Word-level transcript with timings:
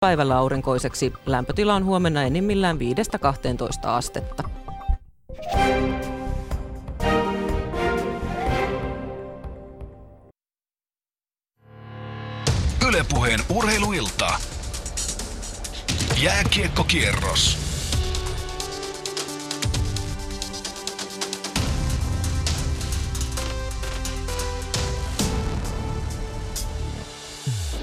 päivällä 0.00 0.36
aurinkoiseksi. 0.36 1.12
Lämpötila 1.26 1.74
on 1.74 1.84
huomenna 1.84 2.22
enimmillään 2.22 2.78
5-12 3.84 3.88
astetta. 3.88 4.42
Ylepuheen 12.88 13.40
urheiluilta. 13.56 14.28
Jääkiekkokierros. 16.22 17.69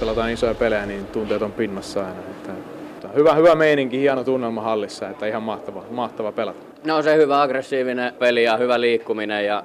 Pelataan 0.07 0.31
isoja 0.31 0.55
pelejä, 0.55 0.85
niin 0.85 1.05
tunteet 1.05 1.41
on 1.41 1.51
pinnassa 1.51 1.99
aina. 1.99 2.19
Että, 2.19 2.51
että 2.95 3.07
hyvä, 3.15 3.33
hyvä 3.33 3.55
meininki, 3.55 3.99
hieno 3.99 4.23
tunnelma 4.23 4.61
hallissa, 4.61 5.09
että 5.09 5.27
ihan 5.27 5.43
mahtava, 5.43 5.83
mahtava 5.91 6.31
pelata. 6.31 6.59
No 6.85 7.01
se 7.01 7.15
hyvä 7.15 7.41
aggressiivinen 7.41 8.13
peli 8.13 8.43
ja 8.43 8.57
hyvä 8.57 8.81
liikkuminen 8.81 9.45
ja 9.45 9.63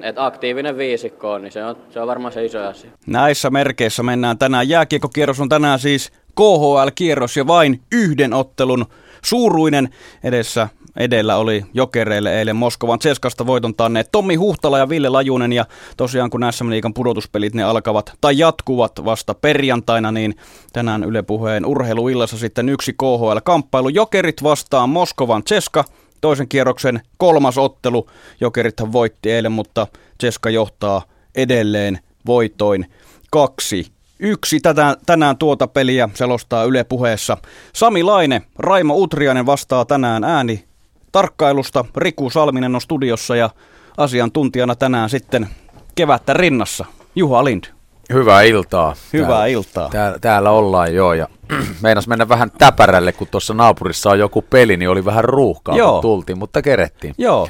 et 0.00 0.18
aktiivinen 0.18 0.78
viisikko 0.78 1.32
on, 1.32 1.42
niin 1.42 1.52
se 1.52 1.64
on, 1.64 1.76
se 1.90 2.00
on 2.00 2.06
varmaan 2.06 2.32
se 2.32 2.44
iso 2.44 2.66
asia. 2.66 2.90
Näissä 3.06 3.50
merkeissä 3.50 4.02
mennään 4.02 4.38
tänään. 4.38 4.68
Jääkiekkokierros 4.68 5.40
on 5.40 5.48
tänään 5.48 5.78
siis 5.78 6.12
KHL-kierros 6.34 7.36
ja 7.36 7.46
vain 7.46 7.80
yhden 7.92 8.34
ottelun 8.34 8.86
suuruinen 9.24 9.88
edessä 10.24 10.68
edellä 10.98 11.36
oli 11.36 11.64
jokereille 11.74 12.38
eilen 12.38 12.56
Moskovan 12.56 12.98
Ceskasta 12.98 13.46
voiton 13.46 13.74
tanneet 13.74 14.08
Tommi 14.12 14.34
Huhtala 14.34 14.78
ja 14.78 14.88
Ville 14.88 15.08
Lajunen. 15.08 15.52
Ja 15.52 15.64
tosiaan 15.96 16.30
kun 16.30 16.46
SM 16.50 16.70
Liikan 16.70 16.94
pudotuspelit 16.94 17.54
ne 17.54 17.62
alkavat 17.62 18.12
tai 18.20 18.38
jatkuvat 18.38 19.04
vasta 19.04 19.34
perjantaina, 19.34 20.12
niin 20.12 20.34
tänään 20.72 21.04
Yle 21.04 21.22
Puheen 21.22 21.66
urheiluillassa 21.66 22.38
sitten 22.38 22.68
yksi 22.68 22.92
KHL-kamppailu. 22.92 23.88
Jokerit 23.88 24.42
vastaan 24.42 24.90
Moskovan 24.90 25.44
Ceska. 25.44 25.84
Toisen 26.20 26.48
kierroksen 26.48 27.00
kolmas 27.16 27.58
ottelu. 27.58 28.10
Jokerithan 28.40 28.92
voitti 28.92 29.30
eilen, 29.30 29.52
mutta 29.52 29.86
Ceska 30.22 30.50
johtaa 30.50 31.02
edelleen 31.34 31.98
voitoin 32.26 32.86
kaksi 33.30 33.86
Yksi 34.20 34.60
tätä, 34.60 34.96
tänään 35.06 35.36
tuota 35.36 35.66
peliä 35.66 36.08
selostaa 36.14 36.64
Yle 36.64 36.84
puheessa. 36.84 37.36
Sami 37.72 38.02
Laine, 38.02 38.42
Raimo 38.58 38.94
Utrianen 38.96 39.46
vastaa 39.46 39.84
tänään 39.84 40.24
ääni 40.24 40.64
tarkkailusta. 41.12 41.84
Riku 41.96 42.30
Salminen 42.30 42.74
on 42.74 42.80
studiossa 42.80 43.36
ja 43.36 43.50
asiantuntijana 43.96 44.74
tänään 44.74 45.10
sitten 45.10 45.48
kevättä 45.94 46.34
rinnassa. 46.34 46.84
Juha 47.14 47.44
Lind. 47.44 47.64
Hyvää 48.12 48.42
iltaa. 48.42 48.94
Hyvää 49.12 49.28
täällä, 49.28 49.46
iltaa. 49.46 49.88
Täällä, 49.88 50.18
täällä 50.18 50.50
ollaan 50.50 50.94
joo 50.94 51.14
ja 51.14 51.28
meinas 51.82 52.08
mennä 52.08 52.28
vähän 52.28 52.50
täpärälle, 52.58 53.12
kun 53.12 53.28
tuossa 53.30 53.54
naapurissa 53.54 54.10
on 54.10 54.18
joku 54.18 54.42
peli, 54.42 54.76
niin 54.76 54.90
oli 54.90 55.04
vähän 55.04 55.24
ruuhkaa, 55.24 55.76
joo. 55.76 55.92
kun 55.92 56.02
tultiin, 56.02 56.38
mutta 56.38 56.62
kerettiin. 56.62 57.14
Joo, 57.18 57.48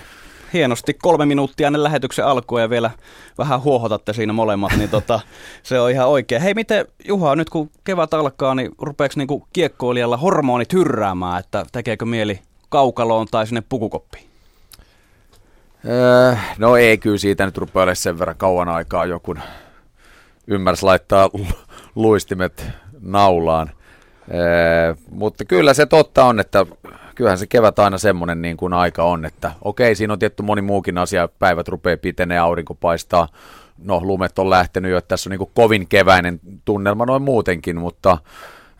hienosti 0.52 0.94
kolme 0.94 1.26
minuuttia 1.26 1.66
ennen 1.66 1.82
lähetyksen 1.82 2.26
alkua 2.26 2.60
ja 2.60 2.70
vielä 2.70 2.90
vähän 3.38 3.62
huohotatte 3.62 4.12
siinä 4.12 4.32
molemmat, 4.32 4.72
niin 4.76 4.90
tota, 4.90 5.20
se 5.62 5.80
on 5.80 5.90
ihan 5.90 6.08
oikein. 6.08 6.42
Hei, 6.42 6.54
miten 6.54 6.86
Juha, 7.04 7.36
nyt 7.36 7.50
kun 7.50 7.70
kevät 7.84 8.14
alkaa, 8.14 8.54
niin 8.54 8.70
rupeeko 8.78 9.12
niinku 9.16 9.48
kiekkoilijalla 9.52 10.16
hormonit 10.16 10.72
hyrräämään, 10.72 11.40
että 11.40 11.64
tekeekö 11.72 12.04
mieli 12.04 12.40
kaukaloon 12.68 13.26
tai 13.30 13.46
sinne 13.46 13.62
pukukoppiin? 13.68 14.28
Öö, 15.88 16.34
no 16.58 16.76
ei, 16.76 16.98
kyllä 16.98 17.18
siitä 17.18 17.46
nyt 17.46 17.58
rupeaa 17.58 17.82
olemaan 17.82 17.96
sen 17.96 18.18
verran 18.18 18.36
kauan 18.36 18.68
aikaa 18.68 19.06
joku 19.06 19.34
ymmärsi 20.46 20.84
laittaa 20.84 21.30
luistimet 21.94 22.66
naulaan. 23.00 23.70
Öö, 24.34 24.94
mutta 25.10 25.44
kyllä 25.44 25.74
se 25.74 25.86
totta 25.86 26.24
on, 26.24 26.40
että 26.40 26.66
kyllähän 27.18 27.38
se 27.38 27.46
kevät 27.46 27.78
aina 27.78 27.98
semmoinen 27.98 28.42
niin 28.42 28.56
kuin 28.56 28.72
aika 28.72 29.04
on, 29.04 29.24
että 29.24 29.52
okei, 29.62 29.94
siinä 29.94 30.12
on 30.12 30.18
tietty 30.18 30.42
moni 30.42 30.62
muukin 30.62 30.98
asia, 30.98 31.28
päivät 31.38 31.68
rupeaa 31.68 31.96
pitenee, 31.96 32.38
aurinko 32.38 32.74
paistaa, 32.74 33.28
no 33.78 34.00
lumet 34.02 34.38
on 34.38 34.50
lähtenyt 34.50 34.90
jo, 34.90 34.98
että 34.98 35.08
tässä 35.08 35.28
on 35.28 35.30
niin 35.30 35.38
kuin 35.38 35.50
kovin 35.54 35.88
keväinen 35.88 36.40
tunnelma 36.64 37.06
noin 37.06 37.22
muutenkin, 37.22 37.76
mutta 37.76 38.18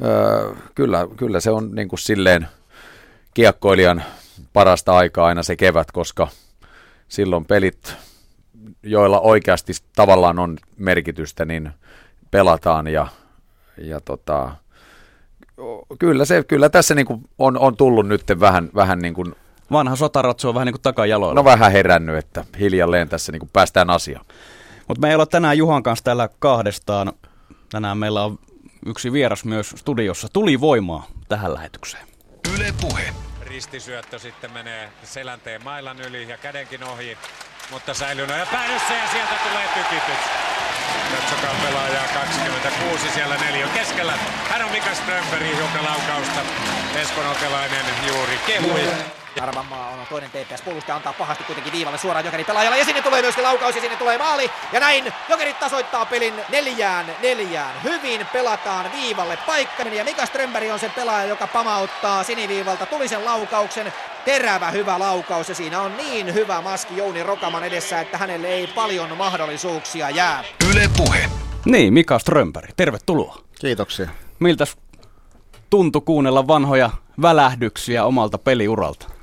öö, 0.05 0.53
kyllä, 0.75 1.09
kyllä 1.17 1.41
se 1.41 1.51
on 1.51 1.75
niin 1.75 1.89
kuin 1.89 1.99
silleen 1.99 2.49
kiekkoilijan 3.35 4.03
parasta 4.53 4.97
aikaa 4.97 5.27
aina 5.27 5.43
se 5.43 5.57
kevät, 5.57 5.93
koska 5.93 6.29
silloin 7.09 7.45
pelit, 7.45 7.97
joilla 8.83 9.21
oikeasti 9.21 9.73
tavallaan 9.97 10.39
on 10.39 10.59
merkitystä, 10.77 11.45
niin 11.45 11.71
pelataan 12.31 12.87
ja, 12.87 13.07
ja 13.79 14.01
tota, 14.01 14.51
kyllä, 15.99 16.25
se, 16.25 16.45
kyllä 16.45 16.69
tässä 16.69 16.95
niin 16.95 17.07
kuin 17.07 17.25
on, 17.39 17.59
on 17.59 17.77
tullut 17.77 18.09
nyt 18.09 18.23
vähän, 18.41 18.71
vähän 18.75 18.99
niin 18.99 19.15
kuin 19.15 19.35
Vanha 19.73 19.97
sotaratsu 19.97 20.49
on 20.49 20.55
vähän 20.55 20.67
niin 20.67 20.75
kuin 20.75 20.83
takajaloilla. 20.83 21.35
No 21.35 21.45
vähän 21.45 21.73
herännyt, 21.73 22.17
että 22.17 22.45
hiljalleen 22.59 23.09
tässä 23.09 23.33
niin 23.33 23.41
kuin 23.41 23.51
päästään 23.53 23.91
asiaan. 23.91 24.25
Mutta 24.89 25.01
me 25.01 25.09
ei 25.09 25.15
olla 25.15 25.27
tänään 25.27 25.59
Juhan 25.59 25.83
kanssa 25.83 26.05
täällä 26.05 26.29
kahdestaan. 26.39 27.13
Tänään 27.71 27.99
meillä 27.99 28.25
on 28.25 28.39
yksi 28.87 29.13
vieras 29.13 29.45
myös 29.45 29.71
studiossa. 29.77 30.29
Tuli 30.33 30.61
voimaa 30.61 31.07
tähän 31.29 31.55
lähetykseen. 31.55 32.07
Yle 32.55 32.75
Puhe. 32.81 33.15
Ristisyöttö 33.41 34.19
sitten 34.19 34.53
menee 34.53 34.89
selänteen 35.03 35.65
mailan 35.65 36.01
yli 36.01 36.29
ja 36.29 36.39
kädenkin 36.39 36.85
ohi, 36.85 37.17
mutta 37.71 37.95
säilynyt 37.95 38.39
ja 38.39 38.47
päädyssä 38.47 38.95
ja 38.95 39.09
sieltä 39.13 39.35
tulee 39.49 39.69
tykitys. 39.75 40.23
Katsokaa 41.17 41.55
pelaajaa 41.63 42.09
26 42.15 43.11
siellä 43.11 43.37
neljä 43.37 43.67
keskellä. 43.75 44.19
Hän 44.51 44.65
on 44.65 44.71
Mika 44.71 44.95
Strömberg, 44.95 45.59
joka 45.59 45.85
laukausta 45.85 46.41
Eskon 46.95 47.27
Okelainen 47.27 47.85
juuri 48.07 48.39
kehui. 48.47 48.89
Arvanmaa 49.41 49.91
on 49.91 49.99
toinen 50.11 50.31
TPS 50.31 50.63
puolustaja 50.63 50.97
antaa 50.97 51.13
pahasti 51.13 51.45
kuitenkin 51.45 51.73
viivalle 51.73 51.99
suoraan 51.99 52.25
Jokerin 52.25 52.47
pelaajalle 52.47 52.79
ja 52.79 52.85
sinne 52.85 53.03
tulee 53.03 53.23
myöskin 53.23 53.45
laukaus 53.45 53.75
ja 53.75 53.81
sinne 53.81 53.97
tulee 53.97 54.19
maali 54.19 54.51
ja 54.73 54.81
näin 54.81 55.13
Jokerit 55.29 55.59
tasoittaa 55.59 56.07
pelin 56.07 56.35
neljään 56.49 57.07
neljään. 57.23 57.75
Hyvin 57.85 58.27
pelataan 58.33 58.93
viivalle 58.93 59.39
paikka 59.47 59.83
ja 59.83 60.05
Mika 60.05 60.27
Strömberg 60.27 60.71
on 60.73 60.79
se 60.79 60.89
pelaaja, 60.89 61.29
joka 61.29 61.47
pamauttaa 61.47 62.23
siniviivalta 62.23 62.87
tulisen 62.87 63.25
laukauksen. 63.25 63.93
Terävä 64.25 64.71
hyvä 64.71 64.99
laukaus 64.99 65.49
ja 65.49 65.55
siinä 65.55 65.81
on 65.81 65.97
niin 65.97 66.35
hyvä 66.35 66.61
maski 66.61 66.97
Jouni 66.97 67.23
Rokaman 67.23 67.65
edessä, 67.65 68.01
että 68.01 68.19
hänelle 68.19 68.49
ei 68.49 68.67
paljon 68.67 69.17
mahdollisuuksia 69.17 70.11
jää. 70.11 70.45
Yle 70.71 70.91
Puhe. 70.97 71.31
Niin, 71.65 71.95
Mika 71.95 72.19
Strömberg, 72.19 72.71
tervetuloa. 72.77 73.37
Kiitoksia. 73.61 74.09
Miltä 74.39 74.65
tuntui 75.71 76.03
kuunnella 76.05 76.47
vanhoja 76.47 76.91
välähdyksiä 77.23 78.05
omalta 78.05 78.39
peliuralta? 78.39 79.18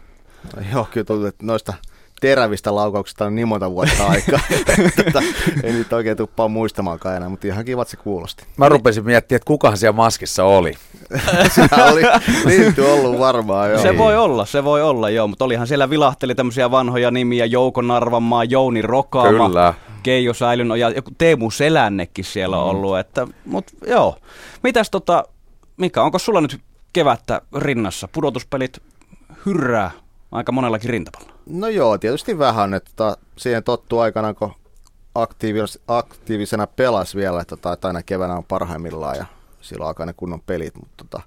Joo, 0.74 0.88
kyllä 0.92 1.06
tuntuu, 1.06 1.26
että 1.26 1.46
noista 1.46 1.74
terävistä 2.22 2.76
laukauksista 2.76 3.26
on 3.26 3.36
niin 3.36 3.48
monta 3.48 3.72
vuotta 3.72 4.08
aikaa. 4.08 4.40
tota, 5.06 5.22
ei 5.64 5.74
nyt 5.74 5.94
oikein 5.94 6.18
tuppaa 6.18 6.48
muistamaankaan 6.48 7.16
enää, 7.16 7.30
mutta 7.30 7.48
ihan 7.48 7.66
kivat 7.66 7.88
se 7.88 7.98
kuulosti. 7.98 8.46
Mä 8.58 8.70
rupesin 8.70 9.06
miettimään, 9.06 9.38
että 9.38 9.48
kukahan 9.48 9.78
siellä 9.78 9.96
maskissa 9.96 10.44
oli. 10.44 10.74
Siellä 11.56 11.86
oli 11.86 12.02
liitty 12.46 12.82
ollut 12.82 13.20
varmaan, 13.20 13.72
joo. 13.72 13.82
Se 13.82 13.98
voi 13.98 14.18
olla, 14.18 14.46
se 14.46 14.64
voi 14.64 14.84
olla, 14.84 15.10
joo, 15.10 15.28
mutta 15.28 15.46
olihan 15.46 15.68
siellä 15.68 15.90
vilahteli 15.90 16.36
tämmöisiä 16.36 16.72
vanhoja 16.72 17.12
nimiä, 17.12 17.46
Jouko 17.46 17.82
Narvanmaa, 17.82 18.44
Jouni 18.44 18.82
Rokaava, 18.82 19.48
Kyllä. 19.48 19.74
Keijo 20.04 20.34
Säilyn 20.34 20.80
ja 20.80 20.90
joku 20.90 21.12
Teemu 21.18 21.52
Selännekin 21.52 22.26
siellä 22.26 22.58
on 22.58 22.70
ollut, 22.70 23.00
että, 23.00 23.28
mutta 23.46 23.74
joo. 23.88 24.16
Mitäs 24.64 24.90
tota, 24.90 25.24
Mika, 25.78 26.04
onko 26.04 26.20
sulla 26.20 26.42
nyt 26.42 26.60
kevättä 26.94 27.42
rinnassa? 27.56 28.08
Pudotuspelit 28.12 28.82
hyrrää 29.46 29.92
aika 30.36 30.52
monellakin 30.52 30.90
rintamalla. 30.90 31.34
No 31.50 31.68
joo, 31.68 31.98
tietysti 31.98 32.40
vähän, 32.40 32.74
että 32.74 32.92
tota, 32.96 33.18
siihen 33.38 33.64
tottuu 33.64 34.00
aikana, 34.00 34.34
kun 34.34 34.52
aktiivis, 35.16 35.80
aktiivisena 35.88 36.68
pelas 36.68 37.16
vielä, 37.16 37.42
että 37.42 37.58
tota, 37.58 37.88
aina 37.88 38.04
keväänä 38.04 38.36
on 38.36 38.44
parhaimmillaan 38.44 39.18
ja 39.18 39.26
silloin 39.62 39.88
alkaa 39.88 40.06
ne 40.06 40.14
kunnon 40.14 40.42
pelit, 40.42 40.76
mutta 40.76 41.06
tota, 41.06 41.22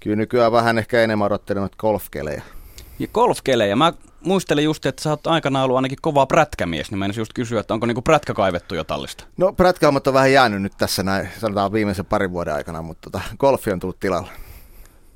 kyllä 0.00 0.16
nykyään 0.16 0.52
vähän 0.52 0.78
ehkä 0.78 1.02
enemmän 1.02 1.26
odottelen 1.26 1.60
noita 1.60 1.76
golfkelejä. 1.78 2.42
Ja 2.98 3.08
golfkelejä. 3.14 3.76
Mä 3.76 3.92
muistelin 4.20 4.64
just, 4.64 4.86
että 4.86 5.02
sä 5.02 5.10
oot 5.10 5.26
aikanaan 5.26 5.64
ollut 5.64 5.76
ainakin 5.76 5.98
kova 6.02 6.26
prätkämies, 6.26 6.90
niin 6.90 6.98
mä 6.98 7.08
just 7.16 7.32
kysyä, 7.32 7.60
että 7.60 7.74
onko 7.74 7.86
niinku 7.86 8.02
prätkä 8.02 8.34
kaivettu 8.34 8.74
jo 8.74 8.84
tallista? 8.84 9.24
No 9.36 9.52
prätkähommat 9.52 10.06
on 10.06 10.14
vähän 10.14 10.32
jäänyt 10.32 10.62
nyt 10.62 10.72
tässä 10.78 11.02
näin, 11.02 11.28
sanotaan 11.40 11.72
viimeisen 11.72 12.04
parin 12.04 12.32
vuoden 12.32 12.54
aikana, 12.54 12.82
mutta 12.82 13.10
tota, 13.10 13.24
golfi 13.38 13.72
on 13.72 13.80
tullut 13.80 14.00
tilalle. 14.00 14.28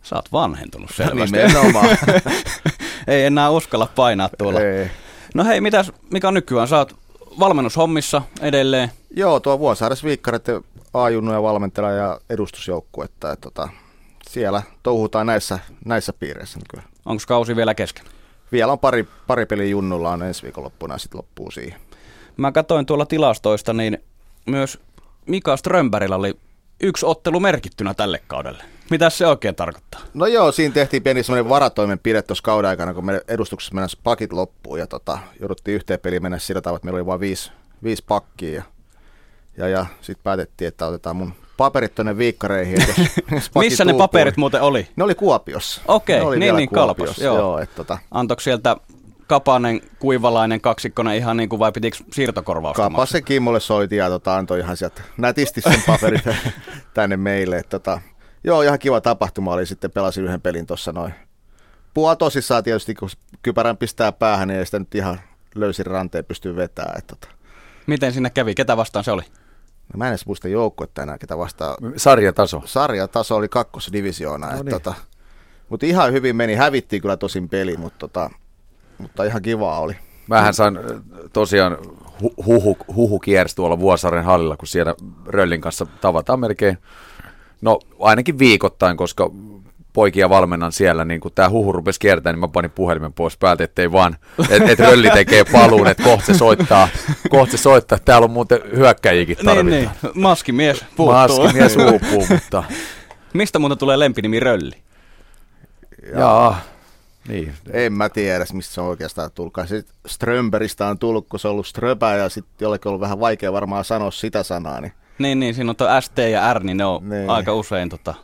Sä 0.02 0.16
oot 0.16 0.32
vanhentunut 0.32 0.90
selvästi. 0.94 1.36
Nimenomaan. 1.36 1.88
Ei 3.06 3.25
enää 3.25 3.50
uskalla 3.50 3.88
painaa 3.97 4.31
tuolla. 4.38 4.61
Ei. 4.61 4.91
No 5.35 5.44
hei, 5.44 5.61
mitäs, 5.61 5.93
mikä 6.11 6.29
on 6.29 6.35
nykyään? 6.35 6.69
Sä 6.69 6.79
oot 6.79 6.97
valmennushommissa 7.38 8.23
edelleen. 8.41 8.91
Joo, 9.17 9.41
tuo 9.41 9.58
Vuosaares 9.58 10.05
Viikkarit 10.05 10.44
A-junnuja 10.94 11.43
valmentela 11.43 11.91
ja 11.91 12.20
edustusjoukkuetta. 12.31 13.32
Että 13.32 13.43
tota, 13.43 13.69
siellä 14.31 14.62
touhutaan 14.82 15.26
näissä, 15.26 15.58
näissä 15.85 16.12
piireissä 16.12 16.58
nykyään. 16.58 16.88
Onko 17.06 17.23
kausi 17.29 17.56
vielä 17.56 17.75
kesken? 17.75 18.05
Vielä 18.53 18.73
on 18.73 18.79
pari, 18.79 19.08
pari 19.26 19.47
peli 19.47 19.70
junnulla 19.70 20.11
on 20.11 20.23
ensi 20.23 20.43
viikonloppuna 20.43 20.94
ja 20.94 20.99
sitten 20.99 21.19
loppuu 21.19 21.50
siihen. 21.50 21.81
Mä 22.37 22.53
katsoin 22.53 22.87
tuolla 22.87 23.06
tilastoista, 23.06 23.73
niin 23.73 23.99
myös 24.47 24.79
Mika 25.26 25.56
Strömbergillä 25.56 26.17
oli 26.17 26.35
yksi 26.81 27.06
ottelu 27.06 27.41
merkittynä 27.41 27.94
tälle 27.94 28.23
kaudelle. 28.26 28.64
Mitä 28.90 29.10
se 29.10 29.26
oikein 29.26 29.54
tarkoittaa? 29.54 30.00
No 30.14 30.26
joo, 30.26 30.52
siinä 30.52 30.74
tehtiin 30.74 31.02
pieni 31.02 31.22
semmoinen 31.22 31.48
varatoimenpide 31.48 32.22
tuossa 32.22 32.42
kauden 32.42 32.70
aikana, 32.70 32.94
kun 32.94 33.04
meidän 33.04 33.22
edustuksessa 33.28 33.74
mennä 33.74 33.88
pakit 34.04 34.32
loppuun 34.32 34.78
ja 34.78 34.86
tota, 34.86 35.18
jouduttiin 35.40 35.74
yhteen 35.74 36.00
peliin 36.00 36.22
mennä 36.22 36.38
sillä 36.38 36.60
tavalla, 36.60 36.76
että 36.76 36.86
meillä 36.86 36.98
oli 36.98 37.06
vain 37.06 37.20
viisi, 37.20 37.52
viisi 37.82 38.04
pakkia 38.08 38.54
ja, 38.54 38.62
ja, 39.56 39.68
ja 39.68 39.86
sitten 40.00 40.24
päätettiin, 40.24 40.68
että 40.68 40.86
otetaan 40.86 41.16
mun 41.16 41.32
paperit 41.56 41.94
tuonne 41.94 42.18
viikkareihin. 42.18 42.78
Missä 43.58 43.84
ne 43.84 43.94
paperit 43.94 44.36
niin- 44.36 44.40
muuten 44.40 44.62
oli? 44.62 44.88
Ne 44.96 45.04
oli 45.04 45.14
Kuopiossa. 45.14 45.80
Okei, 45.88 46.20
oli 46.20 46.38
niin, 46.38 46.56
niin, 46.56 46.68
Kalpas, 46.68 47.18
joo. 47.18 47.36
joo 47.36 47.58
et, 47.58 47.74
tota, 47.74 47.98
Antoiko 48.10 48.40
sieltä 48.40 48.76
Kapanen, 49.26 49.80
Kuivalainen, 49.98 50.60
kaksikkonen 50.60 51.16
ihan 51.16 51.36
niin 51.36 51.48
kuin 51.48 51.58
vai 51.58 51.72
pitikö 51.72 51.96
siirtokorvausta? 52.12 52.82
Kapasen 52.82 53.24
Kimmolle 53.24 53.60
soitin 53.60 53.98
ja 53.98 54.08
tota, 54.08 54.36
antoi 54.36 54.60
ihan 54.60 54.76
sieltä 54.76 55.02
nätisti 55.16 55.60
sen 55.60 55.82
paperit 55.86 56.24
tänne 56.94 57.16
meille. 57.16 57.56
Et, 57.56 57.68
tota, 57.68 58.00
joo, 58.46 58.62
ihan 58.62 58.78
kiva 58.78 59.00
tapahtuma 59.00 59.52
oli 59.52 59.66
sitten, 59.66 59.90
pelasin 59.90 60.25
yhden 60.25 60.40
pelin 60.40 60.66
tuossa 60.66 60.93
noin. 60.93 61.14
Pua 61.94 62.16
tosissaan 62.16 62.64
tietysti, 62.64 62.94
kun 62.94 63.08
kypärän 63.43 63.76
pistää 63.76 64.12
päähän, 64.12 64.48
niin 64.48 64.58
ei 64.58 64.66
sitä 64.66 64.78
nyt 64.78 64.94
ihan 64.94 65.20
löysin 65.54 65.87
ranteen 65.87 66.25
pysty 66.25 66.56
vetämään. 66.56 66.98
Et, 66.98 67.06
tota. 67.06 67.28
Miten 67.87 68.12
sinne 68.12 68.31
kävi? 68.31 68.54
Ketä 68.54 68.76
vastaan 68.76 69.04
se 69.04 69.10
oli? 69.10 69.22
no, 69.93 69.98
mä 69.98 70.04
en 70.04 70.10
edes 70.10 70.26
muista 70.26 70.48
joukkuetta 70.48 71.02
enää, 71.02 71.19
ketä 71.19 71.38
vastaa. 71.38 71.76
Sarjataso. 71.96 72.62
Sarjataso 72.64 73.37
oli 73.37 73.48
kakkosdivisioona. 73.48 74.46
No 74.46 74.58
et, 74.58 74.64
niin. 74.64 74.70
tota, 74.70 74.94
mutta 75.69 75.87
ihan 75.87 76.12
hyvin 76.12 76.37
meni, 76.37 76.54
hävittiin 76.54 77.02
kyllä 77.02 77.16
tosin 77.16 77.48
peli, 77.48 77.76
mutta, 77.76 77.98
tota, 77.98 78.31
mutta 78.98 79.25
ihan 79.25 79.43
kivaa 79.43 79.81
oli. 79.81 79.96
Mähän 80.28 80.54
sain 80.54 80.76
äh, 80.76 80.84
tosiaan 81.32 81.78
hu- 82.22 82.44
huhu, 82.46 82.76
huhu 82.94 83.19
kiersi 83.19 83.56
tuolla 83.56 83.78
Vuosaaren 83.78 84.25
hallilla, 84.25 84.56
kun 84.56 84.69
siellä 84.69 84.94
Röllin 85.26 85.60
kanssa 85.60 85.87
tavataan 86.00 86.40
melkein, 86.40 86.78
no 87.61 87.81
ainakin 88.00 88.38
viikoittain, 88.38 88.97
koska 88.97 89.31
poikia 89.93 90.29
valmennan 90.29 90.73
siellä, 90.73 91.05
niin 91.05 91.20
kun 91.20 91.32
tämä 91.35 91.49
huhu 91.49 91.73
rupesi 91.73 92.00
kiertämään, 92.00 92.35
niin 92.35 92.41
mä 92.41 92.49
panin 92.49 92.70
puhelimen 92.70 93.12
pois 93.12 93.37
päältä, 93.37 93.64
ettei 93.64 93.93
vaan, 93.93 94.17
että 94.50 94.70
et 94.73 94.79
Rölli 94.79 95.11
tekee 95.11 95.44
paluun, 95.53 95.87
että 95.87 96.03
kohta 96.03 96.26
se 96.26 96.35
soittaa, 96.35 96.88
kohta 97.29 97.56
se 97.56 97.62
soittaa, 97.62 97.99
täällä 97.99 98.25
on 98.25 98.31
muuten 98.31 98.61
hyökkäjikin 98.76 99.37
tarvitaan. 99.37 99.67
Niin, 99.67 99.91
niin. 100.03 100.23
Maskimies 100.23 100.85
puuttuu. 100.97 101.43
Maskimies 101.43 101.76
uupuu, 101.76 102.26
mutta 102.31 102.64
Mistä 103.37 103.58
muuten 103.58 103.79
tulee 103.79 103.99
lempinimi 103.99 104.41
Rölli? 104.41 104.76
jaa, 106.19 106.61
niin. 107.29 107.53
En 107.73 107.93
mä 107.93 108.08
tiedä, 108.08 108.44
mistä 108.53 108.75
se 108.75 108.81
on 108.81 108.87
oikeastaan 108.87 109.31
tullut. 109.35 109.55
Strömberistä 110.06 110.87
on 110.87 110.99
tullut, 110.99 111.26
kun 111.29 111.41
se 111.41 111.49
on 111.49 111.53
ollut 111.53 111.67
Ströpä 111.67 112.14
ja 112.14 112.29
sitten 112.29 112.67
jollekin 112.67 112.88
on 112.88 112.91
ollut 112.91 113.00
vähän 113.00 113.20
vaikea 113.20 113.53
varmaan 113.53 113.85
sanoa 113.85 114.11
sitä 114.11 114.43
sanaa. 114.43 114.81
Niin 114.81 114.93
Niin, 115.18 115.40
niin, 115.40 115.54
siinä 115.54 115.70
on 115.70 115.76
tuo 115.76 116.00
ST 116.00 116.18
ja 116.18 116.54
R, 116.54 116.62
niin 116.62 116.76
ne 116.76 116.84
on 116.84 117.08
Niin. 117.08 117.30
aika 117.30 117.54
usein 117.54 117.88
tota, 117.88 118.14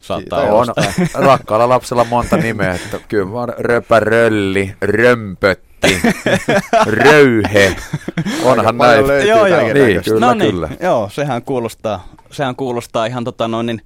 saattaa. 0.00 0.40
On 0.42 0.66
rakkaalla 1.14 1.68
lapsella 1.68 2.04
monta 2.04 2.36
nimeä, 2.36 2.74
että 2.74 2.98
kyllä 3.08 3.24
mä 3.26 3.32
oon 3.32 3.52
röpärölli, 3.58 4.74
römpötti, 4.80 6.00
röyhe, 6.86 7.76
onhan 8.44 8.78
löytyy 8.78 9.30
Joo, 9.30 9.46
joo. 9.46 9.60
Niin, 9.72 10.02
kyllä, 10.04 10.26
no 10.26 10.34
niin, 10.34 10.50
kyllä. 10.50 10.68
Joo, 10.80 11.08
sehän 11.12 11.42
kuulostaa, 11.42 12.08
sehän 12.30 12.56
kuulostaa 12.56 13.06
ihan 13.06 13.24
tota 13.24 13.48
noin 13.48 13.66
niin 13.66 13.80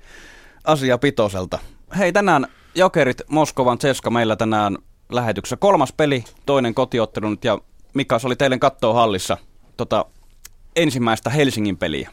asiapitoiselta. 0.64 1.58
Hei, 1.98 2.12
tänään 2.12 2.46
Jokerit 2.74 3.22
Moskovan 3.28 3.78
Ceska 3.78 4.10
meillä 4.10 4.36
tänään 4.36 4.76
lähetyksessä. 5.12 5.56
Kolmas 5.56 5.92
peli, 5.92 6.24
toinen 6.46 6.74
kotiottelu 6.74 7.30
nyt 7.30 7.44
ja 7.44 7.58
Mika, 7.94 8.18
se 8.18 8.26
oli 8.26 8.36
teille 8.36 8.58
kattoa 8.58 8.94
hallissa 8.94 9.36
tota, 9.76 10.04
ensimmäistä 10.76 11.30
Helsingin 11.30 11.76
peliä. 11.76 12.10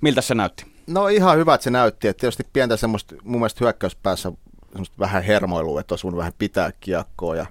Miltä 0.00 0.20
se 0.20 0.34
näytti? 0.34 0.66
No 0.86 1.08
ihan 1.08 1.38
hyvä, 1.38 1.54
että 1.54 1.64
se 1.64 1.70
näytti. 1.70 2.08
Että 2.08 2.20
tietysti 2.20 2.46
pientä 2.52 2.76
semmoista 2.76 3.14
mun 3.22 3.40
mielestä 3.40 3.64
hyökkäyspäässä 3.64 4.32
semmoista 4.70 4.98
vähän 4.98 5.22
hermoilua, 5.22 5.80
että 5.80 5.92
olisi 5.92 6.16
vähän 6.16 6.32
pitää 6.38 6.70
kiekkoa 6.80 7.36
ja 7.36 7.46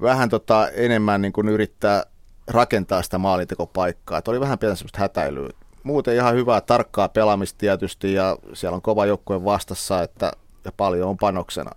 vähän 0.00 0.28
tota 0.28 0.68
enemmän 0.68 1.22
niin 1.22 1.32
kuin 1.32 1.48
yrittää 1.48 2.04
rakentaa 2.46 3.02
sitä 3.02 3.18
maalintekopaikkaa. 3.18 4.18
Että 4.18 4.30
oli 4.30 4.40
vähän 4.40 4.58
pientä 4.58 4.76
semmoista 4.76 4.98
hätäilyä. 4.98 5.50
Muuten 5.82 6.14
ihan 6.14 6.34
hyvää, 6.34 6.60
tarkkaa 6.60 7.08
pelaamista 7.08 7.58
tietysti 7.58 8.12
ja 8.14 8.36
siellä 8.52 8.74
on 8.74 8.82
kova 8.82 9.06
joukkue 9.06 9.44
vastassa 9.44 10.02
että, 10.02 10.32
ja 10.64 10.72
paljon 10.72 11.08
on 11.08 11.16
panoksena. 11.16 11.70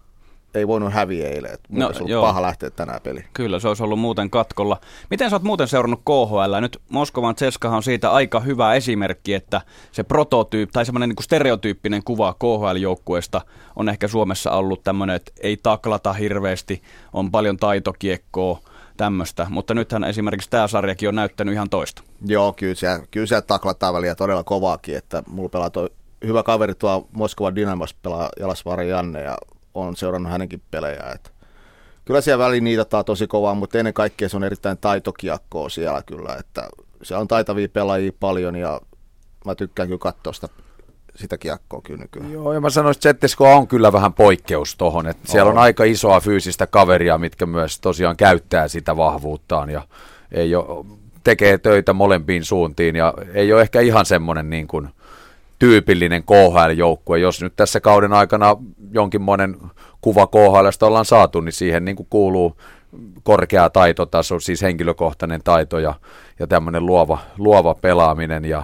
Ei 0.55 0.67
voinut 0.67 0.93
häviä 0.93 1.29
eilen. 1.29 1.53
Että 1.53 1.67
No, 1.69 1.85
olisi 1.85 1.99
ollut 1.99 2.11
joo. 2.11 2.25
paha 2.25 2.41
lähteä 2.41 2.69
tänään 2.69 3.01
peliin. 3.01 3.25
Kyllä, 3.33 3.59
se 3.59 3.67
olisi 3.67 3.83
ollut 3.83 3.99
muuten 3.99 4.29
katkolla. 4.29 4.77
Miten 5.09 5.29
sä 5.29 5.35
oot 5.35 5.43
muuten 5.43 5.67
seurannut 5.67 6.01
KHL? 6.05 6.59
Nyt 6.61 6.81
Moskovan 6.89 7.35
Ceskahan 7.35 7.77
on 7.77 7.83
siitä 7.83 8.11
aika 8.11 8.39
hyvä 8.39 8.73
esimerkki, 8.73 9.33
että 9.33 9.61
se 9.91 10.03
prototyyppi 10.03 10.73
tai 10.73 10.85
semmoinen 10.85 11.09
niin 11.09 11.23
stereotyyppinen 11.23 12.03
kuva 12.03 12.33
KHL-joukkueesta 12.33 13.41
on 13.75 13.89
ehkä 13.89 14.07
Suomessa 14.07 14.51
ollut 14.51 14.83
tämmöinen, 14.83 15.15
että 15.15 15.31
ei 15.41 15.57
taklata 15.57 16.13
hirveästi, 16.13 16.81
on 17.13 17.31
paljon 17.31 17.57
taitokiekkoa, 17.57 18.59
tämmöistä. 18.97 19.47
Mutta 19.49 19.73
nythän 19.73 20.03
esimerkiksi 20.03 20.49
tämä 20.49 20.67
sarjakin 20.67 21.09
on 21.09 21.15
näyttänyt 21.15 21.53
ihan 21.53 21.69
toista. 21.69 22.03
Joo, 22.25 22.53
kyllä 22.53 22.75
siellä, 22.75 23.05
kyllä 23.11 23.27
siellä 23.27 23.41
taklataan 23.41 23.93
väliä 23.93 24.15
todella 24.15 24.43
kovaakin, 24.43 24.97
että 24.97 25.23
mulla 25.27 25.49
pelaa 25.49 25.69
toi 25.69 25.89
hyvä 26.27 26.43
kaveri 26.43 26.75
tuo 26.75 27.07
Moskovan 27.11 27.55
Dynamos 27.55 27.93
pelaa 27.93 28.29
Jalasvaari 28.39 28.89
Janne 28.89 29.21
ja 29.21 29.37
on 29.73 29.95
seurannut 29.95 30.31
hänenkin 30.31 30.61
pelejä. 30.71 31.03
Että 31.15 31.29
kyllä 32.05 32.21
siellä 32.21 32.45
väliin 32.45 32.63
niitataan 32.63 33.05
tosi 33.05 33.27
kovaa, 33.27 33.55
mutta 33.55 33.77
ennen 33.77 33.93
kaikkea 33.93 34.29
se 34.29 34.37
on 34.37 34.43
erittäin 34.43 34.77
taitokiekkoa 34.77 35.69
siellä 35.69 36.03
kyllä, 36.05 36.35
että 36.39 36.69
siellä 37.03 37.21
on 37.21 37.27
taitavia 37.27 37.69
pelaajia 37.69 38.11
paljon 38.19 38.55
ja 38.55 38.81
mä 39.45 39.55
tykkään 39.55 39.87
kyllä 39.87 39.99
katsoa 39.99 40.33
sitä, 40.33 40.47
sitä 41.15 41.37
kiekkoa 41.37 41.81
kyllä 41.81 42.01
nykyään. 42.01 42.31
Joo, 42.31 42.53
ja 42.53 42.61
mä 42.61 42.69
sanoisin, 42.69 42.99
että 42.99 43.09
Zettesko 43.09 43.55
on 43.55 43.67
kyllä 43.67 43.93
vähän 43.93 44.13
poikkeus 44.13 44.75
tohon, 44.75 45.07
että 45.07 45.31
siellä 45.31 45.49
on 45.49 45.57
On. 45.57 45.63
aika 45.63 45.83
isoa 45.83 46.19
fyysistä 46.19 46.67
kaveria, 46.67 47.17
mitkä 47.17 47.45
myös 47.45 47.79
tosiaan 47.79 48.17
käyttää 48.17 48.67
sitä 48.67 48.97
vahvuuttaan 48.97 49.69
ja 49.69 49.81
ei 50.31 50.55
ole, 50.55 50.85
tekee 51.23 51.57
töitä 51.57 51.93
molempiin 51.93 52.43
suuntiin 52.43 52.95
ja 52.95 53.13
ei 53.33 53.53
ole 53.53 53.61
ehkä 53.61 53.81
ihan 53.81 54.05
semmoinen 54.05 54.49
niin 54.49 54.67
kuin 54.67 54.89
tyypillinen 55.63 56.23
KHL-joukkue. 56.23 57.19
Jos 57.19 57.41
nyt 57.41 57.53
tässä 57.55 57.79
kauden 57.79 58.13
aikana 58.13 58.55
jonkinmoinen 58.91 59.57
kuva 60.01 60.27
KHLstä 60.27 60.85
ollaan 60.85 61.05
saatu, 61.05 61.41
niin 61.41 61.53
siihen 61.53 61.85
niin 61.85 61.95
kuin 61.95 62.07
kuuluu 62.09 62.57
korkea 63.23 63.69
taitotaso, 63.69 64.39
siis 64.39 64.61
henkilökohtainen 64.61 65.41
taito 65.43 65.79
ja, 65.79 65.93
ja 66.39 66.47
tämmöinen 66.47 66.85
luova, 66.85 67.17
luova 67.37 67.75
pelaaminen. 67.75 68.45
Ja 68.45 68.63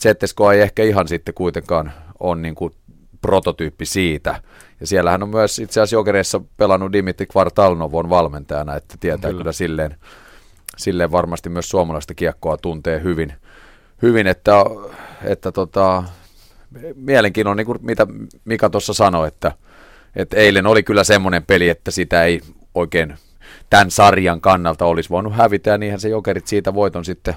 ZSK 0.00 0.38
ei 0.54 0.60
ehkä 0.60 0.82
ihan 0.82 1.08
sitten 1.08 1.34
kuitenkaan 1.34 1.92
ole 2.20 2.40
niin 2.40 2.54
kuin 2.54 2.72
prototyyppi 3.20 3.86
siitä. 3.86 4.42
Ja 4.80 4.86
siellähän 4.86 5.22
on 5.22 5.28
myös 5.28 5.58
itse 5.58 5.80
asiassa 5.80 5.96
Jokereissa 5.96 6.40
pelannut 6.56 6.92
Dimitri 6.92 7.26
Kvartalnovon 7.26 8.10
valmentajana, 8.10 8.76
että 8.76 8.94
tietää 9.00 9.30
kyllä, 9.30 9.40
kyllä 9.40 9.52
silleen, 9.52 9.96
silleen 10.76 11.12
varmasti 11.12 11.48
myös 11.48 11.68
suomalaista 11.68 12.14
kiekkoa 12.14 12.56
tuntee 12.56 13.02
hyvin, 13.02 13.32
hyvin 14.02 14.26
että, 14.26 14.64
että 15.24 15.52
tota, 15.52 16.04
mielenkiintoinen, 16.96 17.56
niin 17.56 17.66
kuin 17.66 17.78
mitä 17.82 18.06
Mika 18.44 18.70
tuossa 18.70 18.94
sanoi, 18.94 19.28
että, 19.28 19.52
että 20.16 20.36
eilen 20.36 20.66
oli 20.66 20.82
kyllä 20.82 21.04
semmoinen 21.04 21.46
peli, 21.46 21.68
että 21.68 21.90
sitä 21.90 22.24
ei 22.24 22.40
oikein 22.74 23.14
tämän 23.70 23.90
sarjan 23.90 24.40
kannalta 24.40 24.84
olisi 24.84 25.10
voinut 25.10 25.36
hävitä, 25.36 25.70
ja 25.70 25.78
niinhän 25.78 26.00
se 26.00 26.08
Jokerit 26.08 26.46
siitä 26.46 26.74
voiton 26.74 27.04
sitten 27.04 27.34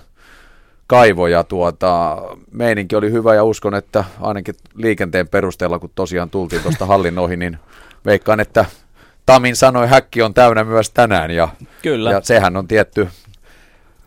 kaivo, 0.87 1.27
ja 1.27 1.43
tuota, 1.43 2.21
meininki 2.51 2.95
oli 2.95 3.11
hyvä, 3.11 3.35
ja 3.35 3.43
uskon, 3.43 3.75
että 3.75 4.03
ainakin 4.21 4.55
liikenteen 4.75 5.27
perusteella, 5.27 5.79
kun 5.79 5.91
tosiaan 5.95 6.29
tultiin 6.29 6.61
tuosta 6.61 6.85
hallin 6.91 7.19
ohi, 7.19 7.37
niin 7.37 7.57
veikkaan, 8.05 8.39
että 8.39 8.65
Tamin 9.25 9.55
sanoi, 9.55 9.87
häkki 9.87 10.21
on 10.21 10.33
täynnä 10.33 10.63
myös 10.63 10.89
tänään, 10.89 11.31
ja, 11.31 11.47
Kyllä. 11.81 12.11
ja 12.11 12.21
sehän 12.21 12.57
on 12.57 12.67
tietty, 12.67 13.07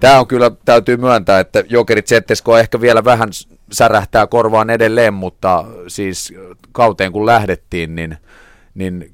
Tämä 0.00 0.20
on 0.20 0.26
kyllä, 0.26 0.50
täytyy 0.64 0.96
myöntää, 0.96 1.40
että 1.40 1.64
Jokerit 1.68 2.06
Zettesko 2.06 2.58
ehkä 2.58 2.80
vielä 2.80 3.04
vähän 3.04 3.28
särähtää 3.72 4.26
korvaan 4.26 4.70
edelleen, 4.70 5.14
mutta 5.14 5.64
siis 5.88 6.34
kauteen 6.72 7.12
kun 7.12 7.26
lähdettiin, 7.26 7.94
niin, 7.94 8.16
niin 8.74 9.10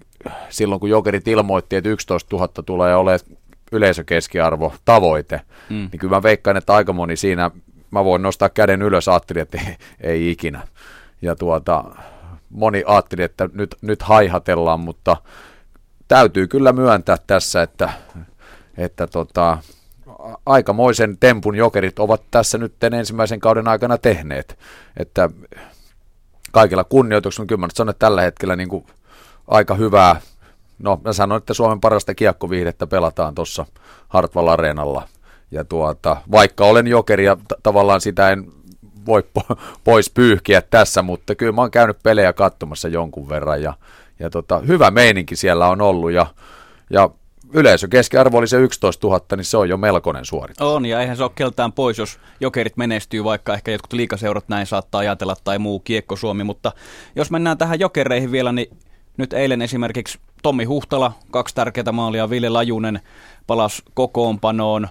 silloin 0.49 0.81
kun 0.81 0.91
Jokerit 0.91 1.29
ilmoitti, 1.29 1.77
että 1.77 1.89
11 1.89 2.37
000 2.37 2.49
tulee 2.67 2.97
olemaan 2.97 3.21
yleisökeskiarvo 3.73 4.75
tavoite, 4.85 5.41
Mm. 5.71 5.89
niin 5.93 6.01
kyllä 6.01 6.17
mä 6.17 6.23
veikkaan, 6.23 6.57
että 6.57 6.75
aika 6.75 6.93
moni 6.93 7.17
siinä, 7.17 7.51
mä 7.91 8.05
voin 8.05 8.23
nostaa 8.23 8.49
käden 8.49 8.83
ylös, 8.83 9.09
ajattelin, 9.09 9.43
että 9.43 9.59
ei, 9.67 9.77
ei 10.11 10.31
ikinä. 10.31 10.69
Ja 11.23 11.37
tuota, 11.37 11.85
moni 12.51 12.83
ajatteli, 12.87 13.23
että 13.23 13.49
nyt, 13.53 13.75
nyt 13.83 14.03
haihatellaan, 14.03 14.81
mutta 14.81 15.17
täytyy 16.09 16.47
kyllä 16.47 16.73
myöntää 16.73 17.17
tässä, 17.27 17.63
että, 17.63 17.91
että 18.77 19.07
tota, 19.07 19.59
aikamoisen 20.47 21.17
tempun 21.19 21.55
jokerit 21.55 21.99
ovat 21.99 22.23
tässä 22.31 22.59
nyt 22.59 22.85
ensimmäisen 22.85 23.41
kauden 23.41 23.69
aikana 23.69 23.99
tehneet. 23.99 24.59
Että 24.97 25.31
kaikilla 26.53 26.85
kunnioituksella, 26.85 27.47
kyllä 27.47 27.61
mä 27.61 27.69
sanon, 27.75 27.91
että 27.91 28.07
tällä 28.07 28.23
hetkellä 28.23 28.57
niin 28.57 28.69
kuin 28.69 28.87
aika 29.49 29.75
hyvää, 29.75 30.21
no 30.79 31.01
mä 31.05 31.13
sanon, 31.13 31.39
että 31.39 31.55
Suomen 31.55 31.81
parasta 31.81 32.15
kiekkoviihdettä 32.15 32.87
pelataan 32.87 33.35
tuossa 33.35 33.67
Hartwall 34.09 34.49
Areenalla. 34.49 35.09
Ja 35.51 35.65
tuota, 35.65 36.17
vaikka 36.31 36.65
olen 36.65 36.87
jokeri 36.87 37.25
ja 37.25 37.37
t- 37.37 37.63
tavallaan 37.63 38.01
sitä 38.01 38.31
en 38.31 38.53
voi 39.07 39.25
po- 39.39 39.57
pois 39.85 40.11
pyyhkiä 40.11 40.63
tässä, 40.63 41.03
mutta 41.03 41.35
kyllä 41.35 41.53
mä 41.53 41.61
oon 41.61 41.71
käynyt 41.71 41.97
pelejä 42.03 42.33
katsomassa 42.33 42.89
jonkun 42.89 43.29
verran 43.29 43.63
ja, 43.63 43.75
ja 44.19 44.31
tota, 44.31 44.59
hyvä 44.59 44.91
meininki 44.91 45.37
siellä 45.37 45.69
on 45.69 45.81
ollut 45.81 46.13
ja, 46.13 46.27
ja 46.91 47.11
yleisö 47.53 47.89
keskiarvo 47.89 48.39
oli 48.39 48.49
se 48.49 48.57
11 48.57 49.07
000, 49.07 49.21
niin 49.37 49.45
se 49.45 49.57
on 49.57 49.69
jo 49.69 49.77
melkoinen 49.77 50.25
suoritus. 50.25 50.67
On, 50.67 50.87
ja 50.87 51.01
eihän 51.01 51.17
se 51.17 51.23
ole 51.23 51.33
keltään 51.35 51.73
pois, 51.73 51.99
jos 51.99 52.19
jokerit 52.41 52.77
menestyy, 52.77 53.25
vaikka 53.25 53.55
ehkä 53.55 53.71
jotkut 53.71 53.93
liikaseurat 53.93 54.49
näin 54.49 54.67
saattaa 54.67 54.99
ajatella 54.99 55.37
tai 55.45 55.59
muu 55.59 55.81
kiekko 55.81 56.17
Suomi, 56.17 56.45
mutta 56.45 56.73
jos 57.17 57.31
mennään 57.31 57.59
tähän 57.59 57.81
jokereihin 57.81 58.33
vielä, 58.33 58.53
niin 58.53 58.77
nyt 59.17 59.33
eilen 59.33 59.63
esimerkiksi 59.63 60.19
Tommi 60.43 60.65
Huhtala, 60.65 61.13
kaksi 61.31 61.55
tärkeää 61.55 61.93
maalia, 61.93 62.31
Ville 62.31 62.49
Lajunen 62.49 63.01
palas 63.47 63.83
kokoonpanoon, 63.95 64.89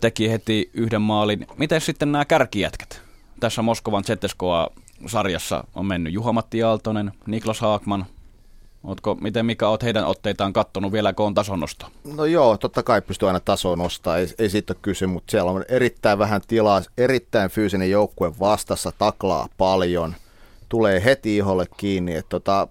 teki 0.00 0.30
heti 0.30 0.70
yhden 0.74 1.02
maalin. 1.02 1.46
Miten 1.56 1.80
sitten 1.80 2.12
nämä 2.12 2.24
kärkijätkät? 2.24 3.02
Tässä 3.40 3.62
Moskovan 3.62 4.04
ZSKA 4.04 4.70
sarjassa 5.06 5.64
on 5.74 5.86
mennyt 5.86 6.12
Juha-Matti 6.12 6.62
Aaltonen, 6.62 7.12
Niklas 7.26 7.60
Haakman, 7.60 8.06
Ootko, 8.84 9.14
miten 9.14 9.46
mikä 9.46 9.68
oot 9.68 9.82
heidän 9.82 10.04
otteitaan 10.06 10.52
kattonut 10.52 10.92
vielä, 10.92 11.12
kun 11.12 11.26
on 11.26 11.34
tasonosto? 11.34 11.86
No 12.16 12.24
joo, 12.24 12.56
totta 12.56 12.82
kai 12.82 13.02
pystyy 13.02 13.28
aina 13.28 13.40
tasoa 13.40 13.76
nostaa, 13.76 14.18
ei, 14.18 14.28
ei 14.38 14.50
siitä 14.50 14.72
ole 14.72 14.78
kyse, 14.82 15.06
mutta 15.06 15.30
siellä 15.30 15.50
on 15.50 15.64
erittäin 15.68 16.18
vähän 16.18 16.40
tilaa, 16.48 16.82
erittäin 16.98 17.50
fyysinen 17.50 17.90
joukkue 17.90 18.32
vastassa, 18.40 18.92
taklaa 18.98 19.48
paljon, 19.58 20.14
tulee 20.68 21.04
heti 21.04 21.36
iholle 21.36 21.66
kiinni, 21.76 22.14
että 22.14 22.28
tota, 22.28 22.68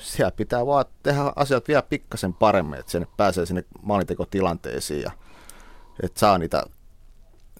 siellä 0.00 0.30
pitää 0.30 0.66
vaan 0.66 0.84
tehdä 1.02 1.32
asiat 1.36 1.68
vielä 1.68 1.82
pikkasen 1.82 2.34
paremmin, 2.34 2.78
että 2.78 2.92
sinne 2.92 3.06
pääsee 3.16 3.46
sinne 3.46 3.64
maalintekotilanteisiin 3.82 5.02
ja 5.02 5.10
että 6.02 6.20
saa 6.20 6.38
niitä, 6.38 6.62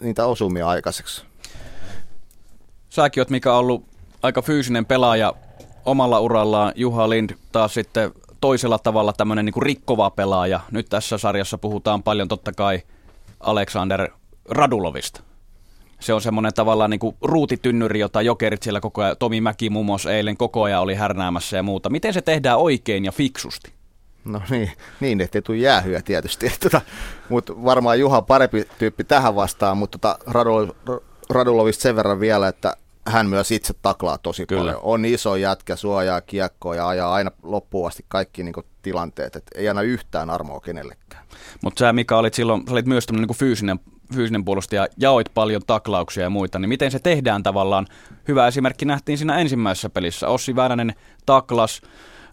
niitä 0.00 0.26
osumia 0.26 0.68
aikaiseksi. 0.68 1.25
Säkin 2.90 3.21
oot, 3.21 3.30
mikä 3.30 3.52
on 3.52 3.59
ollut 3.59 3.85
aika 4.23 4.42
fyysinen 4.42 4.87
pelaaja 4.87 5.35
omalla 5.84 6.20
urallaan, 6.20 6.72
Juha 6.76 7.10
Lind 7.10 7.30
taas 7.52 7.74
sitten 7.74 8.12
toisella 8.40 8.78
tavalla 8.78 9.12
tämmöinen 9.12 9.44
niin 9.44 9.62
rikkova 9.62 10.10
pelaaja. 10.10 10.60
Nyt 10.70 10.86
tässä 10.90 11.18
sarjassa 11.18 11.58
puhutaan 11.58 12.02
paljon 12.02 12.28
totta 12.28 12.52
kai 12.52 12.82
Alexander 13.40 14.10
Radulovista. 14.50 15.22
Se 16.00 16.12
on 16.12 16.20
semmoinen 16.20 16.54
tavallaan 16.54 16.90
niin 16.90 17.00
kuin 17.00 17.16
ruutitynnyri, 17.22 18.00
jota 18.00 18.22
jokerit 18.22 18.62
siellä 18.62 18.80
koko 18.80 19.02
ajan, 19.02 19.16
Tomi 19.18 19.40
Mäki 19.40 19.70
muun 19.70 19.86
muassa 19.86 20.12
eilen 20.12 20.36
koko 20.36 20.62
ajan 20.62 20.82
oli 20.82 20.94
härnäämässä 20.94 21.56
ja 21.56 21.62
muuta. 21.62 21.90
Miten 21.90 22.14
se 22.14 22.22
tehdään 22.22 22.58
oikein 22.58 23.04
ja 23.04 23.12
fiksusti? 23.12 23.72
No 24.24 24.42
niin, 24.50 24.70
niin 25.00 25.20
ettei 25.20 25.42
tule 25.42 25.56
jäähyä 25.56 26.02
tietysti. 26.02 26.52
Tota, 26.62 26.80
mutta 27.28 27.64
varmaan 27.64 28.00
Juha 28.00 28.22
parempi 28.22 28.64
tyyppi 28.78 29.04
tähän 29.04 29.34
vastaan, 29.34 29.78
mutta 29.78 29.98
tota, 29.98 30.18
Radulovista 31.30 31.82
sen 31.82 31.96
verran 31.96 32.20
vielä, 32.20 32.48
että 32.48 32.76
hän 33.06 33.26
myös 33.26 33.50
itse 33.50 33.75
taklaa 33.82 34.18
tosi 34.18 34.46
Kyllä. 34.46 34.61
paljon. 34.61 34.80
On 34.82 35.04
iso 35.04 35.37
jätkä, 35.37 35.76
suojaa 35.76 36.20
kiekkoa 36.20 36.75
ja 36.75 36.88
ajaa 36.88 37.14
aina 37.14 37.30
loppuun 37.42 37.88
asti 37.88 38.04
kaikki 38.08 38.42
niin 38.42 38.52
kuin, 38.52 38.66
tilanteet. 38.82 39.37
Et 39.37 39.44
ei 39.54 39.68
anna 39.68 39.82
yhtään 39.82 40.30
armoa 40.30 40.61
kenellekään. 40.61 41.25
Mutta 41.62 41.78
sä 41.78 41.92
Mika 41.92 42.18
olit 42.18 42.34
silloin, 42.34 42.62
sä 42.66 42.73
olit 42.73 42.87
myös 42.87 43.06
tämmöinen 43.06 43.28
niin 43.28 43.37
fyysinen, 43.37 43.80
fyysinen 44.14 44.44
puolustaja, 44.44 44.87
jaoit 44.96 45.26
paljon 45.34 45.62
taklauksia 45.66 46.23
ja 46.23 46.30
muita, 46.30 46.58
niin 46.58 46.68
miten 46.68 46.90
se 46.90 46.99
tehdään 46.99 47.42
tavallaan? 47.42 47.87
Hyvä 48.28 48.46
esimerkki 48.46 48.84
nähtiin 48.84 49.18
siinä 49.18 49.38
ensimmäisessä 49.38 49.90
pelissä. 49.90 50.28
Ossi 50.28 50.56
Väänänen 50.56 50.94
taklas, 51.26 51.82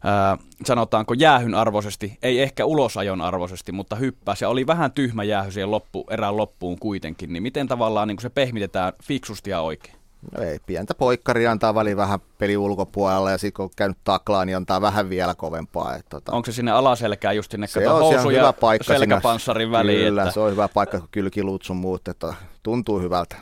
ää, 0.04 0.38
sanotaanko 0.66 1.13
jäähyn 1.13 1.56
arvoisesti, 1.56 2.18
ei 2.22 2.42
ehkä 2.42 2.66
ulosajon 2.66 3.22
arvoisesti, 3.22 3.72
mutta 3.72 3.96
hyppäsi 3.96 4.44
ja 4.44 4.50
oli 4.50 4.68
vähän 4.68 4.92
tyhmä 4.92 5.24
jäähy 5.24 5.51
siihen 5.51 5.72
loppu, 5.72 6.06
erään 6.10 6.38
loppuun 6.38 6.80
kuitenkin. 6.80 7.34
Niin 7.34 7.44
miten 7.44 7.68
tavallaan 7.68 8.08
niin 8.08 8.22
se 8.22 8.30
pehmitetään 8.30 8.94
fiksusti 9.04 9.50
ja 9.50 9.62
oikein? 9.62 10.00
No 10.38 10.44
ei, 10.44 10.60
pientä 10.66 10.96
poikkaria 10.96 11.51
antaa 11.51 11.75
väliin 11.75 11.98
vähän 11.98 12.20
peli 12.38 12.58
ulkopuolella 12.58 13.32
ja 13.32 13.38
sitten 13.38 13.54
kun 13.54 13.63
on 13.63 13.72
käynyt 13.75 13.98
taklaan, 14.04 14.48
niin 14.48 14.58
antaa 14.58 14.82
vähän 14.82 15.10
vielä 15.10 15.36
kovempaa. 15.36 15.96
Et, 15.96 16.06
tota, 16.10 16.32
Onko 16.32 16.46
se 16.46 16.51
sinne 16.51 16.72
alaselkään 16.72 17.36
just 17.36 17.51
sinne 17.51 17.68
se 17.68 17.90
on 17.90 18.00
housu 18.00 18.30
hyvä 18.30 18.54
paikka 18.54 18.94
selkäpanssarin 18.94 19.66
sinne, 19.66 19.78
väliin? 19.78 20.06
Kyllä, 20.06 20.22
että... 20.24 20.34
se 20.34 20.40
on 20.40 20.51
hyvä 20.51 20.68
paikka, 20.68 21.00
kun 21.00 21.08
kylkiluut 21.12 21.62
sun 21.63 21.78
muut, 21.78 22.08
että 22.08 22.34
tuntuu 22.63 23.00
hyvältä. 23.00 23.36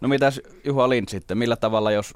No 0.00 0.08
mitäs 0.08 0.40
Juha 0.64 0.88
Lind 0.88 1.08
sitten, 1.08 1.38
millä 1.38 1.56
tavalla 1.56 1.92
jos, 1.92 2.14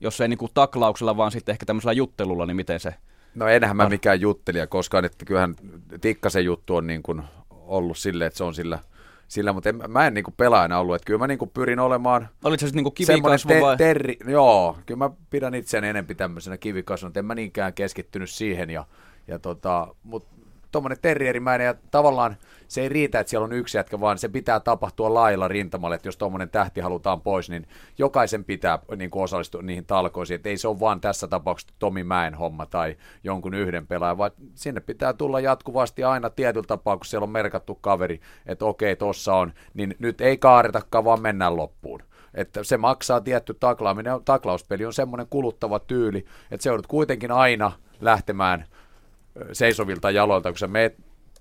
jos 0.00 0.20
ei 0.20 0.28
niinku 0.28 0.48
taklauksella, 0.54 1.16
vaan 1.16 1.32
sitten 1.32 1.52
ehkä 1.52 1.66
tämmöisellä 1.66 1.92
juttelulla, 1.92 2.46
niin 2.46 2.56
miten 2.56 2.80
se? 2.80 2.94
No 3.34 3.48
enhän 3.48 3.76
mä 3.76 3.88
mikään 3.88 4.20
juttelija 4.20 4.66
koskaan, 4.66 5.04
että 5.04 5.24
kyllähän 5.24 5.54
Tikkasen 6.00 6.44
juttu 6.44 6.76
on 6.76 6.86
niin 6.86 7.02
kuin 7.02 7.22
ollut 7.50 7.98
silleen, 7.98 8.26
että 8.26 8.38
se 8.38 8.44
on 8.44 8.54
sillä– 8.54 8.78
sillä, 9.32 9.52
mutta 9.52 9.68
en, 9.68 9.80
mä 9.88 10.06
en 10.06 10.14
niinku 10.14 10.30
pelaajana 10.36 10.78
ollut, 10.78 10.94
että 10.94 11.06
kyllä 11.06 11.18
mä 11.18 11.26
niinku 11.26 11.46
pyrin 11.46 11.78
olemaan 11.78 12.28
Olit 12.44 12.60
se 12.60 12.66
niinku 12.72 12.90
kivikasvu 12.90 13.48
te- 13.48 13.60
vai? 13.60 13.76
Terri, 13.76 14.16
joo, 14.26 14.78
kyllä 14.86 14.98
mä 14.98 15.10
pidän 15.30 15.54
itseäni 15.54 15.88
enempi 15.88 16.14
tämmöisenä 16.14 16.58
kivikasvuna, 16.58 17.08
että 17.08 17.20
en 17.20 17.26
mä 17.26 17.34
niinkään 17.34 17.74
keskittynyt 17.74 18.30
siihen, 18.30 18.70
ja, 18.70 18.84
ja 19.28 19.38
tota, 19.38 19.94
mutta 20.02 20.31
tuommoinen 20.72 20.98
terrierimäinen 21.02 21.64
ja 21.64 21.74
tavallaan 21.90 22.36
se 22.68 22.80
ei 22.80 22.88
riitä, 22.88 23.20
että 23.20 23.30
siellä 23.30 23.44
on 23.44 23.52
yksi 23.52 23.78
jätkä, 23.78 24.00
vaan 24.00 24.18
se 24.18 24.28
pitää 24.28 24.60
tapahtua 24.60 25.14
lailla 25.14 25.48
rintamalle, 25.48 25.94
että 25.94 26.08
jos 26.08 26.16
tuommoinen 26.16 26.50
tähti 26.50 26.80
halutaan 26.80 27.20
pois, 27.20 27.50
niin 27.50 27.66
jokaisen 27.98 28.44
pitää 28.44 28.78
niin 28.96 29.10
kuin 29.10 29.22
osallistua 29.22 29.62
niihin 29.62 29.86
talkoisiin, 29.86 30.34
että 30.34 30.48
ei 30.48 30.56
se 30.56 30.68
ole 30.68 30.80
vaan 30.80 31.00
tässä 31.00 31.28
tapauksessa 31.28 31.74
Tomi 31.78 32.04
Mäen 32.04 32.34
homma 32.34 32.66
tai 32.66 32.96
jonkun 33.24 33.54
yhden 33.54 33.86
pelaajan, 33.86 34.18
vaan 34.18 34.30
sinne 34.54 34.80
pitää 34.80 35.12
tulla 35.12 35.40
jatkuvasti 35.40 36.04
aina 36.04 36.30
tietyllä 36.30 36.66
tapaa, 36.66 36.96
kun 36.96 37.06
siellä 37.06 37.24
on 37.24 37.30
merkattu 37.30 37.74
kaveri, 37.74 38.20
että 38.46 38.64
okei, 38.64 38.96
tossa 38.96 39.34
on, 39.34 39.52
niin 39.74 39.94
nyt 39.98 40.20
ei 40.20 40.38
kaaretakaan, 40.38 41.04
vaan 41.04 41.22
mennään 41.22 41.56
loppuun 41.56 42.02
että 42.34 42.64
se 42.64 42.76
maksaa 42.76 43.20
tietty 43.20 43.54
taklaaminen. 43.54 44.24
Taklauspeli 44.24 44.86
on 44.86 44.92
semmoinen 44.92 45.26
kuluttava 45.30 45.78
tyyli, 45.78 46.24
että 46.50 46.62
se 46.62 46.70
joudut 46.70 46.86
kuitenkin 46.86 47.30
aina 47.30 47.72
lähtemään 48.00 48.64
seisovilta 49.52 50.10
jaloilta, 50.10 50.50
kun 50.50 50.58
sä 50.58 50.66
meet 50.66 50.96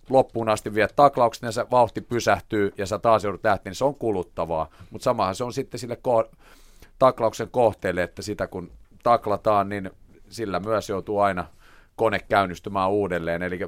loppuun 0.09 0.49
asti 0.49 0.75
viet 0.75 0.93
taklaukset 0.95 1.43
ja 1.43 1.51
se 1.51 1.65
vauhti 1.71 2.01
pysähtyy 2.01 2.71
ja 2.77 2.85
sä 2.85 2.99
taas 2.99 3.23
joudut 3.23 3.43
lähtemään, 3.43 3.71
niin 3.71 3.75
se 3.75 3.85
on 3.85 3.95
kuluttavaa. 3.95 4.69
Mutta 4.89 5.03
samahan 5.03 5.35
se 5.35 5.43
on 5.43 5.53
sitten 5.53 5.79
sille 5.79 5.97
ko- 6.07 6.35
taklauksen 6.99 7.49
kohteelle, 7.51 8.03
että 8.03 8.21
sitä 8.21 8.47
kun 8.47 8.71
taklataan, 9.03 9.69
niin 9.69 9.91
sillä 10.29 10.59
myös 10.59 10.89
joutuu 10.89 11.19
aina 11.19 11.47
kone 11.95 12.19
käynnistymään 12.19 12.91
uudelleen. 12.91 13.43
Eli 13.43 13.59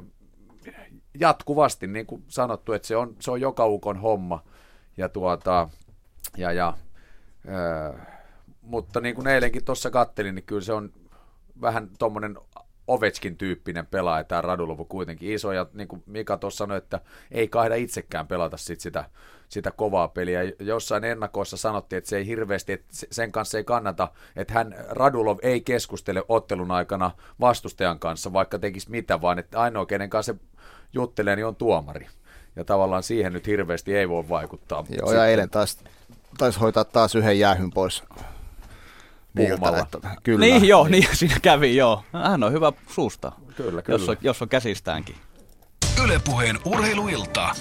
jatkuvasti, 1.19 1.87
niin 1.87 2.05
kuin 2.05 2.23
sanottu, 2.27 2.73
että 2.73 2.87
se 2.87 2.95
on, 2.95 3.15
se 3.19 3.31
on 3.31 3.41
joka 3.41 3.65
ukon 3.65 4.01
homma. 4.01 4.43
Ja 4.97 5.09
tuota, 5.09 5.69
ja, 6.37 6.51
ja, 6.51 6.73
ää, 7.47 8.21
mutta 8.61 9.01
niin 9.01 9.15
kuin 9.15 9.27
eilenkin 9.27 9.65
tuossa 9.65 9.89
kattelin, 9.89 10.35
niin 10.35 10.45
kyllä 10.45 10.61
se 10.61 10.73
on 10.73 10.93
vähän 11.61 11.89
tuommoinen 11.99 12.37
Ovechkin 12.87 13.37
tyyppinen 13.37 13.85
pelaaja, 13.85 14.23
tämä 14.23 14.41
Radulovu 14.41 14.85
kuitenkin 14.85 15.31
iso, 15.31 15.51
ja 15.51 15.65
niin 15.73 15.87
kuin 15.87 16.03
Mika 16.05 16.37
tuossa 16.37 16.57
sanoi, 16.57 16.77
että 16.77 16.99
ei 17.31 17.47
kaida 17.47 17.75
itsekään 17.75 18.27
pelata 18.27 18.57
sit 18.57 18.79
sitä, 18.79 19.05
sitä 19.49 19.71
kovaa 19.71 20.07
peliä. 20.07 20.41
Jossain 20.59 21.03
ennakoissa 21.03 21.57
sanottiin, 21.57 21.97
että 21.97 22.09
se 22.09 22.17
ei 22.17 22.27
hirveästi, 22.27 22.73
että 22.73 22.87
sen 22.89 23.31
kanssa 23.31 23.57
ei 23.57 23.63
kannata, 23.63 24.07
että 24.35 24.53
hän 24.53 24.75
Radulov 24.89 25.37
ei 25.41 25.61
keskustele 25.61 26.23
ottelun 26.29 26.71
aikana 26.71 27.11
vastustajan 27.39 27.99
kanssa, 27.99 28.33
vaikka 28.33 28.59
tekisi 28.59 28.91
mitä, 28.91 29.21
vaan 29.21 29.39
että 29.39 29.61
ainoa, 29.61 29.85
kenen 29.85 30.09
kanssa 30.09 30.33
se 30.33 30.39
juttelee, 30.93 31.35
niin 31.35 31.45
on 31.45 31.55
tuomari. 31.55 32.07
Ja 32.55 32.63
tavallaan 32.63 33.03
siihen 33.03 33.33
nyt 33.33 33.47
hirveästi 33.47 33.95
ei 33.95 34.09
voi 34.09 34.29
vaikuttaa. 34.29 34.77
Joo, 34.89 34.97
Sitten... 34.97 35.17
ja 35.17 35.25
eilen 35.25 35.49
taas 35.49 35.77
taisi 36.37 36.59
hoitaa 36.59 36.83
taas 36.85 37.15
yhden 37.15 37.39
jäähyn 37.39 37.71
pois 37.71 38.03
puhumalla. 39.35 39.87
Kyllä. 40.23 40.45
Niin 40.45 40.67
joo, 40.67 40.87
niin 40.87 41.07
siinä 41.17 41.37
kävi 41.41 41.75
joo. 41.75 42.03
Hän 42.13 42.43
on 42.43 42.53
hyvä 42.53 42.71
suusta, 42.87 43.31
kyllä, 43.55 43.81
kyllä. 43.81 43.99
Jos, 43.99 44.09
on, 44.09 44.17
jos 44.21 44.41
on 44.41 44.49
käsistäänkin. 44.49 45.15
Ylepuheen 46.03 46.59
urheiluilta. 46.65 47.55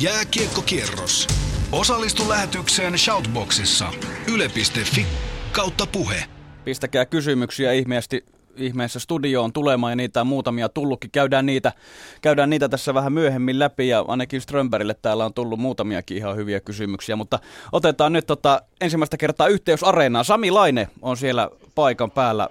Jääkiekkokierros. 0.00 1.26
Osallistu 1.72 2.28
lähetykseen 2.28 2.98
Shoutboxissa. 2.98 3.92
Yle.fi 4.34 5.06
kautta 5.52 5.86
puhe. 5.86 6.24
Pistäkää 6.64 7.06
kysymyksiä 7.06 7.72
ihmeesti 7.72 8.24
ihmeessä 8.56 9.00
studioon 9.00 9.52
tulemaan 9.52 9.92
ja 9.92 9.96
niitä 9.96 10.20
on 10.20 10.26
muutamia 10.26 10.68
tullutkin. 10.68 11.10
Käydään 11.10 11.46
niitä, 11.46 11.72
käydään 12.22 12.50
niitä 12.50 12.68
tässä 12.68 12.94
vähän 12.94 13.12
myöhemmin 13.12 13.58
läpi 13.58 13.88
ja 13.88 14.04
ainakin 14.08 14.40
Strömberille 14.40 14.94
täällä 15.02 15.24
on 15.24 15.34
tullut 15.34 15.58
muutamiakin 15.58 16.16
ihan 16.16 16.36
hyviä 16.36 16.60
kysymyksiä, 16.60 17.16
mutta 17.16 17.38
otetaan 17.72 18.12
nyt 18.12 18.26
tota, 18.26 18.62
ensimmäistä 18.80 19.16
kertaa 19.16 19.48
yhteys 19.48 19.84
areenaan. 19.84 20.24
Sami 20.24 20.50
Laine 20.50 20.88
on 21.02 21.16
siellä 21.16 21.50
paikan 21.74 22.10
päällä. 22.10 22.48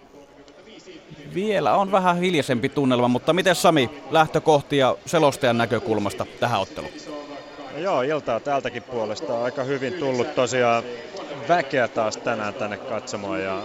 Vielä 1.34 1.76
on 1.76 1.92
vähän 1.92 2.18
hiljaisempi 2.18 2.70
tunnelma, 2.70 3.08
mutta 3.08 3.34
miten 3.34 3.56
Sami 3.56 3.90
lähtökohtia 4.12 4.96
selostajan 5.06 5.58
näkökulmasta 5.58 6.26
tähän 6.40 6.62
otteluun? 6.62 6.94
No 7.74 7.80
joo, 7.80 8.02
iltaa 8.02 8.40
täältäkin 8.40 8.84
puolesta 8.84 9.44
aika 9.44 9.64
hyvin 9.64 9.94
tullut 9.94 10.36
tosiaan 10.36 10.84
väkeä 11.50 11.88
taas 11.88 12.18
tänään 12.18 12.54
tänne 12.54 12.78
katsomaan 12.78 13.44
ja 13.44 13.62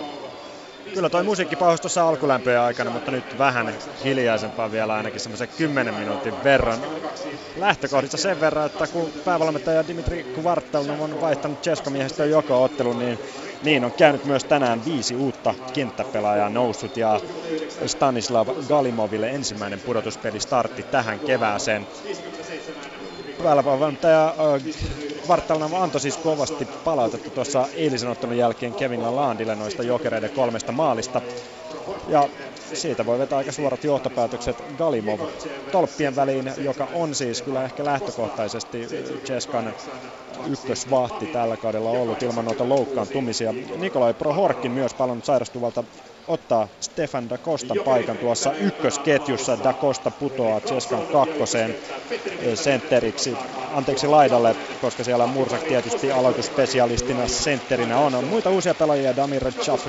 kyllä 0.93 1.11
toi 1.11 1.23
musiikki 1.25 1.57
pauhasi 1.57 1.81
tuossa 1.83 2.09
alkulämpöjen 2.09 2.61
aikana, 2.61 2.91
mutta 2.91 3.11
nyt 3.11 3.39
vähän 3.39 3.79
hiljaisempaa 4.05 4.71
vielä 4.71 4.95
ainakin 4.95 5.21
semmoisen 5.21 5.49
10 5.57 5.95
minuutin 5.95 6.43
verran. 6.43 6.79
Lähtökohdissa 7.57 8.19
sen 8.19 8.41
verran, 8.41 8.67
että 8.67 8.87
kun 8.89 9.13
päävalmentaja 9.25 9.87
Dimitri 9.87 10.25
Kuvartelnov 10.25 11.01
on 11.01 11.21
vaihtanut 11.21 11.61
Cheskamiehestä 11.63 12.25
joko 12.25 12.63
ottelun, 12.63 12.99
niin 12.99 13.19
niin 13.63 13.85
on 13.85 13.93
käynyt 13.93 14.25
myös 14.25 14.45
tänään 14.45 14.85
viisi 14.85 15.17
uutta 15.17 15.55
kenttäpelaajaa 15.73 16.49
noussut 16.51 16.97
ja 16.97 17.21
Stanislav 17.87 18.49
Galimoville 18.69 19.31
ensimmäinen 19.31 19.81
pudotuspeli 19.81 20.41
startti 20.41 20.83
tähän 20.91 21.21
kevääseen. 21.21 21.87
Päävalmentaja 23.43 24.27
äh, 24.27 24.63
Vartalnava 25.29 25.83
antoi 25.83 26.01
siis 26.01 26.17
kovasti 26.17 26.65
palautetta 26.85 27.31
tuossa 27.31 27.69
eilisen 27.75 28.09
ottelun 28.09 28.37
jälkeen 28.37 28.75
Kevin 28.75 29.03
Lalandille 29.03 29.57
noista 29.57 29.83
jokereiden 29.83 30.31
kolmesta 30.31 30.73
maalista. 30.73 31.21
Ja 32.09 32.29
siitä 32.75 33.07
voi 33.07 33.19
vetää 33.19 33.39
aika 33.39 33.53
suorat 33.53 33.85
johtopäätökset 33.85 34.63
Galimov 34.79 35.21
tolppien 35.73 36.17
väliin, 36.17 36.53
joka 36.59 36.89
on 36.93 37.15
siis 37.15 37.43
kyllä 37.43 37.65
ehkä 37.65 37.85
lähtökohtaisesti 37.85 38.87
Cheskan 39.25 39.75
ykkösvahti 40.47 41.27
tällä 41.27 41.57
kaudella 41.57 41.91
ollut 41.91 42.23
ilman 42.23 42.45
noita 42.45 42.69
loukkaantumisia. 42.69 43.55
Nikolai 43.77 44.15
Prohorkin 44.15 44.73
myös 44.73 44.95
palannut 44.95 45.25
sairastuvalta 45.25 45.85
ottaa 46.27 46.69
Stefan 46.81 47.29
Da 47.29 47.39
Costan 47.39 47.77
paikan 47.85 48.19
tuossa 48.19 48.53
ykkösketjussa. 48.53 49.59
Da 49.65 49.73
Costa 49.73 50.11
putoaa 50.11 50.61
Cheskan 50.61 51.03
kakkoseen 51.13 51.77
sentteriksi, 52.55 53.37
anteeksi 53.73 54.07
laidalle, 54.07 54.57
koska 54.81 55.05
siellä 55.05 55.27
Mursak 55.27 55.63
tietysti 55.63 56.11
aloitusspesialistina 56.11 57.29
sentterinä 57.29 57.99
on. 57.99 58.15
on 58.15 58.25
muita 58.25 58.51
uusia 58.51 58.75
pelaajia, 58.75 59.17
Damir 59.17 59.53
Chap 59.53 59.81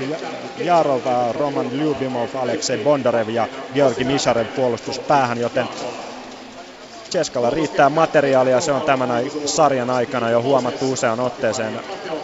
Jarolta, 0.56 1.32
Roman 1.32 1.78
Lyubimov, 1.78 2.28
Aleksei 2.34 2.78
Bondarev 2.78 3.28
ja 3.28 3.48
Georgi 3.74 4.04
Misharev 4.04 4.46
puolustuspäähän, 4.46 5.38
joten 5.38 5.68
Cheskalla 7.12 7.50
riittää 7.50 7.90
materiaalia, 7.90 8.60
se 8.60 8.72
on 8.72 8.82
tämän 8.82 9.10
sarjan 9.46 9.90
aikana 9.90 10.30
jo 10.30 10.42
huomattu 10.42 10.92
usean 10.92 11.20
otteeseen. 11.20 11.80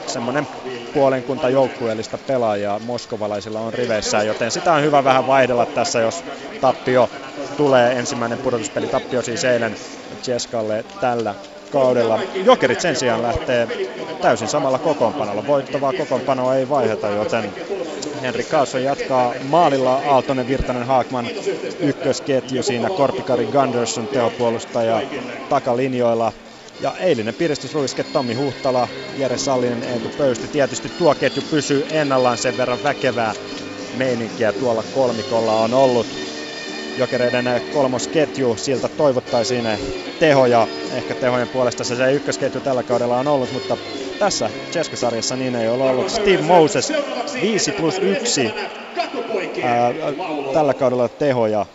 Semmoinen 0.06 0.48
puolenkunta 0.92 1.48
joukkueellista 1.48 2.18
pelaajaa 2.18 2.78
moskovalaisilla 2.78 3.60
on 3.60 3.74
riveissään, 3.74 4.26
joten 4.26 4.50
sitä 4.50 4.72
on 4.72 4.82
hyvä 4.82 5.04
vähän 5.04 5.26
vaihdella 5.26 5.66
tässä, 5.66 6.00
jos 6.00 6.24
tappio 6.60 7.10
tulee. 7.56 7.92
Ensimmäinen 7.92 8.38
pudotuspeli 8.38 8.86
tappio 8.88 9.22
siis 9.22 9.44
eilen 9.44 9.76
Cheskalle 10.22 10.84
tällä 11.00 11.34
kaudella. 11.72 12.18
Jokerit 12.34 12.80
sen 12.80 12.96
sijaan 12.96 13.22
lähtee 13.22 13.68
täysin 14.22 14.48
samalla 14.48 14.78
kokoonpanolla. 14.78 15.46
Voittavaa 15.46 15.92
kokoonpanoa 15.92 16.56
ei 16.56 16.68
vaiheta, 16.68 17.08
joten 17.08 17.52
Henri 18.22 18.44
Kaasson 18.44 18.82
jatkaa 18.84 19.32
maalilla 19.48 20.00
Aaltonen, 20.06 20.48
Virtanen, 20.48 20.86
Haakman 20.86 21.26
ykkösketju 21.80 22.62
siinä 22.62 22.88
Korpikari 22.88 23.46
Gunderson 23.46 24.06
tehopuolustaja 24.06 25.02
takalinjoilla. 25.48 26.32
Ja 26.80 26.92
eilinen 27.00 27.34
piristysruiske 27.34 28.02
Tommi 28.02 28.34
Huhtala, 28.34 28.88
Jere 29.16 29.38
Sallinen, 29.38 29.82
Eetu 29.82 30.08
Pöysti. 30.18 30.48
Tietysti 30.48 30.88
tuo 30.98 31.14
ketju 31.14 31.42
pysyy 31.50 31.86
ennallaan 31.90 32.38
sen 32.38 32.56
verran 32.56 32.82
väkevää 32.82 33.34
meininkiä 33.96 34.52
tuolla 34.52 34.82
kolmikolla 34.94 35.52
on 35.52 35.74
ollut. 35.74 36.27
Jokereiden 36.98 37.62
kolmosketju, 37.72 38.56
siltä 38.56 38.88
toivottaisiin 38.88 39.68
tehoja. 40.18 40.68
Ehkä 40.94 41.14
tehojen 41.14 41.48
puolesta 41.48 41.84
se, 41.84 41.96
se 41.96 42.12
ykkösketju 42.12 42.60
tällä 42.60 42.82
kaudella 42.82 43.18
on 43.18 43.28
ollut, 43.28 43.52
mutta 43.52 43.76
tässä 44.18 44.50
Cheskasarjassa 44.72 45.36
niin 45.36 45.56
ei 45.56 45.68
ole 45.68 45.90
ollut. 45.90 46.10
Steve 46.10 46.42
Moses 46.42 46.92
5 47.42 47.72
plus 47.72 47.98
1 47.98 48.52
ää, 49.62 49.92
tällä 50.52 50.74
kaudella 50.74 51.08
tehoja 51.08 51.66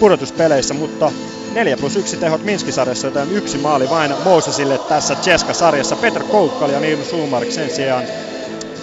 pudotuspeleissä, 0.00 0.74
mutta 0.74 1.12
4 1.54 1.76
plus 1.76 1.96
1 1.96 2.16
tehot 2.16 2.44
Minskisarjassa, 2.44 3.06
joten 3.06 3.32
yksi 3.32 3.58
maali 3.58 3.90
vain 3.90 4.12
Mosesille 4.24 4.78
tässä 4.78 5.14
Cheska-sarjassa. 5.14 5.96
Petr 5.96 6.24
Koukkal 6.24 6.70
ja 6.70 6.80
Nils 6.80 7.10
Sumark 7.10 7.50
sen 7.50 7.70
sijaan 7.70 8.04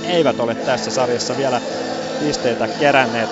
eivät 0.08 0.40
ole 0.40 0.56
tässä 0.56 0.92
sarjassa 0.92 1.38
vielä 1.38 1.62
pisteitä 2.20 2.68
keränneet. 2.68 3.30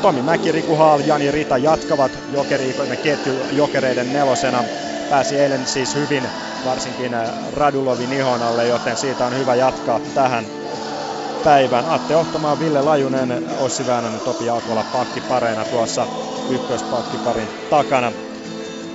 Tomi 0.00 0.22
Mäki, 0.22 0.52
Riku 0.52 0.76
Haal, 0.76 1.00
Jani 1.00 1.30
Rita 1.30 1.58
jatkavat 1.58 2.18
jokeriikoimme 2.28 2.96
ketju 2.96 3.46
jokereiden 3.50 4.12
nelosena. 4.12 4.64
Pääsi 5.08 5.38
eilen 5.38 5.66
siis 5.66 5.94
hyvin 5.94 6.30
varsinkin 6.64 7.12
Radulovin 7.52 8.12
ihon 8.12 8.42
alle, 8.42 8.66
joten 8.66 8.96
siitä 8.96 9.26
on 9.26 9.36
hyvä 9.36 9.54
jatkaa 9.54 10.00
tähän 10.14 10.44
päivään. 11.44 11.86
Atte 11.86 12.16
Ohtamaa, 12.16 12.58
Ville 12.58 12.82
Lajunen, 12.82 13.42
Ossi 13.58 13.86
Väänänen, 13.86 14.20
Topi 14.20 14.48
Akola 14.50 14.84
pakkipareina 14.84 15.64
tuossa 15.64 16.06
ykköspakkiparin 16.48 17.48
takana. 17.70 18.12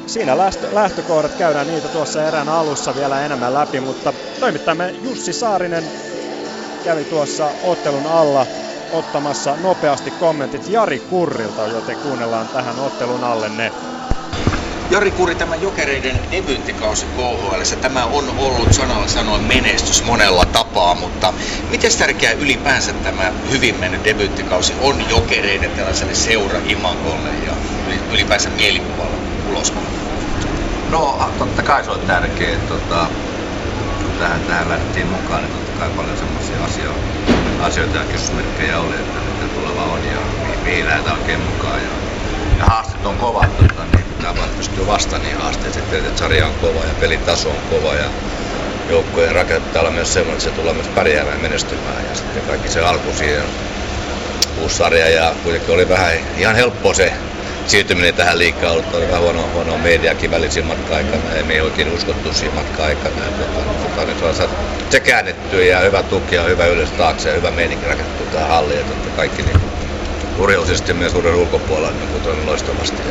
Siinä 0.07 0.37
lähtökohdat 0.71 1.35
käydään 1.35 1.67
niitä 1.67 1.89
tuossa 1.89 2.27
erään 2.27 2.49
alussa 2.49 2.95
vielä 2.95 3.25
enemmän 3.25 3.53
läpi, 3.53 3.79
mutta 3.79 4.13
toimittajamme 4.39 4.93
Jussi 5.03 5.33
Saarinen 5.33 5.83
kävi 6.83 7.05
tuossa 7.05 7.51
ottelun 7.63 8.07
alla 8.07 8.47
ottamassa 8.91 9.55
nopeasti 9.63 10.11
kommentit 10.11 10.69
Jari 10.69 10.99
Kurrilta, 10.99 11.67
joten 11.67 11.97
kuunnellaan 11.97 12.47
tähän 12.47 12.79
ottelun 12.79 13.23
alle 13.23 13.49
ne. 13.49 13.71
Jari 14.89 15.11
Kuri, 15.11 15.35
tämä 15.35 15.55
jokereiden 15.55 16.19
debyyttikausi 16.31 17.05
KHL, 17.05 17.77
tämä 17.81 18.05
on 18.05 18.23
ollut 18.37 18.73
sanalla 18.73 19.07
sanoen 19.07 19.43
menestys 19.43 20.03
monella 20.03 20.45
tapaa, 20.45 20.95
mutta 20.95 21.33
miten 21.71 21.91
tärkeää 21.99 22.33
ylipäänsä 22.33 22.93
tämä 22.93 23.31
hyvin 23.51 23.75
mennyt 23.75 24.03
debyyttikausi 24.03 24.73
on 24.81 25.09
jokereiden 25.09 25.71
tällaiselle 25.71 26.13
seura-imagolle 26.13 27.29
ja 27.45 27.53
ylipäänsä 28.11 28.49
mielikuvalle 28.49 29.15
ulospäin? 29.49 29.85
No 30.91 31.29
totta 31.39 31.63
kai 31.63 31.83
se 31.83 31.91
on 31.91 31.99
tärkeää. 31.99 32.59
Tota, 32.67 33.07
kun 34.01 34.11
tähän, 34.19 34.41
tähän 34.41 34.69
lähdettiin 34.69 35.07
mukaan, 35.07 35.43
niin 35.43 35.53
totta 35.53 35.79
kai 35.79 35.89
paljon 35.89 36.17
semmoisia 36.17 36.65
asioita, 36.65 37.14
asioita 37.61 37.97
ja 37.97 38.03
kysymyksiä 38.03 38.79
oli, 38.79 38.95
että 38.95 39.19
mitä 39.19 39.53
tuleva 39.53 39.83
on 39.83 39.99
ja 40.05 40.19
mihin 40.63 40.85
lähdetään 40.85 41.17
oikein 41.17 41.39
mukaan. 41.39 41.79
Ja, 41.79 41.89
ja 42.59 42.65
haasteet 42.65 43.05
on 43.05 43.17
kovat, 43.17 43.57
tota, 43.57 43.83
niin 43.95 44.05
pitää 44.17 44.35
vaan 44.35 44.49
pystyä 44.57 44.87
vastaan 44.87 45.21
niihin 45.21 45.41
haasteisiin. 45.41 45.85
Että 45.91 46.19
sarja 46.19 46.47
on 46.47 46.53
kova 46.61 46.79
ja 46.79 46.93
pelitaso 46.99 47.49
on 47.49 47.61
kova 47.69 47.93
ja 47.93 48.09
joukkojen 48.89 49.35
rakenne 49.35 49.59
pitää 49.59 49.81
olla 49.81 49.91
myös 49.91 50.13
semmoinen, 50.13 50.37
että 50.37 50.49
se 50.49 50.61
tulee 50.61 50.73
myös 50.73 50.87
pärjäämään 50.87 51.41
menestymään. 51.41 52.05
Ja 52.09 52.15
sitten 52.15 52.43
kaikki 52.43 52.69
se 52.69 52.81
alku 52.81 53.13
siihen 53.13 53.43
uusi 54.61 54.75
sarja 54.75 55.09
ja 55.09 55.35
kuitenkin 55.43 55.73
oli 55.73 55.89
vähän 55.89 56.13
ihan 56.37 56.55
helppo 56.55 56.93
se 56.93 57.13
siirtyminen 57.67 58.13
tähän 58.13 58.39
liikaa 58.39 58.71
ollut. 58.71 58.93
Oli 58.93 59.07
vähän 59.07 59.21
huono, 59.21 59.49
huono 59.53 59.77
mediakin 59.77 60.31
välisin 60.31 60.65
matka-aikana. 60.65 61.33
Ei 61.35 61.43
me 61.43 61.61
oikein 61.61 61.93
uskottu 61.93 62.33
siinä 62.33 62.55
matka-aikana. 62.55 63.15
Tota, 63.15 63.65
tota, 63.83 64.05
nyt 64.05 64.21
on 64.21 64.35
se 64.89 64.99
käännetty 64.99 65.65
ja 65.65 65.79
hyvä 65.79 66.03
tuki 66.03 66.35
ja 66.35 66.43
hyvä 66.43 66.65
yleisö 66.65 66.93
taakse 66.93 67.29
ja 67.29 67.35
hyvä 67.35 67.51
meininki 67.51 67.85
rakennettu 67.85 68.23
tähän 68.23 68.49
halliin. 68.49 68.79
Että 68.79 69.09
kaikki 69.15 69.41
niin 69.41 69.59
urheilullisesti 70.39 70.93
myös 70.93 71.13
urheilun 71.13 71.41
ulkopuolella 71.41 71.91
niin 71.91 72.45
loistavasti. 72.45 73.01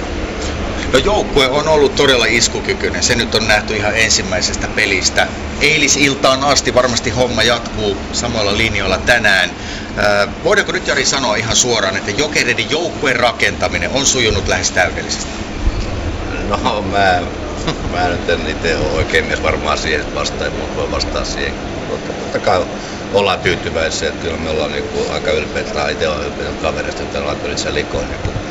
No 0.94 1.00
joukkue 1.00 1.48
on 1.48 1.68
ollut 1.68 1.94
todella 1.94 2.24
iskukykyinen. 2.28 3.02
Se 3.02 3.14
nyt 3.14 3.35
on 3.35 3.48
nähty 3.48 3.76
ihan 3.76 3.96
ensimmäisestä 3.96 4.66
pelistä. 4.66 5.26
Eilisiltaan 5.61 6.44
asti 6.44 6.74
varmasti 6.74 7.11
homma 7.11 7.42
jatkuu 7.42 7.96
samoilla 8.12 8.57
linjoilla 8.57 8.98
tänään. 8.98 9.50
Äh, 9.50 10.28
voidaanko 10.44 10.72
nyt 10.72 10.87
Jari 10.87 11.04
sanoa 11.04 11.37
ihan 11.37 11.57
suoraan, 11.57 11.96
että 11.96 12.11
jokereiden 12.11 12.70
joukkueen 12.70 13.16
rakentaminen 13.16 13.90
on 13.94 14.07
sujunut 14.07 14.48
lähes 14.48 14.70
täydellisesti? 14.70 15.30
No 16.48 16.83
mä, 16.83 17.22
mä 17.92 18.09
nyt 18.09 18.28
en 18.28 18.50
itse 18.50 18.76
ole 18.76 18.92
oikein 18.92 19.24
mies 19.24 19.42
varmaan 19.42 19.78
siihen 19.78 20.14
vastaan, 20.14 20.52
mutta 20.52 20.76
voi 20.76 20.90
vastaa 20.90 21.24
siihen. 21.24 21.54
Totta, 21.90 22.12
totta 22.12 22.38
kai 22.38 22.66
ollaan 23.14 23.38
tyytyväisiä, 23.38 24.09
että 24.09 24.22
kyllä 24.22 24.37
me 24.37 24.50
ollaan 24.50 24.72
niin 24.72 24.85
kuin 24.85 25.11
aika 25.12 25.30
ylpeitä, 25.30 25.88
itse 25.88 26.09
olen 26.09 26.26
ylpeitä 26.26 26.52
kaverista, 26.62 27.02
että 27.02 27.18
ollaan 27.18 27.37
kyllä 27.37 27.54
niin 27.54 28.43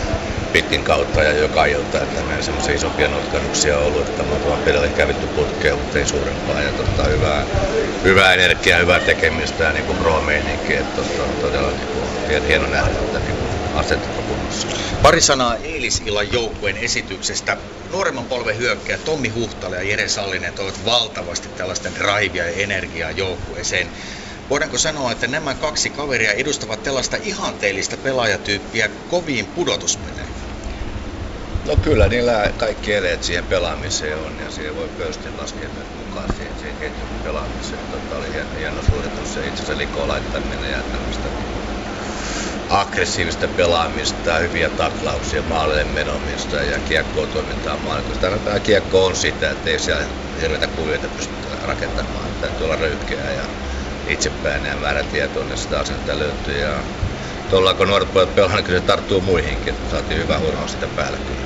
pitkin 0.53 0.83
kautta 0.83 1.23
ja 1.23 1.31
joka 1.37 1.65
ilta, 1.65 2.01
että 2.01 2.21
meillä 2.21 2.43
semmoisia 2.43 2.75
isompia 2.75 3.07
notkannuksia 3.07 3.77
on 3.77 3.85
ollut, 3.85 4.09
että 4.09 4.23
muutama 4.23 4.57
pelille 4.57 4.89
kävitty 4.89 5.27
putkeen, 5.27 5.77
mutta 5.77 5.99
ei 5.99 6.05
suurempaa 6.05 6.61
ja 6.61 6.71
tota, 6.71 7.03
hyvää, 7.03 7.45
hyvää 8.03 8.33
energiaa, 8.33 8.79
hyvää 8.79 8.99
tekemistä 8.99 9.63
ja 9.63 9.73
niin 9.73 9.85
kuin 9.85 9.97
pro-meininki, 9.97 10.75
että 10.75 11.01
tota, 11.01 11.23
todella 11.41 11.71
niin 11.71 11.87
kuin, 11.87 12.47
hieno 12.47 12.67
nähdä, 12.67 12.99
että 12.99 13.19
niin 13.19 13.35
kuin, 13.35 13.49
asetettu 13.75 14.21
kunnossa. 14.21 14.67
Pari 15.01 15.21
sanaa 15.21 15.55
eilisillan 15.55 16.33
joukkueen 16.33 16.77
esityksestä. 16.77 17.57
Nuoremman 17.91 18.25
polven 18.25 18.57
hyökkäjä 18.57 18.97
Tommi 18.97 19.29
Huhtala 19.29 19.75
ja 19.75 19.83
Jere 19.83 20.07
Sallinen 20.09 20.53
toivat 20.53 20.85
valtavasti 20.85 21.49
tällaista 21.49 21.89
drivea 21.95 22.45
ja 22.45 22.55
energiaa 22.63 23.11
joukkueeseen. 23.11 23.87
Voidaanko 24.49 24.77
sanoa, 24.77 25.11
että 25.11 25.27
nämä 25.27 25.53
kaksi 25.53 25.89
kaveria 25.89 26.31
edustavat 26.31 26.83
tällaista 26.83 27.17
ihanteellista 27.23 27.97
pelaajatyyppiä 27.97 28.89
koviin 29.09 29.45
pudotuspeleihin? 29.45 30.42
No 31.67 31.77
kyllä 31.77 32.07
niillä 32.07 32.51
kaikki 32.57 32.93
eleet 32.93 33.23
siihen 33.23 33.45
pelaamiseen 33.45 34.17
on 34.17 34.39
ja 34.39 34.49
siihen 34.49 34.75
voi 34.75 34.89
pöystin 34.89 35.37
laskea 35.37 35.69
myös 35.69 35.87
mukaan 35.93 36.29
siihen, 36.37 36.57
siihen 36.57 36.77
ketjun 36.77 37.09
pelaamiseen. 37.23 37.87
Tota 37.89 38.15
oli 38.15 38.31
hieno, 38.31 38.51
hieno 38.57 38.81
suoritus 38.81 39.35
ja 39.35 39.43
itse 39.43 39.63
asiassa 39.63 39.77
likoon 39.77 40.07
laittaminen 40.07 40.71
ja 40.71 40.83
tämmöistä 40.83 41.29
aggressiivista 42.69 43.47
pelaamista, 43.47 44.37
hyviä 44.37 44.69
taklauksia, 44.69 45.43
maalille 45.43 45.83
menomista 45.83 46.63
ja 46.63 46.79
kiekkoon 46.79 47.29
toimintaa 47.29 47.77
maalikosta. 47.77 48.39
Tämä 48.39 48.59
kiekko 48.59 49.05
on 49.05 49.15
sitä, 49.15 49.51
että 49.51 49.69
ei 49.69 49.79
siellä 49.79 50.07
hirveitä 50.41 50.67
kuvioita 50.67 51.09
pysty 51.09 51.33
rakentamaan. 51.61 52.29
Täytyy 52.39 52.65
olla 52.65 52.75
röyhkeä 52.75 53.31
ja 53.31 53.49
itsepäinen 54.05 54.69
ja 54.69 54.81
väärä 54.81 55.03
tietoinen 55.03 55.57
sitä 55.57 55.79
asennetta 55.79 56.19
löytyy. 56.19 56.59
Ja 56.59 56.83
tuolla 57.49 57.73
kun 57.73 57.87
nuoret 57.87 58.13
pojat 58.13 58.35
pelaa, 58.35 58.55
niin 58.55 58.63
kyllä 58.63 58.79
se 58.79 58.85
tarttuu 58.85 59.21
muihinkin. 59.21 59.75
Saatiin 59.89 60.19
hyvä 60.19 60.39
hurmaa 60.39 60.67
sitä 60.67 60.87
päällä 60.87 61.19
kyllä. 61.19 61.42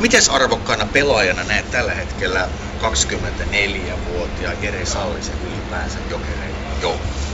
Mites 0.00 0.28
arvokkaana 0.28 0.86
pelaajana 0.92 1.44
näet 1.44 1.70
tällä 1.70 1.94
hetkellä 1.94 2.48
24-vuotiaan 2.80 4.62
Jere 4.62 4.86
Sallisen 4.86 5.34
ylipäänsä 5.46 5.98
jokereen 6.10 6.54
joukkueen? 6.82 7.26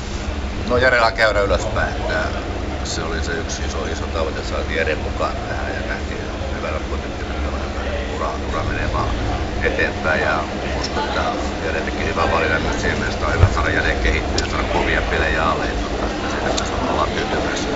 No 0.68 0.76
Jarella 0.76 1.10
käydä 1.10 1.40
ylöspäin. 1.40 1.94
Tää, 2.08 2.28
se 2.84 3.02
oli 3.02 3.24
se 3.24 3.32
yksi 3.32 3.62
iso, 3.68 3.86
iso 3.86 4.06
tavoite, 4.06 4.38
että 4.38 4.50
saatiin 4.50 4.76
Jere 4.76 4.94
mukaan 4.94 5.36
tähän 5.48 5.74
ja 5.74 5.80
nähtiin 5.88 6.20
hyvällä 6.56 6.80
potentiaalilla 6.90 7.58
ura, 8.16 8.30
ura 8.48 8.62
menee 8.62 8.92
vaan 8.92 9.08
eteenpäin 9.62 10.22
ja 10.22 10.44
uskon, 10.80 11.04
että 11.04 11.22
Jere 11.64 11.80
teki 11.80 12.06
hyvän 12.06 12.32
valinnan 12.32 12.62
myös 12.62 12.80
siinä 12.80 12.96
mielessä, 12.96 13.26
on 13.26 13.34
hyvä 13.34 13.46
saada 13.54 13.70
Jere 13.70 13.94
kehittyä 14.02 14.46
ja 14.46 14.50
saada 14.50 14.68
kovia 14.68 15.02
pelejä 15.02 15.44
alle, 15.50 15.64
että 15.64 15.86
siitä 16.30 16.56
tässä 16.58 16.74
ollaan 16.90 17.08
tyytyväisiä. 17.10 17.68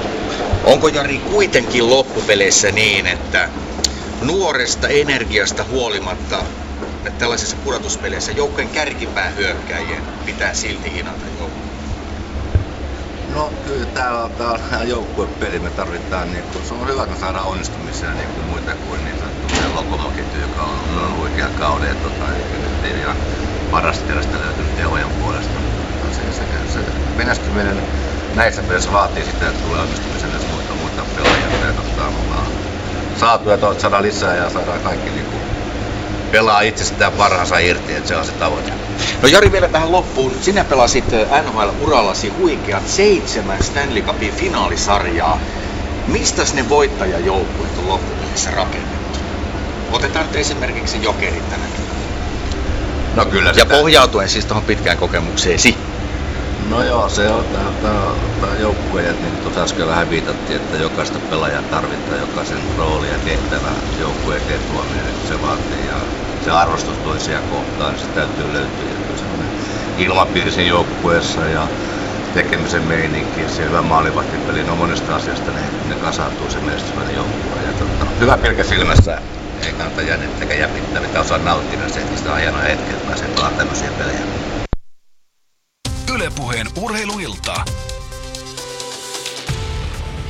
Onko 0.64 0.88
Jari 0.88 1.18
kuitenkin 1.18 1.90
loppupeleissä 1.90 2.70
niin, 2.72 3.06
että 3.06 3.48
nuoresta 4.22 4.88
energiasta 4.88 5.64
huolimatta 5.64 6.44
että 7.06 7.18
tällaisissa 7.18 7.56
pudotuspeleissä 7.64 8.32
joukkojen 8.32 8.68
kärkipään 8.68 9.36
hyökkäjien 9.36 10.02
pitää 10.24 10.54
silti 10.54 10.92
hinata 10.92 11.26
joukkoa? 11.38 11.66
No 13.34 13.52
kyllä 13.66 13.86
tämä 13.86 14.24
on, 14.24 14.30
tää 14.30 14.78
on 14.80 14.88
joukkuepeli. 14.88 15.58
Me 15.58 15.70
tarvitaan, 15.70 16.32
niin 16.32 16.44
kun, 16.44 16.62
se 16.64 16.74
on 16.74 16.88
hyvä, 16.88 17.02
että 17.02 17.20
saadaan 17.20 17.46
onnistumisia 17.46 18.10
niin 18.10 18.28
kuin 18.28 18.46
muita 18.46 18.74
kuin 18.88 19.04
niin 19.04 19.18
sanottu 19.18 19.74
lokomoketju, 19.74 20.40
joka 20.40 20.62
on 20.62 20.78
mm. 20.90 21.16
huikean 21.16 21.52
kauden. 21.52 21.88
Ja, 21.88 21.94
tota, 21.94 22.24
nyt 22.52 22.84
ei 22.84 23.00
ihan 23.00 23.16
parasta 23.70 24.06
terästä 24.06 24.38
löytynyt 24.38 24.76
teojen 24.76 25.10
puolesta. 25.10 25.60
Se, 26.12 26.38
se, 26.38 26.72
se, 26.72 26.80
menestyminen 27.16 27.82
näissä 28.34 28.62
peleissä 28.62 28.92
vaatii 28.92 29.24
sitä, 29.24 29.48
että 29.48 29.62
tulee 29.62 29.80
onnistumisen 29.80 30.30
myös 30.30 30.46
muita, 30.52 30.74
muita 30.74 31.02
pelaajia. 31.16 31.46
Ja, 33.16 33.38
tota, 33.38 33.38
ollaan 33.38 33.38
saatu 33.38 33.50
ja 33.50 33.56
toivottavasti 33.56 33.82
saadaan 33.82 34.02
lisää 34.02 34.36
ja 34.36 34.50
saadaan 34.50 34.80
kaikki 34.80 35.10
niin 35.10 35.26
kuin, 35.26 35.42
pelaa 36.30 36.60
itsestään 36.60 37.12
parhaansa 37.12 37.58
irti, 37.58 37.94
että 37.94 38.08
se 38.08 38.16
on 38.16 38.24
se 38.24 38.32
tavoite. 38.32 38.72
No 39.22 39.28
Jari 39.28 39.52
vielä 39.52 39.68
tähän 39.68 39.92
loppuun. 39.92 40.32
Sinä 40.40 40.64
pelasit 40.64 41.04
NHL-urallasi 41.44 42.32
huikeat 42.38 42.88
seitsemän 42.88 43.62
Stanley 43.62 44.02
Cupin 44.02 44.32
finaalisarjaa. 44.32 45.40
Mistä 46.06 46.42
ne 46.54 46.68
voittajajoukkueet 46.68 47.78
on 47.78 47.88
loppupeleissä 47.88 48.50
rakennettu? 48.50 49.18
Otetaan 49.92 50.26
nyt 50.26 50.36
esimerkiksi 50.36 51.02
jokerit 51.02 51.50
tänäkin. 51.50 51.80
No 53.14 53.24
kyllä 53.24 53.52
sitä... 53.52 53.74
Ja 53.74 53.78
pohjautuen 53.78 54.28
siis 54.28 54.44
tuohon 54.44 54.64
pitkään 54.64 54.98
kokemukseesi. 54.98 55.76
No 56.66 56.82
joo, 56.82 57.08
se 57.08 57.30
on 57.30 57.48
tämä 57.48 58.54
joukkue, 58.58 59.16
niin 59.20 59.32
kuin 59.32 59.40
tuossa 59.40 59.62
äsken 59.62 59.86
vähän 59.86 60.08
viitattiin, 60.08 60.56
että 60.56 60.76
jokaista 60.76 61.20
pelaajaa 61.20 61.62
tarvitaan, 61.62 62.18
jokaisen 62.18 62.66
rooli 62.76 63.08
ja 63.10 63.18
tehtävä 63.18 63.82
joukkueen 63.96 64.42
tuominen, 64.66 65.14
se 65.22 65.40
vaatii 65.40 65.86
ja 65.86 66.08
se 66.40 66.50
arvostus 66.50 66.98
toisia 66.98 67.42
kohtaan, 67.42 67.92
niin 67.92 67.98
se 67.98 68.08
täytyy 68.08 68.52
löytyä. 68.52 68.86
Ja 68.88 69.16
semmoinen 69.16 69.52
ilmapiiri 69.96 70.66
joukkueessa 70.66 71.48
ja 71.48 71.70
tekemisen 72.32 72.82
meininki 72.82 73.48
se 73.48 73.64
hyvä 73.64 73.82
maalivahtipeli, 73.82 74.64
no 74.64 74.76
monesta 74.76 75.16
asiasta 75.16 75.52
ne, 75.52 75.72
ne 75.84 75.96
kasaantuu 75.96 76.50
se 76.50 76.60
menestyväinen 76.60 77.14
joukkue. 77.14 77.62
Ja 77.62 77.74
tota, 77.74 78.06
hyvä 78.20 78.38
pilkä 78.38 78.64
silmässä, 78.64 79.22
ei 79.66 79.72
kannata 79.72 80.02
jännittää 80.02 80.56
jäpittää, 80.56 81.02
mitä 81.02 81.20
osaa 81.20 81.38
nauttia, 81.38 81.88
se, 81.88 82.00
että 82.00 82.16
sitä 82.16 82.32
on 82.32 82.38
hienoa 82.38 82.62
hetki, 82.62 82.92
että 82.92 83.06
pääsee 83.06 83.28
pelaamaan 83.28 83.56
tämmöisiä 83.56 83.92
pelejä. 83.92 84.26
Ylepuheen 86.14 86.66
urheiluilta. 86.82 87.54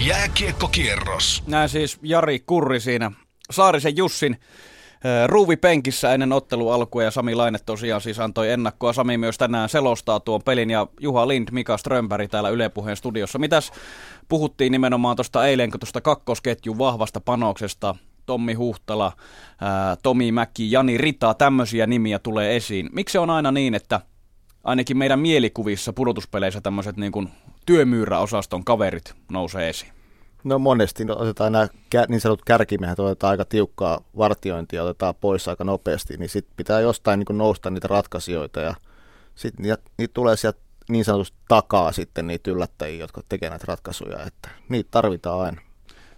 Jääkiekkokierros. 0.07 1.43
Näin 1.47 1.69
siis 1.69 1.99
Jari 2.03 2.41
Kurri 2.41 2.81
siinä 2.81 3.12
Saarisen 3.51 3.97
Jussin 3.97 4.37
Ruuvi 5.27 5.57
penkissä 5.57 6.15
ennen 6.15 6.33
ottelu 6.33 6.71
alkua 6.71 7.03
ja 7.03 7.11
Sami 7.11 7.35
Laine 7.35 7.59
tosiaan 7.67 8.01
siis 8.01 8.21
antoi 8.21 8.51
ennakkoa. 8.51 8.93
Sami 8.93 9.19
myös 9.19 9.39
tänään 9.39 9.69
selostaa 9.69 10.21
tuon 10.21 10.43
pelin 10.43 10.71
ja 10.71 10.87
Juha 11.01 11.29
Lind, 11.29 11.49
Mika 11.53 11.77
Strömberg 11.77 12.31
täällä 12.31 12.49
Yle 12.49 12.69
Puheen 12.69 12.97
studiossa. 12.97 13.39
Mitäs 13.39 13.73
puhuttiin 14.29 14.73
nimenomaan 14.73 15.17
tuosta 15.17 15.47
eilen, 15.47 15.71
kun 15.71 15.81
tuosta 15.81 16.01
kakkosketjun 16.01 16.79
vahvasta 16.79 17.21
panoksesta 17.21 17.95
Tommi 18.27 18.55
Huhtala, 18.55 19.12
Tomi 20.03 20.33
Mäki, 20.33 20.73
Jani 20.73 20.99
Rita, 20.99 21.35
tämmöisiä 21.35 21.87
nimiä 21.87 22.19
tulee 22.19 22.57
esiin. 22.57 22.89
Miksi 22.93 23.19
on 23.19 23.31
aina 23.31 23.53
niin, 23.53 23.75
että 23.75 24.01
ainakin 24.66 24.96
meidän 24.96 25.18
mielikuvissa 25.18 25.92
pudotuspeleissä 25.92 26.61
tämmöiset 26.61 26.96
niin 26.96 27.12
kuin 27.12 27.29
työmyyräosaston 27.66 28.64
kaverit 28.64 29.14
nousee 29.31 29.68
esiin? 29.68 29.92
No 30.44 30.59
monesti 30.59 31.05
otetaan 31.11 31.52
nämä 31.52 31.68
niin 32.09 32.20
sanotut 32.20 32.44
kärkimiehet, 32.44 33.00
otetaan 33.00 33.31
aika 33.31 33.44
tiukkaa 33.44 34.00
vartiointia, 34.16 34.83
otetaan 34.83 35.14
pois 35.14 35.48
aika 35.48 35.64
nopeasti, 35.64 36.16
niin 36.16 36.29
sitten 36.29 36.55
pitää 36.57 36.81
jostain 36.81 37.18
niin 37.18 37.38
nousta 37.38 37.70
niitä 37.70 37.88
ratkaisijoita 37.88 38.61
ja 38.61 38.74
sitten 39.35 39.62
niitä, 39.62 39.79
niitä 39.98 40.14
tulee 40.14 40.37
sieltä 40.37 40.59
niin 40.88 41.05
sanotusti 41.05 41.38
takaa 41.48 41.92
sitten 41.92 42.26
niitä 42.26 42.50
yllättäjiä, 42.50 43.00
jotka 43.00 43.22
tekevät 43.29 43.50
näitä 43.50 43.64
ratkaisuja, 43.68 44.22
että 44.26 44.48
niitä 44.68 44.88
tarvitaan 44.90 45.40
aina. 45.40 45.61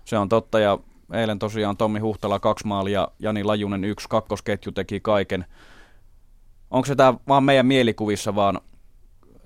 Se 0.05 0.19
on 0.19 0.29
totta 0.29 0.61
ja 0.61 0.79
eilen 1.13 1.39
tosiaan 1.39 1.77
Tommi 1.77 1.99
Huhtala 1.99 2.41
kaksi 2.41 2.67
maalia, 2.67 3.09
Jani 3.19 3.45
Lajunen 3.45 3.85
yksi, 3.85 4.09
kakkosketju 4.09 4.73
teki 4.73 5.01
kaiken. 5.01 5.45
Onko 6.71 6.87
se 6.87 6.95
tämä 6.97 7.15
vaan 7.29 7.45
meidän 7.45 7.67
mielikuvissa, 7.67 8.35
vaan 8.35 8.61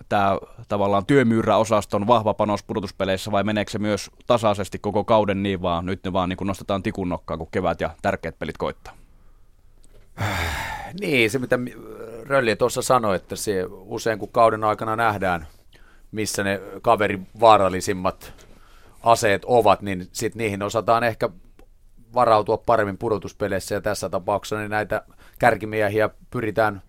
tämä 0.08 0.38
tavallaan 0.68 1.06
työmyyräosaston 1.06 2.06
vahva 2.06 2.34
panos 2.34 2.62
pudotuspeleissä 2.62 3.32
vai 3.32 3.44
meneekö 3.44 3.70
se 3.70 3.78
myös 3.78 4.10
tasaisesti 4.26 4.78
koko 4.78 5.04
kauden 5.04 5.42
niin 5.42 5.62
vaan 5.62 5.86
nyt 5.86 6.04
ne 6.04 6.12
vaan 6.12 6.28
niin 6.28 6.38
nostetaan 6.44 6.82
tikun 6.82 7.08
nokkaan, 7.08 7.38
kun 7.38 7.48
kevät 7.50 7.80
ja 7.80 7.90
tärkeät 8.02 8.38
pelit 8.38 8.58
koittaa? 8.58 8.94
Niin, 11.00 11.30
se 11.30 11.38
mitä 11.38 11.58
Rölli 12.22 12.56
tuossa 12.56 12.82
sanoi, 12.82 13.16
että 13.16 13.36
se 13.36 13.66
usein 13.70 14.18
kun 14.18 14.28
kauden 14.32 14.64
aikana 14.64 14.96
nähdään, 14.96 15.46
missä 16.12 16.44
ne 16.44 16.60
kaverin 16.82 17.26
vaarallisimmat 17.40 18.32
aseet 19.02 19.44
ovat, 19.44 19.82
niin 19.82 20.08
sitten 20.12 20.38
niihin 20.38 20.62
osataan 20.62 21.04
ehkä 21.04 21.28
varautua 22.14 22.56
paremmin 22.56 22.98
pudotuspeleissä 22.98 23.74
ja 23.74 23.80
tässä 23.80 24.08
tapauksessa 24.08 24.58
niin 24.58 24.70
näitä 24.70 25.02
kärkimiehiä 25.38 26.10
pyritään 26.30 26.82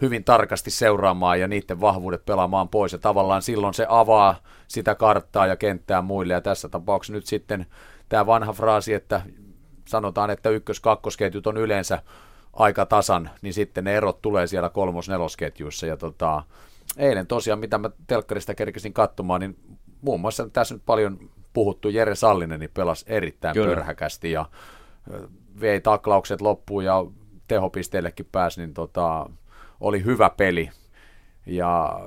hyvin 0.00 0.24
tarkasti 0.24 0.70
seuraamaan 0.70 1.40
ja 1.40 1.48
niiden 1.48 1.80
vahvuudet 1.80 2.24
pelaamaan 2.24 2.68
pois. 2.68 2.92
Ja 2.92 2.98
tavallaan 2.98 3.42
silloin 3.42 3.74
se 3.74 3.86
avaa 3.88 4.36
sitä 4.68 4.94
karttaa 4.94 5.46
ja 5.46 5.56
kenttää 5.56 6.02
muille. 6.02 6.32
Ja 6.32 6.40
tässä 6.40 6.68
tapauksessa 6.68 7.12
nyt 7.12 7.26
sitten 7.26 7.66
tämä 8.08 8.26
vanha 8.26 8.52
fraasi, 8.52 8.94
että 8.94 9.22
sanotaan, 9.88 10.30
että 10.30 10.50
ykkös-kakkosketjut 10.50 11.46
on 11.46 11.56
yleensä 11.56 12.02
aika 12.52 12.86
tasan, 12.86 13.30
niin 13.42 13.54
sitten 13.54 13.84
ne 13.84 13.96
erot 13.96 14.22
tulee 14.22 14.46
siellä 14.46 14.68
kolmos-nelosketjuissa. 14.68 15.86
Ja 15.86 15.96
tota, 15.96 16.42
eilen 16.96 17.26
tosiaan, 17.26 17.58
mitä 17.58 17.78
mä 17.78 17.90
telkkarista 18.06 18.54
kerkesin 18.54 18.92
katsomaan, 18.92 19.40
niin 19.40 19.56
muun 20.00 20.20
muassa 20.20 20.48
tässä 20.48 20.74
nyt 20.74 20.82
paljon 20.86 21.30
puhuttu 21.52 21.88
Jere 21.88 22.14
Sallinen 22.14 22.60
niin 22.60 22.70
pelasi 22.74 23.04
erittäin 23.08 23.54
Kyllä. 23.54 23.74
pörhäkästi 23.74 24.30
ja 24.30 24.46
vei 25.60 25.80
taklaukset 25.80 26.40
loppuun 26.40 26.84
ja 26.84 27.04
tehopisteellekin 27.48 28.28
pääsi, 28.32 28.60
niin 28.60 28.74
tota, 28.74 29.30
oli 29.80 30.04
hyvä 30.04 30.30
peli. 30.30 30.70
Ja 31.46 32.00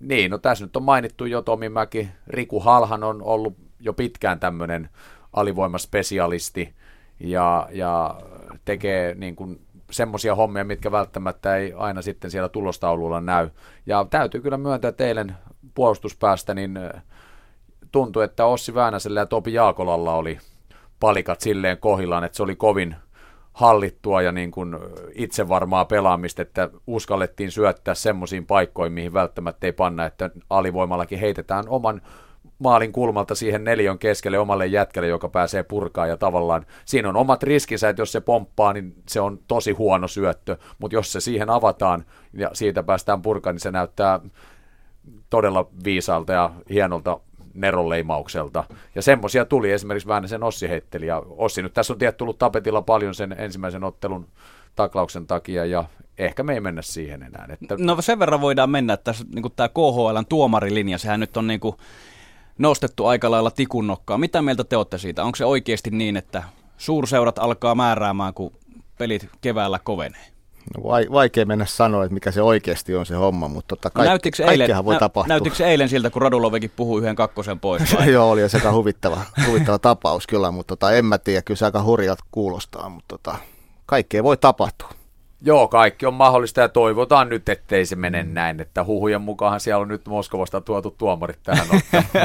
niin, 0.00 0.30
no 0.30 0.38
tässä 0.38 0.64
nyt 0.64 0.76
on 0.76 0.82
mainittu 0.82 1.24
jo 1.24 1.42
Tomi 1.42 1.68
Mäki. 1.68 2.08
Riku 2.26 2.60
Halhan 2.60 3.04
on 3.04 3.22
ollut 3.22 3.56
jo 3.80 3.92
pitkään 3.92 4.40
tämmöinen 4.40 4.88
alivoimaspesialisti 5.32 6.74
ja, 7.20 7.68
ja 7.72 8.20
tekee 8.64 9.14
niin 9.14 9.36
kuin 9.36 9.66
semmoisia 9.90 10.34
hommia, 10.34 10.64
mitkä 10.64 10.92
välttämättä 10.92 11.56
ei 11.56 11.72
aina 11.72 12.02
sitten 12.02 12.30
siellä 12.30 12.48
tulostaululla 12.48 13.20
näy. 13.20 13.50
Ja 13.86 14.06
täytyy 14.10 14.40
kyllä 14.40 14.56
myöntää, 14.56 14.92
eilen 14.98 15.36
puolustuspäästä 15.74 16.54
niin 16.54 16.78
tuntui, 17.92 18.24
että 18.24 18.46
Ossi 18.46 18.74
Väänäsellä 18.74 19.20
ja 19.20 19.26
Topi 19.26 19.52
Jaakolalla 19.52 20.14
oli 20.14 20.38
palikat 21.00 21.40
silleen 21.40 21.78
kohillaan, 21.78 22.24
että 22.24 22.36
se 22.36 22.42
oli 22.42 22.56
kovin– 22.56 22.96
hallittua 23.52 24.22
ja 24.22 24.32
niin 24.32 24.50
kuin 24.50 24.76
itsevarmaa 25.14 25.84
pelaamista, 25.84 26.42
että 26.42 26.70
uskallettiin 26.86 27.50
syöttää 27.50 27.94
semmoisiin 27.94 28.46
paikkoihin, 28.46 28.92
mihin 28.92 29.12
välttämättä 29.12 29.66
ei 29.66 29.72
panna, 29.72 30.06
että 30.06 30.30
alivoimallakin 30.50 31.18
heitetään 31.18 31.64
oman 31.68 32.02
maalin 32.58 32.92
kulmalta 32.92 33.34
siihen 33.34 33.64
neljön 33.64 33.98
keskelle 33.98 34.38
omalle 34.38 34.66
jätkälle, 34.66 35.08
joka 35.08 35.28
pääsee 35.28 35.62
purkaan 35.62 36.08
ja 36.08 36.16
tavallaan 36.16 36.66
siinä 36.84 37.08
on 37.08 37.16
omat 37.16 37.42
riskinsä, 37.42 37.88
että 37.88 38.02
jos 38.02 38.12
se 38.12 38.20
pomppaa, 38.20 38.72
niin 38.72 38.94
se 39.08 39.20
on 39.20 39.38
tosi 39.48 39.72
huono 39.72 40.08
syöttö, 40.08 40.56
mutta 40.78 40.94
jos 40.94 41.12
se 41.12 41.20
siihen 41.20 41.50
avataan 41.50 42.04
ja 42.32 42.50
siitä 42.52 42.82
päästään 42.82 43.22
purkaan, 43.22 43.54
niin 43.54 43.60
se 43.60 43.70
näyttää 43.70 44.20
todella 45.30 45.68
viisaalta 45.84 46.32
ja 46.32 46.50
hienolta 46.70 47.20
neronleimaukselta. 47.54 48.64
Ja 48.94 49.02
semmoisia 49.02 49.44
tuli 49.44 49.72
esimerkiksi 49.72 50.08
Väänäsen 50.08 50.42
Ossi 50.42 50.68
heitteli. 50.68 51.06
Ja 51.06 51.22
Ossi 51.28 51.62
nyt 51.62 51.74
tässä 51.74 51.92
on 51.92 51.98
tietty 51.98 52.18
tullut 52.18 52.38
tapetilla 52.38 52.82
paljon 52.82 53.14
sen 53.14 53.34
ensimmäisen 53.38 53.84
ottelun 53.84 54.26
taklauksen 54.76 55.26
takia 55.26 55.64
ja 55.64 55.84
ehkä 56.18 56.42
me 56.42 56.54
ei 56.54 56.60
mennä 56.60 56.82
siihen 56.82 57.22
enää. 57.22 57.48
Että... 57.48 57.74
No 57.78 58.02
sen 58.02 58.18
verran 58.18 58.40
voidaan 58.40 58.70
mennä, 58.70 58.92
että 58.92 59.04
tässä, 59.04 59.24
niin 59.34 59.52
tämä 59.56 59.68
KHLn 59.68 60.26
tuomarilinja, 60.28 60.98
sehän 60.98 61.20
nyt 61.20 61.36
on 61.36 61.46
niin 61.46 61.60
kuin 61.60 61.76
nostettu 62.58 63.06
aika 63.06 63.30
lailla 63.30 63.50
tikunnokkaa. 63.50 64.18
Mitä 64.18 64.42
mieltä 64.42 64.64
te 64.64 64.76
olette 64.76 64.98
siitä? 64.98 65.24
Onko 65.24 65.36
se 65.36 65.44
oikeasti 65.44 65.90
niin, 65.90 66.16
että 66.16 66.42
suurseurat 66.76 67.38
alkaa 67.38 67.74
määräämään, 67.74 68.34
kun 68.34 68.52
pelit 68.98 69.28
keväällä 69.40 69.80
kovenee? 69.84 70.31
No, 70.76 70.82
vaikea 71.12 71.46
mennä 71.46 71.66
sanoa, 71.66 72.04
että 72.04 72.14
mikä 72.14 72.30
se 72.30 72.42
oikeasti 72.42 72.94
on 72.96 73.06
se 73.06 73.14
homma, 73.14 73.48
mutta 73.48 73.76
tota, 73.76 73.90
kaik- 73.90 74.08
näyttikö 74.08 74.44
eilen, 74.44 74.84
voi 74.84 74.94
nä- 74.94 75.00
tapahtua. 75.00 75.28
Näyttikö 75.28 75.56
se 75.56 75.66
eilen 75.66 75.88
siltä, 75.88 76.10
kun 76.10 76.22
Radulovekin 76.22 76.72
puhui 76.76 77.00
yhden 77.00 77.16
kakkosen 77.16 77.60
pois? 77.60 77.96
Joo, 78.12 78.30
oli 78.30 78.48
se 78.48 78.56
aika 78.56 78.72
huvittava, 78.72 79.20
huvittava 79.46 79.78
tapaus 79.78 80.26
kyllä, 80.26 80.50
mutta 80.50 80.76
tota, 80.76 80.92
en 80.92 81.04
mä 81.04 81.18
tiedä, 81.18 81.42
kyllä 81.42 81.58
se 81.58 81.64
aika 81.64 81.82
hurjalta 81.82 82.24
kuulostaa, 82.30 82.88
mutta 82.88 83.18
tota, 83.18 83.38
kaikkea 83.86 84.22
voi 84.22 84.36
tapahtua. 84.36 84.88
Joo, 85.44 85.68
kaikki 85.68 86.06
on 86.06 86.14
mahdollista 86.14 86.60
ja 86.60 86.68
toivotaan 86.68 87.28
nyt, 87.28 87.48
ettei 87.48 87.86
se 87.86 87.96
mene 87.96 88.22
näin, 88.22 88.60
että 88.60 88.84
huhujen 88.84 89.20
mukaan 89.20 89.60
siellä 89.60 89.82
on 89.82 89.88
nyt 89.88 90.06
Moskovasta 90.08 90.60
tuotu 90.60 90.94
tuomarit 90.98 91.38
tähän 91.42 91.66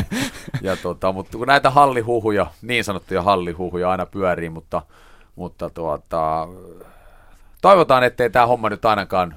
ja 0.61 0.75
tota, 0.77 1.11
mutta 1.11 1.37
kun 1.37 1.47
näitä 1.47 1.69
hallihuhuja, 1.69 2.47
niin 2.61 2.83
sanottuja 2.83 3.21
hallihuhuja 3.21 3.89
aina 3.91 4.05
pyörii, 4.05 4.49
mutta, 4.49 4.81
mutta 5.35 5.69
tuota, 5.69 6.47
toivotaan, 7.61 8.03
ettei 8.03 8.29
tämä 8.29 8.47
homma 8.47 8.69
nyt 8.69 8.85
ainakaan 8.85 9.35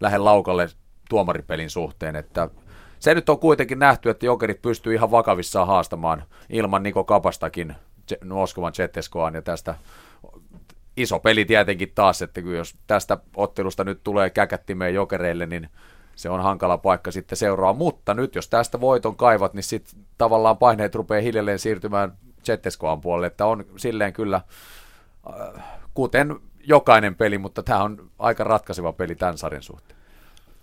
lähde 0.00 0.18
laukalle 0.18 0.68
tuomaripelin 1.08 1.70
suhteen, 1.70 2.16
että 2.16 2.48
se 2.98 3.14
nyt 3.14 3.28
on 3.28 3.38
kuitenkin 3.38 3.78
nähty, 3.78 4.10
että 4.10 4.26
jokerit 4.26 4.62
pystyy 4.62 4.94
ihan 4.94 5.10
vakavissaan 5.10 5.66
haastamaan 5.66 6.24
ilman 6.50 6.82
Niko 6.82 7.04
Kapastakin 7.04 7.74
Moskovan 8.24 8.74
Zetteskoaan 8.74 9.34
ja 9.34 9.42
tästä 9.42 9.74
iso 10.96 11.18
peli 11.18 11.44
tietenkin 11.44 11.92
taas, 11.94 12.22
että 12.22 12.40
jos 12.40 12.76
tästä 12.86 13.18
ottelusta 13.36 13.84
nyt 13.84 14.00
tulee 14.04 14.30
käkättimeen 14.30 14.94
jokereille, 14.94 15.46
niin 15.46 15.68
se 16.16 16.30
on 16.30 16.42
hankala 16.42 16.78
paikka 16.78 17.10
sitten 17.10 17.38
seuraa. 17.38 17.72
Mutta 17.72 18.14
nyt 18.14 18.34
jos 18.34 18.48
tästä 18.48 18.80
voiton 18.80 19.16
kaivat, 19.16 19.54
niin 19.54 19.62
sitten 19.62 20.04
tavallaan 20.18 20.58
paineet 20.58 20.94
rupeaa 20.94 21.22
hiljalleen 21.22 21.58
siirtymään 21.58 22.12
Zetteskoan 22.44 23.00
puolelle, 23.00 23.26
että 23.26 23.46
on 23.46 23.64
silleen 23.76 24.12
kyllä, 24.12 24.40
äh, 25.56 25.64
kuten 25.94 26.40
jokainen 26.62 27.14
peli, 27.14 27.38
mutta 27.38 27.62
tämä 27.62 27.82
on 27.82 28.10
aika 28.18 28.44
ratkaiseva 28.44 28.92
peli 28.92 29.14
tämän 29.14 29.38
sarjan 29.38 29.62
suhteen. 29.62 30.00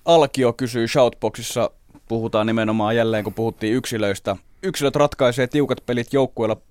Alkio 0.06 0.54
kysyy 0.54 0.88
Shoutboxissa, 0.88 1.72
puhutaan 2.08 2.48
nimenomaan 2.48 2.96
jälleen, 2.96 3.24
kun 3.24 3.34
puhuttiin 3.34 3.74
yksilöistä. 3.74 4.36
Yksilöt 4.64 4.96
ratkaisee 4.96 5.48
tiukat 5.48 5.86
pelit 5.86 6.08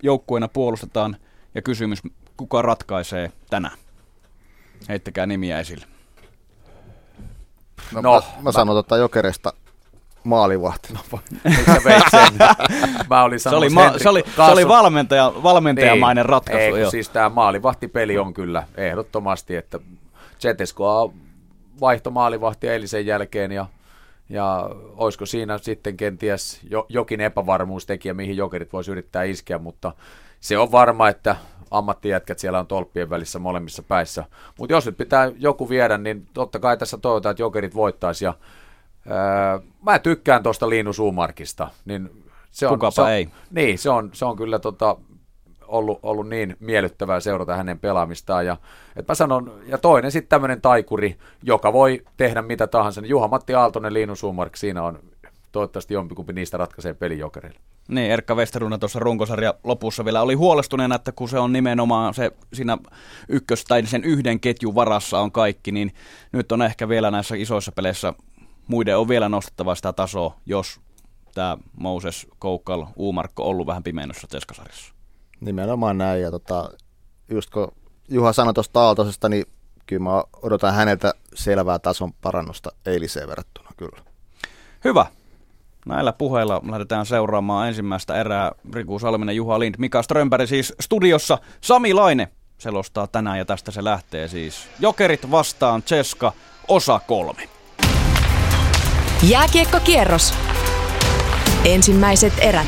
joukkueina 0.03 0.47
puolustetaan 0.47 1.17
ja 1.55 1.61
kysymys, 1.61 1.99
kuka 2.37 2.61
ratkaisee 2.61 3.31
tänään? 3.49 3.77
Heittäkää 4.89 5.25
nimiä 5.25 5.59
esille. 5.59 5.85
No, 7.93 8.01
no 8.01 8.13
mä, 8.13 8.21
mä 8.41 8.51
sanon 8.51 8.75
tota 8.75 8.97
jokeresta 8.97 9.53
maalivahti. 10.23 10.93
No, 10.93 10.99
mä 13.09 13.23
olin 13.23 13.39
se, 13.39 13.49
oli 13.49 13.69
ma- 13.69 13.97
se, 13.97 14.09
oli, 14.09 14.23
se 14.35 14.41
oli 14.41 14.67
valmentaja, 14.67 15.33
valmentajamainen 15.43 16.21
niin, 16.21 16.29
ratkaisu. 16.29 16.75
Ei, 16.75 16.81
jo. 16.81 16.91
siis 16.91 17.09
tämä 17.09 17.29
maalivahtipeli 17.29 18.17
on 18.17 18.33
kyllä 18.33 18.63
ehdottomasti, 18.77 19.55
että 19.55 19.79
Zeteskoa 20.39 21.13
vaihto 21.81 22.11
maalivahti 22.11 22.67
eilisen 22.67 23.05
jälkeen 23.05 23.51
ja, 23.51 23.65
ja 24.29 24.69
olisiko 24.97 25.25
siinä 25.25 25.57
sitten 25.57 25.97
kenties 25.97 26.59
jo, 26.69 26.85
jokin 26.89 27.21
epävarmuustekijä, 27.21 28.13
mihin 28.13 28.37
jokerit 28.37 28.73
voisi 28.73 28.91
yrittää 28.91 29.23
iskeä, 29.23 29.57
mutta 29.57 29.93
se 30.39 30.57
on 30.57 30.71
varma, 30.71 31.09
että 31.09 31.35
ammattijätkät 31.71 32.39
siellä 32.39 32.59
on 32.59 32.67
tolppien 32.67 33.09
välissä 33.09 33.39
molemmissa 33.39 33.83
päissä. 33.83 34.25
Mutta 34.57 34.73
jos 34.73 34.85
nyt 34.85 34.97
pitää 34.97 35.31
joku 35.37 35.69
viedä, 35.69 35.97
niin 35.97 36.27
totta 36.33 36.59
kai 36.59 36.77
tässä 36.77 36.97
toivotaan, 36.97 37.31
että 37.31 37.43
jokerit 37.43 37.75
voittaisi. 37.75 38.25
Ja, 38.25 38.33
ää, 39.07 39.59
mä 39.81 39.99
tykkään 39.99 40.43
tuosta 40.43 40.69
Linus 40.69 40.99
Umarkista. 40.99 41.67
Niin 41.85 42.23
se 42.51 42.67
on, 42.67 42.73
Kukapa 42.73 42.91
se 42.91 43.01
on, 43.01 43.09
ei. 43.09 43.29
Niin, 43.51 43.77
se 43.77 43.89
on, 43.89 44.09
se 44.13 44.25
on 44.25 44.35
kyllä 44.35 44.59
tota, 44.59 44.95
ollut, 45.67 45.99
ollut 46.03 46.29
niin 46.29 46.55
miellyttävää 46.59 47.19
seurata 47.19 47.55
hänen 47.55 47.79
pelaamistaan. 47.79 48.45
Ja, 48.45 48.57
et 48.95 49.07
mä 49.07 49.15
sanon, 49.15 49.61
ja 49.65 49.77
toinen 49.77 50.11
sitten 50.11 50.29
tämmöinen 50.29 50.61
taikuri, 50.61 51.17
joka 51.43 51.73
voi 51.73 52.03
tehdä 52.17 52.41
mitä 52.41 52.67
tahansa. 52.67 53.01
Niin 53.01 53.09
Juha-Matti 53.09 53.53
Aaltonen, 53.53 53.93
Linus 53.93 54.23
Umark, 54.23 54.55
siinä 54.55 54.83
on 54.83 54.99
toivottavasti 55.51 55.93
jompikumpi 55.93 56.33
niistä 56.33 56.57
ratkaisee 56.57 56.93
pelijokereille. 56.93 57.59
Niin, 57.87 58.11
Erkka 58.11 58.35
Westeruna 58.35 58.77
tuossa 58.77 58.99
runkosarja 58.99 59.53
lopussa 59.63 60.05
vielä 60.05 60.21
oli 60.21 60.33
huolestuneena, 60.33 60.95
että 60.95 61.11
kun 61.11 61.29
se 61.29 61.39
on 61.39 61.53
nimenomaan 61.53 62.13
se 62.13 62.31
siinä 62.53 62.77
ykkös 63.29 63.63
tai 63.63 63.85
sen 63.85 64.03
yhden 64.03 64.39
ketjun 64.39 64.75
varassa 64.75 65.19
on 65.19 65.31
kaikki, 65.31 65.71
niin 65.71 65.91
nyt 66.31 66.51
on 66.51 66.61
ehkä 66.61 66.89
vielä 66.89 67.11
näissä 67.11 67.35
isoissa 67.35 67.71
peleissä 67.71 68.13
muiden 68.69 68.97
on 68.97 69.07
vielä 69.07 69.29
nostettava 69.29 69.75
sitä 69.75 69.93
tasoa, 69.93 70.35
jos 70.45 70.79
tämä 71.33 71.57
Moses, 71.77 72.27
Koukal, 72.39 72.85
Uumarkko 72.95 73.43
ollut 73.43 73.67
vähän 73.67 73.83
pimeännossa 73.83 74.27
Teskasarjassa. 74.27 74.93
Nimenomaan 75.41 75.97
näin, 75.97 76.21
ja 76.21 76.31
tota, 76.31 76.69
just 77.29 77.49
kun 77.49 77.71
Juha 78.09 78.33
sanoi 78.33 78.53
tuosta 78.53 78.81
Aaltosesta, 78.81 79.29
niin 79.29 79.45
kyllä 79.85 80.03
mä 80.03 80.23
odotan 80.41 80.73
häneltä 80.73 81.13
selvää 81.35 81.79
tason 81.79 82.13
parannusta 82.13 82.71
eiliseen 82.85 83.27
verrattuna, 83.27 83.69
kyllä. 83.77 83.99
Hyvä. 84.83 85.05
Näillä 85.85 86.13
puheilla 86.13 86.61
lähdetään 86.69 87.05
seuraamaan 87.05 87.67
ensimmäistä 87.67 88.15
erää. 88.15 88.51
Riku 88.73 88.99
Salminen, 88.99 89.35
Juha 89.35 89.59
Lind, 89.59 89.75
Mika 89.77 90.01
Strömberg 90.01 90.49
siis 90.49 90.73
studiossa. 90.79 91.37
Sami 91.61 91.93
Laine 91.93 92.27
selostaa 92.57 93.07
tänään 93.07 93.37
ja 93.37 93.45
tästä 93.45 93.71
se 93.71 93.83
lähtee 93.83 94.27
siis. 94.27 94.67
Jokerit 94.79 95.31
vastaan 95.31 95.83
Ceska, 95.83 96.33
osa 96.67 96.99
kolme. 97.07 97.58
Jääkiekkokierros. 99.23 100.33
Ensimmäiset 101.65 102.33
erät. 102.41 102.67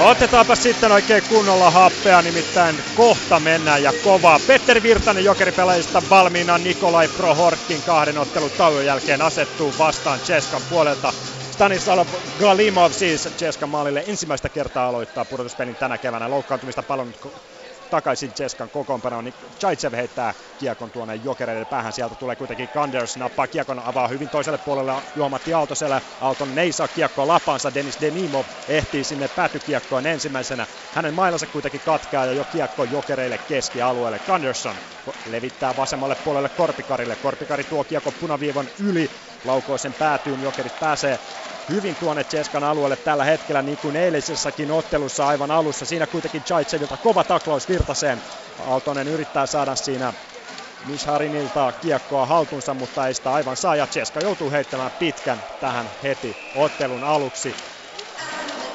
Otetaanpa 0.00 0.56
sitten 0.56 0.92
oikein 0.92 1.22
kunnolla 1.28 1.70
happea, 1.70 2.22
nimittäin 2.22 2.76
kohta 2.96 3.40
mennään 3.40 3.82
ja 3.82 3.92
kovaa. 4.04 4.40
Petteri 4.46 4.82
Virtanen 4.82 5.24
jokeripelaajista 5.24 6.02
valmiina 6.10 6.58
Nikolai 6.58 7.08
Prohorkin 7.08 7.82
kahden 7.86 8.18
ottelun 8.18 8.50
tauon 8.50 8.86
jälkeen 8.86 9.22
asettuu 9.22 9.74
vastaan 9.78 10.20
Cheskan 10.20 10.62
puolelta. 10.70 11.12
Stanislav 11.50 12.06
Galimov 12.40 12.92
siis 12.92 13.28
Cheskan 13.38 13.68
maalille 13.68 14.04
ensimmäistä 14.06 14.48
kertaa 14.48 14.88
aloittaa 14.88 15.24
pudotuspelin 15.24 15.76
tänä 15.76 15.98
keväänä. 15.98 16.30
Loukkaantumista 16.30 16.82
palannut 16.82 17.32
takaisin 17.90 18.34
Cheskan 18.34 18.70
kokoonpanoon, 18.70 19.24
niin 19.24 19.34
Chaitsev 19.60 19.94
heittää 19.94 20.34
kiekon 20.58 20.92
tuonne 20.92 21.14
jokereiden 21.14 21.66
päähän. 21.66 21.92
Sieltä 21.92 22.14
tulee 22.16 22.36
kuitenkin 22.36 22.70
Kanders, 22.70 23.16
nappaa 23.16 23.48
kiekon, 23.48 23.78
avaa 23.78 24.08
hyvin 24.08 24.30
toiselle 24.30 24.58
puolelle 24.58 24.92
Juomatti 25.14 25.52
Aaltoselle. 25.52 26.02
Aalton 26.20 26.58
ei 26.58 26.72
saa 26.72 26.88
kiekkoa 26.88 27.26
lapansa, 27.26 27.74
Denis 27.74 28.00
Denimo 28.00 28.44
ehtii 28.68 29.04
sinne 29.04 29.28
päätykiekkoon 29.28 30.06
ensimmäisenä. 30.06 30.66
Hänen 30.92 31.14
mailansa 31.14 31.46
kuitenkin 31.46 31.80
katkeaa 31.82 32.26
ja 32.26 32.32
jo 32.32 32.44
kiekko 32.44 32.84
jokereille 32.84 33.38
keskialueelle. 33.38 34.18
Kanderson 34.20 34.80
levittää 35.24 35.76
vasemmalle 35.76 36.16
puolelle 36.16 36.48
Korpikarille. 36.48 37.16
Korpikari 37.16 37.64
tuo 37.64 37.84
kiekko 37.84 38.12
punaviivon 38.12 38.70
yli, 38.78 39.10
laukoo 39.44 39.78
sen 39.78 39.94
päätyyn, 39.94 40.40
jokerit 40.40 40.78
pääsee 40.78 41.18
hyvin 41.70 41.96
tuonne 41.96 42.24
Cheskan 42.24 42.64
alueelle 42.64 42.96
tällä 42.96 43.24
hetkellä, 43.24 43.62
niin 43.62 43.78
kuin 43.78 43.96
eilisessäkin 43.96 44.70
ottelussa 44.70 45.26
aivan 45.26 45.50
alussa. 45.50 45.86
Siinä 45.86 46.06
kuitenkin 46.06 46.44
Chaitsevilta 46.44 46.96
kova 46.96 47.24
taklaus 47.24 47.68
Virtaseen. 47.68 48.22
Aaltonen 48.58 49.08
yrittää 49.08 49.46
saada 49.46 49.76
siinä 49.76 50.14
Misharinilta 50.84 51.72
kiekkoa 51.72 52.26
haltuunsa, 52.26 52.74
mutta 52.74 53.06
ei 53.06 53.14
sitä 53.14 53.32
aivan 53.32 53.56
saa. 53.56 53.76
Ja 53.76 53.86
Cheska 53.86 54.20
joutuu 54.20 54.50
heittämään 54.50 54.92
pitkän 54.98 55.44
tähän 55.60 55.90
heti 56.02 56.36
ottelun 56.54 57.04
aluksi. 57.04 57.54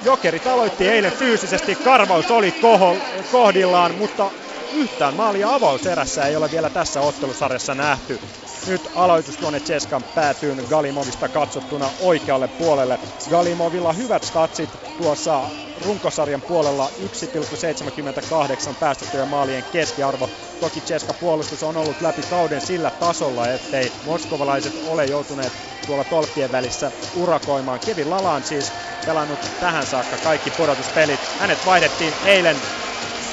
Jokerit 0.01 0.47
aloitti 0.47 0.87
eilen 0.89 1.11
fyysisesti, 1.11 1.75
karvaus 1.75 2.31
oli 2.31 2.51
koho, 2.51 2.97
kohdillaan, 3.31 3.95
mutta 3.95 4.31
yhtään 4.71 5.15
maalia 5.15 5.53
avauserässä 5.53 6.25
ei 6.25 6.35
ole 6.35 6.51
vielä 6.51 6.69
tässä 6.69 7.01
ottelusarjassa 7.01 7.75
nähty. 7.75 8.19
Nyt 8.67 8.87
aloitus 8.95 9.37
tuonne 9.37 9.59
Cheskan 9.59 10.03
päätyyn 10.03 10.65
Galimovista 10.69 11.29
katsottuna 11.29 11.89
oikealle 11.99 12.47
puolelle. 12.47 12.99
Galimovilla 13.29 13.93
hyvät 13.93 14.23
statsit 14.23 14.69
tuossa 14.97 15.49
runkosarjan 15.85 16.41
puolella 16.41 16.89
1,78 16.99 18.75
päästettyjen 18.79 19.27
maalien 19.27 19.63
keskiarvo. 19.71 20.29
Toki 20.59 20.81
Cheska 20.81 21.13
puolustus 21.13 21.63
on 21.63 21.77
ollut 21.77 22.01
läpi 22.01 22.21
kauden 22.29 22.61
sillä 22.61 22.91
tasolla, 22.91 23.47
ettei 23.47 23.91
moskovalaiset 24.05 24.73
ole 24.87 25.05
joutuneet 25.05 25.53
tuolla 25.85 26.03
tolppien 26.03 26.51
välissä 26.51 26.91
urakoimaan. 27.15 27.79
Kevin 27.85 28.09
Lalaan 28.09 28.43
siis 28.43 28.71
pelannut 29.05 29.39
tähän 29.59 29.85
saakka 29.85 30.17
kaikki 30.23 30.51
pudotuspelit. 30.51 31.19
Hänet 31.39 31.65
vaihdettiin 31.65 32.13
eilen 32.25 32.55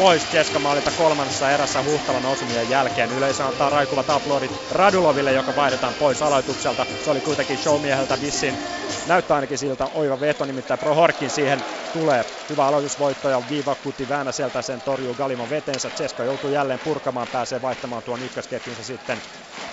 pois 0.02 0.26
keskamaalilta 0.26 0.90
kolmannessa 0.98 1.50
erässä 1.50 1.82
Huhtalan 1.82 2.26
osumien 2.26 2.68
jälkeen. 2.68 3.12
Yleisö 3.12 3.44
antaa 3.44 3.70
raikuvat 3.70 4.10
aplodit 4.10 4.50
Raduloville, 4.70 5.32
joka 5.32 5.54
vaihdetaan 5.54 5.94
pois 5.94 6.22
aloitukselta. 6.22 6.86
Se 7.04 7.10
oli 7.10 7.20
kuitenkin 7.20 7.58
showmieheltä 7.58 8.20
Vissin 8.20 8.58
näyttää 9.06 9.34
ainakin 9.34 9.58
siltä 9.58 9.86
oiva 9.86 10.20
veto, 10.20 10.44
nimittäin 10.44 10.80
Prohorkin 10.80 11.30
siihen 11.30 11.64
tulee. 11.92 12.24
Hyvä 12.48 12.66
aloitusvoitto 12.66 13.28
ja 13.28 13.42
Vivakuti 13.48 14.08
Väänä 14.08 14.32
sieltä 14.32 14.62
sen 14.62 14.82
torjuu 14.82 15.14
Galimon 15.14 15.50
veteensä. 15.50 15.90
Ceska 15.90 16.24
joutuu 16.24 16.50
jälleen 16.50 16.80
purkamaan, 16.80 17.28
pääsee 17.28 17.62
vaihtamaan 17.62 18.02
tuon 18.02 18.22
ykkösketjunsa 18.22 18.82
sitten 18.82 19.22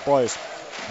pois. 0.04 0.40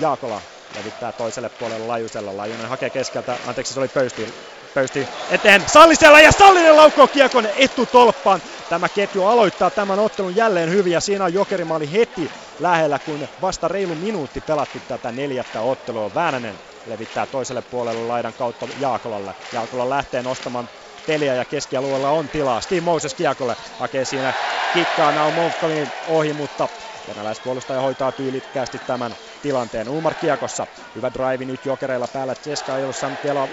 Jaakola 0.01 0.43
levittää 0.75 1.13
toiselle 1.13 1.49
puolelle 1.49 1.87
Lajusella. 1.87 2.37
Lajunen 2.37 2.69
hakee 2.69 2.91
keskeltä, 2.91 3.39
anteeksi 3.43 3.75
se 3.75 3.81
oli 3.81 3.89
Pöysti, 3.89 4.35
Pöysti 4.79 5.09
eteen 5.31 5.63
Sallisella 5.67 6.21
ja 6.21 6.33
Sallinen 6.33 6.77
laukoo 6.77 7.07
kiekon 7.07 7.49
etutolppaan. 7.57 8.43
Tämä 8.69 8.89
ketju 8.89 9.27
aloittaa 9.27 9.71
tämän 9.71 9.99
ottelun 9.99 10.37
jälleen 10.37 10.71
hyvin 10.71 10.93
ja 10.93 11.01
siinä 11.01 11.25
on 11.25 11.35
Jokerimaali 11.35 11.93
heti 11.93 12.31
lähellä, 12.61 12.99
kun 12.99 13.29
vasta 13.43 13.69
reilu 13.69 13.95
minuutti 13.95 14.41
pelattu 14.41 14.79
tätä 14.89 15.13
neljättä 15.13 15.61
ottelua. 15.61 16.11
Väänänen 16.15 16.59
levittää 16.87 17.27
toiselle 17.27 17.63
puolelle 17.63 18.07
laidan 18.07 18.33
kautta 18.33 18.69
Jaakolalle. 18.81 19.35
Jaakola 19.53 19.91
lähtee 19.91 20.23
nostamaan 20.23 20.69
peliä 21.07 21.35
ja 21.35 21.45
keskialueella 21.45 22.11
on 22.11 22.29
tilaa. 22.29 22.61
Steve 22.61 22.81
Moses 22.81 23.15
kiekolle 23.15 23.57
hakee 23.79 24.05
siinä 24.05 24.33
kikkaa 24.75 25.13
Naumovkovin 25.13 25.89
ohi, 26.09 26.33
mutta 26.33 26.69
venäläispuolustaja 27.09 27.81
hoitaa 27.81 28.13
tyylikkäästi 28.13 28.81
tämän 28.87 29.15
tilanteen. 29.43 29.89
Umar 29.89 30.15
kiekossa. 30.15 30.67
Hyvä 30.95 31.11
drive 31.15 31.45
nyt 31.45 31.67
jokereilla 31.67 32.09
päällä. 32.13 32.35
Ceska 32.35 32.77
ei 32.77 32.83
ollut 32.83 32.97
saanut 32.97 33.25
vielä 33.25 33.49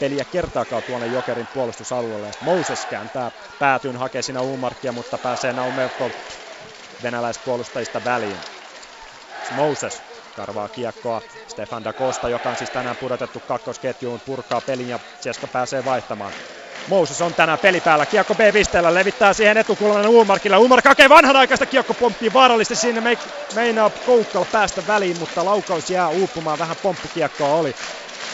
peliä 0.00 0.24
kertaakaan 0.24 0.82
tuonne 0.82 1.06
Jokerin 1.06 1.48
puolustusalueelle. 1.54 2.30
Moses 2.40 2.86
kääntää 2.86 3.30
päätyyn, 3.58 3.96
hakee 3.96 4.22
siinä 4.22 4.40
Umarkia, 4.40 4.92
mutta 4.92 5.18
pääsee 5.18 5.52
Naumelko 5.52 6.10
venäläispuolustajista 7.02 8.04
väliin. 8.04 8.36
Moses 9.50 10.02
karvaa 10.36 10.68
kiekkoa. 10.68 11.22
Stefan 11.48 11.84
da 11.84 11.92
Costa, 11.92 12.28
joka 12.28 12.48
on 12.48 12.56
siis 12.56 12.70
tänään 12.70 12.96
pudotettu 12.96 13.40
kakkosketjuun, 13.40 14.20
purkaa 14.20 14.60
pelin 14.60 14.88
ja 14.88 14.98
Ceska 15.20 15.46
pääsee 15.46 15.84
vaihtamaan. 15.84 16.32
Moses 16.88 17.22
on 17.22 17.34
tänään 17.34 17.58
peli 17.58 17.80
päällä. 17.80 18.06
Kiekko 18.06 18.34
B-pisteellä 18.34 18.94
levittää 18.94 19.32
siihen 19.32 19.56
etukulmanen 19.56 20.08
Umarkille. 20.10 20.56
Umark 20.56 20.84
hakee 20.84 21.08
vanhanaikaista 21.08 21.66
kiekko 21.66 21.94
pomppii 21.94 22.32
vaarallisesti 22.32 22.76
sinne. 22.76 23.00
Me, 23.00 23.18
meinaa 23.54 23.90
Koukkala 24.06 24.46
päästä 24.52 24.82
väliin, 24.86 25.18
mutta 25.18 25.44
laukaus 25.44 25.90
jää 25.90 26.08
uupumaan. 26.08 26.58
Vähän 26.58 26.76
pomppukiekkoa 26.82 27.54
oli. 27.54 27.74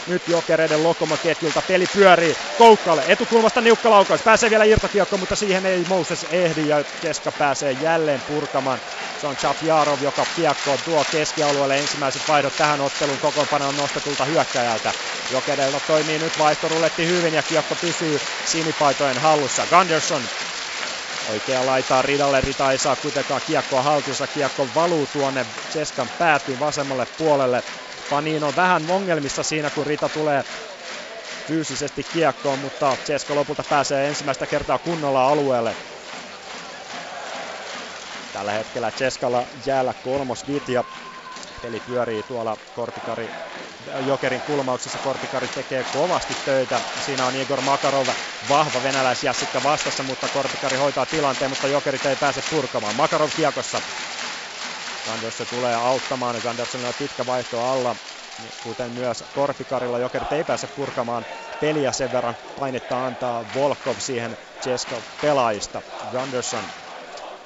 Nyt 0.07 0.27
Jokereiden 0.27 0.83
Lokoma-ketjulta 0.83 1.61
peli 1.67 1.85
pyörii 1.93 2.35
Koukkalle. 2.57 3.03
Etukulmasta 3.07 3.61
niukka 3.61 3.89
laukaus. 3.89 4.21
Pääsee 4.21 4.49
vielä 4.49 4.63
irtokiekko, 4.63 5.17
mutta 5.17 5.35
siihen 5.35 5.65
ei 5.65 5.85
Moses 5.89 6.25
ehdi 6.31 6.67
ja 6.67 6.83
Keska 7.01 7.31
pääsee 7.31 7.71
jälleen 7.71 8.21
purkamaan. 8.27 8.79
Se 9.21 9.27
on 9.27 9.35
Chapjarov, 9.35 10.01
joka 10.01 10.25
kiekkoon 10.35 10.79
tuo 10.85 11.05
keskialueelle 11.11 11.77
ensimmäiset 11.77 12.21
vaihdot 12.27 12.57
tähän 12.57 12.81
ottelun 12.81 13.17
kokoonpanoon 13.17 13.77
nostetulta 13.77 14.25
hyökkäjältä. 14.25 14.91
Jokereilla 15.31 15.79
toimii 15.87 16.19
nyt 16.19 16.39
vaihtorulletti 16.39 17.07
hyvin 17.07 17.33
ja 17.33 17.43
kiekko 17.43 17.75
pysyy 17.81 18.19
sinipaitojen 18.45 19.17
hallussa. 19.17 19.67
Gunderson 19.69 20.21
Oikea 21.31 21.65
laitaa 21.65 22.01
ridalle, 22.01 22.41
Rita 22.41 22.71
ei 22.71 22.77
saa 22.77 22.95
kuitenkaan 22.95 23.41
kiekkoa 23.47 23.81
haltuunsa, 23.81 24.27
kiekko 24.27 24.67
valuu 24.75 25.07
tuonne 25.13 25.45
Cheskan 25.71 26.09
päätyyn 26.17 26.59
vasemmalle 26.59 27.07
puolelle. 27.17 27.63
Panin 28.11 28.43
on 28.43 28.55
vähän 28.55 28.89
ongelmissa 28.89 29.43
siinä, 29.43 29.71
kun 29.71 29.87
Rita 29.87 30.09
tulee 30.09 30.43
fyysisesti 31.47 32.03
kiekkoon, 32.03 32.59
mutta 32.59 32.97
Ceska 33.05 33.35
lopulta 33.35 33.63
pääsee 33.69 34.07
ensimmäistä 34.07 34.47
kertaa 34.47 34.79
kunnolla 34.79 35.27
alueelle. 35.27 35.75
Tällä 38.31 38.51
hetkellä 38.51 38.91
Ceskalla 38.91 39.47
jäällä 39.65 39.93
kolmosvit 39.93 40.69
ja 40.69 40.83
peli 41.61 41.79
pyörii 41.79 42.23
tuolla 42.23 42.57
Korpikari 42.73 43.29
Jokerin 44.01 44.41
kulmauksessa 44.41 44.99
Korpikari 44.99 45.47
tekee 45.47 45.83
kovasti 45.93 46.33
töitä. 46.45 46.81
Siinä 46.99 47.25
on 47.25 47.35
Igor 47.35 47.61
Makarov, 47.61 48.07
vahva 48.49 48.83
venäläisjässikkä 48.83 49.59
vastassa, 49.63 50.03
mutta 50.03 50.27
Korpikari 50.33 50.77
hoitaa 50.77 51.05
tilanteen, 51.05 51.51
mutta 51.51 51.67
Jokerit 51.67 52.05
ei 52.05 52.15
pääse 52.15 52.41
purkamaan. 52.49 52.95
Makarov 52.95 53.29
kiekossa. 53.35 53.81
Ganderson 55.03 55.47
tulee 55.47 55.75
auttamaan, 55.75 56.41
Gandersonilla 56.41 56.87
on 56.87 56.95
pitkä 56.95 57.25
vaihto 57.25 57.61
alla, 57.61 57.95
kuten 58.59 58.91
myös 58.91 59.23
Korpikarilla. 59.31 59.99
Jokerit 59.99 60.31
ei 60.31 60.43
pääse 60.43 60.67
purkamaan 60.67 61.25
peliä 61.59 61.91
sen 61.91 62.11
verran 62.11 62.35
painetta 62.55 63.05
antaa 63.05 63.53
Volkov 63.53 63.97
siihen 63.99 64.37
Cesko 64.61 65.03
pelaajista. 65.21 65.83
Ganderson 66.09 66.73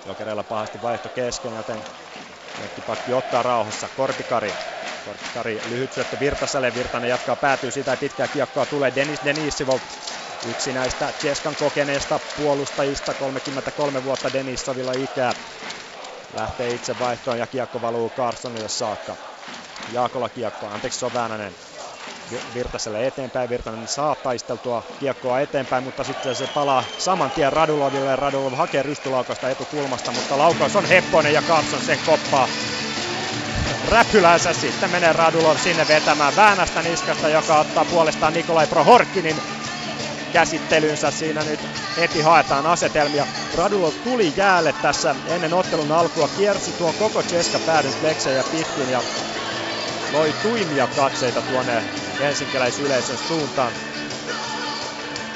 Jokereilla 0.06 0.44
pahasti 0.44 0.82
vaihto 0.82 1.10
kesken, 1.10 1.54
joten 1.54 1.86
Nettipakki 2.58 3.13
ottaa 3.13 3.44
rauhassa. 3.44 3.89
Korpikari. 3.89 4.56
Korpikari 5.04 5.62
lyhyt 5.63 5.91
syöttö 5.91 6.20
Virtaselle. 6.20 6.74
Virtanen 6.74 7.10
jatkaa 7.10 7.36
päätyy 7.36 7.72
sitä 7.72 7.91
ja 7.91 7.98
pitkää 7.98 8.28
kiekkoa 8.28 8.65
tulee 8.65 8.96
Denis 8.96 9.24
Denisivov. 9.24 9.82
Yksi 10.46 10.74
näistä 10.74 11.13
Cheskan 11.13 11.56
kokeneista 11.56 12.20
puolustajista, 12.20 13.13
33 13.13 14.04
vuotta 14.04 14.34
Denisovilla 14.34 14.94
ikää. 14.94 15.36
Lähtee 16.36 16.74
itse 16.74 17.00
vaihtoon 17.00 17.39
ja 17.39 17.48
kiekko 17.48 17.82
valuu 17.82 18.10
Carsonille 18.10 18.69
saakka. 18.69 19.15
Jaakola 19.91 20.30
kiekko, 20.30 20.67
anteeksi 20.67 21.00
se 21.00 21.06
on 21.06 21.13
Väänänen. 21.13 21.56
Virtaselle 22.54 23.08
eteenpäin. 23.08 23.50
Virtanen 23.50 23.88
saa 23.88 24.15
taisteltua 24.15 24.84
kiekkoa 25.00 25.39
eteenpäin, 25.39 25.84
mutta 25.84 26.04
sitten 26.04 26.36
se 26.36 26.48
palaa 26.54 26.84
saman 26.98 27.32
tien 27.32 27.54
Raduloville. 27.54 28.15
Radulov 28.15 28.54
hakee 28.54 28.84
rystylaukasta 28.84 29.50
etukulmasta, 29.50 30.12
mutta 30.12 30.38
laukaus 30.38 30.76
on 30.76 30.86
heppoinen 30.86 31.34
ja 31.34 31.41
Carson 31.41 31.82
sen 31.82 32.00
koppaa 32.06 32.48
räpylänsä. 33.91 34.54
Sitten 34.54 34.91
menee 34.91 35.13
Radulov 35.13 35.58
sinne 35.58 35.88
vetämään 35.88 36.36
Väänästä 36.36 36.82
niskasta, 36.82 37.30
joka 37.30 37.60
ottaa 37.60 37.86
puolestaan 37.86 38.34
Nikolai 38.34 38.67
Prohorkinin 38.67 39.36
käsittelynsä. 40.36 41.12
Siinä 41.12 41.43
nyt 41.43 41.60
heti 41.98 42.21
haetaan 42.21 42.65
asetelmia. 42.65 43.28
Radulov 43.54 43.93
tuli 44.04 44.34
jäälle 44.38 44.74
tässä 44.74 45.15
ennen 45.26 45.54
ottelun 45.54 45.91
alkua, 45.91 46.28
kiersi 46.38 46.71
tuon 46.78 46.93
koko 47.00 47.24
Ceska 47.24 47.60
päädyn 47.65 47.93
fleksejä 48.00 48.43
pitkin 48.52 48.89
ja 48.89 49.04
loi 50.13 50.34
tuimia 50.41 50.88
katseita 50.95 51.41
tuonne 51.41 51.84
helsinkiläisyleisön 52.19 53.17
suuntaan. 53.17 53.74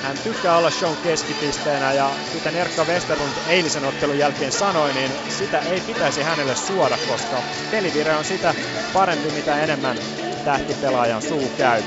Hän 0.03 0.17
tykkää 0.23 0.57
olla 0.57 0.71
shown 0.71 0.97
keskipisteenä 0.97 1.93
ja 1.93 2.15
kuten 2.31 2.55
Erkka 2.55 2.85
Westerlund 2.85 3.33
eilisen 3.47 3.85
ottelun 3.85 4.17
jälkeen 4.17 4.51
sanoi, 4.51 4.93
niin 4.93 5.11
sitä 5.29 5.59
ei 5.59 5.81
pitäisi 5.81 6.21
hänelle 6.21 6.55
suoda, 6.55 6.97
koska 7.07 7.43
pelivire 7.71 8.15
on 8.15 8.25
sitä 8.25 8.55
parempi, 8.93 9.31
mitä 9.31 9.63
enemmän 9.63 9.97
tähtipelaajan 10.43 11.21
suu 11.21 11.49
käy. 11.57 11.83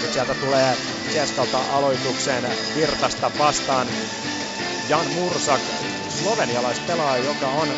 Nyt 0.00 0.12
sieltä 0.12 0.34
tulee 0.34 0.78
Keskalta 1.10 1.60
aloitukseen 1.60 2.44
Virtasta 2.74 3.30
vastaan 3.38 3.94
Jan 4.88 5.10
Mursak, 5.12 5.62
slovenialaispelaaja, 6.08 7.24
joka 7.24 7.50
on 7.50 7.76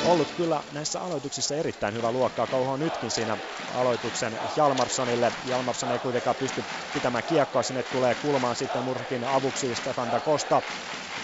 ollut 0.00 0.32
kyllä 0.32 0.64
näissä 0.70 1.00
aloituksissa 1.00 1.56
erittäin 1.56 1.94
hyvä 1.94 2.12
luokkaa. 2.12 2.46
Kauho 2.46 2.76
nytkin 2.76 3.10
siinä 3.10 3.38
aloituksen 3.68 4.40
Jalmarssonille. 4.56 5.32
Jalmarsson 5.44 5.90
ei 5.90 5.98
kuitenkaan 5.98 6.36
pysty 6.36 6.64
pitämään 6.92 7.24
kiekkoa. 7.24 7.62
Sinne 7.62 7.82
tulee 7.82 8.14
kulmaan 8.14 8.56
sitten 8.56 8.82
Murkin 8.84 9.24
avuksi 9.24 9.74
Stefan 9.74 10.10
da 10.10 10.20
Costa. 10.20 10.62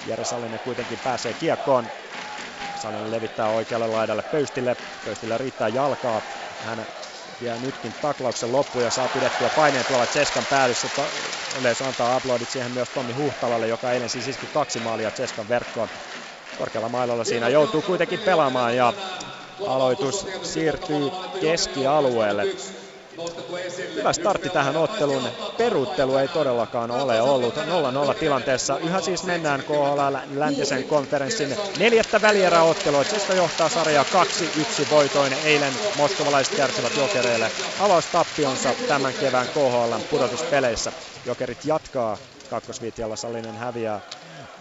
Jere 0.05 0.25
Sallinen 0.25 0.61
kuitenkin 0.61 1.01
pääsee 1.01 1.35
kiekkoon. 1.35 1.91
Sallinen 2.75 3.11
levittää 3.11 3.51
oikealle 3.51 3.87
laidalle 3.87 4.23
Pöystille. 4.23 4.77
Pöystille 5.05 5.39
riittää 5.39 5.69
jalkaa. 5.69 6.23
Hän 6.59 6.87
vie 7.43 7.59
nytkin 7.59 7.93
taklauksen 8.01 8.53
loppu 8.53 8.81
ja 8.81 8.91
saa 8.91 9.09
pidettyä 9.09 9.51
paineen 9.57 9.85
tuolla 9.89 10.07
Tseskan 10.07 10.47
päädyssä. 10.51 10.89
Yleisö 11.61 11.85
antaa 11.87 12.17
aplodit 12.17 12.49
siihen 12.51 12.73
myös 12.73 12.91
Tommi 12.91 13.13
Huhtalalle, 13.13 13.67
joka 13.69 13.93
eilen 13.93 14.09
siis 14.09 14.29
iski 14.29 14.47
kaksi 14.47 14.79
maalia 14.79 15.11
Tseskan 15.11 15.49
verkkoon 15.49 15.89
korkealla 16.57 16.89
mailalla 16.89 17.25
siinä 17.25 17.49
joutuu 17.49 17.83
kuitenkin 17.83 18.21
pelaamaan 18.21 18.77
ja 18.77 18.93
aloitus 19.67 20.27
siirtyy 20.43 21.11
keskialueelle. 21.41 22.49
Hyvä 23.95 24.13
startti 24.13 24.49
tähän 24.51 24.77
otteluun. 24.77 25.29
Peruuttelu 25.59 26.17
ei 26.17 26.29
todellakaan 26.29 26.91
ole 26.91 27.23
ollut. 27.23 27.57
0-0 27.57 27.61
tilanteessa. 28.21 28.79
Yhä 28.79 29.01
siis 29.01 29.25
mennään 29.25 29.63
KHL 29.63 30.17
läntisen 30.35 30.85
konferenssin 30.85 31.57
neljättä 31.79 32.23
välieräottelua. 32.23 33.05
Tsesta 33.05 33.35
johtaa 33.35 33.69
sarjaa 33.69 34.05
2-1 34.85 34.91
voitoin. 34.91 35.33
Eilen 35.45 35.73
moskovalaiset 35.97 36.57
kärsivät 36.57 36.97
jokereille 36.97 37.51
avaustappionsa 37.81 38.75
tämän 38.89 39.15
kevään 39.15 39.49
KHL 39.49 39.95
pudotuspeleissä. 40.11 40.93
Jokerit 41.27 41.65
jatkaa 41.65 42.19
kakkosviitialla 42.51 43.17
Salinen 43.17 43.57
häviää 43.57 44.01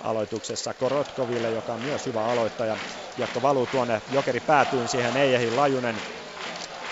aloituksessa 0.04 0.74
Korotkoville, 0.74 1.52
joka 1.52 1.74
on 1.74 1.82
myös 1.82 2.06
hyvä 2.06 2.26
aloittaja. 2.26 2.78
Kiekko 3.16 3.42
valuu 3.42 3.68
tuonne 3.68 4.02
Jokeri 4.12 4.40
päätyyn, 4.40 4.88
siihen 4.88 5.18
ei 5.18 5.34
ehdi 5.34 5.52
Lajunen 5.52 5.96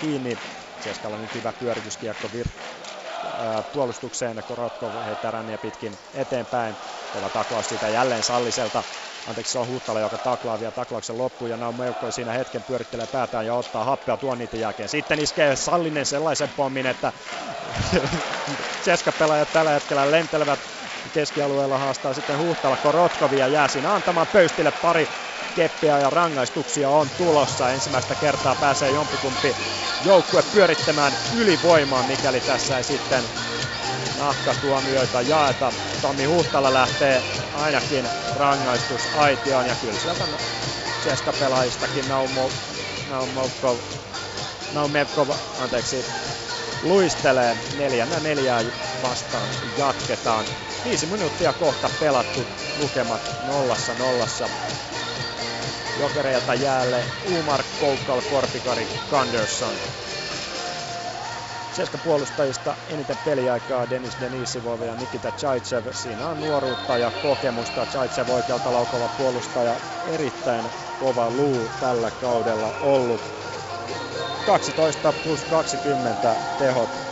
kiinni. 0.02 0.38
Seskalla 0.80 1.18
nyt 1.18 1.34
hyvä 1.34 1.54
pyörityskiekko 1.54 2.28
vir- 2.28 2.52
puolustukseen. 3.72 4.44
Korotkov 4.46 5.04
heittää 5.04 5.32
ränniä 5.32 5.58
pitkin 5.58 6.00
eteenpäin. 6.14 6.78
Kova 7.10 7.30
taklaus 7.30 7.70
siitä 7.70 7.90
jälleen 7.90 8.24
Salliselta. 8.24 8.84
Anteeksi, 9.26 9.52
se 9.52 9.60
on 9.60 9.68
Huhtala, 9.68 10.00
joka 10.00 10.18
taklaa 10.18 10.60
vielä 10.60 10.72
taklauksen 10.72 11.18
loppuun 11.18 11.50
ja 11.50 11.58
Naumeukko 11.58 12.12
siinä 12.12 12.34
hetken 12.34 12.64
pyörittelee 12.64 13.08
päätään 13.08 13.46
ja 13.46 13.56
ottaa 13.56 13.84
happea 13.84 14.18
tuon 14.18 14.38
niiden 14.38 14.60
jälkeen. 14.60 14.90
Sitten 14.90 15.20
iskee 15.20 15.56
Sallinen 15.56 16.06
sellaisen 16.06 16.50
pommin, 16.50 16.86
että 16.86 17.14
Ceska-pelaajat 18.86 19.52
tällä 19.52 19.72
hetkellä 19.72 20.12
lentelevät 20.12 20.70
keskialueella 21.12 21.78
haastaa 21.78 22.14
sitten 22.14 22.38
Huhtala 22.38 22.78
Korotkovia 22.78 23.48
jää 23.48 23.68
siinä 23.68 23.94
antamaan 23.94 24.28
pöystille 24.28 24.72
pari 24.72 25.10
keppiä 25.54 26.00
ja 26.00 26.10
rangaistuksia 26.10 26.90
on 26.90 27.10
tulossa. 27.10 27.72
Ensimmäistä 27.72 28.16
kertaa 28.16 28.56
pääsee 28.56 28.92
jompikumpi 28.92 29.56
joukkue 30.00 30.44
pyörittämään 30.44 31.14
ylivoimaa, 31.32 32.04
mikäli 32.04 32.42
tässä 32.42 32.78
ei 32.78 32.84
sitten 32.84 33.24
nahkatuomioita 34.18 35.22
jaeta. 35.22 35.74
Tommi 36.02 36.26
Huhtala 36.26 36.74
lähtee 36.74 37.24
ainakin 37.54 38.10
rangaistus 38.36 39.10
aitioon 39.14 39.66
ja 39.68 39.76
kyllä 39.76 40.00
sieltä 40.00 40.28
Ceska-pelaajistakin 41.02 42.08
Naumo, 42.08 42.52
Naumokov, 43.08 43.78
Naumevkov, 44.72 45.30
anteeksi, 45.58 46.06
luistelee 46.82 47.58
neljännä 47.78 48.20
neljää 48.20 48.60
vastaan 49.02 49.50
jatketaan. 49.78 50.46
Viisi 50.84 51.06
minuuttia 51.06 51.54
kohta 51.54 51.90
pelattu 52.00 52.48
lukemat 52.76 53.22
nollassa 53.42 53.94
nollassa. 53.94 54.50
Jokereilta 56.00 56.54
jäälle 56.56 57.06
Umar 57.24 57.64
Koukal, 57.80 58.22
Korpikari, 58.22 58.88
Kanderson. 59.08 59.74
Seska 61.72 61.98
puolustajista 61.98 62.78
eniten 62.88 63.18
peliaikaa 63.18 63.90
Denis 63.90 64.18
Denisivov 64.20 64.82
ja 64.82 64.96
Nikita 64.96 65.32
Chaitsev. 65.32 65.86
Siinä 65.92 66.28
on 66.28 66.40
nuoruutta 66.40 66.98
ja 66.98 67.12
kokemusta. 67.12 67.86
Chaitsev 67.86 68.30
oikealta 68.30 68.74
laukova 68.74 69.10
puolustaja. 69.10 69.82
Erittäin 70.04 70.72
kova 70.98 71.30
luu 71.32 71.70
tällä 71.80 72.12
kaudella 72.12 72.74
ollut. 72.80 73.22
12 74.46 75.14
plus 75.14 75.46
20 75.46 76.36
tehot 76.58 77.09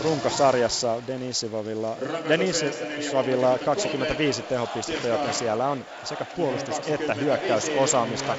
runkosarjassa 0.00 1.02
Denisovilla, 1.06 1.96
Denisovilla 2.28 3.58
25 3.64 4.42
tehopistettä, 4.42 5.08
joten 5.08 5.34
siellä 5.34 5.68
on 5.68 5.86
sekä 6.02 6.24
puolustus- 6.34 6.80
että 6.86 7.14
hyökkäysosaamista. 7.14 8.36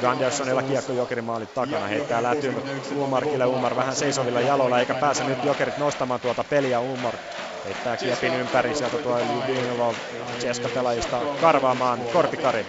Gandersonilla 0.00 0.62
kiekko 0.62 0.92
Jokerin 0.92 1.24
maalin 1.24 1.48
takana, 1.54 1.86
heittää 1.86 2.22
lätyyn 2.22 2.54
Umarkille, 2.96 3.46
Umar 3.46 3.76
vähän 3.76 3.96
seisovilla 3.96 4.40
jaloilla, 4.40 4.80
eikä 4.80 4.94
pääse 4.94 5.24
nyt 5.24 5.44
Jokerit 5.44 5.76
nostamaan 5.76 6.20
tuota 6.20 6.44
peliä, 6.44 6.80
Umar 6.80 7.16
heittää 7.64 7.96
kiepin 7.96 8.34
ympäri, 8.34 8.74
sieltä 8.74 8.98
tuo 8.98 9.18
Ljubinov 9.20 9.94
Ceska-pelaajista 10.38 11.20
karvaamaan 11.40 12.00
Korpikari. 12.12 12.66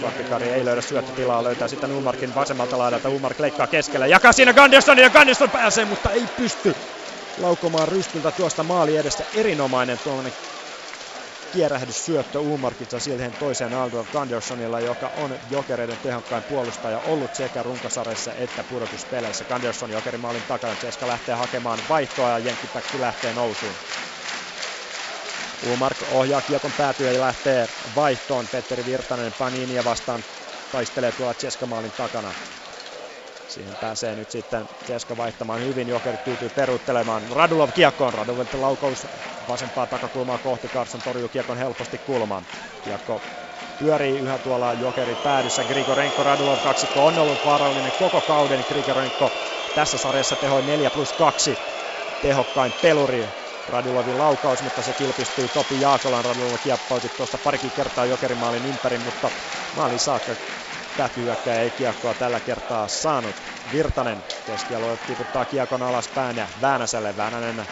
Korpikari 0.00 0.50
ei 0.50 0.64
löydä 0.64 0.80
syöttötilaa, 0.80 1.44
löytää 1.44 1.68
sitten 1.68 1.92
Umarkin 1.92 2.34
vasemmalta 2.34 2.78
laidalta. 2.78 3.10
Umark 3.10 3.40
leikkaa 3.40 3.66
keskellä, 3.66 4.06
jakaa 4.06 4.32
siinä 4.32 4.52
Gandersonin 4.52 5.02
ja 5.02 5.10
Ganderson 5.10 5.50
pääsee, 5.50 5.84
mutta 5.84 6.10
ei 6.10 6.26
pysty 6.36 6.74
laukomaan 7.36 7.88
rystyltä 7.88 8.32
tuosta 8.32 8.62
maali 8.62 8.96
edestä. 8.96 9.24
Erinomainen 9.34 9.98
tuommoinen 10.04 10.32
kierähdyssyöttö 11.52 12.40
Umarkista 12.40 13.00
siihen 13.00 13.32
toiseen 13.38 13.74
Aldo 13.74 14.04
Gandersonilla, 14.12 14.80
joka 14.80 15.10
on 15.16 15.38
jokereiden 15.50 15.98
tehokkain 16.02 16.42
puolustaja 16.42 16.98
ollut 16.98 17.34
sekä 17.34 17.62
runkosarjassa 17.62 18.32
että 18.34 18.64
pudotuspeleissä. 18.64 19.44
Ganderson 19.44 19.90
jokerin 19.90 20.20
maalin 20.20 20.42
takana, 20.48 20.74
Ceska 20.74 21.08
lähtee 21.08 21.34
hakemaan 21.34 21.78
vaihtoa 21.88 22.30
ja 22.30 22.38
Jenkkipäkki 22.38 23.00
lähtee 23.00 23.32
nousuun. 23.32 23.72
Umark 25.62 26.02
ohjaa 26.02 26.42
kiekon 26.42 26.74
päätyä 26.74 27.12
ja 27.12 27.20
lähtee 27.20 27.68
vaihtoon. 27.94 28.48
Petteri 28.48 28.84
Virtanen 28.84 29.34
Paninia 29.34 29.84
vastaan 29.84 30.24
taistelee 30.70 31.12
tuolla 31.12 31.34
Ceskamaalin 31.34 31.92
takana. 31.92 32.34
Siihen 33.46 33.76
pääsee 33.76 34.14
nyt 34.14 34.30
sitten 34.30 34.68
Ceska 34.86 35.16
vaihtamaan 35.16 35.60
hyvin. 35.62 35.88
Jokerit 35.88 36.24
tyytyy 36.24 36.50
peruuttelemaan. 36.50 37.30
Radulov 37.30 37.68
kiekkoon. 37.74 38.14
Radulov 38.14 38.46
laukaus 38.54 39.06
vasempaa 39.48 39.86
takakulmaa 39.86 40.38
kohti. 40.38 40.68
Carson 40.68 41.02
torjuu 41.02 41.28
kiekon 41.28 41.56
helposti 41.58 41.98
kulmaan. 41.98 42.46
Kiekko 42.80 43.22
pyörii 43.78 44.18
yhä 44.18 44.38
tuolla 44.38 44.74
Jokeri 44.74 45.16
päädyssä. 45.16 45.64
Grigorenko 45.64 46.22
Radulov 46.22 46.58
kaksikko 46.62 47.06
on 47.06 47.18
ollut 47.18 47.44
vaarallinen 47.44 47.92
koko 47.96 48.22
kauden. 48.22 48.64
Grigorenko 48.68 49.30
tässä 49.74 49.98
sarjassa 49.98 50.36
tehoi 50.36 50.62
4 50.62 50.90
plus 50.90 51.12
2 51.12 51.56
tehokkain 52.20 52.74
peluri 52.80 53.30
Radulovin 53.70 54.18
laukaus, 54.18 54.62
mutta 54.62 54.82
se 54.82 54.94
kilpistyy 54.94 55.48
Topi 55.48 55.80
Jaakolan. 55.80 56.24
Radulov 56.24 56.54
kieppauti 56.60 57.08
tuosta 57.08 57.38
parikin 57.38 57.72
kertaa 57.72 58.06
Jokerimaalin 58.06 58.64
ympäri, 58.64 58.98
mutta 58.98 59.32
maalin 59.72 59.98
saakka 59.98 60.36
tätyäkään 60.96 61.58
ei 61.58 61.70
kiekkoa 61.70 62.14
tällä 62.14 62.40
kertaa 62.40 62.88
saanut. 62.88 63.42
Virtanen 63.70 64.24
keskialue 64.44 64.96
tiputtaa 64.96 65.46
kiekon 65.46 65.82
alaspäin 65.82 66.36
ja 66.36 66.48
Väänäselle. 66.60 67.16
Väänänen 67.16 67.66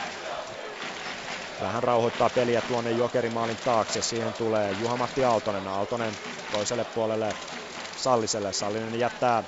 vähän 1.60 1.82
rauhoittaa 1.82 2.30
peliä 2.30 2.62
tuonne 2.62 2.92
Jokerimaalin 2.92 3.58
taakse. 3.58 4.02
Siihen 4.02 4.34
tulee 4.34 4.72
Juha-Matti 4.72 5.24
Aaltonen. 5.24 5.66
Aaltonen 5.66 6.18
toiselle 6.50 6.84
puolelle 6.84 7.36
Salliselle. 7.94 8.52
Sallinen 8.52 8.94
jättää 8.94 9.44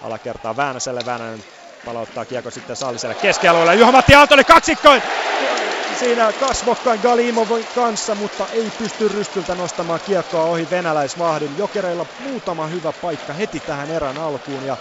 alakertaa 0.00 0.56
Väänäselle. 0.56 1.04
Väänänen 1.04 1.44
palauttaa 1.84 2.24
kiekko 2.24 2.50
sitten 2.50 2.76
Salliselle 2.76 3.14
keskialueelle. 3.14 3.74
Juha-Matti 3.74 4.14
Aaltonen 4.14 4.44
kaksikkoin! 4.44 5.02
siinä 5.98 6.32
kasvokkain 6.32 7.00
Galimovin 7.00 7.66
kanssa, 7.74 8.14
mutta 8.14 8.48
ei 8.48 8.70
pysty 8.70 9.08
rystyltä 9.08 9.54
nostamaan 9.54 10.00
kiekkoa 10.04 10.44
ohi 10.44 10.70
venäläisvahdin. 10.70 11.56
Jokereilla 11.58 12.06
muutama 12.18 12.66
hyvä 12.66 12.92
paikka 12.92 13.32
heti 13.32 13.60
tähän 13.60 13.90
erän 13.90 14.18
alkuun 14.18 14.64
ja 14.64 14.76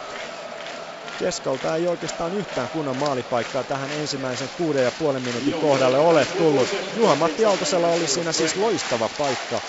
Keskalta 1.18 1.76
ei 1.76 1.88
oikeastaan 1.88 2.34
yhtään 2.34 2.70
kunnon 2.70 2.98
maalipaikkaa 2.98 3.64
tähän 3.64 3.92
ensimmäisen 3.92 4.50
kuuden 4.58 4.84
ja 4.84 4.92
puolen 4.92 5.22
minuutin 5.22 5.54
kohdalle 5.62 5.98
ole 6.00 6.26
tullut. 6.26 6.70
Juha-Matti 6.96 7.46
Aaltosella 7.46 7.88
oli 7.88 8.08
siinä 8.08 8.32
siis 8.32 8.56
loistava 8.56 9.10
paikka 9.18 9.62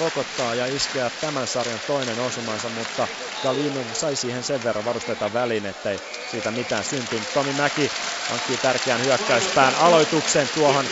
rokottaa 0.00 0.54
ja 0.54 0.66
iskeä 0.66 1.10
tämän 1.20 1.46
sarjan 1.46 1.80
toinen 1.86 2.20
osumansa, 2.20 2.68
mutta 2.68 3.08
Galimov 3.42 3.86
sai 3.92 4.16
siihen 4.16 4.42
sen 4.42 4.64
verran 4.64 4.84
varusteita 4.84 5.32
väliin, 5.32 5.66
ettei 5.66 6.00
siitä 6.30 6.50
mitään 6.50 6.84
syntynyt. 6.84 7.34
Tomi 7.34 7.52
Mäki 7.52 7.90
hankkii 8.30 8.56
tärkeän 8.56 9.04
hyökkäyspään 9.04 9.74
aloituksen 9.74 10.48
tuohon 10.54 10.84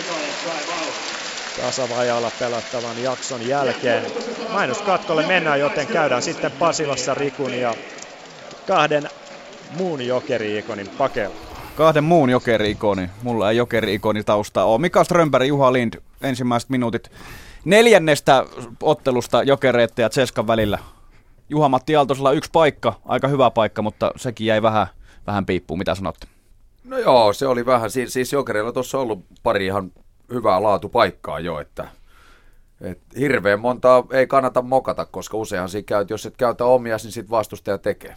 tasavajalla 1.60 2.30
pelattavan 2.38 3.02
jakson 3.02 3.46
jälkeen. 3.46 4.04
Mainoskatkolle 4.52 5.26
mennään, 5.26 5.60
joten 5.60 5.86
käydään 5.86 6.22
sitten 6.22 6.52
Pasilassa 6.52 7.14
Rikun 7.14 7.54
ja 7.54 7.74
kahden 8.66 9.08
muun 9.70 10.06
jokeri-ikonin 10.06 10.88
pakella. 10.88 11.36
Kahden 11.76 12.04
muun 12.04 12.30
jokeri-ikoni. 12.30 13.10
Mulla 13.22 13.50
ei 13.50 13.56
jokeri-ikoni 13.56 14.22
ole. 14.64 14.80
Mika 14.80 15.04
Strömberg, 15.04 15.46
Juha 15.46 15.72
Lind, 15.72 15.94
ensimmäiset 16.22 16.70
minuutit 16.70 17.10
neljännestä 17.64 18.46
ottelusta 18.82 19.42
jokereiden 19.42 20.02
ja 20.02 20.08
Tseskan 20.08 20.46
välillä. 20.46 20.78
Juha-Matti 21.48 21.96
Aaltosella 21.96 22.32
yksi 22.32 22.50
paikka, 22.52 23.00
aika 23.04 23.28
hyvä 23.28 23.50
paikka, 23.50 23.82
mutta 23.82 24.10
sekin 24.16 24.46
jäi 24.46 24.62
vähän, 24.62 24.86
vähän 25.26 25.46
piippuun. 25.46 25.78
Mitä 25.78 25.94
sanotte? 25.94 26.26
No 26.84 26.98
joo, 26.98 27.32
se 27.32 27.46
oli 27.46 27.66
vähän, 27.66 27.90
siis, 27.90 28.12
siis 28.12 28.32
jokereilla 28.32 28.72
tuossa 28.72 28.98
ollut 28.98 29.24
pari 29.42 29.66
ihan 29.66 29.92
hyvää 30.32 30.62
laatupaikkaa 30.62 31.40
jo, 31.40 31.60
että 31.60 31.88
et 32.80 33.00
hirveän 33.18 33.60
montaa 33.60 34.04
ei 34.12 34.26
kannata 34.26 34.62
mokata, 34.62 35.06
koska 35.06 35.36
useinhan 35.36 35.68
siinä 35.68 35.84
käyt, 35.86 36.10
jos 36.10 36.26
et 36.26 36.36
käytä 36.36 36.64
omia, 36.64 36.96
niin 37.02 37.12
sitten 37.12 37.30
vastustaja 37.30 37.78
tekee. 37.78 38.14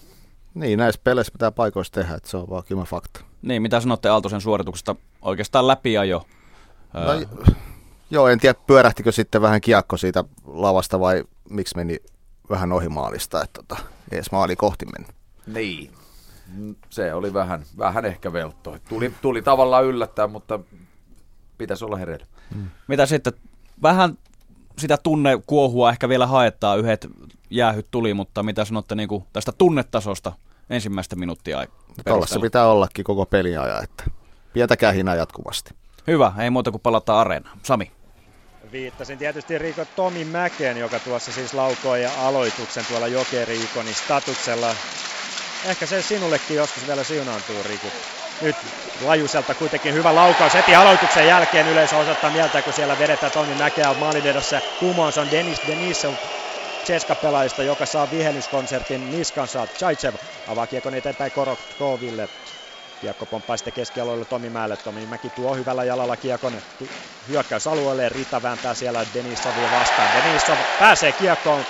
Niin, 0.53 0.79
näissä 0.79 1.01
peleissä 1.03 1.31
pitää 1.31 1.51
paikoissa 1.51 1.93
tehdä, 1.93 2.15
että 2.15 2.29
se 2.29 2.37
on 2.37 2.49
vaan 2.49 2.63
kylmä 2.67 2.83
fakta. 2.83 3.19
Niin, 3.41 3.61
mitä 3.61 3.79
sanotte 3.79 4.09
Aaltosen 4.09 4.41
suorituksesta 4.41 4.95
oikeastaan 5.21 5.67
läpi 5.67 5.93
jo? 5.93 6.25
No, 6.93 7.01
Joo, 8.13 8.27
en 8.27 8.39
tiedä 8.39 8.59
pyörähtikö 8.67 9.11
sitten 9.11 9.41
vähän 9.41 9.61
kiekko 9.61 9.97
siitä 9.97 10.23
lavasta 10.45 10.99
vai 10.99 11.23
miksi 11.49 11.75
meni 11.75 11.97
vähän 12.49 12.71
ohi 12.71 12.89
maalista, 12.89 13.43
että 13.43 13.61
tota, 13.67 13.83
edes 14.11 14.31
maali 14.31 14.55
kohti 14.55 14.85
meni. 14.85 15.05
Niin, 15.47 15.91
se 16.89 17.13
oli 17.13 17.33
vähän, 17.33 17.63
vähän 17.77 18.05
ehkä 18.05 18.33
veltto. 18.33 18.77
Tuli, 18.89 19.13
tuli 19.21 19.41
tavallaan 19.41 19.85
yllättää, 19.85 20.27
mutta 20.27 20.59
pitäisi 21.57 21.85
olla 21.85 21.97
hereillä. 21.97 22.25
Hmm. 22.53 22.67
Mitä 22.87 23.05
sitten, 23.05 23.33
vähän 23.81 24.17
sitä 24.77 24.97
tunne 24.97 25.41
kuohua 25.47 25.89
ehkä 25.89 26.09
vielä 26.09 26.27
haettaa, 26.27 26.75
yhdet 26.75 27.07
jäähyt 27.49 27.87
tuli, 27.91 28.13
mutta 28.13 28.43
mitä 28.43 28.65
sanotte 28.65 28.95
niin 28.95 29.09
kuin 29.09 29.23
tästä 29.33 29.51
tunnetasosta 29.51 30.31
ensimmäistä 30.69 31.15
minuuttia 31.15 31.67
Tuolla 32.05 32.25
pitää 32.41 32.67
ollakin 32.67 33.03
koko 33.03 33.25
peliaja, 33.25 33.81
että 33.81 34.03
pientä 34.53 34.77
kähinää 34.77 35.15
jatkuvasti. 35.15 35.73
Hyvä, 36.07 36.33
ei 36.39 36.49
muuta 36.49 36.71
kuin 36.71 36.81
palata 36.81 37.19
areenaan. 37.21 37.59
Sami. 37.63 37.91
Viittasin 38.73 39.19
tietysti 39.19 39.57
Riiko 39.57 39.85
Tomi 39.85 40.25
Mäkeen, 40.25 40.77
joka 40.77 40.99
tuossa 40.99 41.31
siis 41.31 41.53
laukoi 41.53 42.05
aloituksen 42.05 42.85
tuolla 42.85 43.07
Jokeri-ikonin 43.07 43.95
statuksella. 43.95 44.75
Ehkä 45.65 45.85
se 45.85 46.01
sinullekin 46.01 46.57
joskus 46.57 46.87
vielä 46.87 47.03
siunaantuu, 47.03 47.55
Riku. 47.63 47.87
Nyt 48.41 48.55
Lajuselta 49.01 49.55
kuitenkin 49.55 49.93
hyvä 49.93 50.15
laukaus 50.15 50.53
heti 50.53 50.75
aloituksen 50.75 51.27
jälkeen 51.27 51.67
yleisö 51.67 51.97
osoittaa 51.97 52.29
mieltä, 52.29 52.61
kun 52.61 52.73
siellä 52.73 52.99
vedetään 52.99 53.31
Toni 53.31 53.55
Mäkeä 53.55 53.93
maalin 53.93 54.25
edessä. 54.25 54.61
Kumoons 54.79 55.17
on 55.17 55.31
Denis 55.31 55.61
Denisov 55.67 56.13
Ceska-pelaajista, 56.85 57.63
joka 57.63 57.85
saa 57.85 58.11
vihellyskonsertin 58.11 59.11
niskansa. 59.11 59.67
Chaitsev 59.77 60.15
avaa 60.47 60.67
kiekon 60.67 60.93
eteenpäin 60.93 61.31
Korotkoville. 61.31 62.29
Kiekko 63.03 63.25
pomppaa 63.25 63.57
sitten 63.57 63.73
keskialueelle 63.73 64.25
Tomi 64.25 64.49
Mäelle. 64.49 64.77
Tomi 64.77 65.05
Mäki 65.05 65.29
tuo 65.29 65.55
hyvällä 65.55 65.83
jalalla 65.83 66.17
kiekon 66.17 66.61
hyökkäysalueelle. 67.27 68.09
Rita 68.09 68.41
vääntää 68.41 68.73
siellä 68.73 69.13
Denisovia 69.13 69.71
vastaan. 69.71 70.13
Denisov 70.13 70.59
pääsee 70.77 71.13
kiekkoon 71.13 71.65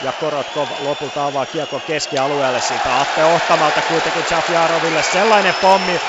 ja 0.00 0.12
Korotkov 0.12 0.70
lopulta 0.78 1.24
avaa 1.26 1.46
kiekon 1.46 1.82
keskialueelle 1.82 2.60
siitä 2.60 3.00
Atte 3.00 3.24
Ohtamalta 3.24 3.82
kuitenkin 3.82 4.24
Jaroville 4.48 5.02
sellainen 5.02 5.54
pommi, 5.60 6.00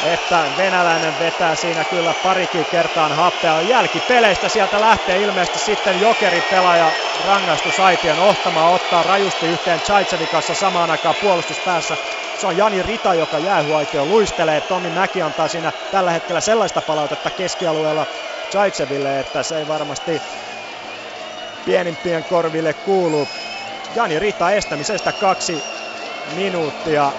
että 0.00 0.50
venäläinen 0.56 1.18
vetää 1.18 1.56
siinä 1.56 1.84
kyllä 1.84 2.14
parikin 2.14 2.66
kertaan 2.66 3.12
happea. 3.12 3.62
Jälkipeleistä 3.62 4.48
sieltä 4.48 4.80
lähtee 4.80 5.20
ilmeisesti 5.22 5.58
sitten 5.58 6.00
jokeri 6.00 6.42
pelaaja 6.42 6.96
rangaistusaition 7.14 8.18
Ohtama 8.18 8.68
ottaa 8.70 9.02
rajusti 9.02 9.46
yhteen 9.46 9.80
Chaitsevin 9.82 10.28
kanssa 10.28 10.54
samaan 10.54 10.90
aikaan 10.90 11.16
puolustuspäässä. 11.16 11.98
Se 12.36 12.46
on 12.46 12.56
Jani 12.56 12.82
Rita, 12.82 13.14
joka 13.14 13.38
jäähuaitio 13.38 14.06
luistelee. 14.06 14.60
Tommi 14.60 14.90
Mäki 14.90 15.22
antaa 15.22 15.48
siinä 15.48 15.72
tällä 15.90 16.10
hetkellä 16.12 16.40
sellaista 16.40 16.82
palautetta 16.82 17.30
keskialueella 17.30 18.06
Chaitseville, 18.50 19.20
että 19.20 19.42
se 19.42 19.58
ei 19.58 19.66
varmasti 19.66 20.22
pienimpien 21.64 22.24
korville 22.24 22.74
kuulu. 22.74 23.28
Jani 23.94 24.18
Rita 24.18 24.50
estämisestä 24.50 25.12
kaksi 25.12 25.64
minuuttia 26.24 27.12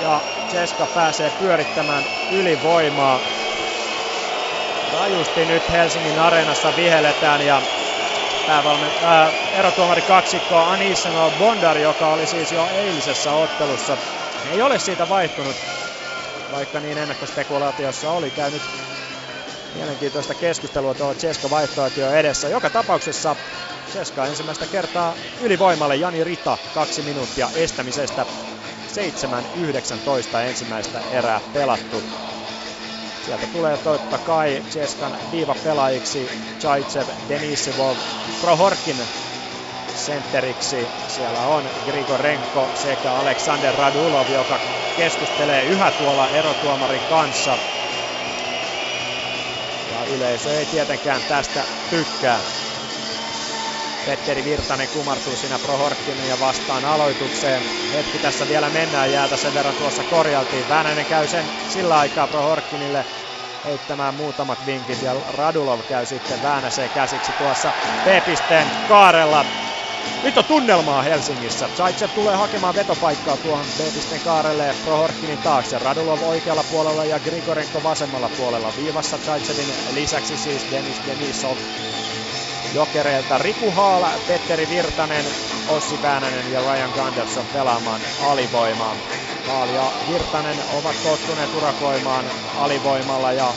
ja 0.00 0.22
Ceska 0.48 0.86
pääsee 0.86 1.30
pyörittämään 1.30 2.04
ylivoimaa. 2.30 3.20
Rajusti 4.92 5.46
nyt 5.46 5.70
Helsingin 5.70 6.18
areenassa 6.18 6.76
vihelletään 6.76 7.42
ja 7.42 7.62
päävalmen, 8.46 8.92
ää, 9.00 9.32
erotuomari 9.52 10.02
kaksikko 10.02 10.56
Anisenov 10.56 11.32
Bondar, 11.32 11.78
joka 11.78 12.12
oli 12.12 12.26
siis 12.26 12.52
jo 12.52 12.68
eilisessä 12.68 13.32
ottelussa. 13.32 13.98
Ei 14.50 14.62
ole 14.62 14.78
siitä 14.78 15.08
vaihtunut, 15.08 15.56
vaikka 16.50 16.80
niin 16.80 16.98
ennakkospekulaatiossa 16.98 18.10
oli 18.10 18.30
käynyt 18.30 18.62
mielenkiintoista 19.74 20.34
keskustelua 20.34 20.94
tuolla 20.94 21.14
Ceska 21.14 21.50
vaihtoehtoja 21.50 22.18
edessä. 22.18 22.48
Joka 22.48 22.70
tapauksessa 22.70 23.36
Ceska 23.90 24.26
ensimmäistä 24.26 24.66
kertaa 24.66 25.16
ylivoimalle 25.40 25.96
Jani 25.96 26.24
Rita 26.24 26.58
kaksi 26.72 27.02
minuuttia 27.02 27.50
estämisestä. 27.54 28.26
7-19 30.36 30.38
ensimmäistä 30.48 31.00
erää 31.00 31.40
pelattu. 31.52 32.04
Sieltä 33.20 33.46
tulee 33.46 33.78
totta 33.78 34.18
kai 34.18 34.62
Cheskan 34.70 35.18
viivapelaajiksi 35.30 36.32
Chaitsev, 36.60 37.08
Denisivov, 37.28 37.96
Prohorkin 38.40 39.08
sentteriksi. 40.04 40.90
Siellä 41.06 41.40
on 41.40 41.70
Grigorenko 41.84 42.70
sekä 42.74 43.12
Aleksander 43.12 43.74
Radulov, 43.74 44.28
joka 44.28 44.60
keskustelee 44.96 45.64
yhä 45.64 45.92
tuolla 45.92 46.28
erotuomarin 46.28 47.02
kanssa. 47.08 47.58
Ja 49.90 50.04
yleisö 50.04 50.58
ei 50.58 50.66
tietenkään 50.66 51.22
tästä 51.28 51.64
tykkää. 51.90 52.40
Petteri 54.06 54.44
Virtanen 54.44 54.88
kumartuu 54.88 55.36
siinä 55.36 55.58
Prohorkkinen 55.58 56.28
ja 56.28 56.38
vastaan 56.38 56.84
aloitukseen. 56.84 57.62
Hetki 57.92 58.18
tässä 58.18 58.48
vielä 58.48 58.70
mennään, 58.70 59.12
jäätä 59.12 59.36
sen 59.36 59.54
verran 59.54 59.74
tuossa 59.74 60.04
korjaltiin. 60.04 60.68
Väänänen 60.68 61.06
käy 61.06 61.26
sen 61.26 61.44
sillä 61.68 61.98
aikaa 61.98 62.26
Prohorkkinille 62.28 63.06
heittämään 63.64 64.14
muutamat 64.14 64.66
vinkit 64.66 65.02
ja 65.02 65.12
Radulov 65.28 65.80
käy 65.88 66.06
sitten 66.06 66.42
Väänäseen 66.42 66.90
käsiksi 66.90 67.32
tuossa 67.32 67.72
B-pisteen 68.04 68.66
kaarella. 68.88 69.44
Nyt 70.22 70.38
on 70.38 70.44
tunnelmaa 70.44 71.02
Helsingissä. 71.02 71.68
Zaitsev 71.74 72.10
tulee 72.10 72.36
hakemaan 72.36 72.74
vetopaikkaa 72.74 73.36
tuohon 73.36 73.72
B-pisteen 73.72 74.22
kaarelle 74.22 74.74
Prohorkkinin 74.74 75.38
taakse. 75.40 75.78
Radulov 75.78 76.22
oikealla 76.22 76.64
puolella 76.64 77.04
ja 77.04 77.20
Grigorenko 77.20 77.82
vasemmalla 77.82 78.28
puolella. 78.30 78.76
Viivassa 78.76 79.18
Zaitsevin 79.18 79.76
lisäksi 79.88 80.36
siis 80.36 80.66
Denis 80.70 81.02
Denisov 81.06 81.58
Jokereilta 82.72 83.38
Riku 83.38 83.70
Haala, 83.70 84.18
Petteri 84.26 84.68
Virtanen, 84.68 85.34
Ossi 85.66 86.02
Väänänen 86.02 86.48
ja 86.48 86.60
Ryan 86.60 86.90
Gunderson 86.94 87.48
pelaamaan 87.48 88.06
alivoimaa. 88.18 88.96
Haal 89.46 89.68
ja 89.68 89.94
Virtanen 90.06 90.64
ovat 90.68 91.02
tottuneet 91.02 91.54
urakoimaan 91.54 92.32
alivoimalla 92.54 93.32
ja 93.32 93.54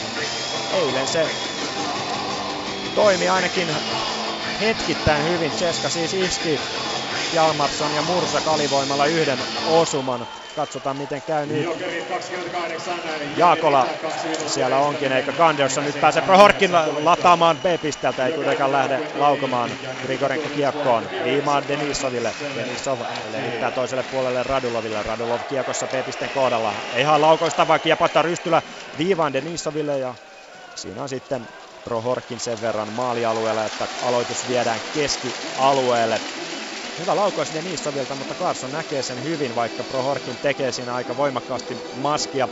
eilen 0.70 1.06
se 1.08 1.30
toimi 2.94 3.28
ainakin 3.28 3.76
hetkittäin 4.60 5.24
hyvin. 5.24 5.50
Cheska 5.50 5.90
siis 5.90 6.14
iski 6.14 6.60
Jalmarsson 7.32 7.94
ja 7.94 8.02
Mursak 8.02 8.48
alivoimalla 8.48 9.06
yhden 9.06 9.38
osuman. 9.66 10.26
Katsotaan 10.56 10.96
miten 10.96 11.22
käy 11.22 11.46
nyt. 11.46 11.68
Jaakola 13.36 13.86
siellä 14.46 14.78
onkin, 14.78 15.12
eikä 15.12 15.32
Ganderson 15.32 15.84
nyt 15.84 16.00
pääsee 16.00 16.22
Prohorkin 16.22 16.70
lataamaan 17.02 17.56
B-pisteltä, 17.56 18.26
ei 18.26 18.32
kuitenkaan 18.32 18.72
lähde 18.72 19.10
laukomaan 19.14 19.70
Grigorenko 20.02 20.48
kiekkoon. 20.48 21.08
Viimaan 21.24 21.68
Denisoville. 21.68 22.34
Denisov 22.56 23.00
levittää 23.32 23.70
toiselle 23.70 24.04
puolelle 24.10 24.42
Raduloville. 24.42 25.02
Radulov 25.02 25.40
kiekossa 25.48 25.86
B-pisteen 25.86 26.30
kohdalla. 26.34 26.72
Ihan 26.96 27.20
laukoista, 27.20 27.68
vaan 27.68 27.80
kiepottaa 27.80 28.22
rystylä 28.22 28.62
viivaan 28.98 29.32
Denisoville 29.32 29.98
ja 29.98 30.14
siinä 30.74 31.02
on 31.02 31.08
sitten 31.08 31.48
Prohorkin 31.86 32.40
sen 32.40 32.60
verran 32.60 32.92
maalialueella, 32.92 33.64
että 33.64 33.88
aloitus 34.02 34.48
viedään 34.48 34.80
keskialueelle. 34.92 36.20
Hyvä 36.98 37.16
laukaus 37.16 37.52
Denisovilta, 37.54 38.14
mutta 38.14 38.34
Carson 38.34 38.72
näkee 38.72 39.02
sen 39.02 39.22
hyvin, 39.22 39.54
vaikka 39.54 39.84
Prohorkin 39.84 40.36
tekee 40.42 40.72
siinä 40.72 40.94
aika 40.94 41.16
voimakkaasti 41.16 41.76
maskia. 41.92 42.48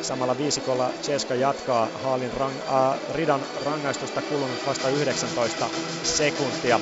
Samalla 0.00 0.36
viisikolla 0.36 0.92
Ceska 1.02 1.34
jatkaa 1.34 1.90
Haalin 1.94 2.32
rang, 2.32 2.58
äh, 2.60 3.14
ridan 3.14 3.46
rangaistusta 3.56 4.22
kulunut 4.22 4.66
vasta 4.66 4.88
19 4.88 5.70
sekuntia. 6.02 6.80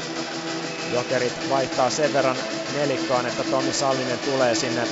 Jokerit 0.93 1.49
vaihtaa 1.49 1.91
sen 1.91 2.13
verran 2.13 2.37
nelikkoon, 2.73 3.27
että 3.27 3.45
Tommi 3.51 3.73
Sallinen 3.73 4.19
tulee 4.25 4.55
sinne 4.55 4.83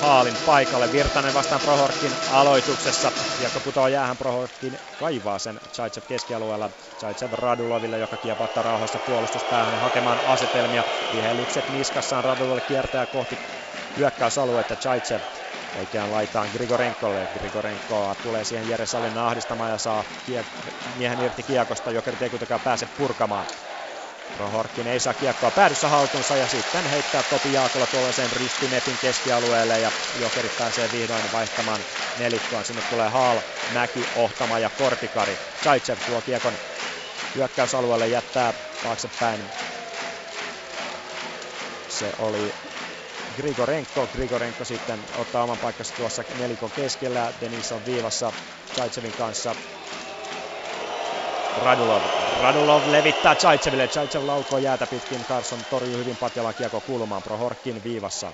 Haalin 0.00 0.36
paikalle. 0.46 0.92
Virtanen 0.92 1.34
vastaan 1.34 1.60
Prohorkin 1.60 2.12
aloituksessa. 2.32 3.12
Kiekko 3.38 3.60
putoaa 3.60 3.88
jäähän 3.88 4.16
Prohorkin 4.18 4.78
kaivaa 4.96 5.38
sen 5.38 5.60
Chaitsev 5.72 6.02
keskialueella. 6.06 6.70
Chaitsev 6.98 7.32
Raduloville, 7.32 7.98
joka 7.98 8.16
kiepattaa 8.16 8.62
rauhassa 8.62 8.98
puolustuspäähän 8.98 9.74
hakemaan 9.74 10.20
asetelmia. 10.24 10.84
Vihellykset 11.12 11.68
niskassaan 11.68 12.24
Raduloville 12.24 12.60
kiertää 12.60 13.06
kohti 13.06 13.36
hyökkäysaluetta. 13.96 14.76
Chaitsev 14.76 15.22
oikeaan 15.74 16.10
laitaan 16.10 16.50
Grigorenkolle. 16.50 17.28
Grigorenko 17.32 18.14
tulee 18.22 18.44
siihen 18.44 18.68
Jere 18.68 18.86
Salin 18.86 19.16
ahdistamaan 19.16 19.70
ja 19.70 19.78
saa 19.78 20.04
kiek- 20.30 20.70
miehen 20.84 21.20
irti 21.20 21.42
kiekosta. 21.42 21.90
Jokerit 21.90 22.22
ei 22.22 22.30
kuitenkaan 22.30 22.60
pääse 22.60 22.86
purkamaan. 22.86 23.46
Prohorkin 24.32 24.86
ei 24.86 25.00
saa 25.00 25.14
kiekkoa 25.14 25.50
päädyssä 25.50 25.88
haltuunsa 25.88 26.36
ja 26.36 26.48
sitten 26.48 26.86
heittää 26.86 27.22
Topi 27.22 27.52
Jaakola 27.52 27.86
tuollaisen 27.86 28.32
ristinepin 28.32 28.98
keskialueelle 28.98 29.80
ja 29.80 29.92
Jokerit 30.14 30.56
pääsee 30.56 30.88
vihdoin 30.92 31.32
vaihtamaan 31.32 31.80
nelikkoon. 32.18 32.64
Sinne 32.64 32.82
tulee 32.82 33.08
Haal, 33.08 33.42
Mäki, 33.68 34.04
Ohtama 34.14 34.58
ja 34.58 34.70
Kortikari. 34.70 35.38
Zaitsev 35.62 35.98
tuo 36.06 36.22
kiekon 36.22 36.58
hyökkäysalueelle 37.34 38.08
jättää 38.08 38.54
taaksepäin. 38.82 39.52
Se 41.88 42.12
oli 42.18 42.52
Grigorenko. 43.34 44.08
Grigorenko 44.08 44.64
sitten 44.64 45.06
ottaa 45.12 45.42
oman 45.44 45.58
paikkansa 45.58 45.96
tuossa 45.96 46.22
nelikon 46.34 46.72
keskellä. 46.72 47.34
Denis 47.40 47.72
on 47.72 47.84
viivassa 47.84 48.32
Zaitsevin 48.74 49.14
kanssa. 49.14 49.56
Radulov. 51.56 52.04
Radulov 52.32 52.82
levittää 52.86 53.36
Chaitseville. 53.36 53.88
Chaitsev 53.88 54.26
laukoo 54.26 54.58
jäätä 54.58 54.86
pitkin. 54.86 55.24
Carson 55.24 55.64
torjuu 55.70 55.98
hyvin 55.98 56.16
Patjalan 56.16 56.54
kiekko 56.54 56.80
kulmaan. 56.80 57.22
Prohorkin 57.22 57.82
viivassa. 57.82 58.32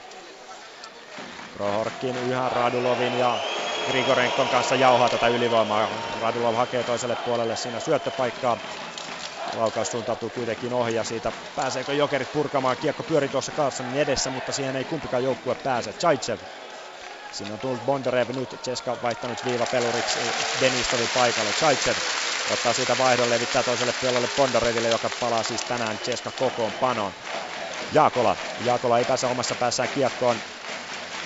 Prohorkin 1.53 2.17
yhä 2.17 2.49
Radulovin 2.49 3.15
ja 3.15 3.39
Grigorenkon 3.87 4.49
kanssa 4.49 4.77
jauhaa 4.77 5.09
tätä 5.09 5.29
ylivoimaa. 5.29 5.89
Radulov 6.21 6.55
hakee 6.55 6.85
toiselle 6.85 7.17
puolelle 7.17 7.57
siinä 7.57 7.81
syöttöpaikkaa. 7.81 8.59
Laukaus 9.57 9.91
suuntautuu 9.91 10.31
kuitenkin 10.31 10.73
ohi 10.73 10.95
ja 10.95 11.05
siitä 11.05 11.33
pääseekö 11.55 11.95
Jokerit 11.95 12.33
purkamaan. 12.33 12.77
Kiekko 12.77 13.03
pyörii 13.03 13.29
tuossa 13.29 13.53
Carsonin 13.53 13.97
edessä, 13.97 14.31
mutta 14.31 14.53
siihen 14.53 14.77
ei 14.77 14.85
kumpikaan 14.85 15.23
joukkue 15.25 15.55
pääse. 15.65 15.93
Chaitsev 15.93 16.39
Siinä 17.37 17.55
on 17.55 17.61
tullut 17.61 17.85
Bondarev 17.85 18.29
nyt, 18.35 18.55
Ceska 18.63 19.01
vaihtanut 19.03 19.45
viivapeluriksi 19.45 20.21
Denisovin 20.61 21.11
paikalle. 21.11 21.53
Chaitsev 21.53 21.97
ottaa 22.47 22.73
siitä 22.73 22.97
vaihdon, 22.99 23.31
levittää 23.31 23.63
toiselle 23.63 23.93
puolelle 23.93 24.29
Bondareville, 24.29 24.89
joka 24.89 25.11
palaa 25.11 25.43
siis 25.43 25.65
tänään 25.65 25.99
Ceska 26.01 26.33
kokoonpanoon. 26.33 27.15
Jaakola. 27.91 28.37
Jaakola 28.59 28.99
ei 28.99 29.05
pääse 29.05 29.27
omassa 29.27 29.57
päässään 29.57 29.91
kiekkoon. 29.91 30.43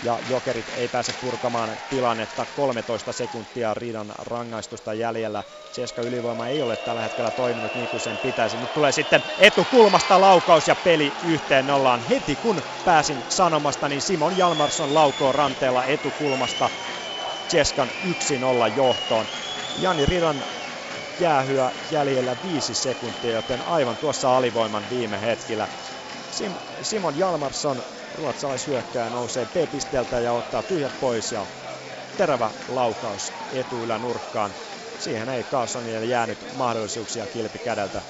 Ja 0.02 0.20
Jokerit 0.22 0.68
ei 0.68 0.88
pääse 0.88 1.12
purkamaan 1.12 1.78
tilannetta 1.88 2.46
13 2.46 3.12
sekuntia 3.12 3.74
Riidan 3.74 4.12
rangaistusta 4.18 4.94
jäljellä. 4.94 5.44
Ceska 5.72 6.02
ylivoima 6.02 6.48
ei 6.48 6.62
ole 6.62 6.76
tällä 6.76 7.02
hetkellä 7.02 7.30
toiminut 7.30 7.74
niin 7.74 7.88
kuin 7.88 8.00
sen 8.00 8.18
pitäisi. 8.18 8.58
Nyt 8.58 8.72
tulee 8.72 8.92
sitten 8.92 9.22
etukulmasta 9.36 10.20
laukaus 10.20 10.68
ja 10.68 10.76
peli 10.76 11.18
yhteen 11.22 11.66
nollaan. 11.66 12.00
Heti 12.00 12.36
kun 12.36 12.62
pääsin 12.84 13.24
sanomasta, 13.28 13.88
niin 13.88 14.02
Simon 14.02 14.36
Jalmarsson 14.36 14.94
laukoo 14.94 15.32
ranteella 15.32 15.84
etukulmasta 15.84 16.70
Ceskan 17.50 17.90
1-0 18.02 18.04
johtoon. 18.74 19.28
Jani 19.76 20.06
Ridan 20.06 20.44
jäähyä 21.18 21.72
jäljellä 21.90 22.36
5 22.42 22.74
sekuntia, 22.74 23.30
joten 23.30 23.62
aivan 23.62 23.98
tuossa 23.98 24.36
alivoiman 24.36 24.88
viime 24.88 25.20
hetkellä. 25.20 25.68
Sim- 26.30 26.60
Simon 26.82 27.16
Jalmarsson 27.16 27.84
ruotsalaishyökkääjä 28.14 29.10
nousee 29.10 29.46
B-pisteeltä 29.46 30.20
ja 30.20 30.32
ottaa 30.32 30.62
tyhjät 30.62 30.98
pois 30.98 31.32
ja 31.32 31.46
terävä 32.16 32.54
laukaus 32.68 33.34
etuylänurkkaan. 33.50 34.56
Siihen 34.96 35.28
ei 35.28 35.44
Carlsonille 35.44 36.06
jäänyt 36.06 36.46
mahdollisuuksia 36.52 37.26
kilpi 37.26 37.58
kädeltä 37.58 38.02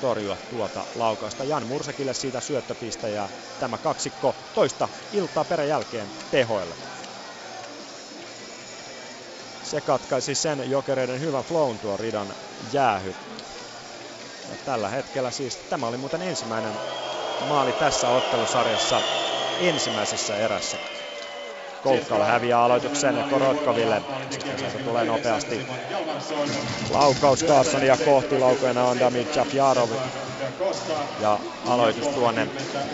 torjua 0.00 0.36
tuota 0.48 0.86
laukausta. 0.94 1.44
Jan 1.44 1.66
Mursakille 1.66 2.14
siitä 2.14 2.40
syöttöpiste 2.40 3.10
ja 3.10 3.30
tämä 3.58 3.78
kaksikko 3.78 4.36
toista 4.52 4.88
iltaa 5.12 5.44
peräjälkeen 5.44 6.12
tehoille. 6.30 6.76
Se 9.62 9.80
katkaisi 9.80 10.34
sen 10.34 10.70
jokereiden 10.70 11.20
hyvän 11.20 11.44
flown 11.44 11.80
tuo 11.80 11.96
ridan 11.96 12.36
jäähy. 12.72 13.16
Ja 14.48 14.56
tällä 14.64 14.88
hetkellä 14.88 15.30
siis 15.30 15.58
tämä 15.68 15.86
oli 15.86 15.96
muuten 15.96 16.22
ensimmäinen 16.22 16.74
maali 17.48 17.72
tässä 17.72 18.08
ottelusarjassa 18.08 19.00
ensimmäisessä 19.60 20.36
erässä. 20.36 20.76
Koukkala 21.82 22.24
häviää 22.24 22.62
aloituksen 22.62 23.24
Korotkoville. 23.30 24.02
Sieltä 24.56 24.78
tulee 24.78 25.04
nopeasti 25.04 25.66
laukaus 26.90 27.42
ja 27.86 27.96
kohti. 28.04 28.38
Laukojana 28.38 28.84
on 28.84 29.00
Damir 29.00 29.26
Chapjarov. 29.26 29.90
Ja 31.20 31.38
aloitus 31.66 32.08
tuonne 32.08 32.48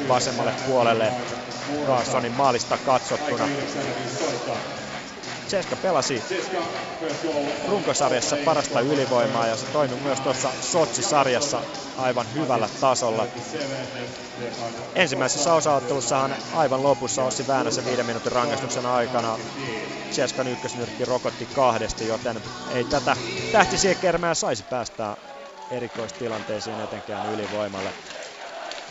vasemmalle 0.09 0.53
puolelle 0.67 1.13
Carsonin 1.87 2.33
maalista 2.33 2.79
katsottuna. 2.87 3.49
Ceska 5.49 5.77
pelasi 5.77 6.23
runkosarjassa 7.69 8.37
parasta 8.45 8.81
ylivoimaa 8.81 9.47
ja 9.47 9.57
se 9.57 9.67
toimi 9.67 9.97
myös 9.97 10.21
tuossa 10.21 10.53
Sotsi-sarjassa 10.61 11.63
aivan 11.97 12.27
hyvällä 12.35 12.69
tasolla. 12.81 13.27
Ensimmäisessä 14.95 15.55
osaottelussahan 15.55 16.37
aivan 16.53 16.83
lopussa 16.83 17.25
Ossi 17.25 17.47
Väänäsen 17.47 17.85
viiden 17.85 18.07
minuutin 18.07 18.33
rangaistuksen 18.33 18.87
aikana 18.87 19.39
Ceskan 20.11 20.47
ykkösnyrkki 20.47 21.05
rokotti 21.05 21.47
kahdesti, 21.47 22.07
joten 22.07 22.41
ei 22.71 22.85
tätä 22.85 23.17
tähtisiekermää 23.53 24.35
saisi 24.35 24.65
päästää 24.71 25.17
erikoistilanteisiin 25.71 26.81
etenkään 26.81 27.27
ylivoimalle. 27.27 27.95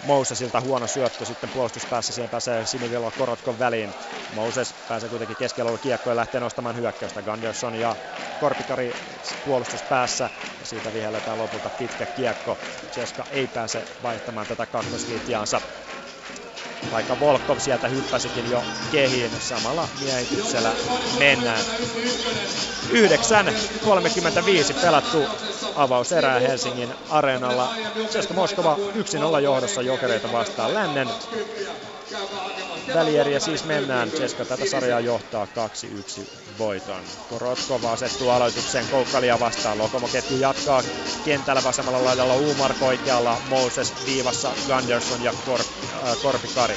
Mousesilta 0.02 0.62
huono 0.62 0.88
syöttö 0.88 1.26
sitten 1.26 1.52
puolustuspäässä, 1.52 2.14
siihen 2.14 2.30
pääsee 2.30 2.66
Sinivillo 2.66 3.12
Korotkon 3.12 3.60
väliin. 3.60 3.96
Moses 4.32 4.74
pääsee 4.74 5.10
kuitenkin 5.10 5.38
keskellä 5.38 5.78
kiekkoon 5.78 6.12
ja 6.12 6.16
lähtee 6.16 6.40
nostamaan 6.42 6.76
hyökkäystä. 6.76 7.24
Gunderson 7.24 7.76
ja 7.76 7.98
Korpikari 8.38 8.94
puolustuspäässä 9.44 10.30
ja 10.60 10.66
siitä 10.66 10.94
vihelletään 10.94 11.38
lopulta 11.38 11.70
pitkä 11.70 12.08
kiekko. 12.08 12.60
Ceska 12.92 13.26
ei 13.30 13.48
pääse 13.48 13.88
vaihtamaan 14.02 14.48
tätä 14.48 14.66
kakkosvitjaansa. 14.68 15.62
Vaikka 16.92 17.20
Volkov 17.20 17.60
sieltä 17.60 17.88
hyppäsikin 17.88 18.50
jo 18.52 18.64
kehiin, 18.92 19.32
samalla 19.40 19.88
miehityksellä 20.02 20.72
mennään. 21.20 21.62
9.35 22.90 24.82
pelattu 24.82 25.26
avauserää 25.76 26.40
Helsingin 26.40 26.94
areenalla. 27.10 27.74
Ceska 28.10 28.34
Moskova 28.34 28.78
1-0 29.38 29.42
johdossa 29.42 29.82
jokereita 29.82 30.32
vastaan 30.32 30.74
lännen. 30.74 31.08
Välieriä 32.94 33.40
siis 33.40 33.64
mennään. 33.64 34.12
Ceska 34.12 34.46
tätä 34.46 34.66
sarjaa 34.66 35.00
johtaa 35.00 35.46
2-1 35.46 36.45
voiton. 36.58 37.04
Korotkova 37.30 37.92
asettuu 37.92 38.30
aloitukseen 38.30 38.88
Koukkalia 38.92 39.40
vastaan. 39.40 39.78
Lokomoketju 39.78 40.38
jatkaa 40.38 40.84
kentällä 41.26 41.64
vasemmalla 41.64 42.06
laidalla 42.06 42.34
Umark 42.34 42.82
oikealla, 42.82 43.38
Moses 43.50 43.94
viivassa, 44.06 44.52
Gunderson 44.68 45.24
ja 45.24 45.34
Korp, 45.46 45.68
äh, 46.04 46.18
Korpikari. 46.22 46.76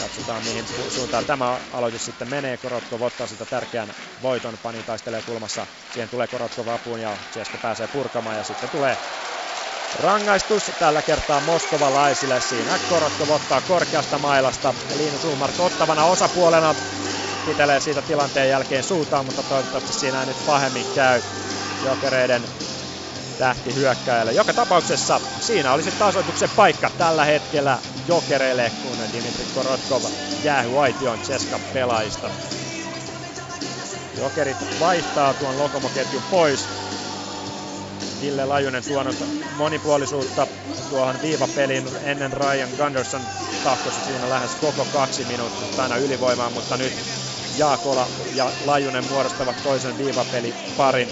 Katsotaan 0.00 0.44
mihin 0.44 0.64
suuntaan 0.94 1.24
tämä 1.24 1.58
aloitus 1.72 2.04
sitten 2.04 2.30
menee. 2.30 2.56
Korotkov 2.56 3.02
ottaa 3.02 3.26
sitä 3.26 3.44
tärkeän 3.44 3.94
voiton. 4.22 4.58
Pani 4.62 4.82
taistelee 4.82 5.22
kulmassa. 5.22 5.66
Siihen 5.92 6.08
tulee 6.08 6.26
Korotkov 6.26 6.68
apuun 6.68 7.00
ja 7.00 7.16
Ceska 7.34 7.58
pääsee 7.62 7.86
purkamaan 7.86 8.36
ja 8.36 8.44
sitten 8.44 8.68
tulee 8.68 8.96
Rangaistus 10.00 10.70
tällä 10.78 11.02
kertaa 11.02 11.40
moskovalaisille. 11.40 12.40
Siinä 12.40 12.78
Korotkov 12.88 13.30
ottaa 13.30 13.60
korkeasta 13.60 14.18
mailasta. 14.18 14.74
Linus 14.96 15.24
Ulmark 15.24 15.60
ottavana 15.60 16.04
osapuolena 16.04 16.74
pitelee 17.44 17.80
siitä 17.80 18.02
tilanteen 18.02 18.48
jälkeen 18.48 18.82
suutaan, 18.82 19.26
mutta 19.26 19.42
toivottavasti 19.42 19.92
siinä 19.92 20.20
ei 20.20 20.26
nyt 20.26 20.46
pahemmin 20.46 20.86
käy 20.94 21.22
jokereiden 21.82 22.48
tähti 23.38 23.74
hyökkäjälle. 23.74 24.32
Joka 24.32 24.52
tapauksessa 24.52 25.20
siinä 25.40 25.72
olisi 25.72 25.90
tasoituksen 25.90 26.48
paikka 26.56 26.90
tällä 26.98 27.24
hetkellä 27.24 27.78
jokereille, 28.06 28.72
kun 28.82 28.98
Dimitri 29.12 29.46
Korotkov 29.54 30.02
jäähy 30.42 30.80
aitioon 30.82 31.18
Ceska 31.18 31.60
pelaajista. 31.72 32.30
Jokerit 34.16 34.56
vaihtaa 34.80 35.34
tuon 35.34 35.58
lokomoketjun 35.58 36.22
pois. 36.30 36.68
Ville 38.20 38.44
Lajunen 38.44 38.82
tuonut 38.88 39.16
monipuolisuutta 39.56 40.46
tuohon 40.90 41.22
viivapeliin 41.22 41.84
ennen 42.02 42.32
Ryan 42.32 42.70
Gunderson 42.76 43.22
tahkosi 43.62 44.04
siinä 44.04 44.30
lähes 44.30 44.56
koko 44.56 44.84
kaksi 44.84 45.24
minuuttia 45.24 45.82
aina 45.82 45.96
ylivoimaan, 45.96 46.52
mutta 46.52 46.76
nyt 46.76 47.21
Jaakola 47.56 48.06
ja 48.34 48.50
Lajunen 48.64 49.04
muodostavat 49.10 49.56
toisen 49.62 49.98
viivapeli 49.98 50.54
parin. 50.76 51.08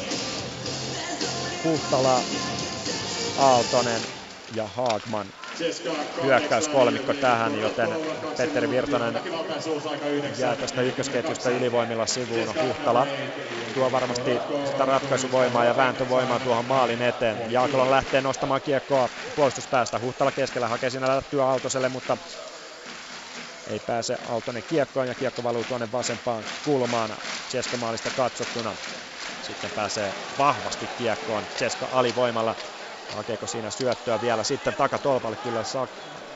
Huhtala, 1.65 2.21
Aaltonen 3.39 4.01
ja 4.55 4.67
Haagman 4.67 5.33
kolmikko 6.73 7.15
tähän, 7.15 7.61
joten 7.61 7.91
Petteri 8.37 8.71
Virtanen 8.71 9.15
jää 10.39 10.57
tästä 10.57 10.83
ykkösketjusta 10.83 11.51
ylivoimilla 11.51 12.07
sivuun. 12.07 12.55
Huhtala 12.63 13.07
tuo 13.75 13.93
varmasti 13.93 14.41
sitä 14.65 14.85
ratkaisuvoimaa 14.85 15.65
ja 15.65 15.77
vääntövoimaa 15.77 16.39
tuohon 16.39 16.65
maalin 16.65 17.03
eteen. 17.03 17.51
Jaakola 17.51 17.91
lähtee 17.91 18.21
nostamaan 18.21 18.61
kiekkoa 18.63 19.09
puolustuspäästä. 19.35 19.99
Huhtala 19.99 20.33
keskellä 20.33 20.69
hakee 20.69 20.91
siinä 20.91 21.09
lähtyä 21.09 21.45
Aaltoselle, 21.45 21.89
mutta 21.89 22.17
ei 23.71 23.81
pääse 23.81 24.17
Aaltonen 24.29 24.65
kiekkoon 24.65 25.09
ja 25.09 25.15
kiekko 25.15 25.43
valuu 25.43 25.65
tuonne 25.65 25.93
vasempaan 25.93 26.45
kulmaan 26.63 27.19
Ceskamaalista 27.51 28.11
katsottuna. 28.11 28.77
Sitten 29.41 29.71
pääsee 29.73 30.15
vahvasti 30.39 30.89
kiekkoon 30.89 31.47
Ceska 31.59 31.89
alivoimalla. 31.91 32.57
Hakeeko 33.09 33.47
siinä 33.47 33.71
syöttöä 33.71 34.21
vielä 34.21 34.45
sitten 34.45 34.75
takatolpalle 34.77 35.37
kyllä 35.37 35.65
saa, 35.65 35.89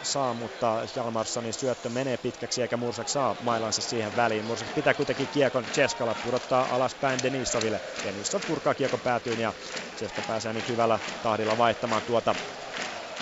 saa 0.02 0.34
mutta 0.34 0.82
Jalmarssonin 0.96 1.54
syöttö 1.54 1.88
menee 1.88 2.16
pitkäksi 2.16 2.62
eikä 2.62 2.76
Mursak 2.76 3.08
saa 3.08 3.36
mailansa 3.40 3.82
siihen 3.82 4.16
väliin. 4.16 4.44
Mursak 4.44 4.68
pitää 4.74 4.94
kuitenkin 4.94 5.28
kiekon 5.28 5.66
Ceskalla, 5.70 6.14
pudottaa 6.14 6.74
alaspäin 6.74 7.22
Denisoville. 7.22 7.80
Denisov 8.02 8.42
purkaa 8.46 8.74
kiekon 8.74 9.00
päätyyn 9.00 9.40
ja 9.40 9.54
Ceska 9.96 10.22
pääsee 10.22 10.52
nyt 10.52 10.68
hyvällä 10.68 11.00
tahdilla 11.22 11.56
vaihtamaan 11.58 12.02
tuota 12.02 12.36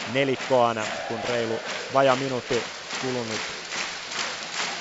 nelikkoana, 0.07 0.89
kun 1.07 1.25
reilu 1.25 1.61
vaja 1.93 2.17
minuutti 2.17 2.65
kulunut 2.99 3.62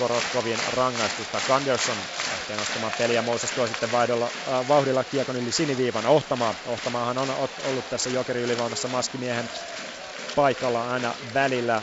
Korotkovin 0.01 0.59
rangaistusta. 0.73 1.41
Gunderson 1.47 1.95
lähtee 2.31 2.57
nostamaan 2.57 2.93
peliä. 2.97 3.21
Moses 3.21 3.51
tuo 3.51 3.67
sitten 3.67 3.91
vaihdolla, 3.91 4.25
äh, 4.25 4.67
vauhdilla 4.67 5.03
kiekon 5.03 5.35
yli 5.35 5.51
siniviivan. 5.51 6.05
Ohtamaa. 6.05 6.55
Ohtamaahan 6.65 7.17
on 7.17 7.29
ollut 7.65 7.89
tässä 7.89 8.09
jokeri 8.09 8.41
ylivoimassa 8.41 8.87
maskimiehen 8.87 9.49
paikalla 10.35 10.91
aina 10.91 11.13
välillä. 11.33 11.81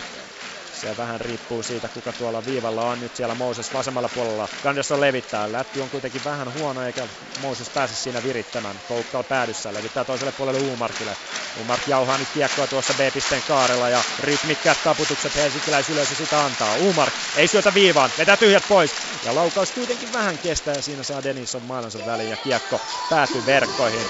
Se 0.81 0.97
vähän 0.97 1.21
riippuu 1.21 1.63
siitä, 1.63 1.89
kuka 1.89 2.13
tuolla 2.13 2.45
viivalla 2.45 2.83
on. 2.83 3.01
Nyt 3.01 3.17
siellä 3.17 3.35
Moses 3.35 3.75
vasemmalla 3.75 4.09
puolella. 4.15 4.49
Gunderson 4.63 5.01
levittää. 5.01 5.53
Lätty 5.53 5.81
on 5.81 5.91
kuitenkin 5.91 6.25
vähän 6.25 6.59
huono, 6.59 6.83
eikä 6.83 7.07
Moses 7.41 7.71
pääse 7.71 7.95
siinä 7.95 8.23
virittämään. 8.23 8.77
Koukkaal 8.89 9.25
päädyssä. 9.25 9.75
Levittää 9.75 10.05
toiselle 10.05 10.33
puolelle 10.33 10.61
Uumarkille. 10.71 11.17
Uumark 11.59 11.89
jauhaa 11.89 12.19
nyt 12.19 12.29
kiekkoa 12.35 12.67
tuossa 12.67 12.95
B-pisteen 12.95 13.43
kaarella 13.49 13.89
ja 13.89 14.03
rytmikkät 14.21 14.79
taputukset 14.85 15.37
helsinkiläisyleisö 15.37 16.15
sitä 16.15 16.45
antaa. 16.45 16.75
Uumark 16.75 17.13
ei 17.37 17.49
syötä 17.49 17.75
viivaan. 17.75 18.11
Vetää 18.19 18.37
tyhjät 18.37 18.65
pois. 18.69 18.91
Ja 19.25 19.35
laukaus 19.35 19.71
kuitenkin 19.71 20.13
vähän 20.13 20.39
kestää 20.39 20.75
ja 20.75 20.83
siinä 20.83 21.03
saa 21.03 21.25
Denison 21.25 21.63
mailansa 21.63 21.99
väliin 22.07 22.31
ja 22.31 22.37
kiekko 22.37 22.81
päätyy 23.11 23.47
verkkoihin. 23.47 24.07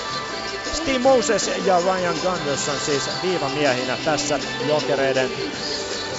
Steve 0.73 0.99
Moses 0.99 1.51
ja 1.65 1.81
Ryan 1.81 2.17
Gunderson 2.23 2.81
siis 2.81 3.03
viivamiehinä 3.23 3.99
tässä 4.05 4.41
jokereiden 4.69 5.31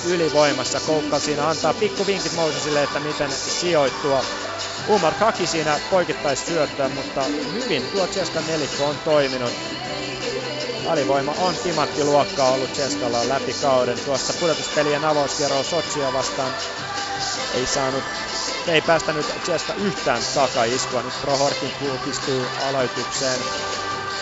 ylivoimassa. 0.05 0.79
Koukka 0.79 1.19
siinä 1.19 1.49
antaa 1.49 1.73
pikkuvinkit 1.73 2.35
Mosesille, 2.35 2.83
että 2.83 2.99
miten 2.99 3.29
sijoittua. 3.47 4.23
Umar 4.87 5.13
haki 5.19 5.47
siinä 5.47 5.79
poikittaisi 5.89 6.45
syöttöä, 6.45 6.89
mutta 6.89 7.25
hyvin 7.53 7.83
tuo 7.91 8.07
Cheskan 8.07 8.47
nelikko 8.47 8.85
on 8.85 8.97
toiminut. 9.03 9.53
Alivoima 10.85 11.33
on 11.37 11.55
timanttiluokkaa 11.63 12.51
ollut 12.51 12.73
Cheskalla 12.73 13.29
läpi 13.29 13.53
kauden. 13.53 13.97
Tuossa 14.05 14.33
pudotuspelien 14.39 15.05
avauskierroa 15.05 15.63
Sotsia 15.63 16.13
vastaan 16.13 16.51
ei 17.53 17.65
saanut 17.65 18.03
ei 18.67 18.81
päästänyt 18.81 19.25
Cheska 19.43 19.73
yhtään 19.73 20.21
takaiskua. 20.33 21.01
Nyt 21.01 21.21
Prohorkin 21.21 21.71
kulkistuu 21.79 22.51
aloitukseen 22.57 23.39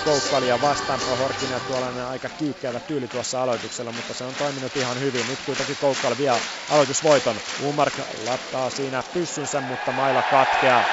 Koukkalia 0.08 0.62
vastaan. 0.62 1.00
Prohorkin 1.00 1.52
ja 1.52 1.60
tuollainen 1.60 2.04
aika 2.06 2.30
kyykkäävä 2.30 2.80
tyyli 2.80 3.08
tuossa 3.08 3.44
aloituksella, 3.44 3.92
mutta 3.92 4.14
se 4.14 4.24
on 4.24 4.36
toiminut 4.36 4.76
ihan 4.78 5.00
hyvin. 5.00 5.28
Nyt 5.28 5.40
kuitenkin 5.46 5.78
Koukkal 5.78 6.18
vie 6.18 6.32
aloitusvoiton. 6.70 7.42
Umark 7.60 7.94
lattaa 8.14 8.70
siinä 8.70 9.04
pyssynsä, 9.14 9.62
mutta 9.62 9.92
mailla 9.92 10.24
katkeaa. 10.24 10.86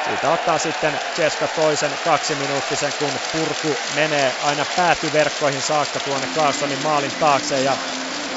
Siitä 0.00 0.30
ottaa 0.30 0.58
sitten 0.58 1.00
Cheska 1.14 1.48
toisen 1.48 1.98
kaksiminuuttisen, 2.02 2.92
kun 2.98 3.20
purku 3.32 3.80
menee 3.88 4.34
aina 4.40 4.66
päätyverkkoihin 4.76 5.62
saakka 5.62 6.00
tuonne 6.00 6.28
Carsonin 6.28 6.78
maalin 6.78 7.12
taakse. 7.18 7.62
Ja 7.62 7.76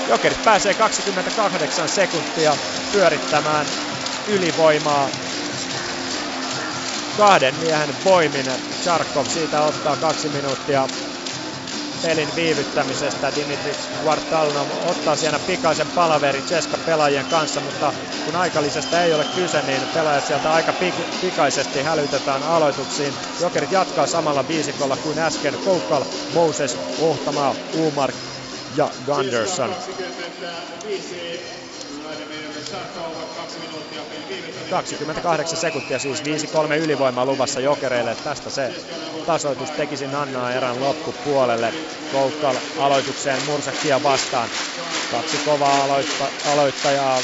Jokerit 0.08 0.44
pääsee 0.44 0.76
28 0.76 1.90
sekuntia 1.90 2.58
pyörittämään 2.92 3.66
ylivoimaa 4.28 5.23
kahden 7.18 7.56
miehen 7.60 7.96
voimin. 8.06 8.46
Charkov 8.84 9.26
siitä 9.28 9.62
ottaa 9.62 9.96
kaksi 9.98 10.30
minuuttia 10.30 10.88
pelin 12.02 12.36
viivyttämisestä. 12.36 13.32
Dimitri 13.36 13.74
Kvartalnov 14.02 14.68
ottaa 14.84 15.16
siinä 15.16 15.40
pikaisen 15.40 15.88
palaverin 15.96 16.44
Ceska 16.44 16.78
pelaajien 16.86 17.26
kanssa, 17.26 17.62
mutta 17.62 17.94
kun 18.26 18.36
aikallisesta 18.36 19.04
ei 19.04 19.14
ole 19.14 19.26
kyse, 19.26 19.62
niin 19.62 19.88
pelaajat 19.94 20.26
sieltä 20.26 20.52
aika 20.54 20.72
pik- 20.72 21.18
pikaisesti 21.22 21.82
hälytetään 21.84 22.44
aloituksiin. 22.44 23.14
Jokerit 23.40 23.72
jatkaa 23.72 24.08
samalla 24.08 24.48
viisikolla 24.48 24.98
kuin 24.98 25.20
äsken. 25.20 25.60
Koukal, 25.64 26.04
Moses, 26.34 26.78
Ohtamaa, 26.98 27.56
Umark 27.74 28.16
ja 28.76 28.92
Gunderson. 29.06 29.76
28 34.70 35.58
sekuntia 35.58 36.00
siis 36.00 36.24
5-3 36.24 36.26
ylivoimaa 36.74 37.26
luvassa 37.26 37.60
jokereille. 37.60 38.16
Tästä 38.24 38.50
se 38.50 38.74
tasoitus 39.26 39.70
tekisi 39.72 40.08
Nannaa 40.08 40.54
erän 40.54 40.80
loppupuolelle. 40.80 41.74
Koukkal 42.12 42.56
aloitukseen 42.80 43.46
Mursakia 43.46 44.04
vastaan. 44.04 44.50
Kaksi 45.12 45.38
kovaa 45.46 45.84
aloitta, 45.84 46.26
aloittajaa 46.54 47.20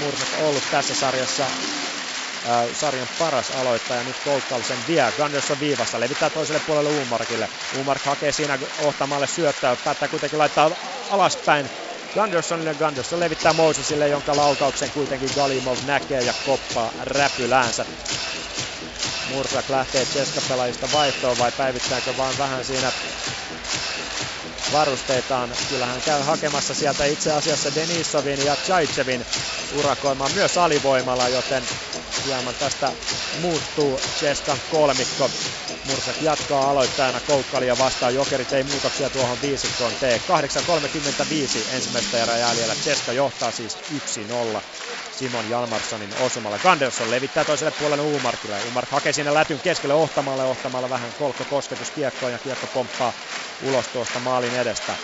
Mursak 0.00 0.28
ollut 0.40 0.62
tässä 0.70 0.94
sarjassa 0.94 1.42
äh, 1.44 2.66
sarjan 2.72 3.08
paras 3.18 3.50
aloittaja. 3.50 4.04
Nyt 4.04 4.16
Koukkal 4.24 4.62
sen 4.62 4.78
vie. 4.88 5.12
Gunderson 5.16 5.60
viivassa. 5.60 6.00
Levittää 6.00 6.30
toiselle 6.30 6.60
puolelle 6.66 7.02
Umarkille. 7.02 7.48
Umark 7.80 8.02
hakee 8.02 8.32
siinä 8.32 8.58
ohtamalle 8.84 9.26
syöttöä. 9.26 9.76
Päättää 9.84 10.08
kuitenkin 10.08 10.38
laittaa 10.38 10.70
alaspäin 11.10 11.70
Gundersonille. 12.14 12.74
Gunderson 12.74 13.20
levittää 13.20 13.52
Mosesille, 13.52 14.08
jonka 14.08 14.36
laukauksen 14.36 14.92
kuitenkin 14.92 15.32
Galimov 15.34 15.78
näkee 15.82 16.22
ja 16.22 16.34
koppaa 16.34 16.92
räpyläänsä. 17.02 17.86
Mursak 19.24 19.70
lähtee 19.70 20.06
Ceska-pelaajista 20.06 20.92
vaihtoon 20.92 21.38
vai 21.38 21.52
päivittääkö 21.52 22.16
vaan 22.16 22.38
vähän 22.38 22.64
siinä 22.64 22.92
varusteitaan. 24.72 25.54
Kyllähän 25.68 26.02
käy 26.02 26.22
hakemassa 26.22 26.74
sieltä 26.74 27.04
itse 27.04 27.32
asiassa 27.32 27.74
Denisovin 27.74 28.44
ja 28.44 28.56
Chaichevin 28.56 29.26
urakoimaan 29.78 30.32
myös 30.34 30.58
alivoimalla, 30.58 31.28
joten 31.28 31.62
hieman 32.26 32.54
tästä 32.54 32.92
muuttuu 33.40 34.00
Cheskan 34.18 34.58
kolmikko. 34.70 35.30
Mursak 35.84 36.16
jatkaa 36.22 36.70
aloittajana 36.70 37.20
Koukkalia 37.20 37.78
vastaan. 37.78 38.14
Jokerit 38.14 38.52
ei 38.52 38.64
muutoksia 38.64 39.10
tuohon 39.10 39.38
viisikkoon 39.42 39.92
tee. 40.00 40.20
8.35 41.68 41.74
ensimmäistä 41.74 42.22
erää 42.22 42.38
jäljellä. 42.38 42.74
Cheska 42.74 43.12
johtaa 43.12 43.50
siis 43.50 43.78
1-0. 44.58 44.81
Simon 45.22 45.48
Jalmarssonin 45.48 46.14
osumalla. 46.14 46.58
Ganderson 46.58 47.10
levittää 47.10 47.44
toiselle 47.44 47.70
puolelle 47.70 48.02
Umarkille. 48.02 48.60
Umark 48.60 48.90
hakee 48.90 49.12
sinne 49.12 49.34
lätyn 49.34 49.60
keskelle 49.60 49.94
Ohtamalle. 49.94 50.44
Ohtamalla 50.44 50.88
vähän 50.88 51.14
kolkko 51.14 51.44
kosketus 51.44 51.90
kiekkoon 51.90 52.32
ja 52.32 52.38
kiekko 52.38 52.66
pomppaa 52.66 53.12
ulos 53.60 53.88
tuosta 53.88 54.20
maalin 54.20 54.54
edestä. 54.54 54.98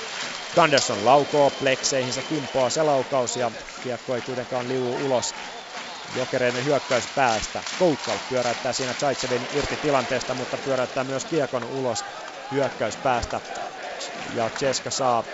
Ganderson 0.55 1.05
laukoo 1.05 1.51
plekseihinsä, 1.51 2.23
kimpoaa 2.23 2.71
se 2.71 2.83
laukaus 2.83 3.37
ja 3.37 3.53
kiekko 3.81 4.15
ei 4.17 4.23
kuitenkaan 4.23 4.69
liu 4.69 5.05
ulos 5.05 5.37
Jokereiden 6.15 6.65
hyökkäys 6.65 7.09
päästä. 7.09 7.65
Koukkal 7.77 8.19
pyöräyttää 8.29 8.73
siinä 8.73 8.95
Zaitsevin 8.95 9.49
irti 9.51 9.77
tilanteesta, 9.77 10.35
mutta 10.35 10.59
pyöräyttää 10.59 11.05
myös 11.05 11.25
kiekon 11.25 11.65
ulos 11.65 12.07
hyökkäys 12.51 12.97
päästä. 12.97 13.41
Ja 14.33 14.51
Ceska 14.51 14.91
saa 14.91 15.25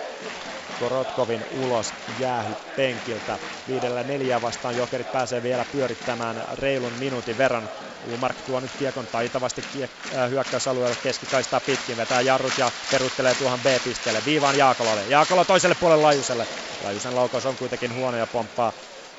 Korotkovin 0.79 1.43
ulos 1.49 1.95
jäähy 2.17 2.55
penkiltä. 2.75 3.39
Viidellä 3.67 4.03
neljää 4.03 4.41
vastaan 4.41 4.75
Jokerit 4.75 5.11
pääsee 5.11 5.43
vielä 5.43 5.65
pyörittämään 5.65 6.43
reilun 6.53 6.93
minuutin 6.99 7.37
verran. 7.37 7.69
Umark 8.03 8.41
tuo 8.45 8.59
nyt 8.59 8.71
kiekon 8.77 9.07
taitavasti 9.11 9.61
kiek- 9.61 10.15
äh, 10.15 10.29
hyökkäysalueelle 10.29 10.95
keskikaistaa 11.01 11.61
pitkin, 11.61 11.97
vetää 11.97 12.21
jarrut 12.21 12.57
ja 12.57 12.71
peruttelee 12.91 13.35
tuohon 13.35 13.59
B-pisteelle. 13.59 14.21
Viivaan 14.25 14.57
Jaakolalle. 14.57 15.03
Jaakola 15.05 15.45
toiselle 15.45 15.75
puolelle 15.79 16.01
Lajuselle. 16.01 16.47
Lajusen 16.83 17.15
laukaus 17.15 17.45
on 17.45 17.57
kuitenkin 17.57 17.93
huono 17.93 18.17
ja 18.17 18.27
pomppaa 18.27 18.73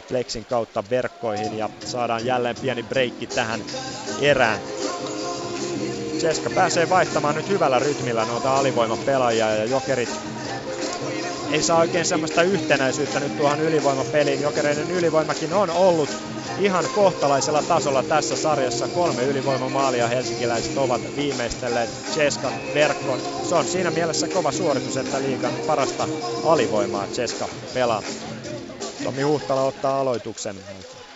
Plexin 0.08 0.46
kautta 0.46 0.84
verkkoihin 0.90 1.58
ja 1.58 1.70
saadaan 1.84 2.26
jälleen 2.26 2.56
pieni 2.60 2.82
breikki 2.82 3.26
tähän 3.26 3.60
erään. 4.20 4.58
Ceska 6.18 6.50
pääsee 6.50 6.90
vaihtamaan 6.90 7.34
nyt 7.34 7.48
hyvällä 7.48 7.78
rytmillä 7.78 8.24
noita 8.24 8.58
alivoimapelaajia 8.58 9.56
ja 9.56 9.64
Jokerit 9.64 10.08
ei 11.50 11.62
saa 11.62 11.78
oikein 11.78 12.04
semmoista 12.06 12.42
yhtenäisyyttä 12.42 13.20
nyt 13.20 13.36
tuohon 13.36 13.60
ylivoimapeliin. 13.60 14.40
Jokereiden 14.40 14.90
ylivoimakin 14.90 15.52
on 15.52 15.70
ollut 15.70 16.10
ihan 16.58 16.84
kohtalaisella 16.94 17.62
tasolla 17.62 18.02
tässä 18.02 18.36
sarjassa. 18.36 18.88
Kolme 18.88 19.22
ylivoimamaalia 19.22 20.08
helsinkiläiset 20.08 20.76
ovat 20.76 21.00
viimeistelleet 21.16 21.90
Ceskan 22.14 22.52
verkkoon. 22.74 23.20
Se 23.48 23.54
on 23.54 23.64
siinä 23.64 23.90
mielessä 23.90 24.28
kova 24.28 24.52
suoritus, 24.52 24.96
että 24.96 25.22
liikan 25.22 25.52
parasta 25.66 26.08
alivoimaa 26.44 27.06
Ceska 27.06 27.48
pelaa. 27.74 28.02
Tomi 29.04 29.22
Huhtala 29.22 29.62
ottaa 29.62 30.00
aloituksen. 30.00 30.56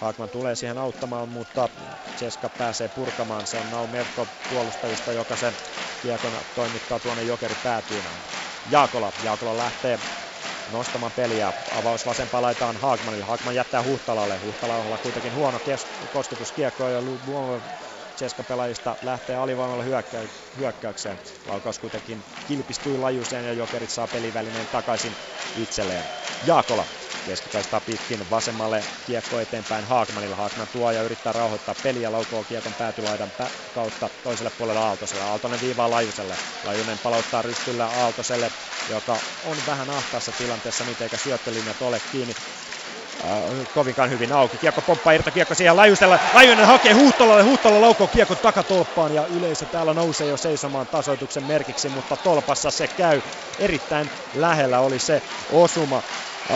Haakman 0.00 0.30
tulee 0.30 0.56
siihen 0.56 0.78
auttamaan, 0.78 1.28
mutta 1.28 1.68
Ceska 2.16 2.48
pääsee 2.48 2.88
purkamaan. 2.88 3.46
Se 3.46 3.56
on 3.56 3.70
Naumerko 3.70 4.26
puolustajista, 4.50 5.12
joka 5.12 5.36
sen 5.36 5.52
kiekon 6.02 6.32
toimittaa 6.54 7.00
tuonne 7.00 7.22
jokeri 7.22 7.54
päätyyn. 7.62 8.04
Jaakola. 8.70 9.12
Jaakola 9.20 9.56
lähtee 9.56 9.98
nostamaan 10.66 11.12
peliä. 11.12 11.52
Avaus 11.70 12.06
vasempaan 12.06 12.42
laitaan 12.42 12.76
Haagmanille. 12.76 13.24
Haagman 13.24 13.54
jättää 13.54 13.82
Huhtalalle. 13.82 14.38
Huhtalalla 14.38 14.98
kuitenkin 14.98 15.34
huono 15.34 15.60
kes- 15.60 15.88
kosketus 16.10 16.52
kiekkoon 16.52 16.92
ja 16.92 17.00
Ceska-pelaajista 18.16 18.96
lähtee 19.02 19.36
alivoimalla 19.36 19.82
hyökkä- 19.82 20.28
hyökkäykseen. 20.56 21.20
Laukaus 21.44 21.78
kuitenkin 21.78 22.24
kilpistyy 22.46 22.96
lajuseen 22.96 23.44
ja 23.44 23.52
Jokerit 23.52 23.90
saa 23.90 24.08
pelivälineen 24.08 24.68
takaisin 24.68 25.16
itselleen. 25.54 26.08
Jaakola 26.42 26.86
keskikaistaa 27.26 27.80
pitkin 27.80 28.30
vasemmalle 28.30 28.84
kiekko 29.06 29.40
eteenpäin 29.40 29.84
Haakmanilla. 29.84 30.36
Haakman 30.36 30.66
tuo 30.72 30.90
ja 30.90 31.02
yrittää 31.02 31.32
rauhoittaa 31.32 31.74
peliä, 31.82 32.12
laukoo 32.12 32.44
kiekon 32.44 32.74
päätylaidan 32.74 33.32
pä- 33.40 33.50
kautta 33.74 34.08
toiselle 34.24 34.50
puolelle 34.58 34.80
Aaltoselle. 34.80 35.24
Aaltonen 35.24 35.60
viivaa 35.60 35.90
Lajuselle. 35.90 36.34
Lajunen 36.64 36.98
palauttaa 36.98 37.42
rystyllä 37.42 37.86
Aaltoselle, 37.86 38.52
joka 38.90 39.16
on 39.44 39.56
vähän 39.66 39.90
ahtaassa 39.90 40.32
tilanteessa 40.32 40.84
nyt 40.84 41.00
eikä 41.00 41.16
syöttölinjat 41.16 41.82
ole 41.82 42.00
kiinni. 42.12 42.34
Äh, 43.24 43.66
kovinkaan 43.74 44.10
hyvin 44.10 44.32
auki. 44.32 44.58
Kiekko 44.58 44.80
pomppaa 44.80 45.12
irta, 45.12 45.30
kiekko 45.30 45.54
siihen 45.54 45.76
Lajusella. 45.76 46.18
Lajunen 46.34 46.66
hakee 46.66 46.92
Huhtolalle, 46.92 47.42
Huhtola 47.42 47.80
laukoo 47.80 48.06
kiekon 48.06 48.36
takatolppaan 48.36 49.14
ja 49.14 49.26
yleisö 49.26 49.64
täällä 49.66 49.94
nousee 49.94 50.26
jo 50.26 50.36
seisomaan 50.36 50.86
tasoituksen 50.86 51.44
merkiksi, 51.44 51.88
mutta 51.88 52.16
tolpassa 52.16 52.70
se 52.70 52.86
käy. 52.86 53.22
Erittäin 53.58 54.10
lähellä 54.34 54.80
oli 54.80 54.98
se 54.98 55.22
osuma. 55.52 56.02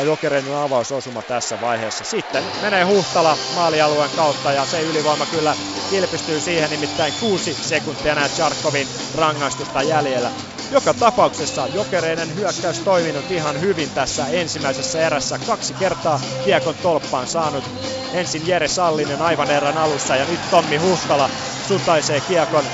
Jokereiden 0.03 0.55
avausosuma 0.55 1.23
tässä 1.23 1.61
vaiheessa. 1.61 2.05
Sitten 2.05 2.53
menee 2.61 2.83
Huhtala 2.85 3.39
maalialueen 3.51 4.11
kautta 4.11 4.53
ja 4.53 4.67
se 4.67 4.83
ylivoima 4.83 5.27
kyllä 5.27 5.57
kilpistyy 5.87 6.41
siihen 6.41 6.71
nimittäin 6.71 7.15
kuusi 7.15 7.59
sekuntia 7.61 8.15
näet 8.15 8.33
Charkovin 8.33 8.91
rangaistusta 9.13 9.83
jäljellä. 9.83 10.33
Joka 10.71 10.95
tapauksessa 10.95 11.69
Jokereiden 11.69 12.35
hyökkäys 12.35 12.81
toiminut 12.81 13.31
ihan 13.31 13.61
hyvin 13.61 13.93
tässä 13.93 14.29
ensimmäisessä 14.29 15.07
erässä. 15.07 15.39
Kaksi 15.39 15.75
kertaa 15.75 16.21
kiekon 16.43 16.77
tolppaan 16.77 17.27
saanut 17.27 17.65
ensin 18.13 18.47
Jere 18.47 18.69
Sallinen 18.69 19.23
aivan 19.23 19.51
erän 19.51 19.77
alussa 19.79 20.17
ja 20.17 20.27
nyt 20.27 20.41
Tommi 20.51 20.77
Huhtala 20.77 21.31
sutaisee 21.61 22.21
kiekon 22.21 22.71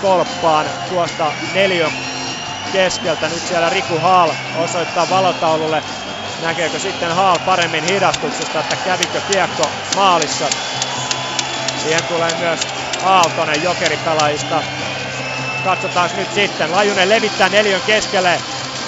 tolppaan 0.00 0.72
tuosta 0.88 1.34
neljön 1.46 1.92
keskeltä. 2.72 3.28
Nyt 3.28 3.46
siellä 3.48 3.68
Riku 3.68 3.98
Haal 3.98 4.30
osoittaa 4.64 5.10
valotaululle 5.10 5.82
Näkeekö 6.42 6.78
sitten 6.78 7.14
Haal 7.14 7.38
paremmin 7.38 7.84
hidastuksesta, 7.84 8.60
että 8.60 8.76
kävikö 8.76 9.20
kiekko 9.32 9.70
maalissa. 9.96 10.44
Siihen 11.82 12.04
tulee 12.04 12.34
myös 12.38 12.60
Aaltonen 13.04 13.62
jokeripelaajista. 13.62 14.62
Katsotaan 15.64 16.10
nyt 16.16 16.34
sitten. 16.34 16.72
Lajunen 16.72 17.08
levittää 17.08 17.48
neljön 17.48 17.80
keskelle. 17.86 18.40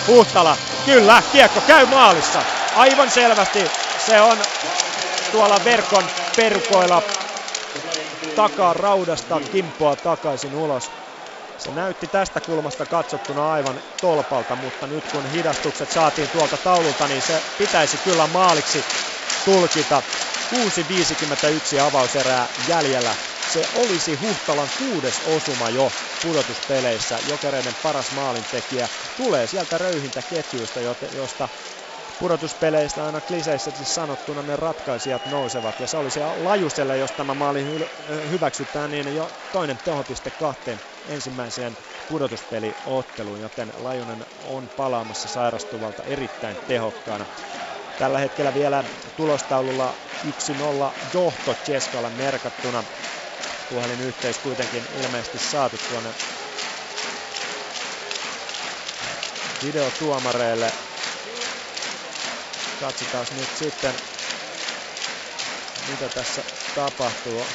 Huhtala. 0.06 0.56
Kyllä, 0.86 1.22
kiekko 1.32 1.60
käy 1.60 1.86
maalissa. 1.86 2.42
Aivan 2.76 3.10
selvästi 3.10 3.70
se 4.06 4.20
on 4.20 4.38
tuolla 5.32 5.60
verkon 5.64 6.04
perukoilla 6.36 7.02
takaa 8.36 8.74
raudasta 8.74 9.40
kimpoa 9.52 9.96
takaisin 9.96 10.54
ulos. 10.54 10.90
Se 11.58 11.70
näytti 11.70 12.06
tästä 12.06 12.40
kulmasta 12.40 12.86
katsottuna 12.86 13.52
aivan 13.52 13.80
tolpalta, 14.00 14.56
mutta 14.56 14.86
nyt 14.86 15.04
kun 15.12 15.26
hidastukset 15.26 15.90
saatiin 15.90 16.30
tuolta 16.30 16.56
taululta, 16.64 17.08
niin 17.08 17.22
se 17.22 17.42
pitäisi 17.58 17.98
kyllä 18.04 18.26
maaliksi 18.26 18.84
tulkita. 19.44 20.02
6.51 21.74 21.80
avauserää 21.80 22.48
jäljellä. 22.68 23.14
Se 23.52 23.68
olisi 23.74 24.14
Huhtalan 24.14 24.68
kuudes 24.78 25.20
osuma 25.26 25.70
jo 25.70 25.92
pudotuspeleissä. 26.22 27.18
Jokereiden 27.28 27.74
paras 27.82 28.10
maalintekijä 28.10 28.88
tulee 29.16 29.46
sieltä 29.46 29.78
röyhintäketjuista, 29.78 30.80
josta 31.16 31.48
pudotuspeleistä 32.18 33.04
aina 33.04 33.20
kliseisesti 33.20 33.84
sanottuna 33.84 34.42
ne 34.42 34.56
ratkaisijat 34.56 35.24
nousevat. 35.24 35.80
Ja 35.80 35.86
se 35.86 35.96
olisi 35.96 36.20
Lajuselle, 36.20 36.98
jos 36.98 37.12
tämä 37.12 37.34
maali 37.34 37.66
hyväksytään, 38.30 38.90
niin 38.90 39.14
jo 39.14 39.32
toinen 39.52 39.78
tehopiste 39.84 40.30
kahteen 40.30 40.82
ensimmäiseen 41.04 41.76
pudotuspeliotteluun, 42.08 43.40
joten 43.40 43.72
Lajunen 43.76 44.26
on 44.38 44.70
palaamassa 44.76 45.28
sairastuvalta 45.28 46.02
erittäin 46.02 46.58
tehokkaana. 46.66 47.26
Tällä 47.98 48.18
hetkellä 48.18 48.54
vielä 48.54 48.84
tulostaululla 49.16 49.94
1-0 50.26 50.30
johto 51.14 51.54
Cheskalla 51.64 52.10
merkattuna. 52.10 52.84
Puhelinyhteys 53.68 54.38
kuitenkin 54.38 54.82
ilmeisesti 55.02 55.38
saatu 55.38 55.76
tuonne 55.90 56.10
videotuomareille. 59.64 60.93
Katsotaan 62.84 63.26
nyt 63.36 63.48
sitten, 63.58 63.94
mitä 65.88 66.08
tässä 66.08 66.42
tapahtuu. 66.74 67.46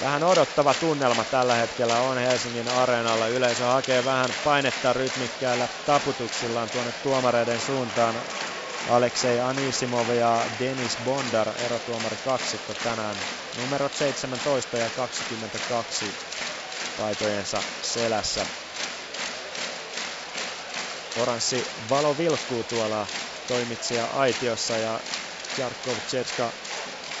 Vähän 0.00 0.24
odottava 0.24 0.74
tunnelma 0.74 1.24
tällä 1.24 1.54
hetkellä 1.54 1.98
on 1.98 2.18
Helsingin 2.18 2.68
areenalla. 2.68 3.26
Yleisö 3.26 3.64
hakee 3.64 4.04
vähän 4.04 4.30
painetta 4.44 4.92
rytmikkäällä 4.92 5.68
taputuksillaan 5.86 6.70
tuonne 6.70 6.92
tuomareiden 7.02 7.60
suuntaan. 7.60 8.14
Aleksei 8.90 9.40
Anisimov 9.40 10.08
ja 10.08 10.42
Denis 10.60 10.96
Bondar, 11.04 11.48
erotuomari 11.66 12.16
kaksikko 12.24 12.74
tänään. 12.74 13.16
Numerot 13.56 13.96
17 13.96 14.76
ja 14.76 14.90
22 14.96 16.04
paitojensa 16.98 17.62
selässä. 17.82 18.67
Oranssi 21.18 21.64
valo 21.88 22.16
vilkkuu 22.16 22.64
tuolla 22.64 23.08
toimitsija 23.46 24.04
aitiossa 24.06 24.78
ja 24.78 25.00
Jarkov 25.56 25.98
Chetska 25.98 26.52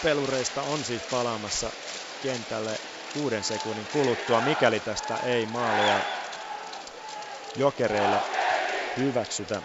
pelureista 0.00 0.62
on 0.62 0.84
siis 0.84 1.02
palaamassa 1.10 1.72
kentälle 2.20 2.80
kuuden 3.10 3.44
sekunnin 3.44 3.88
kuluttua, 3.88 4.40
mikäli 4.40 4.80
tästä 4.80 5.16
ei 5.16 5.46
maalia 5.46 6.02
jokereille 7.54 8.22
hyväksytä. 8.96 9.62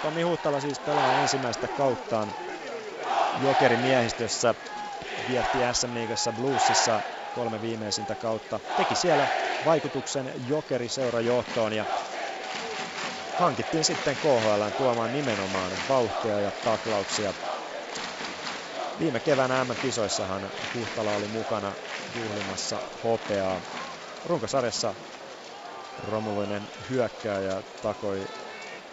Tomi 0.00 0.22
Huhtala 0.22 0.60
siis 0.60 0.80
pelaa 0.80 1.14
ensimmäistä 1.14 1.68
kauttaan 1.68 2.34
jokerimiehistössä, 3.32 4.54
vietti 5.26 5.58
SM 5.72 5.94
Liigassa 5.94 6.32
Bluesissa 6.32 7.02
kolme 7.32 7.60
viimeisintä 7.60 8.16
kautta. 8.16 8.60
Teki 8.76 8.94
siellä 8.94 9.28
vaikutuksen 9.64 10.32
jokeriseurajohtoon 10.36 11.72
ja 11.72 11.86
hankittiin 13.34 13.84
sitten 13.84 14.18
KHL 14.18 14.70
tuomaan 14.76 15.12
nimenomaan 15.12 15.88
vauhtia 15.88 16.40
ja 16.40 16.52
taklauksia 16.52 17.34
Viime 18.98 19.20
keväänä 19.20 19.64
M-kisoissahan 19.64 20.52
Huhtala 20.74 21.14
oli 21.14 21.28
mukana 21.28 21.76
juhlimassa 22.14 22.82
hopeaa. 23.02 23.62
Runkosarjassa 24.24 24.94
romuluinen 25.98 26.72
hyökkääjä 26.88 27.62
takoi 27.80 28.28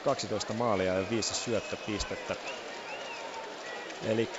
12 0.01 0.53
maalia 0.53 0.95
ja 0.95 1.09
5 1.09 1.33
syöttöpistettä. 1.35 2.35
Eli 4.01 4.33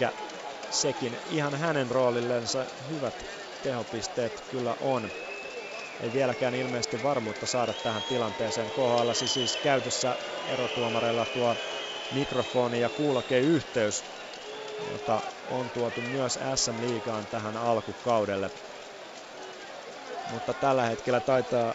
sekin 0.70 1.20
ihan 1.24 1.54
hänen 1.54 1.90
roolillensa 1.90 2.66
hyvät 2.88 3.26
tehopisteet 3.62 4.44
kyllä 4.48 4.76
on. 4.80 5.10
Ei 6.00 6.12
vieläkään 6.12 6.54
ilmeisesti 6.54 7.02
varmuutta 7.02 7.46
saada 7.46 7.74
tähän 7.74 8.04
tilanteeseen. 8.04 8.72
KHL 8.72 9.10
siis 9.12 9.56
käytössä 9.56 10.18
erotuomareilla 10.44 11.26
tuo 11.26 11.56
mikrofoni 12.10 12.80
ja 12.80 12.90
kuulokeyhteys 12.90 14.12
jota 14.86 15.22
on 15.44 15.70
tuotu 15.70 16.02
myös 16.02 16.38
SM-liigaan 16.54 17.28
tähän 17.28 17.56
alkukaudelle. 17.56 18.50
Mutta 20.24 20.54
tällä 20.54 20.84
hetkellä 20.86 21.20
taitaa 21.20 21.74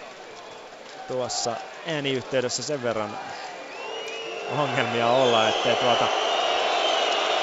tuossa 1.08 1.60
ääniyhteydessä 1.86 2.64
sen 2.64 2.82
verran 2.82 3.20
ongelmia 4.48 5.10
olla, 5.10 5.48
ettei 5.48 5.76
tuota 5.76 6.10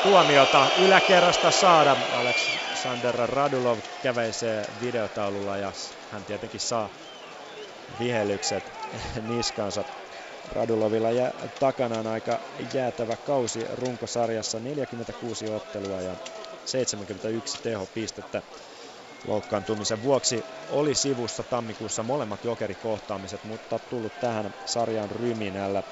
tuomiota 0.02 0.70
yläkerrasta 0.74 1.50
saada. 1.50 1.96
Alexander 2.84 3.14
Radulov 3.14 3.78
käveisee 4.02 4.64
videotaululla 4.80 5.56
ja 5.56 5.72
hän 6.10 6.24
tietenkin 6.24 6.60
saa 6.60 6.90
vihellykset 7.98 8.72
niskansa 9.28 9.84
Radulovilla 10.52 11.12
jä, 11.12 11.32
takana 11.58 11.98
on 11.98 12.06
aika 12.06 12.38
jäätävä 12.74 13.16
kausi 13.16 13.64
runkosarjassa, 13.72 14.60
46 14.60 15.48
ottelua 15.48 16.00
ja 16.00 16.16
71 16.64 17.58
tehopistettä. 17.62 18.42
Loukkaantumisen 19.26 20.02
vuoksi 20.02 20.46
oli 20.68 20.94
sivussa 20.94 21.44
tammikuussa 21.44 22.02
molemmat 22.02 22.44
jokerikohtaamiset, 22.44 23.44
mutta 23.44 23.78
tullut 23.78 24.20
tähän 24.20 24.54
sarjan 24.64 25.10
ryminällä. 25.10 25.82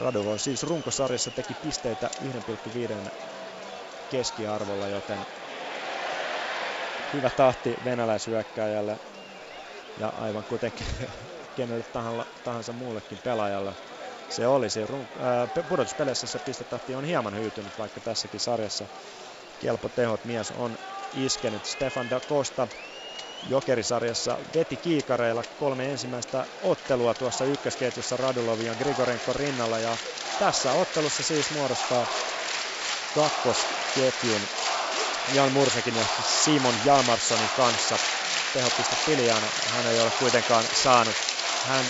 Radulov 0.00 0.36
siis 0.38 0.62
runkosarjassa 0.62 1.30
teki 1.30 1.54
pisteitä 1.54 2.10
1,5 2.20 3.10
keskiarvolla, 4.08 4.88
joten 4.88 5.26
hyvä 7.12 7.30
tahti 7.30 7.76
venäläishyökkääjälle. 7.84 9.00
Ja 9.96 10.08
aivan 10.08 10.44
kuten 10.44 10.72
kenelle 11.54 11.84
tahansa 12.42 12.72
muullekin 12.72 13.18
pelaajalle 13.18 13.72
se 14.28 14.46
olisi. 14.46 14.80
Pudotuspeleissä 15.68 16.26
se 16.26 16.38
pistetahti 16.38 16.94
on 16.94 17.04
hieman 17.04 17.34
hyytynyt, 17.34 17.78
vaikka 17.78 18.00
tässäkin 18.00 18.40
sarjassa 18.40 18.88
kelpo 19.58 19.88
tehot 19.88 20.24
mies 20.24 20.50
on 20.50 20.78
iskenyt. 21.12 21.64
Stefan 21.64 22.10
da 22.10 22.20
Costa 22.20 22.68
Jokerisarjassa 23.48 24.38
veti 24.54 24.76
kiikareilla 24.76 25.44
kolme 25.58 25.90
ensimmäistä 25.90 26.46
ottelua 26.62 27.14
tuossa 27.14 27.44
ykkösketjussa 27.44 28.16
Radulovin 28.16 28.66
ja 28.66 28.74
Grigorenko 28.74 29.32
rinnalla 29.32 29.78
ja 29.78 29.96
tässä 30.38 30.72
ottelussa 30.72 31.22
siis 31.22 31.50
muodostaa 31.50 32.06
kakkosketjun 33.14 34.65
Jan 35.34 35.52
Mursekin 35.52 35.96
ja 35.96 36.04
Simon 36.24 36.74
Jalmarssonin 36.84 37.48
kanssa. 37.56 37.96
Tehopiste 38.54 38.96
Piliaan 39.06 39.42
hän 39.76 39.86
ei 39.86 40.00
ole 40.00 40.10
kuitenkaan 40.18 40.64
saanut 40.82 41.14
hän 41.68 41.84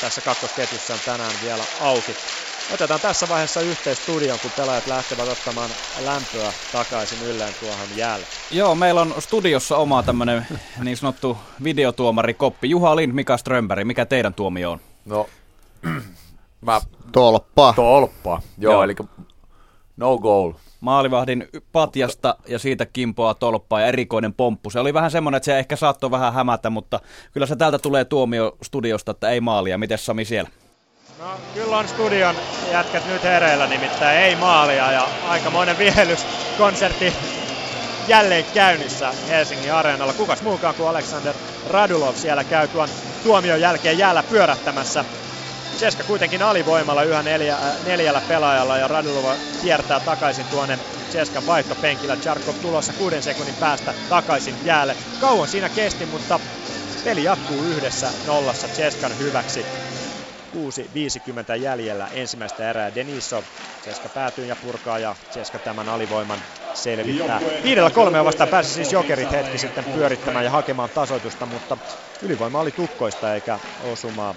tässä 0.00 0.20
kakkosketjussa 0.20 0.94
on 0.94 1.00
tänään 1.04 1.32
vielä 1.42 1.64
auki. 1.80 2.16
Otetaan 2.74 3.00
tässä 3.00 3.28
vaiheessa 3.28 3.60
yhteistudion, 3.60 4.38
kun 4.42 4.50
pelaajat 4.56 4.86
lähtevät 4.86 5.28
ottamaan 5.28 5.70
lämpöä 6.04 6.52
takaisin 6.72 7.22
ylleen 7.22 7.54
tuohon 7.60 7.96
jäälle. 7.96 8.26
Joo, 8.50 8.74
meillä 8.74 9.00
on 9.00 9.14
studiossa 9.18 9.76
oma 9.76 10.02
tämmöinen 10.02 10.46
niin 10.82 10.96
sanottu 10.96 11.38
videotuomari 11.64 12.34
Koppi. 12.34 12.70
Juha 12.70 12.96
Lind, 12.96 13.12
Mika 13.12 13.36
Strömberg, 13.36 13.86
mikä 13.86 14.06
teidän 14.06 14.34
tuomio 14.34 14.70
on? 14.70 14.80
No, 15.04 15.28
mä... 16.60 16.80
Tolppa. 17.12 17.72
Tolppa, 17.76 18.42
joo, 18.58 18.72
joo. 18.72 18.82
eli 18.82 18.94
no 19.96 20.18
goal 20.18 20.52
maalivahdin 20.80 21.48
patjasta 21.72 22.36
ja 22.48 22.58
siitä 22.58 22.86
kimpoaa 22.86 23.34
tolppaa 23.34 23.80
ja 23.80 23.86
erikoinen 23.86 24.34
pomppu. 24.34 24.70
Se 24.70 24.80
oli 24.80 24.94
vähän 24.94 25.10
semmoinen, 25.10 25.36
että 25.36 25.44
se 25.44 25.58
ehkä 25.58 25.76
saattoi 25.76 26.10
vähän 26.10 26.32
hämätä, 26.32 26.70
mutta 26.70 27.00
kyllä 27.32 27.46
se 27.46 27.56
täältä 27.56 27.78
tulee 27.78 28.04
tuomio 28.04 28.56
studiosta, 28.62 29.10
että 29.10 29.28
ei 29.28 29.40
maalia. 29.40 29.78
Miten 29.78 29.98
Sami 29.98 30.24
siellä? 30.24 30.50
No 31.18 31.26
kyllä 31.54 31.78
on 31.78 31.88
studion 31.88 32.34
jätkät 32.72 33.06
nyt 33.06 33.22
hereillä, 33.22 33.66
nimittäin 33.66 34.18
ei 34.18 34.36
maalia 34.36 34.92
ja 34.92 35.08
aikamoinen 35.28 35.78
vihelyskonsertti 35.78 37.12
jälleen 38.08 38.44
käynnissä 38.54 39.12
Helsingin 39.28 39.74
areenalla. 39.74 40.12
Kukas 40.12 40.42
muukaan 40.42 40.74
kuin 40.74 40.88
Alexander 40.88 41.34
Radulov 41.70 42.14
siellä 42.14 42.44
käy 42.44 42.68
tuon 42.68 42.88
tuomion 43.22 43.60
jälkeen 43.60 43.98
jäällä 43.98 44.22
pyörättämässä. 44.22 45.04
Ceska 45.80 46.04
kuitenkin 46.04 46.42
alivoimalla 46.42 47.02
yhä 47.02 47.22
neljä, 47.22 47.54
äh, 47.54 47.84
neljällä 47.84 48.22
pelaajalla 48.28 48.78
ja 48.78 48.88
Radulova 48.88 49.36
kiertää 49.62 50.00
takaisin 50.00 50.46
tuonne 50.46 50.78
Ceskan 51.10 51.46
vaihtopenkillä. 51.46 52.16
Charkov 52.16 52.54
tulossa 52.62 52.92
kuuden 52.92 53.22
sekunnin 53.22 53.54
päästä 53.60 53.94
takaisin 54.08 54.54
jäälle. 54.64 54.96
Kauan 55.20 55.48
siinä 55.48 55.68
kesti, 55.68 56.06
mutta 56.06 56.40
peli 57.04 57.24
jatkuu 57.24 57.64
yhdessä 57.64 58.10
nollassa 58.26 58.68
Ceskan 58.68 59.18
hyväksi. 59.18 59.66
6.50 60.52 61.56
jäljellä 61.60 62.08
ensimmäistä 62.12 62.70
erää 62.70 62.94
Denisov. 62.94 63.44
Ceska 63.82 64.08
päätyy 64.08 64.46
ja 64.46 64.56
purkaa 64.56 64.98
ja 64.98 65.16
Ceska 65.30 65.58
tämän 65.58 65.88
alivoiman 65.88 66.42
selvittää. 66.74 67.40
Viidellä 67.64 67.90
kolmea 67.90 68.24
vastaan 68.24 68.48
pääsi 68.48 68.70
siis 68.70 68.92
Jokerit 68.92 69.32
hetki 69.32 69.58
sitten 69.58 69.84
pyörittämään 69.84 70.44
ja 70.44 70.50
hakemaan 70.50 70.90
tasoitusta, 70.90 71.46
mutta 71.46 71.78
ylivoima 72.22 72.60
oli 72.60 72.70
tukkoista 72.70 73.34
eikä 73.34 73.58
osumaa 73.82 74.34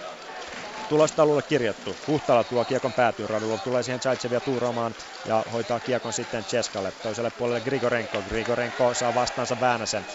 tulostaululle 0.88 1.44
kirjattu. 1.44 1.98
Huhtala 2.08 2.44
tuo 2.44 2.66
kiekon 2.66 2.94
päätyy, 2.94 3.28
Radulov 3.28 3.60
tulee 3.64 3.84
siihen 3.84 4.02
Zaitsevia 4.02 4.42
tuuraamaan 4.42 4.96
ja 5.26 5.44
hoitaa 5.52 5.80
kiekon 5.80 6.14
sitten 6.14 6.46
Ceskalle. 6.46 6.92
Toiselle 6.92 7.32
puolelle 7.32 7.62
Grigorenko. 7.62 8.24
Grigorenko 8.24 8.94
saa 8.94 9.14
vastaansa 9.14 9.60
Väänäsen. 9.60 10.06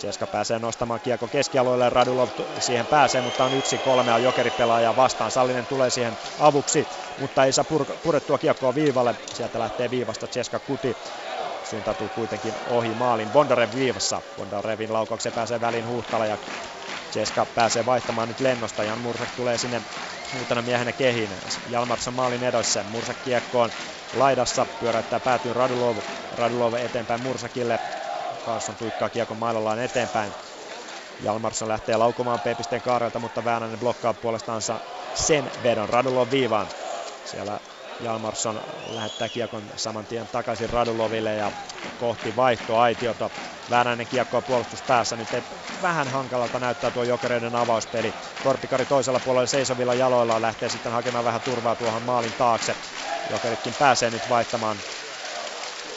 Ceska 0.00 0.26
pääsee 0.26 0.58
nostamaan 0.58 1.00
kiekko 1.00 1.28
keskialueelle, 1.28 1.90
Radulov 1.90 2.28
siihen 2.58 2.86
pääsee, 2.86 3.22
mutta 3.22 3.44
on 3.44 3.52
yksi 3.54 3.78
kolmea 3.78 4.18
jokeripelaajaa 4.18 4.96
vastaan. 4.96 5.30
Sallinen 5.30 5.66
tulee 5.66 5.90
siihen 5.90 6.18
avuksi, 6.38 6.88
mutta 7.16 7.44
ei 7.44 7.52
saa 7.52 7.64
pur- 7.72 7.98
purettua 8.02 8.38
kiekkoa 8.38 8.74
viivalle. 8.74 9.14
Sieltä 9.34 9.58
lähtee 9.58 9.90
viivasta 9.90 10.28
Ceska 10.28 10.60
kuti 10.60 10.98
suuntautuu 11.62 12.08
kuitenkin 12.08 12.54
ohi 12.66 12.94
maalin 12.94 13.32
Bondarev 13.32 13.70
viivassa. 13.74 14.22
Bondarevin 14.36 14.92
laukauksen 14.92 15.32
pääsee 15.32 15.60
väliin 15.60 15.88
Huhtala 15.88 16.26
ja 16.26 16.38
Ceska 17.12 17.46
pääsee 17.46 17.84
vaihtamaan 17.84 18.28
nyt 18.28 18.40
lennosta. 18.40 18.84
Jan 18.84 18.98
Mursak 18.98 19.32
tulee 19.32 19.58
sinne 19.58 19.82
uutena 20.34 20.62
miehenä 20.62 20.92
kehiin. 20.92 21.30
Jalmarsson 21.66 22.14
maalin 22.14 22.42
edossa. 22.42 22.84
Mursak 22.84 23.16
kiekkoon 23.22 23.70
laidassa. 24.12 24.66
Pyöräyttää 24.80 25.20
päätyy 25.20 25.52
Radulov. 25.52 25.96
Radulov 26.32 26.74
eteenpäin 26.74 27.20
Mursakille. 27.20 27.78
Carlson 28.46 28.76
tuikkaa 28.76 29.10
kiekon 29.10 29.36
mailallaan 29.36 29.78
eteenpäin. 29.78 30.32
Jalmarsson 31.22 31.68
lähtee 31.68 31.96
laukumaan 31.96 32.40
P-pisteen 32.40 32.82
kaarelta, 32.82 33.18
mutta 33.18 33.44
Väänänen 33.44 33.78
blokkaa 33.80 34.14
puolestaansa 34.14 34.80
sen 35.14 35.50
vedon 35.62 35.88
Radulov 35.88 36.30
viivaan. 36.30 36.66
Siellä 37.24 37.60
Jalmarsson 37.98 38.60
lähettää 38.86 39.28
kiekon 39.28 39.70
saman 39.76 40.06
tien 40.06 40.28
takaisin 40.28 40.70
Raduloville 40.70 41.34
ja 41.34 41.52
kohti 41.96 42.36
vaihtoaitiota. 42.36 43.30
Väänäinen 43.70 44.06
kiekkoa 44.06 44.42
puolustus 44.42 44.82
päässä. 44.82 45.16
Nyt 45.16 45.34
ei 45.34 45.42
vähän 45.82 46.08
hankalalta 46.08 46.60
näyttää 46.60 46.90
tuo 46.90 47.02
jokereiden 47.04 47.54
avauspeli. 47.54 48.14
Korpikari 48.40 48.86
toisella 48.86 49.20
puolella 49.20 49.46
seisovilla 49.46 49.94
jaloilla 49.94 50.40
lähtee 50.42 50.68
sitten 50.68 50.92
hakemaan 50.92 51.24
vähän 51.24 51.42
turvaa 51.42 51.76
tuohon 51.76 52.02
maalin 52.02 52.34
taakse. 52.34 52.76
Jokeritkin 53.30 53.74
pääsee 53.74 54.10
nyt 54.10 54.28
vaihtamaan 54.28 54.84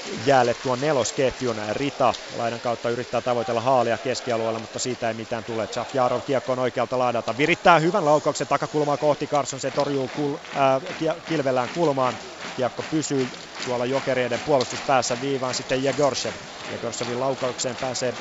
jäälle 0.05 0.53
tuon 0.53 0.79
nelosketjun. 0.79 1.57
Rita 1.71 2.15
laidan 2.31 2.61
kautta 2.61 2.89
yrittää 2.89 3.21
tavoitella 3.21 3.61
haalia 3.61 3.97
keskialueella, 3.97 4.59
mutta 4.59 4.79
siitä 4.79 5.07
ei 5.07 5.13
mitään 5.13 5.43
tule. 5.45 5.69
Jack 5.75 5.93
Jarov 5.93 6.21
kiekkoon 6.21 6.59
oikealta 6.59 6.99
laidalta. 6.99 7.37
Virittää 7.37 7.79
hyvän 7.79 8.05
laukauksen 8.05 8.47
takakulmaa 8.47 8.97
kohti 8.97 9.27
Carson. 9.27 9.59
Se 9.59 9.71
torjuu 9.71 10.07
kul, 10.07 10.35
äh, 10.35 11.15
kilvellään 11.25 11.69
kulmaan. 11.69 12.13
Kiekko 12.55 12.83
pysyy 12.83 13.29
tuolla 13.63 13.85
jokereiden 13.85 14.41
puolustuspäässä 14.41 15.21
viivaan 15.21 15.53
sitten 15.53 15.83
Jegorshev. 15.83 16.33
Jegorsevin 16.69 17.19
laukaukseen 17.19 17.75
pääsee 17.77 18.13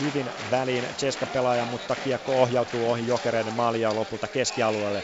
hyvin 0.00 0.30
väliin 0.50 0.94
Ceska 0.96 1.26
pelaaja, 1.26 1.64
mutta 1.64 1.96
kiekko 1.96 2.42
ohjautuu 2.42 2.90
ohi 2.90 3.06
jokereiden 3.06 3.54
maalia 3.54 3.94
lopulta 3.94 4.28
keskialueelle. 4.28 5.02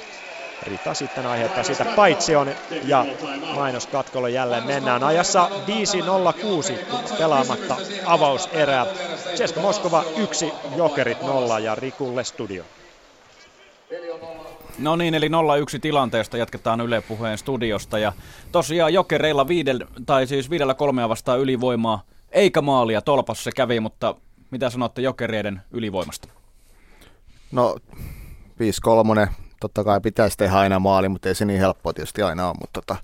Rita 0.62 0.94
sitten 0.94 1.26
aiheuttaa 1.26 1.62
siitä 1.62 1.84
paitsion 1.84 2.48
ja 2.84 3.06
mainoskatkolle 3.54 4.30
jälleen 4.30 4.66
mennään 4.66 5.04
ajassa 5.04 5.50
5.06 7.10 7.18
pelaamatta 7.18 7.76
avauserää. 8.06 8.86
Ceska 9.34 9.60
Moskova 9.60 10.04
1, 10.16 10.52
Jokerit 10.76 11.22
0 11.22 11.58
ja 11.58 11.74
Rikulle 11.74 12.24
studio. 12.24 12.64
No 14.78 14.96
niin, 14.96 15.14
eli 15.14 15.28
0-1 15.28 15.30
tilanteesta 15.80 16.36
jatketaan 16.36 16.80
Yle 16.80 17.00
Puheen 17.00 17.38
studiosta. 17.38 17.98
Ja 17.98 18.12
tosiaan 18.52 18.94
Jokereilla 18.94 19.48
viidel, 19.48 19.84
tai 20.06 20.26
siis 20.26 20.50
viidellä 20.50 20.74
kolmea 20.74 21.08
vastaan 21.08 21.40
ylivoimaa, 21.40 22.02
eikä 22.32 22.62
maalia, 22.62 23.02
tolpassa 23.02 23.44
se 23.44 23.52
kävi, 23.52 23.80
mutta 23.80 24.14
mitä 24.50 24.70
sanotte 24.70 25.02
Jokereiden 25.02 25.62
ylivoimasta? 25.70 26.28
No 27.52 27.76
5-3, 29.24 29.28
totta 29.60 29.84
kai 29.84 30.00
pitäisi 30.00 30.38
tehdä 30.38 30.56
aina 30.56 30.78
maali, 30.78 31.08
mutta 31.08 31.28
ei 31.28 31.34
se 31.34 31.44
niin 31.44 31.60
helppoa 31.60 31.92
tietysti 31.92 32.22
aina 32.22 32.48
ole, 32.48 32.56
mutta 32.60 32.80
tota, 32.80 32.96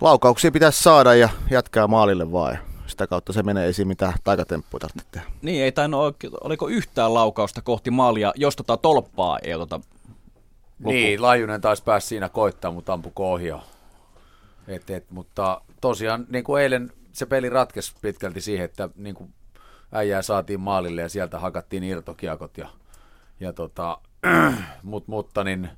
laukauksia 0.00 0.52
pitäisi 0.52 0.82
saada 0.82 1.14
ja 1.14 1.28
jatkaa 1.50 1.88
maalille 1.88 2.32
vaan. 2.32 2.52
Ja 2.52 2.58
sitä 2.86 3.06
kautta 3.06 3.32
se 3.32 3.42
menee 3.42 3.68
esiin, 3.68 3.88
mitä 3.88 4.12
taikatemppuja 4.24 4.80
tarvitsee 4.80 5.10
tehdä. 5.10 5.26
Niin, 5.42 5.64
ei 5.64 5.72
tainnut, 5.72 6.16
oliko 6.40 6.68
yhtään 6.68 7.14
laukausta 7.14 7.62
kohti 7.62 7.90
maalia, 7.90 8.32
jos 8.36 8.56
tota 8.56 8.76
tolppaa 8.76 9.38
ei 9.38 9.54
oteta 9.54 9.80
Lopu. 10.80 10.90
Niin, 10.90 11.22
Lajunen 11.22 11.60
taisi 11.60 11.82
päästä 11.82 12.08
siinä 12.08 12.28
koittaa, 12.28 12.70
mutta 12.70 12.92
ampuko 12.92 13.32
ohjaa. 13.32 13.64
Et, 14.68 14.90
et, 14.90 15.10
mutta 15.10 15.60
tosiaan 15.80 16.26
niin 16.28 16.44
kuin 16.44 16.62
eilen 16.62 16.92
se 17.12 17.26
peli 17.26 17.48
ratkesi 17.48 17.94
pitkälti 18.00 18.40
siihen, 18.40 18.64
että 18.64 18.88
niin 18.96 19.14
kuin 19.14 19.34
äijää 19.92 20.22
saatiin 20.22 20.60
maalille 20.60 21.02
ja 21.02 21.08
sieltä 21.08 21.38
hakattiin 21.38 21.84
irtokiakot. 21.84 22.58
Ja, 22.58 22.68
ja 23.40 23.52
tota, 23.52 23.98
mut, 24.82 25.08
mutta 25.08 25.44
niin, 25.44 25.68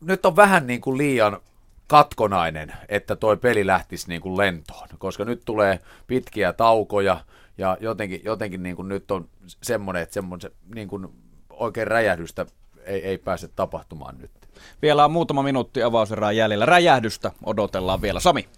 nyt 0.00 0.26
on 0.26 0.36
vähän 0.36 0.66
niin 0.66 0.80
kuin 0.80 0.98
liian 0.98 1.40
katkonainen, 1.86 2.72
että 2.88 3.16
toi 3.16 3.36
peli 3.36 3.66
lähtisi 3.66 4.08
niin 4.08 4.20
kuin 4.20 4.36
lentoon, 4.36 4.88
koska 4.98 5.24
nyt 5.24 5.42
tulee 5.44 5.80
pitkiä 6.06 6.52
taukoja 6.52 7.20
ja 7.58 7.76
jotenkin, 7.80 8.20
jotenkin 8.24 8.62
niin 8.62 8.76
kuin 8.76 8.88
nyt 8.88 9.10
on 9.10 9.28
semmoinen, 9.62 10.02
että 10.02 10.14
semmoinen 10.14 10.50
niin 10.74 10.88
kuin 10.88 11.08
oikein 11.50 11.86
räjähdystä 11.86 12.46
ei, 12.84 13.04
ei 13.04 13.18
pääse 13.18 13.48
tapahtumaan 13.48 14.18
nyt. 14.18 14.30
Vielä 14.82 15.04
on 15.04 15.10
muutama 15.10 15.42
minuutti 15.42 15.82
avauserää 15.82 16.32
jäljellä. 16.32 16.66
Räjähdystä 16.66 17.32
odotellaan 17.44 18.02
vielä. 18.02 18.20
Sami. 18.20 18.48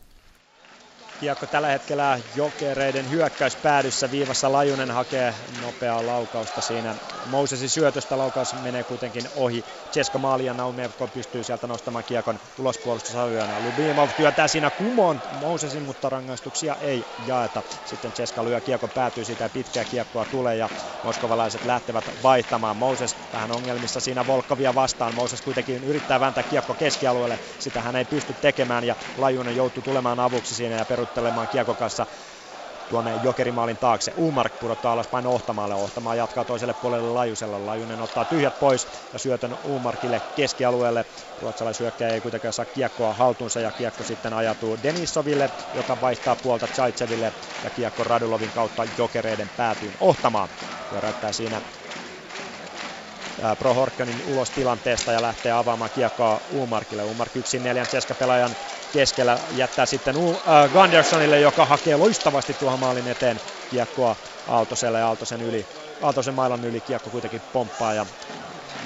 Kiekko 1.20 1.46
tällä 1.46 1.68
hetkellä 1.68 2.20
jokereiden 2.34 3.10
hyökkäyspäädyssä. 3.10 4.10
Viivassa 4.10 4.52
Lajunen 4.52 4.90
hakee 4.90 5.34
nopeaa 5.48 6.06
laukausta 6.06 6.60
siinä. 6.60 6.96
Mosesin 7.24 7.68
syötöstä 7.68 8.18
laukaus 8.18 8.54
menee 8.54 8.84
kuitenkin 8.84 9.28
ohi. 9.32 9.64
Ceska 9.92 10.18
Maali 10.18 10.44
ja 10.44 10.54
Naumevko 10.54 11.08
pystyy 11.08 11.44
sieltä 11.44 11.66
nostamaan 11.66 12.04
kiekon 12.04 12.40
ulospuolustusalueena. 12.58 13.60
Lubimov 13.60 14.10
työtää 14.16 14.48
siinä 14.48 14.70
kumoon 14.70 15.22
Mosesin, 15.30 15.82
mutta 15.82 16.08
rangaistuksia 16.08 16.76
ei 16.80 17.06
jaeta. 17.18 17.62
Sitten 17.84 18.12
Ceska 18.12 18.44
lyö 18.44 18.60
kiekon 18.60 18.90
päätyy 18.90 19.24
siitä 19.24 19.48
pitkää 19.50 19.84
kiekkoa 19.84 20.26
tulee 20.26 20.56
ja 20.56 20.70
moskovalaiset 21.02 21.64
lähtevät 21.64 22.04
vaihtamaan. 22.22 22.76
Moses 22.76 23.16
vähän 23.32 23.50
ongelmissa 23.56 24.00
siinä 24.00 24.26
Volkovia 24.26 24.74
vastaan. 24.74 25.14
Moses 25.14 25.42
kuitenkin 25.42 25.84
yrittää 25.84 26.20
vääntää 26.20 26.44
kiekko 26.44 26.74
keskialueelle. 26.74 27.38
Sitä 27.58 27.80
hän 27.80 27.96
ei 27.96 28.04
pysty 28.04 28.34
tekemään 28.40 28.84
ja 28.84 28.96
Lajunen 29.16 29.56
joutuu 29.56 29.82
tulemaan 29.82 30.20
avuksi 30.20 30.54
siinä 30.54 30.74
ja 30.76 30.86
perut 30.86 31.09
tasoittelemaan 31.10 31.48
kiekokassa 31.48 32.06
tuonne 32.88 33.14
jokerimaalin 33.16 33.78
taakse. 33.78 34.12
Umark 34.16 34.58
pudottaa 34.58 34.92
alaspäin 34.92 35.26
Ohtamaalle. 35.26 35.74
Ohtamaa 35.74 36.14
jatkaa 36.14 36.44
toiselle 36.44 36.74
puolelle 36.74 37.12
Lajusella. 37.12 37.66
Lajunen 37.66 38.00
ottaa 38.00 38.24
tyhjät 38.24 38.58
pois 38.58 38.88
ja 39.12 39.18
syötön 39.18 39.56
Umarkille 39.64 40.20
keskialueelle. 40.34 41.04
Ruotsalaisyökkäjä 41.38 42.14
ei 42.14 42.20
kuitenkaan 42.20 42.52
saa 42.52 42.66
kiekkoa 42.66 43.14
haltuunsa 43.14 43.60
ja 43.60 43.72
kiekko 43.72 44.04
sitten 44.04 44.32
ajatuu 44.32 44.82
Denisoville, 44.82 45.50
joka 45.72 46.00
vaihtaa 46.00 46.36
puolta 46.36 46.68
Chaitseville 46.68 47.32
ja 47.62 47.70
kiekko 47.70 48.04
Radulovin 48.04 48.52
kautta 48.52 48.86
jokereiden 48.98 49.50
päätyyn 49.56 49.94
Ohtamaan. 50.00 50.48
Pyöräyttää 50.88 51.32
siinä 51.32 51.62
Prohorkkanin 53.58 54.22
ulos 54.22 54.50
tilanteesta 54.50 55.12
ja 55.12 55.22
lähtee 55.22 55.52
avaamaan 55.52 55.90
kiekkoa 55.92 56.40
Umarkille. 56.48 57.04
Umark 57.04 57.36
yksin 57.36 57.62
neljän 57.62 57.86
pelaajan 58.18 58.56
keskellä 58.92 59.38
jättää 59.56 59.86
sitten 59.86 60.16
uh, 60.16 60.36
Gundersonille, 60.72 61.40
joka 61.40 61.66
hakee 61.66 61.96
loistavasti 61.96 62.54
tuohon 62.54 62.80
maalin 62.80 63.08
eteen 63.08 63.40
kiekkoa 63.70 64.16
Aaltoselle 64.48 64.98
ja 64.98 65.06
Aaltosen 65.06 65.42
yli. 65.42 65.66
Aaltosen 66.02 66.34
mailan 66.34 66.64
yli 66.64 66.80
kiekko 66.80 67.10
kuitenkin 67.10 67.42
pomppaa 67.52 67.94
ja 67.94 68.06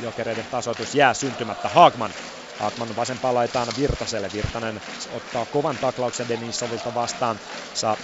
jokereiden 0.02 0.46
tasoitus 0.50 0.94
jää 0.94 1.14
syntymättä. 1.14 1.68
Haagman 1.68 2.10
Haagman 2.58 2.96
vasempaan 2.96 3.34
laitaan 3.34 3.68
Virtaselle. 3.78 4.30
Virtanen 4.32 4.80
ottaa 5.12 5.46
kovan 5.46 5.78
taklauksen 5.78 6.28
Denisovilta 6.28 6.94
vastaan 6.94 7.40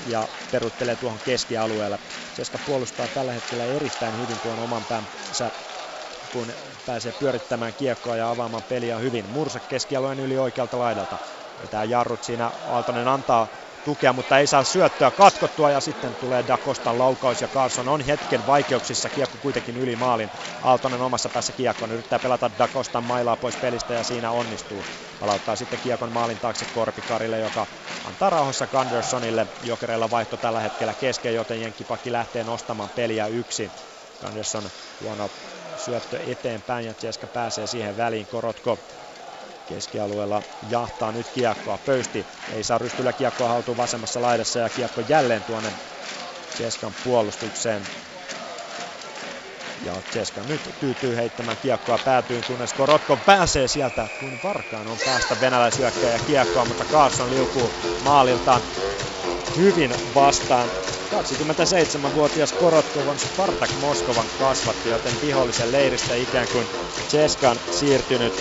ja 0.06 0.28
peruttelee 0.52 0.96
tuohon 0.96 1.20
keskialueelle. 1.24 1.98
Ceska 2.36 2.58
puolustaa 2.66 3.06
tällä 3.14 3.32
hetkellä 3.32 3.64
erittäin 3.64 4.12
hyvin 4.22 4.40
tuon 4.42 4.58
oman 4.58 4.82
päänsä 4.88 5.50
kun 6.32 6.46
pääsee 6.86 7.12
pyörittämään 7.12 7.74
kiekkoa 7.74 8.16
ja 8.16 8.30
avaamaan 8.30 8.62
peliä 8.68 8.98
hyvin. 8.98 9.24
Mursa 9.28 9.60
keskialueen 9.60 10.20
yli 10.20 10.38
oikealta 10.38 10.78
laidalta. 10.78 11.18
Vetää 11.62 11.84
jarrut 11.84 12.22
siinä, 12.22 12.52
Aaltonen 12.62 13.08
antaa 13.08 13.48
tukea, 13.84 14.12
mutta 14.12 14.38
ei 14.38 14.46
saa 14.46 14.64
syöttöä 14.64 15.10
katkottua 15.10 15.70
ja 15.70 15.80
sitten 15.80 16.16
tulee 16.16 16.44
Dakostan 16.46 16.98
laukaus 16.98 17.40
ja 17.40 17.48
Carson 17.48 17.88
on 17.88 18.00
hetken 18.00 18.46
vaikeuksissa, 18.46 19.10
kiekko 19.10 19.38
kuitenkin 19.38 19.76
yli 19.76 19.96
maalin. 19.96 20.30
Aaltonen 20.62 21.00
omassa 21.00 21.30
päässä 21.30 21.52
kiekkoon, 21.52 21.90
yrittää 21.90 22.20
pelata 22.20 22.50
Dakostan 22.58 23.04
mailaa 23.04 23.36
pois 23.36 23.56
pelistä 23.56 23.94
ja 23.94 24.04
siinä 24.04 24.32
onnistuu. 24.32 24.86
Palauttaa 25.18 25.56
sitten 25.56 25.80
kiekon 25.80 26.12
maalin 26.12 26.40
taakse 26.40 26.66
Korpikarille, 26.66 27.38
joka 27.38 27.66
antaa 28.04 28.30
rauhassa 28.30 28.66
Gundersonille. 28.66 29.46
Jokereilla 29.62 30.10
vaihto 30.10 30.36
tällä 30.36 30.60
hetkellä 30.60 30.94
kesken, 30.94 31.34
joten 31.34 31.60
Jenkkipakki 31.60 32.12
lähtee 32.12 32.44
nostamaan 32.44 32.90
peliä 32.94 33.26
yksi. 33.26 33.72
Gunderson 34.20 34.70
huono 35.00 35.30
syöttö 35.74 36.18
eteenpäin 36.26 36.86
ja 36.86 36.94
Ceska 36.94 37.28
pääsee 37.28 37.66
siihen 37.66 37.96
väliin. 37.96 38.26
Korotko 38.26 38.78
keskialueella 39.70 40.42
jahtaa 40.70 41.12
nyt 41.12 41.26
kiekkoa. 41.34 41.78
Pöysti 41.86 42.26
ei 42.52 42.62
saa 42.64 42.78
rystyllä 42.78 43.12
kiekkoa 43.12 43.48
haltuun 43.48 43.76
vasemmassa 43.76 44.22
laidassa 44.22 44.58
ja 44.58 44.68
kiekko 44.68 45.00
jälleen 45.08 45.42
tuonne 45.44 45.72
Ceskan 46.56 46.92
puolustukseen. 47.04 47.82
Ja 49.84 49.92
Ceska 50.12 50.40
nyt 50.48 50.60
tyytyy 50.80 51.16
heittämään 51.16 51.56
kiekkoa 51.62 51.98
päätyyn, 52.04 52.42
kunnes 52.46 52.72
Korotko 52.72 53.16
pääsee 53.26 53.68
sieltä, 53.68 54.08
kun 54.20 54.32
Varkaan 54.44 54.88
on 54.88 54.98
päästä 55.04 55.36
venäläisyökkäjä 55.40 56.18
kiekkoa, 56.26 56.64
mutta 56.64 56.84
Carson 56.84 57.30
liukuu 57.30 57.70
maaliltaan 58.04 58.60
hyvin 59.56 59.90
vastaan. 60.14 60.68
27-vuotias 61.10 62.52
Korotkov 62.52 63.08
on 63.08 63.18
Spartak 63.18 63.70
Moskovan 63.80 64.26
kasvatti, 64.38 64.88
joten 64.88 65.12
vihollisen 65.22 65.72
leiristä 65.72 66.14
ikään 66.14 66.46
kuin 66.52 66.66
Ceskan 67.08 67.56
siirtynyt 67.70 68.32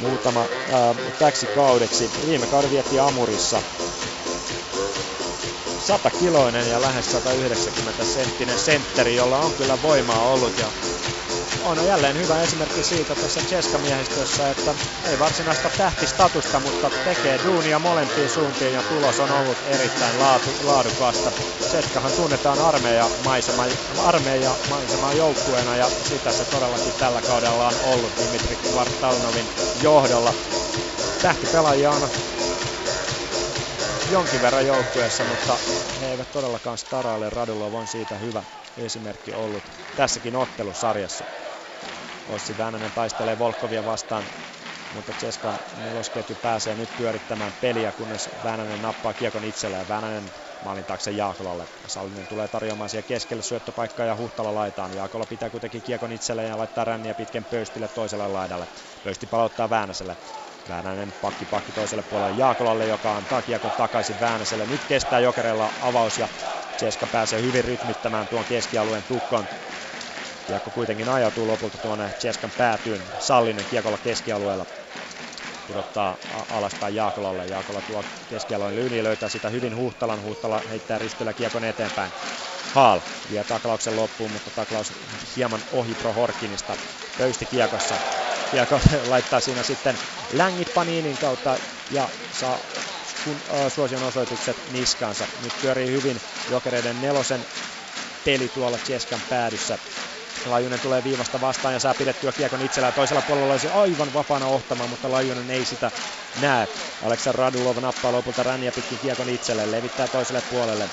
muutama 0.00 0.40
äh, 0.40 1.12
täksi 1.18 1.46
kaudeksi. 1.46 2.10
Viime 2.26 2.46
kauden 2.46 2.70
vietti 2.70 2.98
Amurissa. 2.98 3.62
100 5.86 6.10
kiloinen 6.10 6.70
ja 6.70 6.82
lähes 6.82 7.12
190 7.12 8.04
senttinen 8.04 8.58
sentteri, 8.58 9.16
jolla 9.16 9.38
on 9.38 9.52
kyllä 9.52 9.82
voimaa 9.82 10.32
ollut 10.32 10.58
ja 10.58 10.66
on 11.60 11.86
jälleen 11.86 12.16
hyvä 12.18 12.42
esimerkki 12.42 12.82
siitä 12.82 13.14
tässä 13.14 13.40
Ceska-miehistössä, 13.40 14.50
että 14.50 14.74
ei 15.04 15.18
varsinaista 15.18 15.70
tähtistatusta, 15.70 16.60
mutta 16.60 16.90
tekee 17.04 17.40
duunia 17.44 17.78
molempiin 17.78 18.28
suuntiin 18.28 18.72
ja 18.72 18.82
tulos 18.82 19.20
on 19.20 19.30
ollut 19.30 19.58
erittäin 19.66 20.18
laatu, 20.18 20.50
laadukasta. 20.62 21.32
Ceskahan 21.70 22.12
tunnetaan 22.12 22.58
armeija 22.58 23.10
maisema, 23.24 23.64
armeija 23.98 24.56
maisema 24.70 25.12
joukkueena 25.12 25.76
ja 25.76 25.90
sitä 26.08 26.32
se 26.32 26.44
todellakin 26.44 26.92
tällä 26.98 27.22
kaudella 27.22 27.68
on 27.68 27.74
ollut 27.84 28.12
Dimitri 28.18 28.56
Kvartalnovin 28.56 29.48
johdolla. 29.82 30.34
Tähtipelaajia 31.22 31.90
on 31.90 32.08
jonkin 34.10 34.40
verran 34.40 34.66
joukkueessa, 34.66 35.24
mutta 35.24 35.58
he 36.00 36.10
eivät 36.10 36.32
todellakaan 36.32 36.78
staraille. 36.78 37.30
Radulov 37.30 37.74
on 37.74 37.86
siitä 37.86 38.14
hyvä 38.14 38.42
esimerkki 38.76 39.32
ollut 39.32 39.64
tässäkin 39.96 40.36
ottelusarjassa. 40.36 41.24
Ossi 42.28 42.56
Väänänen 42.56 42.92
taistelee 42.92 43.38
Volkovia 43.38 43.84
vastaan, 43.84 44.24
mutta 44.94 45.12
Ceskan 45.12 45.58
nelosketju 45.76 46.36
pääsee 46.36 46.74
nyt 46.76 46.90
pyörittämään 46.96 47.52
peliä, 47.60 47.92
kunnes 47.92 48.30
Väänänen 48.42 48.82
nappaa 48.82 49.14
kiekon 49.14 49.44
itselleen 49.44 49.80
ja 49.80 49.88
Väänänen 49.88 50.32
maalin 50.60 50.84
taakse 50.86 51.10
Jaakolalle. 51.10 51.68
Sallinen 51.86 52.26
tulee 52.26 52.48
tarjoamaan 52.48 52.90
siihen 52.90 53.04
keskelle 53.04 53.42
syöttöpaikkaa 53.42 54.06
ja 54.06 54.16
Huhtala 54.16 54.54
laitaan. 54.54 54.92
Jaakola 54.96 55.26
pitää 55.26 55.50
kuitenkin 55.50 55.82
kiekon 55.82 56.12
itselleen 56.12 56.48
ja 56.48 56.58
laittaa 56.58 56.84
ränniä 56.84 57.14
pitken 57.14 57.44
pöystille 57.44 57.88
toiselle 57.88 58.28
laidalle. 58.28 58.68
Pöysti 59.04 59.26
palauttaa 59.26 59.70
Väänäselle. 59.70 60.16
Väänänen 60.68 61.12
pakki 61.20 61.46
pakki 61.46 61.72
toiselle 61.72 62.02
puolelle 62.02 62.32
Jaakolalle, 62.32 62.86
joka 62.86 63.16
antaa 63.16 63.42
kiekon 63.42 63.72
takaisin 63.72 64.20
Väänäselle. 64.20 64.66
Nyt 64.66 64.84
kestää 64.84 65.20
Jokerella 65.20 65.72
avaus 65.80 66.18
ja 66.18 66.28
Ceska 66.78 67.06
pääsee 67.06 67.42
hyvin 67.42 67.64
rytmittämään 67.64 68.28
tuon 68.28 68.46
keskialueen 68.46 69.04
tukkon. 69.04 69.48
Kiekko 70.46 70.70
kuitenkin 70.70 71.08
ajautuu 71.08 71.46
lopulta 71.46 71.78
tuonne 71.78 72.12
Ceskan 72.18 72.50
päätyyn. 72.56 73.02
Sallinen 73.18 73.66
kiekolla 73.66 73.98
keskialueella 73.98 74.66
pudottaa 75.66 76.16
alaspäin 76.50 76.94
Jaakolalle. 76.94 77.46
Jaakola 77.46 77.82
tuo 77.82 78.04
keskialueen 78.28 78.78
yli 78.78 79.02
löytää 79.02 79.28
sitä 79.28 79.50
hyvin 79.50 79.76
Huhtalan. 79.76 80.22
Huhtala 80.22 80.62
heittää 80.68 80.98
ristillä 80.98 81.34
kiekon 81.34 81.64
eteenpäin. 81.64 82.12
Haal 82.74 83.00
vie 83.30 83.44
taklauksen 83.44 83.96
loppuun, 83.96 84.30
mutta 84.32 84.50
taklaus 84.50 84.92
hieman 85.36 85.60
ohi 85.72 85.94
Pro 85.94 86.12
Horkinista. 86.12 86.76
Pöysti 87.18 87.46
kiekossa. 87.46 87.94
Kiekko 88.50 88.80
laittaa 89.12 89.40
siinä 89.40 89.62
sitten 89.62 89.98
längit 90.32 90.74
Paninin 90.74 91.18
kautta 91.18 91.56
ja 91.90 92.08
saa 92.32 92.58
kun, 93.24 93.36
äh, 93.54 93.72
suosion 93.72 94.02
osoitukset 94.02 94.56
niskaansa. 94.72 95.26
Nyt 95.42 95.52
pyörii 95.62 95.90
hyvin 95.90 96.20
Jokereiden 96.50 97.00
nelosen 97.00 97.46
peli 98.24 98.48
tuolla 98.48 98.78
Cheskan 98.78 99.20
päädyssä. 99.28 99.78
Lajunen 100.46 100.80
tulee 100.80 101.04
viivasta 101.04 101.40
vastaan 101.40 101.74
ja 101.74 101.80
saa 101.80 101.94
pidettyä 101.94 102.32
kiekon 102.32 102.62
itsellään. 102.62 102.94
Toisella 102.94 103.22
puolella 103.22 103.52
olisi 103.52 103.68
aivan 103.68 104.14
vapaana 104.14 104.46
ohtamaan, 104.46 104.90
mutta 104.90 105.10
Lajunen 105.10 105.50
ei 105.50 105.64
sitä 105.64 105.90
näe. 106.40 106.68
Aleksan 107.04 107.34
Radulov 107.34 107.76
nappaa 107.80 108.12
lopulta 108.12 108.42
ränniä 108.42 108.72
pitkin 108.72 108.98
kiekon 108.98 109.28
itselleen, 109.28 109.72
levittää 109.72 110.08
toiselle 110.08 110.42
puolelle. 110.50 110.90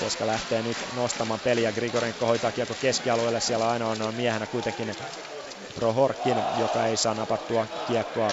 Koska 0.00 0.26
lähtee 0.26 0.62
nyt 0.62 0.76
nostamaan 0.96 1.40
peliä. 1.40 1.72
Grigorenko 1.72 2.26
hoitaa 2.26 2.52
kiekko 2.52 2.74
keskialueelle. 2.80 3.40
Siellä 3.40 3.70
ainoa 3.70 4.12
miehenä 4.12 4.46
kuitenkin 4.46 4.94
Prohorkin, 5.74 6.44
joka 6.56 6.86
ei 6.86 6.96
saa 6.96 7.14
napattua 7.14 7.66
kiekkoa 7.86 8.30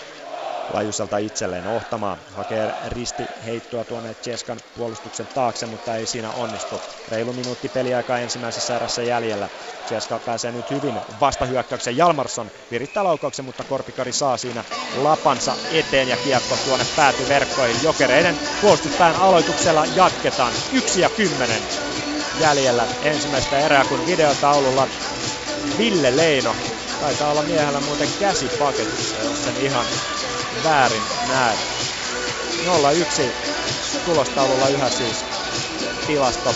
Lajuselta 0.74 1.18
itselleen 1.18 1.68
ohtamaan. 1.68 2.22
Hakee 2.36 2.74
risti 2.88 3.26
heittoa 3.46 3.86
tuonne 3.86 4.16
Cheskan 4.16 4.58
puolustuksen 4.76 5.28
taakse, 5.34 5.66
mutta 5.66 5.96
ei 5.96 6.06
siinä 6.06 6.32
onnistu. 6.32 6.82
Reilu 7.08 7.34
minuutti 7.34 7.70
peliaikaa 7.70 8.20
ensimmäisessä 8.20 8.76
erässä 8.76 9.04
jäljellä. 9.04 9.50
Cheska 9.88 10.20
pääsee 10.20 10.52
nyt 10.52 10.70
hyvin 10.70 11.02
vastahyökkäyksen. 11.20 11.98
Jalmarsson 11.98 12.52
virittää 12.72 13.04
laukauksen, 13.04 13.46
mutta 13.46 13.64
Korpikari 13.64 14.14
saa 14.14 14.38
siinä 14.38 14.64
lapansa 14.96 15.54
eteen 15.72 16.08
ja 16.08 16.18
kiekko 16.18 16.56
tuonne 16.66 16.86
päätyverkkoihin. 16.96 17.84
Jokereiden 17.84 18.36
puolustuspään 18.62 19.16
aloituksella 19.16 19.86
jatketaan. 19.96 20.54
Yksi 20.74 21.02
ja 21.02 21.10
kymmenen 21.10 21.62
jäljellä 22.40 22.88
ensimmäistä 23.02 23.60
erää, 23.60 23.86
kun 23.86 24.06
videotaululla 24.06 24.88
Ville 25.78 26.18
Leino 26.18 26.56
taitaa 27.00 27.32
olla 27.32 27.44
miehellä 27.44 27.80
muuten 27.80 28.10
käsi 28.20 28.50
paketissa, 28.60 29.18
jos 29.18 29.44
sen 29.44 29.62
ihan 29.62 29.86
väärin 30.64 31.04
näe. 31.28 31.58
0-1 32.66 33.34
tulostaululla 34.06 34.68
yhä 34.70 34.90
siis 34.90 35.26
tilasto. 36.08 36.56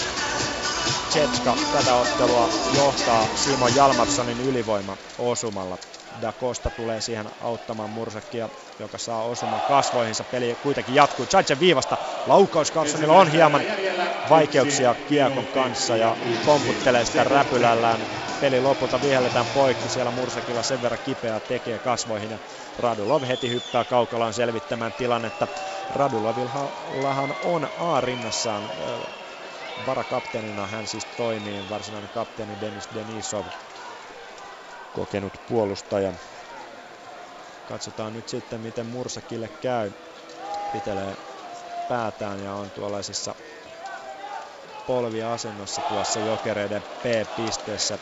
Chetska 1.12 1.56
tätä 1.72 1.96
ottelua 1.96 2.50
johtaa 2.76 3.28
Simon 3.36 3.76
Jalmarssonin 3.76 4.40
ylivoima 4.40 4.98
osumalla. 5.18 5.78
Da 6.22 6.34
Costa 6.34 6.70
tulee 6.70 7.02
siihen 7.02 7.26
auttamaan 7.42 7.90
Mursakia, 7.90 8.50
joka 8.80 8.98
saa 8.98 9.24
osuman 9.24 9.62
kasvoihinsa. 9.68 10.24
Peli 10.24 10.56
kuitenkin 10.62 10.96
jatkuu. 10.96 11.26
Chachen 11.26 11.60
viivasta. 11.60 11.98
Laukaus 12.26 12.72
Carlsonilla 12.72 13.14
on 13.14 13.32
hieman 13.32 13.62
vaikeuksia 14.30 14.96
kiekon 15.08 15.48
kanssa 15.48 15.98
ja 15.98 16.18
pomputtelee 16.46 17.06
sitä 17.06 17.24
räpylällään. 17.24 18.08
Peli 18.42 18.62
lopulta 18.62 19.02
vihelletään 19.02 19.46
poikki. 19.54 19.90
Siellä 19.90 20.12
Mursakilla 20.12 20.64
sen 20.64 20.82
verran 20.82 21.00
kipeää 21.04 21.40
tekee 21.40 21.80
kasvoihin. 21.80 22.32
Ja 22.32 22.40
Radulov 22.78 23.24
heti 23.24 23.50
hyppää 23.50 23.86
kaukalaan 23.86 24.34
selvittämään 24.34 24.94
tilannetta. 24.94 25.48
Radulovillahan 25.90 27.36
on 27.42 27.70
A-rinnassaan 27.78 28.70
varakapteenina 29.86 30.68
hän 30.68 30.88
siis 30.88 31.06
toimii, 31.06 31.70
varsinainen 31.70 32.10
kapteeni 32.10 32.62
Denis 32.62 32.90
Denisov, 32.94 33.46
kokenut 34.92 35.34
puolustaja. 35.46 36.14
Katsotaan 37.68 38.14
nyt 38.14 38.28
sitten, 38.28 38.62
miten 38.62 38.86
Mursakille 38.86 39.50
käy. 39.62 39.92
Pitelee 40.72 41.18
päätään 41.88 42.44
ja 42.44 42.54
on 42.54 42.72
tuollaisessa 42.72 43.36
polviasennossa 44.86 45.82
tuossa 45.90 46.20
jokereiden 46.20 46.82
P-pisteessä. 46.82 47.98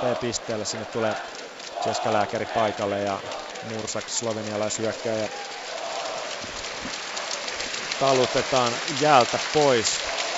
P-pisteellä 0.00 0.64
sinne 0.64 0.86
tulee 0.92 1.14
Ceska-lääkäri 1.82 2.46
paikalle 2.54 3.00
ja 3.02 3.20
Mursak 3.62 4.08
slovenialaisyökkäjä 4.08 5.28
talutetaan 8.00 8.72
jäältä 9.00 9.38
pois. 9.54 9.86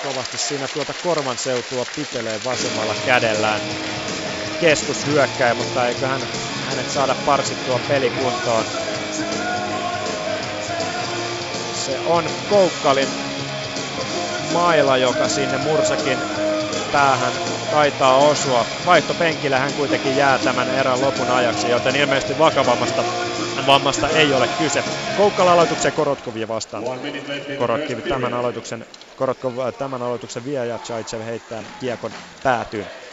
Kovasti 0.03 0.39
siinä 0.39 0.69
tuota 0.69 0.95
korvan 1.03 1.39
seutua 1.39 1.87
pitelee 1.97 2.41
vasemmalla 2.45 2.95
kädellään 3.07 3.61
keskushyökkäjä, 4.61 5.55
mutta 5.55 5.89
eiköhän 5.89 6.21
hänet 6.67 6.91
saada 6.91 7.15
parsittua 7.27 7.81
pelikuntoon. 7.89 8.65
Se 11.73 12.01
on 12.07 12.25
Koukkalin 12.49 13.09
maila, 14.53 14.97
joka 14.97 15.29
sinne 15.29 15.59
Mursakin 15.59 16.19
päähän 16.93 17.33
taitaa 17.71 18.17
osua. 18.17 18.67
Vaihtopenkillä 18.87 19.59
hän 19.59 19.73
kuitenkin 19.75 20.17
jää 20.17 20.39
tämän 20.39 20.69
erän 20.69 21.01
lopun 21.01 21.31
ajaksi, 21.31 21.71
joten 21.71 21.97
ilmeisesti 21.97 22.39
vakavammasta 22.39 23.05
vammasta 23.67 24.09
ei 24.09 24.33
ole 24.33 24.49
kyse. 24.49 24.85
Koukkala 25.17 25.53
aloituksen 25.53 25.93
Korotkovia 25.93 26.49
vastaan. 26.49 26.83
Korotkivi 27.59 28.03
tämän 28.03 28.35
aloituksen, 28.35 28.87
Korotkov 29.17 29.55
tämän 29.79 30.03
aloituksen 30.03 30.45
vie 30.45 30.67
ja 30.67 30.79
Chaitsev 30.79 31.21
heittää 31.21 31.63
kiekon 31.81 32.11
päätyyn. 32.43 33.06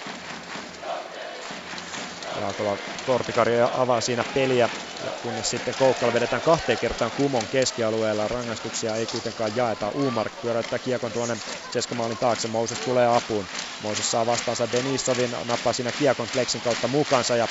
Jaakola 2.35 2.77
Tortikari 3.05 3.53
avaa 3.73 4.01
siinä 4.01 4.23
peliä, 4.33 4.69
kunnes 5.21 5.49
sitten 5.49 5.75
Koukkalla 5.75 6.13
vedetään 6.13 6.41
kahteen 6.41 6.77
kertaan 6.77 7.11
kumon 7.11 7.47
keskialueella. 7.47 8.27
Rangaistuksia 8.27 8.95
ei 8.95 9.07
kuitenkaan 9.07 9.55
jaeta. 9.55 9.89
Umark 9.89 10.33
pyöräyttää 10.41 10.79
kiekon 10.79 11.11
tuonne 11.11 11.37
Ceskamaalin 11.71 12.17
taakse. 12.17 12.47
Moses 12.47 12.79
tulee 12.79 13.07
apuun. 13.07 13.47
Moses 13.79 14.11
saa 14.11 14.25
vastaansa 14.25 14.71
Denisovin, 14.71 15.31
nappaa 15.43 15.73
siinä 15.73 15.91
kiekon 15.91 16.27
Flexin 16.27 16.61
kautta 16.61 16.87
mukansa 16.87 17.35
ja 17.35 17.45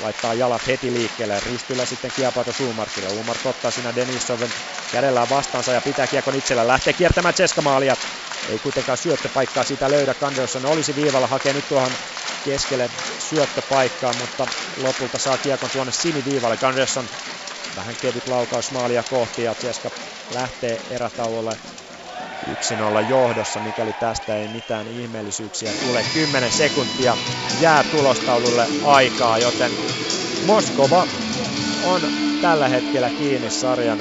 laittaa 0.00 0.34
jalat 0.34 0.66
heti 0.66 0.92
liikkeelle. 0.92 1.40
Rystyllä 1.40 1.86
sitten 1.86 2.10
kiepaito 2.16 2.50
Umarkille. 2.60 3.08
Umark 3.08 3.46
ottaa 3.46 3.70
siinä 3.70 3.94
Denisovin 3.94 4.50
kädellään 4.92 5.28
vastaansa 5.30 5.72
ja 5.72 5.80
pitää 5.84 6.06
kiekon 6.06 6.34
itsellä. 6.34 6.66
Lähtee 6.66 6.92
kiertämään 6.92 7.34
Ceskamaalia. 7.34 7.94
Ei 8.48 8.58
kuitenkaan 8.58 8.98
syöttöpaikkaa 8.98 9.64
siitä 9.64 9.90
löydä. 9.90 10.14
Kanderson 10.14 10.66
olisi 10.66 10.94
viivalla, 10.94 11.26
hakee 11.26 11.52
nyt 11.52 11.68
tuohon 11.68 11.90
keskelle 12.44 12.90
syöttöpaikkaa, 13.18 14.12
mutta 14.20 14.46
lopulta 14.76 15.18
saa 15.18 15.38
kiekon 15.38 15.70
tuonne 15.72 15.92
siniviivalle. 15.92 16.56
Gunderson 16.56 17.08
vähän 17.76 17.94
kevyt 18.00 18.26
laukaus 18.26 18.70
maalia 18.70 19.02
kohti 19.10 19.42
ja 19.42 19.54
Ceska 19.54 19.90
lähtee 20.32 20.80
erätauolle 20.90 21.58
1-0 22.46 22.52
johdossa, 23.08 23.60
mikäli 23.60 23.92
tästä 23.92 24.36
ei 24.36 24.48
mitään 24.48 24.88
ihmeellisyyksiä 24.88 25.72
tule. 25.80 26.04
10 26.12 26.52
sekuntia 26.52 27.16
jää 27.60 27.84
tulostaululle 27.84 28.68
aikaa, 28.82 29.38
joten 29.38 29.72
Moskova 30.46 31.06
on 31.82 32.10
tällä 32.40 32.68
hetkellä 32.68 33.10
kiinni 33.10 33.50
sarjan 33.50 33.98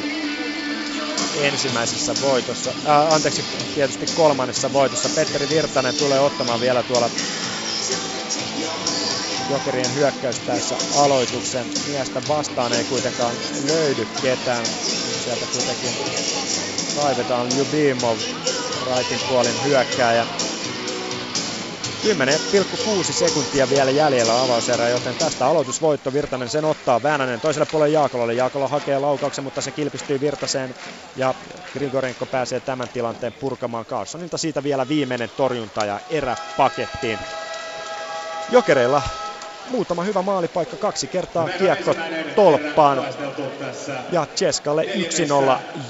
ensimmäisessä 1.42 2.16
voitossa, 2.22 2.70
äh, 2.88 3.14
anteeksi 3.14 3.46
tietysti 3.74 4.06
kolmannessa 4.16 4.74
voitossa. 4.74 5.10
Petteri 5.16 5.50
Virtanen 5.50 5.96
tulee 5.96 6.20
ottamaan 6.20 6.60
vielä 6.60 6.84
tuolla 6.84 7.10
Jokerien 9.50 9.96
hyökkäystäessä 9.96 10.76
aloituksen. 10.96 11.66
Miestä 11.88 12.22
vastaan 12.28 12.74
ei 12.74 12.84
kuitenkaan 12.84 13.36
löydy 13.68 14.08
ketään. 14.22 14.66
Sieltä 15.24 15.46
kuitenkin 15.54 15.92
kaivetaan 16.96 17.48
Ljubimov 17.56 18.18
raitin 18.86 19.20
puolin 19.30 19.64
hyökkääjä. 19.64 20.26
10,6 22.06 23.14
sekuntia 23.14 23.70
vielä 23.70 23.92
jäljellä 23.92 24.42
avauserä, 24.42 24.90
joten 24.90 25.16
tästä 25.16 25.48
aloitusvoitto 25.48 26.14
Virtanen 26.14 26.50
sen 26.50 26.66
ottaa. 26.66 27.04
Väänänen 27.04 27.42
toiselle 27.42 27.68
puolelle 27.72 27.94
Jaakolalle. 27.94 28.34
Jaakola 28.34 28.68
hakee 28.68 29.00
laukauksen, 29.00 29.44
mutta 29.44 29.62
se 29.62 29.72
kilpistyy 29.72 30.22
Virtaseen 30.22 30.76
ja 31.16 31.34
Grigorenko 31.74 32.26
pääsee 32.26 32.60
tämän 32.60 32.90
tilanteen 32.90 33.34
purkamaan 33.34 33.86
Carlsonilta 33.86 34.38
siitä 34.38 34.64
vielä 34.64 34.88
viimeinen 34.88 35.30
torjunta 35.38 35.86
ja 35.86 36.00
erä 36.10 36.36
pakettiin. 36.58 37.20
Jokereilla 38.50 39.02
muutama 39.70 40.04
hyvä 40.04 40.22
maalipaikka, 40.22 40.76
kaksi 40.78 41.08
kertaa 41.08 41.50
kiekko 41.50 41.96
tolppaan. 42.36 43.06
Ja 44.12 44.28
Ceskalle 44.36 44.84
1-0 44.84 44.88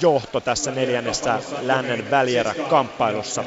johto 0.01 0.41
tässä 0.41 0.71
neljännessä 0.71 1.39
lännen 1.61 2.11
välierä 2.11 2.55
kamppailussa. 2.69 3.43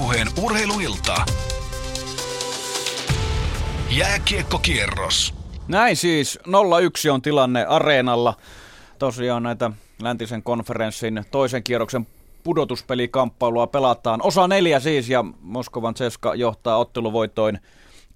Ylepuheen 0.00 0.28
urheiluilta. 0.42 1.14
Jääkiekkokierros. 3.90 5.34
Näin 5.68 5.96
siis 5.96 6.38
0-1 6.46 7.10
on 7.12 7.22
tilanne 7.22 7.64
areenalla. 7.64 8.34
Tosiaan 8.98 9.42
näitä 9.42 9.70
läntisen 10.02 10.42
konferenssin 10.42 11.24
toisen 11.30 11.62
kierroksen 11.62 12.06
pudotuspelikamppailua 12.44 13.66
pelataan. 13.66 14.22
Osa 14.22 14.48
neljä 14.48 14.80
siis 14.80 15.08
ja 15.08 15.24
Moskovan 15.40 15.94
Ceska 15.94 16.34
johtaa 16.34 16.78
otteluvoitoin 16.78 17.58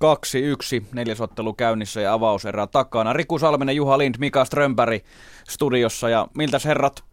2-1, 0.05 0.85
neljäsottelu 0.93 1.53
käynnissä 1.53 2.01
ja 2.01 2.13
avauserä 2.13 2.67
takana. 2.67 3.13
Riku 3.13 3.39
Salminen, 3.39 3.77
Juha 3.77 3.99
Lind, 3.99 4.15
Mika 4.19 4.45
Strömberg 4.45 5.03
studiossa 5.49 6.09
ja 6.09 6.29
miltä 6.35 6.61
herrat 6.65 7.05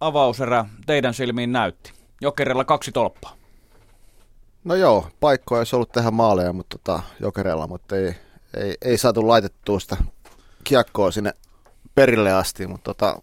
avauserä 0.00 0.64
teidän 0.86 1.14
silmiin 1.14 1.52
näytti? 1.52 1.92
Jokerella 2.20 2.64
kaksi 2.64 2.92
tolppaa. 2.92 3.45
No 4.66 4.74
joo, 4.74 5.08
paikkoja 5.20 5.58
olisi 5.58 5.76
ollut 5.76 5.92
tehdä 5.92 6.10
maaleja 6.10 6.52
mutta 6.52 6.78
tota, 6.78 7.02
jokerella, 7.20 7.66
mutta 7.66 7.96
ei, 7.96 8.14
ei, 8.56 8.74
ei 8.82 8.98
saatu 8.98 9.28
laitettua 9.28 9.80
sitä 9.80 9.96
kiekkoa 10.64 11.10
sinne 11.10 11.32
perille 11.94 12.32
asti, 12.32 12.66
mutta 12.66 12.94
tota, 12.94 13.20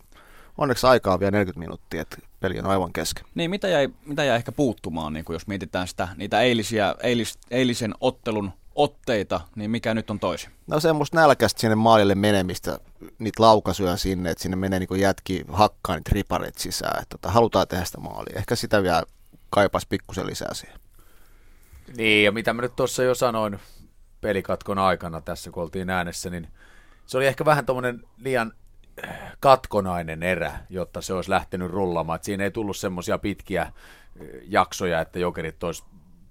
onneksi 0.58 0.88
aikaa 0.88 1.20
vielä 1.20 1.32
40 1.32 1.60
minuuttia, 1.60 2.02
että 2.02 2.18
peli 2.40 2.60
on 2.60 2.66
aivan 2.66 2.94
kesken. 2.94 3.26
Niin, 3.36 3.50
mitä 3.50 3.68
jäi, 3.68 3.90
mitä 4.06 4.24
jäi 4.24 4.36
ehkä 4.36 4.52
puuttumaan, 4.52 5.14
niin 5.14 5.26
kuin 5.26 5.36
jos 5.36 5.48
mietitään 5.48 5.88
sitä, 5.88 6.08
niitä 6.16 6.42
eilisiä, 6.42 6.96
eilis, 7.04 7.38
eilisen 7.52 7.94
ottelun 8.02 8.52
otteita, 8.76 9.42
niin 9.56 9.72
mikä 9.72 9.94
nyt 9.94 10.10
on 10.10 10.20
toisin? 10.20 10.50
No 10.68 10.80
semmoista 10.80 11.18
nälkästä 11.18 11.62
sinne 11.62 11.76
maalille 11.76 12.16
menemistä, 12.16 12.80
niitä 13.20 13.44
laukaisuja 13.44 13.98
sinne, 13.98 14.32
että 14.32 14.42
sinne 14.42 14.56
menee 14.56 14.80
niin 14.80 15.00
jätki 15.00 15.46
hakkaan 15.52 15.98
niitä 15.98 16.12
ripareita 16.14 16.60
sisään. 16.60 17.02
Että 17.02 17.18
tota, 17.18 17.32
halutaan 17.32 17.68
tehdä 17.68 17.86
sitä 17.86 18.00
maalia. 18.00 18.38
Ehkä 18.38 18.56
sitä 18.56 18.84
vielä 18.84 19.04
kaipaisi 19.50 19.88
pikkusen 19.90 20.28
lisää 20.28 20.54
siihen. 20.54 20.83
Niin, 21.98 22.26
ja 22.26 22.32
mitä 22.32 22.54
mä 22.54 22.62
nyt 22.62 22.76
tuossa 22.76 23.04
jo 23.04 23.16
sanoin 23.16 23.60
pelikatkon 24.22 24.78
aikana 24.78 25.22
tässä, 25.22 25.52
kun 25.52 25.64
oltiin 25.64 25.90
äänessä, 25.90 26.30
niin 26.30 26.48
se 27.06 27.18
oli 27.18 27.28
ehkä 27.28 27.46
vähän 27.46 27.66
tuommoinen 27.66 28.04
liian 28.18 28.54
katkonainen 29.40 30.24
erä, 30.24 30.52
jotta 30.70 31.02
se 31.02 31.14
olisi 31.14 31.30
lähtenyt 31.30 31.72
rullaamaan. 31.72 32.16
Että 32.16 32.26
siinä 32.26 32.44
ei 32.44 32.52
tullut 32.52 32.78
semmoisia 32.78 33.18
pitkiä 33.18 33.62
eh, 33.62 34.28
jaksoja, 34.48 35.02
että 35.02 35.20
jokerit 35.20 35.64
olisi 35.64 35.84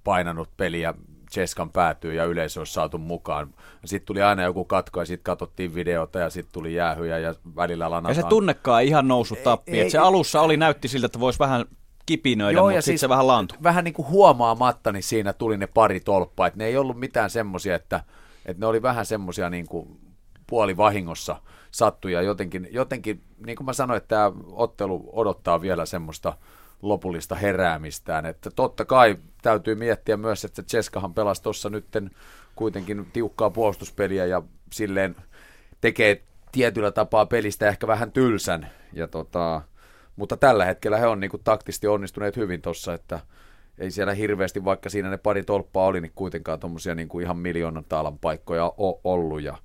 painanut 0.05 0.56
peliä 0.56 0.94
Cheskan 1.32 1.70
päätyy 1.70 2.14
ja 2.14 2.24
yleisö 2.24 2.60
olisi 2.60 2.72
saatu 2.72 2.98
mukaan. 2.98 3.55
Sitten 3.84 4.06
tuli 4.06 4.22
aina 4.22 4.43
joku 4.43 4.64
katko 4.64 5.01
ja 5.01 5.06
sitten 5.06 5.24
katsottiin 5.24 5.74
videota 5.74 6.18
ja 6.18 6.30
sitten 6.30 6.52
tuli 6.52 6.74
jäähyjä 6.74 7.18
ja 7.18 7.34
välillä 7.56 7.90
lanataan. 7.90 8.16
Ja 8.16 8.22
se 8.22 8.28
tunnekaan 8.28 8.84
ihan 8.84 9.09
noussut 9.09 9.43
tappi. 9.43 9.80
Ei, 9.80 9.90
se 9.90 9.98
alussa 9.98 10.40
oli 10.40 10.56
näytti 10.56 10.89
siltä, 10.89 11.06
että 11.06 11.20
voisi 11.20 11.39
vähän 11.39 11.64
kipinöidä, 12.07 12.59
Joo, 12.59 12.65
mutta 12.66 12.81
sitten 12.81 12.93
siis 12.93 13.01
se 13.01 13.09
vähän 13.09 13.27
laantui. 13.27 13.59
Vähän 13.62 13.85
niin 13.85 13.95
kuin 13.95 14.09
huomaamatta, 14.09 14.93
niin 14.93 15.03
siinä 15.03 15.33
tuli 15.33 15.57
ne 15.57 15.66
pari 15.66 16.01
tolppaa. 16.01 16.47
Että 16.47 16.59
ne 16.59 16.66
ei 16.66 16.77
ollut 16.77 16.99
mitään 16.99 17.31
semmoisia, 17.31 17.74
että, 17.74 18.05
että 18.47 18.61
ne 18.61 18.66
oli 18.66 18.83
vähän 18.83 19.07
semmoisia 19.07 19.51
niin 19.51 19.66
kuin 19.66 20.01
puoli 20.47 20.77
vahingossa 20.77 21.37
sattui 21.70 22.12
ja 22.12 22.23
jotenkin, 22.23 22.69
jotenkin 22.70 23.23
niin 23.47 23.57
kuin 23.57 23.65
mä 23.65 23.73
sanoin, 23.73 23.97
että 23.97 24.09
tämä 24.09 24.33
ottelu 24.53 25.11
odottaa 25.12 25.61
vielä 25.61 25.87
semmoista 25.87 26.37
lopullista 26.83 27.35
heräämistään, 27.35 28.27
että 28.27 28.51
totta 28.51 28.85
kai 28.85 29.16
täytyy 29.43 29.74
miettiä 29.74 30.16
myös, 30.16 30.45
että 30.45 30.62
Cheskahan 30.62 31.15
pelasi 31.15 31.43
tuossa 31.43 31.70
nytten 31.70 32.11
kuitenkin 32.57 33.07
tiukkaa 33.12 33.51
puolustuspeliä 33.51 34.27
ja 34.27 34.43
silleen 34.73 35.16
tekee 35.81 36.23
tietyllä 36.53 36.91
tapaa 36.91 37.27
pelistä 37.27 37.69
ehkä 37.69 37.87
vähän 37.87 38.12
tylsän, 38.12 38.70
ja 38.93 39.09
tota, 39.09 39.62
mutta 40.16 40.36
tällä 40.36 40.64
hetkellä 40.64 40.98
he 40.98 41.06
on 41.06 41.20
niin 41.20 41.30
kuin 41.30 41.44
taktisesti 41.44 41.86
onnistuneet 41.86 42.36
hyvin 42.36 42.62
tuossa, 42.62 42.94
että 42.94 43.20
ei 43.78 43.90
siellä 43.90 44.14
hirveästi, 44.14 44.64
vaikka 44.64 44.90
siinä 44.90 45.10
ne 45.10 45.16
pari 45.16 45.43
tolppaa 45.43 45.86
oli, 45.86 46.01
niin 46.01 46.12
kuitenkaan 46.14 46.60
tuommoisia 46.60 46.94
niin 46.94 47.09
kuin 47.09 47.24
ihan 47.24 47.39
miljoonan 47.39 47.84
taalan 47.89 48.18
paikkoja 48.18 48.72
ollut, 49.05 49.43
ja 49.43 49.59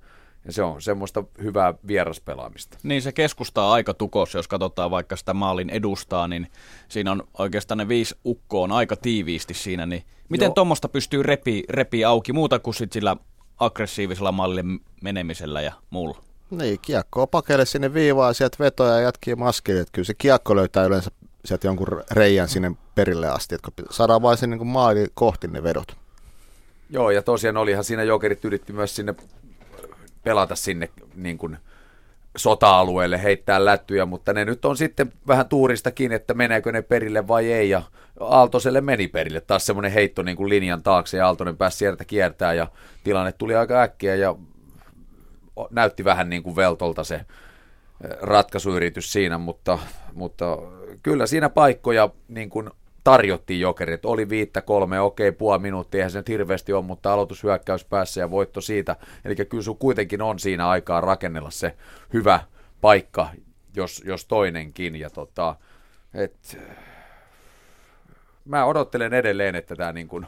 ja 0.44 0.52
se 0.52 0.62
on 0.62 0.82
semmoista 0.82 1.24
hyvää 1.42 1.74
vieraspelaamista. 1.86 2.78
Niin 2.82 3.02
se 3.02 3.12
keskustaa 3.12 3.72
aika 3.72 3.94
tukossa, 3.94 4.38
jos 4.38 4.48
katsotaan 4.48 4.90
vaikka 4.90 5.16
sitä 5.16 5.34
maalin 5.34 5.70
edustaa, 5.70 6.28
niin 6.28 6.46
siinä 6.88 7.12
on 7.12 7.28
oikeastaan 7.38 7.78
ne 7.78 7.88
viisi 7.88 8.14
ukkoa 8.24 8.68
aika 8.70 8.96
tiiviisti 8.96 9.54
siinä. 9.54 9.86
Niin 9.86 10.02
miten 10.28 10.54
tuommoista 10.54 10.88
pystyy 10.88 11.22
repi, 11.22 11.64
repi 11.70 12.04
auki 12.04 12.32
muuta 12.32 12.58
kuin 12.58 12.74
sit 12.74 12.92
sillä 12.92 13.16
aggressiivisella 13.58 14.32
mallille 14.32 14.64
menemisellä 15.02 15.60
ja 15.60 15.72
muulla? 15.90 16.27
Niin, 16.50 16.78
kiekkoa 16.82 17.26
pakelle 17.26 17.66
sinne 17.66 17.94
viivaan, 17.94 18.34
sieltä 18.34 18.56
vetoja 18.60 18.92
ja 18.92 19.00
jatkii 19.00 19.34
maskille. 19.34 19.80
Että 19.80 19.92
kyllä 19.92 20.06
se 20.06 20.14
kiekko 20.14 20.56
löytää 20.56 20.84
yleensä 20.84 21.10
sieltä 21.44 21.66
jonkun 21.66 22.02
reijän 22.10 22.48
sinne 22.48 22.72
perille 22.94 23.28
asti, 23.28 23.54
että 23.54 23.70
saadaan 23.90 24.22
vain 24.22 24.38
sinne 24.38 24.56
niin 24.56 24.66
maali 24.66 25.06
kohti 25.14 25.48
ne 25.48 25.62
vedot. 25.62 25.96
Joo, 26.90 27.10
ja 27.10 27.22
tosiaan 27.22 27.56
olihan 27.56 27.84
siinä 27.84 28.02
jokerit 28.02 28.44
yritti 28.44 28.72
myös 28.72 28.96
sinne 28.96 29.14
pelata 30.24 30.56
sinne 30.56 30.88
niin 31.14 31.38
kuin 31.38 31.58
sota-alueelle, 32.36 33.22
heittää 33.22 33.64
lättyjä, 33.64 34.06
mutta 34.06 34.32
ne 34.32 34.44
nyt 34.44 34.64
on 34.64 34.76
sitten 34.76 35.12
vähän 35.26 35.48
tuuristakin, 35.48 36.12
että 36.12 36.34
meneekö 36.34 36.72
ne 36.72 36.82
perille 36.82 37.28
vai 37.28 37.52
ei, 37.52 37.70
ja 37.70 37.82
Aaltoselle 38.20 38.80
meni 38.80 39.08
perille. 39.08 39.40
Taas 39.40 39.66
semmoinen 39.66 39.92
heitto 39.92 40.22
niin 40.22 40.36
kuin 40.36 40.48
linjan 40.48 40.82
taakse, 40.82 41.16
ja 41.16 41.26
Aaltonen 41.26 41.56
pääsi 41.56 41.76
sieltä 41.76 42.04
kiertää, 42.04 42.54
ja 42.54 42.66
tilanne 43.04 43.32
tuli 43.32 43.54
aika 43.54 43.82
äkkiä, 43.82 44.14
ja 44.14 44.34
näytti 45.70 46.04
vähän 46.04 46.30
niin 46.30 46.42
kuin 46.42 46.56
veltolta 46.56 47.04
se 47.04 47.20
ratkaisuyritys 48.20 49.12
siinä, 49.12 49.38
mutta, 49.38 49.78
mutta 50.14 50.58
kyllä 51.02 51.26
siinä 51.26 51.48
paikkoja 51.48 52.10
niin 52.28 52.50
kuin 52.50 52.70
tarjottiin 53.04 53.60
jokerit. 53.60 54.04
Oli 54.04 54.28
viittä 54.28 54.60
kolme, 54.60 55.00
okei, 55.00 55.32
puoli 55.32 55.58
minuuttia, 55.58 55.98
eihän 55.98 56.10
se 56.10 56.18
nyt 56.18 56.28
hirveästi 56.28 56.72
ole, 56.72 56.84
mutta 56.84 57.12
aloitushyökkäys 57.12 57.84
päässä 57.84 58.20
ja 58.20 58.30
voitto 58.30 58.60
siitä. 58.60 58.96
Eli 59.24 59.36
kyllä 59.36 59.62
sun 59.62 59.78
kuitenkin 59.78 60.22
on 60.22 60.38
siinä 60.38 60.68
aikaa 60.68 61.00
rakennella 61.00 61.50
se 61.50 61.76
hyvä 62.12 62.40
paikka, 62.80 63.28
jos, 63.76 64.02
jos 64.06 64.24
toinenkin. 64.24 64.96
Ja 64.96 65.10
tota, 65.10 65.56
et, 66.14 66.58
mä 68.44 68.64
odottelen 68.64 69.14
edelleen, 69.14 69.54
että 69.54 69.76
tämä 69.76 69.92
niin 69.92 70.08
kuin 70.08 70.26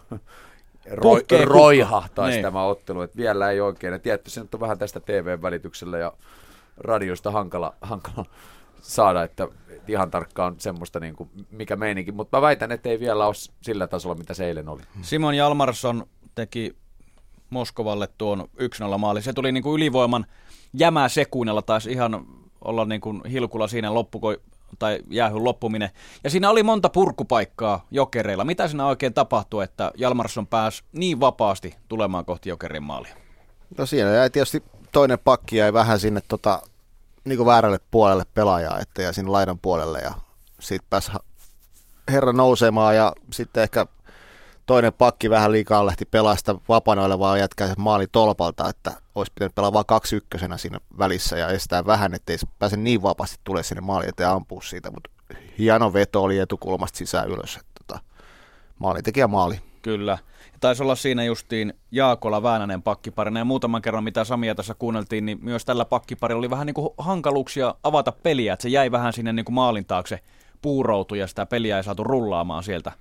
roi, 0.91 1.25
roihahtaisi 1.45 2.37
niin. 2.37 2.43
tämä 2.43 2.65
ottelu, 2.65 3.03
että 3.03 3.17
vielä 3.17 3.51
ei 3.51 3.61
oikein. 3.61 3.93
Ja 3.93 3.99
tietysti 3.99 4.31
se 4.31 4.41
nyt 4.41 4.55
on 4.55 4.61
vähän 4.61 4.79
tästä 4.79 5.01
TV-välityksellä 5.01 5.99
ja 5.99 6.13
radiosta 6.77 7.31
hankala, 7.31 7.75
hankala 7.81 8.25
saada, 8.83 9.23
että 9.23 9.49
ihan 9.89 10.11
tarkkaan 10.11 10.55
semmoista, 10.59 11.01
niin 11.01 11.17
kuin, 11.17 11.31
mikä 11.51 11.77
meininki, 11.77 12.13
mutta 12.13 12.37
mä 12.37 12.43
väitän, 12.43 12.73
että 12.73 12.89
ei 12.89 13.01
vielä 13.01 13.27
ole 13.27 13.35
sillä 13.63 13.87
tasolla, 13.87 14.15
mitä 14.15 14.35
se 14.35 14.47
eilen 14.47 14.69
oli. 14.69 14.83
Simon 15.03 15.35
Jalmarsson 15.35 16.07
teki 16.35 16.77
Moskovalle 17.51 18.09
tuon 18.19 18.49
1-0 18.95 18.99
maali. 18.99 19.23
Se 19.23 19.33
tuli 19.33 19.53
niin 19.53 19.63
kuin 19.63 19.75
ylivoiman 19.75 20.27
jämää 20.73 21.09
sekunnilla, 21.09 21.63
taisi 21.63 21.93
ihan 21.93 22.27
olla 22.65 22.85
niin 22.85 23.01
kuin 23.01 23.23
hilkulla 23.31 23.69
siinä 23.69 23.95
loppuko, 23.95 24.35
tai 24.79 24.99
jäähyn 25.11 25.45
loppuminen. 25.45 25.91
Ja 26.25 26.31
siinä 26.31 26.51
oli 26.51 26.63
monta 26.63 26.89
purkupaikkaa 26.89 27.87
jokereilla. 27.91 28.45
Mitä 28.45 28.69
siinä 28.69 28.87
oikein 28.87 29.15
tapahtui, 29.15 29.65
että 29.65 29.93
Jalmarsson 29.97 30.47
pääsi 30.47 30.83
niin 30.93 31.21
vapaasti 31.21 31.77
tulemaan 31.89 32.25
kohti 32.25 32.49
jokerin 32.49 32.83
maalia? 32.83 33.17
No 33.79 33.87
siinä 33.87 34.11
jäi 34.11 34.31
tietysti 34.31 34.63
toinen 34.93 35.19
pakki 35.19 35.57
jäi 35.57 35.73
vähän 35.73 36.01
sinne 36.01 36.21
tota, 36.29 36.63
niin 37.25 37.37
kuin 37.37 37.47
väärälle 37.47 37.81
puolelle 37.91 38.25
pelaajaa, 38.35 38.79
että 38.79 39.03
ja 39.03 39.13
sinne 39.13 39.31
laidan 39.31 39.59
puolelle 39.59 39.99
ja 39.99 40.13
sitten 40.61 40.87
pääsi 40.91 41.13
herra 42.09 42.33
nousemaan 42.33 42.97
ja 42.97 43.13
sitten 43.33 43.63
ehkä 43.63 43.87
toinen 44.67 44.93
pakki 44.93 45.31
vähän 45.31 45.53
liikaa 45.53 45.87
lähti 45.87 46.05
pelasta 46.05 46.59
vapanoilevaa 46.69 47.39
jätkää 47.39 47.75
maali 47.79 48.07
tolpalta, 48.13 48.69
että 48.69 48.93
olisi 49.15 49.33
pitänyt 49.35 49.55
pelaa 49.55 49.73
vain 49.73 49.87
kaksi 49.87 50.17
ykkösenä 50.17 50.57
siinä 50.57 50.79
välissä 50.99 51.39
ja 51.39 51.49
estää 51.49 51.87
vähän, 51.87 52.15
ettei 52.15 52.37
pääse 52.59 52.77
niin 52.77 53.03
vapaasti 53.03 53.37
tulee 53.45 53.63
sinne 53.63 53.81
maali 53.81 54.09
eteen 54.09 54.29
ampua 54.29 54.63
siitä, 54.63 54.91
mutta 54.91 55.11
hieno 55.59 55.93
veto 55.93 56.23
oli 56.23 56.39
etukulmasta 56.39 56.99
sisään 56.99 57.29
ylös, 57.29 57.57
että 57.57 57.71
tota, 57.87 58.01
maalintekijä 58.79 59.29
maali. 59.29 59.61
Kyllä. 59.83 60.19
Taisi 60.61 60.83
olla 60.83 60.95
siinä 60.95 61.25
justiin 61.25 61.75
Jaakola 61.91 62.43
Väänänen 62.43 62.83
pakkiparina 62.83 63.41
ja 63.41 63.45
muutaman 63.45 63.83
kerran 63.83 64.05
mitä 64.05 64.25
Samia 64.25 64.55
tässä 64.55 64.75
kuunneltiin, 64.75 65.27
niin 65.27 65.39
myös 65.43 65.65
tällä 65.65 65.85
pakkiparilla 65.85 66.39
oli 66.39 66.51
vähän 66.51 66.67
niin 66.67 66.75
kuin 66.75 66.89
hankaluuksia 66.99 67.75
avata 67.83 68.13
peliä, 68.13 68.53
että 68.53 68.63
se 68.63 68.69
jäi 68.69 68.91
vähän 68.91 69.13
sinne 69.13 69.33
niin 69.33 69.45
kuin 69.45 69.55
maalin 69.55 69.85
taakse 69.85 70.21
puuroutu 70.63 71.15
ja 71.15 71.27
sitä 71.27 71.47
peliä 71.47 71.77
ei 71.77 71.85
saatu 71.85 72.05
rullaamaan 72.05 72.63
sieltä. 72.63 72.93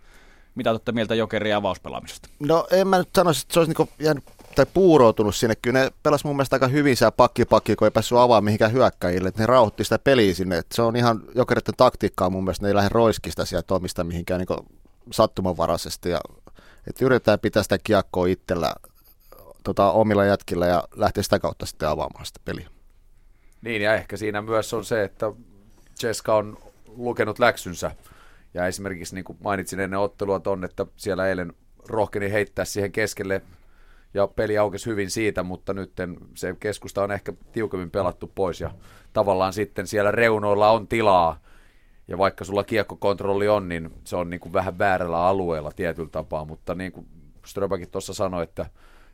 Mitä 0.55 0.71
olette 0.71 0.91
mieltä 0.91 1.15
Jokerin 1.15 1.55
avauspelaamisesta? 1.55 2.29
No 2.39 2.67
en 2.71 2.87
mä 2.87 2.97
nyt 2.97 3.09
sanoisi, 3.15 3.41
että 3.41 3.53
se 3.53 3.59
olisi 3.59 3.73
niin 3.77 3.89
jäänyt 3.99 4.23
tai 4.55 4.65
puuroutunut 4.73 5.35
sinne. 5.35 5.55
Kyllä 5.55 5.79
ne 5.79 5.91
pelasi 6.03 6.27
mun 6.27 6.35
mielestä 6.35 6.55
aika 6.55 6.67
hyvin 6.67 6.97
siellä 6.97 7.11
pakki-pakki, 7.11 7.75
kun 7.75 7.87
ei 7.87 7.91
päässyt 7.91 8.17
avaamaan 8.17 8.43
mihinkään 8.43 8.73
hyökkäjille. 8.73 9.29
Että 9.29 9.41
ne 9.43 9.45
rauhoitti 9.45 9.83
sitä 9.83 9.99
peliä 9.99 10.33
sinne. 10.33 10.57
Että 10.57 10.75
se 10.75 10.81
on 10.81 10.95
ihan 10.95 11.23
jokeritten 11.35 11.73
taktiikkaa 11.77 12.29
mun 12.29 12.43
mielestä. 12.43 12.65
Ne 12.65 12.69
ei 12.69 12.75
lähde 12.75 12.89
roiskista 12.91 13.45
sieltä 13.45 13.75
omista 13.75 14.03
mihinkään 14.03 14.39
niin 14.39 14.67
sattumanvaraisesti. 15.11 16.09
Ja, 16.09 16.19
että 16.87 17.05
yritetään 17.05 17.39
pitää 17.39 17.63
sitä 17.63 17.77
kiekkoa 17.77 18.27
itsellä 18.27 18.73
tota, 19.63 19.91
omilla 19.91 20.25
jätkillä 20.25 20.67
ja 20.67 20.83
lähteä 20.95 21.23
sitä 21.23 21.39
kautta 21.39 21.65
sitten 21.65 21.89
avaamaan 21.89 22.25
sitä 22.25 22.39
peliä. 22.45 22.69
Niin 23.61 23.81
ja 23.81 23.95
ehkä 23.95 24.17
siinä 24.17 24.41
myös 24.41 24.73
on 24.73 24.85
se, 24.85 25.03
että 25.03 25.31
Ceska 25.99 26.35
on 26.35 26.57
lukenut 26.87 27.39
läksynsä 27.39 27.91
ja 28.53 28.67
esimerkiksi 28.67 29.15
niin 29.15 29.25
kuin 29.25 29.37
mainitsin 29.43 29.79
ennen 29.79 29.99
ottelua 29.99 30.39
ton, 30.39 30.63
että 30.63 30.85
siellä 30.95 31.27
eilen 31.27 31.53
rohkeni 31.87 32.31
heittää 32.31 32.65
siihen 32.65 32.91
keskelle 32.91 33.41
ja 34.13 34.27
peli 34.27 34.57
aukesi 34.57 34.89
hyvin 34.89 35.09
siitä, 35.09 35.43
mutta 35.43 35.73
nyt 35.73 35.91
se 36.35 36.55
keskusta 36.59 37.03
on 37.03 37.11
ehkä 37.11 37.33
tiukemmin 37.51 37.91
pelattu 37.91 38.31
pois 38.35 38.61
ja 38.61 38.71
tavallaan 39.13 39.53
sitten 39.53 39.87
siellä 39.87 40.11
reunoilla 40.11 40.71
on 40.71 40.87
tilaa. 40.87 41.39
Ja 42.07 42.17
vaikka 42.17 42.43
sulla 42.43 42.63
kiekkokontrolli 42.63 43.47
on, 43.47 43.69
niin 43.69 43.89
se 44.03 44.15
on 44.15 44.29
niin 44.29 44.39
kuin 44.39 44.53
vähän 44.53 44.77
väärällä 44.77 45.25
alueella 45.25 45.71
tietyllä 45.71 46.09
tapaa, 46.09 46.45
mutta 46.45 46.75
niin 46.75 46.91
kuin 46.91 47.07
Ströbäkin 47.45 47.91
tuossa 47.91 48.13
sanoi, 48.13 48.43
että 48.43 48.65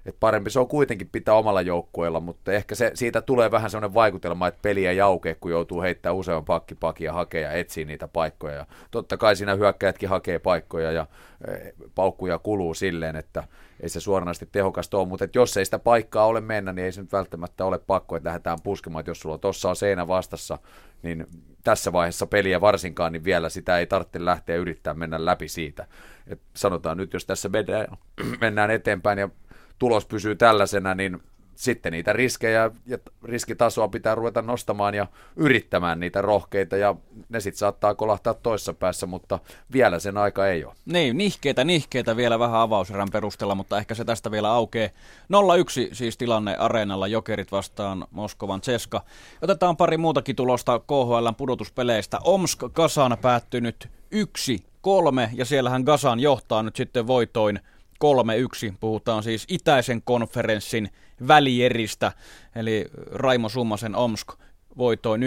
et 0.05 0.15
parempi 0.19 0.49
se 0.49 0.59
on 0.59 0.67
kuitenkin 0.67 1.09
pitää 1.11 1.33
omalla 1.33 1.61
joukkueella, 1.61 2.19
mutta 2.19 2.51
ehkä 2.51 2.75
se, 2.75 2.91
siitä 2.93 3.21
tulee 3.21 3.51
vähän 3.51 3.69
sellainen 3.69 3.93
vaikutelma, 3.93 4.47
että 4.47 4.59
peli 4.61 4.87
ei 4.87 5.01
aukee, 5.01 5.35
kun 5.35 5.51
joutuu 5.51 5.81
heittämään 5.81 6.15
useamman 6.15 6.45
pakkipakia 6.45 7.13
hakea 7.13 7.41
ja 7.41 7.51
etsiä 7.51 7.85
niitä 7.85 8.07
paikkoja. 8.07 8.55
Ja 8.55 8.65
totta 8.91 9.17
kai 9.17 9.35
siinä 9.35 9.55
hyökkäjätkin 9.55 10.09
hakee 10.09 10.39
paikkoja 10.39 10.91
ja 10.91 11.07
e, 11.47 11.53
paukkuja 11.95 12.39
kuluu 12.39 12.73
silleen, 12.73 13.15
että 13.15 13.43
ei 13.79 13.89
se 13.89 13.99
suoranaisesti 13.99 14.49
tehokasta 14.51 14.97
ole, 14.97 15.07
mutta 15.07 15.27
jos 15.35 15.57
ei 15.57 15.65
sitä 15.65 15.79
paikkaa 15.79 16.25
ole 16.25 16.41
mennä, 16.41 16.73
niin 16.73 16.85
ei 16.85 16.91
se 16.91 17.01
nyt 17.01 17.11
välttämättä 17.11 17.65
ole 17.65 17.79
pakko, 17.79 18.15
että 18.15 18.27
lähdetään 18.27 18.57
puskemaan, 18.63 18.99
että 18.99 19.09
jos 19.09 19.19
sulla 19.19 19.37
tuossa 19.37 19.69
on 19.69 19.75
seinä 19.75 20.07
vastassa, 20.07 20.57
niin 21.03 21.27
tässä 21.63 21.93
vaiheessa 21.93 22.27
peliä 22.27 22.61
varsinkaan, 22.61 23.11
niin 23.11 23.23
vielä 23.23 23.49
sitä 23.49 23.77
ei 23.77 23.87
tarvitse 23.87 24.25
lähteä 24.25 24.55
yrittää 24.55 24.93
mennä 24.93 25.25
läpi 25.25 25.47
siitä. 25.47 25.87
Et 26.27 26.41
sanotaan 26.55 26.97
nyt, 26.97 27.13
jos 27.13 27.25
tässä 27.25 27.49
mennään 28.41 28.71
eteenpäin 28.71 29.19
ja 29.19 29.29
tulos 29.79 30.05
pysyy 30.05 30.35
tällaisena, 30.35 30.95
niin 30.95 31.19
sitten 31.55 31.91
niitä 31.91 32.13
riskejä 32.13 32.71
ja 32.85 32.97
riskitasoa 33.23 33.87
pitää 33.87 34.15
ruveta 34.15 34.41
nostamaan 34.41 34.95
ja 34.95 35.07
yrittämään 35.35 35.99
niitä 35.99 36.21
rohkeita 36.21 36.77
ja 36.77 36.95
ne 37.29 37.39
sitten 37.39 37.59
saattaa 37.59 37.95
kolahtaa 37.95 38.33
toissa 38.33 38.73
päässä, 38.73 39.05
mutta 39.05 39.39
vielä 39.73 39.99
sen 39.99 40.17
aika 40.17 40.47
ei 40.47 40.65
ole. 40.65 40.73
Niin, 40.85 41.17
nihkeitä, 41.17 41.63
nihkeitä 41.63 42.15
vielä 42.15 42.39
vähän 42.39 42.61
avauserän 42.61 43.07
perusteella, 43.11 43.55
mutta 43.55 43.77
ehkä 43.77 43.95
se 43.95 44.05
tästä 44.05 44.31
vielä 44.31 44.51
aukeaa. 44.51 44.89
0-1 44.89 44.93
siis 45.91 46.17
tilanne 46.17 46.55
areenalla 46.55 47.07
Jokerit 47.07 47.51
vastaan 47.51 48.07
Moskovan 48.11 48.61
Ceska. 48.61 49.01
Otetaan 49.41 49.77
pari 49.77 49.97
muutakin 49.97 50.35
tulosta 50.35 50.79
KHL 50.79 51.29
pudotuspeleistä. 51.37 52.19
Omsk 52.23 52.63
Kasan 52.73 53.17
päättynyt 53.21 53.89
1-3 54.15 55.29
ja 55.33 55.45
siellähän 55.45 55.83
Gasan 55.83 56.19
johtaa 56.19 56.63
nyt 56.63 56.75
sitten 56.75 57.07
voitoin 57.07 57.59
3-1. 58.03 58.75
Puhutaan 58.79 59.23
siis 59.23 59.45
itäisen 59.49 60.01
konferenssin 60.01 60.89
välieristä, 61.27 62.11
eli 62.55 62.85
Raimo 63.11 63.49
Summasen 63.49 63.95
Omsk 63.95 64.33
voitoin 64.77 65.21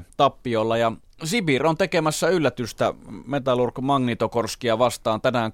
1-3 0.00 0.02
tappiolla. 0.16 0.76
Ja 0.76 0.92
Sibir 1.24 1.66
on 1.66 1.76
tekemässä 1.76 2.28
yllätystä 2.28 2.94
Metallurg 3.26 3.78
Magnitokorskia 3.78 4.78
vastaan 4.78 5.20
tänään 5.20 5.52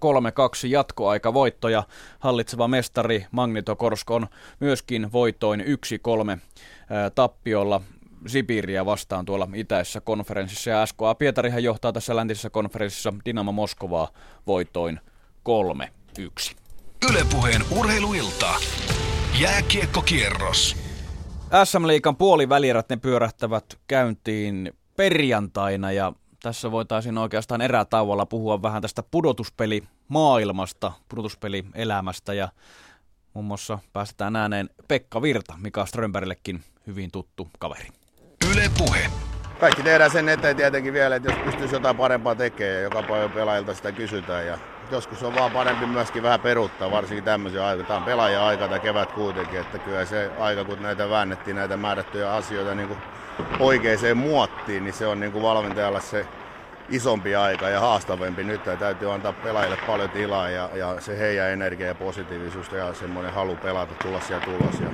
3-2 0.65 0.67
jatkoaika 0.69 1.35
voittoja. 1.35 1.83
Hallitseva 2.19 2.69
mestari 2.69 3.27
Magnitokorsk 3.31 4.11
on 4.11 4.27
myöskin 4.61 5.13
voitoin 5.13 5.61
1-3 5.61 6.39
tappiolla 7.15 7.81
Sibiriä 8.27 8.87
vastaan 8.87 9.25
tuolla 9.25 9.49
itäisessä 9.55 10.01
konferenssissa. 10.01 10.71
Ja 10.71 10.87
SKA 10.87 11.15
Pietarihan 11.15 11.65
johtaa 11.65 11.93
tässä 11.93 12.17
läntisessä 12.17 12.51
konferenssissa 12.51 13.15
Dinamo 13.25 13.53
Moskovaa 13.53 14.09
voitoin 14.47 15.01
3 15.43 15.91
yksi. 16.23 16.57
Ylepuheen 17.11 17.63
urheiluilta. 17.71 18.55
Jääkiekkokierros. 19.41 20.77
SM-liikan 21.65 22.17
puolivälierät 22.17 22.89
ne 22.89 22.97
pyörähtävät 22.97 23.65
käyntiin 23.87 24.73
perjantaina 24.97 25.93
ja 25.93 26.13
tässä 26.43 26.71
voitaisiin 26.71 27.19
oikeastaan 27.19 27.61
erätauolla 27.61 28.27
puhua 28.27 28.63
vähän 28.63 28.83
tästä 28.83 29.03
pudotuspeli 29.11 29.83
maailmasta, 30.09 30.93
pudotuspelielämästä 31.09 32.35
ja 32.35 32.49
muun 33.35 33.45
muassa 33.45 33.79
päästetään 33.93 34.37
ääneen 34.37 34.71
Pekka 34.89 35.23
Virta, 35.23 35.55
Mika 35.63 35.87
Strömbergillekin 35.87 36.61
hyvin 36.87 37.11
tuttu 37.11 37.49
kaveri. 37.59 37.89
Yle 38.53 38.71
Puhe. 38.79 39.11
Kaikki 39.61 39.83
tehdään 39.83 40.11
sen 40.11 40.29
eteen 40.29 40.57
tietenkin 40.57 40.93
vielä, 40.93 41.17
että 41.17 41.31
jos 41.31 41.39
pystyisi 41.45 41.75
jotain 41.75 41.97
parempaa 41.97 42.35
tekemään 42.35 42.75
ja 42.75 42.81
joka 42.81 43.03
päivä 43.03 43.29
pelaajilta 43.29 43.75
sitä 43.75 43.93
kysytään 43.93 44.47
ja 44.47 44.59
joskus 44.91 45.23
on 45.23 45.35
vaan 45.35 45.51
parempi 45.51 45.87
myöskin 45.87 46.23
vähän 46.23 46.41
peruuttaa, 46.41 46.91
varsinkin 46.91 47.25
tämmöisiä 47.25 47.67
aikoja. 47.67 47.87
Tämä 47.87 47.99
on 47.99 48.05
pelaaja 48.05 48.47
aika 48.47 48.69
tai 48.69 48.81
kevät 48.81 49.13
kuitenkin, 49.13 49.61
että 49.61 49.79
kyllä 49.79 50.05
se 50.05 50.31
aika, 50.39 50.65
kun 50.65 50.83
näitä 50.83 51.11
väännettiin 51.11 51.57
näitä 51.57 51.77
määrättyjä 51.77 52.33
asioita 52.33 52.75
niin 52.75 52.89
kuin 52.89 52.99
oikeaan 53.61 54.17
muottiin, 54.17 54.85
niin 54.85 54.95
se 54.95 55.07
on 55.07 55.21
niin 55.21 55.33
kuin 55.33 55.43
valmentajalle 55.43 56.01
se 56.01 56.27
isompi 56.89 57.37
aika 57.37 57.69
ja 57.69 57.81
haastavampi 57.81 58.45
nyt. 58.45 58.67
Ja 58.67 58.77
täytyy 58.77 59.13
antaa 59.13 59.33
pelaajille 59.33 59.79
paljon 59.87 60.11
tilaa 60.11 60.51
ja, 60.51 60.71
ja 60.75 61.01
se 61.01 61.19
heidän 61.19 61.51
energia 61.51 61.87
ja 61.87 61.95
positiivisuus 61.95 62.73
ja 62.73 62.95
semmoinen 62.95 63.33
halu 63.33 63.57
pelata, 63.57 63.95
tulla 64.03 64.21
siellä 64.21 64.45
tulos. 64.45 64.81
Ja 64.81 64.89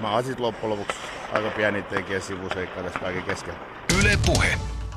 mä 0.00 0.10
oon 0.10 0.24
sitten 0.24 0.42
loppujen 0.42 0.70
lopuksi 0.70 0.98
aika 1.32 1.50
pieni 1.50 1.82
tekijä 1.82 2.20
sivuseikka 2.20 2.82
tässä 2.82 2.98
kaiken 2.98 3.22
keskellä. 3.22 3.58
Yle 4.00 4.18
Puhe. 4.26 4.54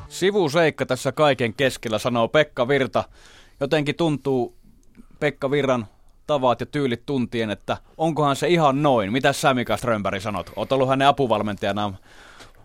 Sivuseikka 0.07 0.85
tässä 0.85 1.11
kaiken 1.11 1.53
keskellä, 1.53 1.97
sanoo 1.97 2.27
Pekka 2.27 2.67
Virta 2.67 3.03
jotenkin 3.61 3.95
tuntuu 3.95 4.57
Pekka 5.19 5.51
Virran 5.51 5.87
tavat 6.27 6.59
ja 6.59 6.65
tyylit 6.65 7.05
tuntien, 7.05 7.49
että 7.49 7.77
onkohan 7.97 8.35
se 8.35 8.47
ihan 8.47 8.83
noin. 8.83 9.11
Mitä 9.11 9.33
sä 9.33 9.53
Mika 9.53 9.77
Strömberg 9.77 10.21
sanot? 10.21 10.51
Oot 10.55 10.71
ollut 10.71 10.89
hänen 10.89 11.07
apuvalmentajana 11.07 11.93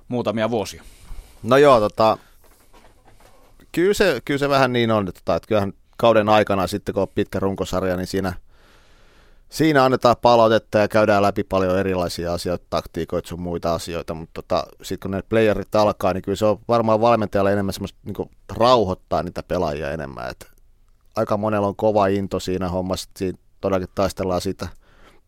muutamia 0.09 0.51
vuosia. 0.51 0.83
No 1.43 1.57
joo, 1.57 1.81
tota, 1.81 2.19
kyllä, 3.73 3.95
se, 3.95 4.21
kyllä 4.25 4.39
se 4.39 4.49
vähän 4.49 4.73
niin 4.73 4.91
on, 4.91 5.09
että, 5.09 5.21
tota, 5.21 5.37
että 5.37 5.49
kyllähän 5.49 5.73
kauden 5.97 6.29
aikana 6.29 6.67
sitten 6.67 6.93
kun 6.95 7.03
on 7.03 7.09
pitkä 7.15 7.41
runkosarja, 7.41 7.97
niin 7.97 8.07
siinä, 8.07 8.33
siinä 9.49 9.85
annetaan 9.85 10.17
palautetta 10.23 10.79
ja 10.79 10.89
käydään 10.89 11.23
läpi 11.23 11.45
paljon 11.45 11.79
erilaisia 11.79 12.33
asioita, 12.33 12.67
taktiikoita 12.71 13.29
sun 13.29 13.41
muita 13.41 13.75
asioita, 13.75 14.15
mutta 14.15 14.43
tota, 14.43 14.67
sitten 14.83 15.01
kun 15.01 15.11
ne 15.11 15.23
playerit 15.23 15.75
alkaa, 15.75 16.13
niin 16.13 16.23
kyllä 16.23 16.37
se 16.37 16.47
on 16.47 16.61
varmaan 16.69 17.01
valmentajalle 17.01 17.53
enemmän 17.53 17.73
semmoista 17.73 17.99
niin 18.05 18.31
rauhoittaa 18.57 19.23
niitä 19.23 19.43
pelaajia 19.43 19.93
enemmän, 19.93 20.31
että 20.31 20.56
aika 21.17 21.37
monella 21.37 21.67
on 21.67 21.77
kova 21.77 22.07
into 22.07 22.41
siinä 22.41 22.69
hommassa, 22.69 23.11
siinä 23.17 23.39
todellakin 23.61 23.89
taistellaan 23.95 24.41
siitä 24.41 24.69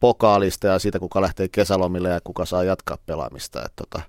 pokaalista 0.01 0.66
ja 0.66 0.78
siitä, 0.78 0.98
kuka 0.98 1.20
lähtee 1.20 1.48
kesälomille 1.48 2.09
ja 2.09 2.20
kuka 2.24 2.44
saa 2.44 2.65
jatkaa 2.65 2.98
pelaamista, 3.06 3.65
että 3.65 3.85
tota, 3.85 4.02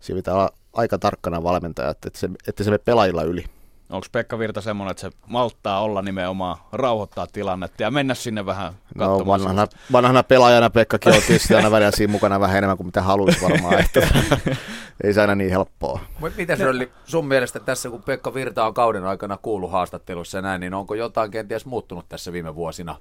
siinä 0.00 0.18
pitää 0.18 0.34
olla 0.34 0.50
aika 0.72 0.98
tarkkana 0.98 1.42
valmentaja, 1.42 1.90
että, 1.90 2.10
se, 2.14 2.30
että 2.48 2.64
se 2.64 2.70
me 2.70 2.78
pelaajilla 2.78 3.22
yli. 3.22 3.44
Onko 3.90 4.06
Pekka 4.12 4.38
Virta 4.38 4.60
semmoinen, 4.60 4.90
että 4.90 5.00
se 5.00 5.10
malttaa 5.26 5.80
olla 5.80 6.02
nimenomaan 6.02 6.56
rauhoittaa 6.72 7.26
tilannetta 7.26 7.82
ja 7.82 7.90
mennä 7.90 8.14
sinne 8.14 8.46
vähän 8.46 8.72
katsomaan? 8.98 9.18
No 9.18 9.26
vanhana, 9.26 9.66
vanhana 9.92 10.22
pelaajana 10.22 10.70
Pekkakin 10.70 11.12
on 11.12 11.22
tietysti 11.26 11.54
aina 11.54 11.70
välillä 11.70 11.90
siinä 11.90 12.10
mukana 12.10 12.40
vähän 12.40 12.58
enemmän 12.58 12.76
kuin 12.76 12.86
mitä 12.86 13.02
haluaisi 13.02 13.42
varmaan. 13.42 13.80
Että 13.80 14.08
ei 15.04 15.12
se 15.12 15.20
aina 15.20 15.34
niin 15.34 15.50
helppoa. 15.50 16.00
Miten 16.36 16.58
se 16.58 16.68
oli 16.68 16.92
sun 17.04 17.26
mielestä 17.26 17.60
tässä, 17.60 17.90
kun 17.90 18.02
Pekka 18.02 18.34
Virta 18.34 18.66
on 18.66 18.74
kauden 18.74 19.04
aikana 19.04 19.36
kuullut 19.36 19.70
haastattelussa 19.70 20.38
ja 20.38 20.42
näin, 20.42 20.60
niin 20.60 20.74
onko 20.74 20.94
jotain 20.94 21.30
kenties 21.30 21.66
muuttunut 21.66 22.08
tässä 22.08 22.32
viime 22.32 22.54
vuosina? 22.54 22.96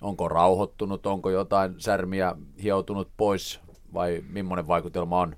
Onko 0.00 0.28
rauhoittunut, 0.28 1.06
onko 1.06 1.30
jotain 1.30 1.74
särmiä 1.78 2.34
hioutunut 2.62 3.08
pois 3.16 3.60
vai 3.94 4.22
millainen 4.28 4.68
vaikutelma 4.68 5.20
on? 5.20 5.36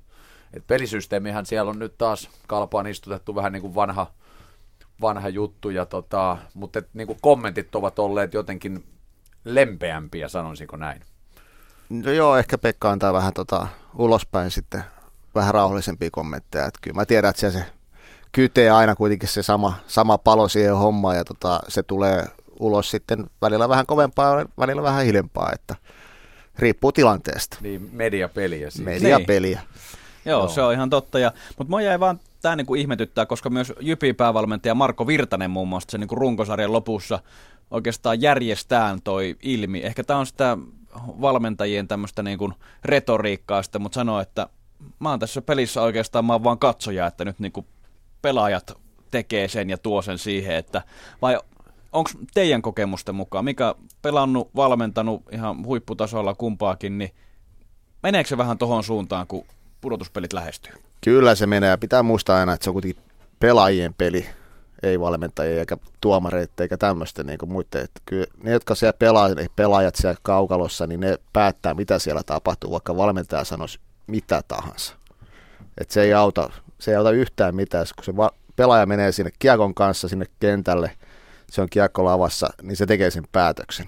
Et 0.55 0.67
pelisysteemihän 0.67 1.47
siellä 1.47 1.71
on 1.71 1.79
nyt 1.79 1.99
taas 1.99 2.31
kalpaan 2.47 2.87
istutettu 2.87 3.35
vähän 3.35 3.53
niin 3.53 3.61
kuin 3.61 3.75
vanha, 3.75 4.07
vanha 5.05 5.29
juttu, 5.29 5.71
ja 5.71 5.87
tota, 5.87 6.39
mutta 6.55 6.79
et, 6.79 6.89
niin 6.95 7.07
kuin 7.07 7.19
kommentit 7.23 7.75
ovat 7.75 7.99
olleet 7.99 8.35
jotenkin 8.35 8.85
lempeämpiä, 9.45 10.29
sanoisinko 10.29 10.77
näin. 10.77 11.01
No 11.89 12.13
joo, 12.13 12.37
ehkä 12.37 12.59
Pekka 12.59 12.91
antaa 12.91 13.13
vähän 13.13 13.33
tota, 13.33 13.67
ulospäin 13.99 14.51
sitten 14.51 14.85
vähän 15.35 15.55
rauhallisempia 15.55 16.09
kommentteja. 16.13 16.67
Et 16.67 16.75
kyllä 16.81 16.95
mä 16.95 17.07
tiedän, 17.07 17.31
että 17.31 17.51
se 17.51 17.65
kytee 18.33 18.71
aina 18.71 18.95
kuitenkin 18.95 19.29
se 19.29 19.43
sama, 19.43 19.75
sama 19.87 20.19
palo 20.19 20.49
siihen 20.49 20.77
hommaan 20.77 21.17
ja 21.17 21.25
tota, 21.25 21.61
se 21.69 21.83
tulee 21.83 22.25
ulos 22.61 22.91
sitten 22.91 23.27
välillä 23.43 23.69
vähän 23.69 23.87
kovempaa, 23.87 24.45
välillä 24.59 24.83
vähän 24.83 25.05
hiljempaa, 25.05 25.51
että 25.53 25.77
riippuu 26.59 26.93
tilanteesta. 26.93 27.57
Niin, 27.61 27.89
mediapeliä 27.93 28.71
siis. 28.71 28.85
Mediapeliä. 28.85 29.59
Niin. 29.59 29.69
Joo, 30.25 30.41
Joo, 30.41 30.49
se 30.49 30.63
on 30.63 30.73
ihan 30.73 30.91
totta. 30.91 31.19
Ja, 31.19 31.33
mutta 31.59 31.71
mua 31.71 31.83
jäi 31.83 32.01
vaan 32.01 32.21
tämä 32.45 32.57
niinku 32.57 32.75
ihmetyttää, 32.75 33.27
koska 33.27 33.51
myös 33.51 33.73
Jypin 33.81 34.17
päävalmentaja 34.17 34.75
Marko 34.75 35.07
Virtanen 35.07 35.51
muun 35.51 35.69
muassa 35.69 35.91
sen 35.91 36.01
niinku 36.01 36.15
runkosarjan 36.15 36.73
lopussa 36.73 37.19
oikeastaan 37.71 38.21
järjestään 38.21 39.03
toi 39.03 39.37
ilmi. 39.43 39.81
Ehkä 39.81 40.05
tämä 40.05 40.19
on 40.19 40.27
sitä 40.27 40.59
valmentajien 41.21 41.89
tämmöistä 41.89 42.23
niinku 42.23 42.53
retoriikkaa 42.85 43.63
sitten, 43.63 43.83
mutta 43.83 43.95
sanoo, 43.95 44.21
että 44.21 44.49
mä 44.99 45.11
oon 45.11 45.19
tässä 45.19 45.43
pelissä 45.43 45.83
oikeastaan, 45.83 46.25
mä 46.25 46.33
oon 46.33 46.45
vaan 46.45 46.59
katsoja, 46.59 47.07
että 47.07 47.25
nyt 47.25 47.39
niinku 47.39 47.67
pelaajat 48.23 48.73
tekee 49.11 49.49
sen 49.49 49.71
ja 49.71 49.79
tuo 49.79 50.03
sen 50.03 50.19
siihen, 50.19 50.57
että 50.57 50.83
vai 51.23 51.39
onko 51.93 52.11
teidän 52.35 52.63
kokemusten 52.63 53.15
mukaan, 53.15 53.45
mikä 53.45 53.75
pelannut, 54.03 54.51
valmentanut 54.57 55.23
ihan 55.33 55.65
huipputasolla 55.65 56.35
kumpaakin, 56.35 56.99
niin 56.99 57.11
meneekö 58.03 58.29
se 58.29 58.39
vähän 58.39 58.59
tohon 58.59 58.85
suuntaan, 58.85 59.27
kun 59.27 59.45
pudotuspelit 59.81 60.33
lähestyy? 60.33 60.73
Kyllä 61.05 61.35
se 61.35 61.47
menee 61.47 61.71
ja 61.71 61.79
pitää 61.79 62.03
muistaa 62.03 62.39
aina, 62.39 62.53
että 62.53 62.65
se 62.65 62.71
on 62.71 62.75
kuitenkin 62.75 63.03
pelaajien 63.41 63.95
peli, 63.95 64.27
ei 64.83 65.01
valmentajia 65.01 65.61
eikä 65.61 65.77
tuomareita 66.01 66.63
eikä 66.63 66.77
tämmöistä 66.77 67.25
niin 67.25 67.39
kuin 67.39 67.53
muiden. 67.53 67.85
Että 67.85 68.01
kyllä 68.05 68.27
ne, 68.43 68.51
jotka 68.51 68.75
siellä 68.75 68.93
pelaa, 68.99 69.29
ne 69.29 69.47
pelaajat 69.57 69.95
siellä 69.95 70.21
kaukalossa, 70.23 70.87
niin 70.87 71.01
ne 71.01 71.19
päättää, 71.33 71.75
mitä 71.75 71.99
siellä 71.99 72.23
tapahtuu, 72.23 72.71
vaikka 72.71 72.97
valmentaja 72.97 73.45
sanoisi 73.45 73.79
mitä 74.07 74.43
tahansa. 74.49 74.95
että 75.79 75.95
se, 75.95 76.03
ei 76.03 76.15
auta, 76.15 76.51
se 76.79 76.91
ei 76.91 76.97
auta 76.97 77.11
yhtään 77.11 77.55
mitään, 77.55 77.87
kun 77.97 78.05
se 78.05 78.17
va- 78.17 78.35
pelaaja 78.57 78.87
menee 78.87 79.13
sinne 79.13 79.31
kiekon 79.39 79.75
kanssa 79.75 80.09
sinne 80.09 80.27
kentälle, 80.41 80.91
se 81.51 81.63
on 81.63 81.69
kiekko 81.71 82.05
lavassa, 82.05 82.51
niin 82.63 82.77
se 82.77 82.87
tekee 82.87 83.11
sen 83.11 83.25
päätöksen. 83.33 83.87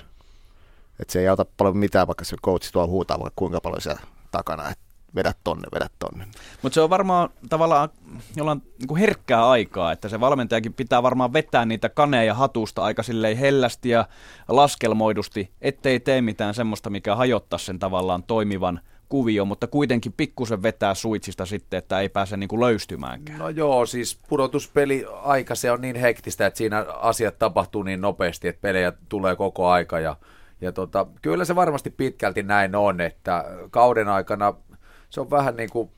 että 1.01 1.13
se 1.13 1.21
ei 1.21 1.29
auta 1.29 1.47
paljon 1.57 1.77
mitään, 1.77 2.07
vaikka 2.07 2.25
se 2.25 2.37
coach 2.45 2.73
tuo 2.73 2.87
huutaa 2.87 3.19
vaikka 3.19 3.33
kuinka 3.37 3.61
paljon 3.61 3.81
siellä 3.81 4.01
takana. 4.31 4.71
Et 4.71 4.79
vedä 5.17 5.35
tonne, 5.45 5.69
vedä 5.75 5.87
tonne. 5.99 6.27
Mutta 6.63 6.75
se 6.75 6.81
on 6.81 6.91
varmaan 6.91 7.31
tavallaan 7.49 7.89
jollain 8.37 8.63
niin 8.79 8.89
kuin 8.89 9.01
herkkää 9.01 9.49
aikaa, 9.49 9.93
että 9.93 10.09
se 10.09 10.21
valmentajakin 10.21 10.75
pitää 10.75 11.03
varmaan 11.03 11.33
vetää 11.33 11.65
niitä 11.65 11.89
kaneja 11.89 12.35
hatusta 12.35 12.83
aika 12.83 13.03
silleen 13.03 13.37
hellästi 13.37 13.89
ja 13.89 14.07
laskelmoidusti, 14.49 15.51
ettei 15.61 16.01
tee 16.01 16.21
mitään 16.21 16.55
semmoista, 16.55 16.91
mikä 16.91 17.17
hajottaa 17.17 17.59
sen 17.59 17.79
tavallaan 17.79 18.23
toimivan 18.23 18.81
kuvio, 19.09 19.45
mutta 19.45 19.67
kuitenkin 19.67 20.13
pikkusen 20.13 20.63
vetää 20.63 20.95
suitsista 20.95 21.47
sitten, 21.47 21.79
että 21.79 22.01
ei 22.01 22.09
pääse 22.09 22.37
niin 22.37 22.49
kuin 22.49 22.61
löystymäänkään. 22.61 23.39
No 23.39 23.49
joo, 23.49 23.87
siis 23.87 24.21
pudotuspeli 24.29 25.07
aika 25.23 25.55
se 25.55 25.71
on 25.71 25.81
niin 25.81 25.97
hektistä, 25.97 26.47
että 26.47 26.59
siinä 26.59 26.87
asiat 26.89 27.39
tapahtuu 27.39 27.83
niin 27.83 28.01
nopeasti, 28.01 28.49
että 28.49 28.61
pelejä 28.61 28.93
tulee 29.09 29.37
koko 29.37 29.69
aika 29.69 30.01
ja 30.01 30.17
ja 30.61 30.73
tota, 30.73 31.07
kyllä 31.23 31.45
se 31.45 31.55
varmasti 31.55 31.91
pitkälti 31.91 32.43
näin 32.43 32.75
on, 32.75 33.01
että 33.01 33.45
kauden 33.71 34.09
aikana 34.09 34.55
se 35.11 35.21
on 35.21 35.31
vähän 35.31 35.57
niin 35.57 35.71
kuin, 35.71 35.91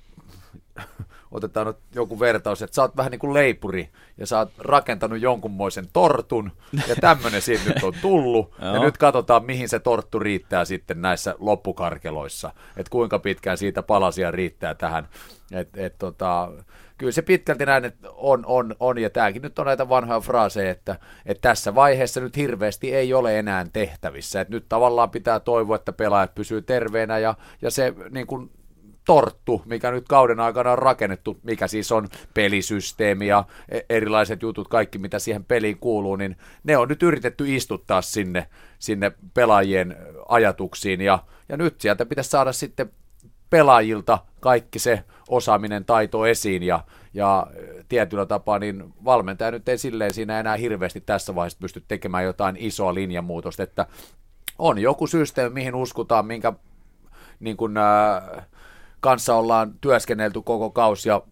otetaan 1.30 1.66
nyt 1.66 1.76
joku 1.94 2.20
vertaus, 2.20 2.62
että 2.62 2.74
sä 2.74 2.82
oot 2.82 2.96
vähän 2.96 3.10
niin 3.10 3.18
kuin 3.18 3.34
leipuri 3.34 3.90
ja 4.18 4.26
sä 4.26 4.38
oot 4.38 4.52
rakentanut 4.58 5.20
jonkunmoisen 5.20 5.88
tortun 5.92 6.52
ja 6.88 6.96
tämmöinen 7.00 7.42
siitä 7.42 7.64
nyt 7.66 7.82
on 7.82 7.94
tullut. 8.02 8.54
Ja 8.74 8.80
nyt 8.80 8.98
katsotaan 8.98 9.44
mihin 9.44 9.68
se 9.68 9.78
torttu 9.78 10.18
riittää 10.18 10.64
sitten 10.64 11.02
näissä 11.02 11.34
loppukarkeloissa, 11.38 12.52
että 12.76 12.90
kuinka 12.90 13.18
pitkään 13.18 13.58
siitä 13.58 13.82
palasia 13.82 14.30
riittää 14.30 14.74
tähän, 14.74 15.08
että 15.52 15.80
et, 15.82 15.94
tota, 15.98 16.52
kyllä 16.98 17.12
se 17.12 17.22
pitkälti 17.22 17.66
näin 17.66 17.84
että 17.84 18.10
on, 18.10 18.46
on, 18.46 18.76
on, 18.80 18.98
ja 18.98 19.10
tämäkin 19.10 19.42
nyt 19.42 19.58
on 19.58 19.66
näitä 19.66 19.88
vanhoja 19.88 20.20
fraaseja, 20.20 20.70
että, 20.70 20.96
että 21.26 21.48
tässä 21.48 21.74
vaiheessa 21.74 22.20
nyt 22.20 22.36
hirveästi 22.36 22.94
ei 22.94 23.14
ole 23.14 23.38
enää 23.38 23.66
tehtävissä, 23.72 24.40
että 24.40 24.54
nyt 24.54 24.64
tavallaan 24.68 25.10
pitää 25.10 25.40
toivoa, 25.40 25.76
että 25.76 25.92
pelaajat 25.92 26.34
pysyy 26.34 26.62
terveenä, 26.62 27.18
ja, 27.18 27.34
ja 27.62 27.70
se 27.70 27.94
niin 28.10 28.26
kuin 28.26 28.50
torttu, 29.08 29.62
mikä 29.64 29.90
nyt 29.90 30.08
kauden 30.08 30.40
aikana 30.40 30.72
on 30.72 30.78
rakennettu, 30.78 31.38
mikä 31.42 31.66
siis 31.66 31.92
on 31.92 32.08
pelisysteemi 32.34 33.26
ja 33.26 33.44
e- 33.68 33.80
erilaiset 33.90 34.42
jutut, 34.42 34.68
kaikki 34.68 34.98
mitä 34.98 35.18
siihen 35.18 35.44
peliin 35.44 35.78
kuuluu, 35.78 36.16
niin 36.16 36.36
ne 36.64 36.76
on 36.76 36.88
nyt 36.88 37.02
yritetty 37.02 37.56
istuttaa 37.56 38.02
sinne, 38.02 38.46
sinne 38.78 39.12
pelaajien 39.34 39.96
ajatuksiin. 40.28 41.00
Ja, 41.00 41.18
ja 41.48 41.56
nyt 41.56 41.80
sieltä 41.80 42.06
pitäisi 42.06 42.30
saada 42.30 42.52
sitten 42.52 42.90
pelaajilta 43.50 44.18
kaikki 44.40 44.78
se 44.78 45.04
osaaminen, 45.28 45.84
taito 45.84 46.26
esiin 46.26 46.62
ja, 46.62 46.84
ja 47.14 47.46
tietyllä 47.88 48.26
tapaa 48.26 48.58
niin 48.58 48.94
valmentaja 49.04 49.50
nyt 49.50 49.68
ei 49.68 49.78
silleen 49.78 50.14
siinä 50.14 50.40
enää 50.40 50.56
hirveästi 50.56 51.00
tässä 51.00 51.34
vaiheessa 51.34 51.58
pysty 51.60 51.84
tekemään 51.88 52.24
jotain 52.24 52.56
isoa 52.58 52.94
linjanmuutosta, 52.94 53.62
että 53.62 53.86
on 54.58 54.78
joku 54.78 55.06
systeemi, 55.06 55.54
mihin 55.54 55.74
uskotaan, 55.74 56.26
minkä 56.26 56.52
niin 57.40 57.56
kuin, 57.56 57.76
äh, 57.76 58.46
kanssa 59.00 59.34
ollaan 59.34 59.74
työskennelty 59.80 60.42
koko 60.42 60.70
kausi 60.70 61.08
ja 61.08 61.22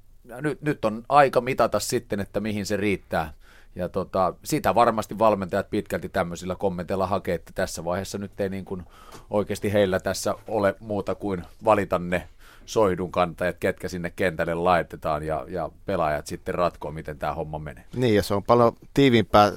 nyt, 0.41 0.63
nyt 0.63 0.85
on 0.85 1.05
aika 1.09 1.41
mitata 1.41 1.81
sitten, 1.81 2.21
että 2.21 2.41
mihin 2.41 2.67
se 2.67 2.77
riittää. 2.77 3.33
Ja 3.75 3.89
tota, 3.89 4.35
sitä 4.45 4.75
varmasti 4.75 5.19
valmentajat 5.19 5.71
pitkälti 5.71 6.09
tämmöisillä 6.09 6.57
kommenteilla 6.57 7.07
hakee, 7.07 7.35
että 7.35 7.53
tässä 7.55 7.85
vaiheessa 7.85 8.19
nyt 8.19 8.41
ei 8.41 8.49
niin 8.49 8.65
kuin 8.65 8.83
oikeasti 9.31 9.73
heillä 9.73 10.01
tässä 10.01 10.35
ole 10.49 10.75
muuta 10.81 11.15
kuin 11.15 11.43
valita 11.65 11.99
ne 11.99 12.29
soidun 12.67 13.13
kantajat, 13.13 13.57
ketkä 13.61 13.89
sinne 13.89 14.13
kentälle 14.17 14.55
laitetaan 14.55 15.23
ja, 15.23 15.45
ja 15.49 15.71
pelaajat 15.87 16.27
sitten 16.27 16.55
ratkoo, 16.55 16.91
miten 16.91 17.19
tämä 17.19 17.35
homma 17.35 17.59
menee. 17.59 17.85
Niin, 17.95 18.15
ja 18.15 18.23
se 18.23 18.35
on 18.35 18.43
paljon 18.43 18.73
tiiviimpää 18.95 19.53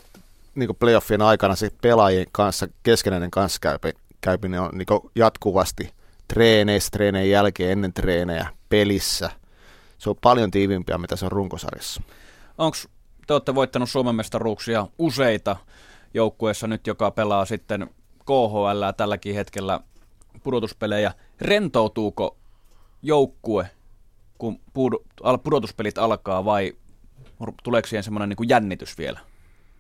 niin 0.56 0.76
playoffien 0.80 1.22
aikana 1.22 1.56
se 1.56 1.72
pelaajien 1.82 2.28
kanssa, 2.32 2.68
keskenäinen 2.84 3.32
kanssakäyminen 3.32 4.62
on 4.62 4.70
niin 4.74 5.12
jatkuvasti 5.16 5.92
treeneissä, 6.34 6.90
treeneen 6.92 7.30
jälkeen, 7.30 7.72
ennen 7.72 7.94
treenejä, 7.94 8.48
pelissä. 8.70 9.32
Se 9.98 10.10
on 10.10 10.16
paljon 10.22 10.52
tiivimpiä, 10.52 10.98
mitä 10.98 11.16
se 11.16 11.26
on 11.26 11.32
runkosarjassa. 11.32 12.02
Onko 12.58 12.78
te 13.28 13.34
olette 13.34 13.56
voittanut 13.56 13.90
Suomen 13.90 14.16
mestaruuksia 14.16 14.88
useita 14.98 15.56
joukkueessa 16.14 16.68
nyt, 16.68 16.88
joka 16.88 17.12
pelaa 17.12 17.46
sitten 17.46 17.90
KHL 18.26 18.84
tälläkin 18.98 19.36
hetkellä 19.36 19.80
pudotuspelejä. 20.44 21.14
Rentoutuuko 21.42 22.38
joukkue, 23.02 23.70
kun 24.38 24.60
pudotuspelit 25.44 25.98
alkaa 25.98 26.46
vai 26.46 26.74
tuleeko 27.64 27.88
siihen 27.88 28.04
semmoinen 28.04 28.30
niin 28.30 28.50
jännitys 28.50 28.98
vielä? 28.98 29.20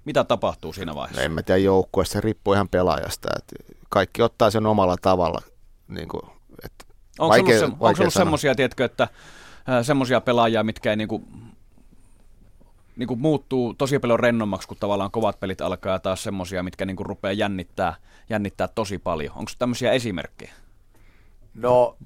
Mitä 0.06 0.24
tapahtuu 0.24 0.74
siinä 0.74 0.96
vaiheessa? 0.96 1.22
No 1.22 1.26
en 1.26 1.32
mä 1.32 1.44
tiedä 1.44 1.58
joukkueesta, 1.58 2.14
se 2.14 2.22
riippuu 2.22 2.54
ihan 2.54 2.70
pelaajasta. 2.70 3.30
Että 3.38 3.74
kaikki 3.90 4.22
ottaa 4.22 4.52
sen 4.52 4.66
omalla 4.66 4.96
tavalla 5.02 5.42
niin 5.88 6.08
kuin 6.08 6.22
onko 7.20 7.30
vaikea, 7.30 7.60
ollut, 7.60 7.60
se, 7.60 7.66
onko 7.80 8.02
ollut 8.02 8.14
semmoisia, 8.14 8.56
tiedätkö, 8.56 8.86
että 8.86 9.08
semmoisia 9.82 10.22
pelaajia, 10.22 10.64
mitkä 10.64 10.90
ei 10.90 10.96
niinku, 10.96 11.28
niinku 12.96 13.16
muuttuu 13.16 13.74
tosi 13.74 14.00
paljon 14.00 14.20
rennommaksi, 14.20 14.68
kun 14.68 14.78
tavallaan 14.80 15.12
kovat 15.12 15.40
pelit 15.40 15.62
alkaa, 15.62 15.94
ja 15.94 16.00
taas 16.00 16.24
semmoisia, 16.24 16.64
mitkä 16.64 16.86
niinku 16.86 17.04
rupeaa 17.04 17.34
jännittää, 17.34 17.96
jännittää 18.30 18.68
tosi 18.68 18.98
paljon. 18.98 19.34
Onko 19.36 19.52
tämmöisiä 19.60 19.92
esimerkkejä? 19.92 20.52
No, 21.54 21.98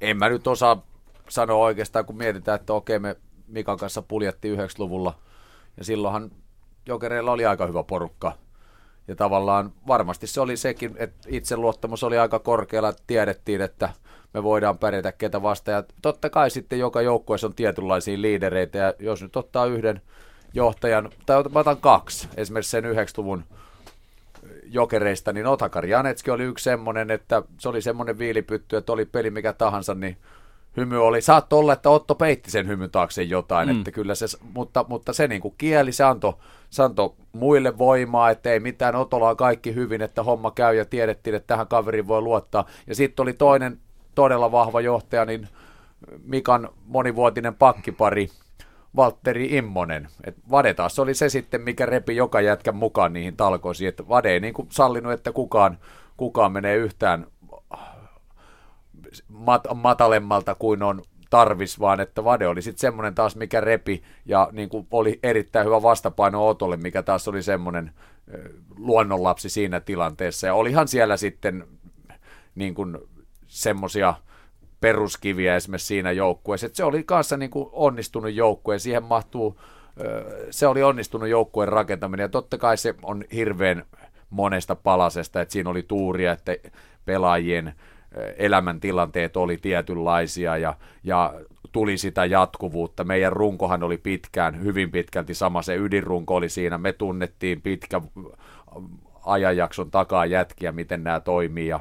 en 0.00 0.16
mä 0.16 0.28
nyt 0.28 0.46
osaa 0.46 0.82
sanoa 1.28 1.64
oikeastaan, 1.64 2.04
kun 2.04 2.16
mietitään, 2.16 2.60
että 2.60 2.72
okei, 2.72 2.98
me 2.98 3.16
Mikan 3.48 3.78
kanssa 3.78 4.02
puljettiin 4.02 4.58
90-luvulla, 4.58 5.18
ja 5.76 5.84
silloinhan 5.84 6.30
Jokereilla 6.86 7.32
oli 7.32 7.46
aika 7.46 7.66
hyvä 7.66 7.82
porukka. 7.82 8.32
Ja 9.08 9.16
tavallaan 9.16 9.72
varmasti 9.86 10.26
se 10.26 10.40
oli 10.40 10.56
sekin, 10.56 10.94
että 10.98 11.28
itseluottamus 11.28 12.04
oli 12.04 12.18
aika 12.18 12.38
korkealla, 12.38 12.92
tiedettiin, 13.06 13.60
että 13.60 13.88
me 14.34 14.42
voidaan 14.42 14.78
pärjätä 14.78 15.12
ketä 15.12 15.42
vastaan. 15.42 15.74
Ja 15.76 15.84
totta 16.02 16.30
kai 16.30 16.50
sitten 16.50 16.78
joka 16.78 17.02
joukkueessa 17.02 17.46
on 17.46 17.54
tietynlaisia 17.54 18.22
liidereitä, 18.22 18.78
ja 18.78 18.94
jos 18.98 19.22
nyt 19.22 19.36
ottaa 19.36 19.66
yhden 19.66 20.02
johtajan, 20.54 21.10
tai 21.26 21.42
otan 21.54 21.76
kaksi, 21.76 22.28
esimerkiksi 22.36 22.70
sen 22.70 22.84
90-luvun 22.84 23.44
jokereista, 24.64 25.32
niin 25.32 25.46
Otakar 25.46 25.86
Janetski 25.86 26.30
oli 26.30 26.44
yksi 26.44 26.62
semmoinen, 26.62 27.10
että 27.10 27.42
se 27.58 27.68
oli 27.68 27.82
semmoinen 27.82 28.18
viilipytty, 28.18 28.76
että 28.76 28.92
oli 28.92 29.04
peli 29.04 29.30
mikä 29.30 29.52
tahansa, 29.52 29.94
niin 29.94 30.16
hymy 30.76 31.04
oli. 31.04 31.22
Saattoi 31.22 31.58
olla, 31.58 31.72
että 31.72 31.90
Otto 31.90 32.14
peitti 32.14 32.50
sen 32.50 32.68
hymyn 32.68 32.90
taakse 32.90 33.22
jotain, 33.22 33.68
mm. 33.68 33.78
että 33.78 33.90
kyllä 33.90 34.14
se, 34.14 34.26
mutta, 34.54 34.84
mutta 34.88 35.12
se 35.12 35.28
niin 35.28 35.40
kuin 35.40 35.54
kieli, 35.58 35.92
se 35.92 36.04
antoi, 36.04 36.34
se 36.70 36.82
antoi 36.82 37.12
muille 37.32 37.78
voimaa, 37.78 38.30
että 38.30 38.52
ei 38.52 38.60
mitään, 38.60 38.96
Otolla 38.96 39.30
on 39.30 39.36
kaikki 39.36 39.74
hyvin, 39.74 40.02
että 40.02 40.22
homma 40.22 40.50
käy 40.50 40.76
ja 40.76 40.84
tiedettiin, 40.84 41.36
että 41.36 41.46
tähän 41.46 41.66
kaveriin 41.66 42.08
voi 42.08 42.20
luottaa. 42.20 42.66
Ja 42.86 42.94
sitten 42.94 43.22
oli 43.22 43.32
toinen 43.32 43.78
todella 44.14 44.52
vahva 44.52 44.80
johtaja, 44.80 45.24
niin 45.24 45.48
Mikan 46.24 46.68
monivuotinen 46.86 47.54
pakkipari, 47.54 48.28
Valtteri 48.96 49.56
Immonen. 49.56 50.08
Et 50.24 50.36
Vade 50.50 50.74
taas 50.74 50.98
oli 50.98 51.14
se 51.14 51.28
sitten, 51.28 51.60
mikä 51.60 51.86
repi 51.86 52.16
joka 52.16 52.40
jätkän 52.40 52.76
mukaan 52.76 53.12
niihin 53.12 53.36
talkoisiin. 53.36 53.88
Että 53.88 54.08
Vade 54.08 54.30
ei 54.32 54.40
niin 54.40 54.54
kuin 54.54 54.68
sallinut, 54.70 55.12
että 55.12 55.32
kukaan, 55.32 55.78
kukaan 56.16 56.52
menee 56.52 56.76
yhtään 56.76 57.26
mat- 59.32 59.74
matalemmalta 59.74 60.54
kuin 60.54 60.82
on 60.82 61.02
tarvis, 61.30 61.80
vaan 61.80 62.00
että 62.00 62.24
Vade 62.24 62.46
oli 62.46 62.62
sitten 62.62 62.80
semmoinen 62.80 63.14
taas, 63.14 63.36
mikä 63.36 63.60
repi 63.60 64.02
ja 64.26 64.48
niin 64.52 64.68
kuin 64.68 64.86
oli 64.90 65.18
erittäin 65.22 65.66
hyvä 65.66 65.82
vastapaino 65.82 66.48
Otolle, 66.48 66.76
mikä 66.76 67.02
taas 67.02 67.28
oli 67.28 67.42
semmoinen 67.42 67.92
luonnonlapsi 68.76 69.48
siinä 69.48 69.80
tilanteessa. 69.80 70.46
Ja 70.46 70.54
olihan 70.54 70.88
siellä 70.88 71.16
sitten 71.16 71.64
niin 72.54 72.74
kuin 72.74 72.98
semmoisia 73.50 74.14
peruskiviä 74.80 75.56
esimerkiksi 75.56 75.86
siinä 75.86 76.12
joukkueessa. 76.12 76.68
se 76.72 76.84
oli 76.84 77.04
kanssa 77.04 77.36
niin 77.36 77.50
kuin 77.50 77.68
onnistunut 77.72 78.32
joukkue, 78.32 78.78
siihen 78.78 79.04
mahtuu, 79.04 79.60
se 80.50 80.66
oli 80.66 80.82
onnistunut 80.82 81.28
joukkueen 81.28 81.68
rakentaminen 81.68 82.24
ja 82.24 82.28
totta 82.28 82.58
kai 82.58 82.76
se 82.76 82.94
on 83.02 83.24
hirveän 83.34 83.84
monesta 84.30 84.76
palasesta, 84.76 85.40
että 85.40 85.52
siinä 85.52 85.70
oli 85.70 85.82
tuuria, 85.82 86.32
että 86.32 86.56
pelaajien 87.04 87.74
elämäntilanteet 88.36 89.36
oli 89.36 89.56
tietynlaisia 89.56 90.56
ja, 90.56 90.74
ja 91.04 91.34
tuli 91.72 91.98
sitä 91.98 92.24
jatkuvuutta. 92.24 93.04
Meidän 93.04 93.32
runkohan 93.32 93.82
oli 93.82 93.98
pitkään, 93.98 94.62
hyvin 94.64 94.90
pitkälti 94.90 95.34
sama 95.34 95.62
se 95.62 95.76
ydinrunko 95.76 96.34
oli 96.34 96.48
siinä. 96.48 96.78
Me 96.78 96.92
tunnettiin 96.92 97.62
pitkä 97.62 98.00
ajanjakson 99.26 99.90
takaa 99.90 100.26
jätkiä, 100.26 100.72
miten 100.72 101.04
nämä 101.04 101.20
toimii 101.20 101.68
ja, 101.68 101.80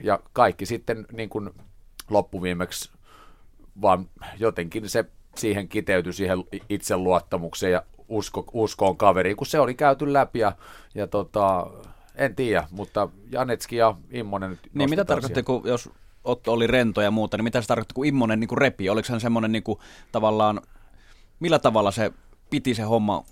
ja 0.00 0.20
kaikki 0.32 0.66
sitten 0.66 1.06
niin 1.12 1.28
kuin 1.28 1.50
loppuviimeksi 2.10 2.90
vaan 3.82 4.10
jotenkin 4.38 4.88
se 4.88 5.04
siihen 5.36 5.68
kiteytyi 5.68 6.12
siihen 6.12 6.38
itseluottamukseen 6.68 7.72
ja 7.72 7.82
usko, 8.08 8.44
uskoon 8.52 8.96
kaveriin, 8.96 9.36
kun 9.36 9.46
se 9.46 9.60
oli 9.60 9.74
käyty 9.74 10.12
läpi 10.12 10.38
ja, 10.38 10.52
ja 10.94 11.06
tota, 11.06 11.66
en 12.14 12.36
tiedä, 12.36 12.68
mutta 12.70 13.08
Janetski 13.30 13.76
ja 13.76 13.94
Immonen 14.10 14.50
nyt 14.50 14.60
Niin 14.74 14.90
mitä 14.90 15.04
tarkoitti, 15.04 15.42
kun 15.42 15.62
jos 15.64 15.90
Otto 16.24 16.52
oli 16.52 16.66
rento 16.66 17.00
ja 17.00 17.10
muuta, 17.10 17.36
niin 17.36 17.44
mitä 17.44 17.60
se 17.60 17.68
tarkoitti, 17.68 17.94
kun 17.94 18.06
Immonen 18.06 18.40
niin 18.40 18.48
kuin 18.48 18.58
repi? 18.58 18.88
Oliko 18.90 19.08
hän 19.10 19.20
semmoinen 19.20 19.52
niin 19.52 19.62
kuin, 19.62 19.78
tavallaan, 20.12 20.60
millä 21.40 21.58
tavalla 21.58 21.90
se 21.90 22.12
piti 22.50 22.74
se 22.74 22.82
homma 22.82 23.24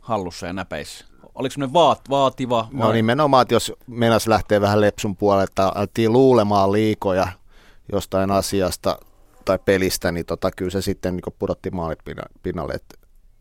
hallussa 0.00 0.46
ja 0.46 0.52
näpeissä? 0.52 1.04
Oliko 1.34 1.52
semmoinen 1.52 1.72
vaat, 1.72 2.00
vaativa? 2.10 2.68
Vai? 2.78 2.86
No 2.86 2.92
nimenomaan, 2.92 3.42
että 3.42 3.54
jos 3.54 3.72
menas 3.86 4.26
lähtee 4.26 4.60
vähän 4.60 4.80
lepsun 4.80 5.16
puolelle, 5.16 5.44
että 5.44 5.68
alettiin 5.68 6.12
luulemaan 6.12 6.72
liikoja 6.72 7.28
jostain 7.92 8.30
asiasta 8.30 8.98
tai 9.44 9.58
pelistä, 9.64 10.12
niin 10.12 10.26
tota, 10.26 10.50
kyllä 10.56 10.70
se 10.70 10.82
sitten 10.82 11.16
niin 11.16 11.34
pudotti 11.38 11.70
maalit 11.70 11.98
pinnalle, 12.42 12.74
että, 12.74 12.94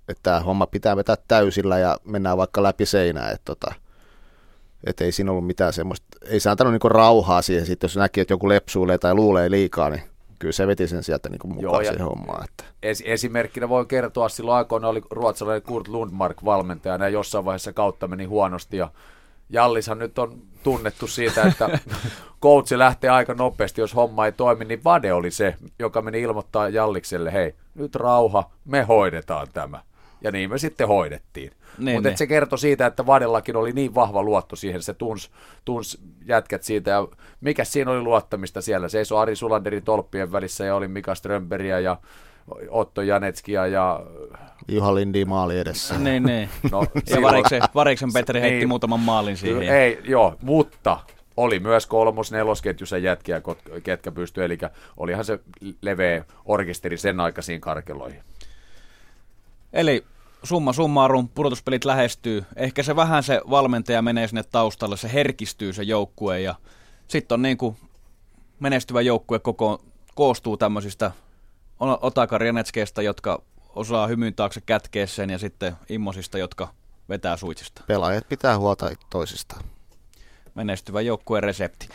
että 0.10 0.24
tämä 0.24 0.40
homma 0.40 0.68
pitää 0.68 0.96
vetää 0.96 1.16
täysillä 1.28 1.80
ja 1.80 1.98
mennään 2.04 2.38
vaikka 2.38 2.64
läpi 2.64 2.86
seinää. 2.86 3.32
Että 3.32 3.46
tota, 3.46 3.74
että 4.84 5.04
ei 5.04 5.12
siinä 5.12 5.32
ollut 5.32 5.48
mitään 5.48 5.74
semmoista, 5.74 6.08
ei 6.26 6.40
se 6.40 6.50
antanut 6.50 6.74
niinku 6.74 6.90
rauhaa 6.90 7.42
siihen, 7.42 7.66
sitten 7.66 7.88
jos 7.88 7.96
näki, 7.96 8.22
että 8.22 8.34
joku 8.34 8.50
lepsuilee 8.50 8.98
tai 8.98 9.14
luulee 9.14 9.52
liikaa, 9.52 9.90
niin 9.90 10.11
kyllä 10.42 10.52
se 10.52 10.68
veti 10.68 10.88
sen 10.88 11.04
sieltä 11.04 11.30
niinku 11.30 11.48
mukaan 11.48 11.64
Joo, 11.64 11.84
siihen 11.84 12.08
hommaan. 12.08 12.44
Että. 12.44 12.64
Es, 12.84 13.04
esimerkkinä 13.06 13.70
voi 13.70 13.86
kertoa, 13.86 14.30
silloin 14.30 14.58
aikoina 14.58 14.88
oli 14.88 15.02
ruotsalainen 15.10 15.62
Kurt 15.62 15.88
Lundmark 15.88 16.46
valmentajana 16.46 17.06
ja 17.06 17.10
jossain 17.10 17.46
vaiheessa 17.46 17.74
kautta 17.74 18.08
meni 18.08 18.26
huonosti 18.26 18.78
ja 18.78 18.92
Jallishan 19.50 20.00
nyt 20.00 20.20
on 20.20 20.42
tunnettu 20.64 21.08
siitä, 21.08 21.44
että 21.44 21.80
coachi 22.44 22.78
lähtee 22.78 23.10
aika 23.10 23.34
nopeasti, 23.34 23.82
jos 23.82 23.96
homma 23.96 24.26
ei 24.26 24.32
toimi, 24.32 24.66
niin 24.66 24.84
Vade 24.84 25.14
oli 25.14 25.32
se, 25.32 25.56
joka 25.80 26.02
meni 26.02 26.22
ilmoittaa 26.22 26.70
Jallikselle, 26.70 27.34
hei, 27.34 27.56
nyt 27.76 27.96
rauha, 27.96 28.52
me 28.66 28.82
hoidetaan 28.82 29.48
tämä. 29.54 29.82
Ja 30.22 30.32
niin 30.32 30.50
me 30.50 30.58
sitten 30.58 30.88
hoidettiin. 30.88 31.52
Niin, 31.78 31.96
Mutta 31.96 32.10
niin. 32.10 32.18
se 32.18 32.28
kertoi 32.28 32.60
siitä, 32.60 32.86
että 32.86 33.06
Vadellakin 33.06 33.56
oli 33.56 33.72
niin 33.72 33.96
vahva 33.96 34.24
luotto 34.24 34.56
siihen, 34.56 34.82
se 34.82 34.94
tunsi 34.94 35.30
tuns 35.66 36.02
jätkät 36.26 36.64
siitä. 36.64 36.92
Ja 36.92 37.08
mikä 37.42 37.64
siinä 37.64 37.92
oli 37.92 38.02
luottamista 38.02 38.62
siellä? 38.62 38.90
Seisoi 38.90 39.22
Ari 39.22 39.36
Sulanderin 39.36 39.84
tolppien 39.84 40.32
välissä 40.32 40.66
ja 40.66 40.76
oli 40.76 40.88
Mika 40.88 41.16
Strömberiä 41.16 41.80
ja 41.80 41.98
Otto 42.70 43.02
Janetskia 43.02 43.68
ja... 43.68 44.00
Juha 44.68 44.96
Lindi 44.96 45.26
maali 45.26 45.60
edessä. 45.60 45.98
niin, 45.98 46.24
niin. 46.24 46.50
No, 46.72 46.86
ja 47.10 47.22
Variksen, 47.22 47.62
Variksen 47.76 48.14
Petri 48.14 48.42
heitti 48.42 48.58
niin, 48.58 48.68
muutaman 48.68 49.00
maalin 49.00 49.38
siihen. 49.38 49.64
Ei, 49.64 50.00
joo, 50.04 50.36
mutta 50.42 51.00
oli 51.38 51.60
myös 51.60 51.86
kolmos 51.86 52.32
nelosketjussa 52.32 52.98
jätkiä, 52.98 53.42
ketkä 53.84 54.12
pystyi, 54.12 54.44
eli 54.44 54.58
olihan 54.98 55.26
se 55.26 55.40
leveä 55.82 56.26
orkesteri 56.46 56.98
sen 56.98 57.20
aikaisiin 57.20 57.62
karkeloihin. 57.62 58.24
Eli 59.74 60.06
summa 60.44 60.74
summarum, 60.74 61.30
pudotuspelit 61.30 61.86
lähestyy. 61.86 62.46
Ehkä 62.56 62.84
se 62.84 62.96
vähän 62.96 63.24
se 63.24 63.42
valmentaja 63.50 64.02
menee 64.02 64.28
sinne 64.28 64.44
taustalle, 64.44 64.98
se 64.98 65.14
herkistyy 65.14 65.74
se 65.74 65.84
joukkue 65.84 66.40
ja 66.40 66.56
sitten 67.08 67.34
on 67.34 67.42
niin 67.42 67.58
kuin 67.58 67.78
menestyvä 68.60 69.02
joukkue 69.02 69.40
koko, 69.40 69.82
koostuu 70.16 70.58
tämmöisistä 70.58 71.12
Otakar 71.80 72.42
jotka 73.04 73.42
osaa 73.76 74.08
hymyn 74.08 74.34
taakse 74.34 74.62
kätkeä 74.62 75.06
sen 75.06 75.30
ja 75.30 75.38
sitten 75.38 75.76
immosista, 75.90 76.38
jotka 76.38 76.68
vetää 77.10 77.38
suitsista. 77.38 77.84
Pelaajat 77.88 78.30
pitää 78.30 78.58
huolta 78.58 78.92
toisistaan. 79.10 79.64
Menestyvä 80.56 81.02
joukkueen 81.02 81.44
resepti. 81.44 81.88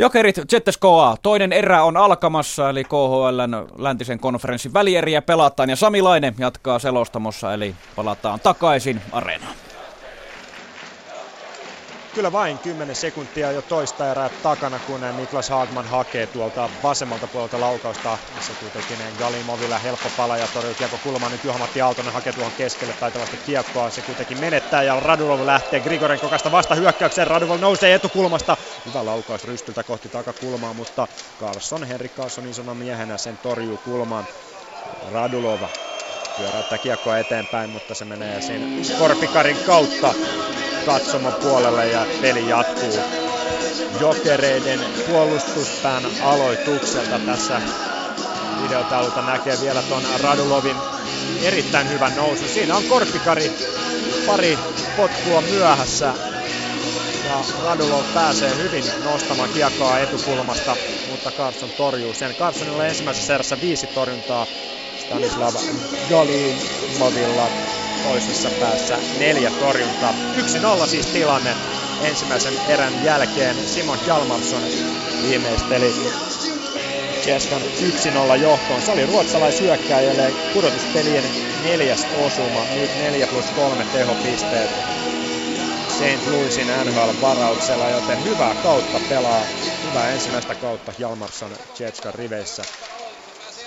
Jokerit 0.00 0.36
ZSKA, 0.36 1.16
toinen 1.22 1.52
erä 1.52 1.82
on 1.84 1.96
alkamassa, 1.96 2.70
eli 2.70 2.84
KHLn 2.84 3.66
läntisen 3.78 4.18
konferenssin 4.18 4.74
välieriä 4.74 5.22
pelataan, 5.22 5.70
ja 5.70 5.76
Sami 5.76 6.02
Laine 6.02 6.34
jatkaa 6.38 6.78
selostamossa, 6.78 7.54
eli 7.54 7.74
palataan 7.96 8.40
takaisin 8.40 9.00
areenaan. 9.12 9.67
Kyllä 12.14 12.32
vain 12.32 12.58
10 12.58 12.96
sekuntia 12.96 13.52
jo 13.52 13.62
toista 13.62 14.10
erää 14.10 14.30
takana, 14.30 14.80
kun 14.80 15.00
Niklas 15.12 15.48
Hagman 15.48 15.86
hakee 15.86 16.26
tuolta 16.26 16.70
vasemmalta 16.82 17.28
puolelta 17.28 17.60
laukausta, 17.60 18.18
missä 18.34 18.54
kuitenkin 18.54 18.98
Galimovilla 19.18 19.78
helppo 19.78 20.08
pala 20.16 20.36
ja 20.36 20.48
torjuu 20.48 20.74
kiekko 20.74 20.98
kulmaan. 20.98 21.32
Nyt 21.32 21.44
Juha-Matti 21.44 21.80
Aaltonen 21.80 22.12
hakee 22.12 22.32
tuohon 22.32 22.52
keskelle 22.52 22.94
taitavasti 22.94 23.36
kiekkoa. 23.36 23.90
Se 23.90 24.02
kuitenkin 24.02 24.40
menettää 24.40 24.82
ja 24.82 25.00
Radulov 25.00 25.46
lähtee 25.46 25.80
Grigoren 25.80 26.20
kokasta 26.20 26.52
vasta 26.52 26.74
hyökkäykseen. 26.74 27.26
Radulov 27.26 27.60
nousee 27.60 27.94
etukulmasta. 27.94 28.56
Hyvä 28.86 29.04
laukaus 29.04 29.44
rystyltä 29.44 29.84
kohti 29.84 30.08
takakulmaa, 30.08 30.72
mutta 30.72 31.08
Carlson, 31.40 31.84
Henrik 31.84 32.14
Carlson 32.14 32.46
isona 32.46 32.74
miehenä 32.74 33.18
sen 33.18 33.38
torjuu 33.38 33.78
kulmaan. 33.78 34.24
Radulova 35.12 35.68
pyöräyttää 36.36 36.78
kiekkoa 36.78 37.18
eteenpäin, 37.18 37.70
mutta 37.70 37.94
se 37.94 38.04
menee 38.04 38.40
siinä 38.40 38.66
Korpikarin 38.98 39.56
kautta 39.66 40.14
katsomon 40.86 41.32
puolelle 41.42 41.88
ja 41.88 42.06
peli 42.20 42.48
jatkuu 42.48 42.96
jokereiden 44.00 44.78
puolustuspään 45.06 46.02
aloitukselta 46.20 47.18
tässä 47.26 47.60
videotaululta 48.62 49.22
näkee 49.22 49.56
vielä 49.60 49.82
ton 49.82 50.02
Radulovin 50.20 50.76
erittäin 51.42 51.88
hyvän 51.88 52.16
nousu. 52.16 52.48
Siinä 52.48 52.76
on 52.76 52.82
Korppikari 52.88 53.52
pari 54.26 54.58
potkua 54.96 55.42
myöhässä. 55.42 56.14
Ja 57.24 57.44
Radulov 57.62 58.04
pääsee 58.14 58.56
hyvin 58.56 58.84
nostamaan 59.04 59.50
kiekkoa 59.54 59.98
etukulmasta, 59.98 60.76
mutta 61.08 61.32
Carson 61.32 61.70
torjuu 61.76 62.14
sen. 62.14 62.34
Carsonilla 62.34 62.86
ensimmäisessä 62.86 63.34
erässä 63.34 63.56
viisi 63.60 63.86
torjuntaa, 63.86 64.46
Stanislav 64.96 65.54
Galimovilla 66.08 67.77
toisessa 68.08 68.50
päässä 68.60 68.98
neljä 69.18 69.50
torjuntaa. 69.50 70.14
1-0 70.84 70.86
siis 70.86 71.06
tilanne 71.06 71.56
ensimmäisen 72.00 72.54
erän 72.68 73.04
jälkeen. 73.04 73.56
Simon 73.66 73.98
Hjalmarsson 74.06 74.62
viimeisteli 75.22 75.94
Keskan 77.24 77.62
1-0 77.62 78.36
johtoon. 78.36 78.82
Se 78.82 78.92
oli 78.92 79.06
ruotsalaisyökkäjälle 79.06 80.32
pudotuspelien 80.54 81.24
neljäs 81.62 82.06
osuma. 82.26 82.66
Nyt 82.74 82.90
4 82.98 83.26
plus 83.26 83.46
3 83.56 83.84
tehopisteet 83.92 84.70
St. 85.88 86.26
Louisin 86.30 86.66
NHL-varauksella, 86.84 87.90
joten 87.90 88.24
hyvää 88.24 88.54
kautta 88.62 89.00
pelaa. 89.08 89.44
Hyvää 89.84 90.10
ensimmäistä 90.10 90.54
kautta 90.54 90.92
Hjalmarsson 90.98 91.50
Jetskan 91.78 92.14
riveissä. 92.14 92.62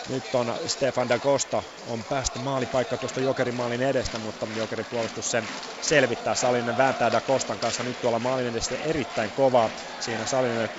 Nyt 0.10 0.36
on 0.36 0.48
Stefan 0.68 1.10
da 1.10 1.20
Costa 1.20 1.64
on 1.80 2.06
päästä 2.06 2.40
maalipaikka 2.40 2.98
tuosta 2.98 3.22
Jokerimaalin 3.22 3.82
edestä, 3.82 4.18
mutta 4.18 4.48
Jokerin 4.54 4.86
puolustus 4.86 5.32
sen 5.32 5.50
selvittää. 5.80 6.36
Salinen 6.36 6.78
vääntää 6.78 7.12
da 7.12 7.22
Costan 7.22 7.60
kanssa 7.60 7.84
nyt 7.84 8.02
tuolla 8.02 8.20
maalin 8.20 8.48
edestä 8.48 8.76
erittäin 8.76 9.32
kovaa. 9.32 9.70
Siinä 10.00 10.26
Salinen 10.26 10.70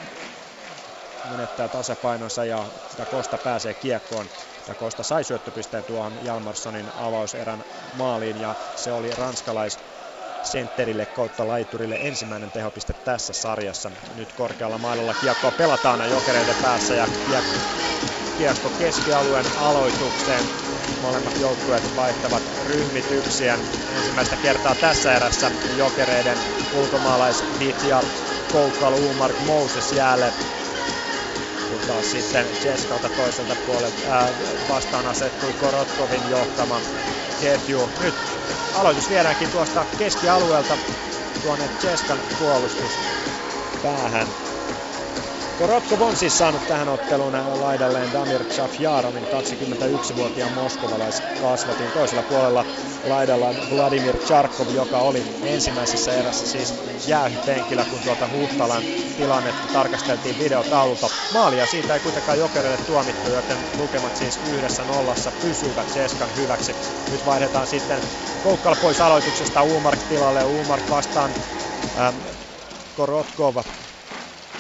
menettää 1.23 1.69
tasapainonsa 1.69 2.44
ja 2.44 2.73
da 2.97 3.07
Costa 3.07 3.39
pääsee 3.39 3.74
kiekkoon. 3.74 4.31
Da 4.66 4.74
Costa 4.74 5.03
sai 5.03 5.24
syöttöpisteen 5.24 5.85
tuohon 5.85 6.24
Jalmarssonin 6.24 6.90
avauserän 6.94 7.65
maaliin 7.93 8.36
ja 8.36 8.57
se 8.74 8.93
oli 8.93 9.11
ranskalais 9.15 9.81
sentterille 10.43 11.06
kautta 11.06 11.48
laiturille 11.48 11.97
ensimmäinen 12.01 12.51
tehopiste 12.52 12.93
tässä 13.05 13.32
sarjassa. 13.32 13.93
Nyt 14.14 14.32
korkealla 14.32 14.78
mailalla 14.78 15.14
kiekkoa 15.14 15.52
pelataan 15.52 16.10
jokereiden 16.10 16.56
päässä 16.56 16.94
ja 16.94 17.09
kiekko, 18.36 18.70
keskialueen 18.70 19.47
aloitukseen. 19.56 20.44
Molemmat 21.01 21.39
joukkueet 21.39 21.97
vaihtavat 21.97 22.51
ryhmityksiä. 22.60 23.59
Ensimmäistä 23.89 24.36
kertaa 24.36 24.74
tässä 24.74 25.16
erässä 25.16 25.51
jokereiden 25.77 26.39
ulkomaalais 26.70 27.44
Hitjar 27.60 28.05
Koukkalu 28.51 29.10
Umark 29.10 29.39
Moses 29.39 29.93
jäälle 29.93 30.35
kun 31.69 31.85
taas 31.85 32.10
sitten 32.10 32.47
Cheskalta 32.60 33.09
toiselta 33.10 33.56
puolelta 33.56 34.09
ää, 34.09 34.35
vastaan 34.69 35.06
asettui 35.06 35.55
Korotkovin 35.55 36.27
johtama 36.27 36.82
ketju. 37.43 37.90
Nyt 37.98 38.14
aloitus 38.73 39.09
viedäänkin 39.09 39.51
tuosta 39.51 39.86
keskialueelta 39.97 40.78
tuonne 41.40 41.69
Cheskan 41.69 42.23
puolustus 42.39 43.01
päähän. 43.82 44.52
Korotkov 45.62 46.01
on 46.01 46.16
siis 46.16 46.39
saanut 46.39 46.62
tähän 46.68 46.89
otteluun 46.89 47.32
laidalleen 47.60 48.12
Damir 48.12 48.44
Chafjarovin 48.44 49.22
21-vuotiaan 49.24 50.52
moskovalaiskasvatin. 50.52 51.93
Toisella 51.93 52.22
puolella 52.22 52.64
laidalla 53.05 53.55
Vladimir 53.70 54.16
Charkov, 54.16 54.66
joka 54.74 54.98
oli 54.98 55.24
ensimmäisessä 55.43 56.12
erässä 56.14 56.47
siis 56.47 56.74
jäähypenkillä, 57.06 57.84
kun 57.84 58.01
tuota 58.01 58.28
Huhtalan 58.28 58.82
tilannetta 59.16 59.68
tarkasteltiin 59.72 60.39
videotaululta. 60.39 61.10
Maalia 61.32 61.66
siitä 61.66 61.94
ei 61.94 62.01
kuitenkaan 62.01 62.39
Jokerille 62.39 62.78
tuomittu, 62.86 63.30
joten 63.30 63.59
lukemat 63.78 64.16
siis 64.16 64.40
yhdessä 64.47 64.84
nollassa 64.84 65.32
pysyvät 65.40 65.89
Seskan 65.89 66.30
hyväksi. 66.36 66.72
Nyt 67.10 67.26
vaihdetaan 67.26 67.66
sitten 67.66 68.02
Koukkala 68.43 68.76
pois 68.82 69.01
aloituksesta 69.01 69.62
Umark 69.62 69.98
tilalle. 70.09 70.44
Umark 70.44 70.90
vastaan 70.90 71.30
ähm, 71.98 72.16
Korotkov 72.97 73.56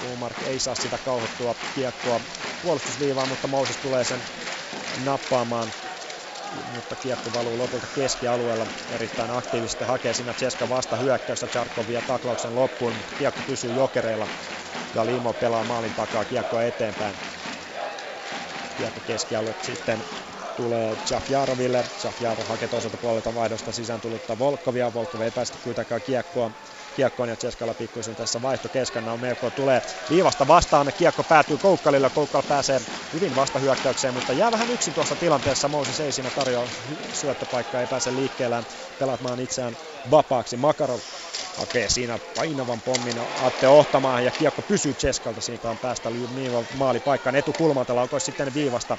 Umark 0.02 0.42
ei 0.42 0.58
saa 0.58 0.74
sitä 0.74 0.98
kauhottua 0.98 1.54
kiekkoa 1.70 2.20
puolustusviivaan, 2.60 3.28
mutta 3.28 3.48
Moses 3.48 3.78
tulee 3.78 4.04
sen 4.04 4.26
nappaamaan. 4.96 5.74
Mutta 6.64 6.96
kiekko 6.96 7.32
valuu 7.32 7.58
lopulta 7.58 7.86
keskialueella 7.86 8.66
erittäin 8.88 9.30
aktiivisesti. 9.30 9.84
Hakee 9.84 10.14
siinä 10.14 10.34
Ceska 10.34 10.68
vasta 10.68 10.96
hyökkäyssä. 10.96 11.48
Charkovia 11.48 12.02
taklauksen 12.02 12.54
loppuun, 12.54 12.96
mutta 12.96 13.14
kiekko 13.14 13.42
pysyy 13.42 13.72
jokereilla. 13.72 14.28
Ja 14.94 15.06
Limo 15.06 15.34
pelaa 15.34 15.64
maalin 15.64 15.94
takaa 15.94 16.24
kiekkoa 16.24 16.62
eteenpäin. 16.64 17.18
Kiekko 18.74 19.00
keskialue 19.00 19.54
sitten 19.60 20.04
tulee 20.54 20.96
Jafjaroville. 21.10 21.84
Jafjarov 22.04 22.46
hakee 22.48 22.68
toiselta 22.68 22.98
puolelta 22.98 23.34
vaihdosta 23.34 23.72
sisään 23.72 24.00
tullutta 24.00 24.38
Volkovia. 24.38 24.92
Volkov 24.92 25.20
ei 25.20 25.30
päästä 25.30 25.58
kuitenkaan 25.58 26.02
kiekkoa 26.02 26.50
kiekkoon 26.94 27.28
ja 27.28 27.36
Cheskalla 27.36 27.74
pikkuisen 27.74 28.16
tässä 28.16 28.42
vaihto 28.42 28.68
keskellä. 28.68 29.16
Melko 29.16 29.50
tulee 29.50 29.82
viivasta 30.10 30.46
vastaan, 30.46 30.92
kiekko 30.96 31.24
päätyy 31.24 31.58
Koukkalille, 31.58 32.10
Koukkal 32.10 32.42
pääsee 32.48 32.80
hyvin 33.12 33.34
vastahyökkäykseen, 33.34 34.14
mutta 34.14 34.32
jää 34.32 34.52
vähän 34.52 34.70
yksin 34.70 34.94
tuossa 34.94 35.16
tilanteessa. 35.16 35.68
Moses 35.68 36.00
ei 36.00 36.12
siinä 36.12 36.30
tarjoa 36.30 36.68
syöttöpaikkaa, 37.12 37.80
ei 37.80 37.86
pääse 37.86 38.14
liikkeellään 38.14 38.64
pelaamaan 38.98 39.40
itseään 39.40 39.76
vapaaksi. 40.10 40.56
Makarov 40.56 41.00
hakee 41.56 41.88
siinä 41.88 42.18
painavan 42.34 42.82
pommin 42.82 43.14
Atte 43.34 43.68
Ohtamaan 43.68 44.24
ja 44.24 44.30
kiekko 44.30 44.62
pysyy 44.62 44.94
Cheskalta, 44.94 45.40
siitä 45.40 45.70
on 45.70 45.78
päästä 45.78 46.08
maalipaikkaan 46.72 47.36
etukulmalta, 47.36 47.94
laukoisi 47.96 48.24
sitten 48.24 48.54
viivasta 48.54 48.98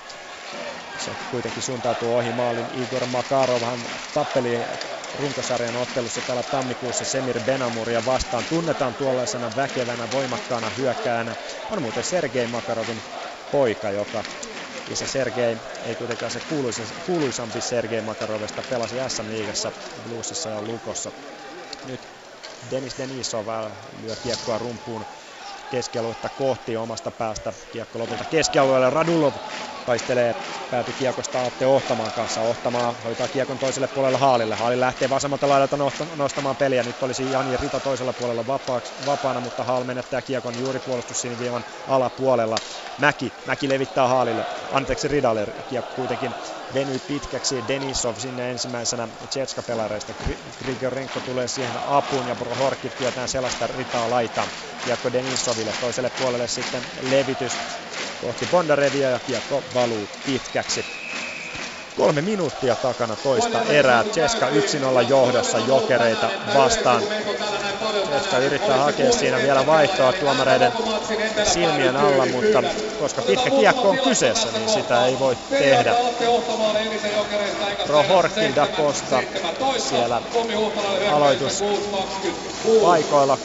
se 0.98 1.18
kuitenkin 1.30 1.64
suuntautuu 1.64 2.16
ohi 2.16 2.32
maalin 2.32 2.70
Igor 2.74 3.06
Makarov. 3.06 3.62
Hän 3.62 3.80
tappeli 4.14 4.66
runkosarjan 5.14 5.76
ottelussa 5.76 6.22
täällä 6.22 6.44
tammikuussa 6.44 7.06
Semir 7.06 7.40
Benamuria 7.40 8.06
vastaan. 8.06 8.46
Tunnetaan 8.46 8.96
tuollaisena 8.96 9.56
väkevänä, 9.56 10.12
voimakkaana 10.12 10.70
hyökkääjänä. 10.70 11.36
On 11.70 11.82
muuten 11.82 12.04
Sergei 12.04 12.48
Makarovin 12.48 13.04
poika, 13.52 13.92
joka 13.92 14.24
isä 14.88 15.08
Sergei, 15.08 15.58
ei 15.82 15.96
kuitenkaan 15.96 16.32
se 16.32 16.42
kuuluisa, 16.42 16.84
kuuluisampi 17.04 17.62
Sergei 17.62 18.02
Makarovesta, 18.02 18.64
pelasi 18.64 18.96
SM-liigassa, 19.08 19.72
Bluesissa 20.04 20.50
ja 20.50 20.62
Lukossa. 20.62 21.12
Nyt 21.84 22.10
Denis 22.70 22.98
Denisov 22.98 23.48
lyö 23.98 24.16
kiekkoa 24.16 24.58
rumpuun 24.58 25.06
keskialuetta 25.70 26.30
kohti 26.30 26.78
omasta 26.78 27.12
päästä. 27.12 27.54
Kiekko 27.72 28.00
lopulta 28.00 28.26
keskialueelle. 28.26 28.90
Radulov 28.90 29.34
taistelee 29.86 30.36
päätykiekosta 30.70 31.46
Atte 31.46 31.66
Ohtamaan 31.68 32.14
kanssa. 32.14 32.42
Ohtamaa 32.42 32.94
hoitaa 33.04 33.30
kiekon 33.30 33.60
toiselle 33.60 33.88
puolelle 33.88 34.18
Haalille. 34.18 34.56
Haali 34.56 34.80
lähtee 34.80 35.10
vasemmalta 35.10 35.50
laidalta 35.50 35.78
nostamaan 36.16 36.58
peliä. 36.58 36.84
Nyt 36.84 37.04
olisi 37.04 37.30
Jani 37.30 37.58
Rita 37.58 37.82
toisella 37.82 38.14
puolella 38.14 38.48
vapaaksi, 38.48 38.94
vapaana, 39.06 39.40
mutta 39.40 39.64
Haal 39.64 39.84
menettää 39.84 40.22
kiekon 40.22 40.58
juuri 40.58 40.80
puolustussiniviivan 40.80 41.64
alapuolella. 41.88 42.60
Mäki, 42.98 43.34
Mäki 43.46 43.70
levittää 43.70 44.08
Haalille. 44.08 44.46
Anteeksi 44.70 45.08
Ridalle. 45.08 45.46
Kiekko 45.68 45.92
kuitenkin 45.96 46.36
venyy 46.74 47.00
pitkäksi. 47.00 47.68
Denisov 47.68 48.16
sinne 48.18 48.52
ensimmäisenä 48.52 49.08
Jetska-pelareista. 49.36 50.14
Grigorenko 50.58 51.22
tulee 51.22 51.48
siihen 51.48 51.78
apuun 51.78 52.28
ja 52.28 52.36
Brohorki 52.36 52.90
työtään 52.90 53.28
sellaista 53.30 53.68
ritaa 53.68 54.10
laitaan. 54.10 54.52
Kiekko 54.82 55.12
Denisoville 55.12 55.74
toiselle 55.74 56.10
puolelle 56.10 56.48
sitten 56.48 56.90
levitys 57.02 57.62
kohti 58.18 58.46
Bondarevia 58.46 59.10
ja 59.10 59.20
kiekko 59.20 59.64
valuu 59.74 60.10
pitkäksi. 60.26 60.86
Kolme 61.96 62.22
minuuttia 62.22 62.76
takana 62.76 63.16
toista 63.16 63.62
erää. 63.62 64.04
Ceska 64.04 64.50
1-0 64.50 64.54
johdossa 65.08 65.60
jokereita 65.60 66.30
vastaan. 66.56 67.04
Ceska 68.14 68.38
yrittää 68.38 68.78
hakea 68.78 69.12
siinä 69.12 69.42
vielä 69.42 69.66
vaihtoa 69.66 70.14
tuomareiden 70.14 70.72
silmien 71.44 71.98
alla, 71.98 72.26
mutta 72.26 72.64
koska 73.00 73.22
pitkä 73.22 73.50
kiekko 73.50 73.90
on 73.90 73.98
kyseessä, 73.98 74.52
niin 74.52 74.70
sitä 74.70 75.06
ei 75.06 75.20
voi 75.20 75.38
tehdä. 75.50 75.96
Rohorkin 77.88 78.56
da 78.56 78.68
Costa 78.78 79.24
siellä 79.78 80.22
aloituspaikoilla 81.12 83.38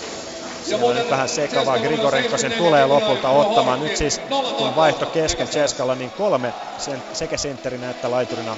siellä 0.69 0.86
on 0.86 0.97
nyt 0.97 1.11
vähän 1.11 1.28
sekavaa. 1.28 1.78
Grigorenko 1.78 2.39
sen 2.39 2.53
tulee 2.53 2.86
lopulta 2.86 3.28
ottamaan. 3.28 3.81
Nyt 3.81 3.97
siis 3.97 4.20
kun 4.59 4.77
vaihto 4.77 5.07
kesken 5.07 5.49
Cheskalla, 5.49 5.95
niin 5.95 6.11
kolme 6.11 6.55
sen, 6.78 7.05
sekä 7.12 7.36
sentterinä 7.36 7.90
että 7.90 8.11
laiturina 8.11 8.57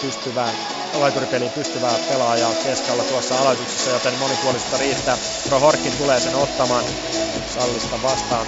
pystyvää, 0.00 0.52
laituripeliin 0.94 1.52
pystyvää 1.52 1.98
pelaajaa 2.08 2.54
keskellä 2.64 3.04
tuossa 3.04 3.38
aloituksessa, 3.40 3.90
joten 3.90 4.18
monipuolista 4.18 4.76
riittää. 4.76 5.16
Horkin 5.60 5.92
tulee 5.98 6.20
sen 6.20 6.34
ottamaan 6.34 6.84
Sallista 7.54 8.02
vastaan. 8.02 8.46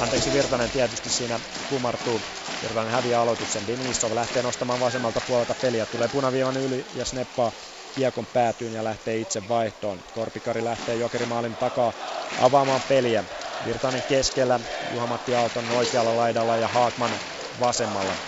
Anteeksi 0.00 0.32
Virtanen 0.32 0.70
tietysti 0.70 1.10
siinä 1.10 1.40
kumartuu. 1.68 2.20
Virtanen 2.62 2.92
häviää 2.92 3.20
aloituksen. 3.20 3.66
Denisov 3.66 4.14
lähtee 4.14 4.42
nostamaan 4.42 4.80
vasemmalta 4.80 5.20
puolelta 5.28 5.54
peliä. 5.62 5.86
Tulee 5.86 6.08
punaviivan 6.08 6.56
yli 6.56 6.86
ja 6.94 7.04
sneppaa 7.04 7.52
kiekon 7.94 8.26
päätyyn 8.26 8.72
ja 8.72 8.84
lähtee 8.84 9.16
itse 9.18 9.48
vaihtoon. 9.48 10.04
Korpikari 10.12 10.64
lähtee 10.64 10.96
Jokerimaalin 10.96 11.56
takaa 11.56 11.92
avaamaan 12.36 12.82
peliä. 12.82 13.24
Virtanen 13.64 14.02
keskellä, 14.04 14.60
Juha-Matti 14.88 15.34
Aalton 15.34 15.70
oikealla 15.70 16.16
laidalla 16.16 16.56
ja 16.56 16.68
Haakman 16.68 17.20
vasemmalla. 17.58 18.18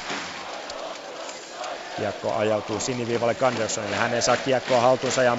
Kiekko 1.96 2.32
ajautuu 2.34 2.80
siniviivalle 2.80 3.34
Gandersonille. 3.34 3.96
Hän 3.96 4.14
ei 4.14 4.22
saa 4.22 4.36
kiekkoa 4.36 4.80
haltuunsa 4.80 5.22
ja 5.22 5.36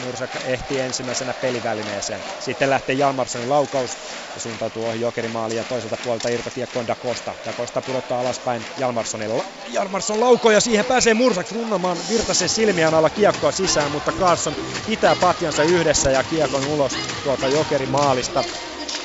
Mursak 0.00 0.30
ehti 0.44 0.80
ensimmäisenä 0.80 1.34
pelivälineeseen. 1.34 2.24
Sitten 2.38 2.70
lähtee 2.70 2.94
Jalmarssonin 2.94 3.48
laukaus 3.48 3.98
ja 4.34 4.40
suuntautuu 4.40 4.86
ohi 4.86 5.00
jokerimaaliin 5.00 5.56
ja 5.56 5.64
toiselta 5.64 5.96
puolelta 6.02 6.28
irtokiekkoon 6.28 6.86
Dakosta. 6.86 7.34
Dakosta 7.44 7.82
pudottaa 7.82 8.20
alaspäin 8.20 8.66
Jalmarssonilla. 8.76 9.44
Jalmarsson 9.72 10.20
laukoo 10.20 10.50
ja 10.50 10.60
siihen 10.60 10.84
pääsee 10.84 11.14
Mursak 11.14 11.46
runnomaan 11.52 11.98
Virtasen 12.10 12.48
silmiään 12.48 12.94
alla 12.94 13.10
kiekkoa 13.10 13.52
sisään, 13.52 13.90
mutta 13.90 14.12
Carlson 14.12 14.54
pitää 14.86 15.16
patjansa 15.20 15.62
yhdessä 15.62 16.10
ja 16.10 16.24
kiekon 16.24 16.66
ulos 16.66 16.92
tuolta 17.24 17.48
jokerimaalista. 17.48 18.44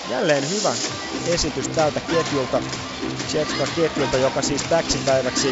Jälleen 0.09 0.43
hyvä 0.49 0.73
esitys 1.33 1.67
tältä 1.67 2.01
ketjulta, 2.09 2.61
Jetska 3.33 3.65
ketjulta, 3.75 4.17
joka 4.17 4.41
siis 4.41 4.61
täksi 4.63 4.99
päiväksi 5.05 5.51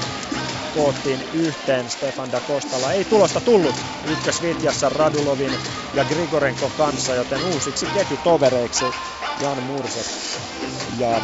koottiin 0.73 1.21
yhteen 1.31 1.89
Stefan 1.89 2.31
da 2.31 2.41
Costalla. 2.41 2.93
Ei 2.93 3.05
tulosta 3.05 3.41
tullut 3.41 3.75
ykkösvitjassa 4.05 4.89
Radulovin 4.89 5.51
ja 5.93 6.05
Grigorenko 6.05 6.69
kanssa, 6.77 7.15
joten 7.15 7.43
uusiksi 7.43 7.87
ketjutovereiksi 7.87 8.85
Jan 9.39 9.63
Murset. 9.63 10.05
Ja 10.97 11.21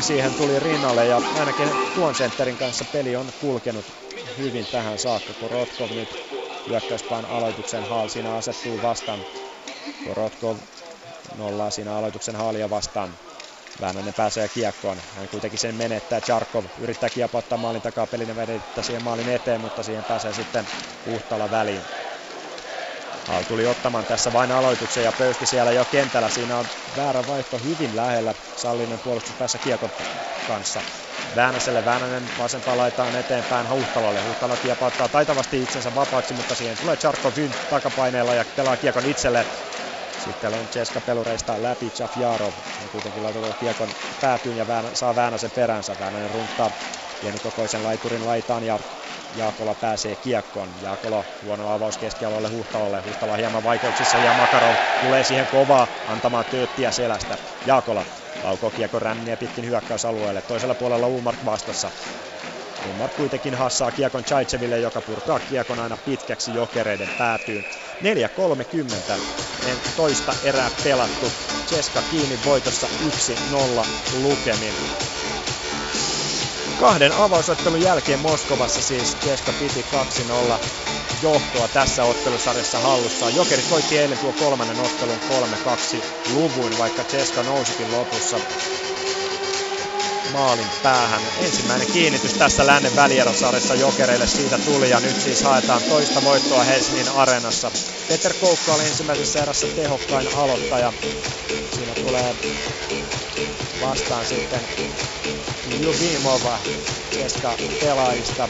siihen 0.00 0.34
tuli 0.36 0.60
rinnalle 0.60 1.06
ja 1.06 1.20
ainakin 1.38 1.68
tuon 1.94 2.14
sentterin 2.14 2.56
kanssa 2.56 2.84
peli 2.92 3.16
on 3.16 3.32
kulkenut 3.38 3.86
hyvin 4.36 4.66
tähän 4.66 4.98
saakka, 4.98 5.34
kun 5.34 5.50
Rotkov 5.50 5.90
nyt 5.90 6.08
hyökkäyspään 6.66 7.24
aloituksen 7.24 7.84
haal 7.84 8.08
siinä 8.08 8.34
asettuu 8.34 8.82
vastaan. 8.82 9.26
Korotkov 10.04 10.58
nollaa 11.36 11.70
siinä 11.70 11.96
aloituksen 11.96 12.36
haalia 12.36 12.70
vastaan. 12.70 13.18
Väänänen 13.80 14.14
pääsee 14.14 14.48
kiekkoon. 14.48 15.02
Hän 15.12 15.28
kuitenkin 15.28 15.58
sen 15.58 15.74
menettää. 15.74 16.20
Charkov 16.20 16.64
yrittää 16.76 17.10
kiepottaa 17.10 17.58
maalin 17.58 17.82
takaa 17.82 18.06
pelin 18.06 18.36
vedettä 18.36 18.82
siihen 18.82 19.02
maalin 19.02 19.28
eteen, 19.28 19.60
mutta 19.60 19.82
siihen 19.82 20.04
pääsee 20.04 20.32
sitten 20.32 20.68
Puhtala 21.04 21.50
väliin. 21.50 21.88
Hall 23.26 23.42
tuli 23.42 23.66
ottamaan 23.66 24.06
tässä 24.06 24.32
vain 24.32 24.50
aloituksen 24.50 25.04
ja 25.04 25.12
pöysti 25.12 25.46
siellä 25.46 25.72
jo 25.72 25.84
kentällä. 25.84 26.28
Siinä 26.30 26.58
on 26.58 26.70
väärä 26.96 27.26
vaihto 27.26 27.58
hyvin 27.58 27.96
lähellä. 27.96 28.34
Sallinen 28.54 29.00
puolustus 29.00 29.34
päässä 29.34 29.58
kiekon 29.58 29.90
kanssa. 30.44 30.82
Väänäselle 31.34 31.84
Väänänen 31.84 32.32
vasempaan 32.36 32.76
laitaan 32.78 33.14
eteenpäin 33.14 33.68
Huhtalolle. 33.68 34.20
Huhtalo 34.20 34.56
kiepauttaa 34.56 35.08
taitavasti 35.08 35.62
itsensä 35.62 35.94
vapaaksi, 35.94 36.34
mutta 36.34 36.54
siihen 36.54 36.78
tulee 36.78 36.96
Charkovin 36.96 37.56
takapaineella 37.68 38.34
ja 38.34 38.44
pelaa 38.54 38.76
kiekon 38.76 39.06
itselle. 39.06 39.46
Sitten 40.26 40.54
on 40.54 40.68
Ceska 40.68 41.00
pelureista 41.00 41.62
läpi 41.62 41.92
Jafjarov. 41.98 42.54
Hän 42.78 42.90
kuitenkin 42.90 43.22
laittaa 43.22 43.54
kiekon 43.54 43.94
päätyyn 44.20 44.56
ja 44.56 44.66
Väänä, 44.66 44.90
saa 44.94 45.14
Väänäsen 45.14 45.50
peränsä. 45.50 45.98
Väänänen 45.98 46.30
runtaa 46.30 46.70
pienikokoisen 47.20 47.82
laiturin 47.82 48.24
laitaan 48.26 48.64
ja 48.64 48.80
Jaakola 49.30 49.74
pääsee 49.74 50.16
kiekkoon. 50.16 50.80
Jaakola 50.80 51.24
huono 51.42 51.68
avaus 51.68 51.98
keskialueelle 51.98 52.48
Huhtalolle. 52.48 53.00
Huhtala 53.00 53.36
hieman 53.36 53.62
vaikeuksissa 53.62 54.18
ja 54.18 54.34
Makarov 54.34 54.76
tulee 54.98 55.24
siihen 55.24 55.48
kovaa 55.48 55.88
antamaan 56.04 56.44
tööttiä 56.50 56.92
selästä. 56.92 57.38
Jaakola 57.64 58.06
laukoo 58.42 58.70
kiekon 58.70 59.02
ränniä 59.02 59.36
pitkin 59.36 59.64
hyökkäysalueelle. 59.66 60.42
Toisella 60.42 60.74
puolella 60.74 61.08
Ulmark 61.08 61.44
vastassa. 61.44 61.92
Ulmark 62.88 63.16
kuitenkin 63.16 63.54
hassaa 63.54 63.90
kiekon 63.92 64.24
Chaitseville, 64.24 64.78
joka 64.78 65.00
purkaa 65.00 65.40
kiekon 65.40 65.78
aina 65.78 65.96
pitkäksi 66.04 66.54
jokereiden 66.54 67.08
päätyyn. 67.18 67.64
4.30 69.12 69.20
toista 69.96 70.34
erää 70.42 70.70
pelattu. 70.84 71.32
Ceska 71.66 72.02
kiinni 72.10 72.38
voitossa 72.44 72.86
1-0 73.82 73.86
lukemin. 74.22 74.74
Kahden 76.80 77.12
avausottelun 77.12 77.82
jälkeen 77.82 78.20
Moskovassa 78.20 78.82
siis 78.82 79.16
Ceska 79.16 79.52
piti 79.52 79.84
2-0 80.52 80.58
johtoa 81.22 81.68
tässä 81.68 82.04
ottelusarjassa 82.04 82.78
hallussaan. 82.78 83.36
Jokerit 83.36 83.70
voitti 83.70 83.98
eilen 83.98 84.18
tuo 84.18 84.32
kolmannen 84.32 84.80
ottelun 84.80 85.18
3-2 85.96 86.02
luvun, 86.34 86.78
vaikka 86.78 87.04
Ceska 87.04 87.42
nousikin 87.42 87.92
lopussa 87.92 88.36
maalin 90.32 90.70
päähän. 90.82 91.22
Ensimmäinen 91.36 91.86
kiinnitys 91.92 92.34
tässä 92.34 92.66
lännen 92.66 92.96
välierosarjassa 92.96 93.74
jokereille 93.74 94.26
siitä 94.26 94.58
tuli 94.58 94.90
ja 94.90 95.00
nyt 95.00 95.20
siis 95.20 95.42
haetaan 95.42 95.82
toista 95.88 96.24
voittoa 96.24 96.64
Helsingin 96.64 97.08
areenassa. 97.08 97.70
Peter 98.08 98.34
Koukka 98.40 98.74
oli 98.74 98.82
ensimmäisessä 98.82 99.42
erässä 99.42 99.66
tehokkain 99.66 100.28
aloittaja. 100.36 100.92
Siinä 101.74 101.94
tulee 101.94 102.36
vastaan 103.80 104.26
sitten 104.26 104.60
Ljubimova 105.80 106.58
Ceska 107.14 107.54
pelaajista. 107.80 108.48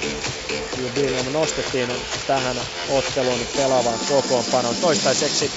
Ljubimov 0.79 1.33
nostettiin 1.33 1.89
tähän 2.27 2.57
ottelun 2.89 3.41
pelaavan 3.57 3.99
kokoonpanon. 4.09 4.77
Toistaiseksi 4.77 5.51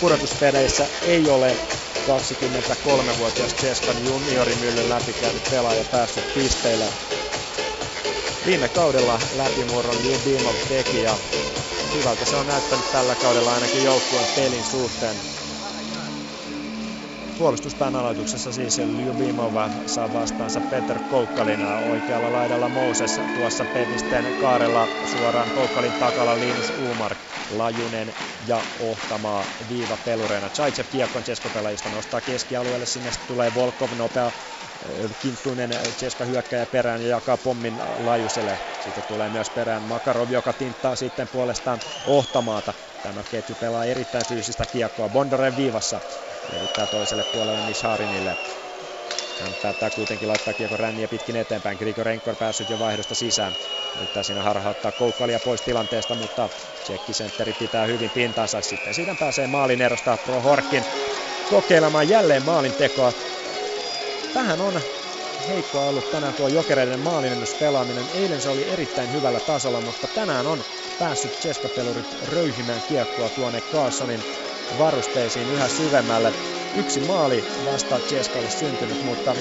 pudotuspeleissä 0.00 0.86
ei 1.02 1.30
ole 1.30 1.56
23-vuotias 2.02 3.56
Ceskan 3.56 3.98
juniorimyllyn 3.98 4.88
läpikäynyt 4.88 5.48
pelaaja 5.48 5.84
päässyt 5.84 6.32
pisteillä. 6.32 6.92
Viime 8.44 8.68
kaudella 8.68 9.20
läpimurron 9.30 10.02
Ljubimov 10.02 10.56
teki 10.66 11.00
ja 11.00 11.18
hyvältä 11.92 12.24
se 12.24 12.36
on 12.36 12.46
näyttänyt 12.46 12.90
tällä 12.90 13.16
kaudella 13.16 13.54
ainakin 13.54 13.82
joukkueen 13.82 14.28
pelin 14.28 14.64
suhteen. 14.64 15.22
Puolustuspään 17.36 17.96
aloituksessa 17.96 18.52
siis 18.52 18.78
Ljubimova 18.78 19.70
saa 19.86 20.12
vastaansa 20.12 20.60
Peter 20.60 21.00
Koukkalina 21.08 21.78
oikealla 21.78 22.32
laidalla 22.32 22.68
Moses 22.68 23.20
tuossa 23.32 23.64
Petisten 23.64 24.34
kaarella 24.36 24.88
suoraan 25.04 25.52
Koukkalin 25.52 25.94
takalla 25.94 26.38
Linus 26.38 26.72
Umark, 26.76 27.18
Lajunen 27.48 28.14
ja 28.46 28.66
Ohtamaa 28.78 29.46
viiva 29.68 29.96
pelureina. 29.96 30.50
Chaitsev 30.50 30.86
kiekon 30.90 31.22
Ceskopelaajista 31.22 31.88
nostaa 31.88 32.20
keskialueelle, 32.20 32.86
sinne 32.86 33.10
tulee 33.26 33.54
Volkov 33.54 33.92
nopea 33.94 34.32
kinttuinen 35.18 35.70
Ceska 35.96 36.24
hyökkäjä 36.24 36.66
perään 36.66 37.02
ja 37.02 37.08
jakaa 37.08 37.38
pommin 37.38 37.78
Lajuselle. 37.96 38.60
Sitten 38.78 39.04
tulee 39.04 39.28
myös 39.28 39.50
perään 39.50 39.82
Makarov, 39.82 40.30
joka 40.30 40.52
tinttaa 40.52 40.96
sitten 40.96 41.28
puolestaan 41.28 41.82
Ohtamaata. 42.04 42.74
Tämä 43.02 43.24
ketju 43.28 43.56
pelaa 43.56 43.84
erittäin 43.84 44.26
fyysistä 44.28 44.64
kiekkoa. 44.70 45.08
Bondoren 45.08 45.56
viivassa 45.56 46.00
levittää 46.52 46.86
toiselle 46.86 47.24
puolelle 47.32 47.60
Nisharinille. 47.60 48.36
Hän 49.40 49.56
päättää 49.62 49.90
kuitenkin 49.90 50.28
laittaa 50.28 50.54
kiekon 50.54 50.78
ränniä 50.78 51.08
pitkin 51.08 51.36
eteenpäin. 51.36 51.78
Grigorenko 51.78 52.30
on 52.30 52.36
päässyt 52.36 52.70
jo 52.70 52.78
vaihdosta 52.78 53.14
sisään. 53.14 53.56
Nyt 54.00 54.10
siinä 54.22 54.42
harhauttaa 54.42 54.92
Koukkalia 54.92 55.40
pois 55.40 55.62
tilanteesta, 55.62 56.14
mutta 56.14 56.50
tsekkisentteri 56.82 57.52
pitää 57.52 57.86
hyvin 57.86 58.10
pintansa. 58.10 58.62
Sitten 58.62 58.94
siitä 58.94 59.14
pääsee 59.14 59.46
maalin 59.46 59.80
erosta 59.80 60.18
Pro 60.26 60.40
Horkin 60.40 60.82
kokeilemaan 61.50 62.08
jälleen 62.08 62.44
maalin 62.44 62.74
tekoa. 62.74 63.12
Vähän 64.34 64.60
on 64.60 64.80
heikkoa 65.48 65.88
ollut 65.88 66.10
tänään 66.10 66.34
tuo 66.34 66.48
jokereiden 66.48 67.00
pelaaminen. 67.58 68.04
Eilen 68.14 68.40
se 68.40 68.48
oli 68.48 68.70
erittäin 68.70 69.12
hyvällä 69.12 69.40
tasolla, 69.40 69.80
mutta 69.80 70.06
tänään 70.14 70.46
on 70.46 70.64
päässyt 70.98 71.32
Ceskapelurit 71.42 72.06
röyhimään 72.22 72.80
kiekkoa 72.88 73.30
tuonne 73.30 73.60
Carlsonin 73.60 74.20
varusteisiin 74.78 75.50
yhä 75.50 75.68
syvemmälle. 75.68 76.32
Yksi 76.74 77.00
maali 77.00 77.44
vasta 77.64 78.00
Ceskalle 78.00 78.50
syntynyt, 78.50 79.02
mutta 79.02 79.36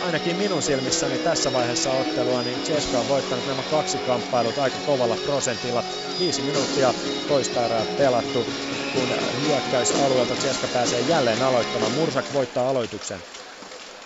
ainakin 0.00 0.36
minun 0.36 0.62
silmissäni 0.62 1.18
tässä 1.18 1.52
vaiheessa 1.52 1.92
ottelua, 1.92 2.42
niin 2.42 2.60
Ceska 2.60 3.00
on 3.00 3.08
voittanut 3.08 3.46
nämä 3.46 3.62
kaksi 3.62 3.98
kamppailut 3.98 4.58
aika 4.58 4.78
kovalla 4.78 5.16
prosentilla. 5.16 5.84
Viisi 6.18 6.42
minuuttia 6.42 6.94
toista 7.26 7.64
erää 7.64 7.86
pelattu, 7.96 8.46
kun 8.92 9.08
hyökkäysalueelta 9.40 10.34
Ceska 10.36 10.68
pääsee 10.68 11.00
jälleen 11.00 11.42
aloittamaan. 11.42 11.92
Mursak 11.92 12.32
voittaa 12.32 12.68
aloituksen. 12.68 13.24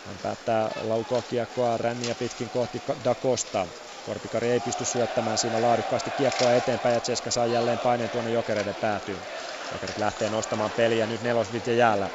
Hän 0.07 0.19
päättää 0.19 0.71
laukoa 0.77 1.23
kiekkoa 1.23 1.79
ränniä 1.79 2.15
pitkin 2.15 2.51
kohti 2.51 2.83
Da 3.05 3.15
Costa. 3.15 3.69
Korpikari 4.03 4.51
ei 4.51 4.61
pysty 4.61 4.85
syöttämään 4.85 5.39
siinä 5.39 5.63
laadukkaasti 5.63 6.11
kiekkoa 6.11 6.53
eteenpäin 6.55 6.95
ja 6.95 7.01
Ceska 7.01 7.31
saa 7.31 7.47
jälleen 7.47 7.81
paineen 7.81 8.11
tuonne 8.11 8.31
jokereiden 8.31 8.77
päätyyn. 8.77 9.36
Jokerit 9.73 9.99
lähtee 9.99 10.29
nostamaan 10.31 10.73
peliä 10.73 11.07
nyt 11.07 11.23
nelosvitja 11.23 11.75
jäällä. 11.75 12.11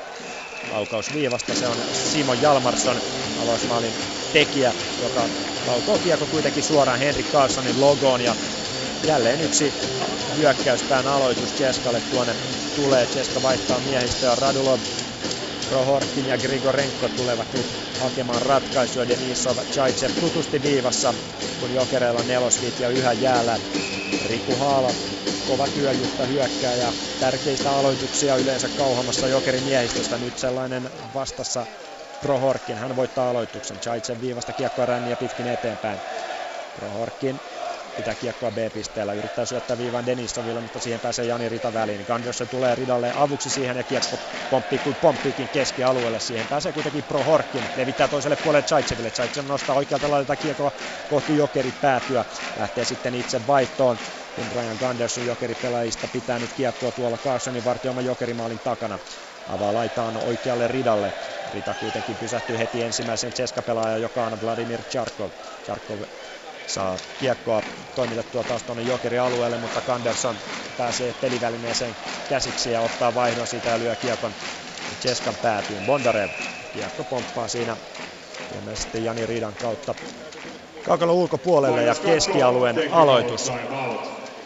Laukaus 0.70 1.14
viivasta, 1.14 1.56
se 1.56 1.68
on 1.68 1.78
Simon 1.92 2.42
Jalmarsson, 2.42 3.02
avausmaalin 3.38 3.94
tekijä, 4.32 4.74
joka 5.02 5.30
laukoo 5.66 6.00
kiekko 6.00 6.28
kuitenkin 6.28 6.64
suoraan 6.64 7.00
Henrik 7.00 7.28
Carlsonin 7.28 7.80
logoon 7.80 8.22
ja 8.22 8.36
jälleen 9.08 9.42
yksi 9.42 9.74
hyökkäyspään 10.36 11.08
aloitus 11.08 11.54
Ceskalle 11.56 12.02
tuonne 12.02 12.36
tulee. 12.76 13.08
Ceska 13.08 13.42
vaihtaa 13.42 13.80
miehistöä 13.80 14.36
Radulov 14.36 14.80
Prohorkin 15.72 16.26
ja 16.26 16.38
Grigorenko 16.38 17.10
tulevat 17.10 17.52
nyt 17.54 17.76
hakemaan 17.96 18.42
ratkaisua. 18.42 19.08
Denisov 19.08 19.58
Chaitsev 19.72 20.12
tutusti 20.20 20.62
viivassa, 20.62 21.16
kun 21.58 21.72
Jokereilla 21.72 22.20
on 22.20 22.28
nelosvit 22.28 22.80
ja 22.80 22.90
yhä 22.90 23.14
jäällä. 23.14 23.60
Riku 24.20 24.56
Haala, 24.56 24.96
kova 25.44 25.68
työjutta 25.68 26.26
hyökkää 26.26 26.76
ja 26.76 26.94
tärkeitä 27.20 27.72
aloituksia 27.74 28.38
yleensä 28.38 28.70
kauhamassa 28.70 29.28
Jokerin 29.28 29.64
miehistöstä. 29.64 30.18
Nyt 30.18 30.38
sellainen 30.38 30.90
vastassa 31.14 31.68
Prohorkin, 32.20 32.78
hän 32.78 32.96
voittaa 32.96 33.30
aloituksen. 33.30 33.80
Chaitsev 33.80 34.20
viivasta 34.20 34.54
kiekkoa 34.54 34.86
ränniä 34.86 35.18
pitkin 35.18 35.48
eteenpäin. 35.48 36.02
Prohorkin 36.74 37.42
pitää 37.96 38.16
kiekkoa 38.16 38.52
B-pisteellä, 38.52 39.14
yrittää 39.14 39.46
syöttää 39.46 39.78
viivan 39.78 40.06
Denisoville, 40.06 40.62
mutta 40.62 40.80
siihen 40.80 41.02
pääsee 41.02 41.26
Jani 41.26 41.50
Rita 41.50 41.74
väliin. 41.74 42.06
Gunderson 42.08 42.50
tulee 42.50 42.76
ridalle 42.76 43.12
avuksi 43.16 43.50
siihen 43.50 43.78
ja 43.78 43.84
kiekko 43.84 44.20
pomppii 44.50 44.80
kuin 44.80 44.96
pomppiikin 44.96 45.50
keskialueelle. 45.50 46.20
Siihen 46.20 46.48
pääsee 46.48 46.74
kuitenkin 46.74 47.04
Pro 47.04 47.24
Horkin, 47.24 47.70
levittää 47.76 48.08
toiselle 48.08 48.36
puolelle 48.36 48.64
Chaitseville. 48.64 49.12
Chaitsev 49.12 49.46
nostaa 49.46 49.76
oikealta 49.76 50.10
laidalta 50.12 50.38
kiekkoa 50.38 50.72
kohti 51.08 51.36
jokeri 51.36 51.72
päätyä, 51.72 52.26
lähtee 52.56 52.86
sitten 52.86 53.16
itse 53.16 53.48
vaihtoon 53.48 54.00
kun 54.34 54.50
Brian 54.50 54.78
Gunderson 54.78 55.26
jokeripelaajista 55.26 56.08
pitää 56.08 56.40
nyt 56.40 56.54
kiekkoa 56.54 56.92
tuolla 56.92 57.18
Carsonin 57.18 57.64
vartioiman 57.64 58.06
jokerimaalin 58.06 58.60
takana. 58.64 59.00
Avaa 59.48 59.74
laitaan 59.74 60.18
oikealle 60.18 60.68
ridalle. 60.68 61.14
Rita 61.54 61.76
kuitenkin 61.76 62.18
pysähtyy 62.18 62.58
heti 62.58 62.82
ensimmäisen 62.82 63.34
Ceska-pelaaja, 63.34 63.98
joka 63.98 64.26
on 64.26 64.42
Vladimir 64.42 64.84
Charkov. 64.84 65.32
Charkov 65.64 66.02
saa 66.66 67.00
kiekkoa 67.18 67.64
toimitettua 67.96 68.44
taas 68.44 68.64
tuonne 68.64 68.84
jokerialueelle, 68.84 69.58
mutta 69.58 69.82
Kanderson 69.82 70.40
pääsee 70.78 71.14
pelivälineeseen 71.14 71.98
käsiksi 72.28 72.72
ja 72.72 72.82
ottaa 72.82 73.14
vaihdon 73.14 73.48
siitä 73.48 73.70
ja 73.70 73.80
lyö 73.80 73.96
kiekon 73.96 74.36
Ceskan 75.00 75.36
päätyyn. 75.42 75.86
Bondarev 75.86 76.32
kiekko 76.72 77.04
pomppaa 77.04 77.48
siinä 77.48 77.78
ilmeisesti 78.56 79.04
Jani 79.04 79.26
Riidan 79.26 79.56
kautta 79.58 79.96
kaukalla 80.84 81.14
ulkopuolelle 81.14 81.84
ja 81.84 81.96
keskialueen 81.96 82.76
aloitus. 82.94 83.52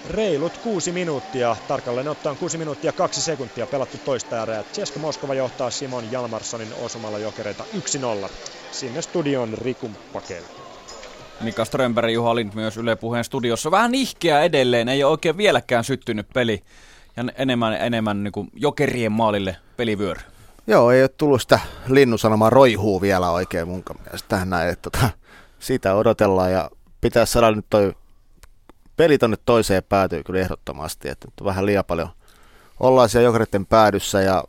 Reilut 0.06 0.58
kuusi 0.58 0.92
minuuttia, 0.92 1.56
tarkalleen 1.68 2.08
ottaen 2.08 2.38
kuusi 2.38 2.58
minuuttia 2.58 2.94
kaksi 2.94 3.22
sekuntia 3.22 3.68
pelattu 3.68 3.98
toista 3.98 4.44
erää. 4.44 4.64
Ceska 4.64 5.00
Moskova 5.00 5.34
johtaa 5.34 5.72
Simon 5.72 6.12
Jalmarssonin 6.12 6.74
osumalla 6.74 7.20
jokereita 7.20 7.66
1-0. 8.28 8.30
Sinne 8.72 9.02
studion 9.02 9.58
pakelle. 10.12 10.75
Mika 11.42 11.66
Strömberg, 11.66 12.14
Juha 12.14 12.36
Lind 12.36 12.52
myös 12.54 12.78
Yle 12.78 12.96
Puheen 12.96 13.24
studiossa. 13.24 13.72
Vähän 13.72 13.96
ihkeä 13.96 14.42
edelleen, 14.42 14.90
ei 14.90 15.04
ole 15.04 15.12
oikein 15.12 15.38
vieläkään 15.38 15.84
syttynyt 15.84 16.28
peli. 16.34 16.64
Ja 17.18 17.24
enemmän, 17.36 17.74
enemmän 17.74 18.24
niin 18.24 18.32
kuin 18.32 18.50
jokerien 18.54 19.12
maalille 19.12 19.56
pelivyöry. 19.78 20.22
Joo, 20.68 20.92
ei 20.92 21.04
ole 21.04 21.10
tullut 21.10 21.42
sitä 21.42 21.60
linnusanomaa 21.88 22.50
roihuu 22.50 23.02
vielä 23.02 23.30
oikein 23.30 23.68
mun 23.68 23.84
mielestä 24.04 24.46
näin, 24.46 24.70
että 24.70 24.90
tota, 24.90 25.10
sitä 25.60 25.96
odotellaan 25.96 26.52
ja 26.52 26.70
pitäisi 27.02 27.34
saada 27.34 27.52
nyt 27.52 27.66
toi 27.70 27.94
peli 28.98 29.18
tonne 29.18 29.38
toiseen 29.46 29.84
päätyy 29.90 30.24
kyllä 30.24 30.40
ehdottomasti, 30.40 31.10
että 31.10 31.28
nyt 31.28 31.46
vähän 31.46 31.66
liian 31.66 31.86
paljon 31.86 32.10
ollaan 32.80 33.10
siellä 33.10 33.26
jokeritten 33.26 33.66
päädyssä 33.66 34.22
ja 34.22 34.44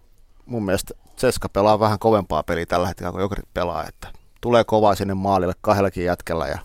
mun 0.46 0.64
mielestä 0.64 0.94
Ceska 1.16 1.48
pelaa 1.48 1.80
vähän 1.80 1.98
kovempaa 1.98 2.42
peliä 2.42 2.66
tällä 2.66 2.88
hetkellä 2.88 3.12
kuin 3.12 3.22
jokerit 3.22 3.54
pelaa, 3.54 3.84
että 3.88 4.08
tulee 4.40 4.64
kovaa 4.64 4.94
sinne 4.94 5.14
maalille 5.14 5.54
kahdellakin 5.60 6.04
jätkellä 6.04 6.46
ja 6.46 6.58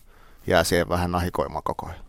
jää 0.48 0.64
siihen 0.64 0.90
vähän 0.90 1.12
nahikoimaan 1.12 1.64
koko 1.64 1.86
ajan. 1.86 2.06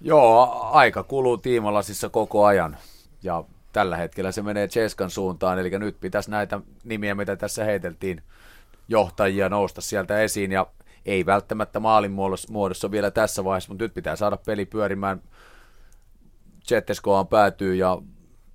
Joo, 0.00 0.60
aika 0.72 1.02
kuluu 1.02 1.36
tiimalasissa 1.36 2.08
koko 2.08 2.44
ajan 2.44 2.76
ja 3.22 3.44
tällä 3.72 3.96
hetkellä 3.96 4.32
se 4.32 4.42
menee 4.42 4.68
Cheskan 4.68 5.10
suuntaan, 5.10 5.58
eli 5.58 5.70
nyt 5.70 6.00
pitäisi 6.00 6.30
näitä 6.30 6.60
nimiä, 6.84 7.14
mitä 7.14 7.36
tässä 7.36 7.64
heiteltiin, 7.64 8.22
johtajia 8.88 9.48
nousta 9.48 9.80
sieltä 9.80 10.20
esiin 10.20 10.52
ja 10.52 10.66
ei 11.06 11.26
välttämättä 11.26 11.80
maalin 11.80 12.12
muodossa 12.48 12.90
vielä 12.90 13.10
tässä 13.10 13.44
vaiheessa, 13.44 13.70
mutta 13.70 13.84
nyt 13.84 13.94
pitää 13.94 14.16
saada 14.16 14.36
peli 14.36 14.66
pyörimään. 14.66 15.22
Zetteskoaan 16.68 17.26
päätyy 17.26 17.74
ja 17.74 17.98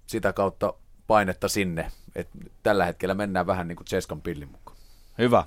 sitä 0.08 0.34
kautta 0.34 0.74
painetta 1.08 1.48
sinne. 1.48 1.92
Et 2.16 2.30
tällä 2.64 2.86
hetkellä 2.86 3.14
mennään 3.14 3.48
vähän 3.48 3.68
niin 3.68 3.76
kuin 3.76 3.88
Cheskan 3.88 4.22
pillin 4.22 4.52
mukaan. 4.52 4.78
Hyvä. 5.18 5.46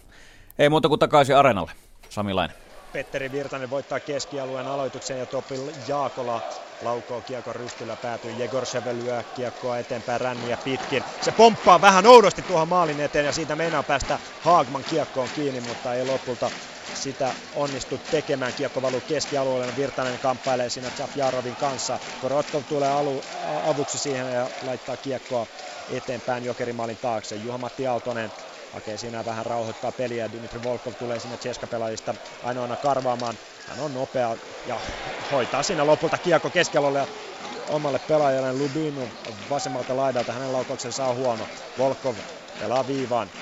Ei 0.58 0.68
muuta 0.68 0.88
kuin 0.88 0.98
takaisin 0.98 1.36
areenalle. 1.36 1.72
Samilainen. 2.08 2.63
Petteri 2.94 3.32
Virtanen 3.32 3.70
voittaa 3.70 4.00
keskialueen 4.00 4.66
aloituksen 4.66 5.18
ja 5.18 5.26
Topil 5.26 5.72
Jaakola 5.88 6.42
laukoo 6.80 7.22
kiekon 7.22 7.56
rystyllä 7.56 7.96
päätyy. 7.96 8.30
Jegor 8.30 8.64
lyö 8.92 9.22
kiekkoa 9.34 9.78
eteenpäin 9.78 10.20
ränniä 10.20 10.58
pitkin. 10.64 11.02
Se 11.20 11.32
pomppaa 11.32 11.80
vähän 11.80 12.06
oudosti 12.06 12.42
tuohon 12.42 12.68
maalin 12.68 13.00
eteen 13.00 13.26
ja 13.26 13.32
siitä 13.32 13.56
meinaa 13.56 13.82
päästä 13.82 14.18
Haagman 14.40 14.84
kiekkoon 14.84 15.28
kiinni, 15.34 15.60
mutta 15.60 15.94
ei 15.94 16.04
lopulta 16.04 16.50
sitä 16.94 17.34
onnistu 17.54 17.98
tekemään. 18.10 18.52
Kiekko 18.56 18.82
valuu 18.82 19.00
keskialueelle, 19.00 19.76
Virtanen 19.76 20.18
kamppailee 20.18 20.70
siinä 20.70 20.90
Jarovin 21.14 21.56
kanssa. 21.56 21.98
Korotkov 22.20 22.62
tulee 22.68 22.90
alu, 22.90 23.20
avuksi 23.64 23.98
siihen 23.98 24.32
ja 24.32 24.50
laittaa 24.62 24.96
kiekkoa 24.96 25.46
eteenpäin 25.88 26.44
Jokerimaalin 26.44 26.98
taakse. 26.98 27.36
Juha-Matti 27.36 27.86
Aaltonen 27.86 28.30
hakee 28.74 28.96
siinä 28.96 29.24
vähän 29.24 29.46
rauhoittaa 29.46 29.92
peliä. 29.92 30.32
Dimitri 30.32 30.62
Volkov 30.62 30.92
tulee 30.98 31.18
sinne 31.20 31.36
Ceska-pelaajista 31.36 32.14
ainoana 32.42 32.76
karvaamaan. 32.76 33.38
Hän 33.64 33.80
on 33.80 33.94
nopea 33.94 34.36
ja 34.64 34.80
hoitaa 35.30 35.62
siinä 35.62 35.86
lopulta 35.86 36.18
kiekko 36.18 36.50
keskialueelle 36.50 37.08
omalle 37.66 37.98
pelaajalle 37.98 38.52
Lubinu 38.52 39.12
vasemmalta 39.48 39.96
laidalta. 39.96 40.32
Hänen 40.32 40.52
laukauksensa 40.52 41.06
on 41.06 41.16
huono. 41.16 41.48
Volkov 41.78 42.18
pelaa 42.58 42.86
viivaan. 42.86 43.32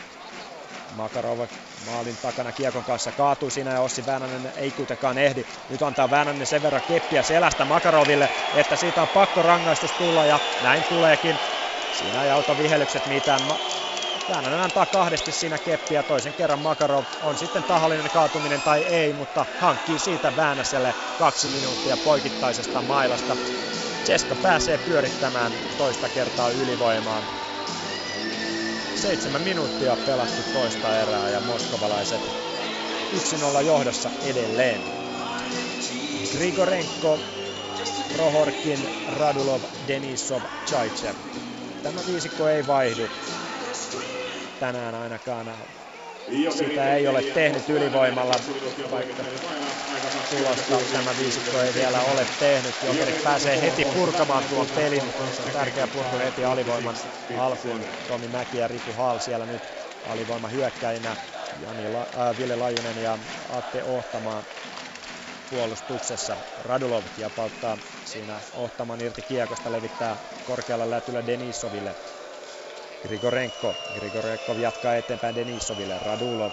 Makarov 0.91 1.41
maalin 1.77 2.19
takana 2.19 2.53
kiekon 2.53 2.85
kanssa 2.85 3.13
kaatuu 3.13 3.51
siinä 3.51 3.73
ja 3.73 3.81
Ossi 3.81 4.07
Väänänen 4.07 4.53
ei 4.57 4.73
kuitenkaan 4.73 5.19
ehdi. 5.19 5.45
Nyt 5.69 5.83
antaa 5.83 6.11
Väänänen 6.11 6.47
sen 6.47 6.63
verran 6.63 6.83
keppiä 6.87 7.23
selästä 7.23 7.65
Makaroville, 7.65 8.29
että 8.53 8.77
siitä 8.77 9.03
on 9.03 9.09
pakko 9.09 9.43
rangaistus 9.43 9.95
tulla 9.95 10.27
ja 10.27 10.41
näin 10.59 10.85
tuleekin. 10.89 11.41
Siinä 11.91 12.25
ei 12.25 12.31
auta 12.31 12.57
vihellykset 12.57 13.07
mitään. 13.07 13.43
Väänänen 14.29 14.61
antaa 14.61 14.87
kahdesti 14.87 15.33
siinä 15.33 15.59
keppiä, 15.59 16.03
toisen 16.03 16.35
kerran 16.35 16.59
Makarov 16.59 17.05
on 17.23 17.37
sitten 17.37 17.65
tahallinen 17.65 18.11
kaatuminen 18.13 18.63
tai 18.63 18.83
ei, 18.83 19.13
mutta 19.13 19.47
hankkii 19.59 19.99
siitä 19.99 20.37
Väänäselle 20.37 20.95
kaksi 21.19 21.49
minuuttia 21.49 21.97
poikittaisesta 22.05 22.83
mailasta. 22.83 23.37
Ceska 24.05 24.35
pääsee 24.43 24.79
pyörittämään 24.79 25.53
toista 25.77 26.09
kertaa 26.09 26.51
ylivoimaan. 26.51 27.25
Seitsemän 28.95 29.43
minuuttia 29.43 29.97
pelattu 30.07 30.43
toista 30.53 31.01
erää 31.01 31.31
ja 31.31 31.41
moskovalaiset 31.41 32.23
1-0 33.61 33.63
johdossa 33.67 34.11
edelleen. 34.23 34.81
Grigorenko, 36.33 37.19
Rohorkin, 38.17 38.89
Radulov, 39.07 39.63
Denisov, 39.89 40.43
Chaichev. 40.67 41.17
Tämä 41.83 42.01
viisikko 42.07 42.49
ei 42.49 42.67
vaihdu 42.67 43.11
tänään 44.63 44.95
ainakaan. 44.95 45.47
Sitä 46.51 46.95
ei 46.95 47.07
ole 47.07 47.23
tehnyt 47.23 47.69
ylivoimalla, 47.69 48.35
vaikka 48.91 49.23
tulosta 50.31 50.77
tämä 50.93 51.11
viisikko 51.19 51.61
ei 51.63 51.75
vielä 51.75 52.03
ole 52.03 52.27
tehnyt. 52.39 52.75
Jokerit 52.83 53.23
pääsee 53.23 53.61
heti 53.61 53.83
purkamaan 53.95 54.45
tuon 54.49 54.67
pelin. 54.75 55.03
Se 55.31 55.43
on 55.43 55.53
tärkeä 55.53 55.89
purku 55.89 56.17
heti 56.17 56.45
alivoiman 56.45 56.95
alkuun. 57.39 57.85
Tomi 58.07 58.29
Mäki 58.29 58.57
ja 58.57 58.69
Riku 58.69 58.93
Hall 58.93 59.19
siellä 59.19 59.47
nyt 59.47 59.63
alivoima 60.05 60.49
hyökkäinä. 60.49 61.17
Jani 61.61 61.89
La- 61.89 62.07
äh, 62.31 62.37
Ville 62.37 62.57
Lajunen 62.57 62.97
ja 63.03 63.19
Atte 63.49 63.85
Ohtamaan 63.85 64.45
puolustuksessa. 65.51 66.37
Radulov 66.57 67.05
japauttaa 67.17 67.79
siinä 68.05 68.41
Ohtaman 68.53 69.01
irti 69.01 69.23
kiekosta, 69.23 69.73
levittää 69.73 70.17
korkealla 70.45 70.91
lätyllä 70.91 71.27
Denisoville. 71.27 71.95
Grigorenko. 73.03 73.77
Grigorenko 73.93 74.53
jatkaa 74.55 74.97
eteenpäin 74.97 75.35
Denisoville. 75.35 75.99
Radulov. 75.99 76.53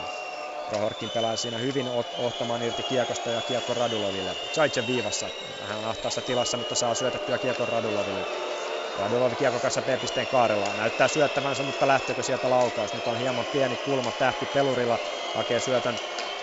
Rohorkin 0.67 1.11
pelaa 1.11 1.35
siinä 1.37 1.57
hyvin 1.57 1.87
ohtamaan 2.17 2.61
irti 2.61 2.83
kiekosta 2.83 3.31
ja 3.31 3.41
kiekko 3.41 3.73
Raduloville. 3.73 4.35
Chaitsen 4.53 4.87
viivassa. 4.87 5.31
Vähän 5.59 5.85
ahtaassa 5.85 6.21
tilassa, 6.21 6.57
mutta 6.57 6.75
saa 6.75 6.95
syötettyä 6.95 7.39
kiekko 7.39 7.65
Raduloville. 7.65 8.25
Radulov 8.97 9.31
kiekko 9.37 9.59
kanssa 9.59 9.81
B-pisteen 9.81 10.27
kaarella. 10.27 10.73
Näyttää 10.73 11.07
syöttävänsä, 11.07 11.63
mutta 11.63 11.87
lähteekö 11.87 12.23
sieltä 12.23 12.49
laukaus? 12.49 12.93
Nyt 12.93 13.07
on 13.07 13.17
hieman 13.17 13.45
pieni 13.51 13.77
kulma 13.77 14.11
tähti 14.11 14.45
pelurilla. 14.45 14.99
Hakee 15.33 15.59
syötön 15.59 15.95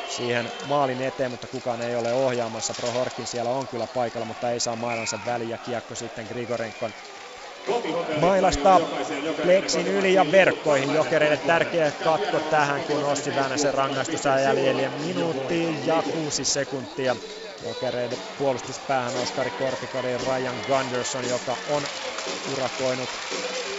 siihen 0.07 0.53
maalin 0.69 1.01
eteen, 1.01 1.31
mutta 1.31 1.47
kukaan 1.47 1.81
ei 1.81 1.97
ole 1.97 2.13
ohjaamassa. 2.13 2.75
Prohorkin 2.81 3.27
siellä 3.27 3.51
on 3.51 3.69
kyllä 3.69 3.87
paikalla, 3.95 4.27
mutta 4.27 4.51
ei 4.51 4.61
saa 4.61 4.77
mailansa 4.77 5.19
väliin 5.27 5.51
ja 5.51 5.59
kiekko 5.59 5.95
sitten 5.95 6.27
Grigorenkon 6.27 6.93
mailasta 8.21 8.81
Plexin 9.43 9.87
yli 9.87 10.15
ja 10.15 10.27
verkkoihin. 10.33 10.95
Jokereille 10.95 11.37
tärkeä 11.37 11.93
katko 11.93 12.41
tähän, 12.41 12.83
kun 12.83 13.05
Ossi 13.05 13.35
Väänäsen 13.35 13.75
rangaistus 13.75 14.25
jäljellä 14.25 14.89
minuutti 14.89 15.87
ja 15.87 16.03
kuusi 16.13 16.45
sekuntia. 16.45 17.17
Jokereiden 17.67 18.19
puolustuspäähän 18.39 19.17
Oskari 19.23 19.51
Korpikari 19.51 20.13
ja 20.13 20.19
Ryan 20.19 20.57
Gunderson, 20.67 21.29
joka 21.29 21.57
on 21.69 21.83
urakoinut 22.53 23.09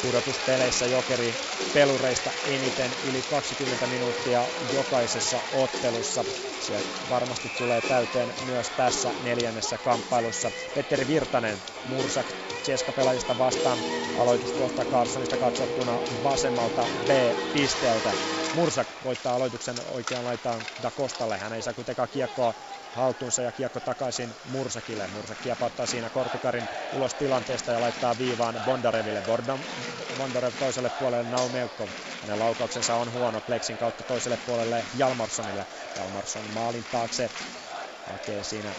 pudotuspeleissä 0.02 0.86
jokeri 0.86 1.36
pelureista 1.74 2.34
eniten 2.44 2.94
yli 3.04 3.24
20 3.24 3.88
minuuttia 3.88 4.48
jokaisessa 4.72 5.44
ottelussa. 5.52 6.26
Se 6.60 6.86
varmasti 7.10 7.50
tulee 7.58 7.82
täyteen 7.82 8.34
myös 8.40 8.72
tässä 8.72 9.14
neljännessä 9.20 9.78
kamppailussa. 9.78 10.52
Petteri 10.74 11.08
Virtanen, 11.08 11.64
Mursak 11.84 12.28
Ceska-pelaajista 12.64 13.38
vastaan 13.38 13.78
aloitus 14.18 14.54
tuosta 14.54 14.86
Carsonista 14.86 15.38
katsottuna 15.38 16.00
vasemmalta 16.24 16.90
B-pisteeltä. 17.08 18.14
Mursak 18.56 18.88
voittaa 19.04 19.36
aloituksen 19.36 19.76
oikean 19.86 20.26
laitaan 20.26 20.68
Da 20.82 20.92
Costalle. 20.92 21.38
Hän 21.38 21.54
ei 21.54 21.62
saa 21.62 21.74
kuitenkaan 21.74 22.10
kiekkoa 22.10 22.54
haltuunsa 22.98 23.42
ja 23.42 23.52
kiekko 23.52 23.80
takaisin 23.80 24.30
Mursakille. 24.52 25.08
Mursak 25.08 25.38
kiepauttaa 25.44 25.86
siinä 25.86 26.10
Korpikarin 26.10 26.68
ulos 26.96 27.14
tilanteesta 27.14 27.72
ja 27.72 27.82
laittaa 27.82 28.18
viivaan 28.18 28.56
Bondareville. 28.66 29.24
Bondarev 30.18 30.54
toiselle 30.60 30.90
puolelle 31.00 31.30
Naumeukko. 31.32 31.90
Hänen 32.22 32.40
laukauksensa 32.40 32.96
on 32.96 33.12
huono 33.14 33.42
Plexin 33.42 33.78
kautta 33.78 34.04
toiselle 34.04 34.38
puolelle 34.46 34.86
Jalmarssonille. 34.98 35.66
Jalmarsson 36.00 36.44
maalin 36.54 36.86
taakse 36.92 37.30
hakee 38.12 38.44
siinä 38.44 38.70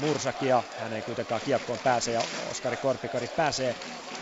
Mursakia. 0.00 0.62
Hän 0.78 0.92
ei 0.92 1.02
kuitenkaan 1.02 1.40
kiekkoon 1.44 1.78
pääse 1.84 2.12
ja 2.12 2.20
Oskari 2.50 2.76
Korpikari 2.76 3.28
pääsee 3.36 3.74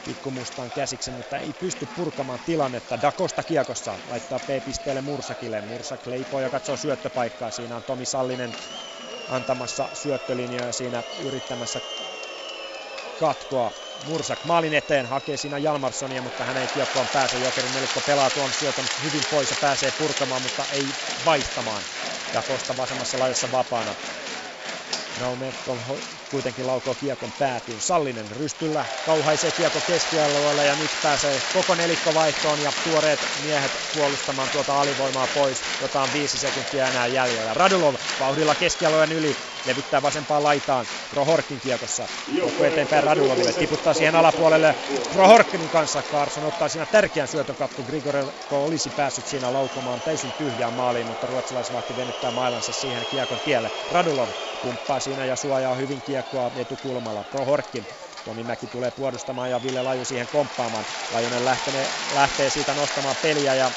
pikkumustaan 0.04 0.70
käsiksi, 0.70 1.10
mutta 1.10 1.36
ei 1.36 1.52
pysty 1.60 1.88
purkamaan 1.96 2.38
tilannetta. 2.46 3.02
Dakosta 3.02 3.42
kiekossa 3.42 3.98
laittaa 4.10 4.38
P-pisteelle 4.38 5.00
Mursakille. 5.00 5.60
Mursak 5.60 6.06
leipoo 6.06 6.40
ja 6.40 6.50
katsoo 6.50 6.76
syöttöpaikkaa. 6.76 7.50
Siinä 7.50 7.76
on 7.76 7.82
Tomi 7.82 8.04
Sallinen 8.04 8.50
antamassa 9.28 9.88
syöttölinjoja 9.92 10.72
siinä 10.72 11.04
yrittämässä 11.18 11.80
katkoa. 13.18 13.72
Mursak 14.06 14.44
maalin 14.44 14.74
eteen, 14.74 15.06
hakee 15.06 15.36
siinä 15.36 15.58
Jalmarssonia, 15.58 16.22
mutta 16.22 16.44
hän 16.44 16.56
ei 16.56 16.68
kiekkoon 16.74 17.06
pääse. 17.12 17.38
Jokerin 17.38 17.74
nelikko 17.74 18.00
pelaa 18.06 18.30
tuon 18.30 18.50
syötön 18.52 18.84
hyvin 19.02 19.22
pois 19.30 19.50
ja 19.50 19.56
pääsee 19.60 19.92
purkamaan, 19.98 20.42
mutta 20.42 20.64
ei 20.72 20.86
vaihtamaan. 21.24 21.82
Dakosta 22.34 22.76
vasemmassa 22.76 23.18
laidassa 23.18 23.52
vapaana. 23.52 23.94
Naumetto 25.20 25.78
kuitenkin 26.34 26.66
laukoo 26.66 26.94
kiekon 26.94 27.32
päätyyn. 27.38 27.80
Sallinen 27.80 28.30
rystyllä 28.30 28.84
kauhaisee 29.06 29.50
kiekko 29.56 29.80
keskialueelle 29.86 30.66
ja 30.66 30.76
nyt 30.76 30.90
pääsee 31.02 31.42
koko 31.52 31.74
nelikko 31.74 32.14
vaihtoon 32.14 32.62
ja 32.62 32.72
tuoreet 32.84 33.20
miehet 33.46 33.70
puolustamaan 33.94 34.48
tuota 34.52 34.80
alivoimaa 34.80 35.26
pois, 35.34 35.64
jota 35.80 36.02
on 36.02 36.08
viisi 36.12 36.38
sekuntia 36.38 36.88
enää 36.88 37.06
jäljellä. 37.06 37.54
Radulov 37.54 37.94
vauhdilla 38.20 38.54
keskialueen 38.54 39.12
yli, 39.12 39.53
levittää 39.64 40.02
vasempaan 40.02 40.42
laitaan 40.42 40.86
Prohorkin 41.10 41.60
kiekossa. 41.60 42.08
Kukku 42.40 42.62
eteenpäin 42.62 43.04
Raduloville, 43.04 43.52
tiputtaa 43.52 43.94
siihen 43.94 44.14
alapuolelle 44.14 44.74
Prohorkinin 45.12 45.70
kanssa. 45.70 46.02
Carson 46.02 46.44
ottaa 46.44 46.68
siinä 46.68 46.86
tärkeän 46.86 47.28
syötökatku. 47.28 47.84
Grigorenko 47.84 48.64
olisi 48.64 48.90
päässyt 48.90 49.26
siinä 49.26 49.52
laukomaan 49.52 50.02
täysin 50.02 50.32
tyhjään 50.32 50.74
maaliin, 50.74 51.06
mutta 51.06 51.26
ruotsalaisvahti 51.26 51.96
venyttää 51.96 52.30
mailansa 52.30 52.72
siihen 52.72 53.06
kiekon 53.10 53.38
tielle. 53.44 53.70
Radulov 53.90 54.28
pumppaa 54.62 55.00
siinä 55.00 55.24
ja 55.24 55.36
suojaa 55.36 55.74
hyvin 55.74 56.02
kiekkoa 56.02 56.50
etukulmalla. 56.54 57.24
Prohorkin 57.24 57.86
Tomi 58.24 58.44
Mäki 58.44 58.66
tulee 58.66 58.90
puolustamaan 58.90 59.50
ja 59.50 59.62
Ville 59.62 59.82
Laju 59.82 60.04
siihen 60.04 60.28
komppaamaan. 60.32 60.84
Lajunen 61.12 61.44
lähtee, 61.44 61.86
lähtee 62.14 62.50
siitä 62.50 62.74
nostamaan 62.74 63.16
peliä 63.22 63.54
ja 63.54 63.70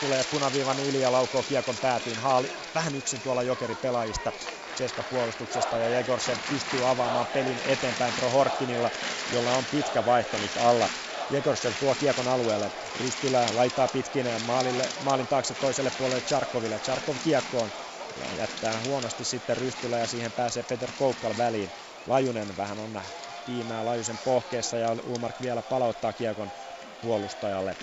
tulee 0.00 0.24
punaviivan 0.30 0.76
yli 0.88 1.00
ja 1.00 1.12
laukoo 1.12 1.42
kiekon 1.42 1.74
päätyyn. 1.82 2.18
Haali 2.18 2.50
vähän 2.74 2.94
yksin 2.94 3.20
tuolla 3.20 3.42
jokeri 3.42 3.74
pelaajista. 3.74 4.32
Ceska 4.74 5.04
puolustuksesta 5.04 5.78
ja 5.78 5.88
Jegorsen 5.88 6.42
pystyy 6.48 6.90
avaamaan 6.90 7.26
pelin 7.26 7.60
eteenpäin 7.64 8.14
Pro 8.14 8.30
Horkkinilla, 8.30 8.90
jolla 9.28 9.54
on 9.56 9.66
pitkä 9.66 10.04
vaihto 10.04 10.38
nyt 10.38 10.56
alla. 10.56 10.90
Jegorsen 11.28 11.76
tuo 11.76 11.94
kiekon 11.94 12.28
alueelle. 12.28 12.72
Ristylä 12.96 13.54
laittaa 13.54 13.88
pitkin 13.88 14.26
maalille, 14.42 14.92
maalin 14.98 15.28
taakse 15.28 15.54
toiselle 15.54 15.90
puolelle 15.90 16.20
Charkoville. 16.22 16.80
Charkov 16.80 17.16
kiekkoon 17.22 17.72
ja 18.16 18.32
jättää 18.34 18.80
huonosti 18.80 19.24
sitten 19.24 19.56
Rystylä 19.56 19.98
ja 19.98 20.06
siihen 20.06 20.32
pääsee 20.32 20.62
Peter 20.62 20.92
Koukkal 20.92 21.36
väliin. 21.36 21.72
Lajunen 22.06 22.56
vähän 22.56 22.78
on 22.78 23.02
tiimää 23.44 23.84
Lajusen 23.84 24.18
pohkeessa 24.18 24.78
ja 24.78 24.96
Ulmark 25.02 25.36
vielä 25.40 25.62
palauttaa 25.62 26.12
kiekon 26.12 26.52
puolustajalle. 27.00 27.76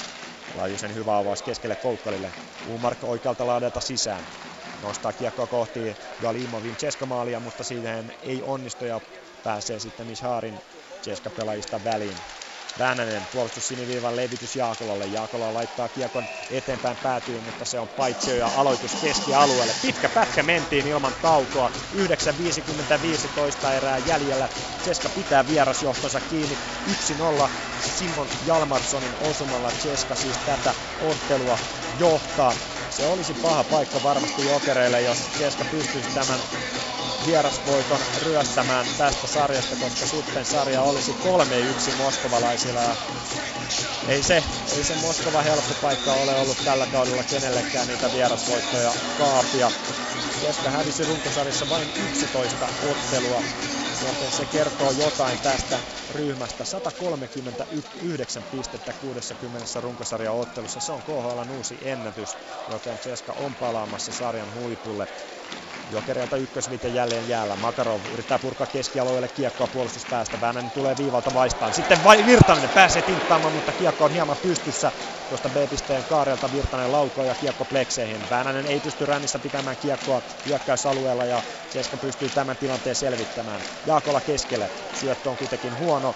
Lajusen 0.54 0.94
hyvä 0.94 1.18
avaus 1.18 1.44
keskelle 1.44 1.76
Koukkalille. 1.76 2.34
Ulmark 2.66 3.04
oikealta 3.04 3.48
laadalta 3.48 3.82
sisään 3.82 4.28
nostaa 4.82 5.14
kiekkoa 5.14 5.48
kohti 5.48 5.98
Galimovin 6.22 6.78
Ceskamaalia, 6.78 7.40
mutta 7.40 7.64
siihen 7.64 8.14
ei 8.22 8.42
onnistu 8.42 8.86
ja 8.86 9.02
pääsee 9.44 9.80
sitten 9.80 10.08
Mishaarin 10.08 10.60
Ceska-pelaajista 11.04 11.84
väliin. 11.84 12.18
Väänänen 12.80 13.28
puolustus 13.34 13.68
siniviivan 13.68 14.16
levitys 14.16 14.56
Jaakolalle. 14.56 15.06
Jaakola 15.06 15.54
laittaa 15.54 15.90
kiekon 15.90 16.24
eteenpäin 16.52 16.98
päätyyn, 17.04 17.44
mutta 17.44 17.66
se 17.66 17.80
on 17.80 17.88
paitsio 17.88 18.36
ja 18.36 18.50
aloitus 18.58 18.92
keskialueelle. 19.02 19.74
Pitkä 19.82 20.10
pätkä 20.10 20.44
mentiin 20.44 20.88
ilman 20.88 21.14
taukoa. 21.22 21.72
9.55 21.96 23.28
toista 23.36 23.74
erää 23.74 23.98
jäljellä. 23.98 24.50
Ceska 24.84 25.10
pitää 25.10 25.48
vierasjohtonsa 25.48 26.20
kiinni. 26.30 26.58
1-0 27.44 27.50
Simon 27.98 28.28
Jalmarssonin 28.48 29.14
osumalla 29.30 29.72
Ceska 29.84 30.16
siis 30.16 30.38
tätä 30.46 30.74
ottelua 31.02 31.58
johtaa. 32.00 32.54
Se 32.92 33.06
olisi 33.06 33.34
paha 33.34 33.64
paikka 33.64 34.04
varmasti 34.04 34.46
jokereille, 34.46 35.02
jos 35.02 35.32
Ceska 35.34 35.66
pystyisi 35.66 36.10
tämän 36.12 36.46
vierasvoiton 37.26 38.00
ryöstämään 38.26 38.86
tästä 38.98 39.28
sarjasta, 39.28 39.76
koska 39.76 40.06
sitten 40.06 40.46
sarja 40.46 40.82
olisi 40.82 41.12
3-1 41.12 41.98
moskovalaisilla. 41.98 42.82
Ei 44.08 44.24
se, 44.24 44.44
ei 44.78 44.84
se 44.84 44.96
Moskova 45.02 45.42
helppo 45.42 45.74
paikka 45.82 46.14
ole 46.14 46.36
ollut 46.36 46.58
tällä 46.66 46.88
kaudella 46.88 47.24
kenellekään 47.24 47.88
niitä 47.88 48.14
vierasvoittoja 48.14 48.94
kaapia. 49.18 49.72
Ceska 50.42 50.70
hävisi 50.70 51.06
runkosarjassa 51.06 51.70
vain 51.70 51.88
11 51.98 52.68
ottelua, 52.90 53.44
joten 54.06 54.32
se 54.32 54.46
kertoo 54.46 54.92
jotain 54.92 55.38
tästä 55.44 55.80
ryhmästä. 56.10 56.66
139 56.66 58.44
pistettä 58.52 58.94
60 58.94 59.82
runkosarjan 59.82 60.36
ottelussa. 60.36 60.80
Se 60.80 60.92
on 60.92 61.02
KHL 61.02 61.52
uusi 61.58 61.78
ennätys, 61.82 62.38
joten 62.70 63.00
Ceska 63.00 63.34
on 63.34 63.56
palaamassa 63.56 64.12
sarjan 64.12 64.54
huipulle. 64.54 65.08
Jokereilta 65.92 66.38
ykkösvite 66.38 66.88
jälleen 66.88 67.28
jäällä. 67.28 67.56
Makarov 67.56 68.06
yrittää 68.06 68.40
purkaa 68.40 68.68
keskialueelle 68.68 69.30
kiekkoa 69.30 69.68
puolustuspäästä. 69.68 70.40
Väänänen 70.42 70.72
tulee 70.72 70.98
viivalta 70.98 71.34
vastaan. 71.34 71.74
Sitten 71.74 72.04
vai 72.04 72.26
Virtanen 72.26 72.70
pääsee 72.70 73.02
tinttaamaan, 73.02 73.54
mutta 73.54 73.74
kiekko 73.74 74.06
on 74.06 74.12
hieman 74.12 74.38
pystyssä. 74.38 74.92
Tuosta 75.28 75.50
B-pisteen 75.50 76.06
kaarelta 76.06 76.52
Virtanen 76.52 76.92
laukoo 76.92 77.24
ja 77.24 77.36
kiekko 77.36 77.66
plekseihin. 77.66 78.30
Väänänen 78.30 78.66
ei 78.68 78.80
pysty 78.80 79.06
rännissä 79.06 79.40
pitämään 79.40 79.78
kiekkoa 79.78 80.22
hyökkäysalueella 80.46 81.26
ja 81.26 81.44
Ceska 81.70 81.98
pystyy 81.98 82.30
tämän 82.30 82.58
tilanteen 82.58 82.96
selvittämään. 82.96 83.66
Jaakola 83.86 84.22
keskelle. 84.22 84.72
Syöttö 84.94 85.30
on 85.30 85.38
kuitenkin 85.38 85.78
huono. 85.78 86.16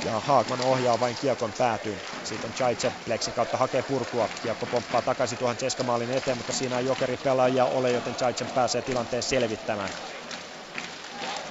Ja 0.00 0.20
Haagman 0.20 0.60
ohjaa 0.60 1.00
vain 1.00 1.16
kiekon 1.16 1.52
päätyyn. 1.52 2.02
Sitten 2.22 2.52
Chaitse 2.52 2.94
Plexin 3.04 3.34
kautta 3.34 3.56
hakee 3.56 3.82
purkua. 3.82 4.28
Kiekko 4.40 4.66
pomppaa 4.66 5.02
takaisin 5.02 5.38
tuohon 5.38 5.56
Ceskamaalin 5.56 6.10
eteen, 6.10 6.36
mutta 6.36 6.52
siinä 6.52 6.76
on 6.76 6.84
jokeri 6.84 7.16
pelaajia 7.16 7.66
ole, 7.66 7.92
joten 7.92 8.16
Chaitse 8.16 8.44
pääsee 8.54 8.82
tilanteen 8.82 9.22
selvittämään. 9.22 9.90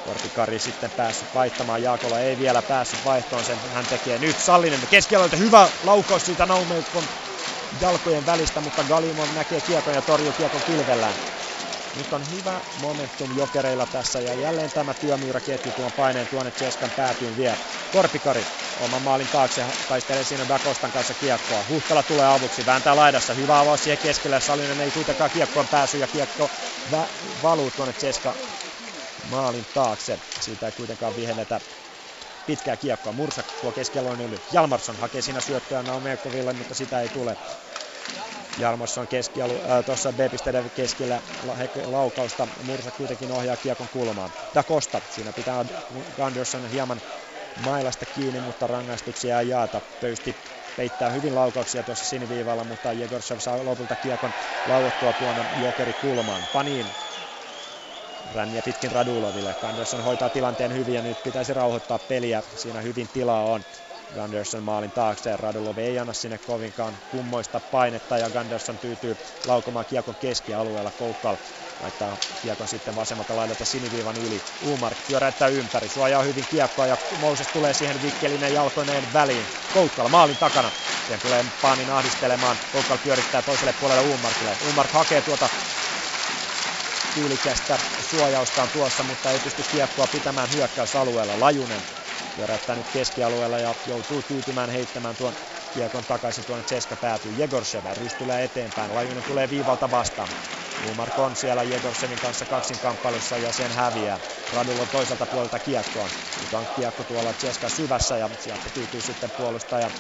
Korpikari 0.02 0.60
sitten 0.60 0.92
päässyt 0.92 1.34
vaihtamaan. 1.34 1.82
Jaakola 1.84 2.20
ei 2.20 2.38
vielä 2.38 2.62
päässyt 2.62 3.04
vaihtoon, 3.04 3.46
sen 3.46 3.60
hän 3.72 3.86
tekee 3.90 4.20
nyt. 4.20 4.36
Sallinen 4.40 4.80
keskialueelta 4.90 5.38
hyvä 5.38 5.70
laukaus 5.84 6.26
siitä 6.26 6.46
Naumeukon 6.46 7.04
jalkojen 7.82 8.26
välistä, 8.26 8.62
mutta 8.62 8.84
Galimov 8.84 9.30
näkee 9.34 9.62
kiekon 9.62 9.94
ja 9.94 10.02
torjuu 10.02 10.34
kiekon 10.34 10.62
kilvellään. 10.66 11.16
Nyt 11.94 12.14
on 12.14 12.30
hyvä 12.30 12.64
momentum 12.74 13.32
jokereilla 13.34 13.88
tässä 13.88 14.22
ja 14.22 14.36
jälleen 14.36 14.72
tämä 14.72 14.94
työmyyräketju 14.94 15.72
tuon 15.72 15.94
paineen 15.94 16.28
tuonne 16.28 16.52
Cheskan 16.52 16.92
päätyyn 16.92 17.36
vie. 17.38 17.58
Korpikari 17.90 18.48
oman 18.76 19.02
maalin 19.02 19.30
taakse 19.30 19.66
taistelee 19.88 20.24
siinä 20.24 20.48
Dakostan 20.48 20.92
kanssa 20.92 21.16
kiekkoa. 21.16 21.66
Huhtala 21.68 22.04
tulee 22.04 22.28
avuksi, 22.28 22.66
vääntää 22.66 22.96
laidassa. 22.96 23.34
Hyvä 23.34 23.60
avaus 23.60 23.84
siihen 23.84 24.00
keskelle. 24.00 24.40
Salinen 24.42 24.80
ei 24.80 24.92
kuitenkaan 24.92 25.32
kiekkoon 25.32 25.68
pääsy 25.70 25.98
ja 25.98 26.08
kiekko 26.08 26.52
vä- 26.92 27.10
valuu 27.42 27.72
tuonne 27.72 27.94
Cheska 27.94 28.36
maalin 29.24 29.68
taakse. 29.74 30.20
Siitä 30.40 30.66
ei 30.66 30.72
kuitenkaan 30.72 31.16
vihennetä 31.16 31.62
pitkää 32.46 32.78
kiekkoa. 32.78 33.14
Mursak 33.14 33.46
tuo 33.60 33.72
keskialueen 33.74 34.22
yli. 34.22 34.44
Jalmarsson 34.52 34.98
hakee 34.98 35.22
siinä 35.22 35.42
syöttöä 35.42 35.84
Naumekoville, 35.84 36.54
mutta 36.54 36.74
sitä 36.74 37.02
ei 37.02 37.10
tule. 37.10 37.38
Jalmarsson 38.58 39.08
keskialu, 39.08 39.62
äh, 39.62 39.86
tuossa 39.86 40.14
B-pisteiden 40.14 40.72
keskellä 40.72 41.22
la, 41.42 41.58
laukausta. 41.86 42.48
Mursa 42.64 42.92
kuitenkin 42.92 43.32
ohjaa 43.32 43.58
kiekon 43.58 43.90
kulmaan. 43.90 44.34
Da 44.54 44.64
Costa, 44.64 45.02
siinä 45.10 45.34
pitää 45.34 45.66
Gunderson 46.16 46.66
hieman 46.66 47.02
mailasta 47.56 48.06
kiinni, 48.06 48.40
mutta 48.40 48.68
rangaistuksia 48.68 49.40
ei 49.40 49.48
jaata. 49.48 49.82
Pöysti 50.00 50.36
peittää 50.76 51.10
hyvin 51.10 51.36
laukauksia 51.36 51.84
tuossa 51.84 52.06
siniviivalla, 52.06 52.64
mutta 52.64 52.94
Jegorshev 52.94 53.38
saa 53.40 53.66
lopulta 53.66 53.96
kiekon 53.96 54.34
lauottua 54.66 55.14
tuonne 55.14 55.46
jokeri 55.54 55.94
kulmaan. 55.94 56.48
Panin 56.52 56.96
ränniä 58.32 58.62
pitkin 58.64 58.92
Raduloville. 58.92 59.56
Gunderson 59.62 60.02
hoitaa 60.04 60.30
tilanteen 60.30 60.74
hyvin 60.74 60.94
ja 60.96 61.02
nyt 61.02 61.24
pitäisi 61.24 61.54
rauhoittaa 61.54 62.00
peliä. 62.00 62.44
Siinä 62.56 62.82
hyvin 62.82 63.10
tilaa 63.14 63.46
on. 63.46 63.66
Gunderson 64.14 64.64
maalin 64.64 64.92
taakse. 64.92 65.38
Radulov 65.38 65.78
ei 65.78 66.00
anna 66.00 66.14
sinne 66.14 66.38
kovinkaan 66.38 66.98
kummoista 67.12 67.60
painetta 67.72 68.18
ja 68.18 68.30
Gunderson 68.30 68.78
tyytyy 68.80 69.18
laukomaan 69.48 69.86
kiekon 69.86 70.16
keskialueella. 70.16 70.92
Koukkal 70.92 71.38
laittaa 71.82 72.18
kiekon 72.42 72.68
sitten 72.68 72.96
vasemmalta 72.96 73.36
laidalta 73.36 73.66
siniviivan 73.66 74.18
yli. 74.18 74.42
Umark 74.68 74.98
pyöräyttää 75.08 75.48
ympäri, 75.48 75.90
suojaa 75.90 76.24
hyvin 76.24 76.46
kiekkoa 76.52 76.88
ja 76.88 76.98
Moses 77.20 77.48
tulee 77.48 77.74
siihen 77.74 78.02
vikkelinen 78.02 78.54
jalkoineen 78.54 79.14
väliin. 79.14 79.46
Koukkala 79.74 80.10
maalin 80.10 80.38
takana. 80.38 80.72
Sen 81.08 81.20
tulee 81.22 81.46
Paanin 81.62 81.90
ahdistelemaan. 81.90 82.58
Koukal 82.72 82.98
pyörittää 83.04 83.42
toiselle 83.42 83.74
puolelle 83.80 84.02
Umarkille. 84.02 84.58
Umark 84.70 84.92
hakee 84.92 85.22
tuota 85.22 85.50
tyylikästä 87.14 87.78
suojaustaan 88.10 88.70
tuossa, 88.70 89.04
mutta 89.04 89.32
ei 89.32 89.40
pysty 89.40 89.64
kiekkoa 89.72 90.08
pitämään 90.12 90.50
hyökkäysalueella. 90.56 91.40
Lajunen 91.40 91.82
pyöräyttää 92.36 92.76
nyt 92.76 92.90
keskialueella 92.90 93.60
ja 93.60 93.76
joutuu 93.86 94.24
tyytymään 94.24 94.70
heittämään 94.70 95.18
tuon 95.18 95.34
kiekon 95.72 96.06
takaisin 96.06 96.46
tuonne 96.46 96.64
Ceska 96.64 96.98
päätyy. 96.98 97.32
Jegorsev 97.32 97.86
rystyllä 97.94 98.42
eteenpäin. 98.42 98.96
Lajunen 98.96 99.24
tulee 99.24 99.50
viivalta 99.50 99.92
vastaan. 99.92 100.30
Umark 100.78 101.20
on 101.20 101.36
siellä 101.36 101.64
Jegorsevin 101.64 102.20
kanssa 102.20 102.46
kaksinkamppailussa 102.46 103.38
ja 103.38 103.52
sen 103.52 103.72
häviää. 103.72 104.20
Radulla 104.52 104.86
toiselta 104.86 105.28
puolelta 105.28 105.60
kiekkoon. 105.60 106.10
Nyt 106.42 106.54
on 106.54 106.68
kiekko 106.74 107.04
tuolla 107.04 107.34
Ceska 107.34 107.70
syvässä 107.70 108.18
ja 108.18 108.30
sieltä 108.38 108.70
tyytyy 108.70 109.02
sitten 109.02 109.32
puolustaja 109.32 109.92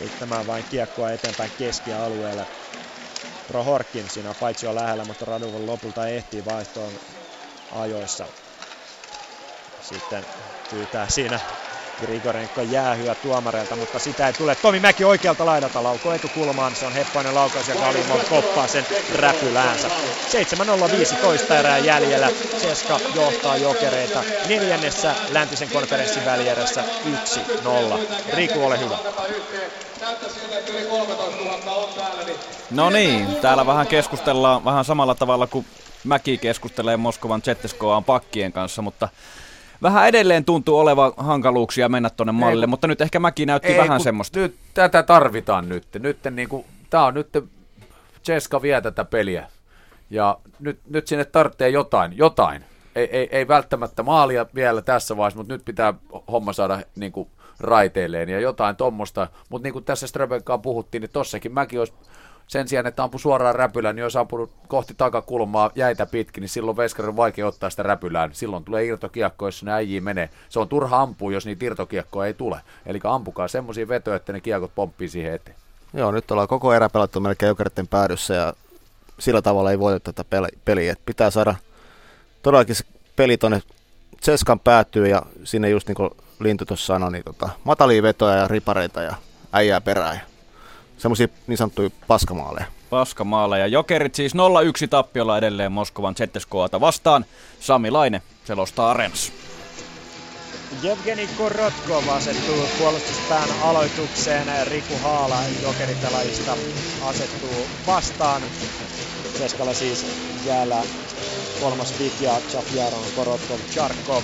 heittämään 0.00 0.46
vain 0.46 0.64
kiekkoa 0.68 1.12
eteenpäin 1.12 1.52
keskialueelle. 1.56 2.46
Prohorkin 3.46 4.08
siinä 4.08 4.34
paitsi 4.34 4.66
on 4.66 4.74
lähellä, 4.74 5.04
mutta 5.04 5.24
Radulov 5.24 5.66
lopulta 5.66 6.08
ehtii 6.08 6.44
vaihtoon 6.44 6.98
ajoissa. 7.70 8.28
Sitten 9.80 10.26
pyytää 10.70 11.08
siinä 11.08 11.40
Grigorenko 12.00 12.62
jäähyä 12.62 13.14
tuomareilta, 13.14 13.76
mutta 13.76 13.98
sitä 13.98 14.26
ei 14.26 14.32
tule. 14.32 14.54
Tomi 14.54 14.80
Mäki 14.80 15.04
oikealta 15.04 15.46
laidalta 15.46 15.82
lauko 15.82 16.12
etukulmaan. 16.12 16.74
Se 16.74 16.86
on 16.86 16.92
heppainen 16.92 17.34
laukaus 17.34 17.68
ja 17.68 17.74
Kalimov 17.74 18.20
koppaa 18.30 18.66
sen 18.66 18.86
räpyläänsä. 19.14 19.88
7.015 21.48 21.54
erää 21.54 21.78
jäljellä. 21.78 22.30
Ceska 22.58 23.00
johtaa 23.14 23.56
jokereita 23.56 24.22
neljännessä 24.48 25.14
läntisen 25.30 25.68
konferenssin 25.68 26.24
välierässä 26.24 26.84
1-0. 27.94 27.98
Riku, 28.34 28.64
ole 28.66 28.80
hyvä. 28.80 28.98
No 32.70 32.90
niin, 32.90 33.36
täällä 33.36 33.66
vähän 33.66 33.86
keskustellaan 33.86 34.64
vähän 34.64 34.84
samalla 34.84 35.14
tavalla 35.14 35.46
kuin 35.46 35.66
Mäki 36.04 36.38
keskustelee 36.38 36.96
Moskovan 36.96 37.42
Zetteskoaan 37.42 38.04
pakkien 38.04 38.52
kanssa, 38.52 38.82
mutta 38.82 39.08
vähän 39.82 40.08
edelleen 40.08 40.44
tuntuu 40.44 40.78
olevan 40.78 41.12
hankaluuksia 41.16 41.88
mennä 41.88 42.10
tuonne 42.10 42.32
mallille, 42.32 42.66
mutta 42.66 42.86
nyt 42.86 43.00
ehkä 43.00 43.20
Mäki 43.20 43.46
näytti 43.46 43.68
ei, 43.68 43.78
vähän 43.78 44.00
semmoista. 44.00 44.38
Nyt 44.38 44.56
tätä 44.74 45.02
tarvitaan 45.02 45.68
nyt. 45.68 45.86
nyt 45.98 46.18
niin 46.30 46.48
kuin, 46.48 46.64
tää 46.90 47.04
on 47.04 47.14
nyt, 47.14 47.28
Ceska 48.24 48.62
vie 48.62 48.80
tätä 48.80 49.04
peliä. 49.04 49.48
Ja 50.10 50.38
nyt, 50.60 50.80
nyt 50.90 51.06
sinne 51.06 51.24
tarvitsee 51.24 51.68
jotain, 51.68 52.16
jotain. 52.16 52.64
Ei, 52.94 53.08
ei, 53.16 53.28
ei 53.32 53.48
välttämättä 53.48 54.02
maalia 54.02 54.46
vielä 54.54 54.82
tässä 54.82 55.16
vaiheessa, 55.16 55.38
mutta 55.38 55.54
nyt 55.54 55.64
pitää 55.64 55.94
homma 56.32 56.52
saada 56.52 56.82
niin 56.96 57.12
kuin, 57.12 57.28
raiteilleen 57.60 58.28
ja 58.28 58.40
jotain 58.40 58.76
tuommoista. 58.76 59.28
Mutta 59.48 59.66
niin 59.66 59.72
kuin 59.72 59.84
tässä 59.84 60.06
Ströbenkaan 60.06 60.62
puhuttiin, 60.62 61.00
niin 61.00 61.10
tossakin 61.10 61.52
mäkin 61.52 61.78
olisi 61.78 61.92
sen 62.48 62.68
sijaan, 62.68 62.86
että 62.86 63.02
ampui 63.02 63.20
suoraan 63.20 63.54
räpylään, 63.54 63.96
niin 63.96 64.02
jos 64.02 64.16
ampunut 64.16 64.50
kohti 64.68 64.94
takakulmaa 64.96 65.70
jäitä 65.74 66.06
pitkin, 66.06 66.40
niin 66.40 66.48
silloin 66.48 66.76
Veskarin 66.76 67.08
on 67.08 67.16
vaikea 67.16 67.46
ottaa 67.46 67.70
sitä 67.70 67.82
räpylään. 67.82 68.30
Silloin 68.34 68.64
tulee 68.64 68.84
irtokiekko, 68.84 69.46
jos 69.46 69.62
ne 69.62 69.72
äijii 69.72 70.00
menee. 70.00 70.30
Se 70.48 70.60
on 70.60 70.68
turha 70.68 71.02
ampua, 71.02 71.32
jos 71.32 71.46
niitä 71.46 71.64
irtokiekkoja 71.64 72.26
ei 72.26 72.34
tule. 72.34 72.60
Eli 72.86 73.00
ampukaa 73.04 73.48
semmoisia 73.48 73.88
vetoja, 73.88 74.16
että 74.16 74.32
ne 74.32 74.40
kiekot 74.40 74.74
pomppii 74.74 75.08
siihen 75.08 75.34
eteen. 75.34 75.56
Joo, 75.94 76.10
nyt 76.10 76.30
ollaan 76.30 76.48
koko 76.48 76.72
erä 76.72 76.88
pelattu 76.88 77.20
melkein 77.20 77.48
jokeritten 77.48 77.88
päädyssä 77.88 78.34
ja 78.34 78.52
sillä 79.18 79.42
tavalla 79.42 79.70
ei 79.70 79.78
voita 79.78 80.12
tätä 80.12 80.42
peliä. 80.64 80.92
Et 80.92 81.00
pitää 81.06 81.30
saada 81.30 81.54
todellakin 82.42 82.74
se 82.74 82.84
peli 83.16 83.36
tuonne 83.36 83.62
Tseskan 84.20 84.60
päätyy 84.60 85.08
ja 85.08 85.22
sinne 85.44 85.68
just 85.68 85.88
niin 85.88 85.96
kuin 85.96 86.10
Lintu 86.40 86.64
tuossa 86.64 86.86
sanoi, 86.86 87.12
niin 87.12 87.24
tota, 87.24 87.48
matalia 87.64 88.02
vetoja 88.02 88.36
ja 88.36 88.48
ripareita 88.48 89.02
ja 89.02 89.14
äijää 89.52 89.80
perään 89.80 90.20
semmoisia 90.98 91.28
niin 91.46 91.58
sanottuja 91.58 91.90
paskamaaleja. 92.06 92.66
Paskamaaleja. 92.90 93.66
Jokerit 93.66 94.14
siis 94.14 94.34
0-1 94.34 94.36
tappiolla 94.90 95.38
edelleen 95.38 95.72
Moskovan 95.72 96.14
ZSKta 96.16 96.80
vastaan. 96.80 97.24
Sami 97.60 97.90
Laine 97.90 98.22
selostaa 98.44 98.90
Areenassa. 98.90 99.32
Jevgeni 100.82 101.28
Korotkov 101.38 102.08
asettuu 102.08 102.68
puolustuspään 102.78 103.48
aloitukseen. 103.62 104.66
Riku 104.66 104.94
Haala 105.02 105.36
jokeripelaajista 105.62 106.56
asettuu 107.02 107.66
vastaan. 107.86 108.42
Keskellä 109.38 109.74
siis 109.74 110.06
jäällä 110.46 110.82
kolmas 111.60 111.98
Vik 111.98 112.20
ja 112.20 112.32
Chapjaron 112.50 113.04
Korotkov 113.16 113.58
Charkov 113.70 114.22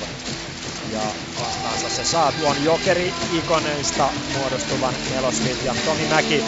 ja 0.94 1.14
vastaansa 1.38 1.88
se 1.88 2.04
saa 2.04 2.32
tuon 2.32 2.64
jokeri-ikoneista 2.64 4.12
muodostuvan 4.34 4.94
neloslinjan. 5.10 5.76
Tomi 5.84 6.06
Mäki 6.06 6.44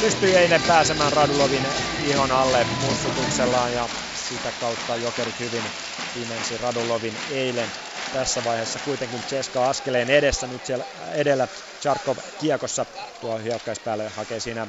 pystyi 0.00 0.34
eilen 0.34 0.62
pääsemään 0.66 1.12
Radulovin 1.12 1.62
ihon 1.98 2.32
alle 2.32 2.64
mussutuksellaan 2.64 3.74
ja 3.74 3.88
sitä 4.14 4.52
kautta 4.52 4.96
jokerit 4.96 5.38
hyvin 5.38 5.72
imensi 6.14 6.58
Radulovin 6.58 7.14
eilen. 7.30 7.72
Tässä 8.12 8.44
vaiheessa 8.44 8.78
kuitenkin 8.78 9.20
Ceska 9.24 9.68
askeleen 9.68 10.10
edessä, 10.10 10.46
nyt 10.46 10.64
siellä 10.66 10.84
edellä 11.14 11.48
Charkov 11.80 12.18
kiekossa 12.38 12.86
tuo 13.20 13.38
hyökkäyspäälle 13.38 14.08
hakee 14.08 14.40
siinä 14.40 14.66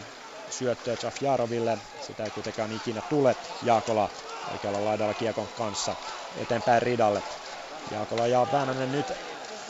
syöttöä 0.49 0.95
Jafjaroville. 1.03 1.77
Sitä 1.99 2.25
ei 2.25 2.31
kuitenkaan 2.31 2.71
ikinä 2.71 3.01
tule. 3.01 3.35
Jaakola 3.61 4.09
oikealla 4.47 4.85
laidalla 4.85 5.13
kiekon 5.13 5.49
kanssa 5.49 5.95
eteenpäin 6.35 6.81
ridalle. 6.81 7.23
Jaakola 7.89 8.27
ja 8.27 8.47
Väänänen 8.51 8.91
nyt 8.91 9.11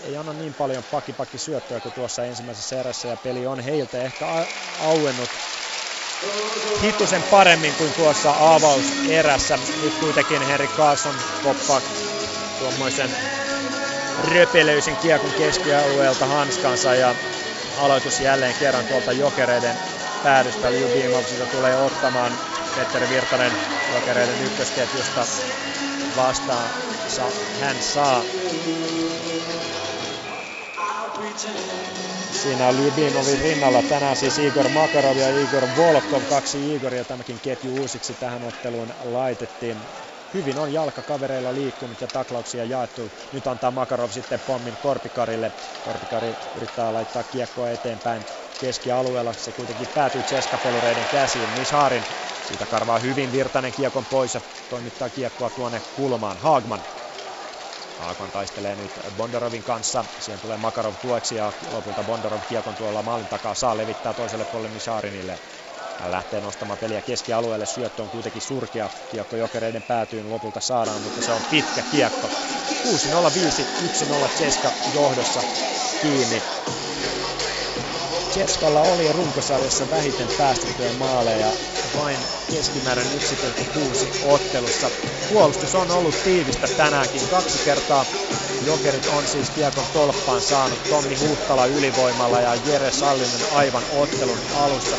ei 0.04 0.18
anna 0.18 0.34
niin 0.34 0.54
paljon 0.54 0.84
pakipakki 0.92 1.38
syöttöä 1.38 1.80
kuin 1.80 1.94
tuossa 1.94 2.26
ensimmäisessä 2.26 2.80
erässä 2.80 3.08
ja 3.08 3.18
peli 3.18 3.46
on 3.46 3.60
heiltä 3.60 3.98
ehkä 4.02 4.26
auennut 4.80 5.30
hitusen 6.84 7.24
paremmin 7.24 7.74
kuin 7.78 7.94
tuossa 7.94 8.34
avauserässä. 8.40 9.60
Nyt 9.82 9.94
kuitenkin 10.00 10.42
Henri 10.42 10.68
Carlson 10.68 11.16
koppaa 11.44 11.82
tuommoisen 12.60 13.10
röpelöisen 14.24 14.98
kiekon 14.98 15.34
keskialueelta 15.34 16.26
hanskansa 16.26 16.96
ja 16.96 17.16
aloitus 17.78 18.20
jälleen 18.20 18.56
kerran 18.60 18.86
tuolta 18.86 19.12
jokereiden 19.12 19.76
päädystä. 20.24 20.72
Liu 20.72 20.90
tulee 21.52 21.78
ottamaan 21.78 22.40
Petteri 22.76 23.10
Virtanen 23.10 23.58
jokereiden 23.92 24.42
ykkösketjusta 24.42 25.28
vastaan 26.16 26.70
hän 27.62 27.76
saa. 27.82 28.24
Siinä 32.42 32.68
on 32.68 32.78
Lyubimovin 32.78 33.40
rinnalla 33.42 33.82
tänään 33.82 34.16
siis 34.16 34.40
Igor 34.40 34.70
Makarov 34.70 35.18
ja 35.18 35.30
Igor 35.44 35.64
Volkov, 35.78 36.22
kaksi 36.30 36.76
Igoria 36.76 37.06
tämäkin 37.06 37.40
ketju 37.40 37.80
uusiksi 37.80 38.14
tähän 38.14 38.44
otteluun 38.44 38.94
laitettiin. 39.04 39.78
Hyvin 40.34 40.60
on 40.60 40.74
jalkakavereilla 40.74 41.56
liikkunut 41.56 42.02
ja 42.02 42.08
taklauksia 42.08 42.66
jaettu. 42.66 43.12
Nyt 43.32 43.48
antaa 43.48 43.72
Makarov 43.72 44.10
sitten 44.10 44.40
pommin 44.48 44.78
Korpikarille. 44.84 45.52
Korpikari 45.86 46.36
yrittää 46.56 46.94
laittaa 46.94 47.24
kiekkoa 47.24 47.70
eteenpäin 47.70 48.26
keskialueella. 48.60 49.34
Se 49.34 49.52
kuitenkin 49.52 49.88
päätyy 49.94 50.22
Ceska-pelureiden 50.22 51.06
käsiin. 51.12 51.50
Misharin 51.60 52.04
siitä 52.48 52.66
karvaa 52.66 53.00
hyvin 53.00 53.32
Virtanen 53.32 53.74
kiekon 53.74 54.06
pois 54.06 54.34
ja 54.34 54.42
toimittaa 54.70 55.10
kiekkoa 55.10 55.50
tuonne 55.50 55.82
kulmaan. 55.96 56.38
Haagman 56.38 56.80
Haakon 58.02 58.32
taistelee 58.32 58.76
nyt 58.76 58.92
Bondarovin 59.18 59.64
kanssa. 59.64 60.06
Siihen 60.20 60.40
tulee 60.42 60.58
Makarov 60.58 60.96
tueksi 61.02 61.36
ja 61.36 61.54
lopulta 61.72 62.04
Bondarov 62.04 62.42
kiekon 62.48 62.76
tuolla 62.76 63.04
maalin 63.04 63.28
takaa 63.28 63.56
saa 63.56 63.78
levittää 63.78 64.14
toiselle 64.14 64.46
puolelle 64.46 64.74
Misharinille. 64.74 65.40
Hän 66.00 66.12
lähtee 66.12 66.42
nostamaan 66.42 66.80
peliä 66.80 67.02
keskialueelle. 67.02 67.66
Syöttö 67.66 68.04
on 68.04 68.10
kuitenkin 68.10 68.42
surkea. 68.42 68.90
Kiekko 69.10 69.36
jokereiden 69.36 69.84
päätyyn 69.84 70.30
lopulta 70.30 70.60
saadaan, 70.60 71.02
mutta 71.02 71.22
se 71.22 71.32
on 71.32 71.42
pitkä 71.50 71.84
kiekko. 71.92 72.28
6-0-5, 72.88 72.92
1-0 74.26 74.30
Ceska 74.30 74.72
johdossa 74.94 75.44
kiinni. 76.02 76.44
Ceskalla 78.32 78.82
oli 78.82 79.14
runkosarjassa 79.14 79.90
vähiten 79.90 80.28
päästettyjä 80.38 80.94
maaleja, 80.94 81.52
vain 81.98 82.18
keskimäärin 82.52 83.06
1,6 83.06 84.26
ottelussa. 84.26 84.90
Puolustus 85.30 85.76
on 85.76 85.92
ollut 85.92 86.24
tiivistä 86.24 86.68
tänäänkin. 86.78 87.28
Kaksi 87.30 87.60
kertaa 87.66 88.06
Jokerit 88.66 89.08
on 89.08 89.28
siis 89.28 89.50
kiekon 89.50 89.84
tolppaan 89.94 90.42
saanut 90.42 90.90
Tommi 90.90 91.16
Huhtala 91.16 91.66
ylivoimalla 91.66 92.42
ja 92.42 92.56
Jere 92.66 92.92
Sallinen 92.92 93.54
aivan 93.54 93.84
ottelun 93.92 94.40
alussa. 94.56 94.98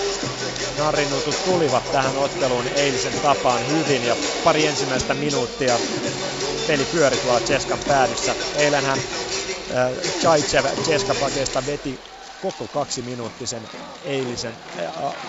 Narinutut 0.79 1.45
tulivat 1.45 1.93
tähän 1.93 2.19
otteluun 2.19 2.65
eilisen 2.77 3.13
tapaan 3.23 3.61
hyvin 3.69 4.07
ja 4.07 4.17
pari 4.45 4.67
ensimmäistä 4.67 5.15
minuuttia 5.15 5.79
peli 6.67 6.85
pyöri 6.85 7.17
tuolla 7.17 7.41
Ceskan 7.41 7.79
päädyssä. 7.89 8.35
Eilenhän 8.57 8.99
äh, 8.99 9.93
Chaichev 10.21 10.65
Ceska 10.85 11.15
veti 11.67 12.12
koko 12.43 12.69
kaksi 12.69 13.03
minuuttisen 13.03 13.69
eilisen 14.01 14.59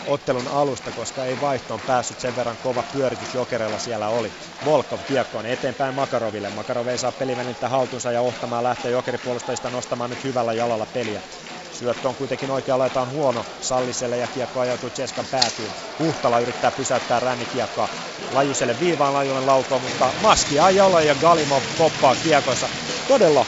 ottelun 0.04 0.48
alusta, 0.48 0.92
koska 0.92 1.26
ei 1.26 1.40
vaihtoon 1.40 1.82
päässyt 1.82 2.20
sen 2.20 2.36
verran 2.36 2.58
kova 2.58 2.84
pyöritys 2.84 3.34
jokerella 3.34 3.78
siellä 3.80 4.10
oli. 4.10 4.34
Volkov 4.64 5.00
kiekkoon 5.06 5.46
eteenpäin 5.46 5.94
Makaroville. 5.94 6.50
Makarov 6.50 6.88
ei 6.88 6.98
saa 6.98 7.12
peliväliltä 7.12 7.70
haltuunsa 7.70 8.12
ja 8.12 8.22
ohtamaan 8.22 8.64
lähtee 8.64 8.92
jokeripuolustajista 8.92 9.70
nostamaan 9.70 10.10
nyt 10.10 10.24
hyvällä 10.24 10.54
jalalla 10.54 10.86
peliä. 10.86 11.22
Syöttö 11.70 12.10
on 12.10 12.16
kuitenkin 12.16 12.52
oikea 12.52 12.78
laitaan 12.78 13.10
huono 13.10 13.46
Salliselle 13.60 14.18
ja 14.18 14.28
kiekko 14.28 14.60
ajautuu 14.60 14.90
Cheskan 14.90 15.26
päätyyn. 15.32 15.76
Huhtala 16.00 16.40
yrittää 16.40 16.72
pysäyttää 16.72 17.20
rännikiekkoa. 17.20 17.90
Lajuselle 18.32 18.80
viivaan 18.80 19.14
Lajunen 19.14 19.46
laukoo, 19.46 19.80
mutta 19.80 20.14
maskia 20.22 20.70
ei 20.70 20.82
ole 20.82 21.06
ja 21.06 21.16
Galimov 21.16 21.64
poppaa 21.78 22.16
kiekossa. 22.24 22.70
Todella 23.08 23.46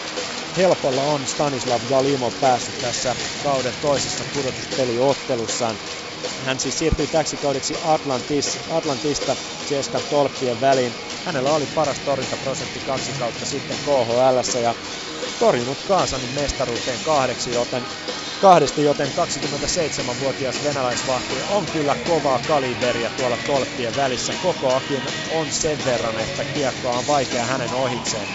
helpolla 0.58 1.04
on 1.04 1.28
Stanislav 1.28 1.82
Galimov 1.88 2.34
päässyt 2.40 2.80
tässä 2.80 3.16
kauden 3.40 3.76
toisessa 3.82 4.26
pudotuspeliottelussaan. 4.26 5.80
Hän 6.46 6.60
siis 6.60 6.78
siirtyi 6.78 7.08
täksi 7.08 7.38
kaudeksi 7.38 7.78
Atlantis, 7.82 8.60
Atlantista 8.70 9.38
Cheskan 9.66 10.04
tolppien 10.10 10.60
väliin. 10.60 10.96
Hänellä 11.24 11.54
oli 11.54 11.68
paras 11.68 12.00
torjuntaprosentti 12.00 12.80
kaksi 12.80 13.14
kautta 13.14 13.46
sitten 13.46 13.78
KHL 13.80 14.60
ja 14.62 14.76
torjunut 15.40 15.82
Kaasanin 15.82 16.30
mestaruuteen 16.30 17.00
kahdeksi, 17.02 17.52
joten 17.52 17.88
kahdesti, 18.40 18.84
joten 18.84 19.10
27-vuotias 19.10 20.64
venäläisvahti 20.64 21.36
on 21.48 21.68
kyllä 21.68 21.96
kovaa 21.96 22.40
kaliberia 22.40 23.10
tuolla 23.10 23.38
tolppien 23.38 23.96
välissä. 23.96 24.34
Kokoakin 24.42 25.04
on 25.30 25.52
sen 25.52 25.84
verran, 25.84 26.20
että 26.20 26.44
kiekkoa 26.46 26.98
on 26.98 27.08
vaikea 27.08 27.46
hänen 27.46 27.74
ohitseen 27.74 28.28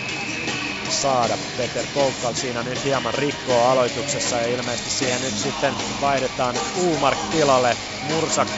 saada. 0.90 1.38
Peter 1.56 1.86
Koukkal 1.94 2.34
siinä 2.34 2.62
nyt 2.62 2.84
hieman 2.84 3.14
rikkoo 3.14 3.68
aloituksessa 3.68 4.36
ja 4.36 4.46
ilmeisesti 4.46 4.90
siihen 4.90 5.20
nyt 5.20 5.34
sitten 5.38 5.74
vaihdetaan 6.00 6.54
Uumark 6.76 7.18
tilalle. 7.30 7.76
Mursak 8.02 8.48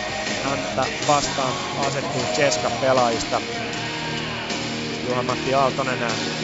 häntä 0.42 0.84
vastaan 1.06 1.54
asettuu 1.76 2.22
Cheska 2.34 2.70
pelaajista. 2.80 3.42
Juha-Matti 5.04 5.54
Aaltonen 5.54 5.98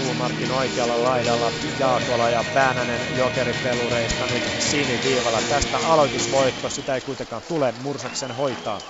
Uumarkin 0.07 0.51
oikealla 0.53 1.05
laidalla, 1.05 1.53
Jaakola 1.79 2.31
ja 2.31 2.45
Päänänen 2.55 3.01
jokeripelureista 3.17 4.27
nyt 4.27 4.43
siniviivalla. 4.59 5.41
Tästä 5.49 5.79
aloitusvoitto, 5.79 6.71
sitä 6.71 6.95
ei 6.95 7.01
kuitenkaan 7.01 7.43
tule, 7.49 7.73
Mursaksen 7.83 8.31
hoitaa. 8.33 8.81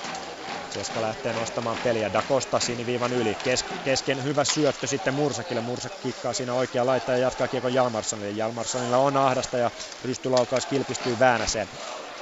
Ceska 0.71 1.01
lähtee 1.01 1.33
nostamaan 1.33 1.79
peliä. 1.79 2.13
Da 2.13 2.23
Costa 2.23 2.61
siniviivan 2.61 3.13
yli. 3.13 3.37
Kes- 3.37 3.65
kesken 3.83 4.25
hyvä 4.25 4.45
syöttö 4.45 4.87
sitten 4.87 5.15
Mursakille. 5.15 5.61
Mursak 5.61 5.93
kikkaa 6.01 6.33
siinä 6.33 6.55
oikea 6.55 6.87
laittaa 6.87 7.15
ja 7.15 7.21
jatkaa 7.21 7.49
kiekon 7.49 7.75
Jalmarssonille. 7.75 8.31
Jalmarssonilla 8.31 8.99
on 8.99 9.17
ahdasta 9.17 9.59
ja 9.59 9.71
rystylaukaus 10.03 10.67
kilpistyy 10.67 11.19
Väänäseen. 11.19 11.69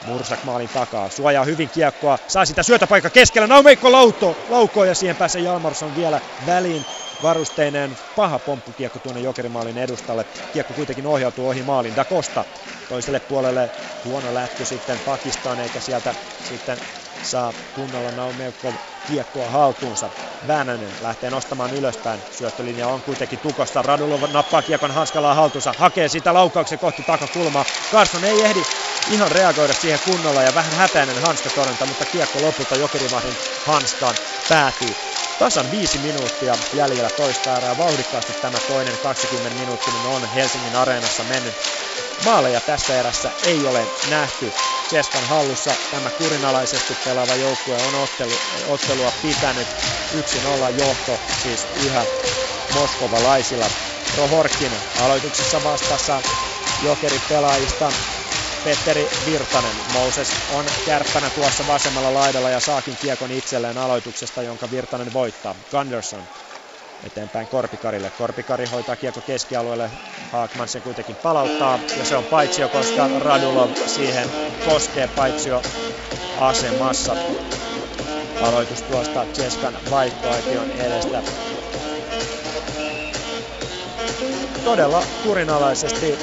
Mursak 0.01 0.43
maalin 0.43 0.70
takaa. 0.70 1.10
Suojaa 1.10 1.44
hyvin 1.44 1.70
kiekkoa. 1.70 2.18
Saa 2.28 2.44
sitä 2.44 2.62
syötäpaikka 2.62 3.10
keskellä. 3.10 3.47
Naumeikko 3.47 3.93
lauto, 3.93 4.44
laukoo 4.48 4.85
ja 4.85 4.94
siihen 4.94 5.16
pääsee 5.16 5.40
Jalmarsson 5.43 5.94
vielä 5.94 6.20
väliin 6.47 6.86
varusteineen 7.23 7.98
paha 8.14 8.39
pomppukiekko 8.39 8.98
tuonne 8.98 9.20
Jokerimaalin 9.20 9.78
edustalle. 9.78 10.24
Kiekko 10.51 10.74
kuitenkin 10.74 11.06
ohjautuu 11.06 11.48
ohi 11.48 11.62
maalin. 11.62 11.97
Da 11.97 12.05
Costa 12.05 12.44
toiselle 12.89 13.20
puolelle 13.20 13.70
huono 14.05 14.35
lähtö 14.35 14.64
sitten 14.64 15.01
Pakistan 15.01 15.60
eikä 15.60 15.81
sieltä 15.81 16.14
sitten 16.43 16.78
saa 17.23 17.53
kunnolla 17.75 18.11
Naumeukko 18.11 18.75
kiekkoa 19.07 19.51
haltuunsa. 19.51 20.11
Väänänen 20.47 20.97
lähtee 21.01 21.31
nostamaan 21.31 21.75
ylöspäin. 21.75 22.21
Syöttölinja 22.31 22.89
on 22.89 23.03
kuitenkin 23.03 23.39
tukossa. 23.39 23.83
Radulov 23.83 24.23
nappaa 24.33 24.63
kiekon 24.63 24.91
hanskalla 24.91 25.35
haltuunsa. 25.35 25.75
Hakee 25.79 26.09
sitä 26.09 26.35
laukauksen 26.35 26.79
kohti 26.79 27.03
takakulmaa. 27.03 27.65
Carson 27.93 28.25
ei 28.25 28.41
ehdi 28.43 28.63
ihan 29.11 29.31
reagoida 29.33 29.73
siihen 29.73 30.01
kunnolla 30.05 30.43
ja 30.43 30.55
vähän 30.55 30.73
hätäinen 30.73 31.23
hanskatorjunta, 31.23 31.87
mutta 31.87 32.05
kiekko 32.05 32.39
lopulta 32.43 32.77
Jokerivahdin 32.77 33.37
hanskaan 33.67 34.15
päätyy. 34.49 34.95
Tasan 35.39 35.71
viisi 35.71 35.99
minuuttia 35.99 36.55
jäljellä 36.73 37.11
toista 37.17 37.57
erää. 37.57 37.79
Vauhdikkaasti 37.79 38.33
tämä 38.43 38.59
toinen 38.69 38.99
20 39.03 39.59
minuuttinen 39.59 40.07
on 40.07 40.29
Helsingin 40.35 40.77
areenassa 40.77 41.25
mennyt. 41.25 41.55
Maaleja 42.25 42.61
tässä 42.61 43.01
erässä 43.01 43.31
ei 43.47 43.67
ole 43.67 43.89
nähty. 44.11 44.53
Cheskan 44.89 45.25
hallussa 45.29 45.71
tämä 45.91 46.11
kurinalaisesti 46.19 46.97
pelaava 47.05 47.35
joukkue 47.35 47.77
on 47.77 47.95
ottelu, 47.95 48.33
ottelua 48.67 49.13
pitänyt. 49.23 49.69
1-0 50.15 50.19
johto 50.77 51.21
siis 51.43 51.67
yhä 51.85 52.07
moskovalaisilla. 52.75 53.67
Rohorkin 54.17 54.73
aloituksessa 55.05 55.65
vastassa 55.65 56.23
jokeri 56.83 57.21
pelaajista 57.29 57.93
Petteri 58.65 59.09
Virtanen. 59.27 59.77
Moses 59.93 60.29
on 60.55 60.65
kärppänä 60.87 61.31
tuossa 61.31 61.67
vasemmalla 61.67 62.15
laidalla 62.15 62.51
ja 62.51 62.61
saakin 62.61 62.97
kiekon 62.97 63.31
itselleen 63.31 63.79
aloituksesta, 63.79 64.43
jonka 64.43 64.71
Virtanen 64.71 65.13
voittaa. 65.13 65.55
Gunderson 65.71 66.29
eteenpäin 67.02 67.48
Korpikarille. 67.48 68.10
Korpikari 68.10 68.66
hoitaa 68.66 68.97
kiekko 68.97 69.20
keskialueelle. 69.20 69.90
Haakman 70.32 70.68
se 70.68 70.81
kuitenkin 70.81 71.16
palauttaa 71.16 71.78
ja 71.98 72.05
se 72.05 72.16
on 72.16 72.24
paitsio, 72.24 72.68
koska 72.68 73.09
Radulov 73.18 73.70
siihen 73.86 74.28
koskee 74.64 75.09
paitsio 75.16 75.62
asemassa. 76.40 77.16
Aloitus 78.43 78.82
tuosta 78.82 79.27
Cheskan 79.35 79.78
vaihtoaition 79.90 80.70
edestä. 80.70 81.23
Todella 84.64 85.02
kurinalaisesti 85.24 86.18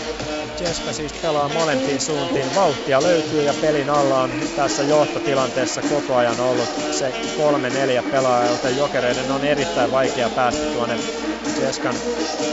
Cheska 0.58 0.94
siis 0.94 1.14
pelaa 1.22 1.50
molempiin 1.50 2.02
suuntiin. 2.02 2.56
Vauhtia 2.56 3.04
löytyy 3.04 3.44
ja 3.44 3.54
pelin 3.62 3.90
alla 3.90 4.22
on 4.22 4.32
tässä 4.56 4.84
johtotilanteessa 4.84 5.82
koko 5.90 6.16
ajan 6.16 6.40
ollut 6.40 6.70
se 6.92 7.14
kolme 7.38 7.70
neljä 7.70 8.04
pelaajaa, 8.12 8.52
joten 8.52 8.78
jokereiden 8.78 9.32
on 9.32 9.44
erittäin 9.44 9.92
vaikea 9.92 10.30
päästä 10.30 10.66
tuonne 10.74 10.96
Cheskan 11.58 11.96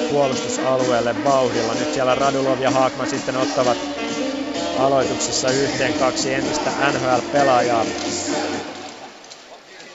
puolustusalueelle 0.09 1.15
vauhdilla. 1.25 1.75
Nyt 1.75 1.93
siellä 1.93 2.15
Radulov 2.15 2.61
ja 2.61 2.71
Haakman 2.71 3.07
sitten 3.07 3.37
ottavat 3.37 3.79
aloituksissa 4.79 5.51
yhteen 5.51 5.97
kaksi 5.99 6.35
entistä 6.35 6.71
NHL-pelaajaa. 6.71 7.85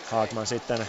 Haakman 0.05 0.47
sitten 0.47 0.87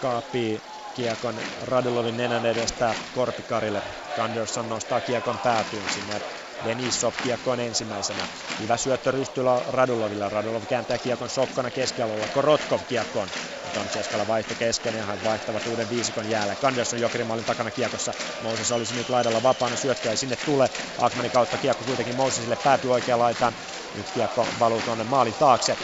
kaapii 0.00 0.75
kiekon 0.96 1.40
Radulovin 1.60 2.16
nenän 2.16 2.46
edestä 2.46 2.96
Korpikarille. 3.12 3.82
Gunderson 4.14 4.68
nostaa 4.68 5.00
kiekon 5.00 5.38
päätyyn 5.38 5.90
sinne. 5.90 6.20
Denisov 6.64 7.14
kiekkoon 7.22 7.60
ensimmäisenä. 7.60 8.26
Hyvä 8.58 8.76
syöttö 8.76 9.10
rystyllä 9.10 9.62
Radulovilla. 9.68 10.28
Radulov 10.28 10.62
kääntää 10.68 10.98
kiekon 10.98 11.28
sokkona 11.30 11.70
keskialueella. 11.70 12.28
Korotkov 12.28 12.80
kiekkoon. 12.88 13.28
Tom 13.72 13.88
Cheskalla 13.88 14.26
vaihto 14.26 14.54
kesken 14.54 14.94
ja 14.94 15.04
hän 15.04 15.22
vaihtavat 15.24 15.66
uuden 15.66 15.88
viisikon 15.88 16.28
jäälle. 16.28 16.56
Gunderson 16.56 17.00
jokerimallin 17.00 17.44
takana 17.44 17.70
kiekossa. 17.70 18.12
Moses 18.42 18.72
olisi 18.72 18.94
nyt 18.94 19.08
laidalla 19.08 19.42
vapaana 19.42 19.76
syöttöä 19.76 20.10
ei 20.10 20.16
sinne 20.16 20.36
tule. 20.36 20.70
Akmanin 20.98 21.32
kautta 21.32 21.58
kiekko 21.58 21.84
kuitenkin 21.84 22.16
Mosesille 22.16 22.56
päätyy 22.56 22.92
oikeaan 22.92 23.20
laitaan. 23.20 23.52
Nyt 23.94 24.06
kiekko 24.10 24.48
valuu 24.58 24.82
tuonne 24.82 25.04
maalin 25.04 25.34
taakse. 25.34 25.76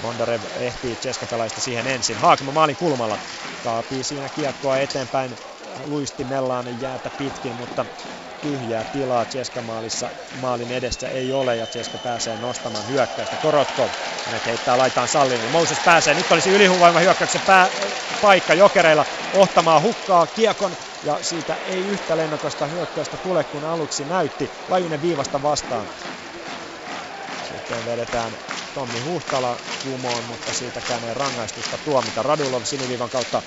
Bondarev 0.00 0.42
ehtii 0.56 0.96
Cheskapelaista 0.96 1.60
siihen 1.60 1.86
ensin. 1.86 2.18
Haakma 2.18 2.52
maalin 2.52 2.76
kulmalla. 2.76 3.18
Kaapii 3.62 4.04
siinä 4.04 4.28
kiekkoa 4.28 4.78
eteenpäin 4.78 5.38
luistimellaan 5.84 6.80
jäätä 6.80 7.10
pitkin, 7.10 7.56
mutta 7.56 7.86
tyhjää 8.40 8.84
tilaa 8.84 9.26
Cheskamaalissa 9.26 10.10
maalin 10.40 10.72
edessä 10.72 11.08
ei 11.08 11.32
ole 11.32 11.56
ja 11.56 11.66
Cheska 11.66 11.98
pääsee 11.98 12.36
nostamaan 12.36 12.86
hyökkäystä. 12.88 13.36
Korotko, 13.42 13.90
hänet 14.26 14.46
heittää 14.46 14.78
laitaan 14.78 15.08
Sallinen. 15.08 15.52
Moses 15.52 15.78
pääsee, 15.84 16.14
nyt 16.14 16.32
olisi 16.32 16.50
ylihuvaima 16.50 16.98
hyökkäyksen 16.98 17.40
pää, 17.46 17.68
paikka 18.22 18.54
jokereilla 18.54 19.06
ohtamaan 19.34 19.82
hukkaa 19.82 20.26
kiekon 20.26 20.76
ja 21.04 21.18
siitä 21.22 21.54
ei 21.54 21.80
yhtä 21.86 22.16
lennokasta 22.16 22.66
hyökkäystä 22.66 23.16
tule 23.16 23.44
kuin 23.44 23.64
aluksi 23.64 24.04
näytti. 24.04 24.50
Lajunen 24.68 25.02
viivasta 25.02 25.42
vastaan. 25.42 25.86
Sitten 27.64 27.84
vedetään 27.84 28.32
Tommi 28.74 29.00
Huhtala 29.00 29.56
kumoon, 29.82 30.24
mutta 30.24 30.52
siitäkään 30.52 31.04
ei 31.04 31.14
rangaistusta 31.14 31.78
tuomita. 31.78 32.22
Radulov 32.22 32.62
siniviivan 32.64 33.10
kautta 33.10 33.42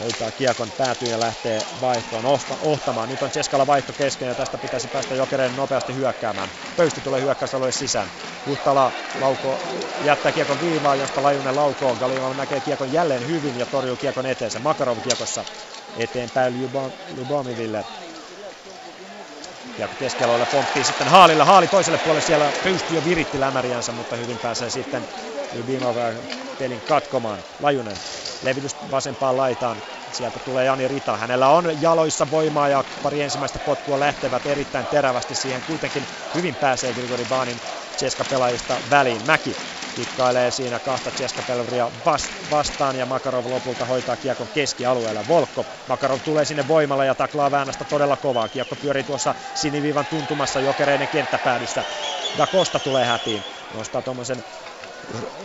hoitaa 0.00 0.32
kiekon 0.32 0.72
päätyy 0.76 1.08
ja 1.08 1.20
lähtee 1.20 1.60
vaihtoon 1.80 2.24
ohtamaan. 2.60 3.08
Nyt 3.08 3.22
on 3.22 3.30
Cheskalla 3.30 3.66
vaihto 3.66 3.92
kesken 3.92 4.28
ja 4.28 4.34
tästä 4.34 4.58
pitäisi 4.58 4.88
päästä 4.88 5.14
Jokereen 5.14 5.56
nopeasti 5.56 5.94
hyökkäämään. 5.94 6.48
Pöysti 6.76 7.00
tulee 7.00 7.20
hyökkäysalue 7.20 7.72
sisään. 7.72 8.08
Huhtala 8.46 8.92
lauko, 9.14 9.60
jättää 10.00 10.32
kiekon 10.32 10.60
viivaan, 10.60 10.98
josta 10.98 11.22
Lajunen 11.22 11.56
laukoo. 11.56 11.96
Galimov 11.96 12.36
näkee 12.36 12.60
kiekon 12.60 12.92
jälleen 12.92 13.26
hyvin 13.26 13.56
ja 13.56 13.66
torjuu 13.66 13.96
kiekon 13.96 14.26
eteensä. 14.26 14.58
Makarov 14.58 14.98
kiekossa 15.02 15.44
eteenpäin 15.96 16.54
Lubomiville. 17.10 17.84
Ja 19.78 19.88
keskialueella 19.98 20.46
pomppii 20.46 20.84
sitten 20.84 21.08
Haalilla. 21.08 21.44
Haali 21.44 21.68
toiselle 21.68 21.98
puolelle 21.98 22.20
siellä 22.20 22.52
pystyy 22.62 22.94
jo 22.94 23.04
viritti 23.04 23.40
lämäriänsä, 23.40 23.92
mutta 23.92 24.16
hyvin 24.16 24.38
pääsee 24.38 24.70
sitten 24.70 25.08
Ljubimov 25.52 25.96
pelin 26.58 26.82
katkomaan. 26.82 27.44
Lajunen 27.58 27.96
levitys 28.42 28.76
vasempaan 28.90 29.36
laitaan. 29.36 29.82
Sieltä 30.10 30.40
tulee 30.40 30.64
Jani 30.64 30.88
Rita. 30.88 31.16
Hänellä 31.16 31.48
on 31.48 31.80
jaloissa 31.80 32.30
voimaa 32.30 32.68
ja 32.68 32.84
pari 33.02 33.20
ensimmäistä 33.20 33.58
potkua 33.58 34.00
lähtevät 34.00 34.46
erittäin 34.46 34.86
terävästi 34.86 35.34
siihen. 35.34 35.62
Kuitenkin 35.62 36.08
hyvin 36.34 36.56
pääsee 36.56 36.94
Grigori 36.94 37.24
Banin 37.24 37.60
Ceska 37.96 38.24
pelaajista 38.24 38.80
väliin. 38.90 39.22
Mäki 39.26 39.56
kikkailee 39.92 40.50
siinä 40.50 40.80
kahta 40.80 41.12
Ceska 41.12 41.42
Pelvria 41.42 41.92
vastaan 42.50 42.96
ja 42.96 43.06
Makarov 43.06 43.46
lopulta 43.46 43.86
hoitaa 43.86 44.16
kiekon 44.16 44.48
keskialueella. 44.48 45.26
Volkko, 45.26 45.66
Makarov 45.86 46.20
tulee 46.20 46.44
sinne 46.44 46.66
voimalla 46.68 47.04
ja 47.04 47.14
taklaa 47.14 47.50
väännästä 47.50 47.84
todella 47.84 48.16
kovaa. 48.16 48.48
Kiekko 48.48 48.76
pyörii 48.76 49.04
tuossa 49.04 49.34
siniviivan 49.54 50.06
tuntumassa 50.06 50.60
jokereiden 50.60 51.08
kenttäpäädyssä. 51.08 51.84
Da 52.36 52.46
Costa 52.46 52.80
tulee 52.80 53.04
hätiin. 53.04 53.44
Nostaa 53.74 54.02
tuommoisen 54.02 54.44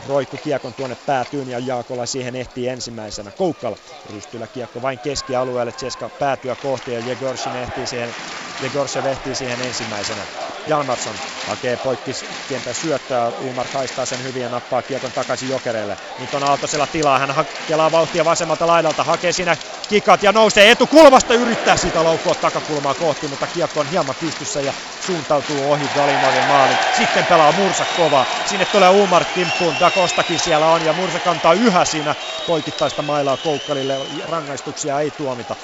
roikkukiekon 0.05 0.73
tuonne 0.75 0.95
päätyyn 0.95 1.47
ja 1.47 1.59
Jaakola 1.59 2.05
siihen 2.05 2.35
ehtii 2.35 2.67
ensimmäisenä. 2.67 3.31
Koukkal 3.31 3.75
rystyllä 4.05 4.47
kiekko 4.47 4.81
vain 4.81 4.99
keskialueelle 4.99 5.71
Ceska 5.71 6.09
päätyä 6.09 6.55
kohti 6.55 6.91
ja 6.91 6.99
Jegorsin 6.99 7.55
ehtii 7.55 7.87
siihen, 7.87 8.15
Jegorse 8.59 8.99
ehtii 8.99 9.35
siihen 9.35 9.61
ensimmäisenä. 9.61 10.27
Jalmarsson 10.67 11.15
hakee 11.47 11.77
poikkis 11.77 12.25
kentän 12.47 12.75
syöttöä, 12.75 13.29
Umar 13.29 13.67
haistaa 13.73 14.05
sen 14.05 14.23
hyvin 14.23 14.41
ja 14.41 14.49
nappaa 14.49 14.83
kiekon 14.83 15.13
takaisin 15.13 15.49
Jokereille. 15.49 15.97
Nyt 16.17 16.33
on 16.33 16.43
Aaltosella 16.43 16.87
tilaa, 16.87 17.19
hän 17.19 17.29
kelaa 17.65 17.91
vauhtia 17.91 18.25
vasemmalta 18.25 18.67
laidalta, 18.67 19.03
hakee 19.03 19.31
siinä 19.31 19.57
kikat 19.89 20.23
ja 20.23 20.31
nousee 20.31 20.71
etukulmasta, 20.71 21.33
yrittää 21.33 21.77
sitä 21.77 22.03
laukkua 22.03 22.33
takakulmaa 22.35 22.95
kohti, 22.95 23.27
mutta 23.27 23.47
kiekko 23.47 23.79
on 23.79 23.87
hieman 23.87 24.15
pystyssä 24.19 24.61
ja 24.61 24.73
suuntautuu 24.99 25.71
ohi 25.71 25.89
Galinovin 25.89 26.45
maalin. 26.45 26.77
Sitten 26.91 27.27
pelaa 27.27 27.51
Mursak 27.51 27.89
kova, 27.95 28.25
sinne 28.45 28.65
tulee 28.65 28.89
Umar 28.89 29.25
kimppuun, 29.25 29.79
Dakostakin 29.79 30.39
siellä 30.39 30.67
on 30.67 30.81
ja 30.85 30.93
Mursak 30.93 31.23
kantaa 31.23 31.53
yhä 31.53 31.85
siinä 31.85 32.15
poikittaista 32.45 33.01
mailaa 33.01 33.37
Koukkalille, 33.37 33.93
rangaistuksia 34.23 34.99
ei 34.99 35.11
tuomita. 35.11 35.55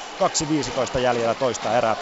2.15 0.96 1.00
jäljellä 1.00 1.36
toista 1.36 1.78
erää. 1.78 1.96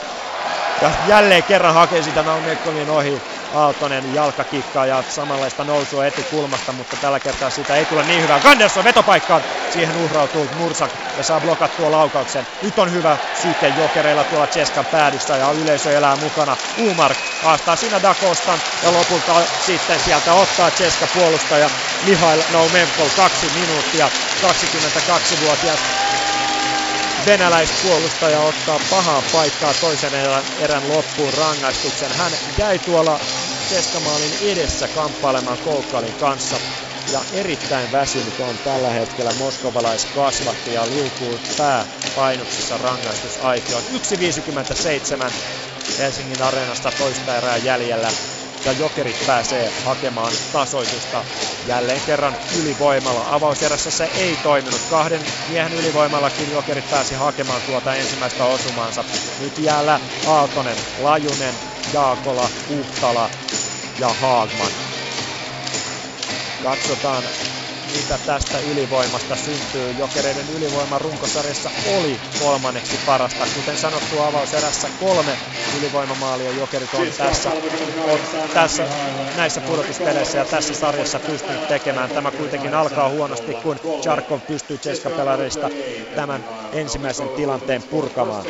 Ja 0.81 0.91
jälleen 1.07 1.43
kerran 1.43 1.73
hakee 1.73 2.03
sitä 2.03 2.23
Naumekkovin 2.23 2.89
ohi 2.89 3.21
Aaltonen 3.53 4.13
jalkakikkaa 4.13 4.85
ja 4.85 5.03
samanlaista 5.09 5.63
nousua 5.63 6.05
etukulmasta, 6.05 6.71
mutta 6.71 6.97
tällä 7.01 7.19
kertaa 7.19 7.49
siitä 7.49 7.75
ei 7.75 7.85
tule 7.85 8.03
niin 8.03 8.21
hyvää. 8.21 8.39
Ganderson 8.39 8.83
vetopaikkaan, 8.83 9.41
siihen 9.73 9.97
uhrautuu 9.97 10.49
Mursak 10.57 10.91
ja 11.17 11.23
saa 11.23 11.39
blokattua 11.39 11.91
laukauksen. 11.91 12.47
Nyt 12.61 12.79
on 12.79 12.91
hyvä 12.91 13.17
syke 13.41 13.67
jokereilla 13.67 14.23
tuolla 14.23 14.47
Cheskan 14.47 14.85
päädyssä 14.85 15.37
ja 15.37 15.51
yleisö 15.51 15.97
elää 15.97 16.15
mukana. 16.15 16.57
Umark 16.77 17.17
haastaa 17.43 17.75
siinä 17.75 18.01
Dakostan 18.01 18.59
ja 18.83 18.93
lopulta 18.93 19.41
sitten 19.65 19.99
sieltä 19.99 20.33
ottaa 20.33 20.71
Cheska 20.71 21.07
puolustaja 21.13 21.69
Mihail 22.05 22.41
Noumenkov 22.53 23.07
kaksi 23.17 23.51
minuuttia. 23.55 24.09
22-vuotias 24.41 25.79
venäläispuolustaja 27.25 28.39
ottaa 28.41 28.79
pahaa 28.89 29.21
paikkaa 29.31 29.73
toisen 29.73 30.13
erän, 30.13 30.43
erän 30.59 30.87
loppuun 30.87 31.33
rangaistuksen. 31.33 32.11
Hän 32.11 32.31
jäi 32.57 32.79
tuolla 32.79 33.19
keskamaalin 33.69 34.37
edessä 34.41 34.87
kamppailemaan 34.87 35.57
Koukkalin 35.57 36.13
kanssa 36.19 36.59
ja 37.11 37.21
erittäin 37.31 37.91
väsynyt 37.91 38.39
on 38.39 38.57
tällä 38.59 38.89
hetkellä 38.89 39.31
moskovalaiskasvatti 39.39 40.73
ja 40.73 40.87
liukuu 40.87 41.39
pääpainoksissa 41.57 42.77
rangaistusaikioon. 42.77 43.83
1.57 43.83 45.31
Helsingin 45.97 46.41
areenasta 46.41 46.91
toista 46.91 47.37
erää 47.37 47.57
jäljellä 47.57 48.07
ja 48.65 48.71
Jokerit 48.71 49.25
pääsee 49.25 49.73
hakemaan 49.83 50.33
tasoitusta 50.51 51.25
jälleen 51.63 52.01
kerran 52.01 52.37
ylivoimalla. 52.51 53.35
Avauserässä 53.35 53.91
se 53.91 54.03
ei 54.13 54.37
toiminut. 54.37 54.81
Kahden 54.89 55.21
miehen 55.47 55.73
ylivoimallakin 55.73 56.49
Jokerit 56.51 56.89
pääsi 56.89 57.15
hakemaan 57.15 57.61
tuota 57.63 57.95
ensimmäistä 57.95 58.45
osumaansa. 58.45 59.05
Nyt 59.37 59.57
jäällä 59.57 59.99
Aaltonen, 60.25 60.77
Lajunen, 60.97 61.59
Jaakola, 61.93 62.51
Uhtala 62.67 63.29
ja 63.97 64.13
Haagman. 64.13 64.71
Katsotaan 66.61 67.29
mitä 67.95 68.17
tästä 68.25 68.59
ylivoimasta 68.59 69.35
syntyy. 69.35 69.91
Jokereiden 69.99 70.45
ylivoima 70.57 70.99
runkosarjassa 70.99 71.69
oli 71.99 72.19
kolmanneksi 72.39 72.99
parasta. 73.05 73.45
Kuten 73.55 73.77
sanottu 73.77 74.21
avauserässä 74.21 74.87
kolme 74.99 75.37
ylivoimamaalia 75.79 76.51
Jokerit 76.51 76.93
on 76.93 77.07
tässä, 77.17 77.49
on 78.07 78.19
tässä 78.53 78.83
näissä 79.37 79.61
pudotuspeleissä 79.61 80.37
ja 80.37 80.45
tässä 80.45 80.73
sarjassa 80.73 81.19
pystynyt 81.19 81.67
tekemään. 81.67 82.09
Tämä 82.09 82.31
kuitenkin 82.31 82.73
alkaa 82.73 83.09
huonosti, 83.09 83.53
kun 83.53 83.79
Charkov 84.01 84.41
pystyy 84.41 84.77
Ceska-pelareista 84.77 85.69
tämän 86.15 86.45
ensimmäisen 86.73 87.29
tilanteen 87.29 87.83
purkamaan. 87.83 88.45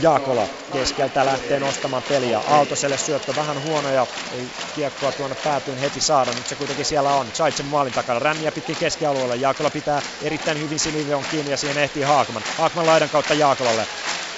Jaakola 0.00 0.46
keskeltä 0.72 1.24
lähtee 1.26 1.60
nostamaan 1.60 2.02
peliä. 2.08 2.40
Aaltoselle 2.50 2.98
syöttö 2.98 3.32
vähän 3.36 3.62
huono 3.62 3.90
ja 3.92 4.06
ei 4.38 4.46
kiekkoa 4.74 5.12
tuonne 5.12 5.36
päätyyn 5.44 5.78
heti 5.78 6.00
saada. 6.00 6.30
Nyt 6.30 6.46
se 6.46 6.54
kuitenkin 6.54 6.84
siellä 6.84 7.10
on. 7.10 7.26
Saitsen 7.32 7.66
maalin 7.66 7.92
takana. 7.92 8.18
Ränniä 8.18 8.52
pitkin 8.52 8.76
keskialueella. 8.80 9.36
Jaakola 9.36 9.70
pitää 9.70 10.02
erittäin 10.20 10.60
hyvin 10.62 10.78
Sinivion 10.78 11.24
kiinni 11.30 11.50
ja 11.50 11.56
siihen 11.56 11.78
ehtii 11.78 12.02
Haakman. 12.02 12.42
Haakman 12.58 12.86
laidan 12.86 13.10
kautta 13.10 13.34
Jaakolalle. 13.34 13.86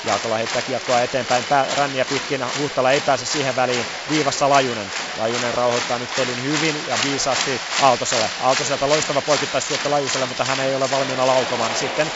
Jaakola 0.04 0.36
heittää 0.36 0.62
kiekkoa 0.62 1.02
eteenpäin, 1.02 1.44
pää, 1.48 1.66
ränniä 1.76 2.04
pitkin, 2.04 2.40
Huhtala 2.58 2.90
ei 2.90 3.00
pääse 3.00 3.26
siihen 3.26 3.56
väliin, 3.56 3.84
viivassa 4.10 4.48
Lajunen. 4.50 4.86
Lajunen 5.18 5.54
rauhoittaa 5.54 5.98
nyt 5.98 6.08
pelin 6.16 6.42
hyvin 6.42 6.74
ja 6.86 6.96
viisaasti 7.04 7.60
Aaltoselle. 7.82 8.30
Aaltoselta 8.40 8.88
loistava 8.88 9.22
poikittaisyöttö 9.22 9.90
Lajuselle, 9.90 10.26
mutta 10.26 10.44
hän 10.44 10.60
ei 10.60 10.74
ole 10.74 10.90
valmiina 10.90 11.26
laukomaan. 11.26 11.76
Sitten 11.76 12.06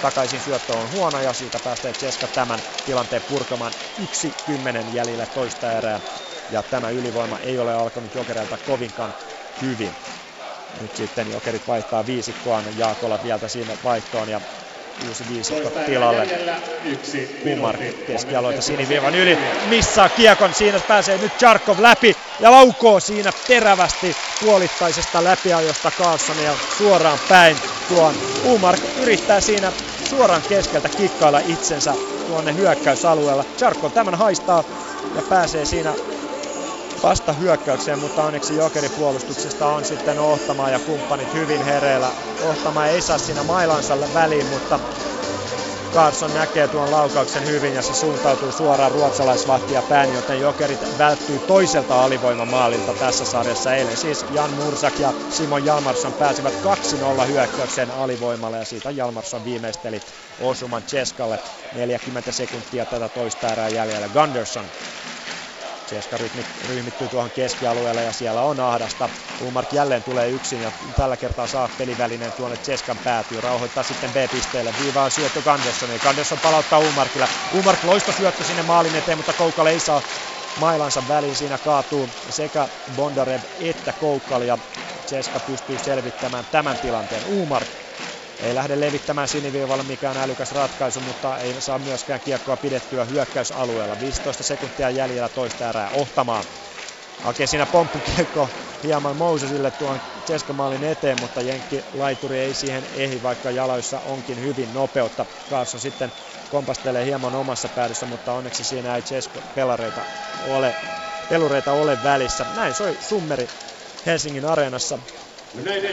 takaisin 0.00 0.40
syöttö 0.40 0.72
on 0.72 0.90
huono 0.90 1.20
ja 1.20 1.32
siitä 1.32 1.58
pääsee 1.64 1.92
Ceska 1.92 2.28
tämän 2.28 2.62
tilanteen 2.84 3.22
purkamaan. 3.28 3.72
Yksi 3.98 4.36
kymmenen 4.44 4.92
jäljellä 4.92 5.26
toista 5.26 5.72
erää 5.72 6.00
ja 6.50 6.62
tämä 6.62 6.90
ylivoima 6.90 7.38
ei 7.38 7.58
ole 7.58 7.74
alkanut 7.74 8.14
Jokereilta 8.14 8.58
kovinkaan 8.58 9.14
hyvin. 9.60 10.15
Nyt 10.80 10.96
sitten 10.96 11.32
Jokerit 11.32 11.68
vaihtaa 11.68 12.06
viisikkoaan, 12.06 12.64
Jaakola 12.78 13.18
vielä 13.24 13.48
siinä 13.48 13.72
vaihtoon 13.84 14.28
ja 14.28 14.40
uusi 15.08 15.24
viisikko 15.30 15.70
tilalle. 15.86 16.28
Kumar 17.42 17.76
keskialoita 18.06 18.62
siniviivan 18.62 19.14
yli. 19.14 19.38
Missaa 19.68 20.08
kiekon, 20.08 20.54
siinä 20.54 20.80
pääsee 20.80 21.18
nyt 21.18 21.32
Charkov 21.38 21.76
läpi 21.78 22.16
ja 22.40 22.50
laukoo 22.50 23.00
siinä 23.00 23.32
terävästi 23.46 24.16
puolittaisesta 24.44 25.24
läpiajosta 25.24 25.92
Carlsonia 25.98 26.54
suoraan 26.78 27.18
päin 27.28 27.56
tuon. 27.88 28.14
Umar 28.44 28.76
yrittää 29.02 29.40
siinä 29.40 29.72
suoraan 30.10 30.42
keskeltä 30.48 30.88
kikkailla 30.88 31.40
itsensä 31.48 31.94
tuonne 32.26 32.54
hyökkäysalueella. 32.54 33.44
Charkov 33.58 33.92
tämän 33.92 34.14
haistaa 34.14 34.64
ja 35.16 35.22
pääsee 35.28 35.64
siinä 35.64 35.92
vasta 37.02 37.32
hyökkäykseen, 37.32 37.98
mutta 37.98 38.24
onneksi 38.24 38.56
jokeripuolustuksesta 38.56 39.66
on 39.66 39.84
sitten 39.84 40.18
Ohtama 40.18 40.70
ja 40.70 40.78
kumppanit 40.78 41.34
hyvin 41.34 41.64
hereillä. 41.64 42.12
Ohtama 42.40 42.86
ei 42.86 43.00
saa 43.02 43.18
siinä 43.18 43.42
mailansa 43.42 43.98
väliin, 44.14 44.46
mutta 44.46 44.80
Carson 45.92 46.34
näkee 46.34 46.68
tuon 46.68 46.90
laukauksen 46.90 47.46
hyvin 47.46 47.74
ja 47.74 47.82
se 47.82 47.94
suuntautuu 47.94 48.52
suoraan 48.52 48.92
ruotsalaisvahtia 48.92 49.82
päin, 49.82 50.14
joten 50.14 50.40
Jokerit 50.40 50.98
välttyy 50.98 51.38
toiselta 51.46 52.04
alivoimamaalilta 52.04 52.94
tässä 52.94 53.24
sarjassa 53.24 53.74
eilen. 53.74 53.96
Siis 53.96 54.24
Jan 54.30 54.50
Mursak 54.50 54.98
ja 54.98 55.12
Simon 55.30 55.64
Jalmarsson 55.64 56.12
pääsivät 56.12 56.54
2-0 57.22 57.26
hyökkäykseen 57.26 57.90
alivoimalle 57.90 58.58
ja 58.58 58.64
siitä 58.64 58.90
Jalmarsson 58.90 59.44
viimeisteli 59.44 60.00
osuman 60.40 60.82
Cheskalle 60.82 61.38
40 61.74 62.32
sekuntia 62.32 62.86
tätä 62.86 63.08
toista 63.08 63.52
erää 63.52 63.68
jäljellä. 63.68 64.08
Gunderson 64.08 64.64
Ceska 65.86 66.16
ryhmittyy 66.68 67.08
tuohon 67.08 67.30
keskialueelle 67.30 68.02
ja 68.02 68.12
siellä 68.12 68.42
on 68.42 68.60
ahdasta. 68.60 69.08
Ulmark 69.40 69.72
jälleen 69.72 70.02
tulee 70.02 70.28
yksin 70.28 70.60
ja 70.60 70.72
tällä 70.94 71.16
kertaa 71.16 71.46
saa 71.46 71.68
pelivälinen 71.78 72.32
tuonne 72.32 72.56
Ceskan 72.56 72.98
päätyy. 73.04 73.40
Rauhoittaa 73.40 73.82
sitten 73.82 74.10
B-pisteelle. 74.12 74.74
Viivaan 74.82 75.10
syöttö 75.10 75.42
Ganderson. 75.42 75.88
Ganderson 76.02 76.38
palauttaa 76.42 76.78
Ulmarkille. 76.78 77.28
Ulmark 77.54 77.84
loisto 77.84 78.12
syöttö 78.12 78.44
sinne 78.44 78.62
maalin 78.62 78.94
eteen, 78.94 79.18
mutta 79.18 79.32
Koukale 79.32 79.70
ei 79.70 79.80
saa 79.80 80.02
mailansa 80.60 81.02
väliin. 81.08 81.36
Siinä 81.36 81.58
kaatuu 81.58 82.08
sekä 82.28 82.68
Bondarev 82.96 83.42
että 83.60 83.92
Koukkali 83.92 84.46
ja 84.46 84.58
Ceska 85.06 85.40
pystyy 85.40 85.78
selvittämään 85.78 86.44
tämän 86.50 86.76
tilanteen. 86.78 87.24
Umark 87.26 87.68
ei 88.40 88.54
lähde 88.54 88.80
levittämään 88.80 89.28
siniviivalle 89.28 89.82
mikään 89.82 90.16
älykäs 90.16 90.52
ratkaisu, 90.52 91.00
mutta 91.00 91.38
ei 91.38 91.60
saa 91.60 91.78
myöskään 91.78 92.20
kiekkoa 92.20 92.56
pidettyä 92.56 93.04
hyökkäysalueella. 93.04 94.00
15 94.00 94.42
sekuntia 94.42 94.90
jäljellä 94.90 95.28
toista 95.28 95.68
erää 95.68 95.90
ohtamaan. 95.90 96.44
Hakee 97.22 97.46
siinä 97.46 97.66
pomppukiekko 97.66 98.48
hieman 98.82 99.16
Mosesille 99.16 99.70
tuon 99.70 100.00
Cheskamaalin 100.26 100.84
eteen, 100.84 101.16
mutta 101.20 101.40
Jenkki 101.42 101.84
laituri 101.92 102.38
ei 102.38 102.54
siihen 102.54 102.84
ehdi, 102.84 103.22
vaikka 103.22 103.50
jaloissa 103.50 104.00
onkin 104.00 104.40
hyvin 104.40 104.72
nopeutta. 104.72 105.26
Carson 105.50 105.80
sitten 105.80 106.12
kompastelee 106.48 107.04
hieman 107.04 107.34
omassa 107.34 107.68
päädyssä, 107.68 108.06
mutta 108.06 108.32
onneksi 108.32 108.64
siinä 108.64 108.96
ei 108.96 109.02
Chesko 109.02 109.42
pelareita 109.54 110.00
ole, 110.48 110.74
pelureita 111.28 111.72
ole 111.72 111.98
välissä. 112.04 112.46
Näin 112.56 112.74
soi 112.74 112.96
summeri 113.00 113.50
Helsingin 114.06 114.44
areenassa. 114.44 114.98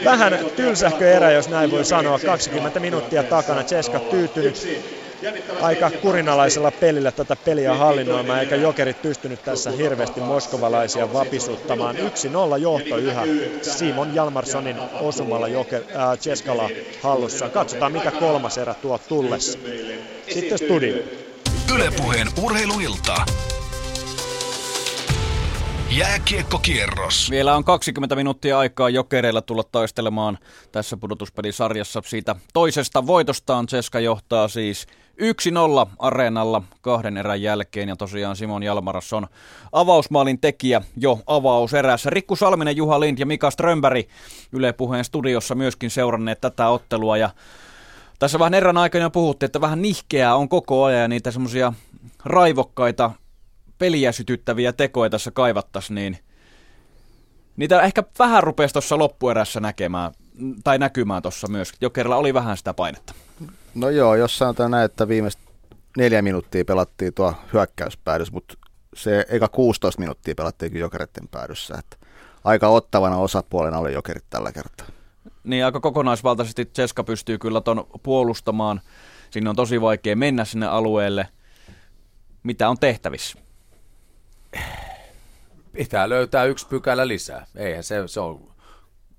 Vähän 0.04 0.38
tylsähkö 0.56 1.12
erä, 1.12 1.30
jos 1.30 1.48
näin 1.48 1.70
voi 1.70 1.84
sanoa. 1.84 2.18
20 2.18 2.80
minuuttia 2.80 3.22
takana. 3.22 3.62
Ceska 3.62 3.98
tyytynyt 3.98 4.84
aika 5.60 5.90
kurinalaisella 5.90 6.70
pelillä 6.70 7.12
tätä 7.12 7.36
peliä 7.36 7.74
hallinnoimaan, 7.74 8.40
eikä 8.40 8.56
jokerit 8.56 9.02
pystynyt 9.02 9.42
tässä 9.44 9.70
hirveästi 9.70 10.20
moskovalaisia 10.20 11.12
vapisuttamaan. 11.12 11.96
1-0 11.96 11.98
johto 12.58 12.96
yhä 12.96 13.22
Simon 13.62 14.14
Jalmarssonin 14.14 14.76
osumalla 15.00 15.48
joker, 15.48 15.82
äh, 15.82 16.18
Cheskala 16.18 16.70
hallussa. 17.02 17.48
Katsotaan 17.48 17.92
mikä 17.92 18.10
kolmas 18.10 18.58
erä 18.58 18.74
tuo 18.74 18.98
tullessa. 18.98 19.58
Sitten 20.28 20.58
studio. 20.58 20.96
Ylepuheen 21.74 22.28
urheiluilta. 22.42 23.14
Jääkiekkokierros. 25.96 27.30
Vielä 27.30 27.56
on 27.56 27.64
20 27.64 28.16
minuuttia 28.16 28.58
aikaa 28.58 28.90
jokereilla 28.90 29.42
tulla 29.42 29.62
taistelemaan 29.72 30.38
tässä 30.72 30.96
pudotuspelisarjassa 30.96 32.02
siitä 32.04 32.36
toisesta 32.52 33.06
voitostaan. 33.06 33.66
Ceska 33.66 34.00
johtaa 34.00 34.48
siis 34.48 34.86
1-0 35.86 35.90
areenalla 35.98 36.62
kahden 36.80 37.16
erän 37.16 37.42
jälkeen 37.42 37.88
ja 37.88 37.96
tosiaan 37.96 38.36
Simon 38.36 38.62
Jalmaras 38.62 39.12
on 39.12 39.26
avausmaalin 39.72 40.40
tekijä 40.40 40.82
jo 40.96 41.18
avauserässä. 41.26 42.10
Rikku 42.10 42.36
Salminen, 42.36 42.76
Juha 42.76 43.00
Lind 43.00 43.18
ja 43.18 43.26
Mika 43.26 43.50
Strömberg 43.50 44.06
Yle 44.52 44.72
Puheen 44.72 45.04
studiossa 45.04 45.54
myöskin 45.54 45.90
seuranneet 45.90 46.40
tätä 46.40 46.68
ottelua 46.68 47.16
ja 47.16 47.30
tässä 48.18 48.38
vähän 48.38 48.54
erän 48.54 48.78
aikana 48.78 49.10
puhuttiin, 49.10 49.46
että 49.46 49.60
vähän 49.60 49.82
nihkeää 49.82 50.36
on 50.36 50.48
koko 50.48 50.84
ajan 50.84 51.02
ja 51.02 51.08
niitä 51.08 51.30
semmoisia 51.30 51.72
raivokkaita 52.24 53.10
peliä 53.78 54.12
sytyttäviä 54.12 54.72
tekoja 54.72 55.10
tässä 55.10 55.30
kaivattaisiin, 55.30 55.94
niin 55.94 56.18
niitä 57.56 57.82
ehkä 57.82 58.02
vähän 58.18 58.42
rupesi 58.42 58.72
tuossa 58.72 58.98
loppuerässä 58.98 59.60
näkemään, 59.60 60.12
tai 60.64 60.78
näkymään 60.78 61.22
tuossa 61.22 61.48
myös. 61.48 61.72
Jokerilla 61.80 62.16
oli 62.16 62.34
vähän 62.34 62.56
sitä 62.56 62.74
painetta. 62.74 63.14
No 63.74 63.90
joo, 63.90 64.14
jos 64.14 64.38
sanotaan 64.38 64.70
näin, 64.70 64.84
että 64.84 65.08
viimeistä 65.08 65.42
neljä 65.96 66.22
minuuttia 66.22 66.64
pelattiin 66.64 67.14
tuo 67.14 67.34
hyökkäyspäädys, 67.52 68.32
mutta 68.32 68.54
se 68.94 69.26
eka 69.28 69.48
16 69.48 70.00
minuuttia 70.00 70.34
pelattiin 70.34 70.76
jokereiden 70.76 71.28
päädyssä. 71.30 71.74
Että 71.78 71.96
aika 72.44 72.68
ottavana 72.68 73.16
osapuolena 73.16 73.78
oli 73.78 73.92
jokerit 73.92 74.24
tällä 74.30 74.52
kertaa. 74.52 74.86
Niin 75.44 75.64
aika 75.64 75.80
kokonaisvaltaisesti 75.80 76.64
Ceska 76.64 77.04
pystyy 77.04 77.38
kyllä 77.38 77.60
ton 77.60 77.86
puolustamaan. 78.02 78.80
Sinne 79.30 79.50
on 79.50 79.56
tosi 79.56 79.80
vaikea 79.80 80.16
mennä 80.16 80.44
sinne 80.44 80.66
alueelle. 80.66 81.28
Mitä 82.42 82.68
on 82.68 82.78
tehtävissä? 82.78 83.38
Pitää 85.72 86.08
löytää 86.08 86.44
yksi 86.44 86.66
pykälä 86.66 87.08
lisää. 87.08 87.46
Eihän 87.56 87.84
se, 87.84 88.02
se 88.06 88.20
on, 88.20 88.54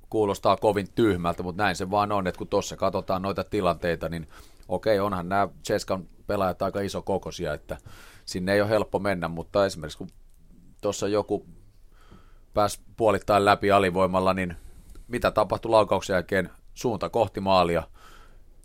kuulostaa 0.10 0.58
kovin 0.58 0.88
tyhmältä, 0.96 1.44
mutta 1.44 1.64
näin 1.64 1.76
se 1.76 1.92
vaan 1.92 2.12
on, 2.12 2.28
että 2.28 2.38
kun 2.38 2.48
tuossa 2.48 2.78
katsotaan 2.78 3.22
noita 3.22 3.44
tilanteita, 3.44 4.10
niin 4.10 4.28
okei, 4.68 5.00
onhan 5.00 5.30
nämä 5.30 5.48
Cheskan 5.64 6.08
pelaajat 6.28 6.62
aika 6.62 6.82
iso 6.82 7.02
kokoisia, 7.02 7.54
että 7.54 7.78
sinne 8.26 8.54
ei 8.54 8.62
ole 8.62 8.70
helppo 8.70 9.00
mennä, 9.00 9.28
mutta 9.28 9.66
esimerkiksi 9.66 9.98
kun 9.98 10.10
tuossa 10.82 11.08
joku 11.08 11.46
pääsi 12.54 12.80
puolittain 12.98 13.46
läpi 13.46 13.72
alivoimalla, 13.72 14.34
niin 14.34 14.56
mitä 15.08 15.32
tapahtui 15.32 15.72
laukauksen 15.72 16.14
jälkeen? 16.14 16.50
Suunta 16.74 17.10
kohti 17.10 17.40
maalia, 17.40 17.84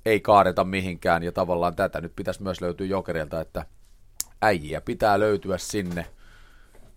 ei 0.05 0.20
kaadeta 0.20 0.64
mihinkään, 0.64 1.22
ja 1.22 1.32
tavallaan 1.32 1.76
tätä 1.76 2.01
nyt 2.01 2.16
pitäisi 2.16 2.42
myös 2.42 2.60
löytyä 2.60 2.86
jokerilta, 2.86 3.40
että 3.40 3.66
äijiä 4.42 4.80
pitää 4.80 5.20
löytyä 5.20 5.59
sinne, 5.59 6.06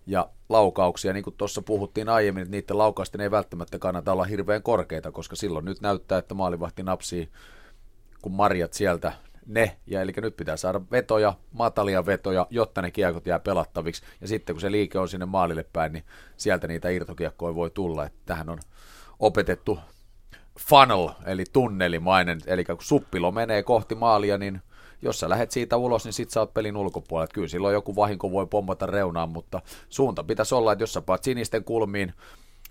ja 0.06 0.28
laukauksia, 0.48 1.12
niin 1.12 1.24
kuin 1.24 1.36
tuossa 1.36 1.62
puhuttiin 1.62 2.08
aiemmin, 2.08 2.42
että 2.42 2.50
niiden 2.50 2.78
laukausten 2.78 3.20
ei 3.20 3.30
välttämättä 3.30 3.78
kannata 3.78 4.12
olla 4.12 4.24
hirveän 4.24 4.62
korkeita, 4.62 5.12
koska 5.12 5.36
silloin 5.36 5.64
nyt 5.64 5.80
näyttää, 5.80 6.18
että 6.18 6.34
maalivahti 6.34 6.82
napsii 6.82 7.28
kun 8.22 8.32
marjat 8.32 8.72
sieltä 8.72 9.12
ne, 9.46 9.76
ja 9.86 10.00
eli 10.00 10.12
nyt 10.16 10.36
pitää 10.36 10.56
saada 10.56 10.80
vetoja, 10.90 11.34
matalia 11.52 12.06
vetoja, 12.06 12.46
jotta 12.50 12.82
ne 12.82 12.90
kiekot 12.90 13.26
jää 13.26 13.38
pelattaviksi, 13.38 14.02
ja 14.20 14.28
sitten 14.28 14.54
kun 14.54 14.60
se 14.60 14.70
liike 14.70 14.98
on 14.98 15.08
sinne 15.08 15.26
maalille 15.26 15.64
päin, 15.72 15.92
niin 15.92 16.04
sieltä 16.36 16.66
niitä 16.66 16.88
irtokiekkoja 16.88 17.54
voi 17.54 17.70
tulla, 17.70 18.06
että 18.06 18.18
tähän 18.26 18.48
on 18.48 18.58
opetettu 19.18 19.78
funnel, 20.60 21.08
eli 21.26 21.44
tunnelimainen, 21.52 22.40
eli 22.46 22.64
kun 22.64 22.76
suppilo 22.80 23.32
menee 23.32 23.62
kohti 23.62 23.94
maalia, 23.94 24.38
niin 24.38 24.62
jos 25.04 25.20
sä 25.20 25.28
lähet 25.28 25.50
siitä 25.50 25.76
ulos, 25.76 26.04
niin 26.04 26.12
sit 26.12 26.30
sä 26.30 26.40
oot 26.40 26.54
pelin 26.54 26.76
ulkopuolella. 26.76 27.32
Kyllä 27.34 27.48
silloin 27.48 27.74
joku 27.74 27.96
vahinko 27.96 28.30
voi 28.30 28.46
pommata 28.46 28.86
reunaan, 28.86 29.28
mutta 29.28 29.62
suunta 29.88 30.24
pitäisi 30.24 30.54
olla, 30.54 30.72
että 30.72 30.82
jos 30.82 30.92
sä 30.92 31.02
paat 31.02 31.24
sinisten 31.24 31.64
kulmiin, 31.64 32.12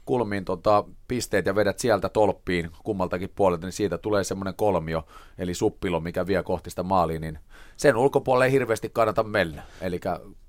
kulmiin 0.05 0.45
tota, 0.45 0.83
pisteet 1.07 1.45
ja 1.45 1.55
vedät 1.55 1.79
sieltä 1.79 2.09
tolppiin 2.09 2.69
kummaltakin 2.83 3.29
puolelta, 3.35 3.67
niin 3.67 3.73
siitä 3.73 3.97
tulee 3.97 4.23
semmoinen 4.23 4.55
kolmio, 4.55 5.05
eli 5.37 5.53
suppilo, 5.53 5.99
mikä 5.99 6.27
vie 6.27 6.43
kohti 6.43 6.69
sitä 6.69 6.83
maaliin, 6.83 7.21
niin 7.21 7.39
sen 7.77 7.97
ulkopuolelle 7.97 8.45
ei 8.45 8.51
hirveästi 8.51 8.89
kannata 8.89 9.23
mennä. 9.23 9.63
Eli 9.81 9.99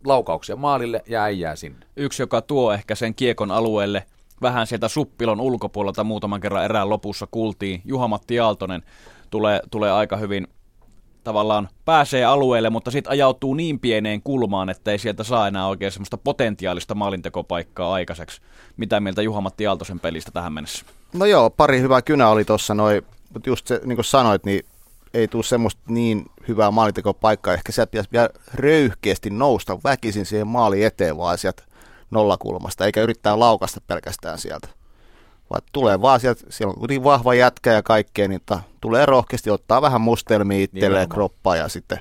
laukauksia 0.07 0.57
maalille 0.57 1.03
ja 1.09 1.23
äijää 1.23 1.57
sinne. 1.57 1.87
Yksi, 1.97 2.23
joka 2.23 2.43
tuo 2.43 2.73
ehkä 2.73 2.95
sen 2.95 3.15
kiekon 3.15 3.51
alueelle 3.51 4.07
vähän 4.43 4.67
sieltä 4.67 4.89
suppilon 4.89 5.41
ulkopuolelta 5.41 6.05
muutaman 6.05 6.41
kerran 6.41 6.65
erään 6.65 6.91
lopussa 6.91 7.27
kuultiin. 7.31 7.83
Juha-Matti 7.85 8.41
Aaltonen 8.41 8.83
tulee, 9.31 9.61
tulee 9.71 9.93
aika 9.93 10.17
hyvin 10.17 10.49
tavallaan 11.25 11.69
pääsee 11.85 12.25
alueelle, 12.25 12.71
mutta 12.71 12.91
sitten 12.91 13.11
ajautuu 13.11 13.55
niin 13.55 13.81
pieneen 13.81 14.23
kulmaan, 14.23 14.69
että 14.69 14.91
ei 14.91 14.99
sieltä 14.99 15.25
saa 15.25 15.49
enää 15.49 15.67
oikein 15.67 15.93
semmoista 15.93 16.17
potentiaalista 16.17 16.95
maalintekopaikkaa 16.95 17.93
aikaiseksi. 17.93 18.41
Mitä 18.77 19.01
mieltä 19.01 19.23
Juha-Matti 19.23 19.67
Aaltosen 19.67 20.01
pelistä 20.01 20.31
tähän 20.31 20.53
mennessä? 20.53 20.85
No 21.13 21.27
joo, 21.27 21.51
pari 21.51 21.81
hyvää 21.81 22.03
kynä 22.03 22.29
oli 22.29 22.45
tuossa 22.45 22.75
noin, 22.75 23.03
mutta 23.33 23.51
just 23.51 23.67
se, 23.67 23.81
niin 23.85 23.97
kuin 23.97 24.05
sanoit, 24.05 24.45
niin 24.45 24.65
ei 25.15 25.29
tule 25.29 25.43
semmoista 25.43 25.83
niin 25.89 26.27
hyvää 26.49 26.71
maalintekopaikkaa. 26.71 27.55
Ehkä 27.55 27.73
sieltä 27.73 27.91
pitäisi 27.91 28.13
vielä 28.13 28.29
röyhkeästi 28.55 29.31
nousta 29.31 29.79
väkisin 29.85 30.27
siihen 30.27 30.47
maali 30.47 30.85
eteen 30.85 31.17
vaan 31.17 31.39
sieltä 31.39 31.63
nollakulmasta, 32.11 32.87
eikä 32.87 33.03
yrittää 33.03 33.39
laukasta 33.39 33.81
pelkästään 33.87 34.39
sieltä. 34.39 34.69
Vaan 35.55 35.69
tulee 35.73 36.01
vaan 36.01 36.21
sieltä, 36.21 36.45
siellä 36.49 36.71
on 36.71 36.79
kuitenkin 36.79 37.05
vahva 37.05 37.35
jätkä 37.35 37.73
ja 37.73 37.83
kaikkea, 37.83 38.29
niin 38.29 38.41
ta, 38.47 38.61
tulee 38.81 39.07
rohkeasti 39.07 39.51
ottaa 39.51 39.83
vähän 39.83 40.01
mustelmia 40.01 40.65
itselleen 40.65 41.09
kroppaa 41.09 41.57
ja 41.57 41.69
sitten 41.69 41.99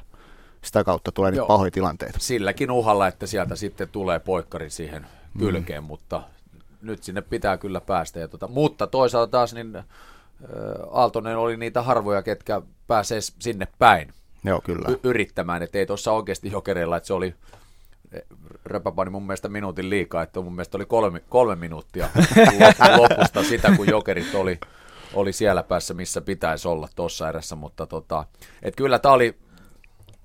sitä 0.61 0.83
kautta 0.83 1.11
tulee 1.11 1.31
niitä 1.31 1.45
pahoja 1.45 1.71
tilanteita. 1.71 2.19
Silläkin 2.21 2.71
uhalla, 2.71 3.07
että 3.07 3.27
sieltä 3.27 3.55
sitten 3.55 3.89
tulee 3.89 4.19
poikkari 4.19 4.69
siihen 4.69 5.05
kylkeen, 5.39 5.83
mm. 5.83 5.87
mutta 5.87 6.23
nyt 6.81 7.03
sinne 7.03 7.21
pitää 7.21 7.57
kyllä 7.57 7.81
päästä. 7.81 8.19
Ja 8.19 8.27
tota, 8.27 8.47
mutta 8.47 8.87
toisaalta 8.87 9.31
taas 9.31 9.53
niin 9.53 9.83
Aaltonen 10.91 11.37
oli 11.37 11.57
niitä 11.57 11.81
harvoja, 11.81 12.23
ketkä 12.23 12.61
pääsee 12.87 13.19
sinne 13.21 13.67
päin 13.79 14.13
Joo, 14.43 14.61
kyllä. 14.61 14.89
Y- 14.89 14.99
yrittämään. 15.03 15.63
Että 15.63 15.77
ei 15.77 15.85
tuossa 15.85 16.11
oikeasti 16.11 16.51
jokereilla, 16.51 16.97
että 16.97 17.07
se 17.07 17.13
oli 17.13 17.35
Röpäpani 18.65 19.09
mun 19.09 19.23
mielestä 19.23 19.49
minuutin 19.49 19.89
liikaa, 19.89 20.23
että 20.23 20.41
mun 20.41 20.55
mielestä 20.55 20.77
oli 20.77 20.85
kolme, 20.85 21.19
kolme 21.19 21.55
minuuttia 21.55 22.09
lopusta 22.97 23.43
sitä, 23.43 23.73
kun 23.75 23.87
jokerit 23.87 24.35
oli, 24.35 24.59
oli 25.13 25.33
siellä 25.33 25.63
päässä, 25.63 25.93
missä 25.93 26.21
pitäisi 26.21 26.67
olla 26.67 26.87
tuossa 26.95 27.29
erässä, 27.29 27.55
mutta 27.55 27.85
tota, 27.85 28.25
et 28.61 28.75
kyllä 28.75 28.99
tämä 28.99 29.13
oli 29.13 29.35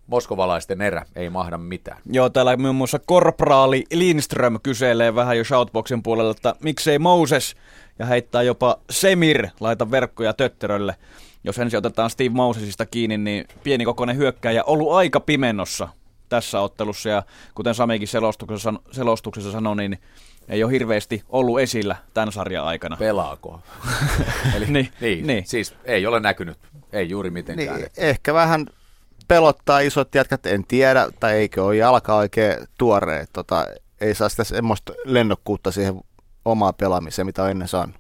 moskovalaisten 0.07 0.81
erä, 0.81 1.07
ei 1.17 1.31
mahda 1.31 1.59
mitään. 1.59 1.99
Joo, 2.11 2.31
täällä 2.31 2.57
muun 2.57 2.75
muassa 2.75 2.99
korporaali 2.99 3.85
Lindström 3.93 4.59
kyselee 4.63 5.15
vähän 5.15 5.39
jo 5.39 5.45
shoutboxin 5.45 6.03
puolella, 6.03 6.31
että 6.31 6.55
miksei 6.63 6.99
Moses 6.99 7.57
ja 7.99 8.07
heittää 8.07 8.43
jopa 8.43 8.79
Semir 8.91 9.49
laita 9.61 9.91
verkkoja 9.91 10.33
tötterölle. 10.33 10.95
Jos 11.45 11.59
ensin 11.59 11.79
otetaan 11.79 12.11
Steve 12.11 12.29
Mosesista 12.29 12.87
kiinni, 12.87 13.19
niin 13.19 13.45
pieni 13.63 13.85
kokoinen 13.85 14.17
hyökkäjä 14.17 14.65
ollut 14.65 14.93
aika 14.93 15.21
pimennossa 15.21 15.89
tässä 16.29 16.61
ottelussa 16.61 17.09
ja 17.09 17.23
kuten 17.55 17.75
Samikin 17.75 18.09
selostuksessa, 18.09 18.75
selostuksessa 18.91 19.53
sanoi, 19.53 19.77
niin 19.77 19.99
ei 20.49 20.65
ole 20.65 20.73
hirveästi 20.73 21.23
ollut 21.29 21.61
esillä 21.61 21.97
tämän 22.15 22.33
sarjan 22.33 22.65
aikana. 22.65 22.97
Pelaako? 22.97 23.61
Eli, 24.57 24.67
niin, 24.67 24.89
niin, 25.01 25.27
niin, 25.27 25.47
siis 25.47 25.75
ei 25.85 26.07
ole 26.07 26.21
näkynyt, 26.21 26.59
ei 26.93 27.09
juuri 27.09 27.31
mitenkään. 27.31 27.77
Niin, 27.77 27.91
ehkä 27.97 28.35
vähän 28.35 28.67
pelottaa 29.29 29.81
isot 29.81 30.15
jätkät, 30.15 30.47
en 30.47 30.65
tiedä, 30.65 31.09
tai 31.21 31.35
eikö 31.35 31.65
ole 31.65 31.77
jalka 31.77 32.15
oikein 32.15 32.57
tuore. 32.79 33.27
Tota, 33.33 33.67
ei 34.01 34.15
saa 34.15 34.29
sitä 34.29 34.45
semmoista 34.45 34.93
lennokkuutta 35.05 35.71
siihen 35.71 36.01
omaan 36.45 36.75
pelaamiseen, 36.75 37.27
mitä 37.27 37.43
on 37.43 37.51
ennen 37.51 37.69
saanut. 37.69 37.97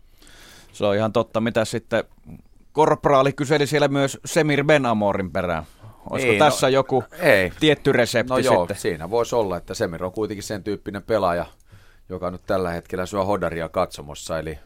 Se 0.72 0.86
on 0.86 0.96
ihan 0.96 1.12
totta. 1.12 1.40
Mitä 1.40 1.64
sitten 1.64 2.04
korporaali 2.72 3.32
kyseli 3.32 3.66
siellä 3.66 3.88
myös 3.88 4.18
Semir 4.24 4.64
Ben 4.64 4.86
Amorin 4.86 5.30
perään? 5.30 5.64
Olisiko 6.10 6.30
niin, 6.32 6.38
tässä 6.38 6.66
no, 6.66 6.70
joku 6.70 7.04
ei. 7.20 7.52
tietty 7.60 7.92
resepti 7.92 8.30
no 8.30 8.38
joo, 8.38 8.62
sitten? 8.62 8.76
siinä 8.76 9.10
voisi 9.10 9.34
olla, 9.34 9.56
että 9.56 9.74
Semir 9.74 10.04
on 10.04 10.12
kuitenkin 10.12 10.42
sen 10.42 10.64
tyyppinen 10.64 11.02
pelaaja, 11.02 11.46
joka 12.08 12.30
nyt 12.30 12.42
tällä 12.46 12.70
hetkellä 12.70 13.06
syö 13.06 13.24
hodaria 13.24 13.68
katsomossa, 13.68 14.38
eli 14.38 14.58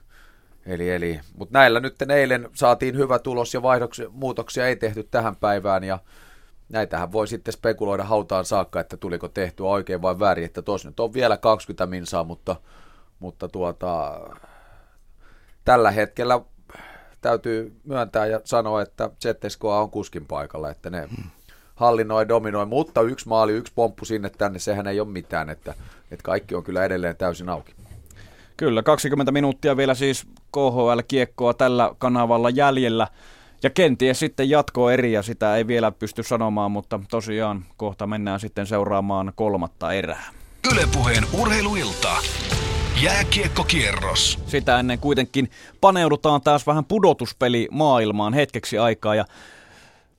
Eli, 0.67 0.91
eli, 0.91 1.21
mutta 1.39 1.59
näillä 1.59 1.81
nyt 1.81 2.03
eilen 2.03 2.49
saatiin 2.55 2.97
hyvä 2.97 3.19
tulos 3.19 3.55
ja 3.55 3.63
vaihdoksia, 3.63 4.09
muutoksia 4.11 4.67
ei 4.67 4.77
tehty 4.77 5.03
tähän 5.11 5.37
päivään 5.37 5.85
ja 5.85 5.99
näitähän 6.69 7.13
voi 7.13 7.29
sitten 7.29 7.55
spekuloida 7.55 8.05
hautaan 8.05 8.45
saakka, 8.45 8.81
että 8.81 8.97
tuliko 8.97 9.29
tehtyä 9.29 9.67
oikein 9.67 10.03
vai 10.03 10.19
väärin, 10.19 10.45
että 10.45 10.63
tos 10.63 10.85
nyt 10.85 11.01
on 11.01 11.13
vielä 11.13 11.37
20 11.37 11.87
minsaa, 11.87 12.25
mutta, 12.25 12.57
mutta 13.19 13.49
tuota, 13.49 14.21
tällä 15.65 15.91
hetkellä 15.91 16.41
täytyy 17.23 17.77
myöntää 17.85 18.27
ja 18.27 18.41
sanoa, 18.45 18.83
että 18.83 19.11
ZSKA 19.23 19.81
on 19.81 19.91
kuskin 19.91 20.27
paikalla, 20.27 20.71
että 20.71 20.91
ne 20.91 21.09
hmm. 21.17 21.31
hallinnoi 21.75 22.23
ja 22.23 22.29
dominoi, 22.29 22.67
mutta 22.67 23.03
yksi 23.03 23.29
maali, 23.29 23.53
yksi 23.53 23.73
pomppu 23.75 24.05
sinne 24.05 24.31
tänne, 24.31 24.59
sehän 24.59 24.87
ei 24.87 25.01
ole 25.01 25.09
mitään, 25.09 25.51
että, 25.51 25.75
että 26.11 26.23
kaikki 26.23 26.55
on 26.55 26.65
kyllä 26.65 26.85
edelleen 26.85 27.17
täysin 27.17 27.49
auki. 27.49 27.75
Kyllä, 28.57 28.83
20 28.83 29.33
minuuttia 29.33 29.77
vielä 29.77 29.95
siis 29.95 30.27
KHL-kiekkoa 30.53 31.55
tällä 31.55 31.91
kanavalla 31.99 32.51
jäljellä. 32.51 33.09
Ja 33.63 33.71
kenties 33.71 34.19
sitten 34.19 34.51
jatko 34.51 34.91
eriä, 34.91 35.23
sitä 35.23 35.57
ei 35.57 35.67
vielä 35.67 35.93
pysty 35.93 36.23
sanomaan, 36.23 36.71
mutta 36.71 37.01
tosiaan 37.11 37.65
kohta 37.77 38.07
mennään 38.07 38.41
sitten 38.41 38.67
seuraamaan 38.67 39.33
kolmatta 39.35 39.93
erää. 39.93 40.31
Ylepuheen 40.73 41.25
urheiluilta. 41.41 42.17
Jääkiekkokierros. 43.01 44.39
Sitä 44.47 44.79
ennen 44.79 44.99
kuitenkin 44.99 45.51
paneudutaan 45.81 46.41
taas 46.41 46.67
vähän 46.67 46.85
pudotuspeli 46.85 47.69
maailmaan 47.71 48.35
hetkeksi 48.35 48.79
aikaa 48.79 49.15
ja 49.15 49.25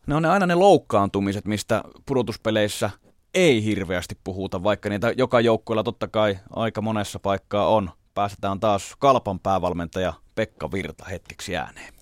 ne 0.08 0.16
on 0.16 0.22
ne 0.22 0.30
aina 0.30 0.46
ne 0.46 0.56
loukkaantumiset, 0.56 1.46
mistä 1.46 1.84
pudotuspeleissä 2.06 2.90
ei 3.34 3.64
hirveästi 3.64 4.18
puhuta, 4.24 4.64
vaikka 4.64 4.90
niitä 4.90 5.14
joka 5.18 5.42
joukkueella 5.42 5.84
totta 5.84 6.08
kai 6.08 6.40
aika 6.56 6.82
monessa 6.82 7.20
paikkaa 7.20 7.68
on. 7.68 7.90
Päästetään 8.14 8.60
taas 8.60 8.96
Kalpan 9.00 9.40
päävalmentaja 9.40 10.14
Pekka 10.36 10.72
Virta 10.72 11.06
hetkeksi 11.06 11.58
ääneen. 11.58 11.94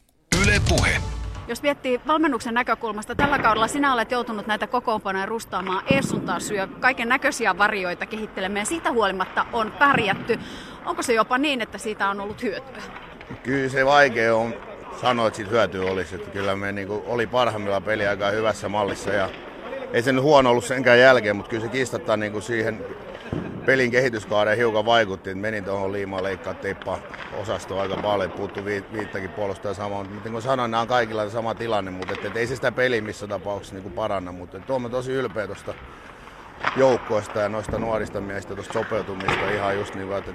Yle 0.42 0.62
Puhe. 0.70 1.21
Jos 1.48 1.62
miettii 1.62 2.02
valmennuksen 2.08 2.54
näkökulmasta, 2.54 3.16
tällä 3.16 3.40
kaudella 3.40 3.68
sinä 3.68 3.94
olet 3.94 4.12
joutunut 4.12 4.48
näitä 4.48 4.68
kokoonpanoja 4.68 5.26
rustaamaan. 5.26 5.84
Eessun 5.92 6.22
taas 6.22 6.48
syö 6.48 6.68
kaiken 6.80 7.10
näköisiä 7.10 7.58
varjoita 7.58 8.06
kehittelemään. 8.06 8.66
Siitä 8.66 8.92
huolimatta 8.92 9.46
on 9.54 9.72
pärjätty. 9.72 10.40
Onko 10.86 11.02
se 11.02 11.14
jopa 11.14 11.38
niin, 11.38 11.62
että 11.62 11.78
siitä 11.78 12.10
on 12.10 12.22
ollut 12.22 12.44
hyötyä? 12.44 12.84
Kyllä 13.44 13.70
se 13.70 13.86
vaikea 13.86 14.36
on 14.36 14.54
sanoa, 15.02 15.28
että 15.28 15.38
siitä 15.38 15.52
hyötyä 15.52 15.92
olisi. 15.92 16.16
Että 16.16 16.32
kyllä 16.32 16.56
me 16.56 16.72
niin 16.72 16.88
kuin, 16.88 17.04
oli 17.06 17.28
parhaimmillaan 17.28 17.84
peli 17.84 18.08
aika 18.08 18.30
hyvässä 18.30 18.70
mallissa 18.70 19.10
ja 19.10 19.30
ei 19.94 20.02
se 20.02 20.12
nyt 20.12 20.24
huono 20.24 20.50
ollut 20.50 20.66
senkään 20.66 21.00
jälkeen, 21.00 21.36
mutta 21.36 21.50
kyllä 21.50 21.64
se 21.64 21.70
kiistattaa 21.70 22.18
niin 22.18 22.32
kuin 22.32 22.42
siihen 22.42 22.86
pelin 23.66 23.92
kehityskaaren 23.92 24.58
hiukan 24.58 24.86
vaikutti, 24.86 25.36
menin 25.36 25.64
tuohon 25.66 25.92
liimaan 25.92 26.24
leikkaa 26.24 26.54
teippa 26.54 27.00
osastoon 27.42 27.82
aika 27.82 27.98
paljon, 27.98 28.32
puuttu 28.32 28.66
vi- 28.66 28.86
viittäkin 28.94 29.30
puolustajaa 29.30 29.74
samaa, 29.74 30.04
mutta 30.04 30.24
niin 30.24 30.32
kuin 30.32 30.42
sanoin, 30.42 30.72
nämä 30.72 30.82
on 30.82 30.88
kaikilla 30.88 31.30
sama 31.30 31.56
tilanne, 31.56 31.92
mutta 31.92 32.14
et, 32.14 32.26
et 32.26 32.38
ei 32.38 32.48
se 32.48 32.56
sitä 32.56 32.72
peliä 32.72 33.02
missä 33.02 33.28
tapauksessa 33.28 33.76
niin 33.76 33.84
kuin 33.84 33.94
paranna, 33.94 34.32
mutta 34.32 34.60
tuomme 34.60 34.90
tosi 34.90 35.12
ylpeä 35.12 35.46
tuosta 35.46 35.74
joukkoista 36.76 37.40
ja 37.40 37.50
noista 37.50 37.80
nuorista 37.80 38.22
miehistä 38.22 38.56
tuosta 38.56 38.74
sopeutumista 38.74 39.52
ihan 39.52 39.76
just 39.78 39.96
niin 39.96 40.08
kuin, 40.08 40.18
että 40.18 40.32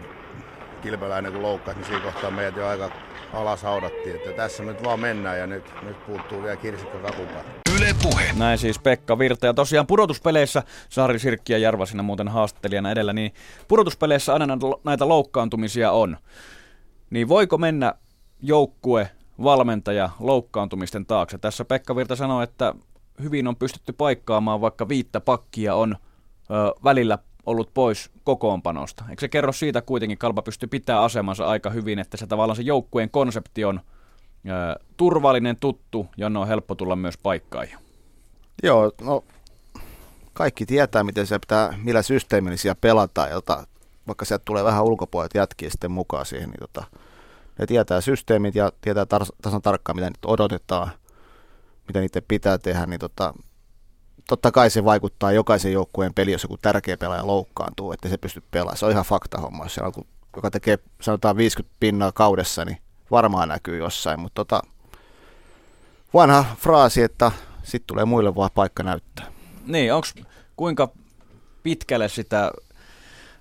kilpeläinen 0.83 1.33
kun 1.33 1.43
loukkasi, 1.43 1.79
niin 1.79 1.87
siinä 1.87 2.05
kohtaa 2.05 2.31
meidät 2.31 2.57
jo 2.57 2.67
aika 2.67 2.91
alas 3.33 3.63
haudattiin, 3.63 4.17
että 4.17 4.33
tässä 4.33 4.63
nyt 4.63 4.85
vaan 4.85 5.01
mennään 5.01 5.39
ja 5.39 5.47
nyt, 5.47 5.65
nyt 5.83 6.07
puuttuu 6.07 6.43
vielä 6.43 6.57
kirsikka 6.57 6.99
kakupää. 6.99 7.45
Yle 7.77 7.95
Puhe. 8.03 8.33
Näin 8.37 8.59
siis 8.59 8.79
Pekka 8.79 9.19
Virta. 9.19 9.47
Ja 9.47 9.55
tosiaan 9.55 9.87
pudotuspeleissä, 9.87 10.63
Saari 10.89 11.19
Sirkki 11.19 11.53
ja 11.53 11.59
Jarva 11.59 11.87
siinä 11.87 12.03
muuten 12.03 12.29
haastattelijana 12.29 12.91
edellä, 12.91 13.13
niin 13.13 13.33
pudotuspeleissä 13.69 14.33
aina 14.33 14.59
näitä 14.85 15.09
loukkaantumisia 15.09 15.91
on. 15.91 16.17
Niin 17.11 17.29
voiko 17.29 17.59
mennä 17.59 17.95
joukkue, 18.43 19.11
valmentaja 19.43 20.11
loukkaantumisten 20.21 21.07
taakse? 21.07 21.39
Tässä 21.39 21.65
Pekka 21.65 21.97
Virta 21.97 22.17
sanoi, 22.17 22.45
että 22.45 22.75
hyvin 23.23 23.49
on 23.49 23.57
pystytty 23.57 23.93
paikkaamaan, 23.93 24.61
vaikka 24.61 24.89
viittä 24.89 25.21
pakkia 25.21 25.75
on 25.75 25.97
ö, 26.51 26.75
välillä 26.85 27.19
ollut 27.47 27.71
pois 27.75 28.11
kokoonpanosta. 28.25 29.05
Eikö 29.11 29.21
se 29.21 29.29
kerro 29.29 29.53
siitä 29.53 29.83
kuitenkin, 29.83 30.19
Kalpa 30.19 30.43
pystyy 30.43 30.69
pitämään 30.69 31.05
asemansa 31.05 31.47
aika 31.47 31.71
hyvin, 31.71 31.99
että 31.99 32.17
se 32.17 32.27
tavallaan 32.27 32.57
se 32.57 32.63
joukkueen 32.63 33.11
konsepti 33.11 33.65
on 33.65 33.81
ö, 34.49 34.81
turvallinen, 34.97 35.57
tuttu, 35.61 36.07
jonne 36.17 36.39
on 36.39 36.49
helppo 36.49 36.75
tulla 36.75 36.97
myös 36.97 37.19
paikkaan. 37.19 37.67
Joo, 38.63 38.93
no 39.01 39.25
kaikki 40.33 40.67
tietää, 40.67 41.05
miten 41.05 41.27
se 41.27 41.39
pitää, 41.39 41.79
millä 41.83 42.03
systeemillä 42.03 42.57
siellä 42.57 42.79
pelataan, 42.81 43.31
jota, 43.31 43.67
vaikka 44.07 44.25
sieltä 44.25 44.43
tulee 44.45 44.65
vähän 44.65 44.85
ulkopuolelta 44.85 45.39
jätkiä 45.39 45.71
sitten 45.71 45.91
mukaan 45.91 46.27
siihen, 46.27 46.51
niin 46.51 46.61
tota, 46.61 46.85
ne 47.59 47.67
tietää 47.67 48.01
systeemit 48.01 48.55
ja 48.55 48.73
tietää 48.81 49.07
tasan 49.43 49.63
tarkkaan, 49.63 49.97
mitä 49.97 50.07
nyt 50.07 50.25
odotetaan, 50.27 50.91
mitä 51.87 52.01
niiden 52.01 52.23
pitää 52.29 52.59
tehdä, 52.59 52.87
niin 52.87 53.01
tota, 53.01 53.35
totta 54.29 54.53
kai 54.53 54.71
se 54.71 54.85
vaikuttaa 54.85 55.33
jokaisen 55.33 55.73
joukkueen 55.73 56.15
peli, 56.15 56.33
jos 56.33 56.43
joku 56.43 56.57
tärkeä 56.57 56.97
pelaaja 56.97 57.27
loukkaantuu, 57.27 57.93
että 57.93 58.09
se 58.09 58.17
pystyy 58.17 58.43
pelaamaan. 58.51 58.77
Se 58.77 58.87
on 58.87 58.93
ihan 58.93 59.05
fakta 59.05 59.39
homma. 59.41 59.65
Jos 59.65 59.75
siellä 59.75 59.93
on, 59.97 60.05
joka 60.37 60.51
tekee 60.51 60.79
sanotaan 61.01 61.37
50 61.37 61.77
pinnaa 61.81 62.13
kaudessa, 62.13 62.65
niin 62.65 62.79
varmaan 63.11 63.49
näkyy 63.49 63.79
jossain. 63.79 64.21
Mutta 64.21 64.35
tota, 64.35 64.63
vanha 66.15 66.45
fraasi, 66.59 67.03
että 67.03 67.33
sitten 67.63 67.87
tulee 67.87 68.05
muille 68.05 68.35
vaan 68.35 68.51
paikka 68.55 68.83
näyttää. 68.83 69.27
Niin, 69.67 69.95
onko 69.95 70.07
kuinka 70.57 70.89
pitkälle 71.63 72.09
sitä 72.09 72.51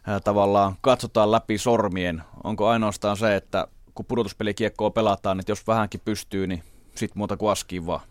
ää, 0.07 0.19
tavallaan 0.19 0.75
katsotaan 0.81 1.31
läpi 1.31 1.57
sormien? 1.57 2.23
Onko 2.43 2.67
ainoastaan 2.67 3.17
se, 3.17 3.35
että 3.35 3.67
kun 3.95 4.05
pudotuspelikiekkoa 4.05 4.89
pelataan, 4.89 5.39
että 5.39 5.51
jos 5.51 5.67
vähänkin 5.67 6.01
pystyy, 6.05 6.47
niin 6.47 6.63
sit 6.95 7.15
muuta 7.15 7.37
kuin 7.37 7.51
askiin 7.51 7.85
vaan? 7.85 8.01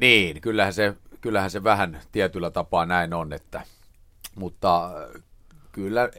Niin, 0.00 0.40
kyllähän 0.40 0.74
se, 0.74 0.94
kyllähän 1.20 1.50
se 1.50 1.64
vähän 1.64 2.00
tietyllä 2.12 2.50
tapaa 2.50 2.86
näin 2.86 3.14
on, 3.14 3.32
että, 3.32 3.62
mutta 4.34 4.90
kyllä, 5.72 6.10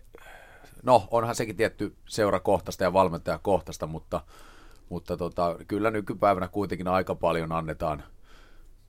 no 0.84 1.08
onhan 1.12 1.36
sekin 1.36 1.56
tietty 1.56 1.96
seurakohtaista 2.08 2.84
ja 2.84 2.94
valmentajakohtaista, 2.94 3.88
mutta, 3.88 4.22
mutta 4.90 5.18
tota, 5.18 5.56
kyllä 5.68 5.92
nykypäivänä 5.92 6.48
kuitenkin 6.48 6.88
aika 6.88 7.16
paljon 7.16 7.52
annetaan 7.52 8.04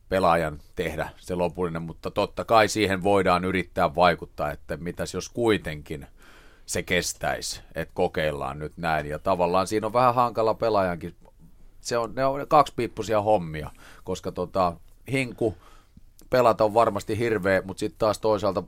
pelaajan 0.08 0.60
tehdä 0.76 1.10
se 1.16 1.34
lopullinen, 1.34 1.82
mutta 1.82 2.10
totta 2.10 2.44
kai 2.44 2.68
siihen 2.68 3.02
voidaan 3.02 3.44
yrittää 3.44 3.94
vaikuttaa, 3.94 4.50
että 4.50 4.76
mitäs 4.76 5.14
jos 5.14 5.28
kuitenkin 5.28 6.06
se 6.66 6.82
kestäisi, 6.82 7.60
että 7.74 7.94
kokeillaan 7.94 8.58
nyt 8.58 8.72
näin. 8.76 9.06
Ja 9.06 9.18
tavallaan 9.18 9.66
siinä 9.66 9.86
on 9.86 9.92
vähän 9.92 10.14
hankala 10.14 10.54
pelaajankin 10.54 11.14
se 11.80 11.98
on, 11.98 12.14
ne 12.14 12.24
on 12.24 12.46
kaksipiippuisia 12.48 13.22
hommia, 13.22 13.70
koska 14.04 14.32
tota, 14.32 14.72
hinku 15.12 15.56
pelata 16.30 16.64
on 16.64 16.74
varmasti 16.74 17.18
hirveä, 17.18 17.62
mutta 17.64 17.80
sitten 17.80 17.98
taas 17.98 18.18
toisaalta 18.18 18.62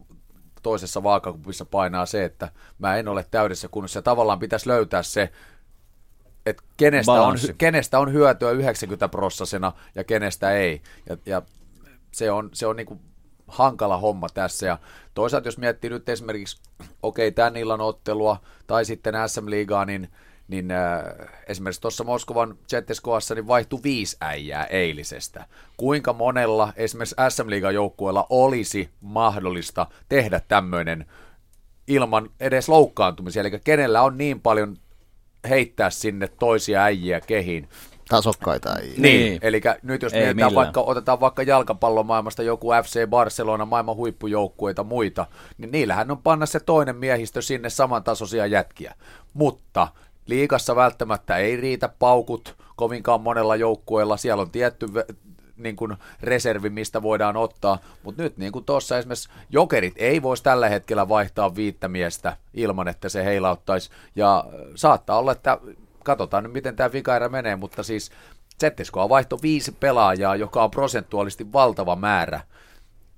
toisessa 0.62 1.02
vaakakupissa 1.02 1.64
painaa 1.64 2.06
se, 2.06 2.24
että 2.24 2.48
mä 2.78 2.96
en 2.96 3.08
ole 3.08 3.26
täydessä 3.30 3.68
kunnossa. 3.68 3.98
Ja 3.98 4.02
tavallaan 4.02 4.38
pitäisi 4.38 4.68
löytää 4.68 5.02
se, 5.02 5.32
että 6.46 6.62
kenestä 6.76 7.12
on, 7.12 7.36
kenestä 7.58 7.98
on 7.98 8.12
hyötyä 8.12 8.50
90 8.50 9.08
prossasena 9.08 9.72
ja 9.94 10.04
kenestä 10.04 10.52
ei. 10.52 10.82
Ja, 11.08 11.16
ja 11.26 11.42
se 12.12 12.30
on, 12.30 12.50
se 12.52 12.66
on 12.66 12.76
niinku 12.76 13.00
hankala 13.48 13.98
homma 13.98 14.28
tässä. 14.28 14.66
Ja 14.66 14.78
toisaalta 15.14 15.48
jos 15.48 15.58
miettii 15.58 15.90
nyt 15.90 16.08
esimerkiksi, 16.08 16.62
okei, 17.02 17.28
okay, 17.28 17.34
tämän 17.34 17.56
illan 17.56 17.80
ottelua 17.80 18.40
tai 18.66 18.84
sitten 18.84 19.14
SM-liigaa, 19.26 19.84
niin 19.84 20.08
niin 20.48 20.70
äh, 20.70 21.02
esimerkiksi 21.46 21.80
tuossa 21.80 22.04
Moskovan 22.04 22.58
Zetteskoassa 22.68 23.34
niin 23.34 23.46
vaihtui 23.46 23.80
viisi 23.82 24.16
äijää 24.20 24.64
eilisestä. 24.64 25.46
Kuinka 25.76 26.12
monella 26.12 26.72
esimerkiksi 26.76 27.16
SM 27.28 27.50
Liigan 27.50 27.74
joukkueella 27.74 28.26
olisi 28.30 28.90
mahdollista 29.00 29.86
tehdä 30.08 30.40
tämmöinen 30.48 31.06
ilman 31.88 32.30
edes 32.40 32.68
loukkaantumisia, 32.68 33.40
eli 33.40 33.60
kenellä 33.64 34.02
on 34.02 34.18
niin 34.18 34.40
paljon 34.40 34.76
heittää 35.48 35.90
sinne 35.90 36.28
toisia 36.28 36.82
äijiä 36.82 37.20
kehiin. 37.20 37.68
Tasokkaita 38.08 38.78
ei. 38.78 38.88
Niin, 38.88 39.00
niin. 39.00 39.38
eli 39.42 39.60
nyt 39.82 40.02
jos 40.02 40.12
ei 40.12 40.18
mietitään 40.18 40.36
millään. 40.36 40.54
vaikka, 40.54 40.80
otetaan 40.80 41.20
vaikka 41.20 41.42
jalkapallomaailmasta 41.42 42.42
joku 42.42 42.68
FC 42.84 43.06
Barcelona, 43.06 43.66
maailman 43.66 43.96
huippujoukkueita 43.96 44.84
muita, 44.84 45.26
niin 45.58 45.70
niillähän 45.70 46.10
on 46.10 46.18
panna 46.18 46.46
se 46.46 46.60
toinen 46.60 46.96
miehistö 46.96 47.42
sinne 47.42 47.70
samantasoisia 47.70 48.46
jätkiä. 48.46 48.94
Mutta 49.34 49.88
Liikassa 50.26 50.76
välttämättä 50.76 51.36
ei 51.36 51.56
riitä 51.56 51.88
paukut 51.88 52.56
kovinkaan 52.76 53.20
monella 53.20 53.56
joukkueella. 53.56 54.16
Siellä 54.16 54.40
on 54.40 54.50
tietty 54.50 54.86
niin 55.56 55.76
kuin 55.76 55.96
reservi, 56.22 56.70
mistä 56.70 57.02
voidaan 57.02 57.36
ottaa, 57.36 57.78
mutta 58.02 58.22
nyt 58.22 58.36
niin 58.36 58.52
kuin 58.52 58.64
tuossa 58.64 58.98
esimerkiksi 58.98 59.28
jokerit 59.50 59.94
ei 59.96 60.22
voisi 60.22 60.42
tällä 60.42 60.68
hetkellä 60.68 61.08
vaihtaa 61.08 61.54
viittä 61.54 61.88
miestä 61.88 62.36
ilman, 62.54 62.88
että 62.88 63.08
se 63.08 63.24
heilauttaisi, 63.24 63.90
ja 64.16 64.44
saattaa 64.74 65.18
olla, 65.18 65.32
että 65.32 65.58
katsotaan 66.04 66.44
nyt 66.44 66.52
miten 66.52 66.76
tämä 66.76 66.92
vikaira 66.92 67.28
menee, 67.28 67.56
mutta 67.56 67.82
siis 67.82 68.10
Zetteskoa 68.60 69.08
vaihto 69.08 69.38
viisi 69.42 69.72
pelaajaa, 69.72 70.36
joka 70.36 70.64
on 70.64 70.70
prosentuaalisesti 70.70 71.52
valtava 71.52 71.96
määrä 71.96 72.40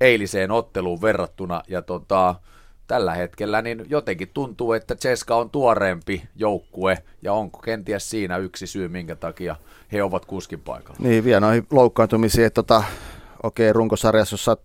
eiliseen 0.01 0.51
otteluun 0.51 1.02
verrattuna, 1.02 1.62
ja 1.68 1.82
tota, 1.82 2.35
tällä 2.86 3.15
hetkellä 3.15 3.62
niin 3.62 3.86
jotenkin 3.89 4.31
tuntuu, 4.35 4.73
että 4.73 4.94
Ceska 4.94 5.36
on 5.36 5.51
tuoreempi 5.51 6.28
joukkue, 6.36 6.98
ja 7.23 7.32
onko 7.32 7.59
kenties 7.59 8.11
siinä 8.11 8.36
yksi 8.36 8.66
syy, 8.66 8.89
minkä 8.89 9.16
takia 9.16 9.56
he 9.93 10.02
ovat 10.02 10.24
kuskin 10.24 10.61
paikalla? 10.61 10.98
Niin, 10.98 11.24
vielä 11.24 11.40
noihin 11.40 11.66
loukkaantumisiin, 11.70 12.47
että 12.47 12.62
tota, 12.62 12.85
okei, 13.43 13.73
runkosarjassa, 13.73 14.35
jos 14.35 14.44
sä 14.44 14.56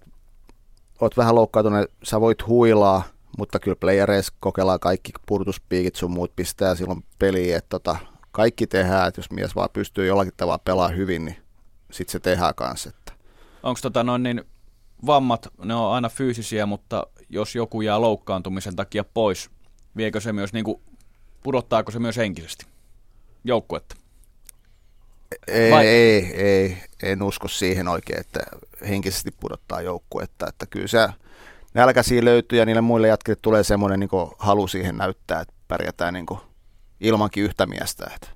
oot 1.01 1.17
vähän 1.17 1.35
loukkaantunut, 1.35 1.91
sä 2.03 2.21
voit 2.21 2.47
huilaa, 2.47 3.03
mutta 3.37 3.59
kyllä 3.59 3.75
playereissa 3.75 4.33
kokeillaan 4.39 4.79
kaikki 4.79 5.11
purtuspiikit 5.25 5.95
sun 5.95 6.11
muut 6.11 6.35
pistää 6.35 6.75
silloin 6.75 7.03
peliin, 7.19 7.55
että 7.55 7.69
tota, 7.69 7.95
kaikki 8.31 8.67
tehdään, 8.67 9.07
että 9.07 9.19
jos 9.19 9.31
mies 9.31 9.55
vaan 9.55 9.69
pystyy 9.73 10.07
jollakin 10.07 10.33
tavalla 10.37 10.59
pelaamaan 10.59 10.97
hyvin, 10.97 11.25
niin 11.25 11.37
sitten 11.91 12.11
se 12.11 12.19
tehdään 12.19 12.55
kanssa. 12.55 12.89
Että. 12.89 13.13
Onko 13.63 13.79
tota 13.81 14.03
noin 14.03 14.23
niin 14.23 14.43
vammat, 15.05 15.47
ne 15.65 15.73
on 15.73 15.93
aina 15.93 16.09
fyysisiä, 16.09 16.65
mutta 16.65 17.07
jos 17.29 17.55
joku 17.55 17.81
jää 17.81 18.01
loukkaantumisen 18.01 18.75
takia 18.75 19.03
pois, 19.03 19.49
viekö 19.97 20.19
se 20.19 20.33
myös, 20.33 20.53
niin 20.53 20.65
kuin, 20.65 20.81
pudottaako 21.43 21.91
se 21.91 21.99
myös 21.99 22.17
henkisesti 22.17 22.65
joukkuetta? 23.43 23.95
Ei, 25.47 25.71
Vai- 25.71 25.87
ei, 25.87 26.33
ei, 26.35 26.77
en 27.03 27.23
usko 27.23 27.47
siihen 27.47 27.87
oikein, 27.87 28.19
että 28.19 28.39
henkisesti 28.89 29.31
pudottaa 29.39 29.81
joukkuetta. 29.81 30.47
Että 30.47 30.65
kyllä 30.65 30.87
se 30.87 31.07
nälkäisiä 31.73 32.25
löytyy 32.25 32.59
ja 32.59 32.65
niille 32.65 32.81
muille 32.81 33.07
jatkille 33.07 33.39
tulee 33.41 33.63
semmoinen 33.63 33.99
niin 33.99 34.09
halu 34.39 34.67
siihen 34.67 34.97
näyttää, 34.97 35.41
että 35.41 35.53
pärjätään 35.67 36.13
niin 36.13 36.25
ilmankin 36.99 37.43
yhtä 37.43 37.65
miestä. 37.65 38.11
Että. 38.15 38.27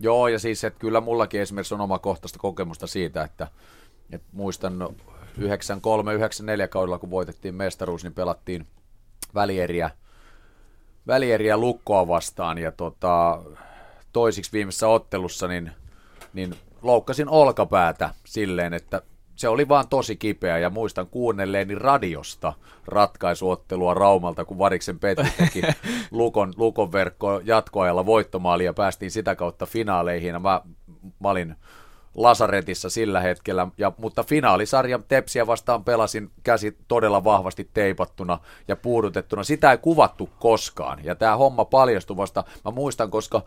Joo, 0.00 0.28
ja 0.28 0.38
siis 0.38 0.64
että 0.64 0.80
kyllä 0.80 1.00
mullakin 1.00 1.40
esimerkiksi 1.40 1.74
on 1.74 1.80
omakohtaista 1.80 2.38
kokemusta 2.38 2.86
siitä, 2.86 3.22
että, 3.22 3.48
että 4.12 4.28
muistan 4.32 4.88
93-94 5.38 6.68
kaudella, 6.70 6.98
kun 6.98 7.10
voitettiin 7.10 7.54
mestaruus, 7.54 8.02
niin 8.02 8.14
pelattiin 8.14 8.66
välieriä, 9.34 9.90
välieriä 11.06 11.56
lukkoa 11.56 12.08
vastaan, 12.08 12.58
ja 12.58 12.72
tota, 12.72 13.42
toisiksi 14.12 14.52
viimeisessä 14.52 14.88
ottelussa 14.88 15.48
niin, 15.48 15.70
niin 16.32 16.54
loukkasin 16.82 17.28
olkapäätä 17.28 18.14
silleen, 18.24 18.74
että 18.74 19.02
se 19.36 19.48
oli 19.48 19.68
vaan 19.68 19.88
tosi 19.88 20.16
kipeä 20.16 20.58
ja 20.58 20.70
muistan 20.70 21.06
kuunnelleeni 21.06 21.74
radiosta 21.74 22.52
ratkaisuottelua 22.86 23.94
Raumalta, 23.94 24.44
kun 24.44 24.58
Variksen 24.58 24.98
Petri 24.98 25.28
teki 25.38 25.62
Lukon, 26.10 26.52
Lukon 26.56 26.92
verkko 26.92 27.40
jatkoajalla 27.44 28.06
voittomaali 28.06 28.64
ja 28.64 28.74
päästiin 28.74 29.10
sitä 29.10 29.34
kautta 29.34 29.66
finaaleihin. 29.66 30.28
Ja 30.28 30.38
mä, 30.38 30.60
mä 31.20 31.30
olin 31.30 31.56
Lasaretissa 32.14 32.90
sillä 32.90 33.20
hetkellä, 33.20 33.66
ja, 33.78 33.92
mutta 33.98 34.22
finaalisarjan 34.22 35.04
Tepsiä 35.08 35.46
vastaan 35.46 35.84
pelasin 35.84 36.30
käsi 36.42 36.76
todella 36.88 37.24
vahvasti 37.24 37.70
teipattuna 37.74 38.38
ja 38.68 38.76
puudutettuna. 38.76 39.44
Sitä 39.44 39.70
ei 39.70 39.78
kuvattu 39.78 40.28
koskaan, 40.38 41.04
ja 41.04 41.14
tämä 41.14 41.36
homma 41.36 41.64
paljastui 41.64 42.16
vasta, 42.16 42.44
mä 42.64 42.70
muistan, 42.70 43.10
koska 43.10 43.42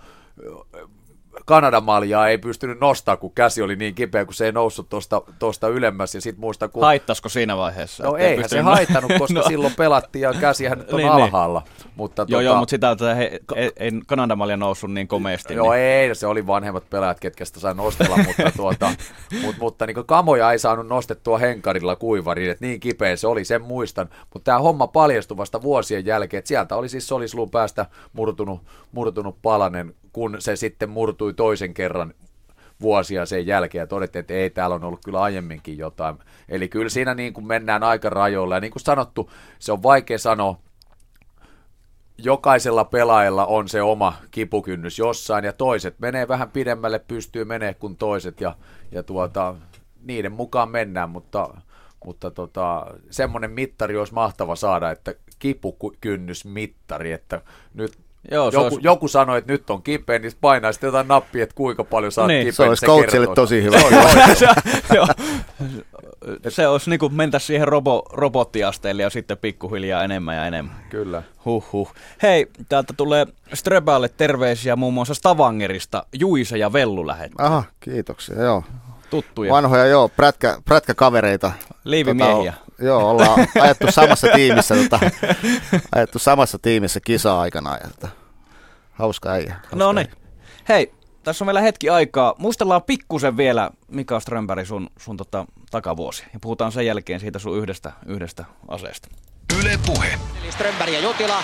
Kanadan 1.46 1.84
maljaa 1.84 2.28
ei 2.28 2.38
pystynyt 2.38 2.80
nostaa, 2.80 3.18
kun 3.18 3.32
käsi 3.32 3.62
oli 3.62 3.76
niin 3.76 3.96
kipeä, 3.96 4.26
kun 4.26 4.34
se 4.34 4.46
ei 4.46 4.52
noussut 4.52 4.90
tuosta 4.90 5.22
tosta 5.40 5.68
ylemmäs. 5.68 6.16
Ja 6.16 6.22
sit 6.22 6.38
muistan, 6.38 6.70
kun... 6.70 6.84
Haittasko 6.84 7.30
siinä 7.30 7.58
vaiheessa? 7.58 8.04
No 8.04 8.16
eihän 8.16 8.50
se 8.50 8.62
haittanut, 8.62 9.12
koska 9.20 9.40
No. 9.40 9.44
silloin 9.48 9.74
pelattiin 9.78 10.22
ja 10.22 10.34
käsihän 10.34 10.78
nyt 10.78 10.94
on 10.94 10.98
Niin, 10.98 11.12
niin. 11.12 11.24
alhaalla. 11.24 11.62
Mutta 11.96 12.22
Joo, 12.22 12.40
tota, 12.40 12.44
joo, 12.44 12.58
mutta 12.58 12.70
sitä, 12.70 12.92
että 12.92 13.16
he, 13.16 13.40
ei, 13.56 13.72
ei 13.78 13.92
Kanadan 14.08 14.38
malja 14.38 14.58
noussut 14.58 14.92
niin 14.92 15.08
komeasti. 15.08 15.54
Joo, 15.54 15.72
niin. 15.72 15.84
ei, 15.84 16.16
se 16.16 16.28
oli 16.28 16.48
vanhemmat 16.48 16.90
pelaajat, 16.90 17.20
ketkä 17.20 17.46
sitä 17.46 17.60
sai 17.60 17.76
nostella, 17.76 18.18
mutta, 18.18 18.52
tuota, 18.58 18.92
mut, 19.42 19.56
mutta 19.60 19.86
niin 19.86 20.06
kamoja 20.06 20.52
ei 20.52 20.60
saanut 20.60 20.88
nostettua 20.88 21.38
henkarilla 21.38 21.96
kuivariin, 21.96 22.52
että 22.52 22.66
niin 22.66 22.80
kipeä 22.80 23.16
se 23.16 23.28
oli, 23.28 23.46
sen 23.46 23.62
muistan. 23.62 24.10
Mutta 24.34 24.46
tämä 24.46 24.60
homma 24.60 24.88
paljastui 24.88 25.38
vasta 25.38 25.62
vuosien 25.62 26.06
jälkeen, 26.06 26.40
että 26.40 26.48
sieltä 26.48 26.76
oli 26.76 26.90
siis 26.90 27.08
solisluun 27.08 27.50
päästä 27.52 27.86
murtunut, 28.14 28.62
murtunut 28.92 29.38
palanen, 29.42 29.94
kun 30.16 30.36
se 30.40 30.56
sitten 30.56 30.90
murtui 30.90 31.34
toisen 31.34 31.74
kerran 31.74 32.14
vuosia 32.82 33.26
sen 33.26 33.48
jälkeen 33.48 33.80
ja 33.80 33.88
todettiin, 33.88 34.20
että 34.20 34.34
ei, 34.34 34.50
täällä 34.50 34.76
on 34.76 34.84
ollut 34.84 35.00
kyllä 35.06 35.22
aiemminkin 35.22 35.78
jotain. 35.78 36.18
Eli 36.50 36.70
kyllä 36.70 36.90
siinä 36.90 37.14
niin 37.14 37.34
kuin 37.34 37.48
mennään 37.48 37.84
aika 37.84 38.10
rajoilla 38.10 38.56
ja 38.56 38.62
niin 38.62 38.72
kuin 38.72 38.84
sanottu, 38.84 39.32
se 39.60 39.72
on 39.72 39.84
vaikea 39.84 40.18
sanoa, 40.18 40.58
jokaisella 42.18 42.86
pelaajalla 42.86 43.46
on 43.46 43.70
se 43.70 43.82
oma 43.82 44.14
kipukynnys 44.32 45.00
jossain 45.00 45.46
ja 45.46 45.54
toiset 45.54 46.00
menee 46.00 46.28
vähän 46.28 46.52
pidemmälle, 46.52 47.00
pystyy 47.00 47.46
menee 47.46 47.74
kuin 47.74 47.98
toiset 47.98 48.42
ja, 48.42 48.56
ja 48.92 49.04
tuota, 49.04 49.56
niiden 50.04 50.32
mukaan 50.32 50.70
mennään, 50.70 51.10
mutta, 51.10 51.58
mutta 52.06 52.32
tota, 52.32 52.86
semmoinen 53.10 53.52
mittari 53.52 53.98
olisi 53.98 54.14
mahtava 54.14 54.56
saada, 54.56 54.92
että 54.92 55.16
kipukynnysmittari, 55.40 57.12
että 57.12 57.42
nyt 57.74 58.05
Joo, 58.32 58.46
joku, 58.46 58.64
olisi- 58.64 58.80
joku 58.82 59.08
sanoi, 59.08 59.38
että 59.38 59.54
nyt 59.54 59.70
on 59.70 59.82
kipeä, 59.82 60.20
niin 60.20 60.32
painaa 60.42 60.72
sitten 60.72 60.88
jotain 60.88 61.08
nappia, 61.08 61.44
että 61.44 61.56
kuinka 61.56 61.84
paljon 61.84 62.12
oot 62.18 62.28
Niin. 62.28 62.40
kipeä. 62.40 62.52
Se 62.52 62.64
olisi 62.64 62.86
coachille 62.86 63.28
tosi 63.36 63.64
hyvä. 63.64 63.80
Se, 63.80 63.88
on- 64.28 64.36
se, 64.36 64.48
joo. 64.96 65.08
se 66.50 66.68
olisi 66.68 66.90
niin 66.90 67.00
kuin 67.00 67.14
mentä 67.14 67.40
siihen 67.40 67.68
robo, 67.68 68.04
robottiasteelle 68.14 69.02
ja 69.04 69.10
sitten 69.10 69.38
pikkuhiljaa 69.38 70.04
enemmän 70.04 70.36
ja 70.36 70.46
enemmän. 70.46 70.76
Kyllä. 70.90 71.24
Huhhuh. 71.46 71.94
Hei, 72.22 72.48
täältä 72.70 72.94
tulee 72.98 73.26
Ströbälle 73.54 74.10
terveisiä 74.10 74.76
muun 74.76 74.94
muassa 74.94 75.14
Stavangerista. 75.14 76.06
Juise 76.14 76.58
ja 76.58 76.74
Vellu 76.74 77.08
lähettää. 77.08 77.46
Aha, 77.46 77.64
kiitoksia, 77.80 78.44
joo. 78.44 78.64
Tuttuja. 79.10 79.54
Vanhoja, 79.54 79.86
joo, 79.86 80.10
prätkä, 80.10 80.58
prätkäkavereita. 80.66 81.52
Liivimiehiä. 81.84 82.54
Tota, 82.54 82.84
joo, 82.84 83.10
ollaan 83.10 83.48
ajettu 83.62 83.92
samassa 83.92 84.28
tiimissä, 84.36 84.76
tota, 84.76 85.00
ajettu 85.96 86.20
samassa 86.20 86.60
tiimissä 86.60 87.00
kisa-aikana. 87.00 87.78
Ja, 87.78 87.90
tota, 87.90 88.08
hauska 88.92 89.30
äijä. 89.32 89.54
hauska 89.54 89.76
No 89.76 89.94
niin. 89.94 90.08
Hei, 90.70 90.94
tässä 91.24 91.44
on 91.44 91.48
vielä 91.48 91.62
hetki 91.62 91.90
aikaa. 91.90 92.36
Muistellaan 92.38 92.84
pikkusen 92.84 93.38
vielä 93.38 93.70
Mika 93.88 94.20
Strömberg 94.20 94.68
sun, 94.68 94.90
sun 95.00 95.18
tota, 95.18 95.46
takavuosia. 95.72 96.28
Ja 96.34 96.40
puhutaan 96.40 96.72
sen 96.72 96.86
jälkeen 96.86 97.20
siitä 97.20 97.40
sun 97.40 97.58
yhdestä, 97.58 97.92
yhdestä 98.06 98.46
aseesta. 98.68 99.08
Yle 99.60 99.80
Puhe. 99.86 100.08
Eli 100.44 100.52
Strömberg 100.52 100.94
ja 100.94 101.00
Jutila. 101.00 101.44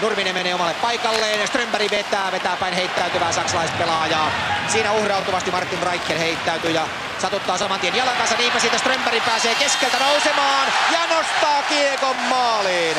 Nurminen 0.00 0.34
menee 0.34 0.54
omalle 0.54 0.74
paikalleen 0.74 1.40
ja 1.40 1.46
Strömberg 1.46 1.90
vetää, 1.90 2.32
vetää 2.32 2.56
päin 2.56 2.74
heittäytyvää 2.74 3.32
saksalaispelaajaa. 3.32 4.30
Siinä 4.68 4.92
uhrautuvasti 4.92 5.50
Martin 5.50 5.82
Reicher 5.82 6.18
heittäytyy 6.18 6.70
ja 6.70 6.88
satuttaa 7.18 7.58
saman 7.58 7.80
tien 7.80 7.96
jalan 7.96 8.16
kanssa. 8.16 8.36
Niinpä 8.36 8.60
siitä 8.60 8.78
Strömberg 8.78 9.24
pääsee 9.24 9.54
keskeltä 9.54 9.98
nousemaan 9.98 10.68
ja 10.92 11.16
nostaa 11.16 11.62
kiekon 11.62 12.16
maaliin. 12.16 12.96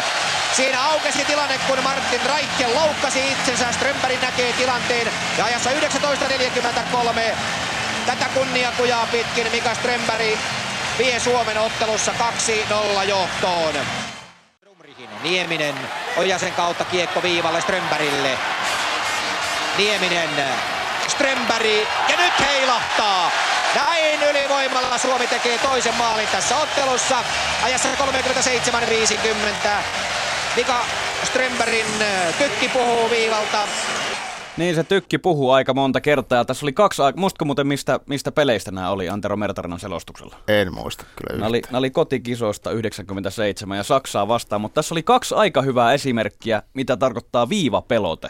Siinä 0.55 0.83
aukesi 0.83 1.25
tilanne, 1.25 1.59
kun 1.67 1.83
Martin 1.83 2.21
Reicher 2.25 2.69
loukkasi 2.75 3.31
itsensä. 3.31 3.71
Strömberg 3.71 4.21
näkee 4.21 4.53
tilanteen 4.53 5.11
ja 5.37 5.45
ajassa 5.45 5.69
19.43 5.69 7.35
tätä 8.05 8.25
kunniakujaa 8.33 9.07
pitkin 9.11 9.51
Mika 9.51 9.75
Strömberg 9.75 10.39
vie 10.97 11.19
Suomen 11.19 11.57
ottelussa 11.57 12.13
2-0 13.01 13.03
johtoon. 13.03 14.06
Nieminen 15.23 15.76
Ojasen 16.18 16.53
kautta 16.53 16.85
kiekko 16.85 17.23
viivalle 17.23 17.61
Strömbergille. 17.61 18.38
Nieminen, 19.77 20.29
Strömberg 21.07 21.65
ja 22.10 22.18
nyt 22.18 22.34
heilahtaa. 22.39 23.31
Näin 23.76 24.23
ylivoimalla 24.23 24.97
Suomi 24.97 25.28
tekee 25.28 25.57
toisen 25.57 25.96
maalin 25.96 26.28
tässä 26.28 26.57
ottelussa. 26.57 27.23
Ajassa 27.63 27.89
37-50. 29.65 29.68
Mika 30.55 30.86
Strömbergin 31.23 32.05
tykki 32.37 32.70
puhuu 32.70 33.10
viivalta. 33.10 33.68
Niin 34.57 34.76
se 34.76 34.84
tykki 34.84 35.18
puhuu 35.18 35.52
aika 35.52 35.73
monta 35.73 36.02
kertaa. 36.02 36.37
Ja 36.37 36.45
tässä 36.45 36.65
oli 36.65 36.73
kaksi 36.73 37.02
aikaa. 37.02 37.19
Muistatko 37.19 37.45
muuten 37.45 37.68
mistä, 37.68 37.99
mistä 38.05 38.31
peleistä 38.31 38.71
nämä 38.71 38.89
oli 38.89 39.10
Antero 39.10 39.37
Mertarinan 39.37 39.79
selostuksella? 39.79 40.36
En 40.47 40.73
muista 40.73 41.05
kyllä 41.15 41.39
Nämä 41.39 41.49
oli, 41.49 41.61
nämä 41.65 41.77
oli 41.77 41.89
kotikisoista 41.89 42.71
97 42.71 43.77
ja 43.77 43.84
Saksaa 43.84 44.27
vastaan, 44.27 44.61
mutta 44.61 44.76
tässä 44.76 44.94
oli 44.94 45.03
kaksi 45.03 45.36
aika 45.36 45.61
hyvää 45.61 45.94
esimerkkiä, 45.94 46.63
mitä 46.73 46.97
tarkoittaa 46.97 47.49
viivapelote. 47.49 48.27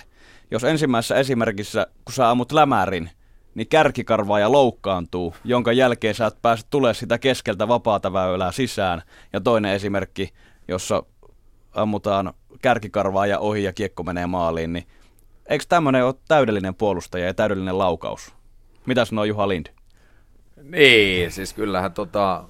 Jos 0.52 0.64
ensimmäisessä 0.64 1.16
esimerkissä, 1.16 1.88
kun 2.06 2.14
sä 2.14 2.30
ammut 2.30 2.52
lämärin, 2.52 3.10
niin 3.56 3.68
kärkikarvaaja 3.68 4.52
loukkaantuu, 4.52 5.36
jonka 5.44 5.72
jälkeen 5.72 6.16
sä 6.16 6.26
et 6.26 6.42
pääse 6.42 6.66
tulee 6.70 6.94
sitä 6.94 7.18
keskeltä 7.18 7.68
vapaata 7.68 8.14
väylää 8.14 8.52
sisään. 8.52 9.02
Ja 9.34 9.42
toinen 9.42 9.74
esimerkki, 9.74 10.30
jossa 10.68 11.04
ammutaan 11.74 12.34
kärkikarvaaja 12.62 13.40
ohi 13.40 13.64
ja 13.64 13.74
kiekko 13.74 14.04
menee 14.04 14.28
maaliin, 14.28 14.74
niin 14.74 14.88
eikö 15.50 15.66
tämmöinen 15.70 16.06
ole 16.06 16.16
täydellinen 16.28 16.76
puolustaja 16.76 17.26
ja 17.26 17.34
täydellinen 17.34 17.78
laukaus? 17.78 18.34
Mitä 18.86 19.06
sanoo 19.06 19.26
Juha 19.26 19.48
Lind? 19.48 19.68
Niin, 20.62 21.32
siis 21.32 21.54
kyllähän 21.54 21.94
tota, 21.94 22.44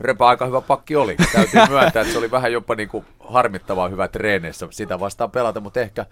Röpä 0.00 0.26
aika 0.26 0.46
hyvä 0.46 0.60
pakki 0.60 0.96
oli. 0.96 1.16
Täytyy 1.32 1.60
myöntää, 1.68 2.02
että 2.02 2.12
se 2.12 2.18
oli 2.18 2.30
vähän 2.30 2.52
jopa 2.52 2.74
niin 2.74 2.88
kuin 2.88 3.04
harmittavaa 3.20 3.88
hyvä 3.88 4.08
treeneissä 4.08 4.68
sitä 4.70 5.00
vastaan 5.00 5.30
pelata, 5.30 5.60
mutta 5.60 5.80
ehkä 5.80 6.06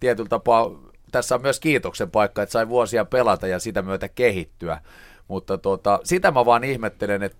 tietyllä 0.00 0.28
tapaa 0.28 0.70
tässä 1.12 1.34
on 1.34 1.42
myös 1.42 1.60
kiitoksen 1.60 2.10
paikka, 2.10 2.42
että 2.42 2.52
sai 2.52 2.68
vuosia 2.68 3.04
pelata 3.04 3.46
ja 3.46 3.58
sitä 3.58 3.82
myötä 3.82 4.08
kehittyä. 4.08 4.80
Mutta 5.28 5.58
tota, 5.58 6.00
sitä 6.04 6.30
mä 6.30 6.44
vaan 6.44 6.64
ihmettelen, 6.64 7.22
että 7.22 7.38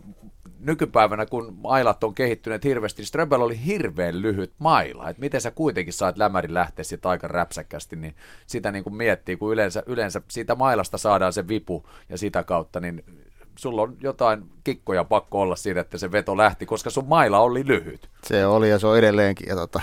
nykypäivänä, 0.67 1.27
kun 1.27 1.59
mailat 1.63 2.05
on 2.05 2.15
kehittyneet 2.15 2.65
hirveästi, 2.65 3.03
niin 3.03 3.07
Ströbel 3.07 3.41
oli 3.41 3.65
hirveän 3.65 4.23
lyhyt 4.23 4.53
maila. 4.59 5.11
Että 5.11 5.21
miten 5.21 5.41
sä 5.41 5.51
kuitenkin 5.51 5.93
saat 5.93 6.19
lämärin 6.19 6.55
lähteä 6.55 6.85
siitä 6.85 7.09
aika 7.09 7.29
räpsäkästi, 7.29 7.97
niin 7.97 8.15
sitä 8.47 8.73
niin 8.73 8.85
kuin 8.85 8.97
miettii, 8.97 9.37
kun 9.37 9.53
yleensä, 9.53 9.83
yleensä 9.87 10.23
siitä 10.29 10.55
mailasta 10.55 10.99
saadaan 10.99 11.33
se 11.33 11.49
vipu 11.49 11.87
ja 12.09 12.19
sitä 12.19 12.43
kautta, 12.43 12.81
niin 12.81 13.05
sulla 13.59 13.83
on 13.83 13.97
jotain 14.01 14.45
kikkoja 14.65 15.05
pakko 15.05 15.41
olla 15.41 15.57
siinä, 15.57 15.81
että 15.81 15.99
se 15.99 16.13
veto 16.13 16.37
lähti, 16.37 16.67
koska 16.67 16.91
sun 16.91 17.09
maila 17.09 17.39
oli 17.39 17.67
lyhyt. 17.67 18.09
Se 18.23 18.47
oli 18.47 18.71
ja 18.71 18.79
se 18.79 18.87
on 18.87 18.99
edelleenkin. 18.99 19.49
Ja 19.49 19.55
tota, 19.55 19.81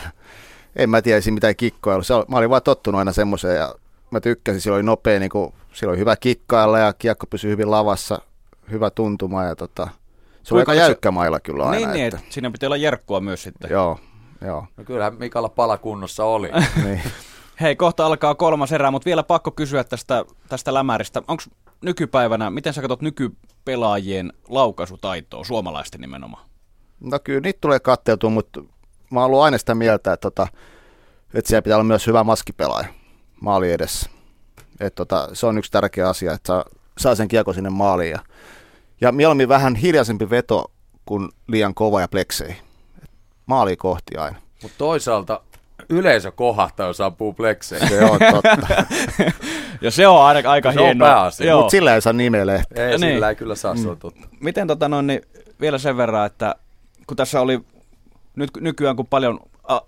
en 0.76 0.90
mä 0.90 1.02
tiedä 1.02 1.22
mitään 1.32 1.56
kikkoa 1.56 1.94
ollut. 1.94 2.10
Oli, 2.10 2.26
mä 2.28 2.38
olin 2.38 2.50
vaan 2.50 2.62
tottunut 2.62 3.00
aina 3.00 3.12
semmoiseen 3.12 3.56
ja 3.56 3.76
mä 4.12 4.20
tykkäsin. 4.20 4.62
Sillä 4.62 4.76
oli 4.76 4.84
nopea, 4.84 5.20
niin 5.20 5.30
kuin, 5.30 5.54
sillä 5.74 5.92
oli 5.92 6.00
hyvä 6.00 6.16
kikkailla 6.16 6.80
ja 6.80 6.94
kiekko 6.94 7.28
pysyi 7.28 7.52
hyvin 7.52 7.72
lavassa, 7.72 8.22
hyvä 8.72 8.90
tuntuma 8.90 9.44
ja 9.44 9.56
tota, 9.56 9.88
Se 10.44 10.54
on 10.54 10.60
aika 10.60 10.66
Kuinka 10.72 10.74
se- 10.74 10.88
jäykkä 10.88 11.12
mailla 11.12 11.40
kyllä 11.40 11.64
aina. 11.64 11.78
Niin, 11.78 11.92
niin, 11.92 12.06
että, 12.06 12.18
että 12.20 12.34
siinä 12.34 12.52
pitää 12.52 12.68
olla 12.68 12.78
jerkkua 12.78 13.20
myös 13.20 13.44
sitten. 13.44 13.72
Joo, 13.72 14.00
joo. 14.46 14.66
No 14.78 14.84
kyllähän 14.84 15.16
Mikalla 15.20 15.50
palakunnossa 15.50 16.26
oli. 16.26 16.50
niin. 16.84 17.02
Hei, 17.62 17.76
kohta 17.76 18.06
alkaa 18.06 18.36
kolmas 18.36 18.72
erä, 18.72 18.92
mutta 18.92 19.06
vielä 19.06 19.24
pakko 19.24 19.52
kysyä 19.52 19.84
tästä, 19.84 20.26
tästä 20.50 20.74
lämäristä. 20.74 21.22
Onko 21.28 21.44
nykypäivänä, 21.82 22.50
miten 22.50 22.74
sä 22.74 22.82
katsot 22.82 23.02
nykypelaajien 23.02 24.34
laukaisutaitoa, 24.50 25.44
suomalaisten 25.44 26.02
nimenomaan? 26.02 26.46
No 27.00 27.20
kyllä 27.24 27.40
niitä 27.40 27.58
tulee 27.62 27.80
katteltua, 27.80 28.30
mutta 28.30 28.62
mä 29.10 29.20
oon 29.20 29.26
ollut 29.26 29.42
aina 29.42 29.58
sitä 29.58 29.76
mieltä, 29.76 30.14
että, 30.14 30.22
tota, 30.22 30.48
että 31.34 31.50
siellä 31.50 31.62
pitää 31.62 31.78
olla 31.78 31.84
myös 31.84 32.08
hyvä 32.08 32.24
maskipelaaja 32.24 32.88
maali 33.42 33.72
edessä. 33.72 34.10
Et 34.80 34.96
tota, 34.96 35.30
se 35.34 35.46
on 35.46 35.58
yksi 35.58 35.72
tärkeä 35.72 36.10
asia, 36.10 36.34
että 36.34 36.48
saa, 36.48 36.66
saa 36.98 37.16
sen 37.16 37.28
kiekko 37.28 37.54
sinne 37.54 37.70
maaliin. 37.70 38.12
Ja, 38.12 38.20
ja 39.02 39.12
mieluummin 39.12 39.50
vähän 39.50 39.76
hiljaisempi 39.76 40.30
veto 40.30 40.72
kuin 41.06 41.30
liian 41.48 41.74
kova 41.74 42.02
ja 42.02 42.08
pleksei. 42.08 42.56
Maali 43.46 43.78
kohti 43.78 44.18
aina. 44.18 44.38
Mutta 44.62 44.78
toisaalta 44.78 45.42
yleisö 45.90 46.32
kohahtaa, 46.32 46.88
jos 46.88 47.02
ampuu 47.02 47.34
plekseihin. 47.34 47.90
Se 47.90 48.04
on 48.06 48.20
totta. 48.32 48.84
ja 49.82 49.92
se 49.92 50.08
on 50.08 50.22
aika, 50.26 50.52
aika 50.52 50.72
se 50.74 50.80
on 50.80 50.98
pääasia. 50.98 51.48
Joo. 51.48 51.60
Mutta 51.60 51.72
sillä 51.72 51.96
ei 51.96 52.02
saa 52.02 52.14
nimeä 52.14 52.46
lehtiä. 52.48 52.86
Ei, 52.90 52.98
Niin. 52.98 53.14
sillä 53.14 53.30
ei 53.30 53.36
kyllä 53.36 53.56
saa, 53.56 53.76
se 53.76 53.90
on 53.90 53.98
totta. 53.98 54.28
Miten 54.40 54.68
tota 54.68 54.90
noin, 54.90 55.08
niin 55.08 55.22
vielä 55.62 55.78
sen 55.78 55.98
verran, 55.98 56.26
että 56.26 56.56
kun 57.08 57.18
tässä 57.18 57.42
oli 57.42 57.60
nyt 58.36 58.50
nykyään 58.60 58.96
kun 58.96 59.08
paljon 59.08 59.40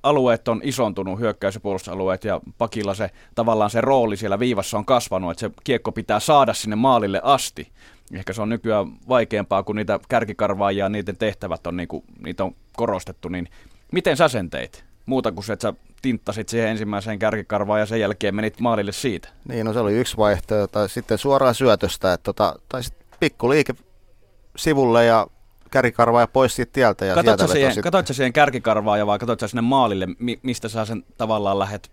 alueet 0.04 0.48
on 0.48 0.62
isontunut, 0.64 1.20
hyökkäys- 1.20 1.56
ja 1.56 1.62
puolustusalueet, 1.62 2.24
ja 2.24 2.40
pakilla 2.58 2.94
se 2.94 3.10
tavallaan 3.36 3.70
se 3.70 3.82
rooli 3.82 4.18
siellä 4.18 4.40
viivassa 4.40 4.78
on 4.78 4.86
kasvanut, 4.86 5.32
että 5.32 5.40
se 5.40 5.52
kiekko 5.64 5.92
pitää 5.92 6.20
saada 6.20 6.54
sinne 6.54 6.76
maalille 6.76 7.22
asti. 7.24 7.68
Ehkä 8.14 8.34
se 8.34 8.42
on 8.42 8.50
nykyään 8.50 8.88
vaikeampaa, 9.10 9.64
kun 9.64 9.76
niitä 9.76 10.00
kärkikarvaajia 10.10 10.86
ja 10.86 10.90
niiden 10.90 11.18
tehtävät 11.18 11.68
on, 11.68 11.78
niinku, 11.78 12.04
niitä 12.26 12.44
on 12.44 12.56
korostettu, 12.78 13.30
niin 13.30 13.48
miten 13.92 14.18
sä 14.18 14.28
sen 14.28 14.50
teit? 14.50 14.86
Muuta 15.06 15.32
kuin 15.32 15.44
se, 15.44 15.54
että 15.54 15.68
sä 15.68 15.74
tinttasit 16.02 16.50
siihen 16.50 16.70
ensimmäiseen 16.70 17.20
kärkikarvaan 17.20 17.80
ja 17.80 17.86
sen 17.86 18.00
jälkeen 18.00 18.36
menit 18.36 18.60
maalille 18.60 18.92
siitä. 18.92 19.30
Niin, 19.48 19.66
no 19.66 19.74
se 19.74 19.80
oli 19.80 19.94
yksi 19.94 20.18
vaihtoehto. 20.18 20.68
Tai 20.68 20.90
sitten 20.90 21.18
suoraan 21.18 21.56
syötöstä, 21.56 22.14
että 22.14 22.24
tota, 22.24 22.56
tai 22.70 22.84
sitten 22.84 23.08
pikku 23.20 23.50
liike 23.50 23.74
sivulle 24.56 25.06
ja 25.06 25.28
kärikarvaa 25.72 26.22
ja 26.22 26.28
pois 26.28 26.56
siitä 26.56 26.72
tieltä. 26.74 27.06
Ja 27.06 27.16
Katoit 27.16 27.26
sieltä 27.40 27.48
sä, 27.48 27.54
siihen, 27.54 27.72
sitten. 27.72 27.84
katoit 27.84 28.08
sä 28.08 28.14
siihen 28.14 28.34
kärkikarvaan 28.34 29.00
ja 29.00 29.08
vai 29.08 29.20
katoit 29.20 29.40
sä 29.40 29.48
sinne 29.48 29.62
maalille, 29.62 30.08
mi- 30.20 30.40
mistä 30.44 30.70
sä 30.70 30.86
sen 30.86 31.04
tavallaan 31.18 31.60
lähdet 31.60 31.92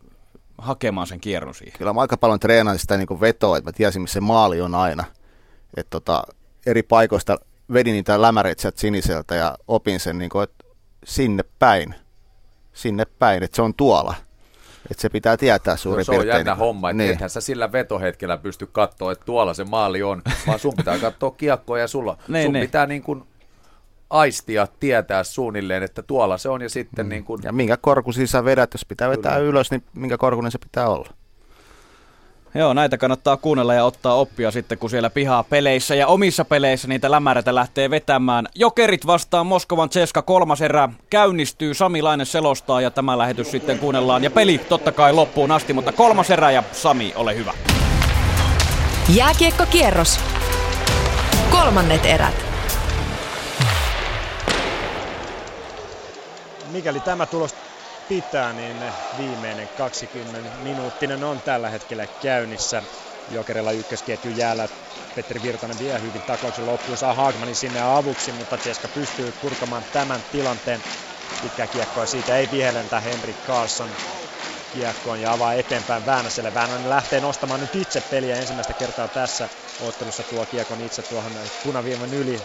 hakemaan 0.59 1.07
sen 1.07 1.21
kierron 1.21 1.55
siihen? 1.55 1.79
Kyllä 1.79 1.93
mä 1.93 2.01
aika 2.01 2.17
paljon 2.17 2.41
treenasin 2.41 2.79
sitä 2.81 2.97
niin 2.97 3.21
vetoa, 3.21 3.57
että 3.57 3.69
mä 3.69 3.73
tiesin, 3.73 4.03
missä 4.03 4.15
se 4.15 4.21
maali 4.21 4.61
on 4.61 4.75
aina. 4.75 5.05
Et 5.77 5.87
tota, 5.91 6.23
eri 6.67 6.83
paikoista 6.83 7.37
vedin 7.73 7.93
niitä 7.93 8.23
lämäreitä 8.23 8.63
sieltä 8.63 8.81
siniseltä 8.81 9.35
ja 9.35 9.57
opin 9.69 10.01
sen, 10.01 10.19
niin 10.19 10.31
kuin, 10.31 10.45
että 10.45 10.65
sinne 11.05 11.45
päin. 11.59 11.95
Sinne 12.73 13.05
päin, 13.05 13.43
että 13.43 13.57
se 13.57 13.63
on 13.63 13.75
tuolla. 13.75 14.15
Että 14.91 15.01
se 15.01 15.09
pitää 15.09 15.37
tietää 15.37 15.77
suurin 15.77 15.99
No, 15.99 16.05
se 16.05 16.11
on 16.11 16.17
piirtein. 16.17 16.39
jännä 16.39 16.55
homma, 16.55 16.91
että 16.91 17.03
niin. 17.03 17.13
ethän 17.13 17.31
sä 17.31 17.41
sillä 17.41 17.73
vetohetkellä 17.73 18.37
pysty 18.37 18.67
katsoa, 18.67 19.13
että 19.13 19.25
tuolla 19.25 19.55
se 19.55 19.65
maali 19.65 20.03
on, 20.03 20.23
vaan 20.47 20.59
sun 20.59 20.75
pitää 20.77 20.99
katsoa 20.99 21.31
kiekkoa 21.31 21.79
ja 21.79 21.89
sulla, 21.89 22.17
Niin, 22.29 22.45
sun 22.45 22.53
niin. 22.53 22.67
pitää 22.67 22.87
niin 22.87 23.03
kuin 23.03 23.23
aistia, 24.11 24.67
tietää 24.81 25.25
suunnilleen, 25.25 25.83
että 25.83 26.03
tuolla 26.03 26.39
se 26.39 26.49
on 26.49 26.63
ja 26.63 26.69
sitten 26.69 27.09
niin 27.09 27.25
kuin... 27.25 27.41
Ja 27.45 27.53
minkä 27.53 27.77
korkuisia 27.77 28.27
sä 28.27 28.45
vedät, 28.45 28.75
jos 28.75 28.85
pitää 28.85 29.11
vetää 29.11 29.33
Kyllä. 29.37 29.49
ylös, 29.49 29.71
niin 29.71 29.83
minkä 29.95 30.19
korkuinen 30.19 30.53
se 30.53 30.59
pitää 30.59 30.89
olla. 30.89 31.11
Joo, 32.55 32.75
näitä 32.75 32.99
kannattaa 32.99 33.37
kuunnella 33.37 33.75
ja 33.75 33.85
ottaa 33.85 34.15
oppia 34.15 34.51
sitten, 34.51 34.79
kun 34.79 34.91
siellä 34.91 35.11
pihaa 35.11 35.43
peleissä 35.43 35.95
ja 35.95 36.07
omissa 36.07 36.45
peleissä 36.45 36.89
niitä 36.89 37.11
lämäreitä 37.11 37.55
lähtee 37.55 37.91
vetämään. 37.91 38.47
Jokerit 38.55 39.07
vastaan 39.07 39.47
Moskovan 39.47 39.89
Ceska 39.89 40.23
kolmas 40.23 40.61
erä 40.61 40.89
käynnistyy, 41.11 41.75
Sami 41.75 42.03
Laine 42.03 42.25
selostaa 42.25 42.81
ja 42.81 42.91
tämä 42.91 43.19
lähetys 43.19 43.51
sitten 43.51 43.79
kuunnellaan. 43.79 44.25
Ja 44.25 44.31
peli 44.31 44.59
totta 44.59 44.93
kai 44.93 45.13
loppuun 45.13 45.51
asti, 45.51 45.73
mutta 45.73 45.93
kolmas 45.93 46.31
erä 46.31 46.51
ja 46.51 46.63
Sami, 46.73 47.13
ole 47.17 47.37
hyvä. 47.37 47.53
Jääkiekkokierros. 49.15 50.21
Kolmannet 51.51 52.07
erät. 52.07 52.35
Mikäli 56.73 57.01
tämä 57.01 57.27
tulos 57.27 57.55
pitää, 58.11 58.53
niin 58.53 58.95
viimeinen 59.17 59.69
20 59.75 60.51
minuuttinen 60.51 61.23
on 61.23 61.43
tällä 61.43 61.71
hetkellä 61.71 62.07
käynnissä. 62.07 62.83
Jokerilla 63.27 63.73
ykkösketju 63.73 64.31
jäällä. 64.31 64.69
Petteri 65.15 65.43
Virtanen 65.43 65.79
vie 65.79 66.01
hyvin 66.01 66.23
taklauksen 66.25 66.67
loppuun, 66.67 66.99
saa 66.99 67.15
Hagmanin 67.15 67.57
sinne 67.57 67.81
avuksi, 67.81 68.33
mutta 68.33 68.59
Ceska 68.59 68.89
pystyy 68.89 69.33
purkamaan 69.33 69.87
tämän 69.93 70.25
tilanteen. 70.31 70.85
Pitkä 71.41 71.69
kiekkoa 71.69 72.07
siitä 72.07 72.37
ei 72.37 72.51
vihellentä 72.51 73.01
Henrik 73.01 73.43
Karlsson 73.43 73.97
kiekkoon 74.71 75.21
ja 75.21 75.33
avaa 75.33 75.55
eteenpäin 75.55 76.07
Väänäselle. 76.07 76.55
Väänänen 76.55 76.89
lähtee 76.89 77.21
nostamaan 77.21 77.61
nyt 77.61 77.75
itse 77.75 78.01
peliä 78.01 78.37
ensimmäistä 78.37 78.75
kertaa 78.75 79.09
tässä 79.09 79.49
ottelussa 79.79 80.25
tuo 80.25 80.47
kiekon 80.47 80.81
itse 80.81 81.03
tuohon 81.03 81.51
punaviivan 81.63 82.15
yli 82.15 82.43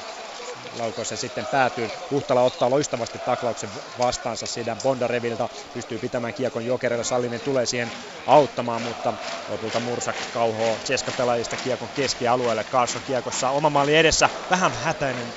laukaus 0.76 1.12
ja 1.12 1.18
sitten 1.18 1.48
päätyy. 1.48 1.92
Huhtala 2.10 2.42
ottaa 2.44 2.70
loistavasti 2.70 3.20
taklauksen 3.20 3.72
vastaansa 3.98 4.48
siitä 4.48 4.78
Bondarevilta. 4.84 5.50
Pystyy 5.74 6.00
pitämään 6.00 6.34
kiekon 6.34 6.66
jokerilla. 6.66 7.04
Sallinen 7.04 7.42
tulee 7.42 7.66
siihen 7.66 7.92
auttamaan, 8.26 8.82
mutta 8.82 9.14
lopulta 9.48 9.80
Mursak 9.80 10.18
kauhoo 10.32 10.80
Ceska 10.80 11.12
pelaajista 11.12 11.58
kiekon 11.58 11.90
keskialueelle. 11.94 12.64
Carlson 12.64 13.04
kiekossa 13.04 13.50
oma 13.50 13.70
maali 13.70 13.96
edessä. 13.96 14.30
Vähän 14.50 14.74
hätäinen 14.74 15.36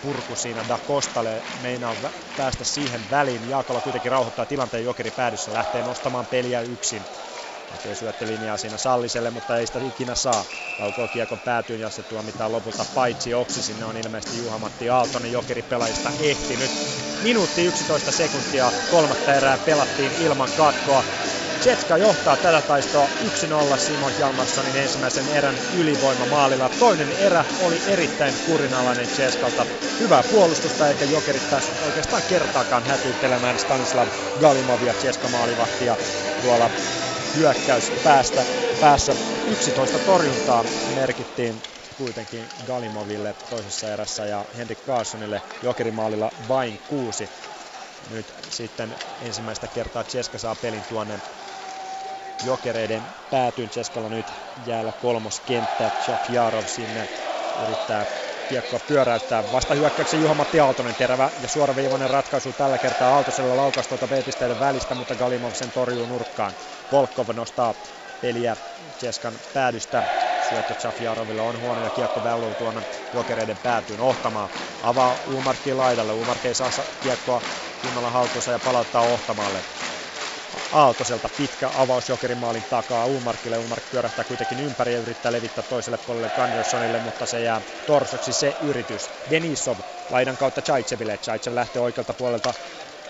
purku 0.00 0.36
siinä 0.36 0.64
Da 0.68 0.78
Costalle 0.78 1.46
meinaa 1.52 1.96
päästä 2.36 2.64
siihen 2.64 3.10
väliin. 3.10 3.48
Jaakola 3.48 3.80
kuitenkin 3.80 4.10
rauhoittaa 4.10 4.46
tilanteen 4.46 4.84
jokeri 4.84 5.10
päädyssä, 5.10 5.52
lähtee 5.52 5.82
nostamaan 5.82 6.26
peliä 6.26 6.60
yksin. 6.60 7.06
Näkee 7.70 7.94
syöttölinjaa 7.94 8.56
siinä 8.56 8.76
Salliselle, 8.78 9.30
mutta 9.30 9.58
ei 9.58 9.66
sitä 9.66 9.78
ikinä 9.82 10.14
saa. 10.14 10.44
Laukoo 10.78 11.08
kiekon 11.08 11.40
päätyyn 11.40 11.80
ja 11.80 11.90
se 11.90 12.02
tuomitaan 12.02 12.52
lopulta 12.52 12.84
paitsi 12.94 13.34
oksi. 13.34 13.62
Sinne 13.62 13.84
on 13.84 13.96
ilmeisesti 13.96 14.38
Juha-Matti 14.38 14.88
Aaltonen 14.88 15.32
jokeripelaajista 15.32 16.10
ehtinyt. 16.20 16.70
Minuutti 17.22 17.64
11 17.64 18.12
sekuntia 18.12 18.72
kolmatta 18.90 19.34
erää 19.34 19.58
pelattiin 19.58 20.12
ilman 20.22 20.48
katkoa. 20.56 21.04
Jetska 21.64 21.96
johtaa 21.96 22.36
tätä 22.36 22.62
taistoa 22.62 23.08
1-0 23.74 23.78
Simon 23.78 24.12
Hjalmarssonin 24.18 24.76
ensimmäisen 24.76 25.28
erän 25.28 25.54
ylivoimamaalilla. 25.78 26.70
Toinen 26.78 27.12
erä 27.12 27.44
oli 27.62 27.82
erittäin 27.86 28.34
kurinalainen 28.46 29.08
Jetskalta. 29.18 29.66
Hyvää 30.00 30.22
puolustusta 30.30 30.88
eikä 30.88 31.04
jokerit 31.04 31.50
päässyt 31.50 31.82
oikeastaan 31.86 32.22
kertaakaan 32.28 32.84
hätyyttelemään 32.84 33.58
Stanislav 33.58 34.08
Galimovia 34.40 34.94
Jetska 35.02 35.28
maalivahtia 35.28 35.96
tuolla 36.42 36.70
hyökkäys 37.36 37.92
päästä, 38.04 38.44
päässä 38.80 39.12
11 39.50 39.98
torjuntaa 39.98 40.64
merkittiin 40.94 41.62
kuitenkin 41.96 42.44
Galimoville 42.66 43.34
toisessa 43.50 43.92
erässä 43.92 44.26
ja 44.26 44.44
Henrik 44.56 44.78
Carlsonille 44.86 45.42
jokerimaalilla 45.62 46.30
vain 46.48 46.78
kuusi. 46.88 47.30
Nyt 48.10 48.34
sitten 48.48 48.94
ensimmäistä 49.22 49.68
kertaa 49.68 50.04
Ceska 50.04 50.38
saa 50.38 50.56
pelin 50.62 50.82
tuonne 50.88 51.20
jokereiden 52.46 53.02
päätyyn. 53.30 53.70
Ceskalla 53.70 54.08
nyt 54.08 54.26
jäällä 54.66 54.92
kolmoskenttä. 55.02 55.90
Jack 56.08 56.30
Jarov 56.30 56.64
sinne 56.66 57.08
yrittää 57.62 58.06
kiekkoa 58.48 58.80
pyöräyttää. 58.88 59.44
Vasta 59.52 59.74
hyökkäyksen 59.74 60.22
Juha-Matti 60.22 60.60
Aaltonen 60.60 60.94
terävä 60.94 61.30
ja 61.42 61.48
suoraviivainen 61.48 62.10
ratkaisu 62.10 62.52
tällä 62.52 62.78
kertaa 62.78 63.14
Aaltosella 63.14 63.56
laukaus 63.56 63.88
B-pisteiden 63.88 64.60
välistä, 64.60 64.94
mutta 64.94 65.14
Galimov 65.14 65.52
sen 65.52 65.72
torjuu 65.72 66.06
nurkkaan. 66.06 66.52
Volkov 66.92 67.28
nostaa 67.34 67.74
peliä 68.20 68.56
Ceskan 68.98 69.38
päädystä. 69.52 70.04
Syöttö 70.38 70.74
Chafjaroville 70.74 71.42
on 71.42 71.58
huono 71.58 71.80
ja 71.82 71.90
kiekko 71.90 72.22
väylyy 72.22 72.54
tuonne 72.54 72.82
jokereiden 73.12 73.58
päätyyn 73.58 74.00
ohtamaan. 74.00 74.50
Avaa 74.82 75.20
Umarkin 75.26 75.78
laidalle. 75.78 76.12
Umark 76.12 76.44
ei 76.44 76.54
saa 76.54 76.70
kiekkoa 77.00 77.42
kunnolla 77.80 78.10
haltuunsa 78.10 78.52
ja 78.52 78.58
palauttaa 78.64 79.02
Ohtamalle. 79.02 79.64
Aaltoselta 80.72 81.28
pitkä 81.36 81.70
avaus 81.74 82.08
Jokerimaalin 82.08 82.64
takaa 82.68 83.06
Umarkille. 83.06 83.58
Umark 83.58 83.84
pyörähtää 83.90 84.24
kuitenkin 84.24 84.60
ympäri 84.60 84.92
ja 84.94 85.00
yrittää 85.00 85.32
levittää 85.32 85.64
toiselle 85.68 85.98
puolelle 85.98 86.30
Gundersonille, 86.30 86.98
mutta 86.98 87.26
se 87.26 87.40
jää 87.40 87.62
torsoksi 87.86 88.32
se 88.32 88.56
yritys. 88.60 89.10
Denisov 89.30 89.78
laidan 90.10 90.36
kautta 90.36 90.62
Chaitseville. 90.62 91.18
Chaitsev 91.18 91.54
lähtee 91.54 91.82
oikealta 91.82 92.14
puolelta 92.14 92.54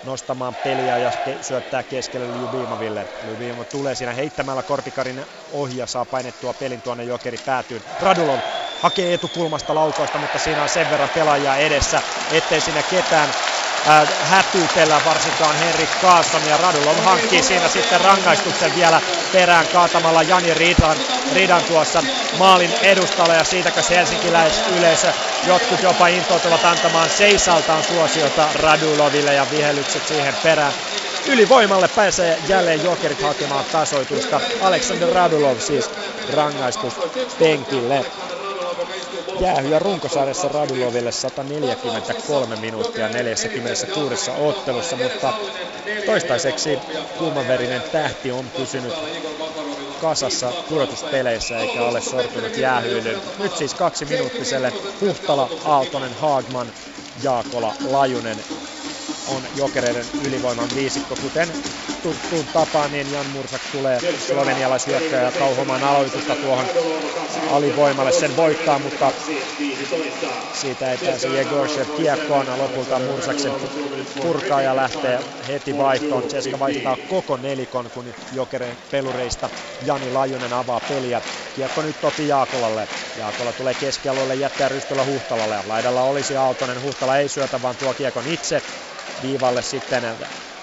nostamaan 0.03 0.57
peliä 0.57 0.99
ja 0.99 1.11
ke- 1.11 1.39
syöttää 1.41 1.85
keskelle 1.85 2.33
Lyubimoville. 2.33 3.07
Lyubimov 3.21 3.65
tulee 3.71 3.95
siinä 3.95 4.13
heittämällä 4.15 4.63
Korpikarin 4.63 5.27
ohi 5.47 5.77
ja 5.77 5.87
saa 5.87 6.07
painettua 6.07 6.55
pelin 6.55 6.83
tuonne 6.83 7.05
Jokeri 7.05 7.39
päätyyn. 7.39 7.85
Radulov 7.99 8.41
hakee 8.79 9.15
etukulmasta 9.15 9.75
laukausta, 9.75 10.19
mutta 10.19 10.39
siinä 10.39 10.63
on 10.63 10.69
sen 10.69 10.91
verran 10.91 11.11
pelaajia 11.11 11.57
edessä, 11.57 12.03
ettei 12.31 12.61
siinä 12.61 12.83
ketään 12.83 13.35
äh, 13.89 14.09
hätyytellä 14.21 15.01
varsinkaan 15.05 15.57
Henrik 15.57 16.01
Karlsson 16.01 16.49
ja 16.49 16.57
Radulov 16.57 16.97
hankkii 17.05 17.43
siinä 17.43 17.69
sitten 17.69 18.01
rangaistuksen 18.01 18.75
vielä 18.75 19.01
perään 19.33 19.67
kaatamalla 19.73 20.23
Jani 20.23 20.55
Ridan, 20.55 20.97
Ridan 21.33 21.65
tuossa 21.65 22.03
maalin 22.39 22.75
edustalla 22.83 23.35
ja 23.35 23.45
siitäkö 23.45 23.83
helsinkiläisyleisö 23.91 25.13
jotkut 25.47 25.83
jopa 25.83 26.07
intoutuvat 26.07 26.65
antamaan 26.65 27.11
seisaltaan 27.11 27.85
suosiota 27.85 28.49
Raduloville 28.55 29.35
ja 29.35 29.47
vihellykset 29.51 30.09
siihen 30.09 30.35
perään. 30.43 30.73
Ylivoimalle 31.27 31.89
pääsee 31.89 32.39
jälleen 32.49 32.85
Jokerit 32.85 33.23
hakemaan 33.23 33.65
tasoitusta. 33.65 34.41
Aleksander 34.61 35.09
Radulov 35.09 35.59
siis 35.59 35.91
rangaistus 36.35 36.95
penkille. 37.39 38.05
Jäähyä 39.41 39.79
runkosarjassa 39.79 40.49
Raduloville 40.49 41.13
143 41.13 42.57
minuuttia 42.57 43.09
46 43.09 44.31
ottelussa, 44.31 44.97
mutta 44.97 45.35
toistaiseksi 46.07 46.79
kuumaverinen 47.19 47.83
tähti 47.93 48.33
on 48.33 48.51
pysynyt 48.57 48.95
kasassa 50.01 50.53
pudotuspeleissä 50.69 51.59
eikä 51.59 51.83
ole 51.83 52.01
sortunut 52.01 52.57
jäähyyden. 52.57 53.23
Nyt 53.39 53.57
siis 53.57 53.75
kaksi 53.75 54.05
minuuttiselle 54.05 54.73
Huhtala, 55.01 55.51
Aaltonen, 55.65 56.13
Haagman, 56.15 56.73
Jaakola, 57.23 57.75
Lajunen 57.85 58.45
on 59.29 59.49
jokereiden 59.55 60.07
ylivoiman 60.21 60.75
viisikko, 60.75 61.17
kuten 61.17 61.49
tuttuun 62.03 62.47
tapaan, 62.53 62.91
niin 62.93 63.13
Jan 63.13 63.27
Mursak 63.27 63.63
tulee 63.73 63.99
slovenialaishyökkäjä 64.19 65.33
kauhomaan 65.39 65.85
aloitusta 65.85 66.37
tuohon 66.37 66.67
alivoimalle. 67.51 68.13
Sen 68.13 68.37
voittaa, 68.37 68.79
mutta 68.79 69.13
siitä 70.53 70.91
ei 70.93 70.99
pääse 70.99 71.29
Jegorshev 71.29 71.87
kiekkoon. 71.97 72.47
Lopulta 72.59 72.99
Mursaksen 72.99 73.53
purkaa 74.23 74.63
ja 74.63 74.77
lähtee 74.77 75.21
heti 75.49 75.79
vaihtoon. 75.79 76.23
Ceska 76.29 76.59
vaihtaa 76.59 76.97
koko 77.09 77.37
nelikon, 77.37 77.91
kun 77.95 78.15
Jokeren 78.31 78.77
pelureista 78.91 79.51
Jani 79.87 80.11
Lajunen 80.11 80.53
avaa 80.53 80.81
peliä. 80.81 81.23
Kiekko 81.53 81.83
nyt 81.83 82.01
Topi 82.01 82.27
Jaakolalle. 82.29 82.89
Jaakola 83.17 83.53
tulee 83.53 83.75
keskialueelle 83.75 84.35
jättää 84.35 84.69
rystyllä 84.69 85.05
Huhtalalle. 85.05 85.57
Laidalla 85.67 86.03
olisi 86.03 86.37
Aaltonen. 86.37 86.83
Huhtala 86.83 87.19
ei 87.19 87.29
syötä, 87.29 87.63
vaan 87.63 87.77
tuo 87.77 87.95
kiekon 87.95 88.27
itse 88.27 88.63
viivalle 89.23 89.63
sitten 89.63 90.03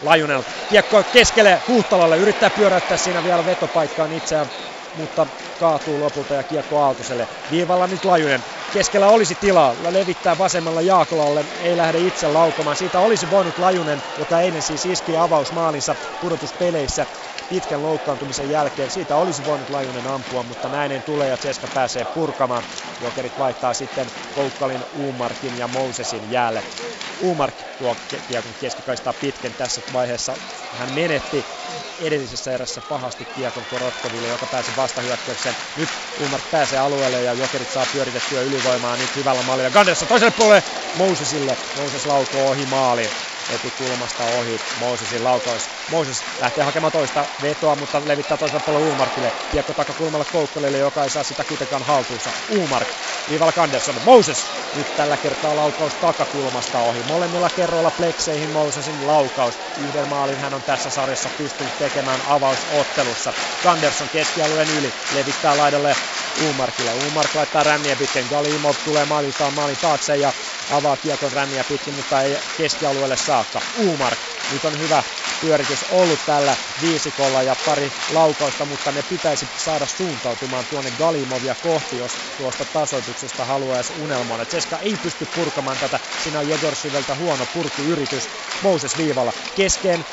Lajunen 0.02 0.44
kiekko 0.68 1.04
keskelle 1.04 1.64
Huhtalalle, 1.68 2.18
yrittää 2.18 2.52
pyöräyttää 2.52 2.98
siinä 2.98 3.24
vielä 3.24 3.46
vetopaikkaan 3.46 4.12
itseään, 4.12 4.52
mutta 4.94 5.28
kaatuu 5.58 6.00
lopulta 6.00 6.34
ja 6.34 6.44
kiekko 6.44 6.80
Aaltoselle. 6.80 7.28
Viivalla 7.50 7.88
nyt 7.88 8.06
Lajunen. 8.06 8.46
Keskellä 8.72 9.08
olisi 9.10 9.36
tilaa, 9.36 9.76
levittää 9.90 10.38
vasemmalla 10.38 10.82
Jaakolalle, 10.82 11.46
ei 11.58 11.78
lähde 11.78 12.00
itse 12.00 12.28
laukomaan. 12.28 12.76
Siitä 12.76 13.00
olisi 13.00 13.30
voinut 13.30 13.58
Lajunen, 13.58 14.04
joka 14.18 14.40
eilen 14.42 14.62
siis 14.62 14.86
iski 14.86 15.18
avausmaalinsa 15.18 15.96
pudotuspeleissä, 16.20 17.08
pitkän 17.50 17.82
loukkaantumisen 17.82 18.50
jälkeen. 18.50 18.90
Siitä 18.90 19.16
olisi 19.16 19.46
voinut 19.46 19.70
Lajunen 19.70 20.08
ampua, 20.08 20.44
mutta 20.44 20.70
näin 20.70 20.92
ei 20.92 21.02
tule 21.02 21.28
ja 21.28 21.38
Ceska 21.38 21.68
pääsee 21.74 22.06
purkamaan. 22.06 22.64
Jokerit 23.00 23.38
vaihtaa 23.38 23.74
sitten 23.74 24.08
Koukkalin, 24.34 24.86
Uumarkin 24.92 25.58
ja 25.58 25.68
Mousesin 25.68 26.32
jäälle. 26.32 26.64
Uumark 27.20 27.56
tuo 27.78 27.96
kiekon 28.28 28.56
keskikaistaa 28.60 29.14
pitken 29.14 29.56
tässä 29.56 29.82
vaiheessa. 29.94 30.38
Hän 30.72 30.90
menetti 30.94 31.46
edellisessä 32.00 32.54
erässä 32.54 32.82
pahasti 32.82 33.26
kiekon 33.26 33.66
Korotkoville, 33.66 34.28
joka 34.28 34.48
pääsi 34.52 34.72
vastahyökkäykseen. 34.76 35.56
Nyt 35.76 35.90
Uumark 36.20 36.44
pääsee 36.52 36.80
alueelle 36.80 37.22
ja 37.22 37.34
Jokerit 37.34 37.72
saa 37.72 37.86
pyöritettyä 37.94 38.42
ylivoimaa 38.42 38.96
nyt 38.98 39.16
hyvällä 39.16 39.44
maalilla. 39.44 39.70
Ganderson 39.70 40.08
toiselle 40.08 40.34
puolelle 40.38 40.64
Mousesille. 40.98 41.58
Moses 41.82 42.06
laukoo 42.06 42.50
ohi 42.50 42.66
maaliin 42.66 43.10
kulmasta 43.78 44.24
ohi 44.40 44.60
Mosesin 44.80 45.24
laukaus. 45.24 45.70
Moses 45.92 46.24
lähtee 46.40 46.64
hakemaan 46.64 46.92
toista 46.92 47.26
vetoa, 47.42 47.76
mutta 47.76 48.02
levittää 48.06 48.38
toisella 48.38 48.62
puolella 48.66 48.88
Uumarkille. 48.88 49.34
Kiekko 49.52 49.74
takakulmalle 49.74 50.26
Koukkalille, 50.32 50.78
joka 50.78 51.04
ei 51.04 51.10
saa 51.10 51.24
sitä 51.24 51.44
kuitenkaan 51.44 51.84
haltuunsa. 51.84 52.30
Uumark, 52.50 52.88
viivalla 53.30 53.52
Kanderson. 53.52 53.96
Moses 54.06 54.46
nyt 54.76 54.88
tällä 54.96 55.18
kertaa 55.18 55.56
laukaus 55.56 55.94
takakulmasta 55.94 56.80
ohi. 56.80 57.04
Molemmilla 57.04 57.50
kerroilla 57.56 57.92
plekseihin 57.92 58.50
Mosesin 58.50 59.08
laukaus. 59.08 59.56
Yhden 59.78 60.08
maalin 60.08 60.40
hän 60.40 60.54
on 60.54 60.64
tässä 60.64 60.90
sarjassa 60.90 61.30
pystynyt 61.38 61.78
tekemään 61.80 62.20
avausottelussa. 62.28 63.34
Kanderson 63.64 64.10
keskialueen 64.10 64.70
yli, 64.78 64.94
levittää 65.16 65.58
laidalle 65.58 65.96
Uumarkille. 66.46 66.92
Uumark 66.94 67.36
laittaa 67.36 67.64
ränniä 67.64 67.96
pitkin. 67.96 68.28
Galimov 68.30 68.76
tulee 68.86 69.06
maaliltaan 69.06 69.54
maalin 69.54 69.78
taakse 69.82 70.16
ja 70.18 70.34
avaa 70.72 70.98
kiekon 70.98 71.32
ränniä 71.32 71.64
pitkin, 71.64 71.94
mutta 71.94 72.22
ei 72.22 72.38
keskialueelle 72.58 73.18
saakka. 73.36 73.62
Uumark, 73.78 74.18
nyt 74.52 74.66
on 74.66 74.80
hyvä 74.80 75.04
pyöritys 75.42 75.86
ollut 75.92 76.20
tällä 76.26 76.56
viisikolla 76.82 77.42
ja 77.42 77.56
pari 77.66 77.92
laukausta, 78.14 78.66
mutta 78.66 78.92
ne 78.92 79.04
pitäisi 79.10 79.48
saada 79.58 79.86
suuntautumaan 79.86 80.66
tuonne 80.70 80.92
Galimovia 81.00 81.56
kohti, 81.64 81.98
jos 81.98 82.12
tuosta 82.38 82.66
tasoituksesta 82.66 83.46
haluaisi 83.46 83.94
unelmoida. 84.04 84.46
Ceska 84.46 84.78
ei 84.78 84.98
pysty 85.04 85.28
purkamaan 85.36 85.78
tätä, 85.78 86.00
siinä 86.24 86.40
on 86.40 86.50
Jegorsivelta 86.50 87.16
huono 87.16 87.46
purkuyritys. 87.54 88.30
Moses 88.62 88.98
viivalla 88.98 89.34
kesken, 89.56 90.06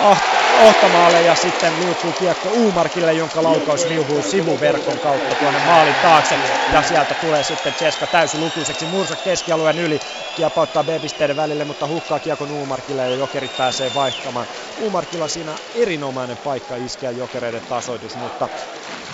ah, 0.00 0.22
Ohtamaalle 0.62 1.22
ja 1.22 1.34
sitten 1.34 1.80
liukuu 1.80 2.12
kiekko 2.12 2.48
Uumarkille, 2.48 3.12
jonka 3.12 3.42
laukaus 3.42 3.88
viuhuu 3.88 4.22
sivuverkon 4.22 4.98
kautta 4.98 5.34
tuonne 5.34 5.60
maalin 5.66 5.94
taakse. 5.94 6.38
Ja 6.72 6.82
sieltä 6.82 7.14
tulee 7.14 7.42
sitten 7.42 7.74
Ceska 7.74 8.06
lukuiseksi. 8.38 8.86
Mursa 8.86 9.16
keskialueen 9.16 9.78
yli 9.78 10.00
kiepauttaa 10.36 10.84
B-pisteiden 10.84 11.36
välille, 11.36 11.64
mutta 11.64 11.86
hukkaa 11.86 12.18
kiekon 12.18 12.50
Uumarkille 12.64 13.02
ja 13.02 13.14
Jokerit 13.14 13.56
pääsee 13.56 13.94
vaihtamaan. 13.94 14.46
Uumarkilla 14.76 15.28
siinä 15.28 15.60
erinomainen 15.74 16.38
paikka 16.38 16.76
iskeä 16.76 17.10
Jokereiden 17.10 17.62
tasoitus, 17.62 18.16
mutta 18.16 18.48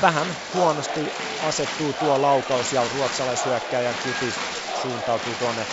vähän 0.00 0.36
huonosti 0.52 1.14
asettuu 1.38 1.94
tuo 1.94 2.20
laukaus 2.22 2.72
ja 2.72 2.88
ruotsalaishyökkäjän 2.88 3.98
kytis 3.98 4.42
suuntautuu 4.72 5.36
tuonne 5.36 5.68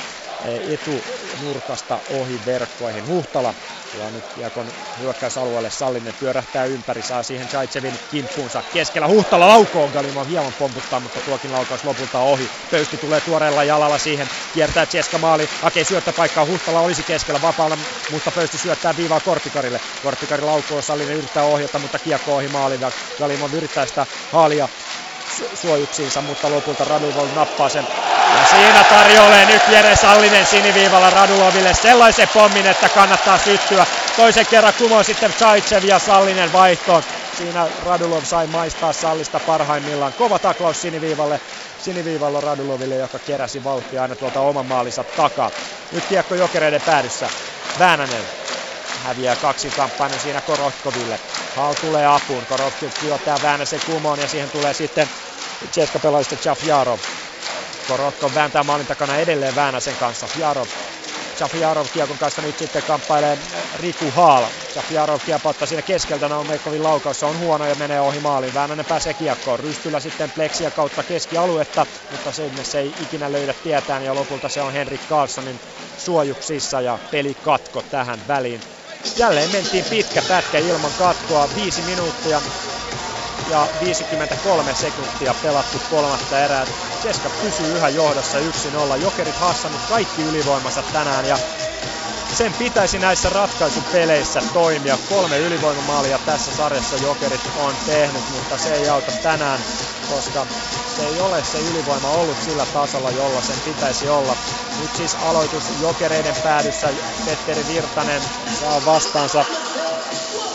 etunurkasta 0.74 2.04
ohi 2.08 2.46
verkkoihin. 2.46 3.08
Huhtala 3.08 3.56
ja 3.94 4.10
nyt 4.12 4.26
Kiekon 4.30 4.74
hyökkäysalueelle 4.98 5.70
Sallinen 5.70 6.14
pyörähtää 6.20 6.66
ympäri, 6.66 7.02
saa 7.02 7.24
siihen 7.24 7.50
Zaitsevin 7.50 8.00
kimppuunsa 8.08 8.64
keskellä. 8.72 9.08
Huhtala 9.08 9.48
laukoon, 9.48 9.92
Galima 9.92 10.24
hieman 10.24 10.54
pomputtaa, 10.54 11.00
mutta 11.00 11.22
tuokin 11.22 11.52
laukaus 11.52 11.84
lopulta 11.84 12.20
ohi. 12.20 12.52
Pöysti 12.70 12.98
tulee 12.98 13.22
tuoreella 13.22 13.64
jalalla 13.64 13.98
siihen, 13.98 14.28
kiertää 14.54 14.86
Ceska 14.86 15.18
maali, 15.18 15.46
hakee 15.62 15.84
syöttöpaikkaa. 15.84 16.46
Huhtala 16.46 16.80
olisi 16.80 17.04
keskellä 17.04 17.42
vapaalla, 17.42 17.78
mutta 18.12 18.32
Pöysti 18.32 18.58
syöttää 18.58 18.94
viivaa 18.98 19.20
Korpikarille. 19.20 19.80
Korpikari 20.02 20.44
laukoo, 20.44 20.82
Sallinen 20.82 21.16
yrittää 21.16 21.44
ohjata, 21.44 21.80
mutta 21.80 22.00
kiekko 22.00 22.36
ohi 22.36 22.48
maalin 22.48 22.82
ja 22.82 22.92
Galima 23.18 23.50
yrittää 23.54 23.86
sitä 23.86 24.06
haalia 24.32 24.70
suojuksiinsa, 25.54 26.22
mutta 26.22 26.50
lopulta 26.50 26.84
Radulov 26.84 27.28
nappaa 27.36 27.70
sen. 27.70 27.88
Ja 28.40 28.46
siinä 28.50 28.84
tarjoilee 28.84 29.46
nyt 29.46 29.62
Jere 29.68 29.96
Sallinen 29.96 30.46
siniviivalla 30.46 31.10
Raduloville 31.10 31.74
sellaisen 31.74 32.28
pommin, 32.28 32.68
että 32.68 32.90
kannattaa 32.90 33.38
syttyä. 33.38 33.86
Toisen 34.18 34.46
kerran 34.46 34.74
kumo 34.78 35.04
sitten 35.04 35.34
Zaitsev 35.40 35.84
ja 35.84 36.00
Sallinen 36.00 36.54
vaihtoon. 36.54 37.04
Siinä 37.38 37.68
Radulov 37.86 38.24
sai 38.24 38.48
maistaa 38.48 38.94
Sallista 38.94 39.40
parhaimmillaan. 39.40 40.14
Kova 40.14 40.40
taklaus 40.40 40.82
siniviivalle. 40.82 41.42
Siniviivalla 41.84 42.42
Raduloville, 42.42 42.96
joka 42.96 43.20
keräsi 43.20 43.64
vauhtia 43.64 44.02
aina 44.02 44.16
tuolta 44.16 44.40
oman 44.40 44.66
maalinsa 44.66 45.04
takaa. 45.04 45.52
Nyt 45.92 46.06
kiekko 46.10 46.36
jokereiden 46.36 46.82
päädyssä. 46.82 47.30
Väänänen 47.80 48.24
häviää 49.04 49.36
kaksinkamppainen 49.36 50.20
siinä 50.20 50.42
Korotkoville. 50.42 51.20
Hal 51.56 51.74
tulee 51.74 52.06
apuun, 52.06 52.46
Korotkov 52.46 52.90
työttää 53.00 53.36
Väänäsen 53.44 53.82
kumoon 53.86 54.20
ja 54.20 54.28
siihen 54.28 54.52
tulee 54.52 54.74
sitten 54.74 55.10
Ceska 55.72 56.00
pelaajista 56.00 56.36
Jafjarov. 56.46 57.00
Korotkov 57.88 58.32
vääntää 58.36 58.64
maalin 58.64 58.88
takana 58.88 59.18
edelleen 59.18 59.56
Väänäsen 59.56 59.96
kanssa. 59.96 60.28
Jarov 60.40 60.68
Jafjarov 61.40 61.88
kiekon 61.94 62.18
kanssa 62.18 62.42
nyt 62.42 62.58
sitten 62.58 62.84
kamppailee 62.84 63.38
Riku 63.80 64.12
Haal. 64.12 64.46
Jafjarov 64.76 65.20
kiepauttaa 65.26 65.68
siinä 65.68 65.82
keskeltä, 65.82 66.30
Naumekovin 66.30 66.84
laukaus 66.84 67.24
on 67.24 67.40
huono 67.40 67.66
ja 67.66 67.76
menee 67.76 68.02
ohi 68.02 68.20
maalin. 68.20 68.54
Väänänen 68.54 68.86
pääsee 68.86 69.14
kiekkoon. 69.14 69.60
Rystyllä 69.60 70.00
sitten 70.00 70.32
Pleksiä 70.32 70.72
kautta 70.72 71.04
keskialuetta, 71.04 71.86
mutta 72.12 72.32
sinne 72.32 72.64
se 72.64 72.80
ei 72.80 72.94
ikinä 73.00 73.32
löydä 73.32 73.54
tietään 73.54 74.04
ja 74.04 74.16
lopulta 74.16 74.50
se 74.50 74.62
on 74.62 74.74
Henrik 74.74 75.08
Karlssonin 75.10 75.60
suojuksissa 75.98 76.82
ja 76.82 77.00
peli 77.12 77.34
katko 77.42 77.82
tähän 77.82 78.28
väliin. 78.28 78.77
Jälleen 79.16 79.50
mentiin 79.50 79.86
pitkä 79.86 80.22
pätkä 80.22 80.60
ilman 80.60 80.94
katkoa, 80.94 81.54
viisi 81.56 81.82
minuuttia 81.82 82.42
ja 83.46 83.70
53 83.80 84.76
sekuntia 84.76 85.34
pelattu 85.34 85.80
kolmatta 85.80 86.40
erää. 86.40 86.68
Ceska 87.00 87.30
pysyy 87.30 87.76
yhä 87.76 87.90
johdossa 87.90 88.38
1-0. 88.40 88.42
Jokerit 89.00 89.38
hassannut 89.38 89.82
kaikki 89.86 90.22
ylivoimansa 90.22 90.84
tänään 90.84 91.26
ja 91.26 91.40
sen 92.34 92.54
pitäisi 92.54 93.00
näissä 93.00 93.30
ratkaisupeleissä 93.30 94.42
toimia. 94.54 94.98
Kolme 95.10 95.38
ylivoimamaalia 95.40 96.20
tässä 96.20 96.52
sarjassa 96.56 96.96
Jokerit 96.96 97.42
on 97.58 97.76
tehnyt, 97.86 98.24
mutta 98.32 98.58
se 98.58 98.74
ei 98.74 98.90
auta 98.90 99.12
tänään, 99.24 99.60
koska 100.10 100.48
se 100.96 101.06
ei 101.06 101.20
ole 101.20 101.44
se 101.44 101.60
ylivoima 101.60 102.10
ollut 102.10 102.38
sillä 102.46 102.66
tasolla, 102.74 103.12
jolla 103.12 103.42
sen 103.42 103.60
pitäisi 103.66 104.10
olla. 104.10 104.36
Nyt 104.82 104.96
siis 104.96 105.16
aloitus 105.16 105.64
Jokereiden 105.82 106.36
päädyssä. 106.44 106.90
Petteri 107.26 107.68
Virtanen 107.68 108.22
saa 108.60 108.86
vastaansa 108.86 109.46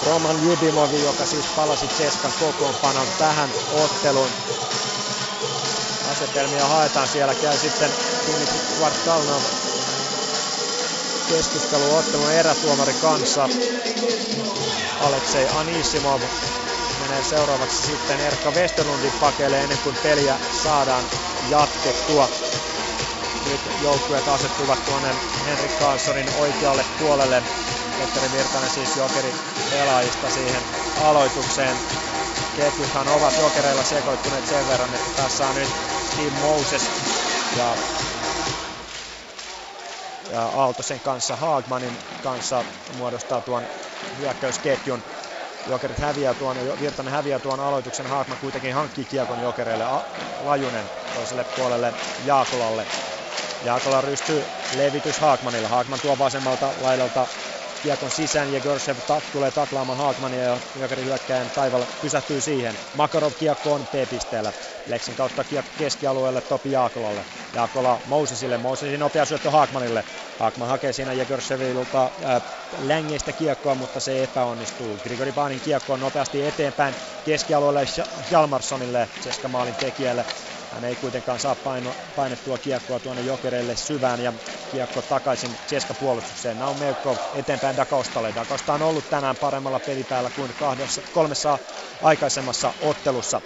Roman 0.07 0.43
Judimovi, 0.45 1.03
joka 1.03 1.27
siis 1.27 1.47
palasi 1.57 1.89
Tseskan 1.89 2.33
kokoonpanon 2.41 3.09
tähän 3.19 3.51
otteluun. 3.73 4.31
Asetelmia 6.13 6.67
haetaan 6.67 7.09
siellä, 7.09 7.35
käy 7.35 7.59
sitten 7.59 7.91
Dimitri 8.27 8.61
Kvartalnov 8.77 9.43
keskustelu 11.29 11.97
ottelun 11.97 12.33
erätuomari 12.33 12.95
kanssa. 12.95 13.49
Aleksei 15.01 15.49
Anisimov 15.49 16.21
menee 17.01 17.23
seuraavaksi 17.23 17.83
sitten 17.83 18.21
Erkka 18.21 18.51
Westerlundin 18.51 19.13
pakeille 19.21 19.61
ennen 19.61 19.79
kuin 19.79 19.97
peliä 20.03 20.37
saadaan 20.63 21.05
jatkettua. 21.49 22.29
Nyt 23.51 23.61
joukkueet 23.83 24.29
asettuvat 24.29 24.85
tuonne 24.85 25.15
Henrik 25.47 25.79
Carlsonin 25.81 26.27
oikealle 26.39 26.85
puolelle. 26.99 27.43
Petteri 27.99 28.33
Virtanen 28.33 28.71
siis 28.71 28.97
jokeri 28.97 29.35
pelaajista 29.71 30.31
siihen 30.31 30.63
aloitukseen. 31.05 31.77
Ketjuthan 32.57 33.09
ovat 33.09 33.39
jokereilla 33.39 33.85
sekoittuneet 33.85 34.47
sen 34.47 34.69
verran, 34.69 34.95
että 34.95 35.23
tässä 35.23 35.47
on 35.47 35.55
nyt 35.55 35.71
Steve 36.13 36.41
Moses 36.41 36.83
ja 37.57 37.77
Aaltosen 40.37 41.01
kanssa, 41.01 41.37
Haagmanin 41.37 42.01
kanssa 42.21 42.65
muodostaa 42.93 43.43
tuon 43.43 43.69
hyökkäysketjun. 44.17 45.05
Jokerit 45.67 45.99
häviää 45.99 46.35
tuon, 46.35 46.57
Virtanen 46.79 47.13
häviää 47.13 47.39
tuon 47.41 47.61
aloituksen, 47.61 48.07
Haagman 48.07 48.39
kuitenkin 48.39 48.75
hankkii 48.75 49.05
kiekon 49.07 49.41
jokereille, 49.41 49.85
A- 49.85 50.05
Lajunen 50.39 50.91
toiselle 51.13 51.45
puolelle 51.45 51.95
Jaakolalle. 52.19 52.89
Jaakola 53.61 54.01
rystyy 54.01 54.47
levitys 54.71 55.21
Haagmanille, 55.21 55.69
Haagman 55.69 56.01
tuo 56.01 56.19
vasemmalta 56.19 56.75
laidalta 56.77 57.29
kiekon 57.83 58.11
sisään 58.11 58.53
ja 58.53 58.61
Görshev 58.61 58.99
tak, 59.07 59.25
tulee 59.33 59.51
taklaamaan 59.51 59.99
Haagmania 59.99 60.43
ja 60.43 60.61
Jokeri 60.75 61.05
hyökkäjän 61.05 61.51
taivaalla 61.55 61.87
pysähtyy 62.01 62.41
siihen. 62.41 62.79
Makarov 62.93 63.33
kiekko 63.39 63.73
on 63.73 63.87
P-pisteellä. 63.87 64.53
Leksin 64.87 65.17
kautta 65.17 65.45
kiekko 65.45 65.73
keskialueelle 65.79 66.41
Topi 66.41 66.71
Jaakolalle. 66.71 67.25
Jaakola 67.53 68.01
Mousesille, 68.05 68.59
Mousesin 68.59 69.01
nopea 69.01 69.25
syöttö 69.25 69.51
Haagmanille. 69.51 70.05
Haagman 70.39 70.69
hakee 70.69 70.93
siinä 70.93 71.13
Jegorsevilta 71.13 72.05
äh, 72.25 72.43
längeistä 72.79 73.33
kiekkoa, 73.33 73.75
mutta 73.75 74.01
se 74.01 74.23
epäonnistuu. 74.23 74.99
Grigori 75.03 75.33
Banin 75.33 75.61
kiekko 75.61 75.93
on 75.93 76.01
nopeasti 76.01 76.47
eteenpäin 76.47 76.95
keskialueelle 77.25 77.85
Hjalmarssonille, 78.31 79.09
Ceska 79.21 79.49
maalin 79.49 79.75
tekijälle. 79.81 80.27
Hän 80.73 80.85
ei 80.85 80.97
kuitenkaan 80.97 81.39
saa 81.39 81.57
paino, 81.57 81.97
painettua 82.15 82.59
kiekkoa 82.59 83.01
tuonne 83.01 83.23
jokereille 83.23 83.77
syvään 83.77 84.21
ja 84.21 84.33
kiekko 84.69 85.03
takaisin 85.03 85.59
Ceska 85.67 85.95
puolustukseen. 85.95 86.59
Naumeukko 86.59 87.19
eteenpäin 87.33 87.77
Dakostalle. 87.77 88.35
Dakosta 88.35 88.75
on 88.75 88.83
ollut 88.83 89.09
tänään 89.09 89.37
paremmalla 89.37 89.81
pelipäällä 89.81 90.31
kuin 90.31 90.55
kahdessa, 90.55 91.03
kolmessa 91.13 91.59
aikaisemmassa 92.01 92.75
ottelussa. 92.81 93.43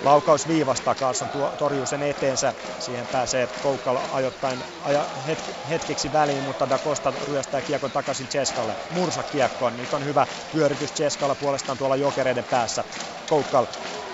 Laukaus 0.00 0.48
viivasta, 0.48 0.94
Carlson 0.94 1.30
tuo, 1.30 1.56
torjuu 1.56 1.86
sen 1.86 2.02
eteensä. 2.02 2.54
Siihen 2.78 3.08
pääsee 3.08 3.46
Koukkala 3.60 4.08
ajoittain 4.10 4.64
aja, 4.80 5.08
hetki, 5.26 5.56
hetkeksi 5.68 6.12
väliin, 6.12 6.44
mutta 6.44 6.68
Da 6.68 6.78
Costa 6.78 7.12
ryöstää 7.22 7.62
kiekon 7.62 7.92
takaisin 7.92 8.28
Ceskalle. 8.28 8.76
Mursa 8.88 9.24
kiekkoon. 9.24 9.76
Nyt 9.76 9.92
on 9.94 10.04
hyvä 10.04 10.26
pyöritys 10.50 10.92
Ceskalla 10.94 11.34
puolestaan 11.34 11.78
tuolla 11.78 11.96
jokereiden 11.96 12.44
päässä. 12.44 12.84
Koukkala 13.26 13.66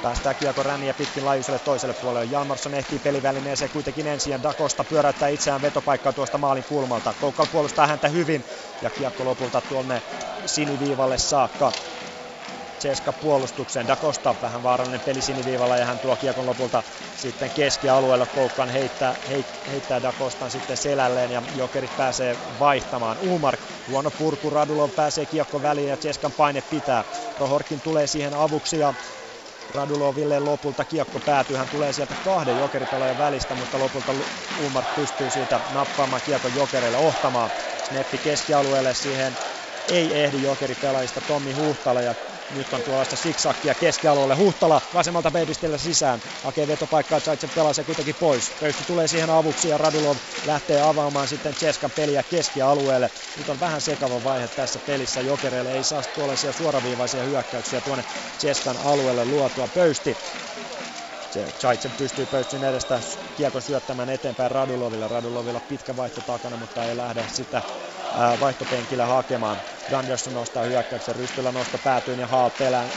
Päästää 0.03 0.35
kiekko 0.35 0.63
ränniä 0.63 0.95
pitkin 0.95 1.25
laajuiselle 1.25 1.59
toiselle 1.59 1.95
puolelle. 1.95 2.27
Jalmarsson 2.31 2.75
ehtii 2.75 2.99
pelivälineeseen 2.99 3.71
kuitenkin 3.71 4.07
ensin 4.07 4.31
ja 4.31 4.43
Dakosta 4.43 4.85
pyöräyttää 4.85 5.29
itseään 5.29 5.63
vetopaikkaa 5.63 6.13
tuosta 6.13 6.39
maalin 6.39 6.65
kulmalta. 6.65 7.15
Koukkal 7.15 7.47
puolustaa 7.47 7.87
häntä 7.87 8.09
hyvin 8.09 8.45
ja 8.81 8.91
kiekko 8.91 9.25
lopulta 9.25 9.61
tuonne 9.61 10.03
siniviivalle 10.47 11.19
saakka. 11.19 11.73
Ceska 12.81 13.13
puolustukseen. 13.13 13.87
Dakosta 13.87 14.35
vähän 14.43 14.63
vaarallinen 14.63 15.01
peli 15.01 15.23
siniviivalla 15.23 15.77
ja 15.77 15.85
hän 15.87 16.01
tuo 16.01 16.17
kiekon 16.17 16.47
lopulta 16.47 16.83
sitten 17.15 17.51
keskialueelle. 17.51 18.27
Koukkan 18.27 18.69
heittää, 18.69 19.17
heit, 19.29 19.47
heittää 19.67 20.03
Dakostan 20.03 20.51
sitten 20.51 20.77
selälleen 20.77 21.31
ja 21.31 21.43
Jokerit 21.55 21.97
pääsee 21.97 22.37
vaihtamaan. 22.59 23.19
Umark, 23.19 23.61
huono 23.87 24.11
purku, 24.11 24.51
Radulov 24.51 24.91
pääsee 24.91 25.27
kiekko 25.27 25.63
väliin 25.63 25.89
ja 25.89 25.97
Ceskan 25.97 26.33
paine 26.33 26.63
pitää. 26.63 27.05
Rohorkin 27.39 27.81
tulee 27.81 28.07
siihen 28.07 28.35
avuksi 28.35 28.79
ja 28.79 28.95
Raduloville 29.75 30.39
lopulta 30.39 30.85
kiekko 30.85 31.21
päätyy. 31.21 31.57
Hän 31.57 31.69
tulee 31.69 31.93
sieltä 31.93 32.17
kahden 32.17 32.57
jokeripelaajan 32.57 33.19
välistä, 33.19 33.55
mutta 33.55 33.79
lopulta 33.79 34.13
Umar 34.57 34.87
pystyy 34.95 35.31
siitä 35.31 35.61
nappaamaan 35.69 36.23
kiekon 36.23 36.55
jokereille 36.55 36.99
ohtamaan. 36.99 37.51
Sneppi 37.83 38.19
keskialueelle 38.19 38.95
siihen 38.95 39.39
ei 39.89 40.15
ehdi 40.25 40.43
jokeripelaajista 40.43 41.21
Tommi 41.21 41.53
Huhtala 41.53 42.03
ja 42.03 42.15
nyt 42.51 42.73
on 42.75 42.83
tuollaista 42.83 43.17
siksakkia 43.17 43.75
keskialueelle. 43.75 44.35
Huhtala 44.35 44.83
vasemmalta 44.93 45.31
Babystillä 45.31 45.79
sisään. 45.79 46.23
Hakee 46.43 46.67
vetopaikkaa, 46.67 47.21
Zaitsev 47.21 47.51
pelaa 47.51 47.73
se 47.73 47.85
kuitenkin 47.85 48.17
pois. 48.17 48.53
Pöysti 48.59 48.85
tulee 48.85 49.07
siihen 49.09 49.31
avuksi 49.31 49.69
ja 49.69 49.79
Radulov 49.79 50.17
lähtee 50.45 50.81
avaamaan 50.81 51.29
sitten 51.29 51.55
Cheskan 51.55 51.93
peliä 51.93 52.23
keskialueelle. 52.23 53.11
Nyt 53.37 53.49
on 53.49 53.61
vähän 53.61 53.81
sekava 53.81 54.23
vaihe 54.23 54.49
tässä 54.49 54.81
pelissä. 54.81 55.21
Jokereille 55.21 55.73
ei 55.73 55.85
saa 55.85 56.03
tuollaisia 56.15 56.53
suoraviivaisia 56.53 57.23
hyökkäyksiä 57.23 57.81
tuonne 57.81 58.05
Cheskan 58.41 58.77
alueelle 58.77 59.25
luotua. 59.25 59.69
Pöysti 59.69 60.19
Zaitsev 61.61 61.93
pystyy 61.99 62.27
pöystin 62.27 62.65
edestä 62.65 63.01
kiekon 63.35 63.63
syöttämään 63.63 64.09
eteenpäin 64.09 64.51
Radulovilla. 64.51 65.09
Radulovilla 65.09 65.61
pitkä 65.61 65.97
vaihto 65.97 66.23
takana, 66.23 66.57
mutta 66.57 66.87
ei 66.87 66.97
lähde 66.97 67.29
sitä 67.29 67.63
vaihtopenkillä 68.41 69.07
hakemaan. 69.07 69.63
Gunderson 69.91 70.35
nostaa 70.35 70.65
hyökkäyksen, 70.65 71.17
Rystyllä 71.17 71.53
nosto 71.53 71.79
päätyyn 71.79 72.19
ja 72.19 72.27
Haal 72.27 72.51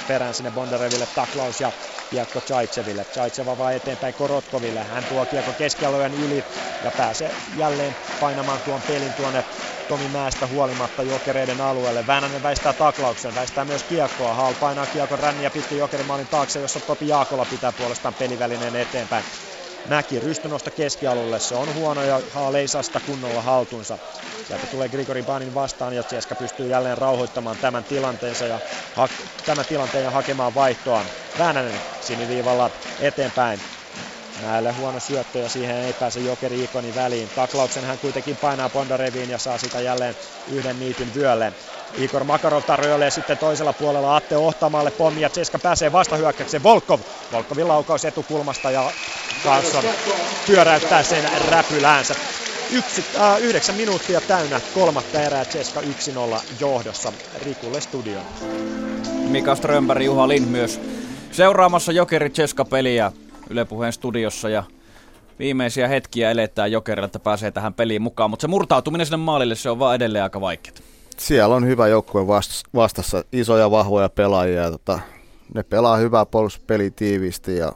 perään, 0.07 0.33
sinne 0.33 0.51
Bondareville, 0.51 1.07
taklaus 1.07 1.61
ja 1.61 1.73
kiekko 2.07 2.41
Chaitseville. 2.41 3.05
Chaitseva 3.05 3.57
vaan 3.57 3.75
eteenpäin 3.75 4.15
Korotkoville, 4.15 4.83
hän 4.83 5.07
tuo 5.07 5.25
kiekko 5.25 5.53
keskialueen 5.53 6.13
yli 6.13 6.45
ja 6.81 6.91
pääsee 6.91 7.35
jälleen 7.47 7.97
painamaan 8.19 8.61
tuon 8.61 8.83
pelin 8.83 9.13
tuonne 9.15 9.45
Tomi 9.93 10.07
Mäestä 10.09 10.47
huolimatta 10.47 11.03
jokereiden 11.03 11.61
alueelle. 11.61 12.07
Väänänen 12.07 12.41
väistää 12.41 12.73
taklauksen, 12.73 13.33
väistää 13.33 13.65
myös 13.65 13.83
kiekkoa. 13.83 14.33
Haal 14.35 14.53
painaa 14.55 14.87
kiekon 14.87 15.19
ränniä 15.19 15.51
pitkin 15.51 15.77
jokerimaalin 15.77 16.27
taakse, 16.27 16.59
jossa 16.59 16.81
Topi 16.81 17.07
Jaakola 17.07 17.45
pitää 17.45 17.73
puolestaan 17.73 18.15
pelivälineen 18.15 18.75
eteenpäin. 18.75 19.25
Mäki 19.83 20.19
rystynosta 20.19 20.71
keskialueelle, 20.71 21.39
se 21.39 21.55
on 21.55 21.73
huono 21.73 22.03
ja 22.03 22.21
Haal 22.29 22.53
ei 22.53 22.67
saa 22.67 22.83
sitä 22.83 23.01
kunnolla 23.01 23.41
haltuunsa. 23.41 23.99
Sieltä 24.43 24.67
tulee 24.67 24.89
Grigori 24.89 25.23
Banin 25.23 25.53
vastaan 25.53 25.93
ja 25.93 26.03
Ceska 26.03 26.35
pystyy 26.35 26.67
jälleen 26.67 26.97
rauhoittamaan 26.97 27.57
tämän 27.59 27.85
tilanteensa 27.85 28.47
ja 28.47 28.61
ha- 28.93 29.09
tämän 29.45 29.65
tilanteen 29.65 30.03
ja 30.03 30.11
hakemaan 30.11 30.53
vaihtoaan. 30.53 31.11
Väänänen 31.37 31.83
siniviivalla 31.99 32.71
eteenpäin. 32.99 33.63
Näille 34.45 34.71
huono 34.71 34.99
syöttö 34.99 35.39
ja 35.39 35.49
siihen 35.49 35.75
ei 35.75 35.93
pääse 35.93 36.19
Jokeri 36.19 36.63
Ikoni 36.63 36.95
väliin. 36.95 37.29
Taklauksen 37.35 37.83
hän 37.83 37.97
kuitenkin 37.97 38.35
painaa 38.35 38.69
Bondareviin 38.69 39.29
ja 39.29 39.37
saa 39.37 39.57
sitä 39.57 39.81
jälleen 39.81 40.15
yhden 40.51 40.79
niitin 40.79 41.15
vyölle. 41.15 41.53
Igor 41.97 42.23
Makarov 42.23 42.61
tarjoilee 42.61 43.11
sitten 43.11 43.37
toisella 43.37 43.73
puolella 43.73 44.15
Atte 44.15 44.37
Ohtamaalle 44.37 44.91
pommi 44.91 45.21
ja 45.21 45.29
Ceska 45.29 45.59
pääsee 45.59 45.91
vastahyökkäykseen. 45.91 46.63
Volkov. 46.63 46.99
Volkovin 47.31 47.67
laukaus 47.67 48.05
etukulmasta 48.05 48.71
ja 48.71 48.91
Carlson 49.43 49.83
pyöräyttää 50.47 51.03
sen 51.03 51.23
räpyläänsä. 51.51 52.15
Yksi, 52.71 53.05
äh, 53.21 53.41
yhdeksän 53.41 53.75
minuuttia 53.75 54.21
täynnä 54.21 54.61
kolmatta 54.73 55.21
erää 55.21 55.45
Ceska 55.45 55.81
1-0 55.81 56.41
johdossa 56.59 57.13
Rikulle 57.45 57.81
studioon. 57.81 58.25
Mika 59.29 59.55
Strömberg, 59.55 60.05
Juha 60.05 60.27
Lind 60.27 60.45
myös 60.45 60.81
seuraamassa 61.31 61.91
Jokeri 61.91 62.29
Ceska-peliä 62.29 63.11
Yle 63.49 63.65
Puheen 63.65 63.93
studiossa 63.93 64.49
ja 64.49 64.63
viimeisiä 65.39 65.87
hetkiä 65.87 66.31
eletään 66.31 66.71
Jokerilla, 66.71 67.05
että 67.05 67.19
pääsee 67.19 67.51
tähän 67.51 67.73
peliin 67.73 68.01
mukaan, 68.01 68.29
mutta 68.29 68.41
se 68.41 68.47
murtautuminen 68.47 69.05
sinne 69.05 69.17
maalille, 69.17 69.55
se 69.55 69.69
on 69.69 69.79
vaan 69.79 69.95
edelleen 69.95 70.23
aika 70.23 70.41
vaikeaa. 70.41 70.77
Siellä 71.17 71.55
on 71.55 71.67
hyvä 71.67 71.87
joukkue 71.87 72.27
vastassa, 72.75 73.23
isoja 73.31 73.71
vahvoja 73.71 74.09
pelaajia 74.09 74.61
ja 74.61 74.71
tota, 74.71 74.99
ne 75.53 75.63
pelaa 75.63 75.97
hyvää 75.97 76.25
puolustuspeliä 76.25 76.89
tiiviisti 76.89 77.57
ja 77.57 77.71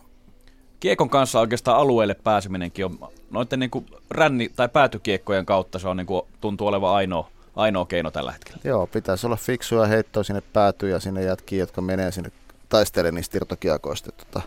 Kiekon 0.79 1.09
kanssa 1.09 1.39
oikeastaan 1.39 1.77
alueelle 1.77 2.13
pääseminenkin 2.13 2.85
on 2.85 2.99
noiden 3.31 3.59
niin 3.59 3.69
kuin 3.69 3.85
ränni- 4.11 4.51
tai 4.55 4.69
päätykiekkojen 4.69 5.45
kautta 5.45 5.79
se 5.79 5.87
on 5.87 5.97
niin 5.97 6.07
kuin, 6.07 6.21
tuntuu 6.41 6.67
olevan 6.67 6.95
ainoa, 6.95 7.29
ainoa 7.55 7.85
keino 7.85 8.11
tällä 8.11 8.31
hetkellä. 8.31 8.59
Joo, 8.63 8.87
pitäisi 8.87 9.27
olla 9.27 9.35
fiksuja 9.35 9.85
heittoa 9.85 10.23
sinne 10.23 10.41
päätyy 10.53 10.89
ja 10.89 10.99
sinne 10.99 11.23
jätkiä, 11.23 11.59
jotka 11.59 11.81
menee 11.81 12.11
sinne 12.11 12.31
taistelemaan 12.69 13.15
niistä 13.15 13.37
irtokiekoista. 13.37 14.11
Tota, 14.11 14.41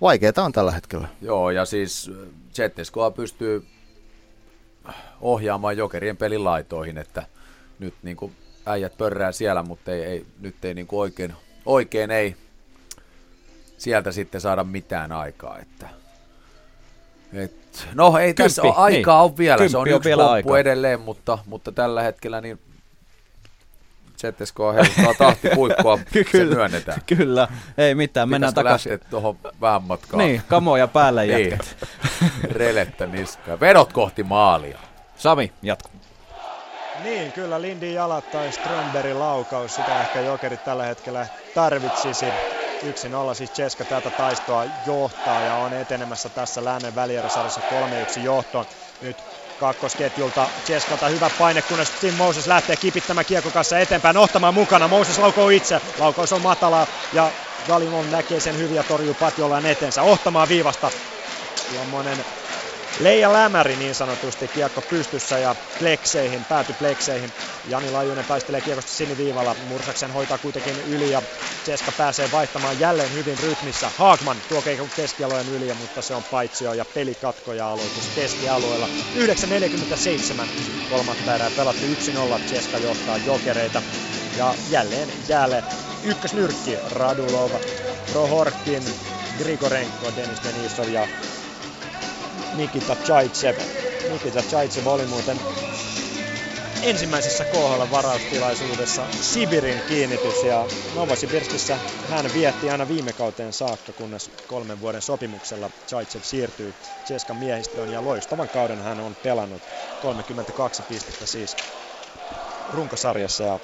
vaikeeta 0.00 0.44
on 0.44 0.52
tällä 0.52 0.72
hetkellä. 0.72 1.08
Joo, 1.22 1.50
ja 1.50 1.64
siis 1.64 2.10
Zetteskoa 2.54 3.10
pystyy 3.10 3.66
ohjaamaan 5.20 5.76
jokerien 5.76 6.16
pelin 6.16 6.44
laitoihin, 6.44 6.98
että 6.98 7.22
nyt 7.78 7.94
niin 8.02 8.16
kuin 8.16 8.36
äijät 8.66 8.98
pörrää 8.98 9.32
siellä, 9.32 9.62
mutta 9.62 9.92
ei, 9.92 10.02
ei, 10.02 10.26
nyt 10.40 10.64
ei 10.64 10.74
niin 10.74 10.86
kuin 10.86 11.00
oikein, 11.00 11.34
oikein 11.66 12.10
ei 12.10 12.36
sieltä 13.78 14.12
sitten 14.12 14.40
saada 14.40 14.64
mitään 14.64 15.12
aikaa. 15.12 15.58
Että, 15.58 15.88
et, 17.32 17.88
no 17.94 18.18
ei 18.18 18.26
Kymppi, 18.26 18.42
tässä 18.42 18.62
ole 18.62 18.74
aikaa 18.76 19.22
niin. 19.22 19.30
on 19.30 19.36
vielä, 19.36 19.56
Kymppi 19.56 19.70
se 19.70 19.76
on, 19.76 19.80
on 19.80 19.88
yksi 19.88 20.08
vielä 20.08 20.22
loppu 20.22 20.32
aikaa. 20.32 20.58
edelleen, 20.58 21.00
mutta, 21.00 21.38
mutta 21.46 21.72
tällä 21.72 22.02
hetkellä 22.02 22.40
niin 22.40 22.60
ZSK 24.20 24.58
heiluttaa 24.74 25.14
tahtipuikkoa, 25.18 25.98
se 26.32 26.44
myönnetään. 26.44 27.00
Kyllä, 27.06 27.48
ei 27.78 27.94
mitään, 27.94 28.28
mennään 28.28 28.54
takaisin. 28.54 29.00
tuohon 29.10 29.36
vähän 29.60 29.82
matkaan. 29.82 30.18
Niin, 30.18 30.42
kamoja 30.48 30.88
päälle 30.88 31.26
niin. 31.26 31.50
jätkät. 31.50 31.76
Relettä 32.52 33.06
niskaa. 33.06 33.60
Vedot 33.60 33.92
kohti 33.92 34.22
maalia. 34.22 34.78
Sami, 35.16 35.52
jatko. 35.62 35.90
Niin, 37.04 37.32
kyllä 37.32 37.62
Lindi 37.62 37.94
jalat 37.94 38.30
tai 38.30 38.52
Strömbergin 38.52 39.18
laukaus, 39.18 39.74
sitä 39.74 40.00
ehkä 40.00 40.20
jokerit 40.20 40.64
tällä 40.64 40.84
hetkellä 40.84 41.26
tarvitsisi. 41.54 42.26
1-0 42.26 43.34
siis 43.34 43.52
Ceska 43.52 43.84
tätä 43.84 44.10
taistoa 44.10 44.64
johtaa 44.86 45.40
ja 45.40 45.54
on 45.54 45.72
etenemässä 45.72 46.28
tässä 46.28 46.64
lännen 46.64 46.94
välieräsarjassa 46.94 47.60
3-1 48.16 48.20
johtoon. 48.20 48.66
Nyt 49.02 49.16
kakkosketjulta 49.60 50.50
Ceskalta 50.64 51.08
hyvä 51.08 51.30
paine, 51.30 51.62
kunnes 51.62 51.92
Tim 51.92 52.14
Moses 52.14 52.46
lähtee 52.46 52.76
kipittämään 52.76 53.26
kiekko 53.26 53.50
kanssa 53.50 53.78
eteenpäin, 53.78 54.16
ohtamaan 54.16 54.54
mukana. 54.54 54.88
Moses 54.88 55.18
laukoo 55.18 55.48
itse, 55.48 55.80
laukaus 55.96 56.32
on 56.32 56.42
matala 56.42 56.86
ja 57.12 57.34
Galimon 57.66 58.10
näkee 58.10 58.40
sen 58.40 58.56
hyvin 58.58 58.74
ja 58.74 58.84
torjuu 58.84 59.14
Patjolaan 59.14 59.66
etensä, 59.66 60.02
ohtamaan 60.02 60.48
viivasta. 60.48 60.92
Tuommoinen 61.68 62.24
Leija 63.00 63.32
Lämäri 63.32 63.76
niin 63.76 63.94
sanotusti 63.94 64.48
kiekko 64.48 64.82
pystyssä 64.90 65.38
ja 65.38 65.56
plekseihin, 65.78 66.44
pääty 66.44 66.72
plekseihin. 66.72 67.32
Jani 67.68 67.90
Lajunen 67.90 68.24
taistelee 68.24 68.60
kiekosta 68.60 68.90
siniviivalla. 68.90 69.56
Mursaksen 69.68 70.10
hoitaa 70.10 70.38
kuitenkin 70.38 70.74
yli 70.88 71.10
ja 71.10 71.22
Ceska 71.64 71.92
pääsee 71.98 72.28
vaihtamaan 72.32 72.80
jälleen 72.80 73.14
hyvin 73.14 73.38
rytmissä. 73.42 73.90
Haagman 73.96 74.36
tuo 74.48 74.62
kiekon 74.62 74.88
keskialueen 74.96 75.48
yli, 75.48 75.74
mutta 75.74 76.02
se 76.02 76.14
on 76.14 76.22
paitsio 76.30 76.72
ja 76.72 76.84
pelikatkoja 76.84 77.68
aloitus 77.68 78.10
keskialueella. 78.14 78.88
9.47 79.16 80.46
kolmatta 80.90 81.34
erää 81.34 81.50
pelattu 81.56 81.82
1-0. 81.86 82.40
Ceska 82.46 82.78
johtaa 82.78 83.16
jokereita. 83.26 83.82
Ja 84.36 84.54
jälleen 84.70 85.08
jäälle 85.28 85.64
ykkösnyrkki 86.04 86.78
Radulov, 86.90 87.50
Prohorkin, 88.12 88.82
Grigorenko, 89.38 90.12
Denis 90.16 90.42
Denisov 90.44 90.88
ja 90.88 91.08
Nikita 92.52 92.96
Chaitsev. 92.96 93.56
Nikita 94.08 94.42
Chaitsev 94.42 94.86
oli 94.86 95.06
muuten 95.06 95.42
ensimmäisessä 96.82 97.44
KHL 97.44 97.90
varaustilaisuudessa 97.90 99.08
Sibirin 99.20 99.82
kiinnitys 99.82 100.42
ja 100.44 100.68
Novosibirskissä 100.92 101.80
hän 102.04 102.32
vietti 102.32 102.70
aina 102.70 102.88
viime 102.88 103.12
kauteen 103.12 103.52
saakka, 103.52 103.92
kunnes 103.92 104.30
kolmen 104.46 104.80
vuoden 104.80 105.02
sopimuksella 105.02 105.70
Chaitsev 105.88 106.22
siirtyy 106.22 106.74
Tseskan 107.04 107.36
miehistöön 107.36 107.90
ja 107.90 108.04
loistavan 108.04 108.48
kauden 108.48 108.80
hän 108.80 109.00
on 109.00 109.16
pelannut 109.16 109.62
32 109.98 110.82
pistettä 110.82 111.26
siis 111.26 111.56
runkosarjassa 112.68 113.44
ja 113.44 113.60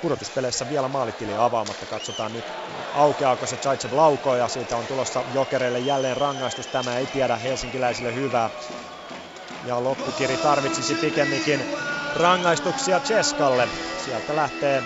pudotuspeleissä 0.00 0.68
vielä 0.68 0.88
maalitili 0.88 1.34
avaamatta. 1.36 1.86
Katsotaan 1.86 2.32
nyt 2.32 2.44
aukeaako 2.94 3.46
se 3.46 3.56
Zaitsev 3.56 3.92
lauko 3.92 4.36
ja 4.36 4.48
siitä 4.48 4.76
on 4.76 4.86
tulossa 4.86 5.24
jokereille 5.32 5.80
jälleen 5.80 6.16
rangaistus. 6.16 6.66
Tämä 6.66 6.98
ei 6.98 7.06
tiedä 7.06 7.36
helsinkiläisille 7.36 8.14
hyvää. 8.14 8.50
Ja 9.64 9.84
loppukiri 9.84 10.36
tarvitsisi 10.36 10.94
pikemminkin 10.94 11.64
rangaistuksia 12.16 13.00
Cheskalle. 13.00 13.68
Sieltä 14.04 14.36
lähtee 14.36 14.82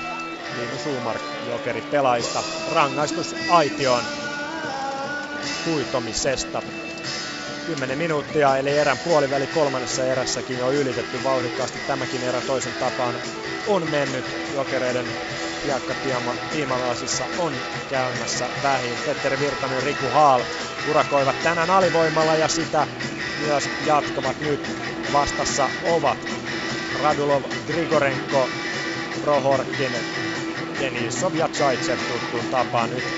Liinu 0.57 0.79
Suumark 0.79 1.23
jokeri 1.47 1.83
pelaista. 1.83 2.43
Rangaistus 2.73 3.35
Aitioon 3.51 4.03
huitomisesta. 5.67 6.63
10 7.65 7.99
minuuttia, 7.99 8.57
eli 8.59 8.77
erän 8.77 8.99
puoliväli 8.99 9.47
kolmannessa 9.49 10.07
erässäkin 10.07 10.59
jo 10.59 10.71
ylitetty 10.73 11.23
vauhdikkaasti. 11.23 11.81
Tämäkin 11.81 12.23
erä 12.23 12.43
toisen 12.43 12.75
tapaan 12.75 13.21
on 13.67 13.89
mennyt 13.89 14.37
jokereiden 14.49 15.17
kiekka 15.59 15.95
tiimalaisissa 16.51 17.29
on 17.37 17.65
käymässä 17.87 18.51
vähin. 18.63 19.01
Petteri 19.01 19.39
Virtanen 19.39 19.83
Riku 19.83 20.11
Haal 20.11 20.45
urakoivat 20.85 21.43
tänään 21.43 21.71
alivoimalla 21.71 22.37
ja 22.37 22.49
sitä 22.49 22.89
myös 23.37 23.71
jatkavat 23.81 24.41
nyt 24.41 24.75
vastassa 25.13 25.71
ovat 25.83 26.31
Radulov, 26.93 27.45
Grigorenko, 27.67 28.51
Prohorkin, 29.21 30.05
Denisov 30.79 31.35
ja 31.35 31.49
Chaitsev 31.49 31.99
tuttuun 32.07 32.49
tapaan 32.49 32.91
nyt 32.91 33.15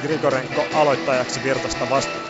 Grigorenko 0.00 0.68
aloittajaksi 0.72 1.42
Virtasta 1.42 1.88
vasta 1.88 2.20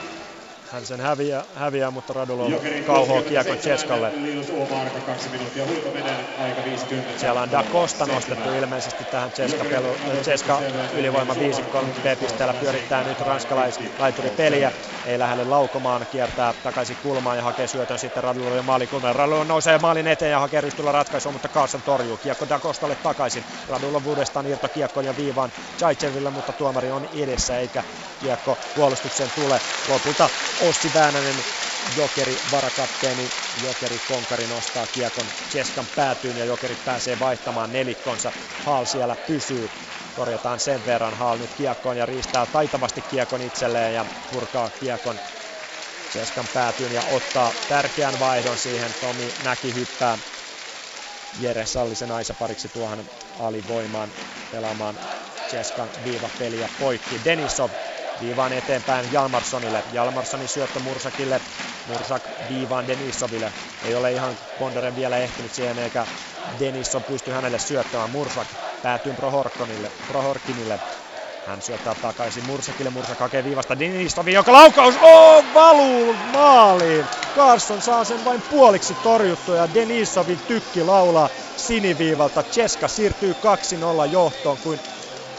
hän 0.73 0.87
sen 0.87 1.01
häviää, 1.01 1.45
häviää 1.55 1.91
mutta 1.91 2.13
Radulov 2.13 2.53
kauhoo 2.87 3.23
kiekon 3.23 3.57
Cheskalle. 3.57 4.13
Siellä 7.17 7.41
on 7.41 7.53
Da 7.53 7.65
Costa 7.73 8.07
nostettu 8.07 8.51
ilmeisesti 8.51 9.05
tähän 9.05 9.33
Cheska, 9.33 9.65
pelu, 9.65 9.97
Cheska 10.23 10.61
ylivoima 10.99 11.35
5 11.39 11.63
B-pisteellä 12.03 12.55
pyörittää 12.55 13.05
nyt 13.05 13.21
ranskalaislaituri 13.21 14.31
peliä. 14.31 14.73
Ei 15.07 15.19
lähde 15.19 15.45
laukomaan, 15.45 16.07
kiertää 16.13 16.55
takaisin 16.63 16.97
kulmaan 17.03 17.37
ja 17.37 17.43
hakee 17.43 17.67
syötön 17.67 17.99
sitten 17.99 18.25
Radulovin 18.25 18.65
maalikulmaan. 18.65 19.17
Radulov 19.17 19.47
nousee 19.47 19.79
maalin 19.79 20.07
eteen 20.07 20.31
ja 20.31 20.39
hakee 20.39 20.61
rystyllä 20.61 20.93
ratkaisua, 20.93 21.33
mutta 21.33 21.49
Carlson 21.49 21.83
torjuu. 21.83 22.17
Kiekko 22.17 22.47
Da 22.49 22.59
Costalle 22.59 22.95
takaisin. 22.95 23.45
Radulov 23.69 24.07
uudestaan 24.07 24.47
irto 24.47 24.69
kiekkoon 24.69 25.07
ja 25.07 25.17
viivaan 25.17 25.53
Jaitseville, 25.81 26.31
mutta 26.31 26.53
tuomari 26.53 26.91
on 26.91 27.09
edessä 27.17 27.59
eikä 27.59 27.85
kiekko 28.21 28.59
puolustukseen 28.75 29.31
tule. 29.35 29.61
Lopulta 29.89 30.29
Ossi 30.69 30.91
Väänänen, 30.95 31.35
Jokeri 31.97 32.37
varakapteeni, 32.53 33.31
Jokeri 33.63 33.99
Konkari 34.09 34.47
nostaa 34.47 34.87
kiekon 34.95 35.27
Keskan 35.53 35.87
päätyyn 35.97 36.39
ja 36.39 36.45
Jokeri 36.45 36.77
pääsee 36.85 37.19
vaihtamaan 37.19 37.73
nelikkonsa. 37.73 38.33
Hall 38.65 38.85
siellä 38.85 39.17
pysyy. 39.27 39.71
Korjataan 40.17 40.61
sen 40.61 40.87
verran 40.87 41.15
Hall 41.15 41.39
nyt 41.39 41.55
kiekkoon 41.57 41.97
ja 41.97 42.07
riistää 42.07 42.47
taitavasti 42.47 43.03
kiekon 43.03 43.43
itselleen 43.43 43.95
ja 43.95 44.07
purkaa 44.31 44.71
kiekon 44.81 45.19
Keskan 46.13 46.47
päätyyn 46.55 46.93
ja 46.93 47.03
ottaa 47.13 47.53
tärkeän 47.69 48.21
vaihdon 48.21 48.59
siihen. 48.59 48.91
Tomi 49.01 49.29
näki 49.45 49.75
hyppää 49.75 50.19
Jere 51.41 51.67
Sallisen 51.67 52.11
Aisa 52.11 52.35
pariksi 52.35 52.69
tuohon 52.69 53.05
alivoimaan 53.39 54.13
pelaamaan 54.51 54.99
Keskan 55.51 55.91
viivapeliä 56.05 56.69
poikki. 56.79 57.21
Denisov 57.25 57.71
Viivaan 58.23 58.53
eteenpäin 58.53 59.13
Jalmarssonille. 59.13 59.83
Jalmarssonin 59.93 60.49
syöttö 60.49 60.79
Mursakille. 60.79 61.41
Mursak 61.89 62.23
viivaan 62.49 62.87
Denisoville. 62.87 63.53
Ei 63.85 63.95
ole 63.95 64.13
ihan 64.13 64.37
Bondaren 64.59 64.97
vielä 64.97 65.17
ehtinyt 65.17 65.55
siihen 65.55 65.79
eikä 65.79 66.07
Denison 66.61 67.03
pysty 67.03 67.31
hänelle 67.31 67.59
syöttämään. 67.59 68.11
Mursak 68.11 68.47
päätyy 68.83 69.13
Prohorkonille, 69.13 69.91
Prohorkinille. 70.09 70.81
Hän 71.47 71.63
syöttää 71.63 71.95
takaisin 71.95 72.47
Mursakille. 72.47 72.91
Mursak 72.91 73.19
hakee 73.19 73.45
viivasta 73.45 73.79
Denisovin, 73.79 74.35
joka 74.35 74.53
laukaus 74.53 74.95
oh, 75.03 75.45
valuu 75.55 76.15
maaliin. 76.33 77.07
Carson 77.37 77.83
saa 77.83 78.05
sen 78.05 78.25
vain 78.25 78.43
puoliksi 78.43 78.95
torjuttua 78.95 79.57
ja 79.57 79.75
Denisovin 79.75 80.41
tykki 80.49 80.85
laulaa 80.85 81.29
siniviivalta. 81.57 82.43
Cheska 82.43 82.89
siirtyy 82.89 83.37
2-0 84.07 84.11
johtoon, 84.11 84.59
kuin 84.59 84.81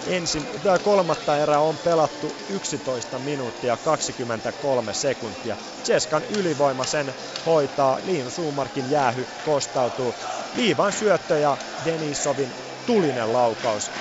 ensin, 0.05 0.49
tämä 0.61 0.79
kolmatta 0.79 1.37
erää 1.37 1.61
on 1.61 1.79
pelattu 1.79 2.37
11 2.47 3.19
minuuttia 3.19 3.77
23 3.77 4.93
sekuntia. 4.93 5.57
Cheskan 5.83 6.23
ylivoima 6.23 6.85
sen 6.85 7.15
hoitaa, 7.45 7.99
Liin 8.01 8.31
Suumarkin 8.31 8.89
jäähy 8.89 9.27
kostautuu. 9.43 10.15
Viivan 10.55 10.93
syöttö 10.93 11.39
ja 11.39 11.57
Denisovin 11.85 12.55
tulinen 12.85 13.33
laukaus 13.33 13.91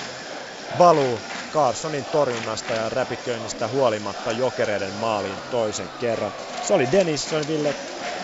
valuu 0.77 1.21
Carsonin 1.51 2.05
torjunnasta 2.05 2.73
ja 2.75 2.89
räpiköinnistä 2.89 3.67
huolimatta 3.67 4.31
jokereiden 4.31 4.93
maaliin 4.93 5.41
toisen 5.49 5.91
kerran. 5.99 6.33
Se 6.61 6.73
oli 6.73 6.91
Denisoville, 6.91 7.75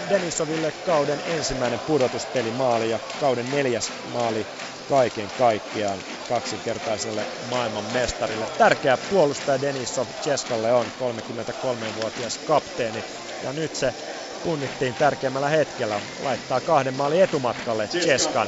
Denisoville 0.09 0.71
kauden 0.71 1.21
ensimmäinen 1.25 1.79
pudotuspeli 1.79 2.51
maali 2.51 2.89
ja 2.89 2.99
kauden 3.19 3.51
neljäs 3.51 3.93
maali 4.03 4.47
kaiken 4.89 5.29
kaikkiaan 5.37 5.99
kaksinkertaiselle 6.27 7.25
maailman 7.49 7.85
mestarille. 7.93 8.47
Tärkeä 8.57 8.97
puolustaja 8.97 9.61
Denisov 9.61 10.07
Cheskalle 10.23 10.73
on 10.73 10.87
33-vuotias 10.87 12.37
kapteeni 12.37 13.05
ja 13.43 13.53
nyt 13.53 13.75
se 13.75 13.93
punnittiin 14.43 14.95
tärkeimmällä 14.95 15.49
hetkellä. 15.49 16.01
Laittaa 16.19 16.61
kahden 16.61 16.93
maalin 16.93 17.23
etumatkalle 17.23 17.87
Cheskan. 17.87 18.47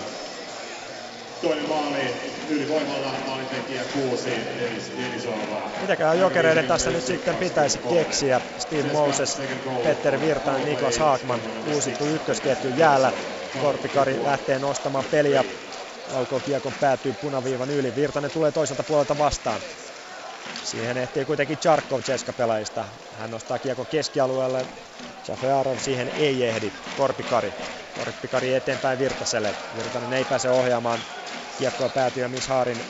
Toinen 1.42 1.70
maali 1.70 2.16
Ylivoimalla 2.50 3.14
maalintekijä 3.28 3.84
6, 3.94 4.30
Denis 4.60 4.92
Denisova. 4.98 5.62
Mitäköhän 5.82 6.20
jokereiden 6.20 6.66
tässä 6.66 6.90
nyt 6.90 7.04
sitten 7.04 7.38
pitäisi 7.38 7.80
keksiä? 7.80 8.42
Steve 8.58 8.92
Moses, 8.92 9.42
Petteri 9.84 10.22
Virtanen, 10.22 10.66
Niklas 10.66 10.98
Haakman, 10.98 11.42
uusittu 11.74 12.06
ykkösketju 12.06 12.70
jäällä. 12.78 13.14
Korpikari 13.62 14.24
lähtee 14.24 14.60
nostamaan 14.60 15.06
peliä. 15.12 15.44
Laukoo 16.12 16.42
kiekon 16.42 16.76
päätyy 16.76 17.14
punaviivan 17.14 17.70
yli. 17.70 17.96
Virtanen 17.96 18.32
tulee 18.32 18.52
toiselta 18.52 18.84
puolelta 18.84 19.18
vastaan. 19.18 19.66
Siihen 20.62 20.98
ehtii 20.98 21.26
kuitenkin 21.26 21.58
Charkov 21.60 22.00
Ceska-pelaajista. 22.02 22.88
Hän 23.12 23.32
nostaa 23.32 23.60
kiekon 23.60 23.88
keskialueelle. 23.88 24.68
Jafarov 25.28 25.78
siihen 25.78 26.10
ei 26.10 26.44
ehdi. 26.44 26.72
Korpikari. 26.94 27.56
Korpikari 27.92 28.54
eteenpäin 28.54 29.00
Virtaselle. 29.00 29.56
Virtanen 29.76 30.14
ei 30.14 30.26
pääse 30.26 30.50
ohjaamaan 30.50 31.06
kiekkoa 31.56 31.90
päätyä 31.90 32.28
Mishaarin 32.28 32.86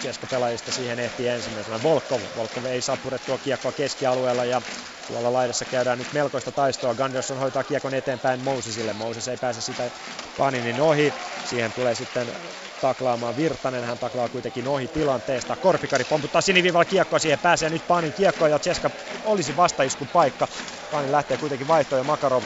Ceska-pelaajista. 0.00 0.72
Siihen 0.72 0.98
ehtii 0.98 1.26
ensimmäisenä 1.28 1.82
Volkov. 1.82 2.22
Volkov 2.34 2.64
ei 2.64 2.82
saa 2.82 2.96
purettua 2.96 3.38
kiekkoa 3.38 3.72
keskialueella 3.72 4.44
ja 4.44 4.62
tuolla 5.08 5.32
laidassa 5.32 5.64
käydään 5.64 5.98
nyt 5.98 6.12
melkoista 6.12 6.52
taistoa. 6.52 6.94
Gunderson 6.94 7.38
hoitaa 7.38 7.64
kiekon 7.64 7.94
eteenpäin 7.94 8.40
Mosesille. 8.40 8.92
Moses 8.92 9.28
ei 9.28 9.36
pääse 9.36 9.60
sitä 9.60 9.90
Paninin 10.36 10.80
ohi. 10.80 11.12
Siihen 11.44 11.72
tulee 11.72 11.94
sitten 11.94 12.26
taklaamaan 12.80 13.36
Virtanen. 13.36 13.84
Hän 13.84 13.98
taklaa 13.98 14.28
kuitenkin 14.28 14.68
ohi 14.68 14.88
tilanteesta. 14.88 15.56
Korpikari 15.56 16.04
pomputtaa 16.04 16.40
siniviivalla 16.40 16.84
kiekkoa. 16.84 17.18
Siihen 17.18 17.38
pääsee 17.38 17.70
nyt 17.70 17.86
Panin 17.86 18.12
kiekko 18.12 18.46
ja 18.46 18.58
Ceska 18.58 18.90
olisi 19.24 19.56
vastaiskun 19.56 20.08
paikka. 20.08 20.48
Panin 20.90 21.12
lähtee 21.12 21.36
kuitenkin 21.36 21.68
vaihtoon 21.68 22.00
ja 22.00 22.04
Makarov 22.04 22.42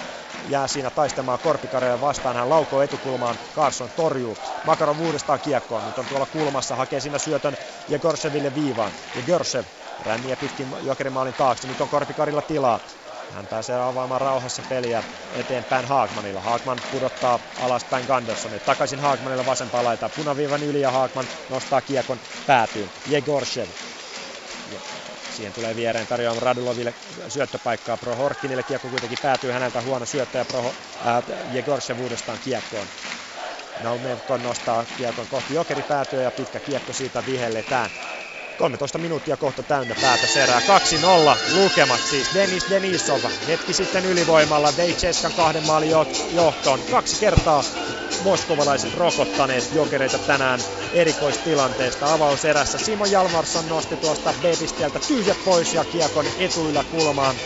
jää 0.49 0.69
siinä 0.69 0.91
taistamaan 0.91 1.39
Korpikaria 1.39 2.01
vastaan. 2.01 2.37
Hän 2.37 2.51
laukoo 2.51 2.83
etukulmaan, 2.83 3.37
Carson 3.55 3.91
torjuu. 3.97 4.37
Makarov 4.67 5.01
uudestaan 5.01 5.41
kiekkoa, 5.41 5.81
nyt 5.81 5.99
on 5.99 6.07
tuolla 6.07 6.27
kulmassa, 6.27 6.77
hakee 6.77 7.01
siinä 7.01 7.19
syötön 7.19 7.55
ja 7.89 7.99
Gorseville 7.99 8.55
viivaan. 8.55 8.93
Ja 9.15 9.23
Gorsev 9.23 9.65
ränniä 10.01 10.37
pitkin 10.37 10.69
Jokerimaalin 10.83 11.35
taakse, 11.35 11.69
nyt 11.69 11.81
on 11.81 11.89
Korpikarilla 11.89 12.43
tilaa. 12.43 12.81
Hän 13.33 13.47
pääsee 13.47 13.77
avaamaan 13.77 14.21
rauhassa 14.21 14.63
peliä 14.69 15.05
eteenpäin 15.37 15.85
Haagmanilla. 15.87 16.41
Haagman 16.41 16.79
pudottaa 16.91 17.39
alaspäin 17.61 18.07
Gundersonin. 18.07 18.61
Takaisin 18.61 19.01
Haagmanille 19.01 19.47
vasempaan 19.47 19.85
laitaan. 19.85 20.13
Punaviivan 20.17 20.63
yli 20.63 20.81
ja 20.81 20.91
Haagman 20.91 21.25
nostaa 21.51 21.81
kiekon 21.81 22.19
päätyyn. 22.47 22.91
Jegorshev. 23.07 23.69
Siihen 25.37 25.53
tulee 25.53 25.77
viereen 25.77 26.07
tarjoamaan 26.07 26.43
Raduloville 26.43 26.95
syöttöpaikkaa 27.29 27.97
Pro 27.97 28.15
Horkinille. 28.17 28.63
Kiekko 28.63 28.89
kuitenkin 28.89 29.19
päätyy 29.23 29.53
häneltä 29.53 29.81
huono 29.81 30.07
syöttö 30.07 30.39
ja 30.39 30.45
Pro, 30.45 30.59
äh, 31.07 31.23
Jegorshev 31.53 32.01
uudestaan 32.01 32.39
kiekkoon. 32.45 32.87
Naumenko 33.83 34.37
nostaa 34.37 34.85
kiekon 34.99 35.27
kohti 35.31 35.55
jokeri 35.55 35.83
päätyä 35.83 36.23
ja 36.23 36.31
pitkä 36.31 36.61
kiekko 36.61 36.93
siitä 36.93 37.23
vihelletään. 37.27 37.91
13 38.63 38.99
minuuttia 38.99 39.37
kohta 39.37 39.63
täynnä 39.63 39.95
päätä 39.95 40.27
serää. 40.27 40.61
2-0 40.61 40.63
lukemat 41.55 42.01
siis. 42.05 42.35
Denis 42.35 42.67
Denisov 42.71 43.25
hetki 43.47 43.73
sitten 43.73 44.05
ylivoimalla 44.07 44.77
vei 44.77 44.97
kahden 45.37 45.63
maalin 45.67 45.91
johtoon. 46.31 46.81
Kaksi 46.91 47.17
kertaa 47.17 47.65
moskovalaiset 48.25 48.95
rokottaneet 48.95 49.65
jokereita 49.73 50.19
tänään 50.19 50.61
erikoistilanteesta. 50.93 52.13
Avauserässä 52.13 52.79
Simon 52.79 53.11
Jalmarsson 53.11 53.69
nosti 53.69 53.97
tuosta 53.97 54.35
B-pisteeltä 54.43 55.01
tyhjät 55.09 55.39
pois 55.45 55.75
ja 55.75 55.85
kiekon 55.85 56.25
etuilla 56.39 56.85
kulmaan 56.85 57.37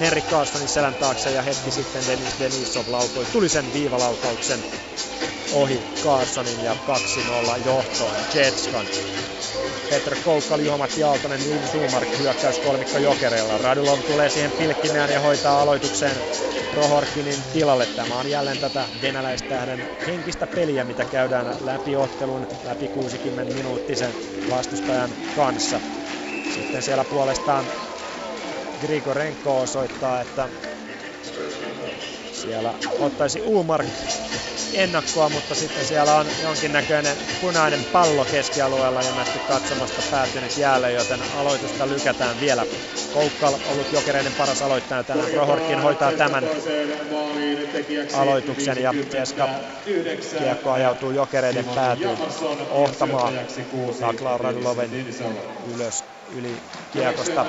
Henrik 0.00 0.24
Carlsonin 0.24 0.68
selän 0.68 0.94
taakse 0.94 1.30
ja 1.30 1.42
hetki 1.42 1.70
sitten 1.70 2.06
Denis 2.06 2.34
Denisov 2.40 2.84
laukoi 2.88 3.26
tulisen 3.32 3.72
viivalaukauksen 3.72 4.64
ohi 5.52 5.82
Carlsonin 6.04 6.64
ja 6.64 6.76
2-0 7.58 7.66
johtoon 7.66 8.14
Jetskan. 8.34 8.86
Petr 9.90 10.16
Koukkali, 10.24 10.64
Juha-Matti 10.64 11.02
Aaltonen, 11.02 11.40
Jim 11.50 11.62
Sumark 11.72 12.08
hyökkäys 12.18 12.58
kolmikko 12.58 12.98
Jokereilla. 12.98 13.58
Radulov 13.58 13.98
tulee 13.98 14.28
siihen 14.28 14.52
pilkkimään 14.52 15.10
ja 15.10 15.20
hoitaa 15.20 15.62
aloitukseen 15.62 16.16
Prohorkinin 16.70 17.42
tilalle. 17.52 17.86
Tämä 17.86 18.18
on 18.18 18.30
jälleen 18.30 18.58
tätä 18.58 18.84
venäläistähden 19.02 19.84
henkistä 20.06 20.46
peliä, 20.46 20.84
mitä 20.84 21.04
käydään 21.04 21.56
läpi 21.64 21.96
ottelun, 21.96 22.46
läpi 22.64 22.88
60 22.88 23.52
minuuttisen 23.54 24.14
vastustajan 24.50 25.10
kanssa. 25.36 25.80
Sitten 26.54 26.82
siellä 26.82 27.04
puolestaan 27.04 27.64
Grigorenko 28.80 29.60
osoittaa, 29.60 30.20
että 30.20 30.48
siellä 32.42 32.74
ottaisi 32.98 33.42
Umark 33.42 33.86
ennakkoa, 34.72 35.28
mutta 35.28 35.54
sitten 35.54 35.84
siellä 35.86 36.14
on 36.14 36.26
jonkinnäköinen 36.42 37.16
punainen 37.40 37.84
pallo 37.84 38.24
keskialueella 38.24 39.00
ilmeisesti 39.00 39.38
katsomasta 39.48 40.02
päätynyt 40.10 40.56
jäälle, 40.56 40.92
joten 40.92 41.22
aloitusta 41.22 41.88
lykätään 41.88 42.40
vielä. 42.40 42.66
Koukkal 43.12 43.54
ollut 43.66 43.92
jokereiden 43.92 44.34
paras 44.34 44.62
aloittaja 44.62 45.04
tänään. 45.04 45.30
Prohorkin 45.30 45.80
hoitaa 45.82 46.12
tämän 46.12 46.44
aloituksen 48.14 48.82
ja 48.82 48.94
Jeska 49.18 49.48
kiekko 50.38 50.70
ajautuu 50.70 51.10
jokereiden 51.10 51.64
päätyyn 51.74 52.18
ohtamaan. 52.70 53.34
Taklaa 54.00 54.38
Raduloven 54.38 54.90
ylös 55.74 56.17
yli 56.28 56.62
kiekosta. 56.90 57.46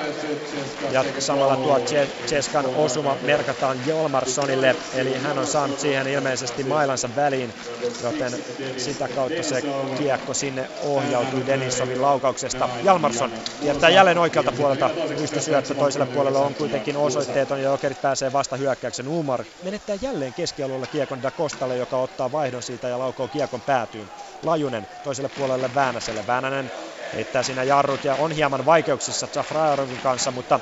Ja 0.90 1.04
samalla 1.18 1.56
tuo 1.56 1.80
Cheskan 2.26 2.66
osuma 2.66 3.16
merkataan 3.22 3.86
Jolmarssonille, 3.86 4.76
eli 4.94 5.14
hän 5.14 5.38
on 5.38 5.46
saanut 5.46 5.80
siihen 5.80 6.06
ilmeisesti 6.06 6.64
mailansa 6.64 7.14
väliin, 7.16 7.54
joten 8.02 8.32
sitä 8.76 9.08
kautta 9.08 9.42
se 9.42 9.62
kiekko 9.98 10.34
sinne 10.34 10.70
ohjautui 10.78 11.46
Denisovin 11.46 12.02
laukauksesta. 12.02 12.68
Jalmarsson 12.82 13.32
jättää 13.62 13.90
jälleen 13.90 14.18
oikealta 14.18 14.52
puolelta 14.52 14.90
syöttö 15.38 15.74
toiselle 15.74 16.06
puolelle 16.06 16.38
on 16.38 16.54
kuitenkin 16.54 16.96
osoitteeton 16.96 17.62
ja 17.62 17.70
Jokerit 17.70 18.00
pääsee 18.02 18.32
vasta 18.32 18.56
hyökkäyksen. 18.56 19.08
Umar 19.08 19.44
menettää 19.62 19.96
jälleen 20.00 20.34
keskialueella 20.34 20.86
kiekon 20.86 21.22
Da 21.22 21.30
Costalle, 21.30 21.76
joka 21.76 21.96
ottaa 21.98 22.32
vaihdon 22.32 22.62
siitä 22.62 22.88
ja 22.88 22.98
laukoo 22.98 23.28
kiekon 23.28 23.60
päätyyn. 23.60 24.10
Lajunen 24.42 24.86
toiselle 25.02 25.28
puolelle 25.28 25.74
Väänäselle. 25.74 26.26
Väänänen 26.26 26.70
heittää 27.12 27.42
siinä 27.42 27.64
jarrut 27.64 28.04
ja 28.04 28.16
on 28.16 28.32
hieman 28.32 28.64
vaikeuksissa 28.64 29.28
Zafrajarovin 29.28 30.00
kanssa, 30.00 30.30
mutta 30.30 30.60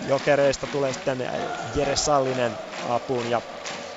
jokereista 0.00 0.66
tulee 0.66 0.92
sitten 0.92 1.18
Jere 1.74 1.96
Sallinen 1.96 2.58
apuun 2.82 3.26
ja 3.26 3.42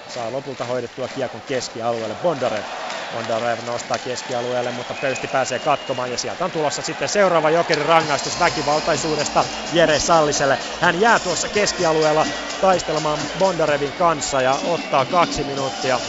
saa 0.07 0.31
lopulta 0.31 0.65
hoidettua 0.65 1.09
kiekon 1.09 1.41
keskialueelle. 1.41 2.15
Bondarev. 2.15 2.65
Bondarev 3.11 3.59
nostaa 3.63 3.99
keskialueelle, 3.99 4.71
mutta 4.71 4.95
pöysti 4.95 5.27
pääsee 5.27 5.59
katkomaan 5.59 6.11
ja 6.11 6.17
sieltä 6.17 6.45
on 6.45 6.51
tulossa 6.51 6.81
sitten 6.81 7.09
seuraava 7.09 7.49
jokerin 7.49 7.85
rangaistus 7.85 8.39
väkivaltaisuudesta 8.39 9.45
Jere 9.71 9.99
Salliselle. 9.99 10.57
Hän 10.81 10.99
jää 10.99 11.19
tuossa 11.19 11.49
keskialueella 11.49 12.25
taistelemaan 12.61 13.19
Bondarevin 13.37 13.93
kanssa 13.93 14.41
ja 14.41 14.59
ottaa 14.63 15.05
kaksi 15.05 15.43
minuuttia 15.43 15.99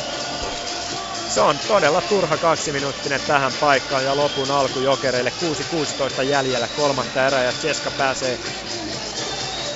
se 1.35 1.41
on 1.41 1.59
todella 1.69 2.01
turha 2.01 2.37
kaksiminuuttinen 2.37 3.21
tähän 3.27 3.53
paikkaan 3.61 4.05
ja 4.05 4.17
lopun 4.17 4.51
alku 4.51 4.79
jokereille 4.79 5.33
6-16 6.21 6.23
jäljellä 6.23 6.69
kolmatta 6.69 7.27
erää 7.27 7.43
ja 7.45 7.53
Ceska 7.53 7.91
pääsee 7.91 8.39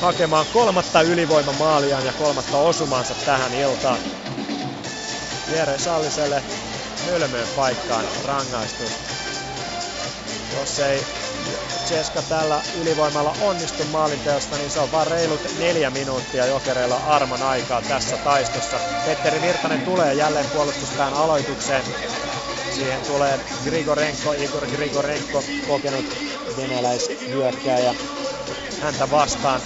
hakemaan 0.00 0.46
kolmatta 0.52 1.02
ylivoimamaaliaan 1.02 2.04
ja 2.04 2.12
kolmatta 2.12 2.58
osumansa 2.58 3.14
tähän 3.24 3.54
iltaan. 3.54 4.00
Jere 5.48 5.78
Salliselle 5.78 6.44
hölmöön 7.06 7.48
paikkaan 7.56 8.08
rangaistus. 8.24 8.92
Jos 10.52 10.80
ei 10.80 11.27
Ceska 11.89 12.23
tällä 12.23 12.62
ylivoimalla 12.75 13.34
onnistu 13.41 13.84
maalinteosta, 13.84 14.57
niin 14.57 14.70
se 14.70 14.81
on 14.81 14.91
vain 14.91 15.07
reilut 15.07 15.41
neljä 15.58 15.91
minuuttia 15.91 16.47
jokereilla 16.47 16.97
arman 16.97 17.42
aikaa 17.42 17.83
tässä 17.83 18.18
taistossa. 18.18 18.81
Petteri 19.05 19.41
Virtanen 19.41 19.83
tulee 19.83 20.15
jälleen 20.15 20.50
puolustuspään 20.50 21.15
aloitukseen. 21.15 21.84
Siihen 22.68 23.05
tulee 23.05 23.41
Grigorenko, 23.65 24.33
Igor 24.33 24.68
Grigorenko, 24.68 25.44
kokenut 25.65 26.17
venäläishyökkääjä 26.57 27.94
häntä 28.81 29.10
vastaan. 29.10 29.60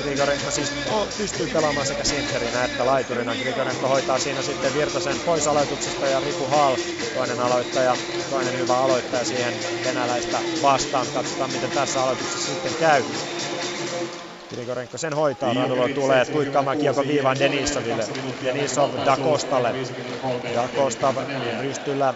Grigorenko 0.00 0.50
siis 0.50 0.72
pystyy 1.16 1.48
pelaamaan 1.48 1.86
sekä 1.86 2.04
sentterinä 2.04 2.64
että 2.64 2.86
laiturina. 2.86 3.36
Grigorenko 3.36 3.88
hoitaa 3.88 4.18
siinä 4.18 4.42
sitten 4.42 4.74
Virtasen 4.74 5.20
pois 5.20 5.46
aloituksesta 5.46 6.06
ja 6.06 6.20
Riku 6.20 6.46
Hall, 6.46 6.76
toinen 7.14 7.40
aloittaja, 7.40 7.96
toinen 8.30 8.58
hyvä 8.58 8.78
aloittaja 8.78 9.24
siihen 9.24 9.54
venäläistä 9.84 10.42
vastaan. 10.62 11.06
Katsotaan 11.12 11.50
miten 11.50 11.72
tässä 11.72 12.02
aloituksessa 12.02 12.50
sitten 12.50 12.74
käy. 12.74 13.04
Grigorenko 14.54 14.98
sen 14.98 15.14
hoitaa, 15.14 15.54
Radulo 15.54 15.88
tulee 15.88 16.24
tuikkaamaan 16.24 16.78
kiekon 16.78 17.08
viivaan 17.08 17.38
Denisoville. 17.38 18.04
Denisov 18.44 18.90
Dakostalle. 19.06 19.74
Dakosta 20.54 21.14
rystyllä 21.60 22.14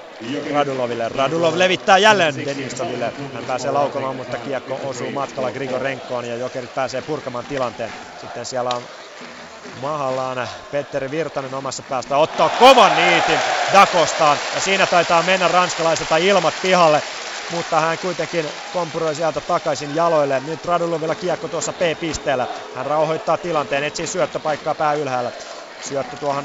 Raduloville. 0.53 1.09
Radulov 1.09 1.59
levittää 1.59 1.99
jälleen 1.99 2.37
Denisoville. 2.37 3.13
Hän 3.35 3.45
pääsee 3.47 3.71
laukomaan, 3.71 4.17
mutta 4.17 4.39
kiekko 4.39 4.81
osuu 4.85 5.11
matkalla 5.11 5.51
Grigorenkoon 5.53 6.25
ja 6.25 6.37
Jokerit 6.37 6.75
pääsee 6.75 7.03
purkamaan 7.03 7.45
tilanteen. 7.45 7.93
Sitten 8.21 8.47
siellä 8.47 8.71
on 8.71 8.83
Mahallaan 9.81 10.49
Petteri 10.71 11.11
Virtanen 11.11 11.55
omassa 11.55 11.83
päästä 11.89 12.17
ottaa 12.17 12.49
kovan 12.49 12.97
niitin 12.97 13.39
Dakostaan 13.73 14.39
ja 14.55 14.61
siinä 14.61 14.87
taitaa 14.87 15.23
mennä 15.23 15.49
ranskalaiselta 15.49 16.17
ilmat 16.17 16.55
pihalle 16.63 17.03
mutta 17.55 17.81
hän 17.81 17.99
kuitenkin 17.99 18.47
kompuroi 18.73 19.15
sieltä 19.15 19.41
takaisin 19.41 19.95
jaloille. 19.95 20.41
Nyt 20.41 20.65
Radulovilla 20.65 21.15
kiekko 21.15 21.49
tuossa 21.49 21.73
P-pisteellä. 21.73 22.47
Hän 22.75 22.87
rauhoittaa 22.87 23.39
tilanteen, 23.39 23.85
etsii 23.85 24.07
syöttöpaikkaa 24.07 24.75
pää 24.75 24.95
ylhäällä. 24.95 25.33
Syöttö 25.89 26.17
tuohon 26.17 26.45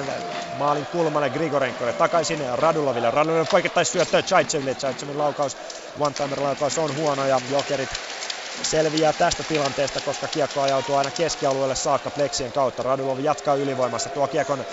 maalin 0.58 0.86
kulmalle 0.86 1.30
Grigorenkolle. 1.30 1.94
Takaisin 1.94 2.40
Raduloville. 2.54 3.12
Raduloville 3.12 3.48
poikittaisi 3.52 3.92
syöttöä 3.92 4.22
Chaitseville. 4.22 4.76
Chaitsevin 4.76 5.18
laukaus, 5.18 5.58
one-timer 6.00 6.40
laukaus 6.44 6.78
on 6.78 6.96
huono 6.96 7.26
ja 7.26 7.40
Jokerit 7.52 7.90
selviää 8.64 9.14
tästä 9.14 9.44
tilanteesta, 9.44 10.00
koska 10.06 10.28
kiekko 10.28 10.62
ajautuu 10.62 10.96
aina 10.96 11.12
keskialueelle 11.12 11.76
saakka 11.76 12.10
Plexien 12.12 12.52
kautta. 12.52 12.84
Radulov 12.84 13.20
jatkaa 13.20 13.56
ylivoimassa 13.56 14.10
tuo 14.10 14.28
kiekon 14.28 14.66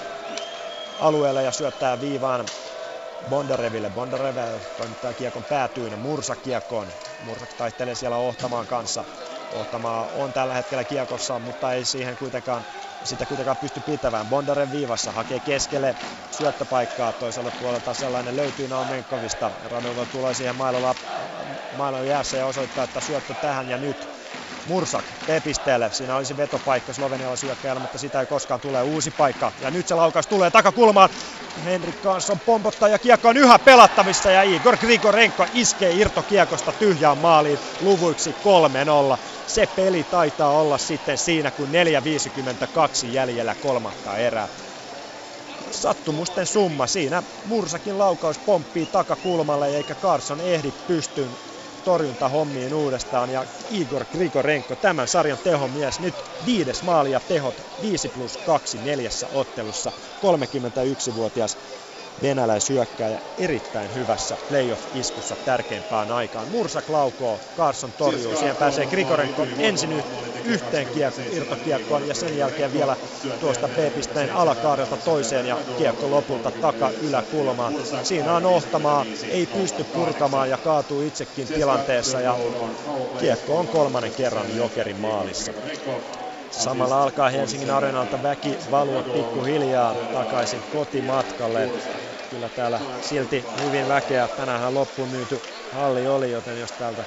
alueelle 1.01 1.43
ja 1.43 1.53
syöttää 1.53 2.01
viivaan 2.01 2.45
Bondareville. 3.29 3.91
Bondarev 3.91 4.37
toimittaa 4.77 5.15
kiekon 5.15 5.45
päätyyn 5.45 5.99
Mursa 5.99 6.37
kiekkoon. 6.37 6.93
Mursa 7.19 7.47
taistelee 7.57 7.95
siellä 7.95 8.17
Ohtamaan 8.17 8.67
kanssa. 8.67 9.05
Ohtamaa 9.51 10.09
on 10.09 10.33
tällä 10.33 10.55
hetkellä 10.55 10.85
kiekossa, 10.85 11.39
mutta 11.39 11.73
ei 11.73 11.85
siihen 11.85 12.17
kuitenkaan 12.17 12.65
sitä 13.05 13.27
kuitenkaan 13.27 13.57
pysty 13.57 13.81
pitämään. 13.81 14.29
Bondaren 14.29 14.71
viivassa 14.71 15.13
hakee 15.13 15.41
keskelle 15.41 15.97
syöttöpaikkaa. 16.31 17.13
Toisella 17.13 17.53
puolelta 17.53 17.95
sellainen 17.95 18.37
löytyy 18.37 18.69
Naumenkovista. 18.69 19.53
Radova 19.63 20.07
tulee 20.07 20.35
siihen 20.35 20.57
mailalla, 20.57 20.97
mailalla 21.71 22.05
jäässä 22.07 22.37
ja 22.37 22.47
osoittaa, 22.47 22.85
että 22.85 23.01
syöttö 23.01 23.35
tähän 23.35 23.69
ja 23.69 23.79
nyt. 23.79 24.11
Mursak 24.67 25.05
P-pisteelle. 25.27 25.91
Siinä 25.93 26.17
olisi 26.17 26.37
vetopaikka 26.37 26.93
Slovenialla 26.93 27.37
syökkäjällä, 27.37 27.81
mutta 27.81 27.99
sitä 27.99 28.21
ei 28.21 28.27
koskaan 28.27 28.61
tule. 28.61 28.83
Uusi 28.83 29.11
paikka. 29.11 29.53
Ja 29.61 29.71
nyt 29.71 29.89
se 29.89 29.95
laukaus 29.95 30.27
tulee 30.27 30.51
takakulmaan. 30.51 31.09
Henrik 31.65 32.01
Kansson 32.01 32.41
pompottaa 32.41 32.89
ja 32.89 32.99
kiekko 32.99 33.29
on 33.29 33.37
yhä 33.37 33.59
pelattavissa 33.59 34.31
ja 34.31 34.43
Igor 34.43 34.77
Grigorenko 34.77 35.47
iskee 35.53 35.93
irtokiekosta 35.93 36.73
tyhjään 36.73 37.19
maaliin 37.19 37.59
luvuiksi 37.81 38.31
3-0. 39.15 39.19
Se 39.47 39.67
peli 39.67 40.05
taitaa 40.05 40.51
olla 40.51 40.79
sitten 40.79 41.19
siinä, 41.19 41.51
kun 41.51 41.69
4.52 41.69 41.73
jäljellä 43.07 43.55
kolmatta 43.55 44.17
erää. 44.17 44.49
Sattumusten 45.71 46.47
summa. 46.47 46.87
Siinä 46.87 47.23
Mursakin 47.45 47.99
laukaus 47.99 48.39
pomppii 48.39 48.87
takakulmalle 48.87 49.77
eikä 49.77 49.95
Carson 49.95 50.41
ehdi 50.41 50.73
pystyyn 50.87 51.39
torjuntahommiin 51.87 52.75
uudestaan. 52.75 53.31
Ja 53.31 53.47
Igor 53.69 54.07
Grigorenko, 54.07 54.77
tämän 54.77 55.09
sarjan 55.09 55.39
tehomies, 55.39 56.01
nyt 56.01 56.25
viides 56.45 56.83
maali 56.83 57.11
ja 57.11 57.21
tehot 57.21 57.61
5 57.81 58.09
plus 58.09 58.39
2 58.39 58.79
neljässä 58.79 59.29
ottelussa, 59.29 59.93
31-vuotias 60.19 61.59
venäläisyökkääjä 62.23 63.21
erittäin 63.37 63.95
hyvässä 63.95 64.39
playoff-iskussa 64.49 65.37
tärkeimpään 65.45 66.11
aikaan. 66.11 66.49
Mursak 66.49 66.89
laukoo, 66.89 67.41
Carson 67.57 67.93
torjuu, 67.93 68.37
siihen 68.37 68.57
pääsee 68.57 68.87
Grigorenko 68.87 69.47
ensin 69.59 69.93
yhteen 70.45 70.89
kiekko, 70.89 71.21
irtokiekkoon 71.31 72.07
ja 72.09 72.15
sen 72.15 72.37
jälkeen 72.37 72.73
vielä 72.73 72.97
tuosta 73.41 73.69
B-pisteen 73.69 74.31
alakaarelta 74.31 74.97
toiseen 74.97 75.47
ja 75.47 75.57
kiekko 75.77 76.11
lopulta 76.11 76.51
taka 76.61 76.91
yläkulmaan. 77.01 77.73
Siinä 78.03 78.37
on 78.37 78.47
ohtamaa, 78.47 79.07
ei 79.31 79.47
pysty 79.47 79.85
purkamaan 79.85 80.51
ja 80.51 80.59
kaatuu 80.59 81.01
itsekin 81.01 81.49
tilanteessa 81.49 82.21
ja 82.21 82.37
kiekko 83.21 83.59
on 83.59 83.69
kolmannen 83.69 84.13
kerran 84.17 84.57
Jokerin 84.57 84.97
maalissa. 85.01 85.53
Samalla 86.57 87.03
alkaa 87.03 87.29
Helsingin 87.31 87.71
areenalta 87.71 88.23
väki 88.23 88.59
valua 88.71 89.03
pikkuhiljaa 89.03 89.97
takaisin 90.13 90.65
kotimatkalle. 90.69 91.71
Kyllä 92.29 92.49
täällä 92.49 92.81
silti 93.01 93.45
hyvin 93.61 93.89
väkeä. 93.89 94.29
Tänään 94.29 94.75
loppuun 94.75 95.09
myyty 95.09 95.43
halli 95.71 96.07
oli, 96.07 96.31
joten 96.31 96.59
jos 96.61 96.73
täältä 96.73 97.07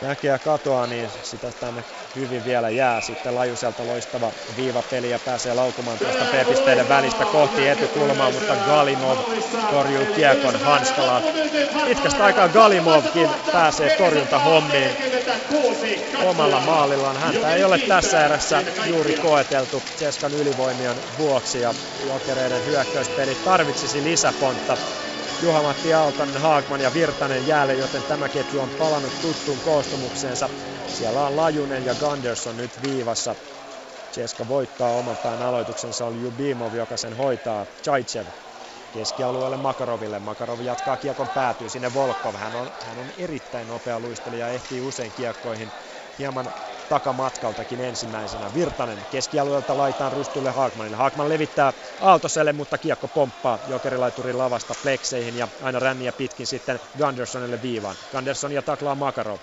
väkeä 0.00 0.38
katoaa, 0.38 0.86
niin 0.86 1.10
sitä 1.22 1.52
tänne 1.52 1.84
hyvin 2.14 2.44
vielä 2.44 2.70
jää. 2.70 3.00
Sitten 3.00 3.34
Lajuselta 3.34 3.86
loistava 3.86 4.32
viivapeli 4.56 5.10
ja 5.10 5.18
pääsee 5.18 5.54
laukumaan 5.54 5.98
tuosta 5.98 6.24
P-pisteiden 6.24 6.88
välistä 6.88 7.24
kohti 7.24 7.68
etukulmaa, 7.68 8.30
mutta 8.30 8.56
Galimov 8.56 9.18
torjuu 9.70 10.06
kiekon 10.06 10.60
hanskalaan. 10.60 11.22
Pitkästä 11.88 12.24
aikaa 12.24 12.48
Galimovkin 12.48 13.28
pääsee 13.52 13.96
torjuntahommiin 13.96 14.90
omalla 16.24 16.60
maalillaan. 16.60 17.16
Häntä 17.16 17.54
ei 17.54 17.64
ole 17.64 17.78
tässä 17.78 18.24
erässä 18.24 18.62
juuri 18.86 19.14
koeteltu 19.14 19.82
Tseskan 19.96 20.34
ylivoimien 20.34 20.96
vuoksi 21.18 21.60
ja 21.60 21.74
jokereiden 22.06 22.66
hyökkäyspeli 22.66 23.34
tarvitsisi 23.44 24.04
lisäpontta. 24.04 24.76
Juha-Matti 25.40 25.92
Aaltonen, 25.92 26.36
Haagman 26.36 26.80
ja 26.80 26.92
Virtanen 26.92 27.46
jäälle, 27.46 27.74
joten 27.74 28.04
tämä 28.04 28.28
ketju 28.28 28.60
on 28.60 28.70
palannut 28.70 29.20
tuttuun 29.20 29.60
koostumukseensa. 29.60 30.50
Siellä 30.86 31.26
on 31.26 31.36
Lajunen 31.36 31.84
ja 31.84 31.94
Gunderson 31.94 32.56
nyt 32.56 32.80
viivassa. 32.80 33.36
Ceska 34.12 34.48
voittaa 34.48 34.92
oman 34.92 35.18
pään 35.18 35.42
aloituksensa, 35.42 36.06
oli 36.06 36.20
Jubimov, 36.20 36.74
joka 36.74 36.96
sen 36.96 37.14
hoitaa. 37.14 37.66
Chaitsev 37.84 38.28
keskialueelle 38.90 39.56
Makaroville. 39.56 40.18
Makarov 40.18 40.60
jatkaa 40.60 40.96
kiekon 40.96 41.28
päätyy 41.28 41.68
sinne 41.68 41.92
Volkov. 41.94 42.34
Hän 42.36 42.54
on, 42.54 42.70
hän 42.80 42.98
on 42.98 43.10
erittäin 43.16 43.68
nopea 43.68 44.00
luistelija 44.00 44.48
ja 44.48 44.54
ehtii 44.54 44.80
usein 44.80 45.12
kiekkoihin 45.12 45.72
hieman 46.18 46.52
takamatkaltakin 46.88 47.80
ensimmäisenä. 47.80 48.52
Virtanen 48.54 49.06
keskialueelta 49.10 49.76
laitaan 49.76 50.12
rystylle 50.12 50.50
Haakmanille. 50.50 50.96
Haakman 50.96 51.28
levittää 51.28 51.72
Aaltoselle, 51.98 52.52
mutta 52.52 52.78
kiekko 52.78 53.08
pomppaa 53.08 53.58
jokerilaiturin 53.66 54.38
lavasta 54.38 54.74
plekseihin 54.82 55.36
ja 55.36 55.48
aina 55.60 55.78
ränniä 55.80 56.12
pitkin 56.12 56.46
sitten 56.46 56.80
Gundersonille 56.98 57.62
viivaan. 57.62 57.96
Gunderson 58.10 58.52
ja 58.52 58.62
taklaa 58.62 58.94
Makarov. 58.94 59.40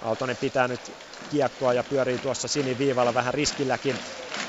Aaltonen 0.00 0.36
pitää 0.36 0.68
nyt 0.68 0.96
kiekkoa 1.28 1.74
ja 1.74 1.84
pyörii 1.84 2.18
tuossa 2.18 2.48
siniviivalla 2.48 3.14
vähän 3.14 3.34
riskilläkin 3.34 4.00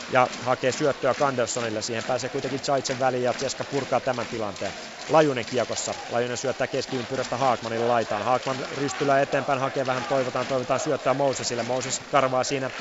ja 0.07 0.29
hakee 0.39 0.71
syöttöä 0.71 1.15
Kandersonille. 1.15 1.81
Siihen 1.81 2.05
pääsee 2.05 2.29
kuitenkin 2.29 2.61
Chaitsen 2.61 2.99
väliin 2.99 3.23
ja 3.23 3.33
Ceska 3.33 3.65
purkaa 3.65 4.01
tämän 4.01 4.27
tilanteen. 4.27 4.73
Lajunen 5.09 5.45
kiekossa. 5.45 5.95
Lajunen 6.09 6.37
syöttää 6.37 6.67
keskiympyrästä 6.67 7.37
Haakmanille 7.37 7.85
laitaan. 7.87 8.21
Haakman 8.21 8.65
rystylää 8.71 9.21
eteenpäin, 9.21 9.59
hakee 9.59 9.85
vähän 9.85 10.05
toivotaan, 10.05 10.47
toivotaan 10.47 10.79
syöttää 10.79 11.13
Mosesille. 11.13 11.63
Moses 11.63 12.01
karvaa 12.09 12.43
siinä 12.43 12.71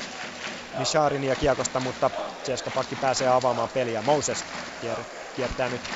Misharinia 0.73 1.35
kiekosta, 1.35 1.79
mutta 1.79 2.11
Ceska 2.43 2.71
pakki 2.71 2.95
pääsee 2.95 3.27
avaamaan 3.27 3.69
peliä. 3.69 4.01
Moses 4.01 4.45
kiertää 5.33 5.69
nyt 5.69 5.91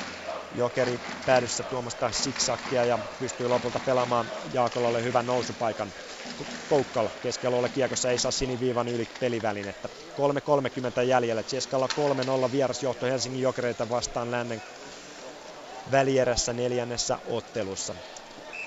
Jokeri 0.50 0.98
päädyssä 1.24 1.64
tuomasta 1.64 2.12
siksakkia 2.12 2.84
ja 2.84 2.98
pystyy 3.18 3.48
lopulta 3.48 3.80
pelaamaan 3.80 4.32
Jaakolalle 4.52 5.02
hyvän 5.02 5.26
nousupaikan. 5.26 5.94
Koukkal 6.68 7.08
keskialueella 7.20 7.68
kiekossa 7.68 8.10
ei 8.10 8.18
saa 8.18 8.30
siniviivan 8.30 8.88
yli 8.88 9.06
pelivälinettä. 9.06 9.88
3.30 10.98 11.02
jäljellä. 11.06 11.42
Cheskalla 11.42 11.88
3-0 12.48 12.52
vierasjohto 12.52 13.06
Helsingin 13.06 13.42
Jokereita 13.42 13.88
vastaan 13.88 14.30
lännen 14.30 14.62
välierässä 15.90 16.52
neljännessä 16.52 17.18
ottelussa. 17.24 17.96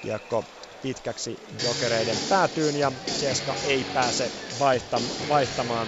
Kiekko 0.02 0.45
pitkäksi 0.82 1.38
Jokereiden 1.64 2.18
päätyyn 2.30 2.76
ja 2.76 2.92
Ceska 3.19 3.56
ei 3.68 3.85
pääse 3.94 4.32
vaihtamaan 5.30 5.88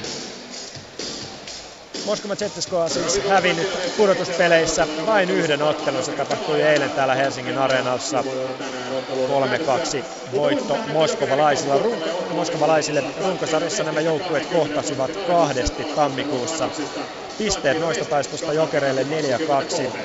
Moskova 2.07 2.35
Zettesko 2.35 2.79
on 2.79 2.89
siis 2.89 3.21
hävinnyt 3.29 3.93
pudotuspeleissä 3.97 4.87
vain 5.05 5.29
yhden 5.29 5.61
ottelun. 5.61 6.03
Se 6.03 6.11
tapahtui 6.11 6.61
eilen 6.61 6.91
täällä 6.91 7.15
Helsingin 7.15 7.57
Areenassa 7.57 8.21
3-2 8.21 8.25
voitto 10.35 10.77
moskovalaisilla. 10.93 11.75
Ru- 11.75 12.33
moskovalaisille 12.33 13.03
runkosarjassa 13.21 13.83
nämä 13.83 14.01
joukkueet 14.01 14.45
kohtasivat 14.45 15.11
kahdesti 15.27 15.83
tammikuussa. 15.83 16.69
Pisteet 17.37 17.79
noista 17.79 18.05
taistosta 18.05 18.53
jokereille 18.53 19.03
4-2. 19.03 19.05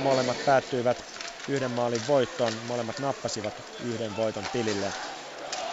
Molemmat 0.03 0.37
päättyivät 0.47 1.05
yhden 1.49 1.71
maalin 1.71 2.07
voittoon. 2.07 2.53
Molemmat 2.67 2.99
nappasivat 2.99 3.55
yhden 3.85 4.17
voiton 4.17 4.45
tilille. 4.53 4.93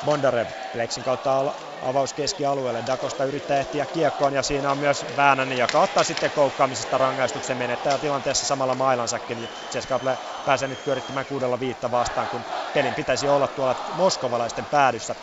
Bondarev 0.06 0.48
Plexin 0.74 1.03
kautta 1.03 1.53
avaus 1.82 2.14
keskialueelle. 2.14 2.83
Dakosta 2.88 3.25
yrittää 3.25 3.59
ehtiä 3.59 3.85
kiekkoon 3.85 4.33
ja 4.33 4.43
siinä 4.43 4.72
on 4.72 4.77
myös 4.77 5.06
Väänänen, 5.16 5.58
joka 5.58 5.82
ottaa 5.82 6.03
sitten 6.03 6.32
koukkaamisesta 6.32 6.98
rangaistuksen 6.98 7.58
menettää 7.58 7.98
tilanteessa 7.98 8.45
samalla 8.45 8.75
mailansakin. 8.75 9.49
Ceskable 9.69 10.19
pääsee 10.45 10.67
nyt 10.67 10.83
pyörittämään 10.83 11.25
kuudella 11.25 11.59
viitta 11.59 11.91
vastaan, 11.91 12.27
kun 12.30 12.45
pelin 12.74 12.95
pitäisi 12.95 13.27
olla 13.27 13.48
tuolla 13.48 13.75
moskovalaisten 13.93 14.66
päädyssä. 14.66 15.16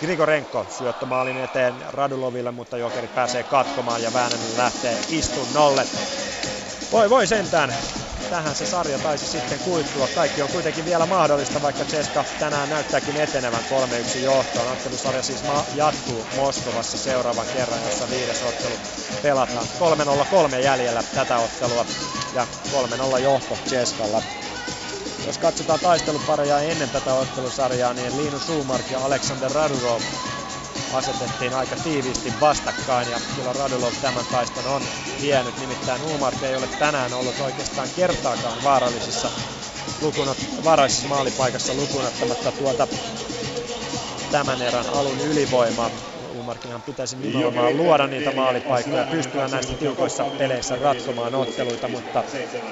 Grigorenko 0.00 0.66
syöttömaalin 0.68 1.36
eteen 1.36 1.84
Raduloville, 1.88 2.50
mutta 2.50 2.78
Jokeri 2.78 3.08
pääsee 3.08 3.44
katkomaan 3.44 4.02
ja 4.02 4.12
Väänänen 4.12 4.56
lähtee 4.56 4.98
istunnolle. 5.08 5.86
Voi 6.92 7.10
voi 7.10 7.26
sentään. 7.26 7.74
Tähän 8.30 8.56
se 8.56 8.66
sarja 8.66 8.98
taisi 8.98 9.26
sitten 9.26 9.58
kuittua. 9.58 10.08
Kaikki 10.14 10.42
on 10.42 10.48
kuitenkin 10.48 10.84
vielä 10.84 11.06
mahdollista, 11.06 11.62
vaikka 11.62 11.84
Ceska 11.84 12.24
tänään 12.38 12.70
näyttääkin 12.70 13.16
etenevän 13.16 13.64
3-1 14.14 14.18
johtoon. 14.18 14.72
Ottelusarja 14.72 15.22
siis 15.22 15.42
ma- 15.42 15.64
jatkuu 15.74 16.26
Moskovassa 16.36 16.98
seuraavan 16.98 17.46
kerran, 17.54 17.82
jossa 17.84 18.10
viides 18.10 18.42
ottelu 18.42 18.74
pelataan. 19.22 19.66
3-0-3 20.52 20.56
jäljellä 20.56 21.02
tätä 21.14 21.38
ottelua 21.38 21.86
ja 22.34 22.46
3-0 23.16 23.18
johto 23.18 23.58
Ceskalla. 23.68 24.22
Jos 25.26 25.38
katsotaan 25.38 25.80
taistelupareja 25.80 26.60
ennen 26.60 26.90
tätä 26.90 27.14
ottelusarjaa, 27.14 27.94
niin 27.94 28.16
Liinu 28.16 28.38
Suumark 28.40 28.90
ja 28.90 29.04
Alexander 29.04 29.50
Radulov 29.50 30.00
asetettiin 30.90 31.52
aika 31.52 31.76
tiiviisti 31.76 32.40
vastakkain 32.40 33.08
ja 33.08 33.20
kyllä 33.34 33.52
Radulov 33.52 33.94
tämän 34.00 34.26
taiston 34.26 34.66
on 34.66 34.82
vienyt. 35.20 35.56
Nimittäin 35.58 36.02
Umark 36.02 36.42
ei 36.42 36.56
ole 36.56 36.68
tänään 36.68 37.12
ollut 37.12 37.40
oikeastaan 37.40 37.90
kertaakaan 37.90 38.62
vaarallisissa 38.62 39.30
lukunot, 40.00 40.38
vaarallisessa 40.64 41.08
maalipaikassa 41.08 41.74
lukunottamatta 41.74 42.52
tuota 42.52 42.88
tämän 44.30 44.62
erän 44.62 44.90
alun 44.90 45.20
ylivoimaa. 45.20 45.90
Umarkinhan 46.28 46.82
pitäisi 46.82 47.16
nimenomaan 47.16 47.76
luoda 47.76 48.06
niitä 48.06 48.32
maalipaikkoja, 48.32 49.06
pystyä 49.10 49.48
näissä 49.48 49.74
tiukoissa 49.76 50.24
peleissä 50.38 50.76
ratkomaan 50.76 51.34
otteluita, 51.34 51.88
mutta 51.88 52.24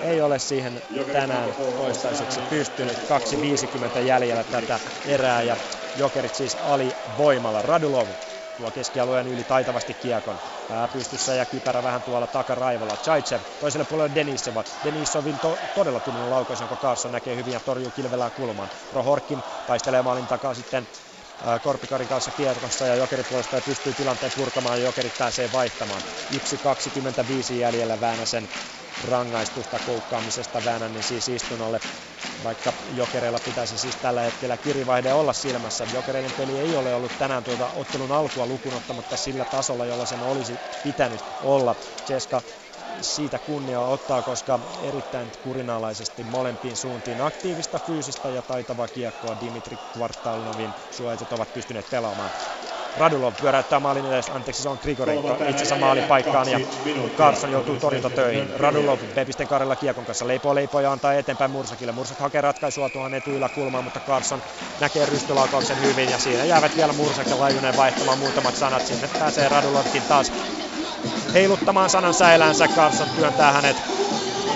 ei 0.02 0.20
ole 0.20 0.38
siihen 0.38 0.82
tänään 1.12 1.55
toistaiseksi 1.76 2.40
pystynyt. 2.48 2.98
2.50 2.98 4.00
jäljellä 4.00 4.44
tätä 4.44 4.80
erää 5.05 5.42
ja 5.42 5.56
Jokerit 5.97 6.34
siis 6.34 6.57
alivoimalla. 6.60 7.62
Radulov 7.62 8.08
tuo 8.57 8.70
keskialueen 8.70 9.26
yli 9.26 9.44
taitavasti 9.44 9.94
kiekon. 9.94 10.41
Pää 10.68 10.89
pystyssä 10.89 11.34
ja 11.34 11.47
kypärä 11.47 11.83
vähän 11.83 12.02
tuolla 12.02 12.26
takaraivolla. 12.26 12.97
Chaitsev 12.97 13.41
toiselle 13.60 13.84
puolelle 13.84 14.15
Denisova. 14.15 14.65
Denisovin 14.84 15.39
to- 15.41 15.58
todella 15.75 16.00
tunnun 16.00 16.31
laukaus, 16.31 16.60
jonka 16.60 16.76
Carson 16.76 17.12
näkee 17.12 17.36
hyvin 17.36 17.52
ja 17.52 17.60
torjuu 17.60 17.91
kilvelään 17.91 18.33
kulmaan. 18.33 18.68
Prohorkin 18.91 19.44
taistelee 19.67 20.02
maalin 20.02 20.26
takaa 20.26 20.55
sitten 20.55 20.89
Korpikarin 21.62 22.08
kanssa 22.08 22.31
kierrossa 22.31 22.86
ja 22.86 22.94
Jokerit 22.94 23.28
puolestaan 23.28 23.62
pystyy 23.67 23.92
tilanteen 23.94 24.33
purkamaan 24.36 24.78
ja 24.78 24.84
Jokerit 24.84 25.18
pääsee 25.18 25.52
vaihtamaan. 25.52 26.02
1.25 26.33 27.55
jäljellä 27.55 28.00
Väänäsen 28.00 28.49
rangaistusta 29.01 29.81
koukkaamisesta 29.81 30.65
Väänänen 30.65 31.02
siis 31.02 31.28
istunnolle, 31.28 31.81
vaikka 32.43 32.75
Jokereilla 32.83 33.41
pitäisi 33.41 33.78
siis 33.78 33.97
tällä 33.97 34.20
hetkellä 34.23 34.59
kirivaihde 34.59 35.12
olla 35.12 35.33
silmässä. 35.33 35.86
Jokereiden 35.91 36.35
peli 36.35 36.59
ei 36.59 36.77
ole 36.77 36.94
ollut 36.94 37.18
tänään 37.18 37.44
tuota 37.44 37.70
ottelun 37.70 38.12
alkua 38.12 38.47
lukunottamatta 38.47 39.17
sillä 39.17 39.44
tasolla, 39.44 39.86
jolla 39.86 40.07
sen 40.07 40.23
olisi 40.23 40.60
pitänyt 40.83 41.36
olla. 41.41 41.77
Ceska 42.05 42.43
siitä 43.01 43.39
kunnia 43.39 43.81
ottaa, 43.81 44.23
koska 44.23 44.60
erittäin 44.78 45.33
kurinalaisesti 45.41 46.25
molempiin 46.25 46.77
suuntiin 46.77 47.20
aktiivista, 47.20 47.78
fyysistä 47.78 48.31
ja 48.31 48.43
taitavaa 48.43 48.89
kiekkoa 48.89 49.41
Dimitri 49.41 49.78
Kvartalnovin 49.93 50.75
suojatut 50.91 51.33
ovat 51.33 51.52
pystyneet 51.52 51.91
pelaamaan. 51.91 52.31
Radulov 52.99 53.35
pyöräyttää 53.41 53.81
maalin 53.81 54.07
edes, 54.07 54.31
anteeksi 54.31 54.62
se 54.62 54.68
on 54.68 54.78
Grigorenko 54.83 55.36
itsensä 55.51 55.77
maalipaikkaan 55.77 56.49
ja 56.49 56.59
Carson 57.17 57.51
joutuu 57.51 57.77
torjuntatöihin. 57.77 58.49
Radulov 58.57 58.99
Pepisten 59.15 59.49
karella 59.49 59.77
kiekon 59.77 60.05
kanssa 60.05 60.27
leipoo 60.27 60.55
leipoo 60.55 60.81
ja 60.81 60.93
antaa 60.93 61.15
eteenpäin 61.15 61.51
Mursakille. 61.51 61.93
Mursak 61.93 62.18
hakee 62.18 62.41
ratkaisua 62.41 62.89
tuohon 62.91 63.15
etuyläkulmaan, 63.15 63.85
mutta 63.85 64.01
Carson 64.01 64.43
näkee 64.81 65.07
rystylaukauksen 65.07 65.81
hyvin 65.81 66.10
ja 66.10 66.18
siinä 66.18 66.44
jäävät 66.44 66.77
vielä 66.77 66.93
Mursak 66.93 67.27
ja 67.31 67.39
Lajunen 67.39 67.77
vaihtamaan 67.77 68.18
muutamat 68.18 68.57
sanat. 68.57 68.86
Sinne 68.86 69.09
pääsee 69.18 69.49
Radulovkin 69.49 70.02
taas 70.09 70.33
heiluttamaan 71.35 71.91
sanan 71.91 72.15
säilänsä. 72.15 72.68
Carson 72.68 73.09
työntää 73.17 73.52
hänet 73.52 73.83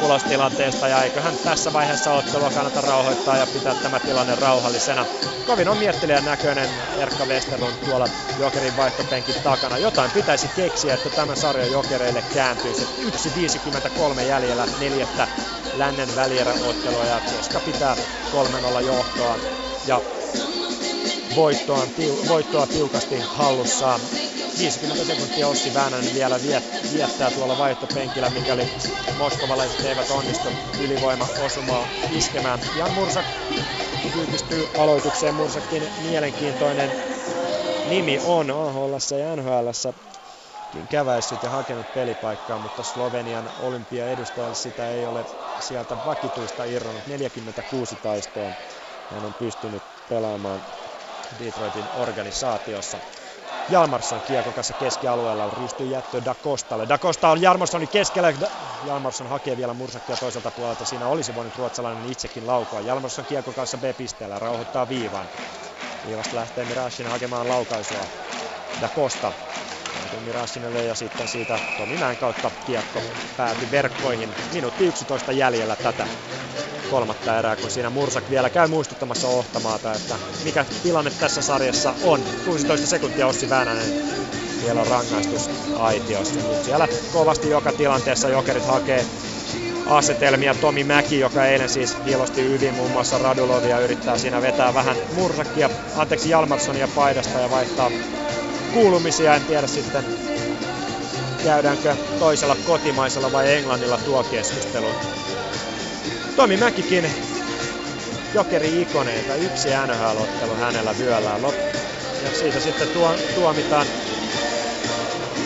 ulos 0.03 0.25
tilanteesta 0.25 0.89
ja 0.89 1.03
eiköhän 1.03 1.35
tässä 1.45 1.73
vaiheessa 1.73 2.13
ottelua 2.13 2.51
kannata 2.51 2.81
rauhoittaa 2.81 3.37
ja 3.37 3.47
pitää 3.47 3.75
tämä 3.83 4.01
tilanne 4.01 4.35
rauhallisena. 4.35 5.07
Kovin 5.47 5.69
on 5.69 5.77
miettelijän 5.77 6.25
näköinen 6.25 6.69
Erkka 6.97 7.25
Westerlund 7.25 7.77
tuolla 7.85 8.09
Jokerin 8.39 8.77
vaihtopenkin 8.77 9.35
takana. 9.43 9.79
Jotain 9.79 10.11
pitäisi 10.11 10.49
keksiä, 10.49 10.95
että 10.95 11.11
tämä 11.11 11.35
sarja 11.35 11.67
Jokereille 11.67 12.23
kääntyisi. 12.23 12.85
1.53 12.85 14.21
jäljellä 14.21 14.67
neljättä 14.81 15.29
lännen 15.77 16.09
välieräottelua 16.17 17.05
ja 17.05 17.21
Ceska 17.21 17.61
pitää 17.61 17.97
3-0 18.81 18.83
johtoa 18.83 19.39
ja 19.87 20.03
voittoa, 21.35 21.89
voittoa 22.28 22.67
tiukasti 22.67 23.20
hallussaan. 23.25 24.01
50 24.57 25.05
sekuntia 25.05 25.49
Ossi 25.49 25.73
Väänänen 25.73 26.15
vielä 26.15 26.41
viettää 26.91 27.31
tuolla 27.31 27.57
vaihtopenkillä, 27.57 28.31
mikäli 28.31 28.69
moskovalaiset 29.15 29.85
eivät 29.85 30.11
onnistu 30.11 30.49
ylivoima 30.77 31.28
osumaan 31.36 31.89
iskemään. 32.09 32.59
Jan 32.73 32.93
Mursak 32.93 33.27
kyykistyy 34.12 34.67
aloitukseen. 34.75 35.35
Mursakin 35.35 35.91
mielenkiintoinen 35.97 36.97
nimi 37.83 38.19
on 38.23 38.51
AHL 38.51 38.94
ja 39.20 39.36
NHL 39.36 39.69
käväissyt 40.89 41.43
ja 41.43 41.51
hakenut 41.51 41.93
pelipaikkaa, 41.93 42.59
mutta 42.59 42.83
Slovenian 42.83 43.51
olympiaedustajalle 43.57 44.55
sitä 44.55 44.91
ei 44.91 45.07
ole 45.07 45.25
sieltä 45.59 45.97
vakituista 46.05 46.65
irronnut. 46.65 47.07
46 47.07 47.97
taistoon 47.97 48.57
hän 49.11 49.25
on 49.25 49.35
pystynyt 49.35 49.85
pelaamaan 50.09 50.62
Detroitin 51.39 51.85
organisaatiossa. 51.93 52.99
Jalmarsson 53.70 54.20
kiekon 54.27 54.55
kanssa 54.55 54.75
keskialueella 54.75 55.44
on 55.44 55.52
rystyy 55.52 55.86
jättö 55.86 56.25
Da 56.25 56.35
Costalle. 56.35 56.89
Da 56.89 56.99
Costa 56.99 57.28
on 57.28 57.43
Jalmarssonin 57.43 57.89
keskellä. 57.93 58.33
Jalmarsson 58.83 59.27
hakee 59.27 59.57
vielä 59.57 59.75
mursakkia 59.75 60.17
toiselta 60.17 60.51
puolelta. 60.51 60.85
Siinä 60.85 61.07
olisi 61.07 61.35
voinut 61.35 61.57
ruotsalainen 61.57 62.05
itsekin 62.12 62.47
laukoa. 62.47 62.81
Jalmarsson 62.81 63.25
kiekon 63.28 63.55
kanssa 63.55 63.78
B-pisteellä 63.78 64.39
rauhoittaa 64.39 64.89
viivan. 64.89 65.27
Viivasta 66.07 66.36
lähtee 66.36 66.65
Mirashin 66.65 67.07
hakemaan 67.07 67.49
laukaisua. 67.49 68.09
Da 68.81 68.89
Costa 68.89 69.33
Mirashinelle 70.21 70.85
ja 70.85 70.95
sitten 70.95 71.29
siitä 71.29 71.61
Tomi 71.77 71.97
Mäen 71.97 72.17
kautta 72.17 72.51
kiekko 72.65 73.03
päätyi 73.37 73.71
verkkoihin. 73.71 74.35
Minuutti 74.55 74.85
11 74.85 75.33
jäljellä 75.33 75.77
tätä 75.77 76.09
kolmatta 76.91 77.39
erää, 77.39 77.57
kun 77.57 77.71
siinä 77.71 77.91
Mursak 77.91 78.31
vielä 78.31 78.51
käy 78.51 78.69
muistuttamassa 78.69 79.29
Ohtamaata, 79.29 79.95
että 79.95 80.19
mikä 80.45 80.65
tilanne 80.83 81.11
tässä 81.11 81.43
sarjassa 81.43 81.95
on. 82.03 82.21
16 82.45 82.87
sekuntia 82.87 83.27
Ossi 83.27 83.51
Väänänen 83.51 83.87
vielä 84.65 84.81
on 84.81 84.87
rangaistus 84.87 85.51
aitiossa. 85.79 86.35
Nyt 86.35 86.65
siellä 86.65 86.89
kovasti 87.12 87.51
joka 87.51 87.73
tilanteessa 87.73 88.29
Jokerit 88.29 88.67
hakee 88.67 89.07
asetelmia. 89.87 90.55
Tomi 90.55 90.85
Mäki, 90.85 91.21
joka 91.21 91.47
eilen 91.47 91.69
siis 91.69 91.97
hiilosti 92.05 92.55
ydin 92.55 92.75
muun 92.75 92.91
muassa 92.91 93.19
Radulovia, 93.19 93.81
yrittää 93.81 94.19
siinä 94.19 94.43
vetää 94.43 94.75
vähän 94.75 94.97
Mursakia, 95.15 95.71
anteeksi 95.97 96.31
Jalmarssonia 96.31 96.89
paidasta 96.95 97.39
ja 97.39 97.51
vaihtaa 97.51 97.91
kuulumisia. 98.73 99.34
En 99.34 99.44
tiedä 99.44 99.67
sitten 99.67 100.05
käydäänkö 101.44 101.97
toisella 102.18 102.57
kotimaisella 102.67 103.33
vai 103.33 103.55
Englannilla 103.55 103.99
tuo 103.99 104.25
keskustelu. 104.25 104.94
Tomi 106.36 106.57
Mäkikin 106.57 107.10
jokeri-ikoneita, 108.34 109.34
yksi 109.34 109.68
NHL-ottelu 109.68 110.55
hänellä 110.55 110.94
vyöllään. 110.99 111.42
Ja 112.23 112.31
siitä 112.33 112.60
sitten 112.60 112.89
tuo, 112.89 113.17
tuomitaan 113.34 113.86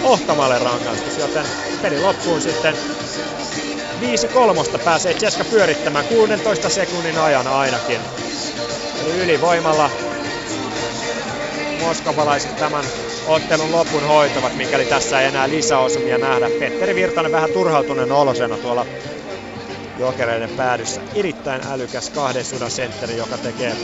Ohtamalle 0.02 0.58
rangaistus, 0.58 1.18
joten 1.18 1.44
peli 1.82 1.98
loppuun 1.98 2.40
sitten 2.40 2.74
5 4.00 4.28
kolmosta 4.28 4.78
pääsee 4.78 5.14
Ceska 5.14 5.44
pyörittämään 5.44 6.04
16 6.04 6.68
sekunnin 6.68 7.18
ajan 7.18 7.46
ainakin. 7.46 8.00
Eli 9.00 9.10
ylivoimalla 9.10 9.90
moskovalaiset 11.80 12.58
tämän 12.58 12.84
ottelun 13.26 13.72
lopun 13.72 14.04
hoitavat, 14.04 14.56
mikäli 14.56 14.86
tässä 14.86 15.20
ei 15.20 15.26
enää 15.26 15.48
lisäosumia 15.48 16.18
nähdä. 16.18 16.50
Petteri 16.58 16.94
Virtanen 16.94 17.32
vähän 17.32 17.50
turhautuneen 17.52 18.12
olosena 18.12 18.58
tuolla 18.58 18.86
jokereiden 19.98 20.50
päädyssä. 20.56 21.02
Erittäin 21.14 21.62
älykäs 21.66 22.10
kahden 22.10 22.44
sudan 22.44 22.70
sentteri, 22.70 23.16
joka 23.16 23.38
tekee 23.38 23.76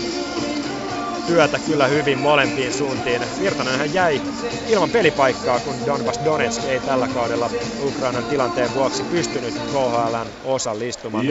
työtä 1.26 1.58
kyllä 1.58 1.86
hyvin 1.88 2.18
molempiin 2.18 2.72
suuntiin. 2.72 3.26
Virtanen 3.38 3.78
hän 3.78 3.92
jäi 3.92 4.22
ilman 4.66 4.90
pelipaikkaa, 4.90 5.60
kun 5.60 5.86
Donbas 5.86 6.20
Donetsk 6.24 6.64
ei 6.64 6.80
tällä 6.80 7.08
kaudella 7.08 7.50
Ukrainan 7.80 8.26
tilanteen 8.26 8.72
vuoksi 8.72 9.04
pystynyt 9.04 9.54
KHLn 9.58 10.32
osallistumaan. 10.42 11.26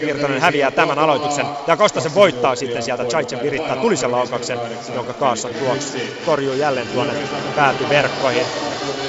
Virtanen 0.00 0.40
häviää 0.40 0.70
tämän 0.70 0.98
aloituksen 0.98 1.46
ja 1.66 1.76
Kostasen 1.76 2.14
voittaa 2.14 2.56
sitten 2.56 2.82
sieltä. 2.82 3.04
Chaitsen 3.04 3.42
virittää 3.42 3.76
tulisen 3.76 4.10
laukauksen, 4.10 4.58
jonka 4.94 5.14
Kaassan 5.14 5.54
tuoksi 5.54 6.16
torjuu 6.24 6.54
jälleen 6.54 6.88
tuonne 6.88 7.14
päätyverkkoihin. 7.54 8.46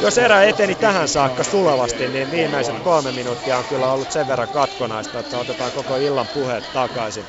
Jos 0.02 0.18
erä 0.18 0.44
eteni 0.44 0.76
tähän 0.76 1.08
saakka 1.08 1.44
sulavasti, 1.44 2.08
niin 2.08 2.32
viimeiset 2.32 2.80
kolme 2.80 3.12
minuuttia 3.12 3.58
on 3.58 3.66
kyllä 3.66 3.92
ollut 3.92 4.12
sen 4.12 4.28
verran 4.28 4.50
katkonaista, 4.50 5.20
että 5.20 5.38
otetaan 5.38 5.72
koko 5.72 5.98
illan 5.98 6.28
puheet 6.34 6.72
takaisin 6.74 7.26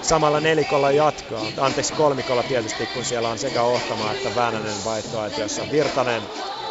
samalla 0.00 0.40
nelikolla 0.40 0.90
jatkaa. 0.90 1.46
Anteeksi 1.56 1.92
kolmikolla 1.92 2.42
tietysti, 2.42 2.86
kun 2.86 3.04
siellä 3.04 3.28
on 3.28 3.38
sekä 3.38 3.62
Ohtama 3.62 4.12
että 4.12 4.34
Väänänen 4.34 4.84
vaihtoaitiossa. 4.84 5.70
Virtanen 5.70 6.22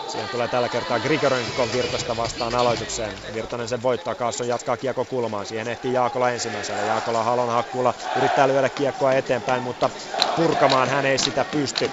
Siihen 0.10 0.30
tulee 0.30 0.48
tällä 0.48 0.70
kertaa 0.70 1.00
Grigorenkon 1.00 1.72
Virtasta 1.74 2.18
vastaan 2.18 2.56
aloitukseen. 2.56 3.12
Virtanen 3.34 3.68
sen 3.68 3.82
voittaa, 3.82 4.16
Kaasson 4.16 4.48
jatkaa 4.48 4.78
kiekko 4.78 5.06
kulmaan. 5.06 5.46
Siihen 5.46 5.68
ehtii 5.68 5.94
Jaakola 5.94 6.30
ensimmäisenä. 6.30 6.82
Jaakola 6.82 7.24
halon 7.24 7.50
hakkuulla 7.50 7.94
yrittää 8.18 8.48
lyödä 8.48 8.70
kiekkoa 8.70 9.14
eteenpäin, 9.14 9.64
mutta 9.64 9.90
purkamaan 10.36 10.90
hän 10.90 11.06
ei 11.06 11.18
sitä 11.18 11.46
pysty. 11.46 11.92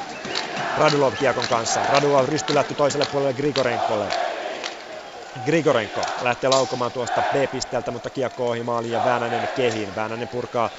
Radulov 0.78 1.12
kiekon 1.18 1.44
kanssa. 1.50 1.80
Radulov 1.92 2.28
rystylätty 2.28 2.74
toiselle 2.74 3.06
puolelle 3.12 3.34
Grigorenkolle. 3.34 4.08
Grigorenko 5.44 6.00
lähtee 6.22 6.50
laukomaan 6.50 6.92
tuosta 6.92 7.22
B-pisteeltä, 7.32 7.90
mutta 7.90 8.10
kiekko 8.10 8.48
ohi 8.48 8.62
maaliin 8.62 8.92
ja 8.92 9.04
Väänänen 9.04 9.48
kehiin. 9.56 9.94
Väänänen 9.96 10.28
purkaa 10.28 10.70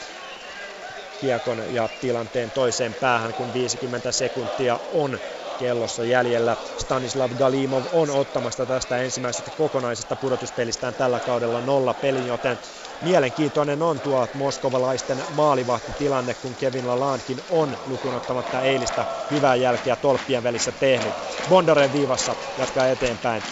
kiekon 1.17 1.73
ja 1.73 1.87
tilanteen 1.87 2.51
toiseen 2.51 2.95
päähän, 2.95 3.33
kun 3.33 3.53
50 3.53 4.11
sekuntia 4.11 4.79
on 4.87 5.19
kellossa 5.57 6.03
jäljellä. 6.03 6.57
Stanislav 6.75 7.31
Galimov 7.37 7.85
on 7.91 8.09
ottamasta 8.09 8.65
tästä 8.65 8.97
ensimmäisestä 8.97 9.51
kokonaisesta 9.51 10.15
pudotuspelistään 10.15 10.95
tällä 10.95 11.19
kaudella 11.19 11.61
nolla 11.61 11.93
pelin, 11.93 12.25
joten 12.25 12.59
mielenkiintoinen 13.01 13.81
on 13.81 14.01
tuo 14.01 14.27
moskovalaisten 14.33 15.25
maalivahtitilanne, 15.29 16.33
kun 16.35 16.55
Kevin 16.55 16.87
Lalandkin 16.87 17.41
on 17.47 17.77
lukuun 17.85 18.15
ottamatta 18.15 18.61
eilistä 18.61 19.05
hyvää 19.29 19.55
jälkeä 19.55 19.95
tolppien 19.95 20.43
välissä 20.43 20.71
tehnyt. 20.71 21.15
Bondaren 21.49 21.91
viivassa 21.91 22.35
jatkaa 22.57 22.87
eteenpäin. 22.87 23.43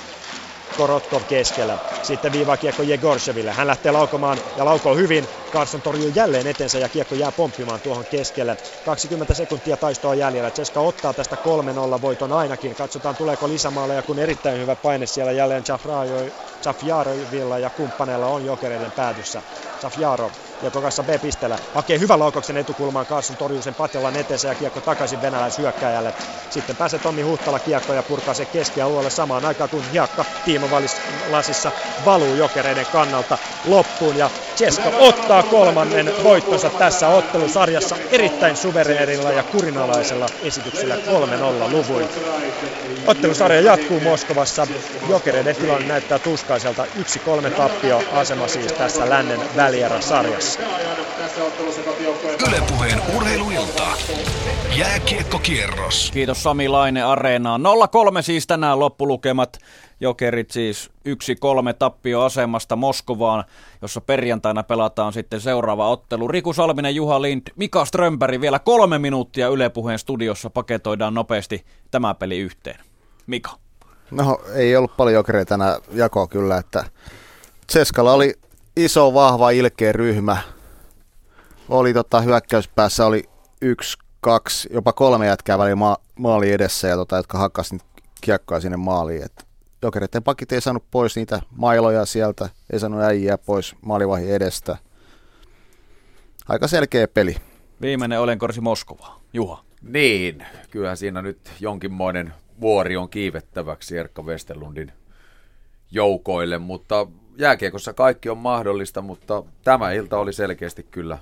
Korotkov 0.75 1.23
keskellä. 1.27 1.77
Sitten 2.01 2.31
viivakiekko 2.31 2.83
Jegorseville. 2.83 3.51
Hän 3.53 3.67
lähtee 3.67 3.91
laukomaan 3.91 4.41
ja 4.55 4.65
laukoo 4.65 4.95
hyvin. 4.95 5.29
Carson 5.51 5.81
torjuu 5.81 6.09
jälleen 6.09 6.47
etensä 6.47 6.79
ja 6.79 6.89
kiekko 6.89 7.15
jää 7.15 7.31
pomppimaan 7.31 7.81
tuohon 7.81 8.05
keskelle. 8.05 8.57
20 8.83 9.33
sekuntia 9.33 9.77
taistoa 9.77 10.15
jäljellä. 10.15 10.51
Ceska 10.51 10.79
ottaa 10.79 11.13
tästä 11.13 11.37
3-0 11.97 12.01
voiton 12.01 12.31
ainakin. 12.31 12.75
Katsotaan 12.75 13.15
tuleeko 13.17 13.49
lisämaaleja, 13.49 14.03
kun 14.03 14.19
erittäin 14.19 14.59
hyvä 14.59 14.75
paine 14.75 15.05
siellä 15.05 15.31
jälleen 15.31 15.63
Jafjarovilla 16.65 17.59
ja 17.59 17.69
kumppaneilla 17.69 18.27
on 18.27 18.45
jokereiden 18.45 18.91
päädyssä. 18.91 19.43
Jafjarov 19.83 20.33
Kiekko 20.59 20.81
kanssa 20.81 21.03
B-pisteellä. 21.03 21.59
Hakee 21.73 21.99
hyvän 21.99 22.19
laukauksen 22.19 22.57
etukulmaan. 22.57 23.05
Carson 23.05 23.37
torjuu 23.37 23.61
sen 23.61 23.75
Patjolan 23.75 24.15
eteensä 24.15 24.47
ja 24.47 24.55
kiekko 24.55 24.81
takaisin 24.81 25.21
venäläishyökkäjälle. 25.21 26.13
Sitten 26.49 26.75
pääsee 26.77 26.99
Tommi 26.99 27.21
Huhtala 27.21 27.59
kiekko 27.59 27.93
ja 27.93 28.03
purkaa 28.03 28.33
se 28.33 28.45
keskialueelle 28.45 29.09
samaan 29.09 29.45
aikaan 29.45 29.69
kun 29.69 29.83
hiakka 29.91 30.25
Tiimo 30.45 30.67
lasissa 31.29 31.71
valuu 32.05 32.35
jokereiden 32.35 32.85
kannalta 32.91 33.37
loppuun. 33.65 34.17
Ja 34.17 34.29
Ceska 34.55 34.89
ottaa 34.99 35.43
kolmannen 35.43 36.11
voittonsa 36.23 36.69
tässä 36.69 37.07
ottelusarjassa 37.07 37.95
erittäin 38.11 38.57
suvereenilla 38.57 39.31
ja 39.31 39.43
kurinalaisella 39.43 40.25
esityksellä 40.41 40.95
3-0 40.95 40.99
luvuin. 41.71 42.07
Ottelusarja 43.07 43.61
jatkuu 43.61 43.99
Moskovassa. 43.99 44.67
Jokereiden 45.09 45.55
tilanne 45.55 45.87
näyttää 45.87 46.19
tuskaiselta. 46.19 46.85
1-3 46.85 47.49
tappio 47.49 48.01
asema 48.13 48.47
siis 48.47 48.73
tässä 48.73 49.09
lännen 49.09 49.39
välierä-sarjassa. 49.55 50.44
Ylepuheen 52.47 53.01
urheiluilta. 53.17 53.87
Jääkiekkokierros. 54.77 56.11
Kiitos 56.13 56.43
Sami 56.43 56.67
Laine 56.67 57.03
Areenaan. 57.03 57.61
0-3 58.19 58.21
siis 58.21 58.47
tänään 58.47 58.79
loppulukemat. 58.79 59.57
Jokerit 59.99 60.51
siis 60.51 60.91
1-3 61.09 61.73
tappioasemasta 61.79 62.75
Moskovaan, 62.75 63.43
jossa 63.81 64.01
perjantaina 64.01 64.63
pelataan 64.63 65.13
sitten 65.13 65.41
seuraava 65.41 65.89
ottelu. 65.89 66.27
Riku 66.27 66.53
Salminen, 66.53 66.95
Juha 66.95 67.21
Lind, 67.21 67.47
Mika 67.55 67.85
Strömberg 67.85 68.41
vielä 68.41 68.59
kolme 68.59 68.99
minuuttia 68.99 69.47
Ylepuheen 69.47 69.99
studiossa 69.99 70.49
paketoidaan 70.49 71.13
nopeasti 71.13 71.65
tämä 71.91 72.13
peli 72.13 72.39
yhteen. 72.39 72.79
Mika. 73.27 73.51
No 74.11 74.39
ei 74.55 74.75
ollut 74.75 74.97
paljon 74.97 75.13
jokereita 75.13 75.49
tänä 75.49 75.79
jakoa 75.93 76.27
kyllä, 76.27 76.57
että 76.57 76.85
Ceskalla 77.71 78.13
oli 78.13 78.33
iso, 78.77 79.13
vahva, 79.13 79.49
ilkeä 79.49 79.91
ryhmä. 79.91 80.37
Oli 81.69 81.93
tota, 81.93 82.21
hyökkäyspäässä 82.21 83.05
oli 83.05 83.23
yksi, 83.61 83.97
kaksi, 84.21 84.69
jopa 84.73 84.93
kolme 84.93 85.27
jätkää 85.27 85.57
väliin 85.57 85.77
ma- 85.77 85.97
maali 86.19 86.51
edessä, 86.51 86.87
ja 86.87 86.95
tota, 86.95 87.15
jotka 87.15 87.37
hakkasivat 87.37 87.85
kiekkoa 88.21 88.59
sinne 88.59 88.77
maaliin. 88.77 89.23
Et 89.23 89.45
jokereiden 89.81 90.23
pakit 90.23 90.51
ei 90.51 90.61
saanut 90.61 90.83
pois 90.91 91.15
niitä 91.15 91.41
mailoja 91.51 92.05
sieltä, 92.05 92.49
ei 92.73 92.79
saanut 92.79 93.01
äijää 93.01 93.37
pois 93.37 93.75
maalivahin 93.81 94.29
edestä. 94.29 94.77
Aika 96.49 96.67
selkeä 96.67 97.07
peli. 97.07 97.35
Viimeinen 97.81 98.19
olenkorsi 98.19 98.61
Moskova. 98.61 99.21
Juha. 99.33 99.63
Niin, 99.81 100.45
kyllähän 100.71 100.97
siinä 100.97 101.21
nyt 101.21 101.51
jonkinmoinen 101.59 102.33
vuori 102.61 102.97
on 102.97 103.09
kiivettäväksi 103.09 103.97
Erkka 103.97 104.21
Westerlundin 104.21 104.91
joukoille, 105.91 106.57
mutta 106.57 107.07
jääkiekossa 107.37 107.93
kaikki 107.93 108.29
on 108.29 108.37
mahdollista, 108.37 109.01
mutta 109.01 109.43
tämä 109.63 109.91
ilta 109.91 110.17
oli 110.17 110.33
selkeästi 110.33 110.83
kyllä 110.83 111.17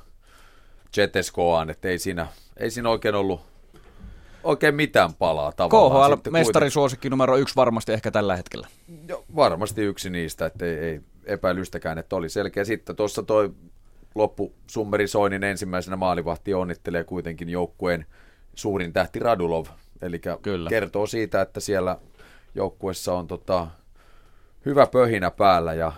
Cheteskoaan, 0.94 1.70
että 1.70 1.88
ei 1.88 2.00
siinä, 2.00 2.28
ei 2.58 2.72
siinä 2.72 2.90
oikein 2.90 3.16
ollut 3.16 3.42
oikein 4.44 4.76
mitään 4.76 5.14
palaa 5.14 5.52
tavallaan. 5.52 6.20
KHL 6.20 6.30
mestarisuosikki 6.30 7.10
numero 7.10 7.38
yksi 7.38 7.56
varmasti 7.56 7.94
ehkä 7.94 8.12
tällä 8.12 8.36
hetkellä. 8.36 8.68
Jo, 9.08 9.24
varmasti 9.36 9.82
yksi 9.82 10.10
niistä, 10.10 10.46
että 10.46 10.66
ei, 10.66 10.78
ei 10.78 11.02
epäilystäkään, 11.26 11.98
että 11.98 12.16
oli 12.16 12.30
selkeä. 12.30 12.64
Sitten 12.64 12.96
tuossa 12.96 13.24
toi 13.24 13.52
loppu 14.16 14.54
Summeri 14.68 15.08
Soinin 15.08 15.44
ensimmäisenä 15.44 15.96
maalivahti 15.96 16.54
onnittelee 16.54 17.04
kuitenkin 17.04 17.50
joukkueen 17.50 18.06
suurin 18.56 18.94
tähti 18.94 19.20
Radulov. 19.20 19.66
Eli 20.02 20.22
kertoo 20.70 21.08
siitä, 21.08 21.42
että 21.42 21.60
siellä 21.60 21.98
joukkuessa 22.56 23.14
on 23.14 23.28
tota, 23.28 23.68
hyvä 24.66 24.88
pöhinä 24.88 25.32
päällä 25.32 25.74
ja 25.74 25.92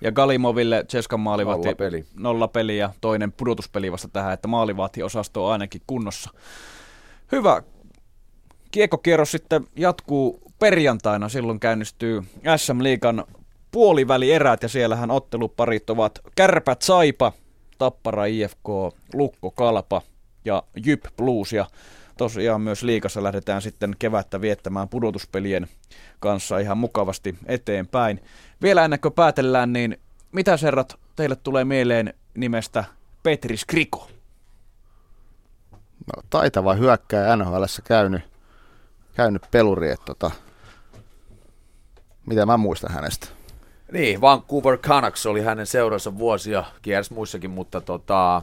ja 0.00 0.12
Galimoville 0.12 0.84
Cheskan 0.88 1.20
maalivahti 1.20 1.64
nolla 1.64 1.76
peli. 1.76 2.04
nolla 2.14 2.48
peli 2.48 2.78
ja 2.78 2.90
toinen 3.00 3.32
pudotuspeli 3.32 3.92
vasta 3.92 4.08
tähän, 4.08 4.32
että 4.32 4.48
maalivahti-osasto 4.48 5.46
on 5.46 5.52
ainakin 5.52 5.82
kunnossa. 5.86 6.30
Hyvä. 7.32 7.62
Kiekkokierros 8.70 9.30
sitten 9.30 9.64
jatkuu 9.76 10.42
perjantaina, 10.58 11.28
silloin 11.28 11.60
käynnistyy 11.60 12.22
SM 12.56 12.82
Liikan 12.82 13.24
puolivälierät 13.70 14.62
ja 14.62 14.68
siellähän 14.68 15.10
otteluparit 15.10 15.90
ovat 15.90 16.18
Kärpät 16.36 16.82
Saipa, 16.82 17.32
Tappara 17.78 18.24
IFK, 18.24 18.68
Lukko 19.14 19.50
Kalpa 19.50 20.02
ja 20.44 20.62
Jyp 20.86 21.04
Blues 21.16 21.52
ja 21.52 21.66
tosiaan 22.16 22.60
myös 22.60 22.82
liikassa 22.82 23.22
lähdetään 23.22 23.62
sitten 23.62 23.96
kevättä 23.98 24.40
viettämään 24.40 24.88
pudotuspelien 24.88 25.66
kanssa 26.20 26.58
ihan 26.58 26.78
mukavasti 26.78 27.34
eteenpäin. 27.46 28.20
Vielä 28.62 28.84
ennen 28.84 29.00
kuin 29.00 29.14
päätellään, 29.14 29.72
niin 29.72 30.00
mitä 30.32 30.56
serrat 30.56 30.98
teille 31.16 31.36
tulee 31.36 31.64
mieleen 31.64 32.14
nimestä 32.34 32.84
Petri 33.22 33.56
Skriko? 33.56 34.10
No, 36.06 36.22
taitava 36.30 36.74
hyökkääjä 36.74 37.36
nhl 37.36 37.64
käynyt, 37.84 38.22
käynyt 39.14 39.42
peluri, 39.50 39.90
että 39.90 40.04
tota, 40.06 40.30
mitä 42.26 42.46
mä 42.46 42.56
muistan 42.56 42.92
hänestä. 42.92 43.26
Niin, 43.92 44.20
Vancouver 44.20 44.78
Canucks 44.78 45.26
oli 45.26 45.42
hänen 45.42 45.66
seuransa 45.66 46.18
vuosia, 46.18 46.64
kiersi 46.82 47.14
muissakin, 47.14 47.50
mutta 47.50 47.80
tota, 47.80 48.42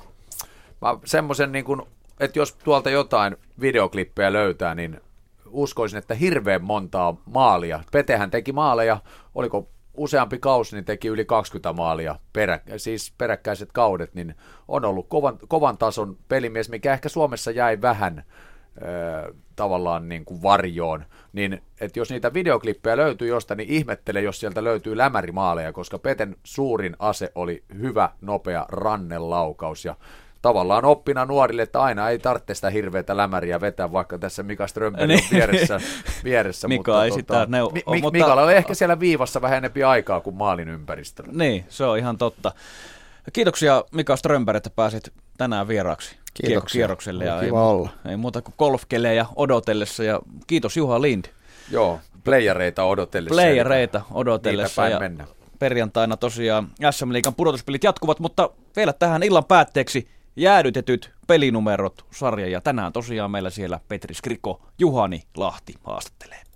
semmoisen 1.06 1.52
niin 1.52 1.66
kuin, 1.66 1.82
että 2.20 2.40
jos 2.40 2.54
tuolta 2.54 2.90
jotain 2.90 3.38
videoklippejä 3.62 4.34
löytää, 4.34 4.76
niin 4.76 5.02
uskoisin, 5.50 5.98
että 5.98 6.14
hirveän 6.14 6.64
montaa 6.64 7.16
maalia. 7.26 7.84
Petehän 7.92 8.32
teki 8.32 8.52
maaleja, 8.52 9.00
oliko 9.36 9.70
useampi 9.98 10.40
kausi, 10.40 10.76
niin 10.76 10.86
teki 10.86 11.08
yli 11.08 11.26
20 11.26 11.74
maalia, 11.74 12.20
perä, 12.34 12.60
siis 12.78 13.14
peräkkäiset 13.18 13.72
kaudet, 13.72 14.16
niin 14.16 14.36
on 14.68 14.86
ollut 14.86 15.08
kovan, 15.10 15.40
kovan 15.48 15.78
tason 15.78 16.18
pelimies, 16.28 16.70
mikä 16.70 16.94
ehkä 16.94 17.10
Suomessa 17.10 17.52
jäi 17.52 17.82
vähän 17.82 18.24
ö, 18.82 19.34
tavallaan 19.56 20.10
niin 20.10 20.26
kuin 20.26 20.42
varjoon, 20.42 21.06
niin 21.34 21.62
että 21.82 22.00
jos 22.00 22.10
niitä 22.10 22.34
videoklippejä 22.34 22.98
löytyy 22.98 23.28
jostain, 23.28 23.58
niin 23.58 23.70
ihmettele, 23.70 24.22
jos 24.22 24.40
sieltä 24.40 24.64
löytyy 24.64 24.98
lämärimaaleja, 24.98 25.74
koska 25.74 26.00
Peten 26.00 26.36
suurin 26.44 26.96
ase 27.00 27.32
oli 27.36 27.64
hyvä, 27.78 28.10
nopea 28.22 28.66
rannelaukaus, 28.70 29.86
ja 29.86 29.96
tavallaan 30.42 30.86
oppina 30.86 31.26
nuorille, 31.26 31.62
että 31.62 31.82
aina 31.82 32.10
ei 32.10 32.20
tarvitse 32.20 32.56
sitä 32.56 32.70
hirveätä 32.70 33.18
lämäriä 33.18 33.62
vetää, 33.62 33.92
vaikka 33.92 34.18
tässä 34.18 34.44
Mika 34.44 34.68
Strömberg 34.68 35.12
on 35.12 35.20
vieressä. 35.32 35.82
vieressä 36.24 36.68
Mika 36.68 36.92
mutta, 36.92 37.06
ei 37.06 37.10
tota, 37.12 37.22
sitä 37.22 37.44
neu- 37.46 37.72
mi- 37.72 37.84
mi- 37.92 38.02
mutta... 38.02 38.18
Mikalla 38.20 38.44
oli 38.44 38.54
ehkä 38.54 38.74
siellä 38.74 39.00
viivassa 39.00 39.42
vähän 39.42 39.58
enempi 39.58 39.84
aikaa 39.84 40.22
kuin 40.22 40.36
maalin 40.36 40.70
ympäristöllä. 40.70 41.32
Niin, 41.36 41.66
se 41.70 41.84
on 41.86 41.98
ihan 41.98 42.18
totta. 42.18 42.52
Kiitoksia 43.34 43.84
Mika 43.92 44.16
Strömberg, 44.16 44.58
että 44.58 44.70
pääsit 44.70 45.14
tänään 45.38 45.68
vieraaksi 45.68 46.16
kierrokselle. 46.72 47.26
Ja 47.26 47.40
kiva 47.40 47.60
ei, 47.60 47.68
olla. 47.68 47.90
Ei 48.10 48.18
muuta 48.18 48.42
kuin 48.42 48.56
golfkelejä 48.58 49.26
odotellessa 49.36 50.04
ja 50.04 50.20
kiitos 50.48 50.78
Juha 50.78 51.02
Lind. 51.02 51.26
Joo, 51.72 52.00
playereita 52.24 52.84
odotellessa. 52.84 53.34
Playereita 53.34 54.02
odotellessa. 54.12 54.88
ja 54.88 55.00
mennä. 55.00 55.28
Perjantaina 55.60 56.18
tosiaan 56.18 56.68
SM 56.92 57.14
Liigan 57.14 57.36
pudotuspelit 57.36 57.84
jatkuvat, 57.84 58.20
mutta 58.20 58.50
vielä 58.76 58.94
tähän 58.94 59.24
illan 59.24 59.46
päätteeksi 59.46 60.08
jäädytetyt 60.38 61.12
pelinumerot 61.28 62.06
sarja. 62.12 62.48
Ja 62.48 62.62
tänään 62.62 62.94
tosiaan 62.94 63.32
meillä 63.32 63.50
siellä 63.50 63.80
Petri 63.88 64.16
Skriko, 64.16 64.62
Juhani 64.80 65.24
Lahti 65.38 65.74
haastattelee. 65.84 66.47